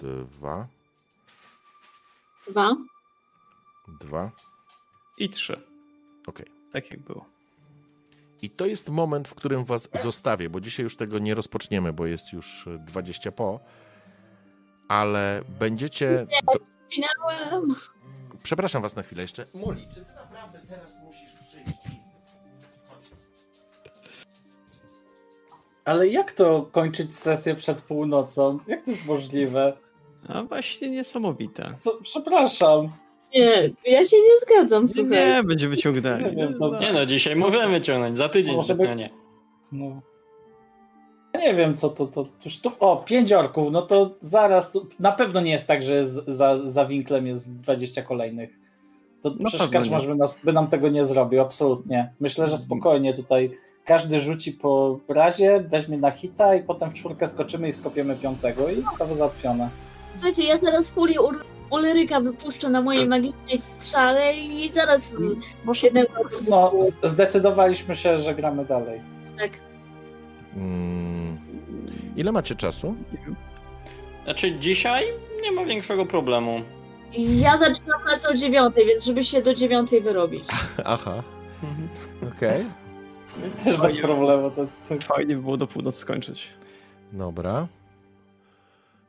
Dwa. 0.00 0.66
Dwa. 2.48 2.76
Dwa. 4.00 4.30
I 5.18 5.28
trzy. 5.30 5.60
Ok. 6.26 6.42
Tak 6.72 6.90
jak 6.90 7.00
było. 7.00 7.24
I 8.42 8.50
to 8.50 8.66
jest 8.66 8.90
moment, 8.90 9.28
w 9.28 9.34
którym 9.34 9.64
was 9.64 9.88
zostawię, 10.02 10.50
bo 10.50 10.60
dzisiaj 10.60 10.84
już 10.84 10.96
tego 10.96 11.18
nie 11.18 11.34
rozpoczniemy, 11.34 11.92
bo 11.92 12.06
jest 12.06 12.32
już 12.32 12.66
e, 12.66 12.78
20 12.78 13.32
po. 13.32 13.60
Ale 14.88 15.42
będziecie. 15.60 16.26
Do... 16.46 16.52
Finałem. 16.92 17.74
Przepraszam 18.42 18.82
was 18.82 18.96
na 18.96 19.02
chwilę 19.02 19.22
jeszcze. 19.22 19.46
Moli, 19.54 19.86
czy 19.94 20.04
ty 20.04 20.12
naprawdę 20.16 20.60
teraz 20.68 20.98
musisz 21.04 21.32
przyjść? 21.32 21.78
Ale 25.84 26.08
jak 26.08 26.32
to 26.32 26.68
kończyć 26.72 27.16
sesję 27.16 27.54
przed 27.54 27.82
północą? 27.82 28.58
Jak 28.66 28.84
to 28.84 28.90
jest 28.90 29.06
możliwe? 29.06 29.76
A 30.28 30.42
właśnie 30.42 30.90
niesamowite. 30.90 31.74
Co, 31.80 31.98
przepraszam. 32.02 32.88
Nie, 33.34 33.70
ja 33.84 34.04
się 34.04 34.16
nie 34.16 34.40
zgadzam, 34.42 34.82
Nie, 34.82 34.88
słuchaj. 34.88 35.10
nie 35.34 35.42
będziemy 35.44 35.76
ciągnęli. 35.76 36.24
Nie 36.24 36.30
wiem, 36.30 36.54
to- 36.58 36.80
Nie 36.80 36.92
no, 36.92 37.06
dzisiaj 37.06 37.36
możemy 37.36 37.80
ciągnąć, 37.80 38.18
za 38.18 38.28
tydzień 38.28 38.56
Może 38.56 38.74
by-. 38.74 39.06
No. 39.72 40.00
Ja 41.34 41.40
nie 41.40 41.54
wiem, 41.54 41.76
co 41.76 41.88
to, 41.88 42.06
to 42.06 42.26
już 42.44 42.60
tu, 42.60 42.70
o, 42.80 42.96
pięć 42.96 43.32
orków, 43.32 43.72
no 43.72 43.82
to 43.82 44.10
zaraz, 44.20 44.72
tu, 44.72 44.86
na 45.00 45.12
pewno 45.12 45.40
nie 45.40 45.50
jest 45.50 45.66
tak, 45.66 45.82
że 45.82 46.04
z, 46.04 46.24
za, 46.28 46.58
za 46.64 46.86
winklem 46.86 47.26
jest 47.26 47.54
20 47.60 48.02
kolejnych. 48.02 48.50
To 49.22 49.30
przecież 49.44 49.68
Kaczmarz 49.68 50.02
nie. 50.02 50.08
by, 50.08 50.14
nas, 50.14 50.40
by 50.44 50.52
nam 50.52 50.66
tego 50.66 50.88
nie 50.88 51.04
zrobił, 51.04 51.40
absolutnie. 51.40 52.12
Myślę, 52.20 52.48
że 52.48 52.58
spokojnie 52.58 53.14
tutaj 53.14 53.50
każdy 53.84 54.20
rzuci 54.20 54.52
po 54.52 54.98
razie, 55.08 55.64
weźmie 55.68 55.98
na 55.98 56.10
hita 56.10 56.54
i 56.54 56.62
potem 56.62 56.90
w 56.90 56.94
czwórkę 56.94 57.28
skoczymy 57.28 57.68
i 57.68 57.72
skopiemy 57.72 58.16
piątego 58.16 58.68
i 58.70 58.82
sprawa 58.94 59.14
załatwiona. 59.14 59.68
Słuchajcie, 60.14 60.44
ja 60.44 60.58
zaraz 60.58 60.90
furię 60.90 61.20
Ur- 61.22 61.44
Uleryka 61.70 62.20
wypuszczę 62.20 62.68
na 62.70 62.82
mojej 62.82 63.08
magicznej 63.08 63.58
strzale 63.58 64.34
i 64.36 64.70
zaraz 64.72 65.02
z- 65.02 65.14
Może, 65.64 65.86
jednego 65.86 66.12
no, 66.48 66.72
zdecydowaliśmy 67.02 67.94
się, 67.94 68.18
że 68.18 68.34
gramy 68.34 68.64
dalej. 68.64 69.00
tak. 69.38 69.50
Mm, 70.56 71.38
ile 72.16 72.32
macie 72.32 72.54
czasu? 72.54 72.96
Znaczy 74.24 74.58
dzisiaj 74.58 75.04
nie 75.42 75.52
ma 75.52 75.64
większego 75.64 76.06
problemu. 76.06 76.60
Ja 77.18 77.58
zaczynam 77.58 78.02
pracę 78.02 78.28
o 78.28 78.34
dziewiątej, 78.34 78.86
więc 78.86 79.04
żeby 79.04 79.24
się 79.24 79.42
do 79.42 79.54
dziewiątej 79.54 80.00
wyrobić. 80.00 80.44
Aha, 80.84 81.22
okej. 82.36 82.64
Też 83.64 83.76
bez 83.76 83.98
problemu. 83.98 84.50
To, 84.50 84.66
to... 84.88 85.06
Fajnie 85.06 85.36
by 85.36 85.42
było 85.42 85.56
do 85.56 85.66
północy 85.66 85.98
skończyć. 85.98 86.48
Dobra. 87.12 87.66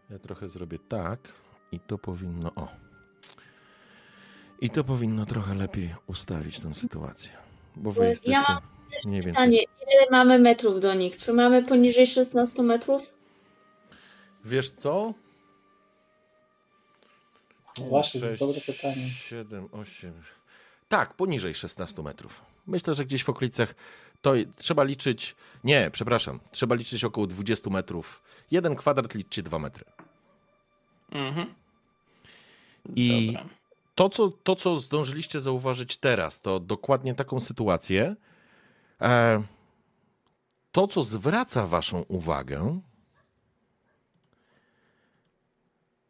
Ja 0.10 0.20
trochę 0.20 0.50
zrobię 0.50 0.80
tak 0.90 1.20
i 1.72 1.80
to 1.80 1.98
powinno. 1.98 2.52
O. 2.56 2.68
I 4.62 4.70
to 4.70 4.84
powinno 4.84 5.26
trochę 5.26 5.56
lepiej 5.56 5.96
ustawić 6.08 6.60
tę 6.60 6.76
sytuację. 6.76 7.32
Bo 7.76 7.92
wy 7.92 8.04
Ja 8.04 8.10
jesteście 8.10 8.42
mam 8.50 8.75
mniej 9.06 9.22
więcej. 9.22 9.34
Pytanie, 9.34 9.58
ile 9.62 10.06
mamy 10.12 10.40
metrów 10.40 10.80
do 10.80 10.94
nich? 10.94 11.18
Czy 11.18 11.34
mamy 11.34 11.64
poniżej 11.64 12.08
16 12.08 12.64
metrów? 12.64 13.14
Wiesz 14.46 14.72
co? 14.72 15.14
No 17.80 17.86
właśnie, 17.86 18.22
to 18.22 18.28
jest 18.28 18.40
dobre 18.40 18.62
pytanie. 18.66 19.10
7, 19.10 19.70
8. 19.72 20.14
Tak, 20.88 21.14
poniżej 21.14 21.54
16 21.54 22.02
metrów. 22.02 22.42
Myślę, 22.68 22.94
że 22.94 23.06
gdzieś 23.06 23.24
w 23.24 23.30
okolicach 23.30 23.76
to 24.22 24.34
trzeba 24.56 24.84
liczyć. 24.84 25.36
Nie, 25.64 25.90
przepraszam. 25.92 26.40
Trzeba 26.52 26.76
liczyć 26.76 27.04
około 27.04 27.28
20 27.28 27.70
metrów. 27.70 28.24
Jeden 28.52 28.76
kwadrat 28.76 29.16
liczcie 29.16 29.44
2 29.44 29.60
metry. 29.60 29.86
Mhm. 31.12 31.54
I 32.96 33.28
Dobra. 33.28 33.50
to 33.96 34.10
co, 34.10 34.32
to, 34.44 34.56
co 34.56 34.80
zdążyliście 34.80 35.40
zauważyć 35.40 35.98
teraz, 35.98 36.42
to 36.42 36.60
dokładnie 36.60 37.16
taką 37.16 37.40
sytuację. 37.40 38.16
E, 39.02 39.44
to, 40.72 40.88
co 40.88 41.04
zwraca 41.04 41.68
Waszą 41.68 42.02
uwagę, 42.02 42.80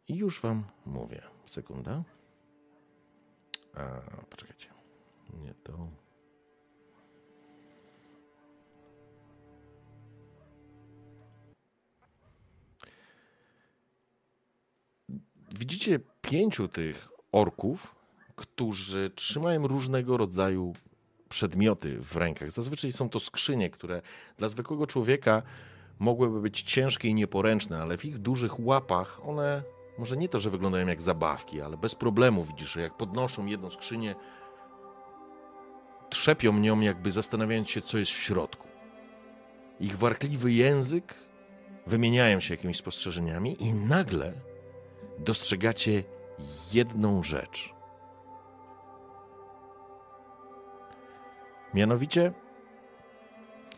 już 0.09 0.41
Wam 0.41 0.63
mówię. 0.85 1.21
Sekunda. 1.45 2.03
E, 3.77 4.01
poczekajcie. 4.29 4.69
Nie 5.33 5.53
to. 5.53 5.87
Widzicie 15.59 15.99
pięciu 16.21 16.67
tych 16.67 17.09
orków, 17.31 17.95
którzy 18.35 19.11
trzymają 19.15 19.67
różnego 19.67 20.17
rodzaju 20.17 20.73
przedmioty 21.35 21.97
w 22.01 22.15
rękach. 22.15 22.51
Zazwyczaj 22.51 22.91
są 22.91 23.09
to 23.09 23.19
skrzynie, 23.19 23.69
które 23.69 24.01
dla 24.37 24.49
zwykłego 24.49 24.87
człowieka 24.87 25.41
mogłyby 25.99 26.41
być 26.41 26.61
ciężkie 26.61 27.07
i 27.07 27.13
nieporęczne, 27.13 27.81
ale 27.81 27.97
w 27.97 28.05
ich 28.05 28.17
dużych 28.17 28.59
łapach 28.59 29.27
one 29.27 29.63
może 29.97 30.17
nie 30.17 30.29
to, 30.29 30.39
że 30.39 30.49
wyglądają 30.49 30.87
jak 30.87 31.01
zabawki, 31.01 31.61
ale 31.61 31.77
bez 31.77 31.95
problemu 31.95 32.43
widzisz, 32.43 32.75
jak 32.75 32.97
podnoszą 32.97 33.45
jedną 33.45 33.69
skrzynię, 33.69 34.15
trzepią 36.09 36.53
nią, 36.53 36.79
jakby 36.79 37.11
zastanawiając 37.11 37.69
się, 37.69 37.81
co 37.81 37.97
jest 37.97 38.11
w 38.11 38.21
środku. 38.23 38.67
Ich 39.79 39.97
warkliwy 39.97 40.51
język 40.51 41.13
wymieniają 41.87 42.39
się 42.39 42.53
jakimiś 42.53 42.77
spostrzeżeniami 42.77 43.63
i 43.63 43.73
nagle 43.73 44.33
dostrzegacie 45.19 46.03
jedną 46.73 47.23
rzecz. 47.23 47.74
Mianowicie, 51.75 52.33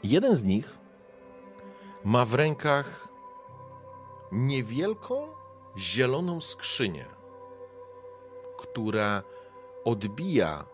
jeden 0.04 0.36
z 0.36 0.44
nich 0.44 0.78
ma 2.04 2.26
w 2.26 2.34
rękach 2.34 3.08
niewielką, 4.32 5.28
zieloną 5.78 6.42
skrzynię, 6.42 7.06
która 8.58 9.24
odbija 9.86 10.66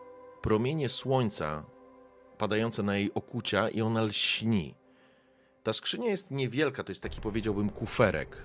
promienie 0.41 0.89
słońca 0.89 1.63
padające 2.37 2.83
na 2.83 2.97
jej 2.97 3.13
okucia 3.13 3.69
i 3.69 3.81
ona 3.81 4.01
lśni. 4.01 4.75
Ta 5.63 5.73
skrzynia 5.73 6.09
jest 6.09 6.31
niewielka, 6.31 6.83
to 6.83 6.91
jest 6.91 7.03
taki 7.03 7.21
powiedziałbym 7.21 7.69
kuferek. 7.69 8.37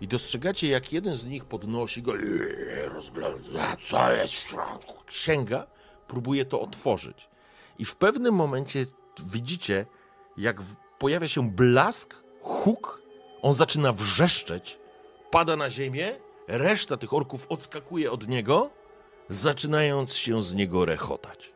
I 0.00 0.08
dostrzegacie, 0.08 0.68
jak 0.68 0.92
jeden 0.92 1.16
z 1.16 1.24
nich 1.24 1.44
podnosi 1.44 2.02
go, 2.02 2.12
rozgląda, 2.86 3.76
co 3.82 4.12
jest 4.12 4.34
w 4.34 4.48
środku. 4.48 4.94
Sięga, 5.08 5.66
próbuje 6.08 6.44
to 6.44 6.60
otworzyć. 6.60 7.33
I 7.78 7.84
w 7.84 7.96
pewnym 7.96 8.34
momencie 8.34 8.86
widzicie, 9.26 9.86
jak 10.36 10.62
w- 10.62 10.76
pojawia 10.98 11.28
się 11.28 11.50
blask, 11.50 12.14
huk, 12.42 13.02
on 13.42 13.54
zaczyna 13.54 13.92
wrzeszczeć, 13.92 14.78
pada 15.30 15.56
na 15.56 15.70
ziemię, 15.70 16.12
reszta 16.48 16.96
tych 16.96 17.14
orków 17.14 17.46
odskakuje 17.48 18.12
od 18.12 18.28
niego, 18.28 18.70
zaczynając 19.28 20.14
się 20.14 20.42
z 20.42 20.54
niego 20.54 20.84
rechotać. 20.84 21.54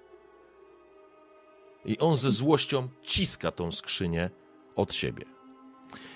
I 1.84 1.98
on 1.98 2.16
ze 2.16 2.30
złością 2.30 2.88
ciska 3.02 3.50
tą 3.50 3.72
skrzynię 3.72 4.30
od 4.76 4.94
siebie. 4.94 5.24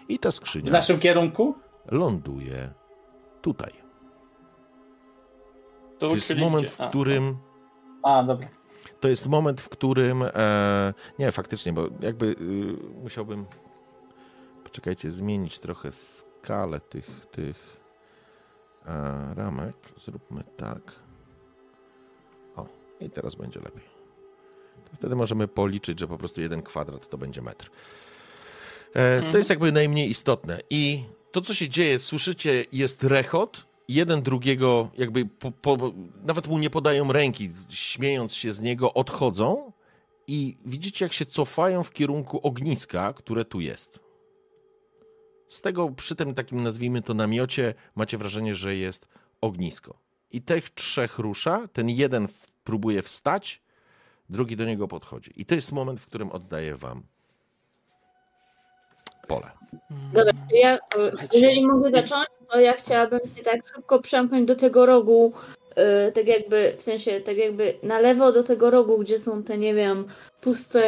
I 0.09 0.19
ta 0.19 0.31
W 0.31 0.35
skrzynia 0.35 0.73
naszym 0.73 0.99
kierunku? 0.99 1.55
ląduje 1.91 2.73
tutaj. 3.43 3.73
To, 5.99 6.09
To 6.09 6.15
jest 6.15 6.37
moment, 6.37 6.71
w 6.71 6.81
A, 6.81 6.89
którym 6.89 7.37
A, 8.03 8.23
dobra. 8.23 8.49
To 9.03 9.09
jest 9.09 9.27
moment, 9.27 9.61
w 9.61 9.69
którym. 9.69 10.23
E, 10.23 10.95
nie, 11.19 11.33
faktycznie, 11.33 11.73
bo 11.73 11.89
jakby 12.01 12.27
y, 12.27 12.37
musiałbym. 13.03 13.47
Poczekajcie, 14.65 15.11
zmienić 15.11 15.59
trochę 15.59 15.93
skalę 15.93 16.81
tych, 16.81 17.27
tych 17.31 17.81
e, 18.87 19.35
ramek. 19.35 19.77
Zróbmy 19.97 20.45
tak. 20.57 20.81
O, 22.57 22.67
i 23.01 23.11
teraz 23.11 23.35
będzie 23.35 23.61
lepiej. 23.61 23.83
To 24.91 24.97
wtedy 24.97 25.17
możemy 25.17 25.49
policzyć, 25.49 26.01
że 26.01 26.09
po 26.09 26.19
prostu 26.19 26.41
jeden 26.41 26.63
kwadrat 26.63 27.09
to 27.09 27.19
będzie 27.19 27.43
metr. 27.43 27.71
E, 28.95 29.33
to 29.33 29.39
jest 29.39 29.51
jakby 29.51 29.73
najmniej 29.73 30.09
istotne. 30.11 30.61
I 30.71 31.05
to, 31.33 31.41
co 31.41 31.55
się 31.55 31.69
dzieje, 31.69 31.99
słyszycie, 31.99 32.65
jest 32.73 33.05
rechot. 33.05 33.72
Jeden 33.89 34.23
drugiego, 34.23 34.91
jakby 34.99 35.27
po, 35.27 35.53
po, 35.53 35.93
nawet 36.25 36.49
mu 36.49 36.59
nie 36.59 36.71
podają 36.71 37.13
ręki, 37.13 37.51
śmiejąc 37.71 38.35
się 38.35 38.53
z 38.53 38.61
niego, 38.61 38.95
odchodzą 38.95 39.73
i 40.27 40.57
widzicie, 40.65 41.05
jak 41.05 41.13
się 41.13 41.27
cofają 41.27 41.83
w 41.83 41.93
kierunku 41.93 42.41
ogniska, 42.47 43.13
które 43.13 43.45
tu 43.45 43.61
jest. 43.61 44.01
Z 45.49 45.61
tego 45.61 45.91
przy 45.91 46.15
tym 46.15 46.35
takim, 46.35 46.63
nazwijmy 46.63 47.03
to, 47.03 47.15
namiocie, 47.15 47.75
macie 47.95 48.19
wrażenie, 48.19 48.55
że 48.55 48.77
jest 48.77 49.09
ognisko. 49.41 49.99
I 50.31 50.43
tych 50.43 50.71
trzech 50.71 51.19
rusza, 51.19 51.69
ten 51.69 51.89
jeden 51.89 52.29
próbuje 52.65 53.03
wstać, 53.03 53.63
drugi 54.31 54.57
do 54.57 54.65
niego 54.65 54.89
podchodzi. 54.89 55.33
I 55.37 55.45
to 55.45 55.55
jest 55.55 55.73
moment, 55.73 56.01
w 56.01 56.07
którym 56.07 56.31
oddaję 56.31 56.77
wam 56.77 57.03
pole. 59.35 59.51
Dobra, 60.13 60.33
to 60.33 60.57
ja, 60.57 60.75
e, 60.75 60.79
jeżeli 61.33 61.67
mogę 61.67 61.91
zacząć, 61.91 62.29
to 62.51 62.61
ja 62.61 62.73
chciałabym 62.73 63.21
się 63.37 63.43
tak 63.43 63.61
szybko 63.75 63.99
przemknąć 63.99 64.49
do 64.49 64.57
tego 64.57 64.87
rogu, 64.87 65.33
e, 65.77 66.13
tak 66.13 66.27
jakby, 66.27 66.75
w 66.79 66.83
sensie, 66.83 67.21
tak 67.21 67.37
jakby 67.37 67.75
na 67.83 67.99
lewo 67.99 68.33
do 68.33 68.43
tego 68.43 68.71
rogu, 68.71 68.99
gdzie 68.99 69.19
są 69.19 69.43
te, 69.43 69.59
nie 69.59 69.75
wiem, 69.75 70.07
puste 70.41 70.83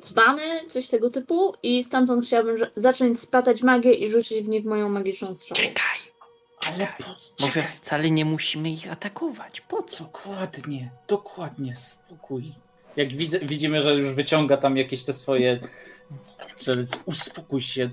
dzbany, 0.00 0.42
coś 0.68 0.88
tego 0.88 1.10
typu 1.10 1.52
i 1.62 1.84
stamtąd 1.84 2.26
chciałabym 2.26 2.56
zacząć 2.76 3.20
splatać 3.20 3.62
magię 3.62 3.92
i 3.92 4.10
rzucić 4.10 4.46
w 4.46 4.48
nich 4.48 4.64
moją 4.64 4.88
magiczną 4.88 5.34
strzałę. 5.34 5.68
Czekaj! 5.68 6.06
Ale 6.66 6.88
po 6.98 7.44
Może 7.46 7.62
wcale 7.62 8.10
nie 8.10 8.24
musimy 8.24 8.70
ich 8.70 8.92
atakować. 8.92 9.60
Po 9.60 9.82
co? 9.82 10.04
Dokładnie, 10.04 10.90
dokładnie, 11.08 11.76
spokój. 11.76 12.54
Jak 12.96 13.16
widzę, 13.16 13.40
widzimy, 13.40 13.80
że 13.82 13.94
już 13.94 14.08
wyciąga 14.08 14.56
tam 14.56 14.76
jakieś 14.76 15.02
te 15.02 15.12
swoje. 15.12 15.60
Że 16.64 16.84
uspokój 17.04 17.60
się. 17.60 17.90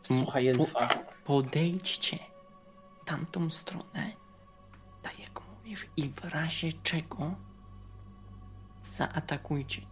Słuchaj, 0.00 0.48
elfa. 0.48 0.88
Podejdźcie 1.24 2.18
w 3.02 3.04
tamtą 3.04 3.50
stronę, 3.50 4.12
tak 5.02 5.18
jak 5.18 5.40
mówisz, 5.48 5.86
i 5.96 6.08
w 6.08 6.24
razie 6.24 6.68
czego 6.82 7.34
zaatakujcie. 8.82 9.82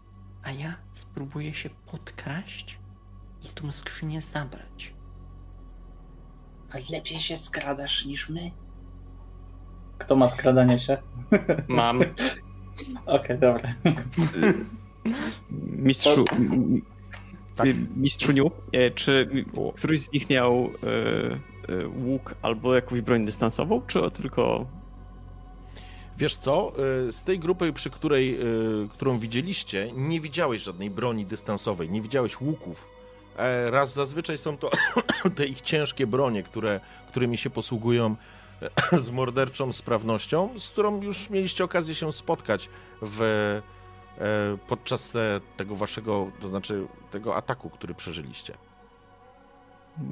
A 0.42 0.50
ja 0.50 0.76
spróbuję 0.92 1.54
się 1.54 1.70
podkraść 1.70 2.78
i 3.42 3.48
tą 3.54 3.72
skrzynię 3.72 4.20
zabrać. 4.20 4.94
Ale 6.70 6.82
lepiej 6.90 7.18
się 7.18 7.36
skradasz 7.36 8.04
niż 8.04 8.28
my. 8.28 8.50
Kto 9.98 10.16
ma 10.16 10.28
skradanie 10.28 10.78
się? 10.78 11.02
Mam. 11.68 12.00
Okej, 13.06 13.38
dobra. 13.38 13.74
Mistrzu, 15.86 16.24
Tak. 17.56 17.68
Mistrzuniu, 17.96 18.50
e, 18.72 18.90
czy 18.90 19.28
któryś 19.76 20.00
z 20.00 20.12
nich 20.12 20.30
miał 20.30 20.54
e, 20.54 21.74
e, 21.74 21.88
łuk 21.88 22.34
albo 22.42 22.74
jakąś 22.74 23.00
broń 23.00 23.24
dystansową, 23.24 23.82
czy 23.86 24.10
tylko 24.10 24.66
Wiesz 26.16 26.36
co? 26.36 26.72
Z 27.10 27.24
tej 27.24 27.38
grupy, 27.38 27.72
przy 27.72 27.90
której, 27.90 28.38
którą 28.90 29.18
widzieliście, 29.18 29.92
nie 29.92 30.20
widziałeś 30.20 30.62
żadnej 30.62 30.90
broni 30.90 31.26
dystansowej, 31.26 31.90
nie 31.90 32.00
widziałeś 32.02 32.40
łuków. 32.40 32.88
Raz 33.70 33.94
zazwyczaj 33.94 34.38
są 34.38 34.56
to 34.56 34.70
te 35.36 35.46
ich 35.46 35.60
ciężkie 35.60 36.06
bronie, 36.06 36.42
które, 36.42 36.80
którymi 37.08 37.38
się 37.38 37.50
posługują 37.50 38.16
z 38.98 39.10
morderczą 39.10 39.72
sprawnością, 39.72 40.48
z 40.58 40.68
którą 40.68 41.02
już 41.02 41.30
mieliście 41.30 41.64
okazję 41.64 41.94
się 41.94 42.12
spotkać 42.12 42.68
w, 43.02 43.20
e, 44.18 44.58
podczas 44.68 45.16
e, 45.16 45.40
tego 45.56 45.76
waszego, 45.76 46.30
to 46.40 46.48
znaczy 46.48 46.86
tego 47.10 47.36
ataku, 47.36 47.70
który 47.70 47.94
przeżyliście. 47.94 48.54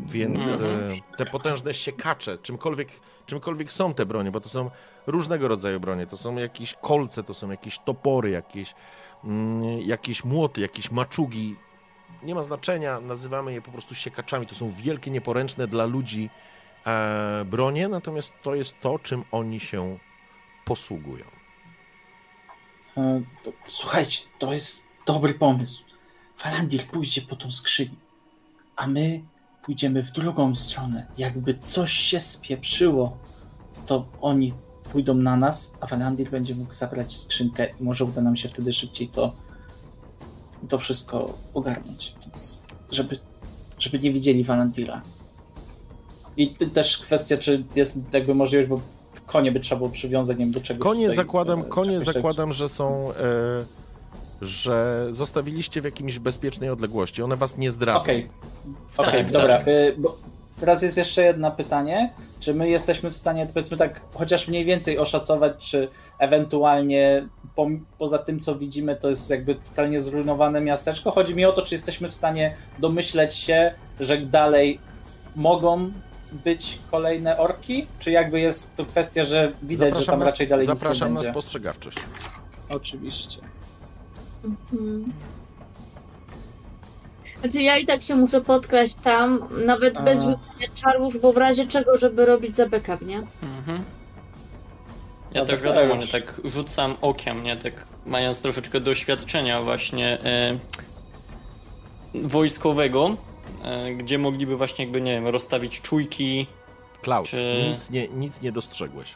Więc 0.06 0.60
Mhm. 0.60 0.92
e, 0.92 1.16
te 1.16 1.26
potężne 1.26 1.74
siekacze, 1.74 2.38
czymkolwiek, 2.38 2.88
czymkolwiek 3.26 3.72
są 3.72 3.94
te 3.94 4.06
bronie, 4.06 4.30
bo 4.30 4.40
to 4.40 4.48
są 4.48 4.70
różnego 5.06 5.48
rodzaju 5.48 5.80
bronie, 5.80 6.06
to 6.06 6.16
są 6.16 6.36
jakieś 6.36 6.74
kolce, 6.74 7.22
to 7.22 7.34
są 7.34 7.50
jakieś 7.50 7.78
topory, 7.78 8.30
jakieś, 8.30 8.74
mm, 9.24 9.80
jakieś 9.80 10.24
młoty, 10.24 10.60
jakieś 10.60 10.90
maczugi. 10.90 11.56
Nie 12.22 12.34
ma 12.34 12.42
znaczenia, 12.42 13.00
nazywamy 13.00 13.52
je 13.52 13.62
po 13.62 13.70
prostu 13.70 13.94
siekaczami. 13.94 14.46
To 14.46 14.54
są 14.54 14.72
wielkie, 14.76 15.10
nieporęczne 15.10 15.66
dla 15.66 15.86
ludzi 15.86 16.30
e, 16.86 17.44
bronie, 17.44 17.88
natomiast 17.88 18.32
to 18.42 18.54
jest 18.54 18.74
to, 18.80 18.98
czym 18.98 19.24
oni 19.32 19.60
się 19.60 19.98
posługują. 20.64 21.24
E, 22.96 23.22
to- 23.44 23.52
Słuchajcie, 23.68 24.22
to 24.38 24.52
jest 24.52 24.86
dobry 25.06 25.34
pomysł. 25.34 25.84
Falandir 26.36 26.86
pójdzie 26.86 27.22
po 27.22 27.36
tą 27.36 27.50
skrzynię, 27.50 27.96
a 28.76 28.86
my 28.86 29.22
pójdziemy 29.62 30.02
w 30.02 30.10
drugą 30.10 30.54
stronę. 30.54 31.06
Jakby 31.18 31.54
coś 31.58 31.92
się 31.92 32.20
spieprzyło, 32.20 33.18
to 33.86 34.04
oni 34.20 34.54
pójdą 34.92 35.14
na 35.14 35.36
nas, 35.36 35.72
a 35.80 35.86
Valandir 35.86 36.30
będzie 36.30 36.54
mógł 36.54 36.72
zabrać 36.72 37.16
skrzynkę 37.16 37.66
i 37.80 37.82
może 37.82 38.04
uda 38.04 38.20
nam 38.22 38.36
się 38.36 38.48
wtedy 38.48 38.72
szybciej 38.72 39.08
to, 39.08 39.36
to 40.68 40.78
wszystko 40.78 41.38
ogarnąć. 41.54 42.14
Więc 42.26 42.62
żeby, 42.90 43.18
żeby 43.78 43.98
nie 43.98 44.12
widzieli 44.12 44.44
Valandira. 44.44 45.02
I 46.40 46.54
też 46.54 46.98
kwestia, 46.98 47.36
czy 47.36 47.64
jest 47.74 47.96
jakby 48.12 48.34
możliwość, 48.34 48.68
bo 48.68 48.80
konie 49.26 49.52
by 49.52 49.60
trzeba 49.60 49.78
było 49.78 49.90
przywiązać, 49.90 50.38
nie 50.38 50.44
wiem 50.44 50.52
do 50.52 50.60
czego. 50.60 50.84
Konie 50.84 51.02
tutaj, 51.02 51.16
zakładam, 51.16 51.60
e, 51.60 51.64
konie 51.64 51.98
czegoś 51.98 52.14
zakładam, 52.14 52.52
że 52.52 52.68
są, 52.68 53.10
e, 53.10 53.14
że 54.40 55.06
zostawiliście 55.10 55.80
w 55.80 55.84
jakimś 55.84 56.18
bezpiecznej 56.18 56.70
odległości. 56.70 57.22
One 57.22 57.36
was 57.36 57.58
nie 57.58 57.70
zdradzą. 57.70 58.00
Okej, 58.00 58.28
Tak, 58.96 59.32
dobra. 59.32 59.58
tak. 59.58 59.68
y, 59.68 59.94
Bo 59.98 60.16
teraz 60.60 60.82
jest 60.82 60.96
jeszcze 60.96 61.24
jedno 61.24 61.50
pytanie. 61.50 62.12
Czy 62.40 62.54
my 62.54 62.68
jesteśmy 62.68 63.10
w 63.10 63.16
stanie, 63.16 63.46
powiedzmy 63.54 63.76
tak, 63.76 64.00
chociaż 64.14 64.48
mniej 64.48 64.64
więcej 64.64 64.98
oszacować, 64.98 65.52
czy 65.58 65.88
ewentualnie 66.18 67.28
po, 67.54 67.66
poza 67.98 68.18
tym, 68.18 68.40
co 68.40 68.54
widzimy, 68.56 68.96
to 68.96 69.08
jest 69.08 69.30
jakby 69.30 69.54
totalnie 69.54 70.00
zrujnowane 70.00 70.60
miasteczko? 70.60 71.10
Chodzi 71.10 71.34
mi 71.34 71.44
o 71.44 71.52
to, 71.52 71.62
czy 71.62 71.74
jesteśmy 71.74 72.08
w 72.08 72.14
stanie 72.14 72.54
domyśleć 72.78 73.34
się, 73.34 73.74
że 74.00 74.18
dalej 74.18 74.78
mogą 75.36 75.90
być 76.32 76.78
kolejne 76.90 77.38
orki? 77.38 77.86
Czy 77.98 78.10
jakby 78.10 78.40
jest 78.40 78.76
to 78.76 78.84
kwestia, 78.84 79.24
że 79.24 79.52
widać, 79.62 79.98
że 79.98 80.06
tam 80.06 80.18
na, 80.18 80.24
raczej 80.24 80.48
dalej 80.48 80.66
zapraszam 80.66 80.92
nic 80.92 81.00
nie 81.00 81.08
na 81.08 81.14
będzie? 81.14 81.30
spostrzegawczość. 81.30 81.98
Oczywiście. 82.68 83.40
Mhm. 84.44 85.12
Znaczy 87.40 87.62
ja 87.62 87.78
i 87.78 87.86
tak 87.86 88.02
się 88.02 88.16
muszę 88.16 88.40
podkraść 88.40 88.94
tam, 88.94 89.48
nawet 89.66 89.96
A. 89.96 90.02
bez 90.02 90.20
rzucania 90.20 90.68
czarów, 90.74 91.20
bo 91.20 91.32
w 91.32 91.36
razie 91.36 91.66
czego, 91.66 91.98
żeby 91.98 92.26
robić 92.26 92.56
za 92.56 92.68
backup, 92.68 93.00
nie? 93.06 93.18
Mhm. 93.42 93.84
Ja 95.34 95.40
Dobra, 95.40 95.56
też 95.56 95.64
wiadomo, 95.64 95.96
nie 95.96 96.06
tak 96.06 96.40
rzucam 96.44 96.96
okiem, 97.00 97.42
nie 97.42 97.56
tak 97.56 97.84
mając 98.06 98.42
troszeczkę 98.42 98.80
doświadczenia 98.80 99.62
właśnie 99.62 100.18
e, 100.24 100.58
wojskowego, 102.14 103.16
gdzie 103.96 104.18
mogliby 104.18 104.56
właśnie 104.56 104.84
jakby, 104.84 105.00
nie 105.00 105.12
wiem, 105.12 105.26
rozstawić 105.28 105.80
czujki. 105.80 106.46
Klaus, 107.02 107.28
Czy- 107.30 107.64
nic, 107.72 107.90
nie, 107.90 108.08
nic 108.08 108.40
nie 108.40 108.52
dostrzegłeś. 108.52 109.14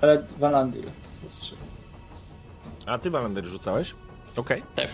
Ale 0.00 0.22
Valandir. 0.38 0.84
dostrzegł. 1.22 1.62
A 2.86 2.98
ty, 2.98 3.10
Walandir, 3.10 3.44
rzucałeś? 3.44 3.94
Okej, 4.36 4.62
Też. 4.74 4.90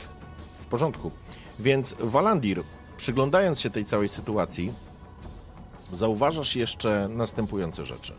w 0.60 0.66
porządku. 0.66 1.10
Więc 1.58 1.94
Walandir, 1.98 2.62
przyglądając 2.96 3.60
się 3.60 3.70
tej 3.70 3.84
całej 3.84 4.08
sytuacji, 4.08 4.72
zauważasz 5.92 6.56
jeszcze 6.56 7.08
następujące 7.10 7.84
rzeczy. 7.84 8.12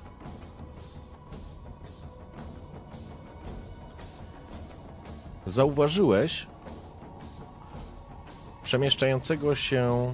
Zauważyłeś 5.45 6.47
przemieszczającego 8.63 9.55
się 9.55 10.13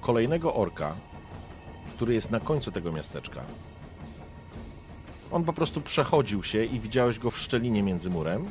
kolejnego 0.00 0.54
orka, 0.54 0.96
który 1.96 2.14
jest 2.14 2.30
na 2.30 2.40
końcu 2.40 2.72
tego 2.72 2.92
miasteczka. 2.92 3.44
On 5.32 5.44
po 5.44 5.52
prostu 5.52 5.80
przechodził 5.80 6.42
się 6.42 6.64
i 6.64 6.80
widziałeś 6.80 7.18
go 7.18 7.30
w 7.30 7.38
szczelinie 7.38 7.82
między 7.82 8.10
murem. 8.10 8.46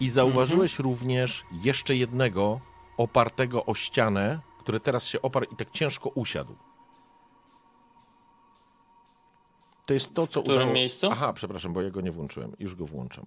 I 0.00 0.10
zauważyłeś 0.10 0.78
również 0.78 1.44
jeszcze 1.62 1.96
jednego 1.96 2.60
opartego 2.96 3.66
o 3.66 3.74
ścianę, 3.74 4.40
który 4.58 4.80
teraz 4.80 5.04
się 5.04 5.22
oparł 5.22 5.46
i 5.52 5.56
tak 5.56 5.70
ciężko 5.70 6.08
usiadł. 6.08 6.56
To 9.86 9.94
jest 9.94 10.14
to, 10.14 10.26
co 10.26 10.42
którym 10.42 10.58
udało... 10.58 10.74
miejscu? 10.74 11.08
Aha, 11.12 11.32
przepraszam, 11.32 11.72
bo 11.72 11.82
ja 11.82 11.90
go 11.90 12.00
nie 12.00 12.12
włączyłem. 12.12 12.56
Już 12.58 12.74
go 12.74 12.86
włączam. 12.86 13.26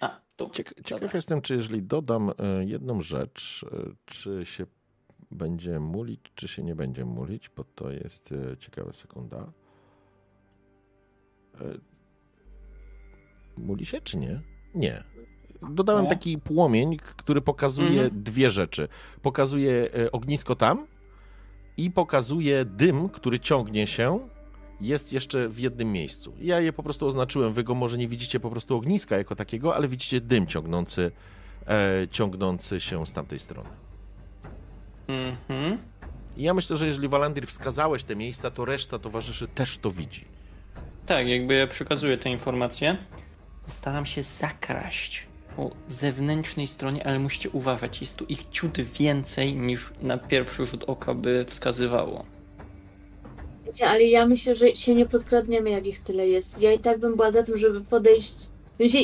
A, 0.00 0.20
tu. 0.38 0.50
Cieka 0.50 0.74
ciekaw 0.74 1.00
Dobra. 1.00 1.16
jestem, 1.16 1.42
czy 1.42 1.54
jeżeli 1.54 1.82
dodam 1.82 2.30
e, 2.30 2.64
jedną 2.64 3.00
rzecz, 3.00 3.66
e, 3.72 3.90
czy 4.04 4.44
się 4.44 4.66
będzie 5.30 5.80
mulić, 5.80 6.20
czy 6.34 6.48
się 6.48 6.62
nie 6.62 6.74
będzie 6.74 7.04
mulić, 7.04 7.48
bo 7.48 7.64
to 7.64 7.90
jest 7.90 8.32
e, 8.32 8.56
ciekawa 8.56 8.92
sekunda. 8.92 9.52
Muli 13.56 13.86
się, 13.86 14.00
czy 14.00 14.18
nie? 14.18 14.40
Nie. 14.74 15.04
Dodałem 15.70 16.04
Nie? 16.04 16.10
taki 16.10 16.38
płomień, 16.38 16.96
który 16.96 17.40
pokazuje 17.40 18.02
Mhm. 18.02 18.22
dwie 18.22 18.50
rzeczy. 18.50 18.88
Pokazuje 19.22 19.90
ognisko 20.12 20.54
tam 20.54 20.86
i 21.76 21.90
pokazuje 21.90 22.64
dym, 22.64 23.08
który 23.08 23.40
ciągnie 23.40 23.86
się 23.86 24.28
jest 24.80 25.12
jeszcze 25.12 25.48
w 25.48 25.58
jednym 25.58 25.92
miejscu. 25.92 26.32
Ja 26.40 26.60
je 26.60 26.72
po 26.72 26.82
prostu 26.82 27.06
oznaczyłem. 27.06 27.52
Wy 27.52 27.64
go 27.64 27.74
może 27.74 27.98
nie 27.98 28.08
widzicie 28.08 28.40
po 28.40 28.50
prostu 28.50 28.76
ogniska 28.76 29.18
jako 29.18 29.36
takiego, 29.36 29.76
ale 29.76 29.88
widzicie 29.88 30.20
dym 30.20 30.46
ciągnący, 30.46 31.10
e, 31.68 32.08
ciągnący 32.10 32.80
się 32.80 33.06
z 33.06 33.12
tamtej 33.12 33.38
strony. 33.38 33.68
Mhm. 35.08 35.78
I 36.36 36.42
ja 36.42 36.54
myślę, 36.54 36.76
że 36.76 36.86
jeżeli 36.86 37.08
Walandir 37.08 37.46
wskazałeś 37.46 38.04
te 38.04 38.16
miejsca, 38.16 38.50
to 38.50 38.64
reszta 38.64 38.98
towarzyszy 38.98 39.48
też 39.48 39.78
to 39.78 39.90
widzi. 39.90 40.24
Tak, 41.06 41.28
jakby 41.28 41.54
ja 41.54 41.66
przekazuję 41.66 42.18
te 42.18 42.30
informacje. 42.30 42.96
Staram 43.68 44.06
się 44.06 44.22
zakraść 44.22 45.26
po 45.56 45.70
zewnętrznej 45.88 46.66
stronie, 46.66 47.06
ale 47.06 47.18
musicie 47.18 47.50
uważać, 47.50 48.00
jest 48.00 48.16
tu 48.16 48.24
ich 48.24 48.46
ciut 48.50 48.80
więcej 48.80 49.56
niż 49.56 49.90
na 50.02 50.18
pierwszy 50.18 50.66
rzut 50.66 50.84
oka 50.86 51.14
by 51.14 51.46
wskazywało. 51.48 52.37
Ale 53.86 54.04
ja 54.04 54.26
myślę, 54.26 54.54
że 54.54 54.76
się 54.76 54.94
nie 54.94 55.06
podkradniemy, 55.06 55.70
jak 55.70 55.86
ich 55.86 56.00
tyle 56.00 56.28
jest. 56.28 56.62
Ja 56.62 56.72
i 56.72 56.78
tak 56.78 56.98
bym 56.98 57.16
była 57.16 57.30
za 57.30 57.42
tym, 57.42 57.58
żeby 57.58 57.80
podejść. 57.80 58.34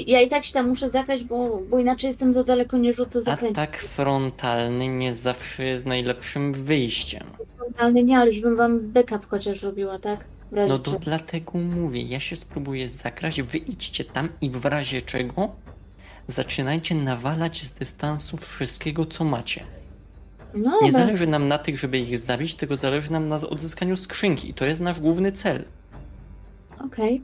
Ja 0.07 0.21
i 0.21 0.29
tak 0.29 0.45
się 0.45 0.53
tam 0.53 0.69
muszę 0.69 0.89
zakraść, 0.89 1.25
bo, 1.25 1.61
bo 1.71 1.79
inaczej 1.79 2.09
jestem 2.09 2.33
za 2.33 2.45
daleko, 2.45 2.79
nie 2.79 2.93
rzucę 2.93 3.23
zakrętu. 3.23 3.61
Atak 3.61 3.77
frontalny 3.77 4.89
nie 4.89 5.15
zawsze 5.15 5.65
jest 5.65 5.87
najlepszym 5.87 6.53
wyjściem. 6.53 7.27
Ale 7.77 7.93
nie, 7.93 8.19
ale 8.19 8.33
żebym 8.33 8.57
wam 8.57 8.81
backup 8.81 9.27
chociaż 9.29 9.63
robiła, 9.63 9.99
tak? 9.99 10.25
No 10.53 10.79
to 10.79 10.91
czego. 10.91 11.05
dlatego 11.05 11.59
mówię, 11.59 12.03
ja 12.03 12.21
się 12.21 12.37
spróbuję 12.37 12.89
zakraść, 12.89 13.43
wy 13.43 13.59
idźcie 13.59 14.05
tam 14.05 14.29
i 14.41 14.51
w 14.51 14.65
razie 14.65 15.03
czego 15.03 15.57
zaczynajcie 16.29 16.95
nawalać 16.95 17.63
z 17.63 17.73
dystansu 17.73 18.37
wszystkiego, 18.37 19.07
co 19.07 19.25
macie. 19.25 19.65
No, 20.55 20.71
Nie 20.83 20.93
dobra. 20.93 21.07
zależy 21.07 21.27
nam 21.27 21.49
na 21.49 21.59
tych, 21.59 21.79
żeby 21.79 21.99
ich 21.99 22.19
zabić, 22.19 22.55
tylko 22.55 22.77
zależy 22.77 23.13
nam 23.13 23.29
na 23.29 23.37
odzyskaniu 23.37 23.97
skrzynki 23.97 24.51
i 24.51 24.55
to 24.55 24.65
jest 24.65 24.81
nasz 24.81 25.01
główny 25.01 25.33
cel. 25.33 25.65
Okej. 26.87 27.23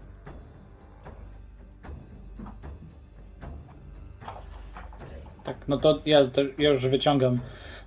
Tak, 5.45 5.57
no 5.69 5.79
to 5.79 6.01
ja, 6.07 6.27
to 6.27 6.41
ja 6.59 6.71
już 6.71 6.89
wyciągam 6.89 7.41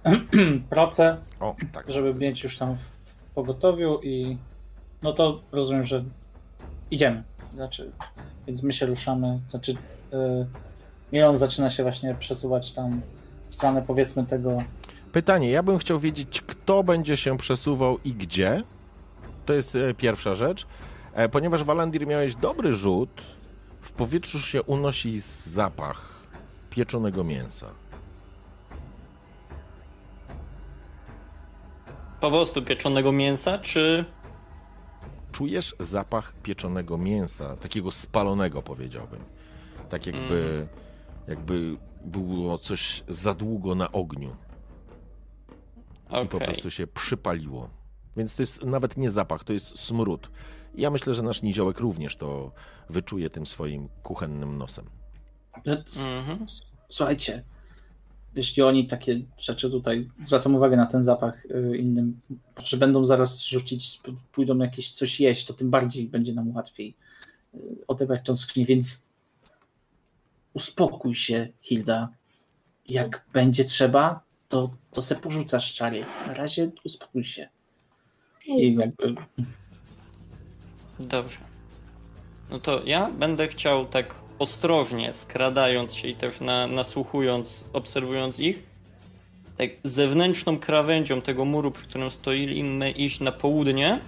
proce, 0.70 1.18
O, 1.40 1.56
tak. 1.74 1.92
żeby 1.92 2.14
mieć 2.14 2.44
już 2.44 2.58
tam 2.58 2.76
w, 2.76 2.80
w 3.10 3.16
pogotowiu 3.36 4.00
i 4.04 4.38
no 5.02 5.14
to 5.14 5.42
rozumiem, 5.52 5.86
że 5.86 6.04
idziemy. 6.92 7.24
Znaczy, 7.54 7.92
więc 8.48 8.64
my 8.64 8.74
się 8.74 8.86
ruszamy. 8.86 9.40
Znaczy, 9.50 9.76
yy, 10.12 10.48
Milon 11.12 11.38
zaczyna 11.38 11.70
się 11.70 11.84
właśnie 11.84 12.16
przesuwać 12.16 12.72
tam 12.72 13.02
w 13.48 13.54
stronę 13.54 13.82
powiedzmy 13.88 14.26
tego. 14.26 14.58
Pytanie, 15.14 15.50
ja 15.50 15.64
bym 15.64 15.78
chciał 15.78 16.00
wiedzieć, 16.00 16.42
kto 16.42 16.84
będzie 16.84 17.18
się 17.18 17.38
przesuwał 17.38 18.00
i 18.04 18.14
gdzie. 18.14 18.64
To 19.46 19.54
jest 19.54 19.76
e, 19.76 19.94
pierwsza 19.94 20.36
rzecz. 20.36 20.68
E, 21.14 21.30
Ponieważ 21.30 21.64
Walandir 21.64 22.08
miałeś 22.08 22.36
dobry 22.36 22.74
rzut, 22.74 23.22
w 23.82 23.92
powietrzu 23.92 24.40
się 24.40 24.64
unosi 24.64 25.20
zapach 25.20 26.10
pieczonego 26.70 27.24
mięsa. 27.24 27.68
Po 32.20 32.32
prostu 32.32 32.62
pieczonego 32.62 33.12
mięsa, 33.12 33.58
czy 33.58 34.06
czujesz 35.32 35.76
zapach 35.80 36.34
pieczonego 36.44 36.98
mięsa, 36.98 37.58
takiego 37.58 37.92
spalonego 37.92 38.62
powiedziałbym. 38.62 39.24
Tak 39.90 40.08
jakby, 40.08 40.68
jakby 41.28 41.78
było 42.06 42.58
coś 42.58 43.04
za 43.08 43.34
długo 43.34 43.76
na 43.76 43.92
ogniu 43.92 44.36
i 46.24 46.28
po 46.28 46.40
prostu 46.40 46.72
się 46.72 46.88
przypaliło. 46.88 47.70
Więc 48.18 48.36
to 48.36 48.42
jest 48.42 48.66
nawet 48.66 48.98
nie 48.98 49.10
zapach, 49.10 49.44
to 49.44 49.54
jest 49.54 49.80
smród. 49.80 50.30
Ja 50.76 50.90
myślę, 50.90 51.14
że 51.14 51.24
nasz 51.24 51.42
niziołek 51.42 51.80
również 51.80 52.16
to 52.16 52.52
wyczuje 52.90 53.30
tym 53.30 53.46
swoim 53.46 53.90
kuchennym 54.04 54.58
nosem. 54.58 54.86
No, 55.66 55.78
Mhm. 56.18 56.46
Słuchajcie, 56.90 57.44
jeśli 58.36 58.64
oni 58.64 58.88
takie 58.88 59.22
rzeczy 59.40 59.70
tutaj, 59.70 60.10
zwracam 60.22 60.56
uwagę 60.56 60.78
na 60.78 60.86
ten 60.86 61.04
zapach 61.04 61.46
y, 61.46 61.78
innym, 61.78 62.20
że 62.64 62.78
będą 62.78 63.06
zaraz 63.06 63.44
rzucić, 63.44 64.02
pójdą 64.32 64.58
jakieś 64.58 64.90
coś 64.90 65.20
jeść, 65.20 65.46
to 65.46 65.54
tym 65.54 65.70
bardziej 65.70 66.08
będzie 66.08 66.34
nam 66.34 66.56
łatwiej 66.56 66.96
y, 67.56 67.60
odebrać 67.88 68.26
tą 68.26 68.36
skrzynię, 68.36 68.66
więc 68.66 69.08
uspokój 70.54 71.16
się, 71.16 71.48
Hilda. 71.60 72.10
Jak 72.88 73.26
będzie 73.34 73.66
trzeba, 73.66 74.22
to, 74.54 74.70
to 74.92 75.02
se 75.02 75.16
porzucasz 75.16 75.74
czary. 75.74 76.06
Na 76.28 76.34
razie 76.34 76.72
uspokój 76.86 77.24
się. 77.24 77.50
i 78.46 78.76
jakby 78.76 79.16
Dobrze. 81.00 81.38
No 82.50 82.60
to 82.60 82.82
ja 82.86 83.12
będę 83.12 83.48
chciał 83.48 83.86
tak 83.86 84.16
ostrożnie, 84.40 85.14
skradając 85.14 85.96
się 85.96 86.08
i 86.08 86.16
też 86.16 86.40
na, 86.42 86.68
nasłuchując, 86.68 87.70
obserwując 87.74 88.40
ich, 88.40 88.64
tak 89.58 89.70
zewnętrzną 89.84 90.60
krawędzią 90.60 91.22
tego 91.22 91.46
muru, 91.46 91.72
przy 91.72 91.84
którym 91.88 92.12
stoimy, 92.12 92.92
iść 92.92 93.20
na 93.20 93.32
południe, 93.32 94.00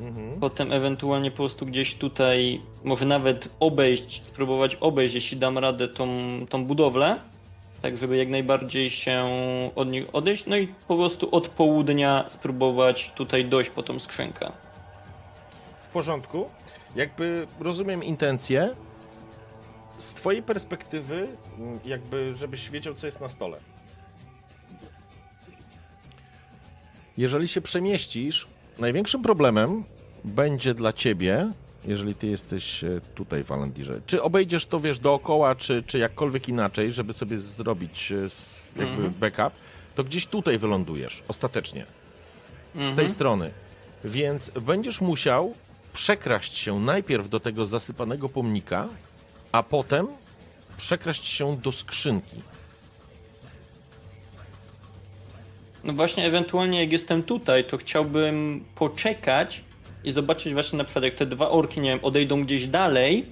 Mhm. 0.00 0.40
potem 0.40 0.72
ewentualnie 0.72 1.30
po 1.30 1.36
prostu 1.36 1.66
gdzieś 1.66 1.94
tutaj, 1.94 2.60
może 2.84 3.04
nawet 3.04 3.48
obejść, 3.60 4.20
spróbować 4.26 4.76
obejść, 4.76 5.14
jeśli 5.14 5.38
dam 5.38 5.58
radę, 5.58 5.88
tą, 5.88 6.08
tą 6.50 6.64
budowlę, 6.64 7.20
tak 7.84 7.96
żeby 7.96 8.16
jak 8.16 8.28
najbardziej 8.28 8.90
się 8.90 9.28
od 9.74 9.88
nich 9.88 10.14
odejść, 10.14 10.46
no 10.46 10.56
i 10.56 10.66
po 10.88 10.96
prostu 10.96 11.34
od 11.34 11.48
południa 11.48 12.24
spróbować 12.28 13.12
tutaj 13.14 13.44
dojść 13.44 13.70
po 13.70 13.82
tą 13.82 13.98
skrzynkę. 13.98 14.52
W 15.82 15.88
porządku. 15.88 16.50
Jakby 16.96 17.46
rozumiem 17.60 18.04
intencje. 18.04 18.74
Z 19.98 20.14
twojej 20.14 20.42
perspektywy, 20.42 21.28
m, 21.58 21.80
jakby 21.84 22.36
żebyś 22.36 22.70
wiedział, 22.70 22.94
co 22.94 23.06
jest 23.06 23.20
na 23.20 23.28
stole. 23.28 23.58
Jeżeli 27.16 27.48
się 27.48 27.60
przemieścisz, 27.60 28.46
największym 28.78 29.22
problemem 29.22 29.84
będzie 30.24 30.74
dla 30.74 30.92
ciebie, 30.92 31.52
jeżeli 31.86 32.14
ty 32.14 32.26
jesteś 32.26 32.84
e, 32.84 33.00
tutaj 33.14 33.44
w 33.44 33.52
Alandirze. 33.52 34.00
Czy 34.06 34.22
obejdziesz 34.22 34.66
to, 34.66 34.80
wiesz, 34.80 34.98
dookoła, 34.98 35.54
czy, 35.54 35.82
czy 35.82 35.98
jakkolwiek 35.98 36.48
inaczej, 36.48 36.92
żeby 36.92 37.12
sobie 37.12 37.38
zrobić 37.38 38.12
e, 38.12 38.16
jakby 38.80 39.04
Mhm. 39.04 39.14
backup, 39.14 39.52
to 39.94 40.04
gdzieś 40.04 40.26
tutaj 40.26 40.58
wylądujesz, 40.58 41.22
ostatecznie 41.28 41.86
z 42.74 42.76
tej 42.76 42.88
Mhm. 42.90 43.08
strony. 43.08 43.50
Więc 44.04 44.50
będziesz 44.50 45.00
musiał 45.00 45.54
przekraść 45.92 46.58
się 46.58 46.80
najpierw 46.80 47.28
do 47.28 47.40
tego 47.40 47.66
zasypanego 47.66 48.28
pomnika, 48.28 48.88
a 49.52 49.62
potem 49.62 50.06
przekraść 50.76 51.26
się 51.26 51.56
do 51.56 51.72
skrzynki. 51.72 52.36
No 55.84 55.92
właśnie, 55.92 56.26
ewentualnie 56.26 56.80
jak 56.80 56.92
jestem 56.92 57.22
tutaj, 57.22 57.64
to 57.64 57.76
chciałbym 57.76 58.64
poczekać 58.74 59.64
i 60.04 60.10
zobaczyć 60.10 60.52
właśnie 60.52 60.76
na 60.78 60.84
przykład 60.84 61.04
jak 61.04 61.14
te 61.14 61.26
dwa 61.26 61.48
orki, 61.50 61.80
nie 61.80 61.90
wiem, 61.90 62.04
odejdą 62.04 62.42
gdzieś 62.44 62.66
dalej. 62.66 63.26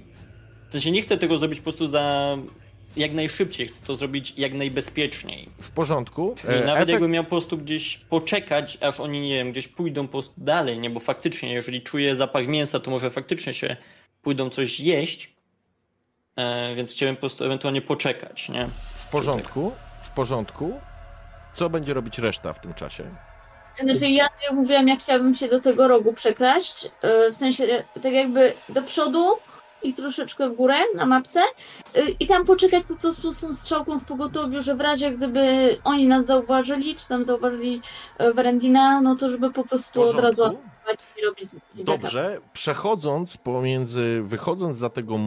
W 0.68 0.72
sensie 0.72 0.90
nie 0.90 1.02
chcę 1.02 1.18
tego 1.18 1.38
zrobić 1.38 1.58
po 1.58 1.62
prostu 1.62 1.86
za 1.86 2.36
jak 2.96 3.12
najszybciej, 3.14 3.66
chcę 3.68 3.80
to 3.86 3.96
zrobić 3.96 4.34
jak 4.36 4.54
najbezpieczniej. 4.54 5.48
W 5.60 5.70
porządku. 5.70 6.34
Czyli 6.38 6.54
E, 6.54 6.64
nawet 6.66 6.82
efekt- 6.82 6.90
jakbym 6.92 7.10
miał 7.10 7.24
po 7.24 7.30
prostu 7.30 7.58
gdzieś 7.58 7.98
poczekać, 7.98 8.78
aż 8.80 9.00
oni, 9.00 9.20
nie 9.20 9.34
wiem, 9.34 9.52
gdzieś 9.52 9.68
pójdą 9.68 10.06
po 10.06 10.12
prostu 10.12 10.34
dalej, 10.40 10.78
nie? 10.78 10.90
Bo 10.90 11.00
faktycznie, 11.00 11.52
jeżeli 11.52 11.82
czuję 11.82 12.14
zapach 12.14 12.46
mięsa, 12.46 12.80
to 12.80 12.90
może 12.90 13.10
faktycznie 13.10 13.54
się 13.54 13.76
pójdą 14.22 14.50
coś 14.50 14.80
jeść. 14.80 15.32
E, 16.36 16.74
więc 16.74 16.92
chciałbym 16.92 17.16
po 17.16 17.20
prostu 17.20 17.44
ewentualnie 17.44 17.82
poczekać, 17.82 18.48
nie? 18.48 18.68
W 18.94 19.06
porządku. 19.06 19.72
W 20.02 20.10
porządku. 20.10 20.80
Co 21.54 21.70
będzie 21.70 21.94
robić 21.94 22.18
reszta 22.18 22.52
w 22.52 22.60
tym 22.60 22.74
czasie? 22.74 23.04
Znaczy 23.80 24.08
ja 24.08 24.28
jak 24.42 24.52
mówiłam, 24.52 24.88
jak 24.88 25.00
chciałabym 25.00 25.34
się 25.34 25.48
do 25.48 25.60
tego 25.60 25.88
rogu 25.88 26.12
przekraść, 26.12 26.84
yy, 26.84 27.32
w 27.32 27.36
sensie 27.36 27.84
tak 28.02 28.12
jakby 28.12 28.54
do 28.68 28.82
przodu 28.82 29.26
i 29.82 29.94
troszeczkę 29.94 30.50
w 30.50 30.54
górę 30.56 30.74
na 30.96 31.06
mapce 31.06 31.40
yy, 31.94 32.02
i 32.20 32.26
tam 32.26 32.44
poczekać 32.44 32.84
po 32.88 32.94
prostu 32.96 33.32
z 33.32 33.40
tą 33.40 33.52
strzałką 33.52 33.98
w 33.98 34.04
pogotowiu, 34.04 34.62
że 34.62 34.74
w 34.74 34.80
razie 34.80 35.10
gdyby 35.10 35.76
oni 35.84 36.06
nas 36.06 36.26
zauważyli, 36.26 36.94
czy 36.94 37.08
tam 37.08 37.24
zauważyli 37.24 37.80
Werendina, 38.34 39.00
no 39.00 39.16
to 39.16 39.28
żeby 39.28 39.50
po 39.52 39.64
prostu 39.64 40.02
od 40.02 40.18
razu 40.20 40.58
robić 41.24 41.50
Dobrze, 41.74 42.40
przechodząc 42.52 43.36
pomiędzy, 43.36 44.22
wychodząc 44.22 44.78
za 44.78 44.90
tego, 44.90 45.18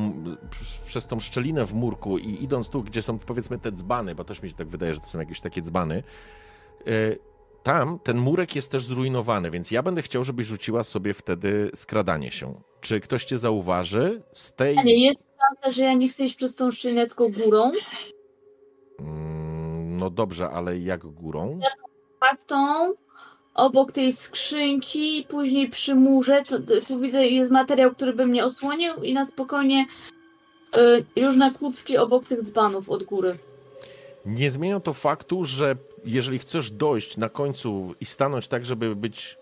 przez- 0.85 1.07
tą 1.07 1.19
szczelinę 1.19 1.65
w 1.65 1.73
murku 1.73 2.17
i 2.17 2.43
idąc 2.43 2.69
tu, 2.69 2.83
gdzie 2.83 3.01
są 3.01 3.19
powiedzmy 3.19 3.59
te 3.59 3.71
dzbany, 3.71 4.15
bo 4.15 4.23
też 4.23 4.41
mi 4.41 4.49
się 4.49 4.55
tak 4.55 4.67
wydaje, 4.67 4.93
że 4.93 4.99
to 4.99 5.05
są 5.05 5.19
jakieś 5.19 5.39
takie 5.39 5.61
dzbany, 5.61 6.03
e, 6.87 6.91
tam 7.65 7.99
ten 7.99 8.17
murek 8.17 8.55
jest 8.55 8.71
też 8.71 8.83
zrujnowany, 8.83 9.51
więc 9.51 9.71
ja 9.71 9.83
będę 9.83 10.01
chciał, 10.01 10.23
żebyś 10.23 10.47
rzuciła 10.47 10.83
sobie 10.83 11.13
wtedy 11.13 11.71
skradanie 11.75 12.31
się. 12.31 12.61
Czy 12.81 12.99
ktoś 12.99 13.25
cię 13.25 13.37
zauważy 13.37 14.21
z 14.31 14.53
tej... 14.53 14.77
Nie, 14.77 15.05
jest 15.05 15.19
szansa, 15.39 15.71
że 15.71 15.83
ja 15.83 15.93
nie 15.93 16.09
chcę 16.09 16.25
iść 16.25 16.35
przez 16.35 16.55
tą 16.55 16.71
szczelinę, 16.71 17.07
tylko 17.07 17.29
górą. 17.29 17.71
Mm, 18.99 19.97
No 19.97 20.09
dobrze, 20.09 20.49
ale 20.49 20.79
jak 20.79 21.05
górą? 21.05 21.59
faktą 22.19 22.93
obok 23.53 23.91
tej 23.91 24.13
skrzynki, 24.13 25.25
później 25.29 25.69
przy 25.69 25.95
murze, 25.95 26.43
tu 26.87 26.99
widzę 26.99 27.27
jest 27.27 27.51
materiał, 27.51 27.91
który 27.91 28.13
by 28.13 28.25
mnie 28.25 28.45
osłonił 28.45 28.93
i 29.03 29.13
na 29.13 29.25
spokojnie 29.25 29.85
y, 30.77 31.05
już 31.15 31.35
na 31.35 31.51
kłódzki 31.51 31.97
obok 31.97 32.25
tych 32.25 32.43
dzbanów 32.43 32.89
od 32.89 33.03
góry. 33.03 33.37
Nie 34.25 34.51
zmienia 34.51 34.79
to 34.79 34.93
faktu, 34.93 35.43
że 35.45 35.75
jeżeli 36.05 36.39
chcesz 36.39 36.71
dojść 36.71 37.17
na 37.17 37.29
końcu 37.29 37.95
i 38.01 38.05
stanąć 38.05 38.47
tak, 38.47 38.65
żeby 38.65 38.95
być 38.95 39.37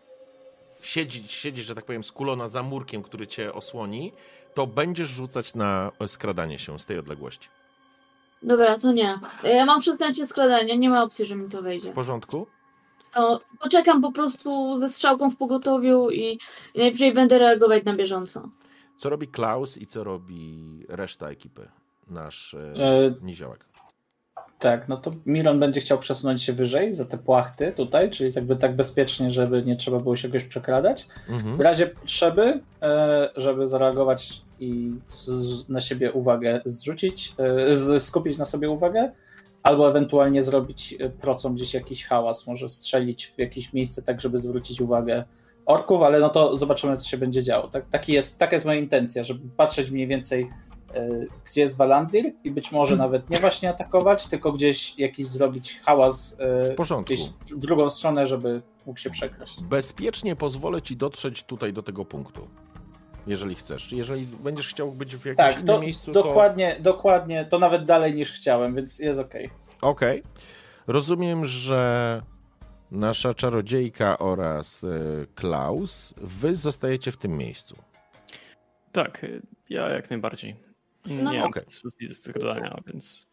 siedzieć, 0.81 1.31
siedzieć, 1.31 1.65
że 1.65 1.75
tak 1.75 1.85
powiem, 1.85 2.03
skulona 2.03 2.47
za 2.47 2.63
murkiem, 2.63 3.03
który 3.03 3.27
cię 3.27 3.53
osłoni, 3.53 4.13
to 4.53 4.67
będziesz 4.67 5.09
rzucać 5.09 5.55
na 5.55 5.91
skradanie 6.07 6.59
się 6.59 6.79
z 6.79 6.85
tej 6.85 6.99
odległości. 6.99 7.49
Dobra, 8.43 8.79
to 8.79 8.91
nie. 8.91 9.19
Ja 9.43 9.65
mam 9.65 9.81
16 9.81 10.25
składania, 10.25 10.75
nie 10.75 10.89
ma 10.89 11.03
opcji, 11.03 11.25
że 11.25 11.35
mi 11.35 11.49
to 11.49 11.59
W 11.61 11.63
wejdzie. 11.63 11.93
porządku? 11.93 12.47
To 13.13 13.41
poczekam 13.59 14.01
po 14.01 14.11
prostu 14.11 14.75
ze 14.75 14.89
strzałką 14.89 15.29
w 15.29 15.35
pogotowiu 15.35 16.09
i 16.09 16.39
i 16.73 16.79
najwyżej 16.79 17.13
będę 17.13 17.39
reagować 17.39 17.83
na 17.83 17.93
bieżąco. 17.95 18.49
Co 18.97 19.09
robi 19.09 19.27
Klaus 19.27 19.77
i 19.77 19.85
co 19.85 20.03
robi 20.03 20.65
reszta 20.89 21.29
ekipy? 21.29 21.69
Nasz 22.07 22.53
e, 22.53 22.59
E, 22.59 23.15
niziołek. 23.21 23.65
Tak, 24.63 24.89
no 24.89 24.97
to 24.97 25.11
Miron 25.25 25.59
będzie 25.59 25.81
chciał 25.81 25.99
przesunąć 25.99 26.43
się 26.43 26.53
wyżej 26.53 26.93
za 26.93 27.05
te 27.05 27.17
płachty 27.17 27.71
tutaj, 27.71 28.09
czyli 28.09 28.31
jakby 28.35 28.55
tak 28.55 28.75
bezpiecznie, 28.75 29.31
żeby 29.31 29.63
nie 29.63 29.75
trzeba 29.75 29.99
było 29.99 30.15
się 30.15 30.27
jakoś 30.27 30.43
przekradać. 30.43 31.07
W 31.27 31.33
Mhm. 31.33 31.61
razie 31.61 31.87
potrzeby, 31.87 32.59
e, 32.81 33.29
żeby 33.35 33.67
zareagować 33.67 34.41
i 34.59 34.91
na 35.69 35.81
siebie 35.81 36.11
uwagę 36.11 36.61
zrzucić, 36.65 37.35
e, 37.93 37.99
skupić 37.99 38.37
na 38.37 38.45
sobie 38.45 38.69
uwagę, 38.69 39.11
albo 39.63 39.89
ewentualnie 39.89 40.41
zrobić 40.41 40.95
e, 40.99 41.09
procą 41.09 41.55
gdzieś 41.55 41.73
jakiś 41.73 42.05
hałas, 42.05 42.47
może 42.47 42.69
strzelić 42.69 43.25
w 43.27 43.39
jakieś 43.39 43.73
miejsce 43.73 44.01
tak, 44.01 44.21
żeby 44.21 44.37
zwrócić 44.37 44.81
uwagę 44.81 45.23
orków, 45.65 46.01
ale 46.01 46.19
no 46.19 46.29
to 46.29 46.55
zobaczymy, 46.55 46.97
co 46.97 47.07
się 47.09 47.17
będzie 47.17 47.43
działo. 47.43 47.67
Tak, 47.67 47.89
taki 47.89 48.13
jest, 48.13 48.39
taka 48.39 48.55
jest 48.55 48.65
moja 48.65 48.79
intencja, 48.79 49.23
żeby 49.23 49.39
patrzeć 49.57 49.89
mniej 49.89 50.07
więcej 50.07 50.49
gdzie 51.45 51.61
jest 51.61 51.77
Walandir 51.77 52.33
i 52.43 52.51
być 52.51 52.71
może 52.71 52.95
nawet 52.95 53.29
nie 53.29 53.39
właśnie 53.39 53.69
atakować, 53.69 54.27
tylko 54.27 54.51
gdzieś 54.51 54.99
jakiś 54.99 55.27
zrobić 55.27 55.79
hałas 55.83 56.37
e, 56.39 56.71
W 56.73 56.75
porządku. 56.75 57.13
gdzieś 57.13 57.29
w 57.51 57.59
drugą 57.59 57.89
stronę, 57.89 58.27
żeby 58.27 58.61
mógł 58.85 58.99
się 58.99 59.09
przekraść. 59.09 59.61
Bezpiecznie 59.61 60.35
pozwolę 60.35 60.81
ci 60.81 60.97
dotrzeć 60.97 61.43
tutaj 61.43 61.73
do 61.73 61.83
tego 61.83 62.05
punktu. 62.05 62.47
Jeżeli 63.27 63.55
chcesz. 63.55 63.91
Jeżeli 63.91 64.25
będziesz 64.25 64.67
chciał 64.69 64.91
być 64.91 65.15
w 65.15 65.25
jakimś 65.25 65.37
Tak, 65.37 65.53
innym 65.53 65.65
do, 65.65 65.79
miejscu, 65.79 66.11
to... 66.11 66.23
dokładnie, 66.23 66.77
dokładnie, 66.79 67.45
to 67.45 67.59
nawet 67.59 67.85
dalej 67.85 68.13
niż 68.15 68.31
chciałem, 68.31 68.75
więc 68.75 68.99
jest 68.99 69.19
okej. 69.19 69.49
Okej. 69.81 70.23
Rozumiem, 70.87 71.45
że 71.45 72.21
nasza 72.91 73.33
czarodziejka 73.33 74.19
oraz 74.19 74.83
e, 74.83 74.87
Klaus, 75.35 76.13
wy 76.17 76.55
zostajecie 76.55 77.11
w 77.11 77.17
tym 77.17 77.37
miejscu. 77.37 77.75
Tak, 78.91 79.25
ja 79.69 79.89
jak 79.89 80.09
najbardziej. 80.09 80.55
No 81.05 81.31
Nie 81.31 81.39
mam 81.39 81.47
okej. 81.49 81.63
dyskusji 81.65 82.07
ze 82.07 82.13
skradania, 82.13 82.79
więc 82.87 83.27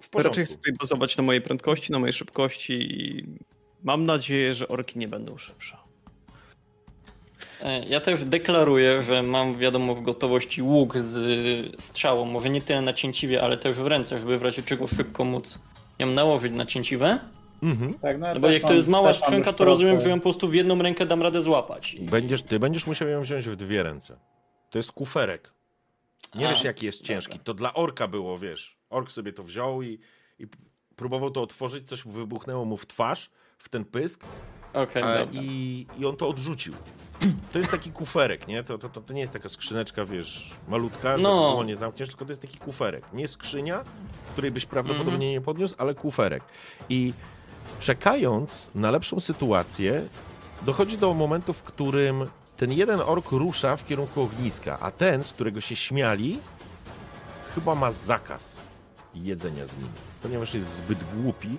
W 0.00 0.14
raczej 0.22 0.46
chcę 0.46 0.56
tutaj 0.56 0.72
bazować 0.72 1.16
na 1.16 1.22
mojej 1.22 1.42
prędkości, 1.42 1.92
na 1.92 1.98
mojej 1.98 2.12
szybkości 2.12 2.72
i 2.72 3.26
mam 3.82 4.04
nadzieję, 4.06 4.54
że 4.54 4.68
orki 4.68 4.98
nie 4.98 5.08
będą 5.08 5.38
szybsze. 5.38 5.76
E, 7.62 7.84
Ja 7.86 8.00
też 8.00 8.24
deklaruję, 8.24 9.02
że 9.02 9.22
mam 9.22 9.58
wiadomo 9.58 9.94
w 9.94 10.02
gotowości 10.02 10.62
łuk 10.62 10.98
z 10.98 11.82
strzałą, 11.82 12.24
może 12.24 12.50
nie 12.50 12.62
tyle 12.62 12.80
na 12.82 12.92
cięciwie, 12.92 13.42
ale 13.42 13.56
też 13.56 13.76
w 13.76 13.86
ręce, 13.86 14.18
żeby 14.18 14.38
w 14.38 14.42
razie 14.42 14.62
czego 14.62 14.86
szybko 14.86 15.24
móc 15.24 15.58
ją 15.98 16.06
nałożyć 16.06 16.52
na 16.52 16.66
cięciwe. 16.66 17.18
Mhm. 17.62 17.94
Tak, 17.94 18.18
no, 18.18 18.34
No 18.34 18.40
bo 18.40 18.48
jak 18.50 18.62
to 18.62 18.68
mam- 18.68 18.76
jest 18.76 18.88
mała 18.88 19.12
skrzynka, 19.12 19.52
to 19.52 19.64
rozumiem, 19.64 20.00
że 20.00 20.08
ją 20.10 20.16
po 20.16 20.22
prostu 20.22 20.48
w 20.48 20.54
jedną 20.54 20.82
rękę 20.82 21.06
dam 21.06 21.22
radę 21.22 21.42
złapać. 21.42 21.94
I... 21.94 22.00
Będziesz, 22.00 22.42
ty 22.42 22.58
będziesz 22.58 22.86
musiał 22.86 23.08
ją 23.08 23.22
wziąć 23.22 23.48
w 23.48 23.56
dwie 23.56 23.82
ręce. 23.82 24.18
To 24.70 24.78
jest 24.78 24.92
kuferek. 24.92 25.52
Nie 26.34 26.46
A, 26.46 26.50
wiesz, 26.50 26.64
jaki 26.64 26.86
jest 26.86 26.98
dobra. 27.00 27.14
ciężki. 27.14 27.38
To 27.38 27.54
dla 27.54 27.74
orka 27.74 28.08
było, 28.08 28.38
wiesz. 28.38 28.76
Ork 28.90 29.10
sobie 29.10 29.32
to 29.32 29.42
wziął 29.42 29.82
i, 29.82 29.98
i 30.38 30.46
próbował 30.96 31.30
to 31.30 31.42
otworzyć, 31.42 31.88
coś 31.88 32.04
wybuchnęło 32.04 32.64
mu 32.64 32.76
w 32.76 32.86
twarz, 32.86 33.30
w 33.58 33.68
ten 33.68 33.84
pysk 33.84 34.24
Okej, 34.72 35.02
a, 35.02 35.18
dobra. 35.18 35.40
i, 35.42 35.86
i 35.98 36.06
on 36.06 36.16
to 36.16 36.28
odrzucił. 36.28 36.74
To 37.52 37.58
jest 37.58 37.70
taki 37.70 37.92
kuferek, 37.92 38.48
nie? 38.48 38.64
To, 38.64 38.78
to, 38.78 38.88
to, 38.88 39.00
to 39.00 39.12
nie 39.12 39.20
jest 39.20 39.32
taka 39.32 39.48
skrzyneczka, 39.48 40.04
wiesz, 40.04 40.50
malutka, 40.68 41.16
że 41.18 41.22
No. 41.22 41.54
no. 41.56 41.64
nie 41.64 41.76
zamkniesz, 41.76 42.08
tylko 42.08 42.24
to 42.24 42.30
jest 42.30 42.42
taki 42.42 42.58
kuferek. 42.58 43.04
Nie 43.12 43.28
skrzynia, 43.28 43.84
której 44.32 44.50
byś 44.50 44.66
prawdopodobnie 44.66 45.12
Mhm. 45.14 45.32
nie 45.32 45.40
podniósł, 45.40 45.74
ale 45.78 45.94
kuferek. 45.94 46.42
I 46.88 47.12
czekając 47.80 48.70
na 48.74 48.90
lepszą 48.90 49.20
sytuację, 49.20 50.08
dochodzi 50.62 50.98
do 50.98 51.14
momentu, 51.14 51.52
w 51.52 51.62
którym 51.62 52.26
ten 52.56 52.72
jeden 52.72 53.00
ork 53.00 53.30
rusza 53.32 53.76
w 53.76 53.86
kierunku 53.86 54.22
ogniska, 54.22 54.78
a 54.80 54.90
ten, 54.90 55.24
z 55.24 55.32
którego 55.32 55.60
się 55.60 55.76
śmiali, 55.76 56.38
chyba 57.54 57.74
ma 57.74 57.92
zakaz 57.92 58.58
jedzenia 59.14 59.66
z 59.66 59.76
nim, 59.76 59.88
ponieważ 60.22 60.54
jest 60.54 60.76
zbyt 60.76 60.98
głupi 61.14 61.58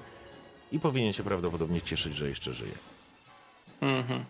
i 0.72 0.80
powinien 0.80 1.14
się 1.14 1.24
prawdopodobnie 1.24 1.82
cieszyć, 1.82 2.16
że 2.16 2.30
jeszcze 2.30 2.54
żyje. 2.54 2.72
Mhm. 3.82 4.26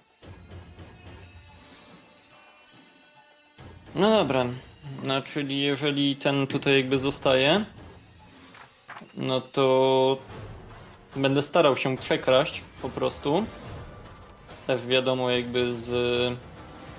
No 3.95 4.09
dobra. 4.11 4.45
No, 5.03 5.21
czyli 5.21 5.61
jeżeli 5.61 6.15
ten 6.15 6.47
tutaj 6.47 6.77
jakby 6.77 6.97
zostaje, 6.97 7.65
no 9.13 9.41
to 9.41 10.17
będę 11.15 11.41
starał 11.41 11.77
się 11.77 11.97
przekraść 11.97 12.61
po 12.81 12.89
prostu. 12.89 13.45
Też 14.67 14.87
wiadomo, 14.87 15.29
jakby 15.29 15.75
z 15.75 16.37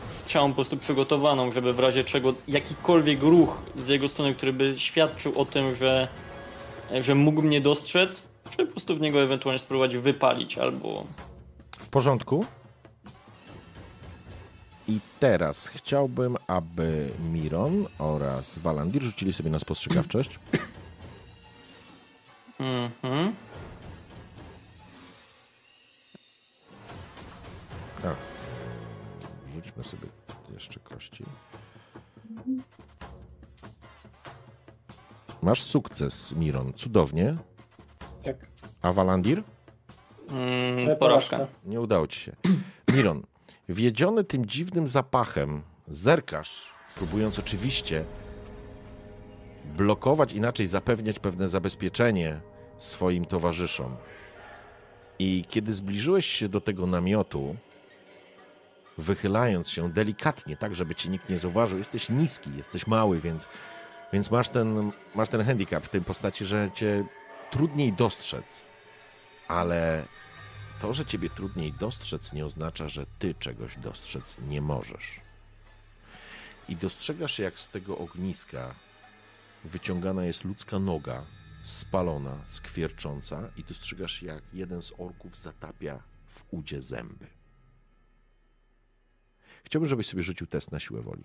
strzałą 0.09 0.49
po 0.49 0.55
prostu 0.55 0.77
przygotowaną, 0.77 1.53
żeby 1.53 1.73
w 1.73 1.79
razie 1.79 2.05
czego 2.05 2.35
jakikolwiek 2.49 3.23
ruch 3.23 3.63
z 3.79 3.89
jego 3.89 4.09
strony, 4.09 4.35
który 4.35 4.53
by 4.53 4.75
świadczył 4.79 5.41
o 5.41 5.45
tym, 5.45 5.75
że, 5.75 6.09
że 7.01 7.15
mógł 7.15 7.43
mnie 7.43 7.61
dostrzec, 7.61 8.23
żeby 8.51 8.67
po 8.67 8.73
prostu 8.73 8.97
w 8.97 9.01
niego 9.01 9.23
ewentualnie 9.23 9.59
spróbować 9.59 9.97
wypalić 9.97 10.59
albo 10.59 11.07
W 11.79 11.89
porządku. 11.89 12.45
I 14.89 15.01
teraz 15.21 15.69
chciałbym, 15.69 16.37
aby 16.47 17.11
Miron 17.33 17.87
oraz 17.99 18.59
Walandir 18.59 19.03
rzucili 19.03 19.33
sobie 19.33 19.51
na 19.51 19.59
spostrzegawczość. 19.59 20.39
Mhm. 22.59 23.33
A. 28.05 28.28
Rzućmy 29.65 29.85
sobie 29.85 30.09
jeszcze 30.55 30.81
kości. 30.81 31.25
Masz 35.43 35.63
sukces, 35.63 36.33
Miron. 36.33 36.73
Cudownie. 36.73 37.37
Jak 38.25 38.51
A 38.83 38.93
Walandir? 38.93 39.43
Mm, 40.31 40.97
porażka. 40.97 41.47
Nie 41.65 41.81
udało 41.81 42.07
ci 42.07 42.21
się. 42.21 42.33
Miron, 42.95 43.23
wiedziony 43.69 44.25
tym 44.25 44.47
dziwnym 44.47 44.89
zapachem, 44.89 45.63
zerkasz, 45.89 46.73
próbując 46.95 47.39
oczywiście 47.39 48.05
blokować, 49.77 50.33
inaczej 50.33 50.67
zapewniać 50.67 51.19
pewne 51.19 51.49
zabezpieczenie 51.49 52.41
swoim 52.79 53.25
towarzyszom. 53.25 53.97
I 55.19 55.45
kiedy 55.49 55.75
zbliżyłeś 55.75 56.27
się 56.27 56.49
do 56.49 56.61
tego 56.61 56.87
namiotu, 56.87 57.57
wychylając 58.99 59.71
się 59.71 59.93
delikatnie, 59.93 60.57
tak 60.57 60.75
żeby 60.75 60.95
cię 60.95 61.09
nikt 61.09 61.29
nie 61.29 61.39
zauważył, 61.39 61.79
jesteś 61.79 62.09
niski, 62.09 62.57
jesteś 62.57 62.87
mały, 62.87 63.21
więc, 63.21 63.49
więc 64.13 64.31
masz, 64.31 64.49
ten, 64.49 64.93
masz 65.15 65.29
ten 65.29 65.45
handicap 65.45 65.85
w 65.85 65.89
tej 65.89 66.01
postaci, 66.01 66.45
że 66.45 66.71
cię 66.75 67.05
trudniej 67.51 67.93
dostrzec. 67.93 68.65
Ale 69.49 70.05
to, 70.81 70.95
że 70.95 71.07
ciebie 71.07 71.31
trudniej 71.31 71.73
dostrzec, 71.73 72.33
nie 72.33 72.47
oznacza, 72.47 72.89
że 72.89 73.07
ty 73.19 73.35
czegoś 73.35 73.77
dostrzec 73.77 74.37
nie 74.49 74.61
możesz. 74.61 75.21
I 76.69 76.77
dostrzegasz, 76.77 77.39
jak 77.39 77.59
z 77.59 77.69
tego 77.69 77.99
ogniska 77.99 78.75
wyciągana 79.65 80.25
jest 80.25 80.45
ludzka 80.45 80.79
noga, 80.79 81.23
spalona, 81.63 82.39
skwiercząca, 82.45 83.49
i 83.57 83.65
dostrzegasz, 83.65 84.23
jak 84.23 84.43
jeden 84.53 84.83
z 84.83 84.93
orków 84.99 85.37
zatapia 85.37 86.03
w 86.27 86.45
udzie 86.51 86.83
zęby. 86.83 87.38
Chciałbym, 89.69 89.89
żebyś 89.89 90.07
sobie 90.07 90.23
rzucił 90.23 90.47
test 90.47 90.73
na 90.73 90.81
siłę 90.81 91.03
woli. 91.03 91.23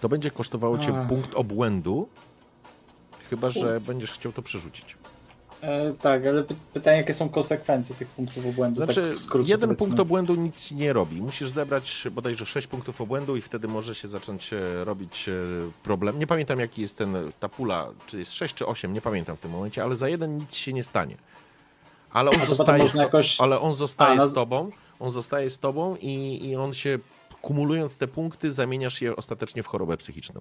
To 0.00 0.08
będzie 0.08 0.30
kosztowało 0.30 0.78
cię 0.78 0.92
Ach. 0.96 1.08
punkt 1.08 1.34
obłędu, 1.34 2.08
chyba 3.30 3.50
że 3.50 3.80
będziesz 3.80 4.12
chciał 4.12 4.32
to 4.32 4.42
przerzucić. 4.42 4.96
E, 5.62 5.94
tak, 5.94 6.26
ale 6.26 6.42
py- 6.42 6.54
pytanie, 6.74 6.96
jakie 6.96 7.12
są 7.14 7.28
konsekwencje 7.28 7.94
tych 7.96 8.08
punktów 8.08 8.46
obłędu? 8.46 8.84
Znaczy, 8.84 9.10
tak 9.12 9.18
skrócie, 9.22 9.50
jeden 9.50 9.68
powiedzmy. 9.68 9.86
punkt 9.86 10.00
obłędu 10.00 10.34
nic 10.34 10.62
ci 10.64 10.74
nie 10.74 10.92
robi. 10.92 11.22
Musisz 11.22 11.48
zebrać 11.50 12.04
bodajże 12.12 12.46
6 12.46 12.66
punktów 12.66 13.00
obłędu 13.00 13.36
i 13.36 13.42
wtedy 13.42 13.68
może 13.68 13.94
się 13.94 14.08
zacząć 14.08 14.52
e, 14.52 14.84
robić 14.84 15.28
e, 15.28 15.32
problem. 15.82 16.18
Nie 16.18 16.26
pamiętam, 16.26 16.58
jaki 16.60 16.82
jest 16.82 16.98
ten, 16.98 17.16
ta 17.40 17.48
pula, 17.48 17.88
czy 18.06 18.18
jest 18.18 18.32
6 18.32 18.54
czy 18.54 18.66
8, 18.66 18.92
nie 18.92 19.00
pamiętam 19.00 19.36
w 19.36 19.40
tym 19.40 19.50
momencie, 19.50 19.82
ale 19.82 19.96
za 19.96 20.08
jeden 20.08 20.36
nic 20.36 20.54
się 20.54 20.72
nie 20.72 20.84
stanie. 20.84 21.16
Ale 22.12 22.30
on 22.30 22.46
zostaje, 22.46 22.88
to, 22.88 23.02
jakoś- 23.02 23.40
ale 23.40 23.58
on 23.58 23.74
zostaje 23.76 24.12
A, 24.12 24.16
no- 24.16 24.26
z 24.26 24.34
tobą, 24.34 24.70
on 25.00 25.10
zostaje 25.10 25.50
z 25.50 25.58
tobą 25.58 25.96
i, 26.00 26.40
i 26.48 26.56
on 26.56 26.74
się, 26.74 26.98
kumulując 27.42 27.98
te 27.98 28.08
punkty, 28.08 28.52
zamieniasz 28.52 29.02
je 29.02 29.16
ostatecznie 29.16 29.62
w 29.62 29.66
chorobę 29.66 29.96
psychiczną. 29.96 30.40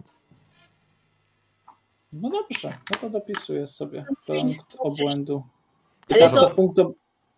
No 2.14 2.30
dobrze, 2.30 2.78
no 2.92 2.98
to 3.02 3.10
dopisuję 3.10 3.68
sobie 3.68 4.06
punkt 4.26 4.76
obłędu. 4.80 5.44
I 6.10 6.14
Ale 6.14 6.20
teraz 6.20 6.34
to- 6.34 6.50
punkt, 6.50 6.80
ob- 6.80 6.94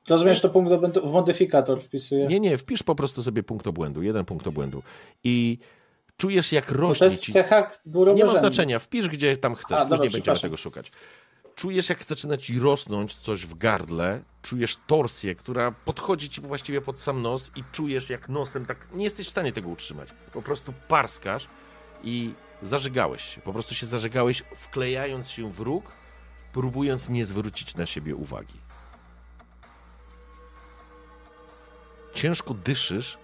rozumiesz, 0.07 0.41
to 0.41 0.49
punkt 0.49 0.71
obłędu 0.71 1.09
w 1.09 1.11
modyfikator 1.11 1.81
wpisuję. 1.81 2.27
Nie, 2.27 2.39
nie, 2.39 2.57
wpisz 2.57 2.83
po 2.83 2.95
prostu 2.95 3.23
sobie 3.23 3.43
punkt 3.43 3.67
obłędu, 3.67 4.01
jeden 4.03 4.25
punkt 4.25 4.47
obłędu. 4.47 4.83
I 5.23 5.57
czujesz, 6.17 6.51
jak 6.51 6.65
Bo 6.65 6.73
to 6.73 6.79
rośnie 6.81 7.07
jest 7.07 7.21
ci... 7.21 7.31
w 7.31 7.33
cechach 7.33 7.81
Nie 8.15 8.25
ma 8.25 8.35
znaczenia, 8.35 8.79
wpisz 8.79 9.07
gdzie 9.07 9.37
tam 9.37 9.55
chcesz, 9.55 9.77
A, 9.77 9.81
dobra, 9.85 9.97
później 9.97 10.11
będziemy 10.11 10.39
tego 10.39 10.57
szukać. 10.57 10.91
Czujesz, 11.55 11.89
jak 11.89 12.03
zaczyna 12.03 12.37
ci 12.37 12.59
rosnąć 12.59 13.15
coś 13.15 13.45
w 13.45 13.57
gardle, 13.57 14.21
czujesz 14.41 14.77
torsję, 14.87 15.35
która 15.35 15.71
podchodzi 15.71 16.29
ci 16.29 16.41
właściwie 16.41 16.81
pod 16.81 16.99
sam 16.99 17.21
nos 17.21 17.51
i 17.55 17.63
czujesz, 17.71 18.09
jak 18.09 18.29
nosem 18.29 18.65
tak... 18.65 18.87
Nie 18.93 19.03
jesteś 19.03 19.27
w 19.27 19.29
stanie 19.29 19.51
tego 19.51 19.69
utrzymać. 19.69 20.09
Po 20.33 20.41
prostu 20.41 20.73
parskasz 20.87 21.47
i 22.03 22.33
zażygałeś 22.63 23.23
się. 23.23 23.41
Po 23.41 23.53
prostu 23.53 23.75
się 23.75 23.85
zażygałeś, 23.85 24.43
wklejając 24.55 25.29
się 25.29 25.51
w 25.51 25.59
róg, 25.59 25.91
próbując 26.53 27.09
nie 27.09 27.25
zwrócić 27.25 27.75
na 27.75 27.85
siebie 27.85 28.15
uwagi. 28.15 28.59
Ciężko 32.13 32.53
dyszysz, 32.53 33.17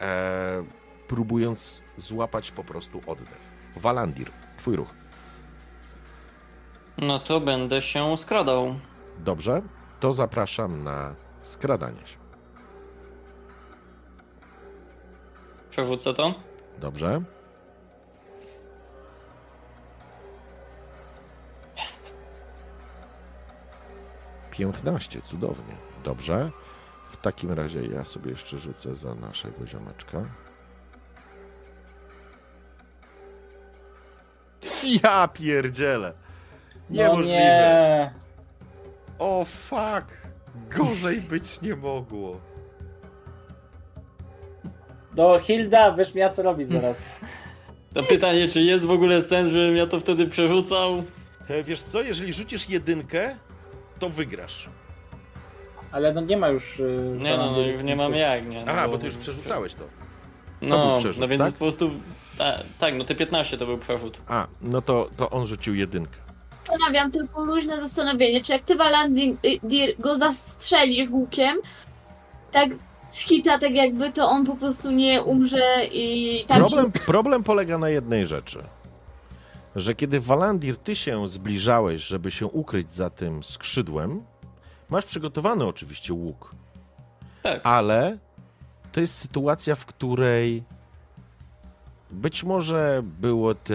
e, 0.00 0.64
próbując 1.08 1.82
złapać 1.96 2.50
po 2.50 2.64
prostu 2.64 3.02
oddech. 3.06 3.52
Walandir, 3.76 4.30
twój 4.56 4.76
ruch. 4.76 4.94
No 6.98 7.18
to 7.18 7.40
będę 7.40 7.80
się 7.80 8.16
skradał. 8.16 8.74
Dobrze, 9.18 9.62
to 10.00 10.12
zapraszam 10.12 10.82
na 10.84 11.14
skradanie 11.42 12.06
się. 12.06 12.16
Przerzucę 15.70 16.14
to. 16.14 16.34
Dobrze. 16.78 17.22
15, 24.66 25.20
cudownie. 25.22 25.74
Dobrze. 26.04 26.50
W 27.10 27.16
takim 27.16 27.52
razie 27.52 27.86
ja 27.86 28.04
sobie 28.04 28.30
jeszcze 28.30 28.58
rzucę 28.58 28.94
za 28.94 29.14
naszego 29.14 29.66
ziomeczka. 29.66 30.24
Ja 35.04 35.28
pierdzielę. 35.28 36.12
No 36.90 37.02
Niemożliwe. 37.02 37.36
nie. 37.38 38.10
O 39.18 39.44
fuck. 39.44 40.16
Gorzej 40.70 41.20
być 41.20 41.60
nie 41.60 41.76
mogło. 41.76 42.40
No 45.16 45.38
Hilda, 45.38 45.92
wiesz 45.92 46.14
mi 46.14 46.20
ja 46.20 46.30
co 46.30 46.42
robić 46.42 46.68
zaraz. 46.68 46.96
To 47.94 48.02
pytanie, 48.02 48.48
czy 48.48 48.60
jest 48.62 48.86
w 48.86 48.90
ogóle 48.90 49.22
sens, 49.22 49.52
żebym 49.52 49.76
ja 49.76 49.86
to 49.86 50.00
wtedy 50.00 50.26
przerzucał? 50.26 51.02
E, 51.48 51.62
Wiesz 51.62 51.82
co, 51.82 52.02
jeżeli 52.02 52.32
rzucisz 52.32 52.68
jedynkę, 52.68 53.36
to 54.02 54.08
wygrasz. 54.08 54.68
Ale 55.92 56.12
no 56.14 56.20
nie 56.20 56.36
ma 56.36 56.48
już... 56.48 56.80
y, 56.80 57.16
Nie 57.18 57.36
no, 57.36 57.50
no 57.50 57.60
już 57.60 57.82
nie 57.82 57.96
mam 57.96 58.14
jak, 58.14 58.48
nie? 58.48 58.64
No 58.64 58.72
Aha, 58.72 58.88
bo 58.88 58.98
ty 58.98 59.06
już 59.06 59.16
przerzucałeś 59.16 59.74
to. 59.74 59.84
No, 60.62 60.86
był 60.88 60.98
przerzut, 60.98 61.20
no 61.20 61.28
więc 61.28 61.42
tak? 61.42 61.52
po 61.52 61.58
prostu... 61.58 61.90
Ta, 62.38 62.58
tak, 62.78 62.94
no 62.94 63.04
te 63.04 63.14
15 63.14 63.58
to 63.58 63.66
był 63.66 63.78
przerzut. 63.78 64.20
A, 64.28 64.46
no 64.62 64.82
to, 64.82 65.10
to 65.16 65.30
on 65.30 65.46
rzucił 65.46 65.74
jedynkę. 65.74 66.18
Zastanawiam 66.66 67.10
tylko 67.10 67.44
luźne 67.44 67.80
zastanowienie, 67.80 68.44
czy 68.44 68.52
jak 68.52 68.62
ty 68.64 68.76
Walandir 68.76 69.36
go 69.98 70.18
zastrzelisz 70.18 71.10
łukiem, 71.10 71.56
tak 72.52 72.68
z 73.10 73.20
hita, 73.20 73.58
tak 73.58 73.74
jakby, 73.74 74.12
to 74.12 74.28
on 74.28 74.46
po 74.46 74.56
prostu 74.56 74.90
nie 74.90 75.22
umrze 75.22 75.84
i 75.92 76.44
tam 76.46 76.58
Problem, 76.58 76.92
problem 76.92 77.42
polega 77.42 77.78
na 77.78 77.88
jednej 77.88 78.26
rzeczy. 78.26 78.62
Że 79.76 79.94
kiedy 79.94 80.20
Walandir, 80.20 80.76
ty 80.76 80.96
się 80.96 81.28
zbliżałeś, 81.28 82.02
żeby 82.02 82.30
się 82.30 82.46
ukryć 82.46 82.92
za 82.92 83.10
tym 83.10 83.42
skrzydłem, 83.42 84.24
masz 84.88 85.04
przygotowany 85.04 85.64
oczywiście 85.64 86.12
łuk, 86.14 86.54
Tak. 87.42 87.60
ale 87.64 88.18
to 88.92 89.00
jest 89.00 89.18
sytuacja, 89.18 89.74
w 89.74 89.86
której 89.86 90.64
Być 92.10 92.44
może 92.44 93.02
było 93.04 93.54
te. 93.54 93.74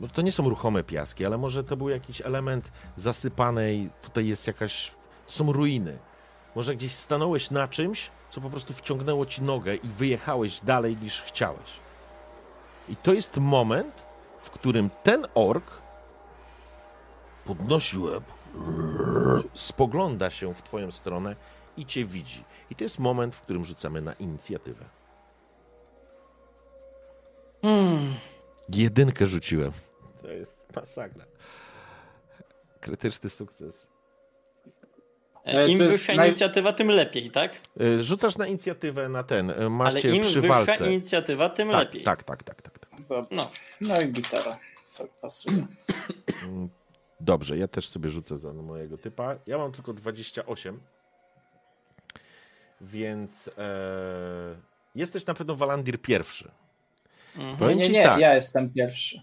no 0.00 0.08
To 0.08 0.22
nie 0.22 0.32
są 0.32 0.48
ruchome 0.48 0.82
piaski, 0.82 1.26
ale 1.26 1.38
może 1.38 1.64
to 1.64 1.76
był 1.76 1.88
jakiś 1.88 2.20
element 2.20 2.72
zasypanej. 2.96 3.90
Tutaj 4.02 4.26
jest 4.26 4.46
jakaś. 4.46 4.90
To 5.26 5.32
są 5.32 5.52
ruiny. 5.52 5.98
Może 6.54 6.76
gdzieś 6.76 6.92
stanąłeś 6.92 7.50
na 7.50 7.68
czymś, 7.68 8.10
co 8.30 8.40
po 8.40 8.50
prostu 8.50 8.72
wciągnęło 8.74 9.26
ci 9.26 9.42
nogę 9.42 9.74
i 9.74 9.88
wyjechałeś 9.88 10.60
dalej 10.60 10.96
niż 10.96 11.22
chciałeś. 11.22 11.70
I 12.88 12.96
to 12.96 13.12
jest 13.14 13.36
moment, 13.36 14.02
w 14.44 14.50
którym 14.50 14.90
ten 15.02 15.26
ork 15.34 15.70
podnosi 17.44 17.98
łeb, 17.98 18.24
spogląda 19.54 20.30
się 20.30 20.54
w 20.54 20.62
twoją 20.62 20.90
stronę 20.92 21.36
i 21.76 21.86
cię 21.86 22.04
widzi. 22.04 22.44
I 22.70 22.74
to 22.76 22.84
jest 22.84 22.98
moment, 22.98 23.34
w 23.34 23.40
którym 23.40 23.64
rzucamy 23.64 24.00
na 24.00 24.12
inicjatywę. 24.12 24.84
Hmm. 27.62 28.14
Jedynkę 28.68 29.26
rzuciłem. 29.26 29.72
To 30.22 30.28
jest 30.28 30.76
masakra. 30.76 31.24
Krytyczny 32.80 33.30
sukces. 33.30 33.88
Ale 35.44 35.68
Im 35.68 35.78
to 35.78 35.84
jest 35.84 35.96
wyższa 35.96 36.12
naj- 36.12 36.26
inicjatywa, 36.26 36.72
tym 36.72 36.88
lepiej, 36.88 37.30
tak? 37.30 37.52
Y, 37.80 38.02
Rzucasz 38.02 38.38
na 38.38 38.46
inicjatywę 38.46 39.08
na 39.08 39.22
ten. 39.22 39.50
y, 39.50 39.54
Ale 39.56 39.70
Macie 39.70 40.10
im 40.16 40.22
przy 40.22 40.40
wyższa 40.40 40.64
walce. 40.64 40.86
inicjatywa, 40.92 41.48
tym 41.48 41.70
Tak, 41.70 41.78
lepiej. 41.80 42.02
tak, 42.02 42.22
tak, 42.24 42.42
tak, 42.42 42.62
tak, 42.62 42.78
tak. 42.78 42.83
Dobra. 42.98 43.26
No, 43.30 43.50
No 43.80 44.00
i 44.00 44.08
gitara. 44.12 44.58
Tak 44.98 45.10
pasuje. 45.10 45.66
Dobrze, 47.20 47.58
ja 47.58 47.68
też 47.68 47.88
sobie 47.88 48.10
rzucę 48.10 48.38
za 48.38 48.52
mojego 48.52 48.98
typa. 48.98 49.34
Ja 49.46 49.58
mam 49.58 49.72
tylko 49.72 49.92
28. 49.92 50.80
Więc 52.80 53.50
e, 53.58 53.62
jesteś 54.94 55.26
na 55.26 55.34
pewno 55.34 55.56
Walandir 55.56 56.00
pierwszy. 56.02 56.50
mhm. 57.36 57.56
Powiem 57.56 57.78
Nie, 57.78 57.84
ci 57.84 57.92
nie, 57.92 58.04
tak. 58.04 58.20
ja 58.20 58.34
jestem 58.34 58.70
pierwszy. 58.72 59.22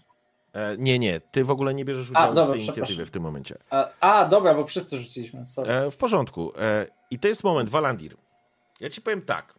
E, 0.52 0.76
nie, 0.78 0.98
nie, 0.98 1.20
ty 1.20 1.44
w 1.44 1.50
ogóle 1.50 1.74
nie 1.74 1.84
bierzesz 1.84 2.10
udziału 2.10 2.34
dobra, 2.34 2.54
w 2.54 2.56
tej 2.56 2.64
inicjatywie 2.64 3.06
w 3.06 3.10
tym 3.10 3.22
momencie. 3.22 3.58
A, 3.70 3.88
a 4.00 4.24
dobra, 4.28 4.54
bo 4.54 4.64
wszyscy 4.64 5.00
rzuciliśmy. 5.00 5.46
Sorry. 5.46 5.72
E, 5.72 5.90
w 5.90 5.96
porządku. 5.96 6.52
E, 6.58 6.86
I 7.10 7.18
to 7.18 7.28
jest 7.28 7.44
moment, 7.44 7.70
Walandir. 7.70 8.16
Ja 8.80 8.90
ci 8.90 9.02
powiem 9.02 9.22
tak. 9.22 9.54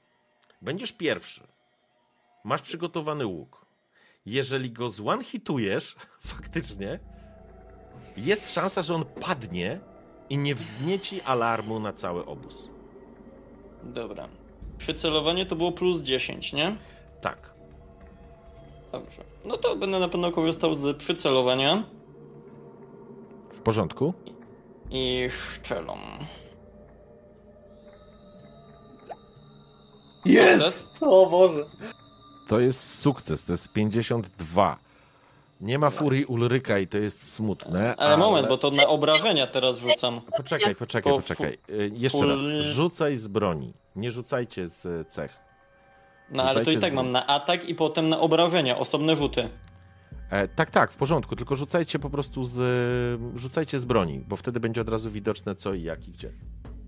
Będziesz 0.61 0.91
pierwszy. 0.91 1.41
Masz 2.43 2.61
przygotowany 2.61 3.25
łuk. 3.25 3.62
Jeżeli 4.25 4.71
go 4.71 4.89
zone-hitujesz, 4.89 5.95
faktycznie, 6.33 6.99
jest 8.17 8.53
szansa, 8.53 8.81
że 8.81 8.95
on 8.95 9.05
padnie 9.05 9.79
i 10.29 10.37
nie 10.37 10.55
wznieci 10.55 11.21
alarmu 11.21 11.79
na 11.79 11.93
cały 11.93 12.25
obóz. 12.25 12.69
Dobra. 13.83 14.27
Przycelowanie 14.77 15.45
to 15.45 15.55
było 15.55 15.71
plus 15.71 16.01
10, 16.01 16.53
nie? 16.53 16.75
Tak. 17.21 17.53
Dobrze. 18.91 19.23
No 19.45 19.57
to 19.57 19.75
będę 19.75 19.99
na 19.99 20.07
pewno 20.09 20.31
korzystał 20.31 20.75
z 20.75 20.97
przycelowania 20.97 21.83
W 23.53 23.59
porządku? 23.59 24.13
i 24.91 25.27
szczelą. 25.29 25.93
Jest! 30.25 31.03
O 31.03 31.25
Boże. 31.29 31.65
To 32.53 32.59
jest 32.59 32.99
sukces, 32.99 33.43
to 33.43 33.53
jest 33.53 33.73
52. 33.73 34.77
Nie 35.61 35.79
ma 35.79 35.89
furii 35.89 36.25
Ulryka 36.25 36.79
i 36.79 36.87
to 36.87 36.97
jest 36.97 37.33
smutne. 37.33 37.95
Ale 37.95 38.17
moment, 38.17 38.47
bo 38.47 38.57
to 38.57 38.71
na 38.71 38.87
obrażenia 38.87 39.47
teraz 39.47 39.77
rzucam. 39.77 40.21
Poczekaj, 40.37 40.75
poczekaj, 40.75 41.13
poczekaj. 41.13 41.57
Y, 41.69 41.91
Jeszcze 41.93 42.25
raz. 42.27 42.41
Rzucaj 42.59 43.17
z 43.17 43.27
broni. 43.27 43.73
Nie 43.95 44.11
rzucajcie 44.11 44.69
z 44.69 44.85
e, 44.85 45.05
cech. 45.05 45.37
No 46.31 46.43
ale 46.43 46.65
to 46.65 46.71
i 46.71 46.77
tak 46.77 46.93
mam 46.93 47.11
na 47.11 47.27
atak 47.27 47.69
i 47.69 47.75
potem 47.75 48.09
na 48.09 48.19
obrażenia, 48.19 48.77
osobne 48.77 49.15
rzuty. 49.15 49.49
E, 50.29 50.47
tak, 50.47 50.71
tak, 50.71 50.91
w 50.91 50.95
porządku, 50.95 51.35
tylko 51.35 51.55
rzucajcie 51.55 51.99
po 51.99 52.09
prostu 52.09 52.43
z. 52.43 52.59
e, 53.35 53.39
Rzucajcie 53.39 53.79
z 53.79 53.85
broni, 53.85 54.19
bo 54.27 54.35
wtedy 54.35 54.59
będzie 54.59 54.81
od 54.81 54.89
razu 54.89 55.11
widoczne 55.11 55.55
co 55.55 55.73
i 55.73 55.83
jak 55.83 56.07
i 56.07 56.11
gdzie. 56.11 56.31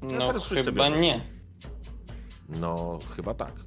No 0.02 0.27
teraz 0.27 0.48
rzuć 0.48 0.60
chyba 0.66 0.90
nie. 0.90 1.22
No, 2.50 3.00
chyba 3.16 3.34
tak. 3.34 3.65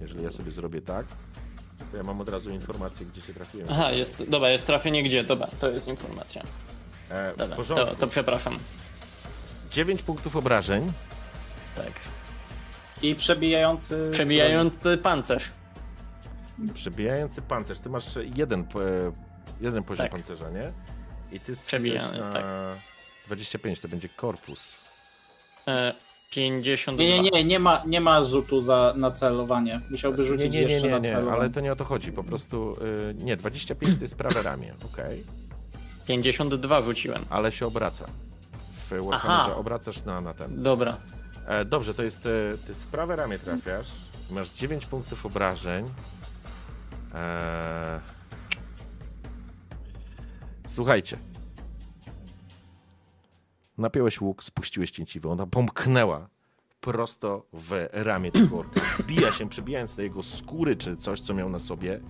Jeżeli 0.00 0.24
ja 0.24 0.32
sobie 0.32 0.50
zrobię 0.50 0.80
tak, 0.82 1.06
to 1.90 1.96
ja 1.96 2.02
mam 2.02 2.20
od 2.20 2.28
razu 2.28 2.50
informację, 2.50 3.06
gdzie 3.06 3.22
cię 3.22 3.34
trafiłem. 3.34 3.68
Aha, 3.70 3.90
jest, 3.90 4.22
dobra, 4.28 4.50
jest 4.50 4.66
trafienie 4.66 5.02
gdzie, 5.02 5.24
dobra, 5.24 5.46
to 5.60 5.68
jest 5.70 5.88
informacja. 5.88 6.42
E, 7.10 7.32
Dobra, 7.36 7.56
to, 7.56 7.96
to 7.96 8.06
przepraszam. 8.06 8.58
9 9.70 10.02
punktów 10.02 10.36
obrażeń. 10.36 10.92
Tak. 11.74 11.92
I 13.02 13.14
przebijający. 13.14 14.08
Przebijający 14.12 14.96
pancerz. 14.98 15.50
Przebijający 16.74 17.42
pancerz. 17.42 17.80
Ty 17.80 17.90
masz 17.90 18.04
jeden, 18.36 18.60
e, 18.60 18.66
jeden 19.60 19.82
poziom 19.84 20.04
Tak. 20.04 20.12
pancerza, 20.12 20.50
nie? 20.50 20.72
I 21.32 21.40
ty 21.40 21.56
Przebijany, 21.56 22.18
na 22.20 22.32
tak. 22.32 22.44
25, 23.26 23.80
to 23.80 23.88
będzie 23.88 24.08
korpus. 24.08 24.78
E, 25.68 25.94
52. 26.34 27.04
Nie, 27.04 27.22
nie, 27.22 27.30
nie, 27.30 27.44
nie 27.44 27.58
ma, 27.58 27.82
nie 27.86 28.00
ma 28.00 28.22
rzutu 28.22 28.60
za, 28.60 28.94
na 28.96 29.10
celowanie. 29.10 29.80
Musiałby 29.90 30.22
Nie, 30.22 30.28
rzucić 30.28 30.54
nie, 30.54 30.60
nie, 30.60 30.68
jeszcze 30.72 30.86
nie, 30.86 30.92
na 30.92 30.98
nie, 30.98 31.08
celowanie. 31.08 31.36
ale 31.36 31.50
to 31.50 31.60
nie 31.60 31.72
o 31.72 31.76
to 31.76 31.84
chodzi. 31.84 32.12
Po 32.12 32.24
prostu, 32.24 32.76
y, 33.10 33.14
nie, 33.24 33.36
25 33.36 33.96
to 33.98 34.04
jest 34.04 34.16
prawe 34.16 34.42
ramię, 34.42 34.74
okej, 34.92 35.24
52 36.06 36.82
rzuciłem. 36.82 37.24
ale 37.30 37.52
się 37.52 37.66
obraca. 37.66 38.06
W 38.72 39.04
Warhammerze 39.10 39.56
obracasz 39.56 40.04
na, 40.04 40.20
na 40.20 40.34
ten. 40.34 40.62
Dobra. 40.62 40.96
E, 41.46 41.64
dobrze, 41.64 41.94
to 41.94 42.02
jest, 42.02 42.26
e, 42.26 42.30
ty 42.66 42.74
z 42.74 42.86
prawe 42.86 43.16
ramię 43.16 43.38
trafiasz, 43.38 43.88
masz 44.30 44.50
9 44.50 44.86
punktów 44.86 45.26
obrażeń. 45.26 45.90
E... 47.14 48.00
Słuchajcie. 50.66 51.16
Napiąłeś 53.78 54.20
łuk, 54.20 54.44
spuściłeś 54.44 54.90
cięciwę, 54.90 55.30
ona 55.30 55.46
pomknęła 55.46 56.28
prosto 56.80 57.46
w 57.52 57.88
ramię 57.92 58.32
tego 58.32 58.58
orka. 58.58 58.80
Wbija 58.98 59.32
się, 59.32 59.48
przebijając 59.48 59.96
do 59.96 60.02
jego 60.02 60.22
skóry 60.22 60.76
czy 60.76 60.96
coś, 60.96 61.20
co 61.20 61.34
miał 61.34 61.50
na 61.50 61.58
sobie, 61.58 62.00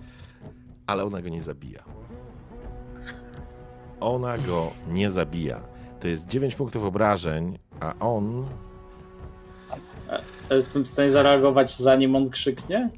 ale 0.87 1.03
ona 1.03 1.21
go 1.21 1.29
nie 1.29 1.41
zabija. 1.41 1.83
Ona 3.99 4.37
go 4.37 4.71
nie 4.87 5.11
zabija. 5.11 5.61
To 5.99 6.07
jest 6.07 6.27
9 6.27 6.55
punktów 6.55 6.83
obrażeń, 6.83 7.59
a 7.79 7.93
on 7.99 8.45
Jestem 10.49 10.83
w 10.83 10.87
stanie 10.87 11.09
zareagować 11.09 11.77
zanim 11.77 12.15
on 12.15 12.29
krzyknie? 12.29 12.89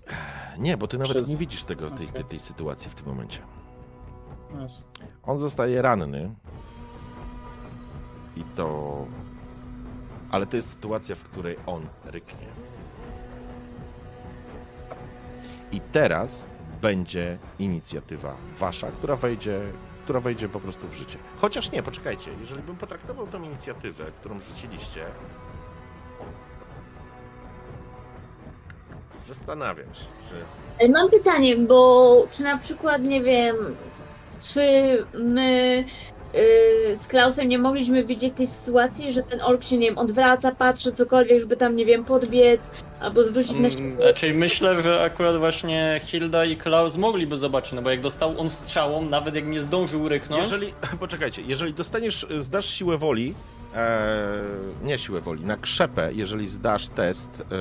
Nie, 0.58 0.77
bo 0.77 0.88
ty 0.88 0.98
nawet 0.98 1.11
Przez- 1.11 1.27
nie 1.30 1.35
widzisz 1.35 1.64
tego, 1.64 1.91
tej, 1.91 2.08
tej, 2.08 2.24
tej 2.24 2.40
sytuacji 2.40 2.91
w 2.91 2.95
tym 2.95 3.06
momencie. 3.06 3.40
Jest. 4.61 4.88
On 5.24 5.40
zostaje 5.40 5.82
ranny. 5.82 6.35
I 8.35 8.43
to. 8.55 9.05
Ale 10.31 10.45
to 10.45 10.55
jest 10.55 10.69
sytuacja, 10.69 11.15
w 11.15 11.23
której 11.23 11.55
on 11.65 11.87
ryknie. 12.05 12.47
I 15.71 15.79
teraz 15.79 16.49
będzie 16.81 17.37
inicjatywa 17.59 18.35
wasza, 18.59 18.91
która 18.91 19.15
wejdzie, 19.15 19.59
która 20.03 20.19
wejdzie 20.19 20.49
po 20.49 20.59
prostu 20.59 20.87
w 20.87 20.93
życie. 20.93 21.17
Chociaż 21.37 21.71
nie, 21.71 21.83
poczekajcie, 21.83 22.31
jeżeli 22.39 22.61
bym 22.61 22.75
potraktował 22.75 23.27
tą 23.27 23.43
inicjatywę, 23.43 24.05
którą 24.19 24.39
rzuciliście. 24.39 25.05
Zastanawiam 29.19 29.93
się, 29.93 30.05
czy 30.29 30.87
Mam 30.89 31.09
pytanie, 31.09 31.57
bo 31.57 32.27
czy 32.31 32.43
na 32.43 32.57
przykład, 32.57 33.01
nie 33.01 33.23
wiem, 33.23 33.55
czy 34.41 34.61
my 35.13 35.85
yy, 36.33 36.95
z 36.95 37.07
Klausem 37.07 37.47
nie 37.49 37.59
mogliśmy 37.59 38.03
widzieć 38.03 38.33
tej 38.37 38.47
sytuacji, 38.47 39.13
że 39.13 39.23
ten 39.23 39.41
ork 39.41 39.63
się, 39.63 39.77
nie 39.77 39.87
wiem, 39.89 39.97
odwraca, 39.97 40.51
patrzy 40.51 40.91
cokolwiek, 40.91 41.39
żeby 41.39 41.57
tam, 41.57 41.75
nie 41.75 41.85
wiem, 41.85 42.03
podbiec, 42.05 42.71
albo 43.01 43.23
zwrócić 43.23 43.55
na 43.55 43.69
siebie. 43.69 43.83
Mm, 43.83 44.13
Czyli 44.15 44.33
myślę, 44.33 44.81
że 44.81 45.03
akurat 45.03 45.37
właśnie 45.37 45.99
Hilda 46.03 46.45
i 46.45 46.57
Klaus 46.57 46.97
mogliby 46.97 47.37
zobaczyć, 47.37 47.73
no 47.73 47.81
bo 47.81 47.89
jak 47.89 48.01
dostał 48.01 48.39
on 48.39 48.49
strzałą, 48.49 49.05
nawet 49.05 49.35
jak 49.35 49.45
nie 49.45 49.61
zdążył 49.61 50.09
ryknąć, 50.09 50.41
Jeżeli, 50.43 50.73
poczekajcie, 50.99 51.41
jeżeli 51.41 51.73
dostaniesz, 51.73 52.27
zdasz 52.39 52.65
siłę 52.65 52.97
woli, 52.97 53.33
e, 53.75 54.41
nie 54.83 54.97
siłę 54.97 55.21
woli, 55.21 55.45
na 55.45 55.57
krzepę, 55.57 56.09
jeżeli 56.13 56.47
zdasz 56.47 56.87
test, 56.89 57.41
e, 57.51 57.55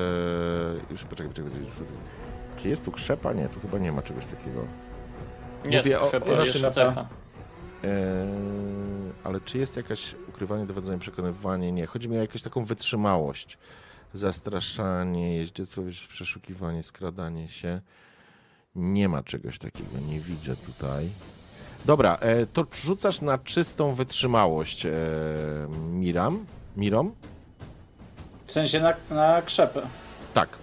już 0.91 1.05
poczekaj, 1.05 1.29
poczekaj, 1.29 1.51
poczekaj, 1.51 1.73
poczekaj. 1.73 1.97
czy 2.57 2.69
jest 2.69 2.85
tu 2.85 2.93
krzepa? 2.93 3.33
Nie, 3.33 3.49
tu 3.49 3.61
chyba 3.61 3.79
nie 3.79 3.93
ma 3.93 4.03
czegoś 4.03 4.27
takiego. 4.27 4.61
jest 5.71 5.87
mówię 5.87 6.01
o- 6.01 6.09
krzepa, 6.09 6.27
o 6.27 6.31
jest 6.31 6.53
szepa. 6.53 6.71
cecha. 6.71 7.07
E, 7.85 8.27
ale 9.25 9.41
czy 9.41 9.59
jest 9.59 9.77
jakaś 9.77 10.15
ukrywanie, 10.29 10.67
dowodzenie, 10.67 10.99
przekonywanie? 10.99 11.73
Nie, 11.73 11.87
chodzi 11.87 12.09
mi 12.09 12.19
o 12.19 12.21
jakąś 12.21 12.43
taką 12.43 12.65
wytrzymałość. 12.65 13.59
Zastraszanie, 14.15 15.37
jeździectwo, 15.37 15.83
przeszukiwanie, 16.09 16.83
skradanie 16.83 17.49
się. 17.49 17.81
Nie 18.75 19.09
ma 19.09 19.23
czegoś 19.23 19.59
takiego, 19.59 19.99
nie 20.09 20.21
widzę 20.21 20.57
tutaj. 20.57 21.11
Dobra, 21.85 22.17
e, 22.21 22.47
to 22.47 22.67
rzucasz 22.73 23.21
na 23.21 23.39
czystą 23.39 23.93
wytrzymałość 23.93 24.87
e, 24.87 24.91
Miram? 25.93 26.47
Mirom? 26.77 27.15
W 28.45 28.53
sensie 28.53 28.81
na, 28.81 28.95
na 29.11 29.43
krzepę. 29.43 29.87
Tak. 30.35 30.60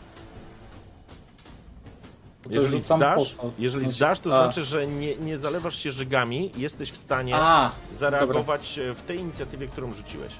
Bo 2.48 2.54
Jeżeli 2.56 2.82
zdasz, 2.82 3.38
jeżeli 3.60 3.86
W 3.86 3.88
sensie- 3.88 3.98
zdasz, 3.98 4.20
to 4.20 4.30
A. 4.30 4.32
znaczy, 4.44 4.64
że 4.64 4.88
nie, 4.88 5.16
nie 5.16 5.38
zalewasz 5.38 5.76
się 5.76 5.92
żygami, 5.92 6.52
jesteś 6.58 6.92
w 6.92 6.98
stanie 6.98 7.36
A, 7.36 7.72
zareagować 7.94 8.80
e, 8.80 8.94
w 8.94 9.02
tej 9.02 9.20
inicjatywie, 9.20 9.68
którą 9.68 9.94
rzuciłeś. 9.94 10.34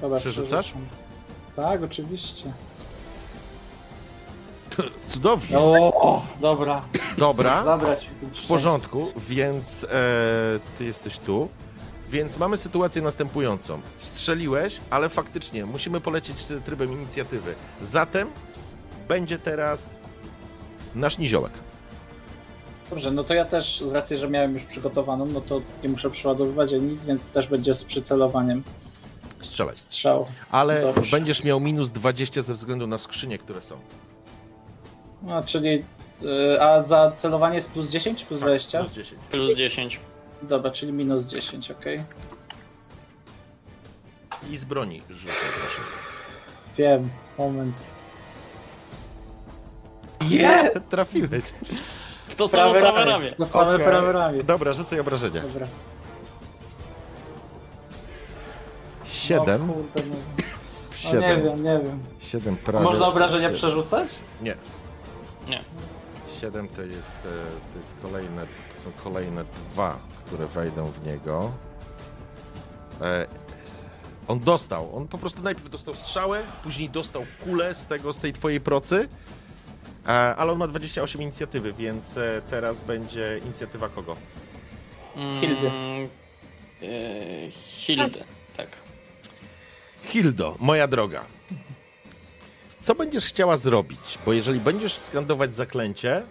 dobra, 0.00 0.18
Przerzucasz? 0.18 0.66
przerzucam. 0.66 0.88
Tak, 1.56 1.82
oczywiście. 1.82 2.52
Cudownie. 5.08 5.58
O, 5.58 6.22
dobra. 6.40 6.82
Dobra, 7.18 7.64
Zabrać 7.64 8.10
w 8.34 8.46
porządku, 8.48 9.06
więc 9.28 9.84
e, 9.84 9.88
ty 10.78 10.84
jesteś 10.84 11.18
tu. 11.18 11.48
Więc 12.10 12.38
mamy 12.38 12.56
sytuację 12.56 13.02
następującą. 13.02 13.80
Strzeliłeś, 13.98 14.80
ale 14.90 15.08
faktycznie 15.08 15.66
musimy 15.66 16.00
polecieć 16.00 16.44
trybem 16.64 16.92
inicjatywy. 16.92 17.54
Zatem 17.82 18.30
będzie 19.08 19.38
teraz 19.38 19.98
nasz 20.94 21.18
niziołek. 21.18 21.52
Dobrze, 22.90 23.10
no 23.10 23.24
to 23.24 23.34
ja 23.34 23.44
też 23.44 23.80
z 23.86 23.92
racji, 23.92 24.16
że 24.18 24.28
miałem 24.28 24.54
już 24.54 24.64
przygotowaną, 24.64 25.26
no 25.26 25.40
to 25.40 25.60
nie 25.82 25.88
muszę 25.88 26.10
przeładowywać 26.10 26.72
ani 26.72 26.82
nic, 26.82 27.04
więc 27.04 27.30
też 27.30 27.48
będzie 27.48 27.74
z 27.74 27.84
przycelowaniem 27.84 28.62
Strzelaj. 29.42 29.76
strzał. 29.76 30.26
Ale 30.50 30.82
Dobrze. 30.82 31.10
będziesz 31.10 31.44
miał 31.44 31.60
minus 31.60 31.90
20 31.90 32.42
ze 32.42 32.52
względu 32.54 32.86
na 32.86 32.98
skrzynie, 32.98 33.38
które 33.38 33.62
są. 33.62 33.76
No, 35.22 35.42
czyli. 35.42 35.84
y, 36.54 36.62
A 36.62 36.82
za 36.82 37.12
celowanie 37.16 37.54
jest 37.56 37.70
plus 37.70 37.88
10 37.88 38.24
plus 38.24 38.40
20? 38.40 38.78
Tak, 38.78 38.86
Plus 38.86 38.96
10. 38.96 39.20
Plus 39.30 39.54
10. 39.54 40.00
Dobra, 40.42 40.70
czyli 40.70 40.92
minus 40.92 41.24
10, 41.24 41.70
ok. 41.70 41.84
I 44.50 44.56
z 44.56 44.64
broni 44.64 45.02
rzucę, 45.10 45.34
proszę. 45.60 45.80
Wiem, 46.76 47.10
moment. 47.38 47.76
Nie! 50.30 50.70
Trafiłeś. 50.90 51.44
W 52.28 52.34
to 52.34 52.48
samo 52.48 52.74
prawe 52.74 53.04
ramię. 53.04 53.32
To 53.32 53.46
same 53.46 53.74
Okej. 53.74 53.86
prawe 53.86 54.12
ramię. 54.12 54.44
Dobra, 54.44 54.72
rzucaj 54.72 55.00
obrażenia. 55.00 55.42
Dobra. 55.42 55.66
7. 59.04 59.70
O, 59.70 59.74
kurde, 59.74 60.02
no. 60.10 60.14
O, 60.14 60.94
7. 60.94 61.20
nie 61.22 61.42
wiem, 61.44 61.62
nie 61.64 61.78
wiem. 61.78 62.02
7 62.20 62.54
A 62.62 62.64
prawie. 62.66 62.84
można 62.84 63.06
obrażenia 63.06 63.42
siedem. 63.42 63.56
przerzucać? 63.56 64.08
Nie. 64.42 64.56
Nie. 65.48 65.60
7 66.40 66.68
to 66.68 66.82
jest, 66.82 67.16
e, 67.16 67.22
to 67.72 67.78
jest 67.78 67.94
kolejne, 68.02 68.46
to 68.74 68.80
są 68.80 68.90
kolejne 69.04 69.44
dwa, 69.44 69.98
które 70.26 70.46
wejdą 70.46 70.90
w 70.90 71.06
niego. 71.06 71.50
E, 73.00 73.26
on 74.28 74.40
dostał, 74.40 74.96
on 74.96 75.08
po 75.08 75.18
prostu 75.18 75.42
najpierw 75.42 75.70
dostał 75.70 75.94
strzałę, 75.94 76.42
później 76.62 76.90
dostał 76.90 77.22
kulę 77.44 77.74
z 77.74 77.86
tego, 77.86 78.12
z 78.12 78.18
tej 78.18 78.32
twojej 78.32 78.60
procy, 78.60 79.08
ale 80.12 80.52
on 80.52 80.58
ma 80.58 80.66
28 80.66 81.22
inicjatywy, 81.22 81.72
więc 81.72 82.16
e, 82.16 82.42
teraz 82.50 82.80
będzie 82.80 83.40
inicjatywa 83.44 83.88
kogo? 83.88 84.16
Hildy. 85.40 85.66
Mm, 85.70 86.08
e, 86.82 87.50
Hildy, 87.50 88.24
tak. 88.56 88.68
Hildo, 90.02 90.56
moja 90.58 90.88
droga. 90.88 91.24
Co 92.80 92.94
będziesz 92.94 93.24
chciała 93.24 93.56
zrobić? 93.56 94.18
Bo 94.26 94.32
jeżeli 94.32 94.60
będziesz 94.60 94.92
skandować 94.96 95.56
zaklęcie, 95.56 96.22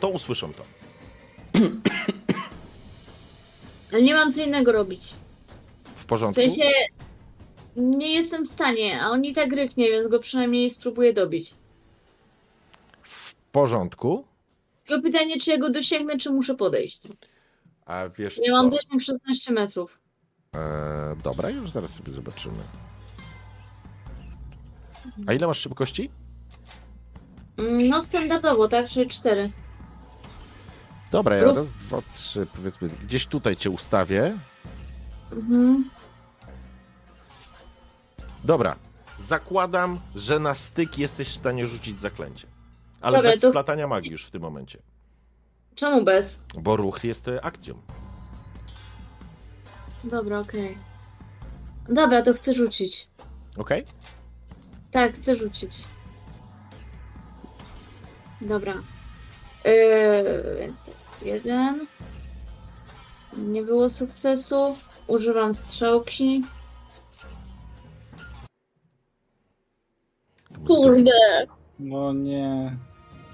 to 0.00 0.08
usłyszą 0.08 0.52
to. 0.52 0.62
Ale 3.92 4.02
nie 4.02 4.14
mam 4.14 4.32
co 4.32 4.42
innego 4.42 4.72
robić. 4.72 5.14
W 5.94 6.00
W 6.02 6.06
porządku? 6.06 6.40
sensie 6.42 6.70
nie 7.76 8.14
jestem 8.14 8.46
w 8.46 8.48
stanie, 8.48 9.00
a 9.02 9.06
on 9.08 9.24
i 9.24 9.32
tak 9.32 9.52
ryknie, 9.52 9.90
więc 9.90 10.08
go 10.08 10.18
przynajmniej 10.20 10.70
spróbuję 10.70 11.12
dobić. 11.12 11.54
Porządku. 13.52 14.24
Tylko 14.86 15.02
pytanie, 15.02 15.40
czy 15.40 15.50
ja 15.50 15.58
go 15.58 15.70
dosięgnę, 15.70 16.18
czy 16.18 16.30
muszę 16.32 16.54
podejść. 16.54 17.02
A 17.86 18.08
wiesz 18.08 18.36
Ja 18.46 18.52
co? 18.52 18.62
mam 18.62 18.70
zasięg 18.70 19.02
16 19.02 19.52
metrów. 19.52 19.98
E, 20.54 21.16
dobra, 21.22 21.50
już 21.50 21.70
zaraz 21.70 21.94
sobie 21.94 22.12
zobaczymy. 22.12 22.62
A 25.26 25.32
ile 25.32 25.46
masz 25.46 25.58
szybkości? 25.60 26.10
Mm, 27.56 27.88
No 27.88 28.02
standardowo, 28.02 28.68
tak? 28.68 28.88
Czyli 28.88 29.08
4. 29.10 29.50
Dobra, 31.12 31.36
ja 31.36 31.44
Rób. 31.44 31.56
raz, 31.56 31.72
dwa, 31.72 32.02
trzy, 32.14 32.46
powiedzmy, 32.56 32.88
gdzieś 32.88 33.26
tutaj 33.26 33.56
cię 33.56 33.70
ustawię. 33.70 34.38
Mhm. 35.32 35.90
Dobra, 38.44 38.76
zakładam, 39.20 40.00
że 40.14 40.38
na 40.38 40.54
styk 40.54 40.98
jesteś 40.98 41.28
w 41.28 41.34
stanie 41.36 41.66
rzucić 41.66 42.00
zaklęcie. 42.00 42.46
Ale 43.02 43.18
Dobra, 43.18 43.30
bez 43.30 43.40
to- 43.40 43.50
splatania 43.50 43.88
magii 43.88 44.10
już 44.10 44.24
w 44.24 44.30
tym 44.30 44.42
momencie. 44.42 44.78
Czemu 45.74 46.04
bez? 46.04 46.40
Bo 46.54 46.76
ruch 46.76 47.04
jest 47.04 47.28
e, 47.28 47.44
akcją. 47.44 47.74
Dobra, 50.04 50.38
okej. 50.38 50.78
Dobra, 51.88 52.22
to 52.22 52.32
chcę 52.34 52.54
rzucić. 52.54 53.08
Okej? 53.56 53.84
Tak, 54.90 55.14
chcę 55.14 55.36
rzucić. 55.36 55.84
Dobra. 58.40 58.74
Yy, 59.64 60.56
więc 60.60 60.78
tak, 60.78 61.22
jeden. 61.22 61.86
Nie 63.36 63.62
było 63.62 63.90
sukcesu. 63.90 64.76
Używam 65.06 65.54
strzałki. 65.54 66.42
Kurde! 70.66 71.46
No 71.78 72.12
nie. 72.12 72.76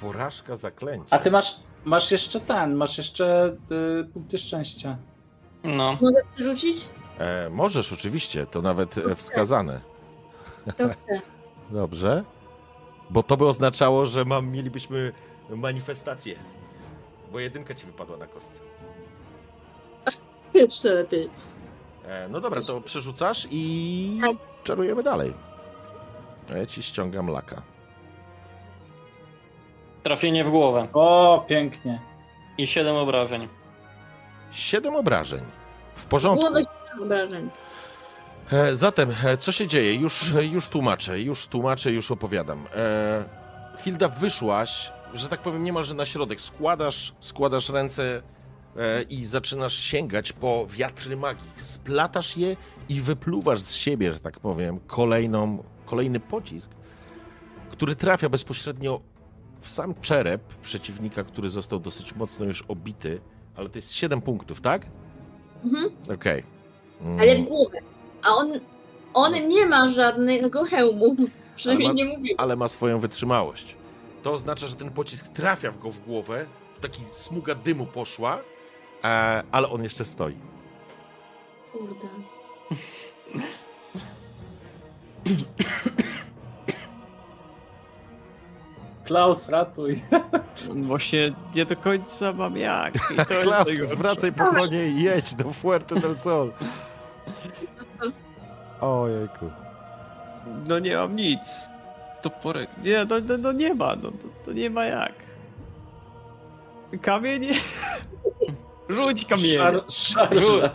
Porażka 0.00 0.56
zaklęcia. 0.56 1.16
A 1.16 1.18
ty 1.18 1.30
masz, 1.30 1.56
masz 1.84 2.10
jeszcze 2.10 2.40
ten, 2.40 2.74
masz 2.74 2.98
jeszcze 2.98 3.56
y, 4.00 4.04
punkty 4.04 4.38
szczęścia. 4.38 4.96
No. 5.64 5.98
Mogę 6.00 6.20
przerzucić? 6.34 6.88
E, 7.18 7.50
możesz 7.50 7.92
oczywiście, 7.92 8.46
to 8.46 8.62
nawet 8.62 8.98
e, 8.98 9.14
wskazane. 9.14 9.80
To 10.76 10.88
chcę. 10.88 11.20
Dobrze. 11.70 12.24
Bo 13.10 13.22
to 13.22 13.36
by 13.36 13.46
oznaczało, 13.46 14.06
że 14.06 14.24
mam, 14.24 14.48
mielibyśmy 14.48 15.12
manifestację. 15.50 16.36
Bo 17.32 17.38
jedynka 17.40 17.74
ci 17.74 17.86
wypadła 17.86 18.16
na 18.16 18.26
kostce. 18.26 18.60
Jeszcze 20.54 20.88
lepiej. 20.94 21.30
E, 22.04 22.28
no 22.28 22.40
dobra, 22.40 22.60
to 22.60 22.80
przerzucasz 22.80 23.48
i 23.50 24.18
Tak. 24.20 24.36
czarujemy 24.64 25.02
dalej. 25.02 25.34
A 26.52 26.56
ja 26.56 26.66
ci 26.66 26.82
ściągam 26.82 27.28
laka. 27.28 27.62
Trafienie 30.02 30.44
w 30.44 30.50
głowę 30.50 30.88
O, 30.92 31.44
pięknie. 31.48 32.00
i 32.58 32.66
7 32.66 32.96
obrażeń. 32.96 33.48
Siedem 34.52 34.96
obrażeń. 34.96 35.40
W 35.94 36.06
porządku. 36.06 36.44
Głowę 36.46 36.62
się 36.62 37.02
obrażeń. 37.02 37.50
E, 38.52 38.76
zatem, 38.76 39.10
e, 39.24 39.36
co 39.36 39.52
się 39.52 39.66
dzieje? 39.66 39.94
Już, 39.94 40.32
e, 40.34 40.46
już 40.46 40.68
tłumaczę, 40.68 41.20
już 41.20 41.46
tłumaczę, 41.46 41.90
już 41.92 42.10
opowiadam. 42.10 42.66
Hilda, 43.78 44.08
wyszłaś, 44.08 44.92
że 45.14 45.28
tak 45.28 45.40
powiem, 45.40 45.64
niemalże 45.64 45.94
na 45.94 46.06
środek. 46.06 46.40
Składasz, 46.40 47.14
składasz 47.20 47.68
ręce 47.68 48.22
i 49.10 49.24
zaczynasz 49.24 49.74
sięgać 49.74 50.32
po 50.32 50.66
wiatry 50.66 51.16
magii. 51.16 51.50
Splatasz 51.56 52.36
je 52.36 52.56
i 52.88 53.00
wypluwasz 53.00 53.60
z 53.60 53.74
siebie, 53.74 54.12
że 54.12 54.20
tak 54.20 54.40
powiem, 54.40 54.80
kolejną, 54.86 55.64
kolejny 55.86 56.20
pocisk, 56.20 56.70
który 57.70 57.96
trafia 57.96 58.28
bezpośrednio 58.28 59.00
w 59.60 59.70
sam 59.70 59.94
czerep 60.02 60.42
przeciwnika, 60.62 61.24
który 61.24 61.50
został 61.50 61.80
dosyć 61.80 62.14
mocno 62.14 62.44
już 62.44 62.62
obity, 62.62 63.20
ale 63.56 63.68
to 63.68 63.78
jest 63.78 63.92
7 63.92 64.20
punktów, 64.20 64.60
tak? 64.60 64.86
Mhm. 65.64 65.90
Okej. 66.14 66.42
Mm. 67.00 67.20
Ale 67.20 67.36
w 67.38 67.42
głowę. 67.42 67.78
A 68.22 68.28
on, 68.34 68.52
on 69.14 69.48
nie 69.48 69.66
ma 69.66 69.88
żadnego 69.88 70.64
hełmu. 70.64 71.16
Przynajmniej 71.56 71.86
Ale 71.88 71.94
ma- 71.94 71.98
nie 72.10 72.16
mówił. 72.16 72.34
ale 72.38 72.56
ma 72.56 72.68
swoją 72.68 72.98
wytrzymałość. 73.00 73.76
To 74.22 74.32
oznacza, 74.32 74.66
że 74.66 74.76
ten 74.76 74.90
pocisk 74.90 75.28
trafia 75.28 75.70
w 75.70 75.78
go 75.78 75.90
w 75.90 76.00
głowę, 76.00 76.46
taki 76.80 77.02
smuga 77.04 77.54
dymu 77.54 77.86
poszła, 77.86 78.38
e, 79.04 79.42
ale 79.52 79.68
on 79.68 79.82
jeszcze 79.82 80.04
stoi. 80.04 80.36
Kurde. 81.72 82.08
Klaus, 89.08 89.48
ratuj. 89.48 90.02
Właśnie 90.88 91.32
nie 91.54 91.66
do 91.66 91.76
końca 91.76 92.32
mam 92.32 92.56
jak. 92.56 92.94
I 92.94 93.16
to 93.16 93.34
jest 93.34 93.42
Klaus, 93.42 93.68
wracaj 93.96 94.32
po 94.32 94.46
konie 94.46 94.86
i 94.86 95.02
jedź 95.02 95.34
do 95.34 95.52
Fuerte 95.52 96.00
del 96.00 96.18
Sol. 96.18 96.52
Ojejku. 98.80 99.50
No 100.68 100.78
nie 100.78 100.96
mam 100.96 101.16
nic. 101.16 101.70
Toporek. 102.22 102.70
Nie, 102.84 103.04
no, 103.04 103.16
no, 103.28 103.38
no 103.38 103.52
nie 103.52 103.74
ma. 103.74 103.96
No, 103.96 104.10
to, 104.10 104.28
to 104.44 104.52
nie 104.52 104.70
ma 104.70 104.84
jak. 104.84 105.12
Kamień? 107.02 107.46
Rzuć 108.88 109.24
kamień. 109.24 109.56
Szar, 109.56 109.84
szarża. 109.88 110.70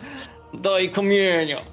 Daj 0.53 0.91
kamienia. 0.91 1.72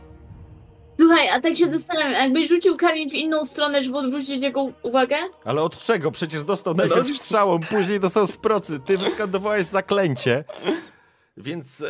Słuchaj, 1.00 1.28
a 1.28 1.40
tak 1.40 1.56
się 1.56 1.66
zastanawiam, 1.66 2.12
jakbyś 2.12 2.48
rzucił 2.48 2.76
kamień 2.76 3.10
w 3.10 3.14
inną 3.14 3.44
stronę, 3.44 3.82
żeby 3.82 3.98
odwrócić 3.98 4.42
jego 4.42 4.66
uwagę? 4.82 5.16
Ale 5.44 5.62
od 5.62 5.78
czego? 5.78 6.10
Przecież 6.10 6.44
dostał 6.44 6.74
najpierw 6.74 7.08
strzałą, 7.08 7.60
później 7.60 8.00
dostał 8.00 8.26
z 8.26 8.36
procy. 8.36 8.80
Ty 8.80 8.98
wyskandowałeś 8.98 9.66
zaklęcie. 9.66 10.44
Więc 11.36 11.80
e, 11.80 11.86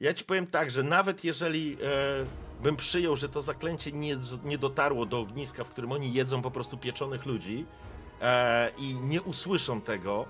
ja 0.00 0.14
ci 0.14 0.24
powiem 0.24 0.46
tak, 0.46 0.70
że 0.70 0.82
nawet 0.82 1.24
jeżeli 1.24 1.72
e, 1.72 2.62
bym 2.62 2.76
przyjął, 2.76 3.16
że 3.16 3.28
to 3.28 3.40
zaklęcie 3.40 3.92
nie, 3.92 4.16
nie 4.44 4.58
dotarło 4.58 5.06
do 5.06 5.20
ogniska, 5.20 5.64
w 5.64 5.70
którym 5.70 5.92
oni 5.92 6.12
jedzą 6.12 6.42
po 6.42 6.50
prostu 6.50 6.76
pieczonych 6.78 7.26
ludzi 7.26 7.66
e, 8.20 8.70
i 8.78 8.94
nie 8.94 9.22
usłyszą 9.22 9.80
tego, 9.80 10.26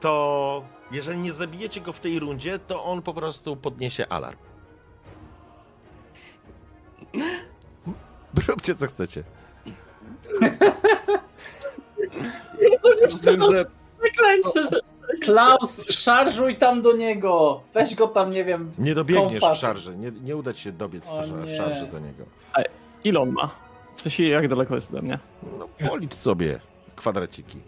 to 0.00 0.64
jeżeli 0.90 1.18
nie 1.18 1.32
zabijecie 1.32 1.80
go 1.80 1.92
w 1.92 2.00
tej 2.00 2.18
rundzie, 2.18 2.58
to 2.58 2.84
on 2.84 3.02
po 3.02 3.14
prostu 3.14 3.56
podniesie 3.56 4.08
alarm. 4.08 4.47
Róbcie 8.48 8.74
co 8.74 8.86
chcecie. 8.86 9.22
Wiem, 13.24 13.42
że 13.54 13.64
Zaklęcie. 14.02 14.76
Klaus, 15.22 15.90
szarżuj 15.92 16.56
tam 16.56 16.82
do 16.82 16.92
niego! 16.96 17.60
Weź 17.74 17.94
go 17.94 18.08
tam, 18.08 18.30
nie 18.30 18.44
wiem. 18.44 18.70
Nie 18.78 18.94
dobiegniesz 18.94 19.42
w 19.52 19.54
szarży, 19.54 19.96
nie, 19.96 20.10
nie 20.10 20.36
uda 20.36 20.52
ci 20.52 20.62
się 20.62 20.72
dobiec 20.72 21.06
w 21.06 21.10
O 21.12 21.22
szar- 21.22 21.46
nie. 21.46 21.56
szarży 21.56 21.86
do 21.86 21.98
niego. 21.98 22.24
ile 23.04 23.20
on 23.20 23.30
ma? 23.30 23.50
W 23.96 24.02
sensie, 24.02 24.22
jak 24.24 24.48
daleko 24.48 24.74
jest 24.74 24.90
ode 24.90 25.02
mnie? 25.02 25.18
No 25.58 25.68
policz 25.88 26.14
sobie 26.14 26.60
kwadraciki. 26.96 27.58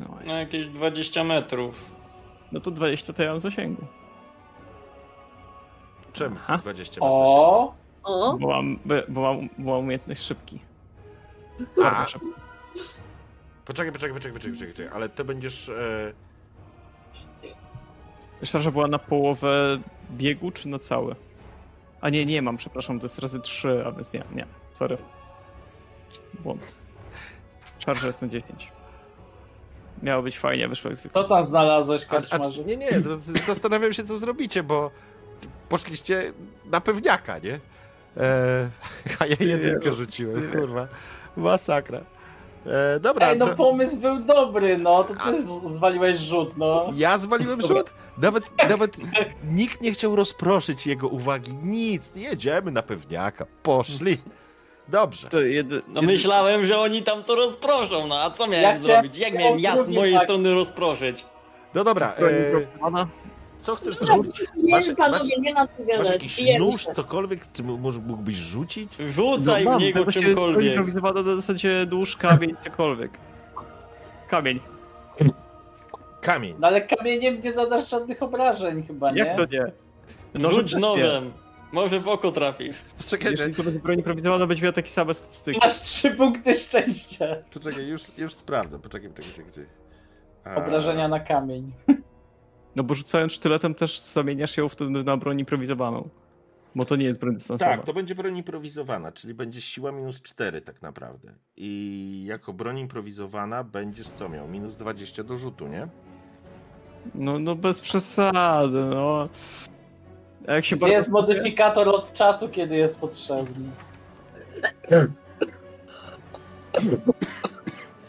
No, 0.00 0.06
No 0.26 0.34
jakieś 0.38 0.66
20 0.66 1.24
metrów. 1.24 1.94
no 2.52 2.60
to 2.60 2.70
20 2.70 3.12
to 3.12 3.22
ja 3.22 3.30
mam 3.30 3.40
zasięgu. 3.40 3.82
Czemu 6.12 6.36
Aha. 6.40 6.58
20 6.58 7.00
masz 7.00 7.10
O! 7.12 7.74
O, 8.04 8.36
Bo 8.38 8.48
mam, 8.48 8.78
bo, 9.08 9.20
mam, 9.20 9.48
bo 9.58 9.70
mam 9.70 9.80
umiejętność 9.80 10.22
szybki. 10.22 10.60
A, 11.84 12.08
szybki. 12.08 12.26
poczekaj, 13.64 13.92
poczekaj, 13.92 14.14
poczekaj, 14.14 14.32
poczekaj, 14.32 14.32
poczekaj, 14.32 14.68
poczekaj, 14.68 14.88
ale 14.94 15.08
ty 15.08 15.24
będziesz... 15.24 15.68
E... 15.68 16.12
Szarża 18.42 18.70
była 18.70 18.88
na 18.88 18.98
połowę 18.98 19.80
biegu, 20.10 20.50
czy 20.50 20.68
na 20.68 20.78
cały? 20.78 21.16
A 22.00 22.08
nie, 22.10 22.26
nie 22.26 22.42
mam, 22.42 22.56
przepraszam, 22.56 23.00
to 23.00 23.04
jest 23.04 23.18
razy 23.18 23.40
3, 23.40 23.84
a 23.86 23.92
więc 23.92 24.12
nie, 24.12 24.24
nie, 24.34 24.46
sorry. 24.72 24.98
Błąd. 26.38 26.74
Szarża 27.78 28.06
jest 28.06 28.22
na 28.22 28.28
10. 28.28 28.72
Miało 30.02 30.22
być 30.22 30.38
fajnie, 30.38 30.68
wyszło 30.68 30.90
jak 30.90 30.96
zwykle. 30.96 31.22
Co 31.22 31.28
tam 31.28 31.44
znalazłeś, 31.44 32.06
karczmarzu? 32.06 32.62
nie, 32.62 32.76
nie, 32.76 32.88
zastanawiam 33.46 33.92
się, 33.92 34.04
co 34.04 34.16
zrobicie, 34.16 34.62
bo 34.62 34.90
poszliście 35.68 36.32
na 36.64 36.80
pewniaka, 36.80 37.38
nie? 37.38 37.60
E... 38.16 38.68
A 39.20 39.26
ja 39.26 39.36
jedynkę 39.40 39.92
rzuciłem, 39.92 40.50
kurwa. 40.52 40.86
Masakra. 41.36 42.00
E, 42.66 43.00
dobra, 43.00 43.26
Ej, 43.28 43.38
no 43.38 43.46
to... 43.48 43.54
pomysł 43.56 43.96
był 43.96 44.18
dobry, 44.18 44.78
no, 44.78 45.04
to 45.04 45.14
A- 45.18 45.30
ty 45.30 45.42
z- 45.42 45.72
zwaliłeś 45.74 46.16
rzut, 46.18 46.56
no. 46.56 46.92
Ja 46.94 47.18
zwaliłem 47.18 47.60
rzut? 47.60 47.92
Nawet, 48.18 48.68
nawet 48.68 48.96
nikt 49.44 49.80
nie 49.80 49.92
chciał 49.92 50.16
rozproszyć 50.16 50.86
jego 50.86 51.08
uwagi. 51.08 51.54
Nic, 51.62 52.12
jedziemy 52.16 52.70
na 52.70 52.82
pewniaka. 52.82 53.46
Poszli. 53.62 54.18
Dobrze. 54.88 55.28
To 55.28 55.40
jedy, 55.40 55.82
No 55.88 56.02
myślałem, 56.02 56.66
że 56.66 56.78
oni 56.78 57.02
tam 57.02 57.24
to 57.24 57.34
rozproszą, 57.34 58.06
no 58.06 58.20
a 58.22 58.30
co 58.30 58.46
miałem 58.46 58.62
Ja 58.76 58.78
zrobić? 58.78 59.18
Jak 59.18 59.34
miałem 59.34 59.58
ja 59.58 59.84
z 59.84 59.88
mojej 59.88 60.14
tak. 60.14 60.24
strony 60.24 60.54
rozproszyć? 60.54 61.24
No 61.74 61.84
dobra, 61.84 62.14
e, 62.14 62.90
co 63.62 63.74
chcesz 63.74 63.96
zrobić? 63.96 64.42
nie 64.56 64.70
Masz- 64.70 64.94
panowie, 64.96 65.18
masz- 65.36 65.38
nie 65.44 65.54
ma 65.54 65.66
co 65.66 65.72
Masz 65.78 65.86
gadać. 65.88 66.10
jakiś 66.12 66.36
Pijemy 66.36 66.58
nóż, 66.66 66.84
się. 66.86 66.92
cokolwiek, 66.92 67.52
czy 67.52 67.62
może 67.62 68.00
mógłbyś 68.00 68.34
rzucić? 68.36 68.96
Rzucaj 68.96 69.64
w 69.64 69.80
niego 69.80 70.06
czymkolwiek. 70.12 70.64
Improwizowana 70.64 71.22
na 71.22 71.36
zasadzie 71.36 71.86
nóż, 71.90 72.16
kamień, 72.16 72.56
cokolwiek. 72.64 73.10
Kamień. 74.28 74.60
Kamień. 76.20 76.54
No 76.58 76.66
ale 76.66 76.80
kamieniem 76.80 77.40
nie 77.44 77.52
zadasz 77.52 77.90
żadnych 77.90 78.22
obrażeń 78.22 78.82
chyba, 78.82 79.10
nie? 79.10 79.18
Jak 79.18 79.36
to 79.36 79.44
nie? 79.44 80.50
Rzuć 80.50 80.62
też 80.72 80.74
nie. 80.74 80.80
nożem. 80.80 81.32
Może 81.72 82.00
w 82.00 82.08
oko 82.08 82.32
trafisz. 82.32 82.76
Poczekaj, 82.98 83.30
Jeśli 83.30 83.54
to 83.54 83.62
będzie 83.62 83.80
broń 83.80 83.96
improwizowana, 83.98 84.46
będzie 84.46 84.62
miała 84.62 84.72
takie 84.72 84.88
same 84.88 85.14
statystyki. 85.14 85.58
Masz 85.62 85.80
trzy 85.80 86.10
punkty 86.10 86.54
szczęścia. 86.54 87.26
poczekaj, 87.54 87.86
już, 87.86 88.02
już 88.18 88.34
sprawdzę. 88.34 88.78
Poczekaj, 88.78 89.08
poczekaj, 89.10 89.32
poczekaj. 89.32 89.64
poczekaj. 90.44 90.54
A, 90.62 90.66
Obrażenia 90.66 91.08
na 91.08 91.20
kamień. 91.20 91.72
No 92.76 92.82
bo 92.82 92.94
rzucając 92.94 93.32
sztyletem 93.32 93.74
też 93.74 94.00
zamieniasz 94.00 94.56
ją 94.56 94.68
wtedy 94.68 94.90
na 94.90 95.16
broń 95.16 95.40
improwizowaną. 95.40 96.08
Bo 96.74 96.84
to 96.84 96.96
nie 96.96 97.04
jest 97.04 97.18
broń 97.18 97.34
dystansowa. 97.34 97.70
Tak, 97.70 97.86
to 97.86 97.92
będzie 97.92 98.14
broń 98.14 98.36
improwizowana, 98.36 99.12
czyli 99.12 99.34
będzie 99.34 99.60
siła 99.60 99.92
minus 99.92 100.22
4 100.22 100.60
tak 100.60 100.82
naprawdę. 100.82 101.34
I 101.56 102.22
jako 102.26 102.52
broń 102.52 102.78
improwizowana 102.78 103.64
będziesz 103.64 104.08
co 104.08 104.28
miał? 104.28 104.48
Minus 104.48 104.76
20 104.76 105.24
do 105.24 105.36
rzutu, 105.36 105.68
nie? 105.68 105.88
No, 107.14 107.38
no 107.38 107.56
bez 107.56 107.80
przesady, 107.80 108.84
no. 108.84 109.28
A 110.48 110.52
Jak 110.52 110.64
się 110.64 110.76
Gdzie 110.76 110.88
jest 110.88 111.08
modyfikator 111.10 111.88
od 111.88 112.12
czatu, 112.12 112.48
kiedy 112.48 112.76
jest 112.76 112.98
potrzebny? 112.98 113.70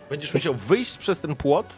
Będziesz 0.09 0.33
musiał 0.33 0.53
wyjść 0.53 0.97
przez 0.97 1.19
ten 1.19 1.35
płot, 1.35 1.73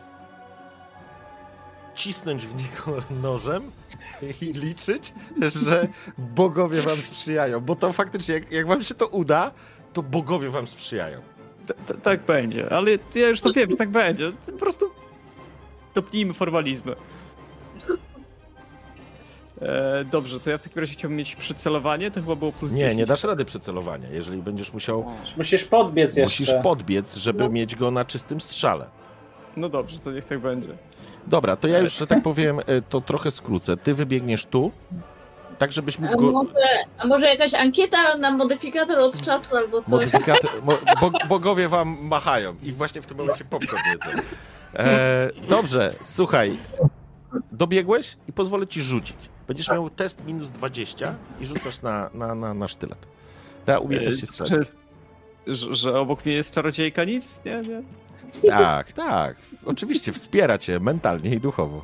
cisnąć 1.96 2.48
w 2.48 2.56
niego 2.56 3.02
nożem 3.24 3.72
i 4.42 4.46
liczyć, 4.46 5.14
że 5.66 5.88
bogowie 6.18 6.82
wam 6.82 6.98
sprzyjają. 6.98 7.60
Bo 7.60 7.76
to 7.76 7.94
faktycznie, 7.94 8.34
jak, 8.34 8.52
jak 8.52 8.68
wam 8.68 8.84
się 8.84 8.94
to 8.96 9.08
uda, 9.08 9.52
to 9.94 10.04
bogowie 10.04 10.50
wam 10.50 10.68
sprzyjają. 10.68 11.22
T- 11.68 11.74
t- 11.74 11.94
tak 11.94 12.26
będzie, 12.26 12.70
ale 12.70 12.92
ja 13.16 13.30
już 13.30 13.42
to 13.42 13.54
wiem, 13.54 13.72
że 13.72 13.78
tak 13.78 13.90
będzie. 13.90 14.32
Po 14.46 14.52
prostu 14.52 14.90
topnijmy 15.94 16.34
formalizmy. 16.34 16.96
E, 19.62 20.06
dobrze, 20.12 20.40
to 20.40 20.50
ja 20.50 20.58
w 20.58 20.64
takim 20.64 20.80
razie 20.80 20.94
chciałbym 20.94 21.18
mieć 21.18 21.36
przycelowanie, 21.36 22.12
to 22.12 22.22
chyba 22.22 22.36
było 22.36 22.52
plus 22.52 22.72
Nie, 22.72 22.78
10. 22.80 22.98
nie 22.98 23.06
dasz 23.06 23.24
rady 23.24 23.46
przycelowania, 23.46 24.10
jeżeli 24.10 24.42
będziesz 24.42 24.74
musiał, 24.74 25.06
Musisz 25.38 25.64
podbiec 25.64 26.16
jeszcze. 26.16 26.24
musisz 26.44 26.56
podbiec, 26.64 27.16
żeby 27.16 27.44
No. 27.44 27.50
mieć 27.50 27.76
go 27.76 27.92
na 27.92 28.06
czystym 28.06 28.42
strzale. 28.42 28.86
No 29.57 29.69
dobrze, 29.69 29.99
to 29.99 30.11
niech 30.11 30.25
tak 30.25 30.40
będzie. 30.40 30.69
Dobra, 31.27 31.56
to 31.56 31.67
ja 31.67 31.80
już, 31.80 31.98
że 31.98 32.07
tak 32.07 32.23
powiem, 32.23 32.59
e, 32.59 32.82
to 32.82 33.01
trochę 33.01 33.32
skrócę. 33.32 33.77
Ty 33.77 33.93
wybiegniesz 33.93 34.45
tu, 34.45 34.72
tak 35.57 35.72
żebyś 35.72 35.98
A 35.98 36.01
mógł 36.01 36.17
go... 36.17 36.32
może, 36.32 36.53
a 36.98 37.07
może 37.07 37.25
jakaś 37.25 37.53
ankieta 37.53 38.15
na 38.17 38.32
modyfikator 38.32 38.99
od 38.99 39.22
czatu 39.22 39.56
albo 39.57 39.82
coś? 39.82 39.91
Modyfikaty, 39.91 40.48
mo, 40.64 40.73
bo, 41.01 41.11
bogowie 41.27 41.69
wam 41.69 41.98
machają 42.01 42.56
i 42.64 42.72
właśnie 42.72 43.01
w 43.01 43.06
tym 43.06 43.17
momencie 43.17 43.45
popcorn 43.45 43.82
jedzą. 43.91 44.22
E, 44.75 45.30
dobrze, 45.49 45.93
słuchaj. 46.01 46.57
Dobiegłeś 47.51 48.17
i 48.27 48.33
pozwolę 48.33 48.67
ci 48.67 48.82
rzucić. 48.82 49.17
Będziesz 49.48 49.69
miał 49.69 49.90
test 49.90 50.25
minus 50.25 50.49
20 50.51 51.15
i 51.40 51.45
rzucasz 51.45 51.82
na, 51.82 52.09
na, 52.14 52.35
na, 52.35 52.53
na 52.53 52.67
sztylet. 52.67 53.07
Ja 53.67 53.80
umiejętności 53.80 54.23
E, 54.23 54.27
strzelać. 54.27 54.51
Że, 55.48 55.56
że, 55.56 55.75
że 55.75 55.99
obok 55.99 56.25
mnie 56.25 56.35
jest 56.35 56.53
czarodziejka, 56.53 57.03
nic? 57.03 57.41
Nie, 57.45 57.61
nie. 57.61 57.83
Tak, 58.50 58.92
tak. 58.92 59.36
Oczywiście 59.66 60.14
wspiera 60.14 60.58
cię 60.58 60.80
mentalnie 60.80 61.30
i 61.30 61.40
duchowo. 61.40 61.82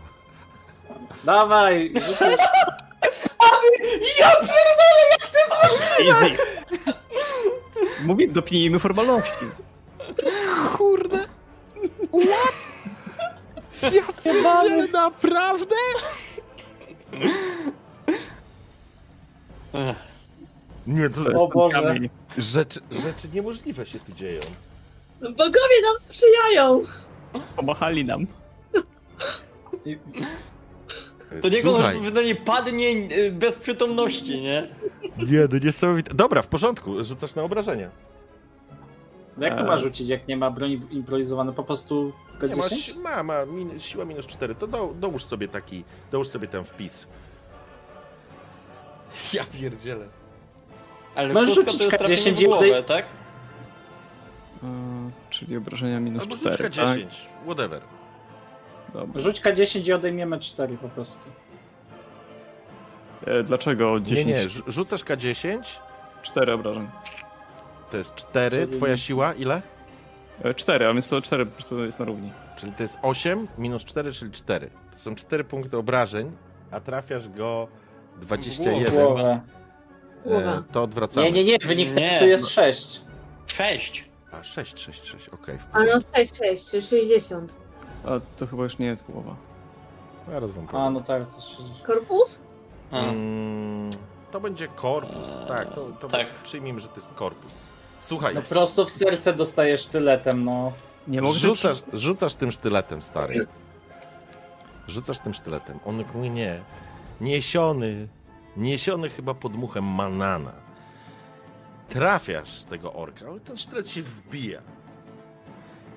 Dawaj! 1.24 1.94
Sześć! 2.02 2.44
I 6.08 6.14
z 6.14 6.22
nich. 6.22 6.40
Mówię, 8.06 8.28
dopnijmy 8.28 8.80
formalności. 8.80 9.46
Kurde! 10.78 11.18
What? 12.12 13.94
Ja 13.94 14.02
pierdzielę, 14.24 14.88
naprawdę? 14.94 15.76
Nie, 20.88 21.10
to 21.10 21.24
To 21.24 21.30
jest 21.32 21.42
O 21.44 21.48
Boże. 21.48 21.96
rzeczy, 22.38 22.80
rzeczy 22.92 23.28
niemożliwe 23.34 23.86
się 23.86 24.00
tu 24.00 24.12
dzieją. 24.12 24.42
Bogowie 25.22 25.82
nam 25.84 26.00
sprzyjają! 26.00 26.82
Pomachali 27.56 28.06
nam. 28.06 28.28
To 31.42 31.50
niego 31.50 31.72
Słuchaj, 31.74 32.02
przynajmniej 32.02 32.36
padnie 32.36 32.90
y, 33.18 33.32
bez 33.32 33.60
przytomności, 33.60 34.42
nie? 34.42 34.68
nie, 35.18 35.48
no 35.52 35.58
niesamowite. 35.64 36.14
Dobra, 36.14 36.42
w 36.42 36.48
porządku, 36.48 37.04
rzucasz 37.04 37.36
na 37.36 37.44
obrażenia. 37.44 37.90
No 39.38 39.46
jak 39.46 39.58
to 39.58 39.64
ma 39.64 39.78
rzucić, 39.78 40.10
jak 40.10 40.28
nie 40.28 40.38
ma 40.38 40.52
broni 40.52 40.82
improwizowanej? 40.92 41.54
Po 41.56 41.64
prostu 41.64 42.14
Nie, 42.42 42.56
ma, 42.56 42.64
K10? 42.64 42.98
ma, 43.00 43.24
ma 43.24 43.46
min, 43.46 43.80
siła 43.80 44.06
minus 44.06 44.28
4, 44.28 44.56
to 44.56 44.68
do, 44.68 44.94
dołóż 45.00 45.24
sobie 45.24 45.48
taki, 45.48 45.84
dołóż 46.12 46.28
sobie 46.28 46.48
ten 46.48 46.64
wpis. 46.66 47.08
Ja 49.34 49.44
pierdzielę. 49.44 50.08
Ale 51.16 51.34
Możesz 51.34 51.56
szóstka 51.56 51.66
to 51.66 51.72
rzucić 51.72 51.82
jest 51.86 51.98
trafienie 51.98 52.38
K10 52.38 52.44
w 52.44 52.44
głowę, 52.46 52.84
tak? 52.84 53.06
E, 54.64 54.68
czyli 55.30 55.58
obrażenia 55.58 56.00
minus 56.00 56.22
Albo 56.22 56.36
4. 56.38 56.52
rzućka 56.52 56.70
10, 56.70 57.16
whatever. 57.46 57.82
Tak? 57.82 57.90
Dobra. 58.94 59.22
Rzuć 59.22 59.42
K10 59.42 59.88
i 59.90 59.94
odejmiemy 59.94 60.40
4 60.40 60.78
po 60.78 60.90
prostu. 60.90 61.30
E, 63.28 63.44
dlaczego 63.44 64.00
10? 64.00 64.28
Nie, 64.28 64.34
nie, 64.34 64.50
rzu- 64.50 64.64
rzucasz 64.72 65.04
K10 65.04 65.60
Cztery 66.24 66.54
obrażeń. 66.54 66.88
To 67.92 67.98
jest 67.98 68.16
4, 68.16 68.58
Czyli 68.68 68.78
twoja 68.78 68.94
nic. 68.94 69.02
siła 69.02 69.34
ile? 69.34 69.62
E, 70.44 70.54
Cztery, 70.54 70.88
a 70.88 70.94
więc 70.94 71.08
to 71.10 71.22
cztery 71.22 71.46
po 71.46 71.52
prostu 71.52 71.86
jest 71.86 72.00
na 72.00 72.06
równi. 72.06 72.32
Czyli 72.58 72.72
to 72.72 72.84
jest 72.84 73.00
8 73.02 73.48
minus 73.58 73.86
4, 73.86 74.12
czyli 74.14 74.32
4. 74.32 74.70
To 74.92 74.98
są 75.00 75.16
4 75.16 75.44
punkty 75.44 75.78
obrażeń, 75.78 76.32
a 76.72 76.80
trafiasz 76.80 77.30
go 77.30 77.68
21. 78.22 78.92
Głowę. 78.94 79.42
E, 80.26 80.64
to 80.72 80.84
odwracamy. 80.84 81.26
Nie, 81.32 81.32
nie, 81.32 81.44
nie, 81.44 81.58
wynik 81.68 81.90
Nie. 81.90 81.96
tekstu 81.96 82.26
jest 82.26 82.48
6. 82.48 83.02
Sześć. 83.48 84.09
A 84.32 84.44
6, 84.44 84.80
6, 84.80 85.06
6, 85.06 85.30
okej. 85.30 85.58
A 85.74 85.80
no 85.84 85.92
6, 86.16 86.38
6, 86.38 86.66
czyli 86.66 86.82
60. 86.82 87.60
A 88.06 88.10
to 88.38 88.48
chyba 88.48 88.64
już 88.64 88.78
nie 88.78 88.86
jest 88.86 89.06
głowa. 89.12 89.36
Zaraz 90.30 90.52
wam 90.52 90.66
A, 90.66 90.72
powiem. 90.72 90.94
no 90.94 91.02
tak, 91.02 91.28
coś... 91.28 91.58
Korpus? 91.88 92.40
A, 92.92 93.00
Mm, 93.04 93.90
to 94.32 94.40
będzie 94.40 94.68
korpus, 94.68 95.38
Eee, 95.42 95.48
tak, 95.48 95.74
to, 95.76 95.86
to 96.00 96.08
tak. 96.08 96.28
przyjmijmy, 96.44 96.80
że 96.80 96.88
to 96.88 96.96
jest 96.96 97.14
korpus. 97.14 97.56
Słuchaj, 98.00 98.36
No 98.36 98.42
prosto 98.42 98.86
w 98.86 98.90
serce 98.90 99.34
dostajesz 99.34 99.82
sztyletem, 99.82 100.44
no. 100.46 100.72
Nie 101.08 101.22
mogę 101.22 101.34
rzucasz, 101.34 101.84
rzucasz 101.94 102.36
tym 102.36 102.52
sztyletem, 102.52 103.02
stary. 103.02 103.48
Rzucasz 104.88 105.20
tym 105.20 105.34
sztyletem. 105.34 105.80
On 105.86 106.04
nie. 106.34 106.62
Niesiony, 107.22 108.08
niesiony 108.58 109.10
chyba 109.10 109.34
pod 109.34 109.56
muchem 109.56 109.84
manana. 109.86 110.52
Trafiasz 111.90 112.62
tego 112.64 112.94
orka, 112.94 113.26
ale 113.28 113.40
ten 113.40 113.58
sztylet 113.58 113.90
się 113.90 114.02
wbija. 114.02 114.62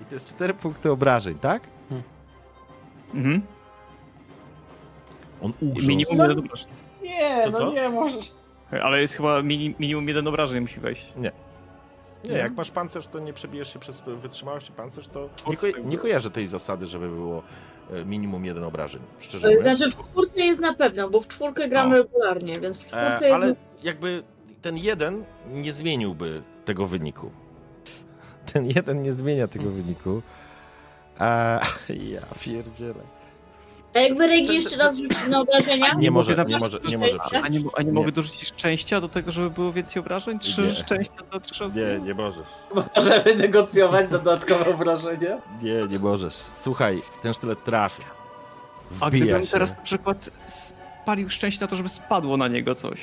I 0.03 0.05
to 0.05 0.15
jest 0.15 0.29
cztery 0.29 0.55
punkty 0.55 0.91
obrażeń, 0.91 1.35
tak? 1.39 1.63
Mhm. 3.15 3.43
On 5.43 5.53
ugrzązł. 5.61 5.89
Minimum 5.89 6.19
jeden 6.19 6.39
obrażeń. 6.39 6.69
Nie, 7.03 7.41
Co, 7.45 7.51
no 7.51 7.59
co? 7.59 7.73
nie 7.73 7.89
możesz. 7.89 8.33
Ale 8.83 9.01
jest 9.01 9.15
chyba 9.15 9.43
mini, 9.43 9.75
minimum 9.79 10.09
jeden 10.09 10.29
obrażeń 10.29 10.61
musi 10.61 10.81
wejść. 10.81 11.07
Nie, 11.17 11.33
jak 12.25 12.53
masz 12.53 12.71
pancerz, 12.71 13.07
to 13.07 13.19
nie 13.19 13.33
przebijesz 13.33 13.73
się 13.73 13.79
przez 13.79 14.01
wytrzymałość 14.07 14.71
pancerz, 14.71 15.09
to 15.09 15.29
nie, 15.49 15.57
ko- 15.57 15.79
nie 15.85 15.99
kojarzę 15.99 16.31
tej 16.31 16.47
zasady, 16.47 16.87
żeby 16.87 17.09
było 17.09 17.43
e, 17.93 18.05
minimum 18.05 18.45
jeden 18.45 18.65
obrażeń, 18.65 19.03
szczerze 19.21 19.49
mówiąc. 19.49 19.63
znaczy 19.79 19.91
w 19.91 19.97
czwórce 19.97 20.43
jest 20.43 20.61
na 20.61 20.75
pewno, 20.75 21.11
bo 21.11 21.21
w 21.21 21.29
czwórkę 21.29 21.69
gram 21.69 21.91
No. 21.91 21.97
regularnie, 21.97 22.53
więc 22.61 22.79
w 22.79 22.81
czwórce 22.87 23.21
E, 23.27 23.29
jest... 23.29 23.43
ale 23.43 23.55
jakby 23.83 24.23
ten 24.63 24.77
jeden 24.79 25.25
nie 25.53 25.73
zmieniłby 25.73 26.43
tego 26.65 26.87
wyniku. 26.87 27.31
Ten 28.53 28.67
jeden 28.77 29.03
nie 29.03 29.13
zmienia 29.13 29.49
tego 29.49 29.71
wyniku. 29.71 30.23
A 31.19 31.61
ja 32.13 32.21
pierdzielę. 32.41 33.03
A 33.95 33.99
jakby 33.99 34.27
Regi 34.27 34.55
jeszcze 34.55 34.77
raz 34.77 34.97
rzucił 34.97 35.29
na 35.29 35.41
obrażenia? 35.41 35.95
Nie 35.95 36.11
może, 36.11 36.45
nie 36.49 36.59
może, 36.59 36.81
nie 36.89 36.99
może 36.99 37.19
A 37.23 37.37
A 37.43 37.49
nie, 37.49 37.61
a 37.77 37.83
nie, 37.83 37.87
Nie. 37.87 37.93
mogę 37.93 38.13
dorzucić 38.13 38.49
szczęścia 38.49 39.01
do 39.01 39.09
tego, 39.09 39.33
żeby 39.33 39.51
było 39.51 39.73
więcej 39.73 40.01
obrażeń? 40.01 40.39
Trzy 40.39 40.63
Nie. 40.63 40.75
szczęścia 40.75 41.21
za 41.33 41.41
trzy 41.41 41.71
Nie, 41.75 42.01
nie 42.07 42.15
możesz. 42.15 42.49
Możemy 42.97 43.35
negocjować 43.37 44.11
dodatkowe 44.11 44.75
obrażenie? 44.75 45.39
Nie, 45.63 45.87
nie 45.91 45.99
możesz. 45.99 46.35
Słuchaj, 46.35 47.03
ten 47.23 47.35
sztylet 47.35 47.65
trafia. 47.65 48.05
A 49.01 49.09
Wbija 49.11 49.25
gdybym 49.25 49.45
się. 49.45 49.51
teraz 49.53 49.71
na 49.71 49.83
przykład 49.83 50.31
spalił 50.47 51.31
szczęście 51.31 51.61
na 51.61 51.67
to, 51.67 51.77
żeby 51.77 51.89
spadło 51.89 52.37
na 52.37 52.49
niego 52.49 52.75
coś. 52.75 53.01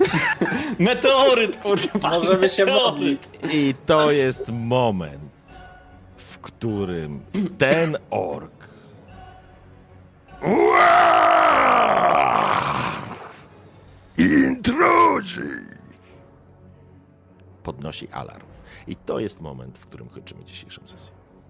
Meteoryt, 0.78 1.56
kurwa. 1.56 2.08
Możemy 2.08 2.48
się 2.48 2.66
modlić. 2.66 3.22
I 3.52 3.74
to 3.86 4.10
jest 4.10 4.48
moment, 4.48 5.30
w 6.16 6.38
którym 6.38 7.20
ten 7.58 7.96
ork. 8.10 8.68
Intrudzi! 14.18 15.40
Podnosi 17.62 18.08
alarm. 18.08 18.46
I 18.86 18.96
to 18.96 19.18
jest 19.18 19.40
moment, 19.40 19.78
w 19.78 19.86
którym 19.86 20.08
kończymy 20.08 20.44
dzisiejszą 20.44 20.82
sesję. 20.86 21.15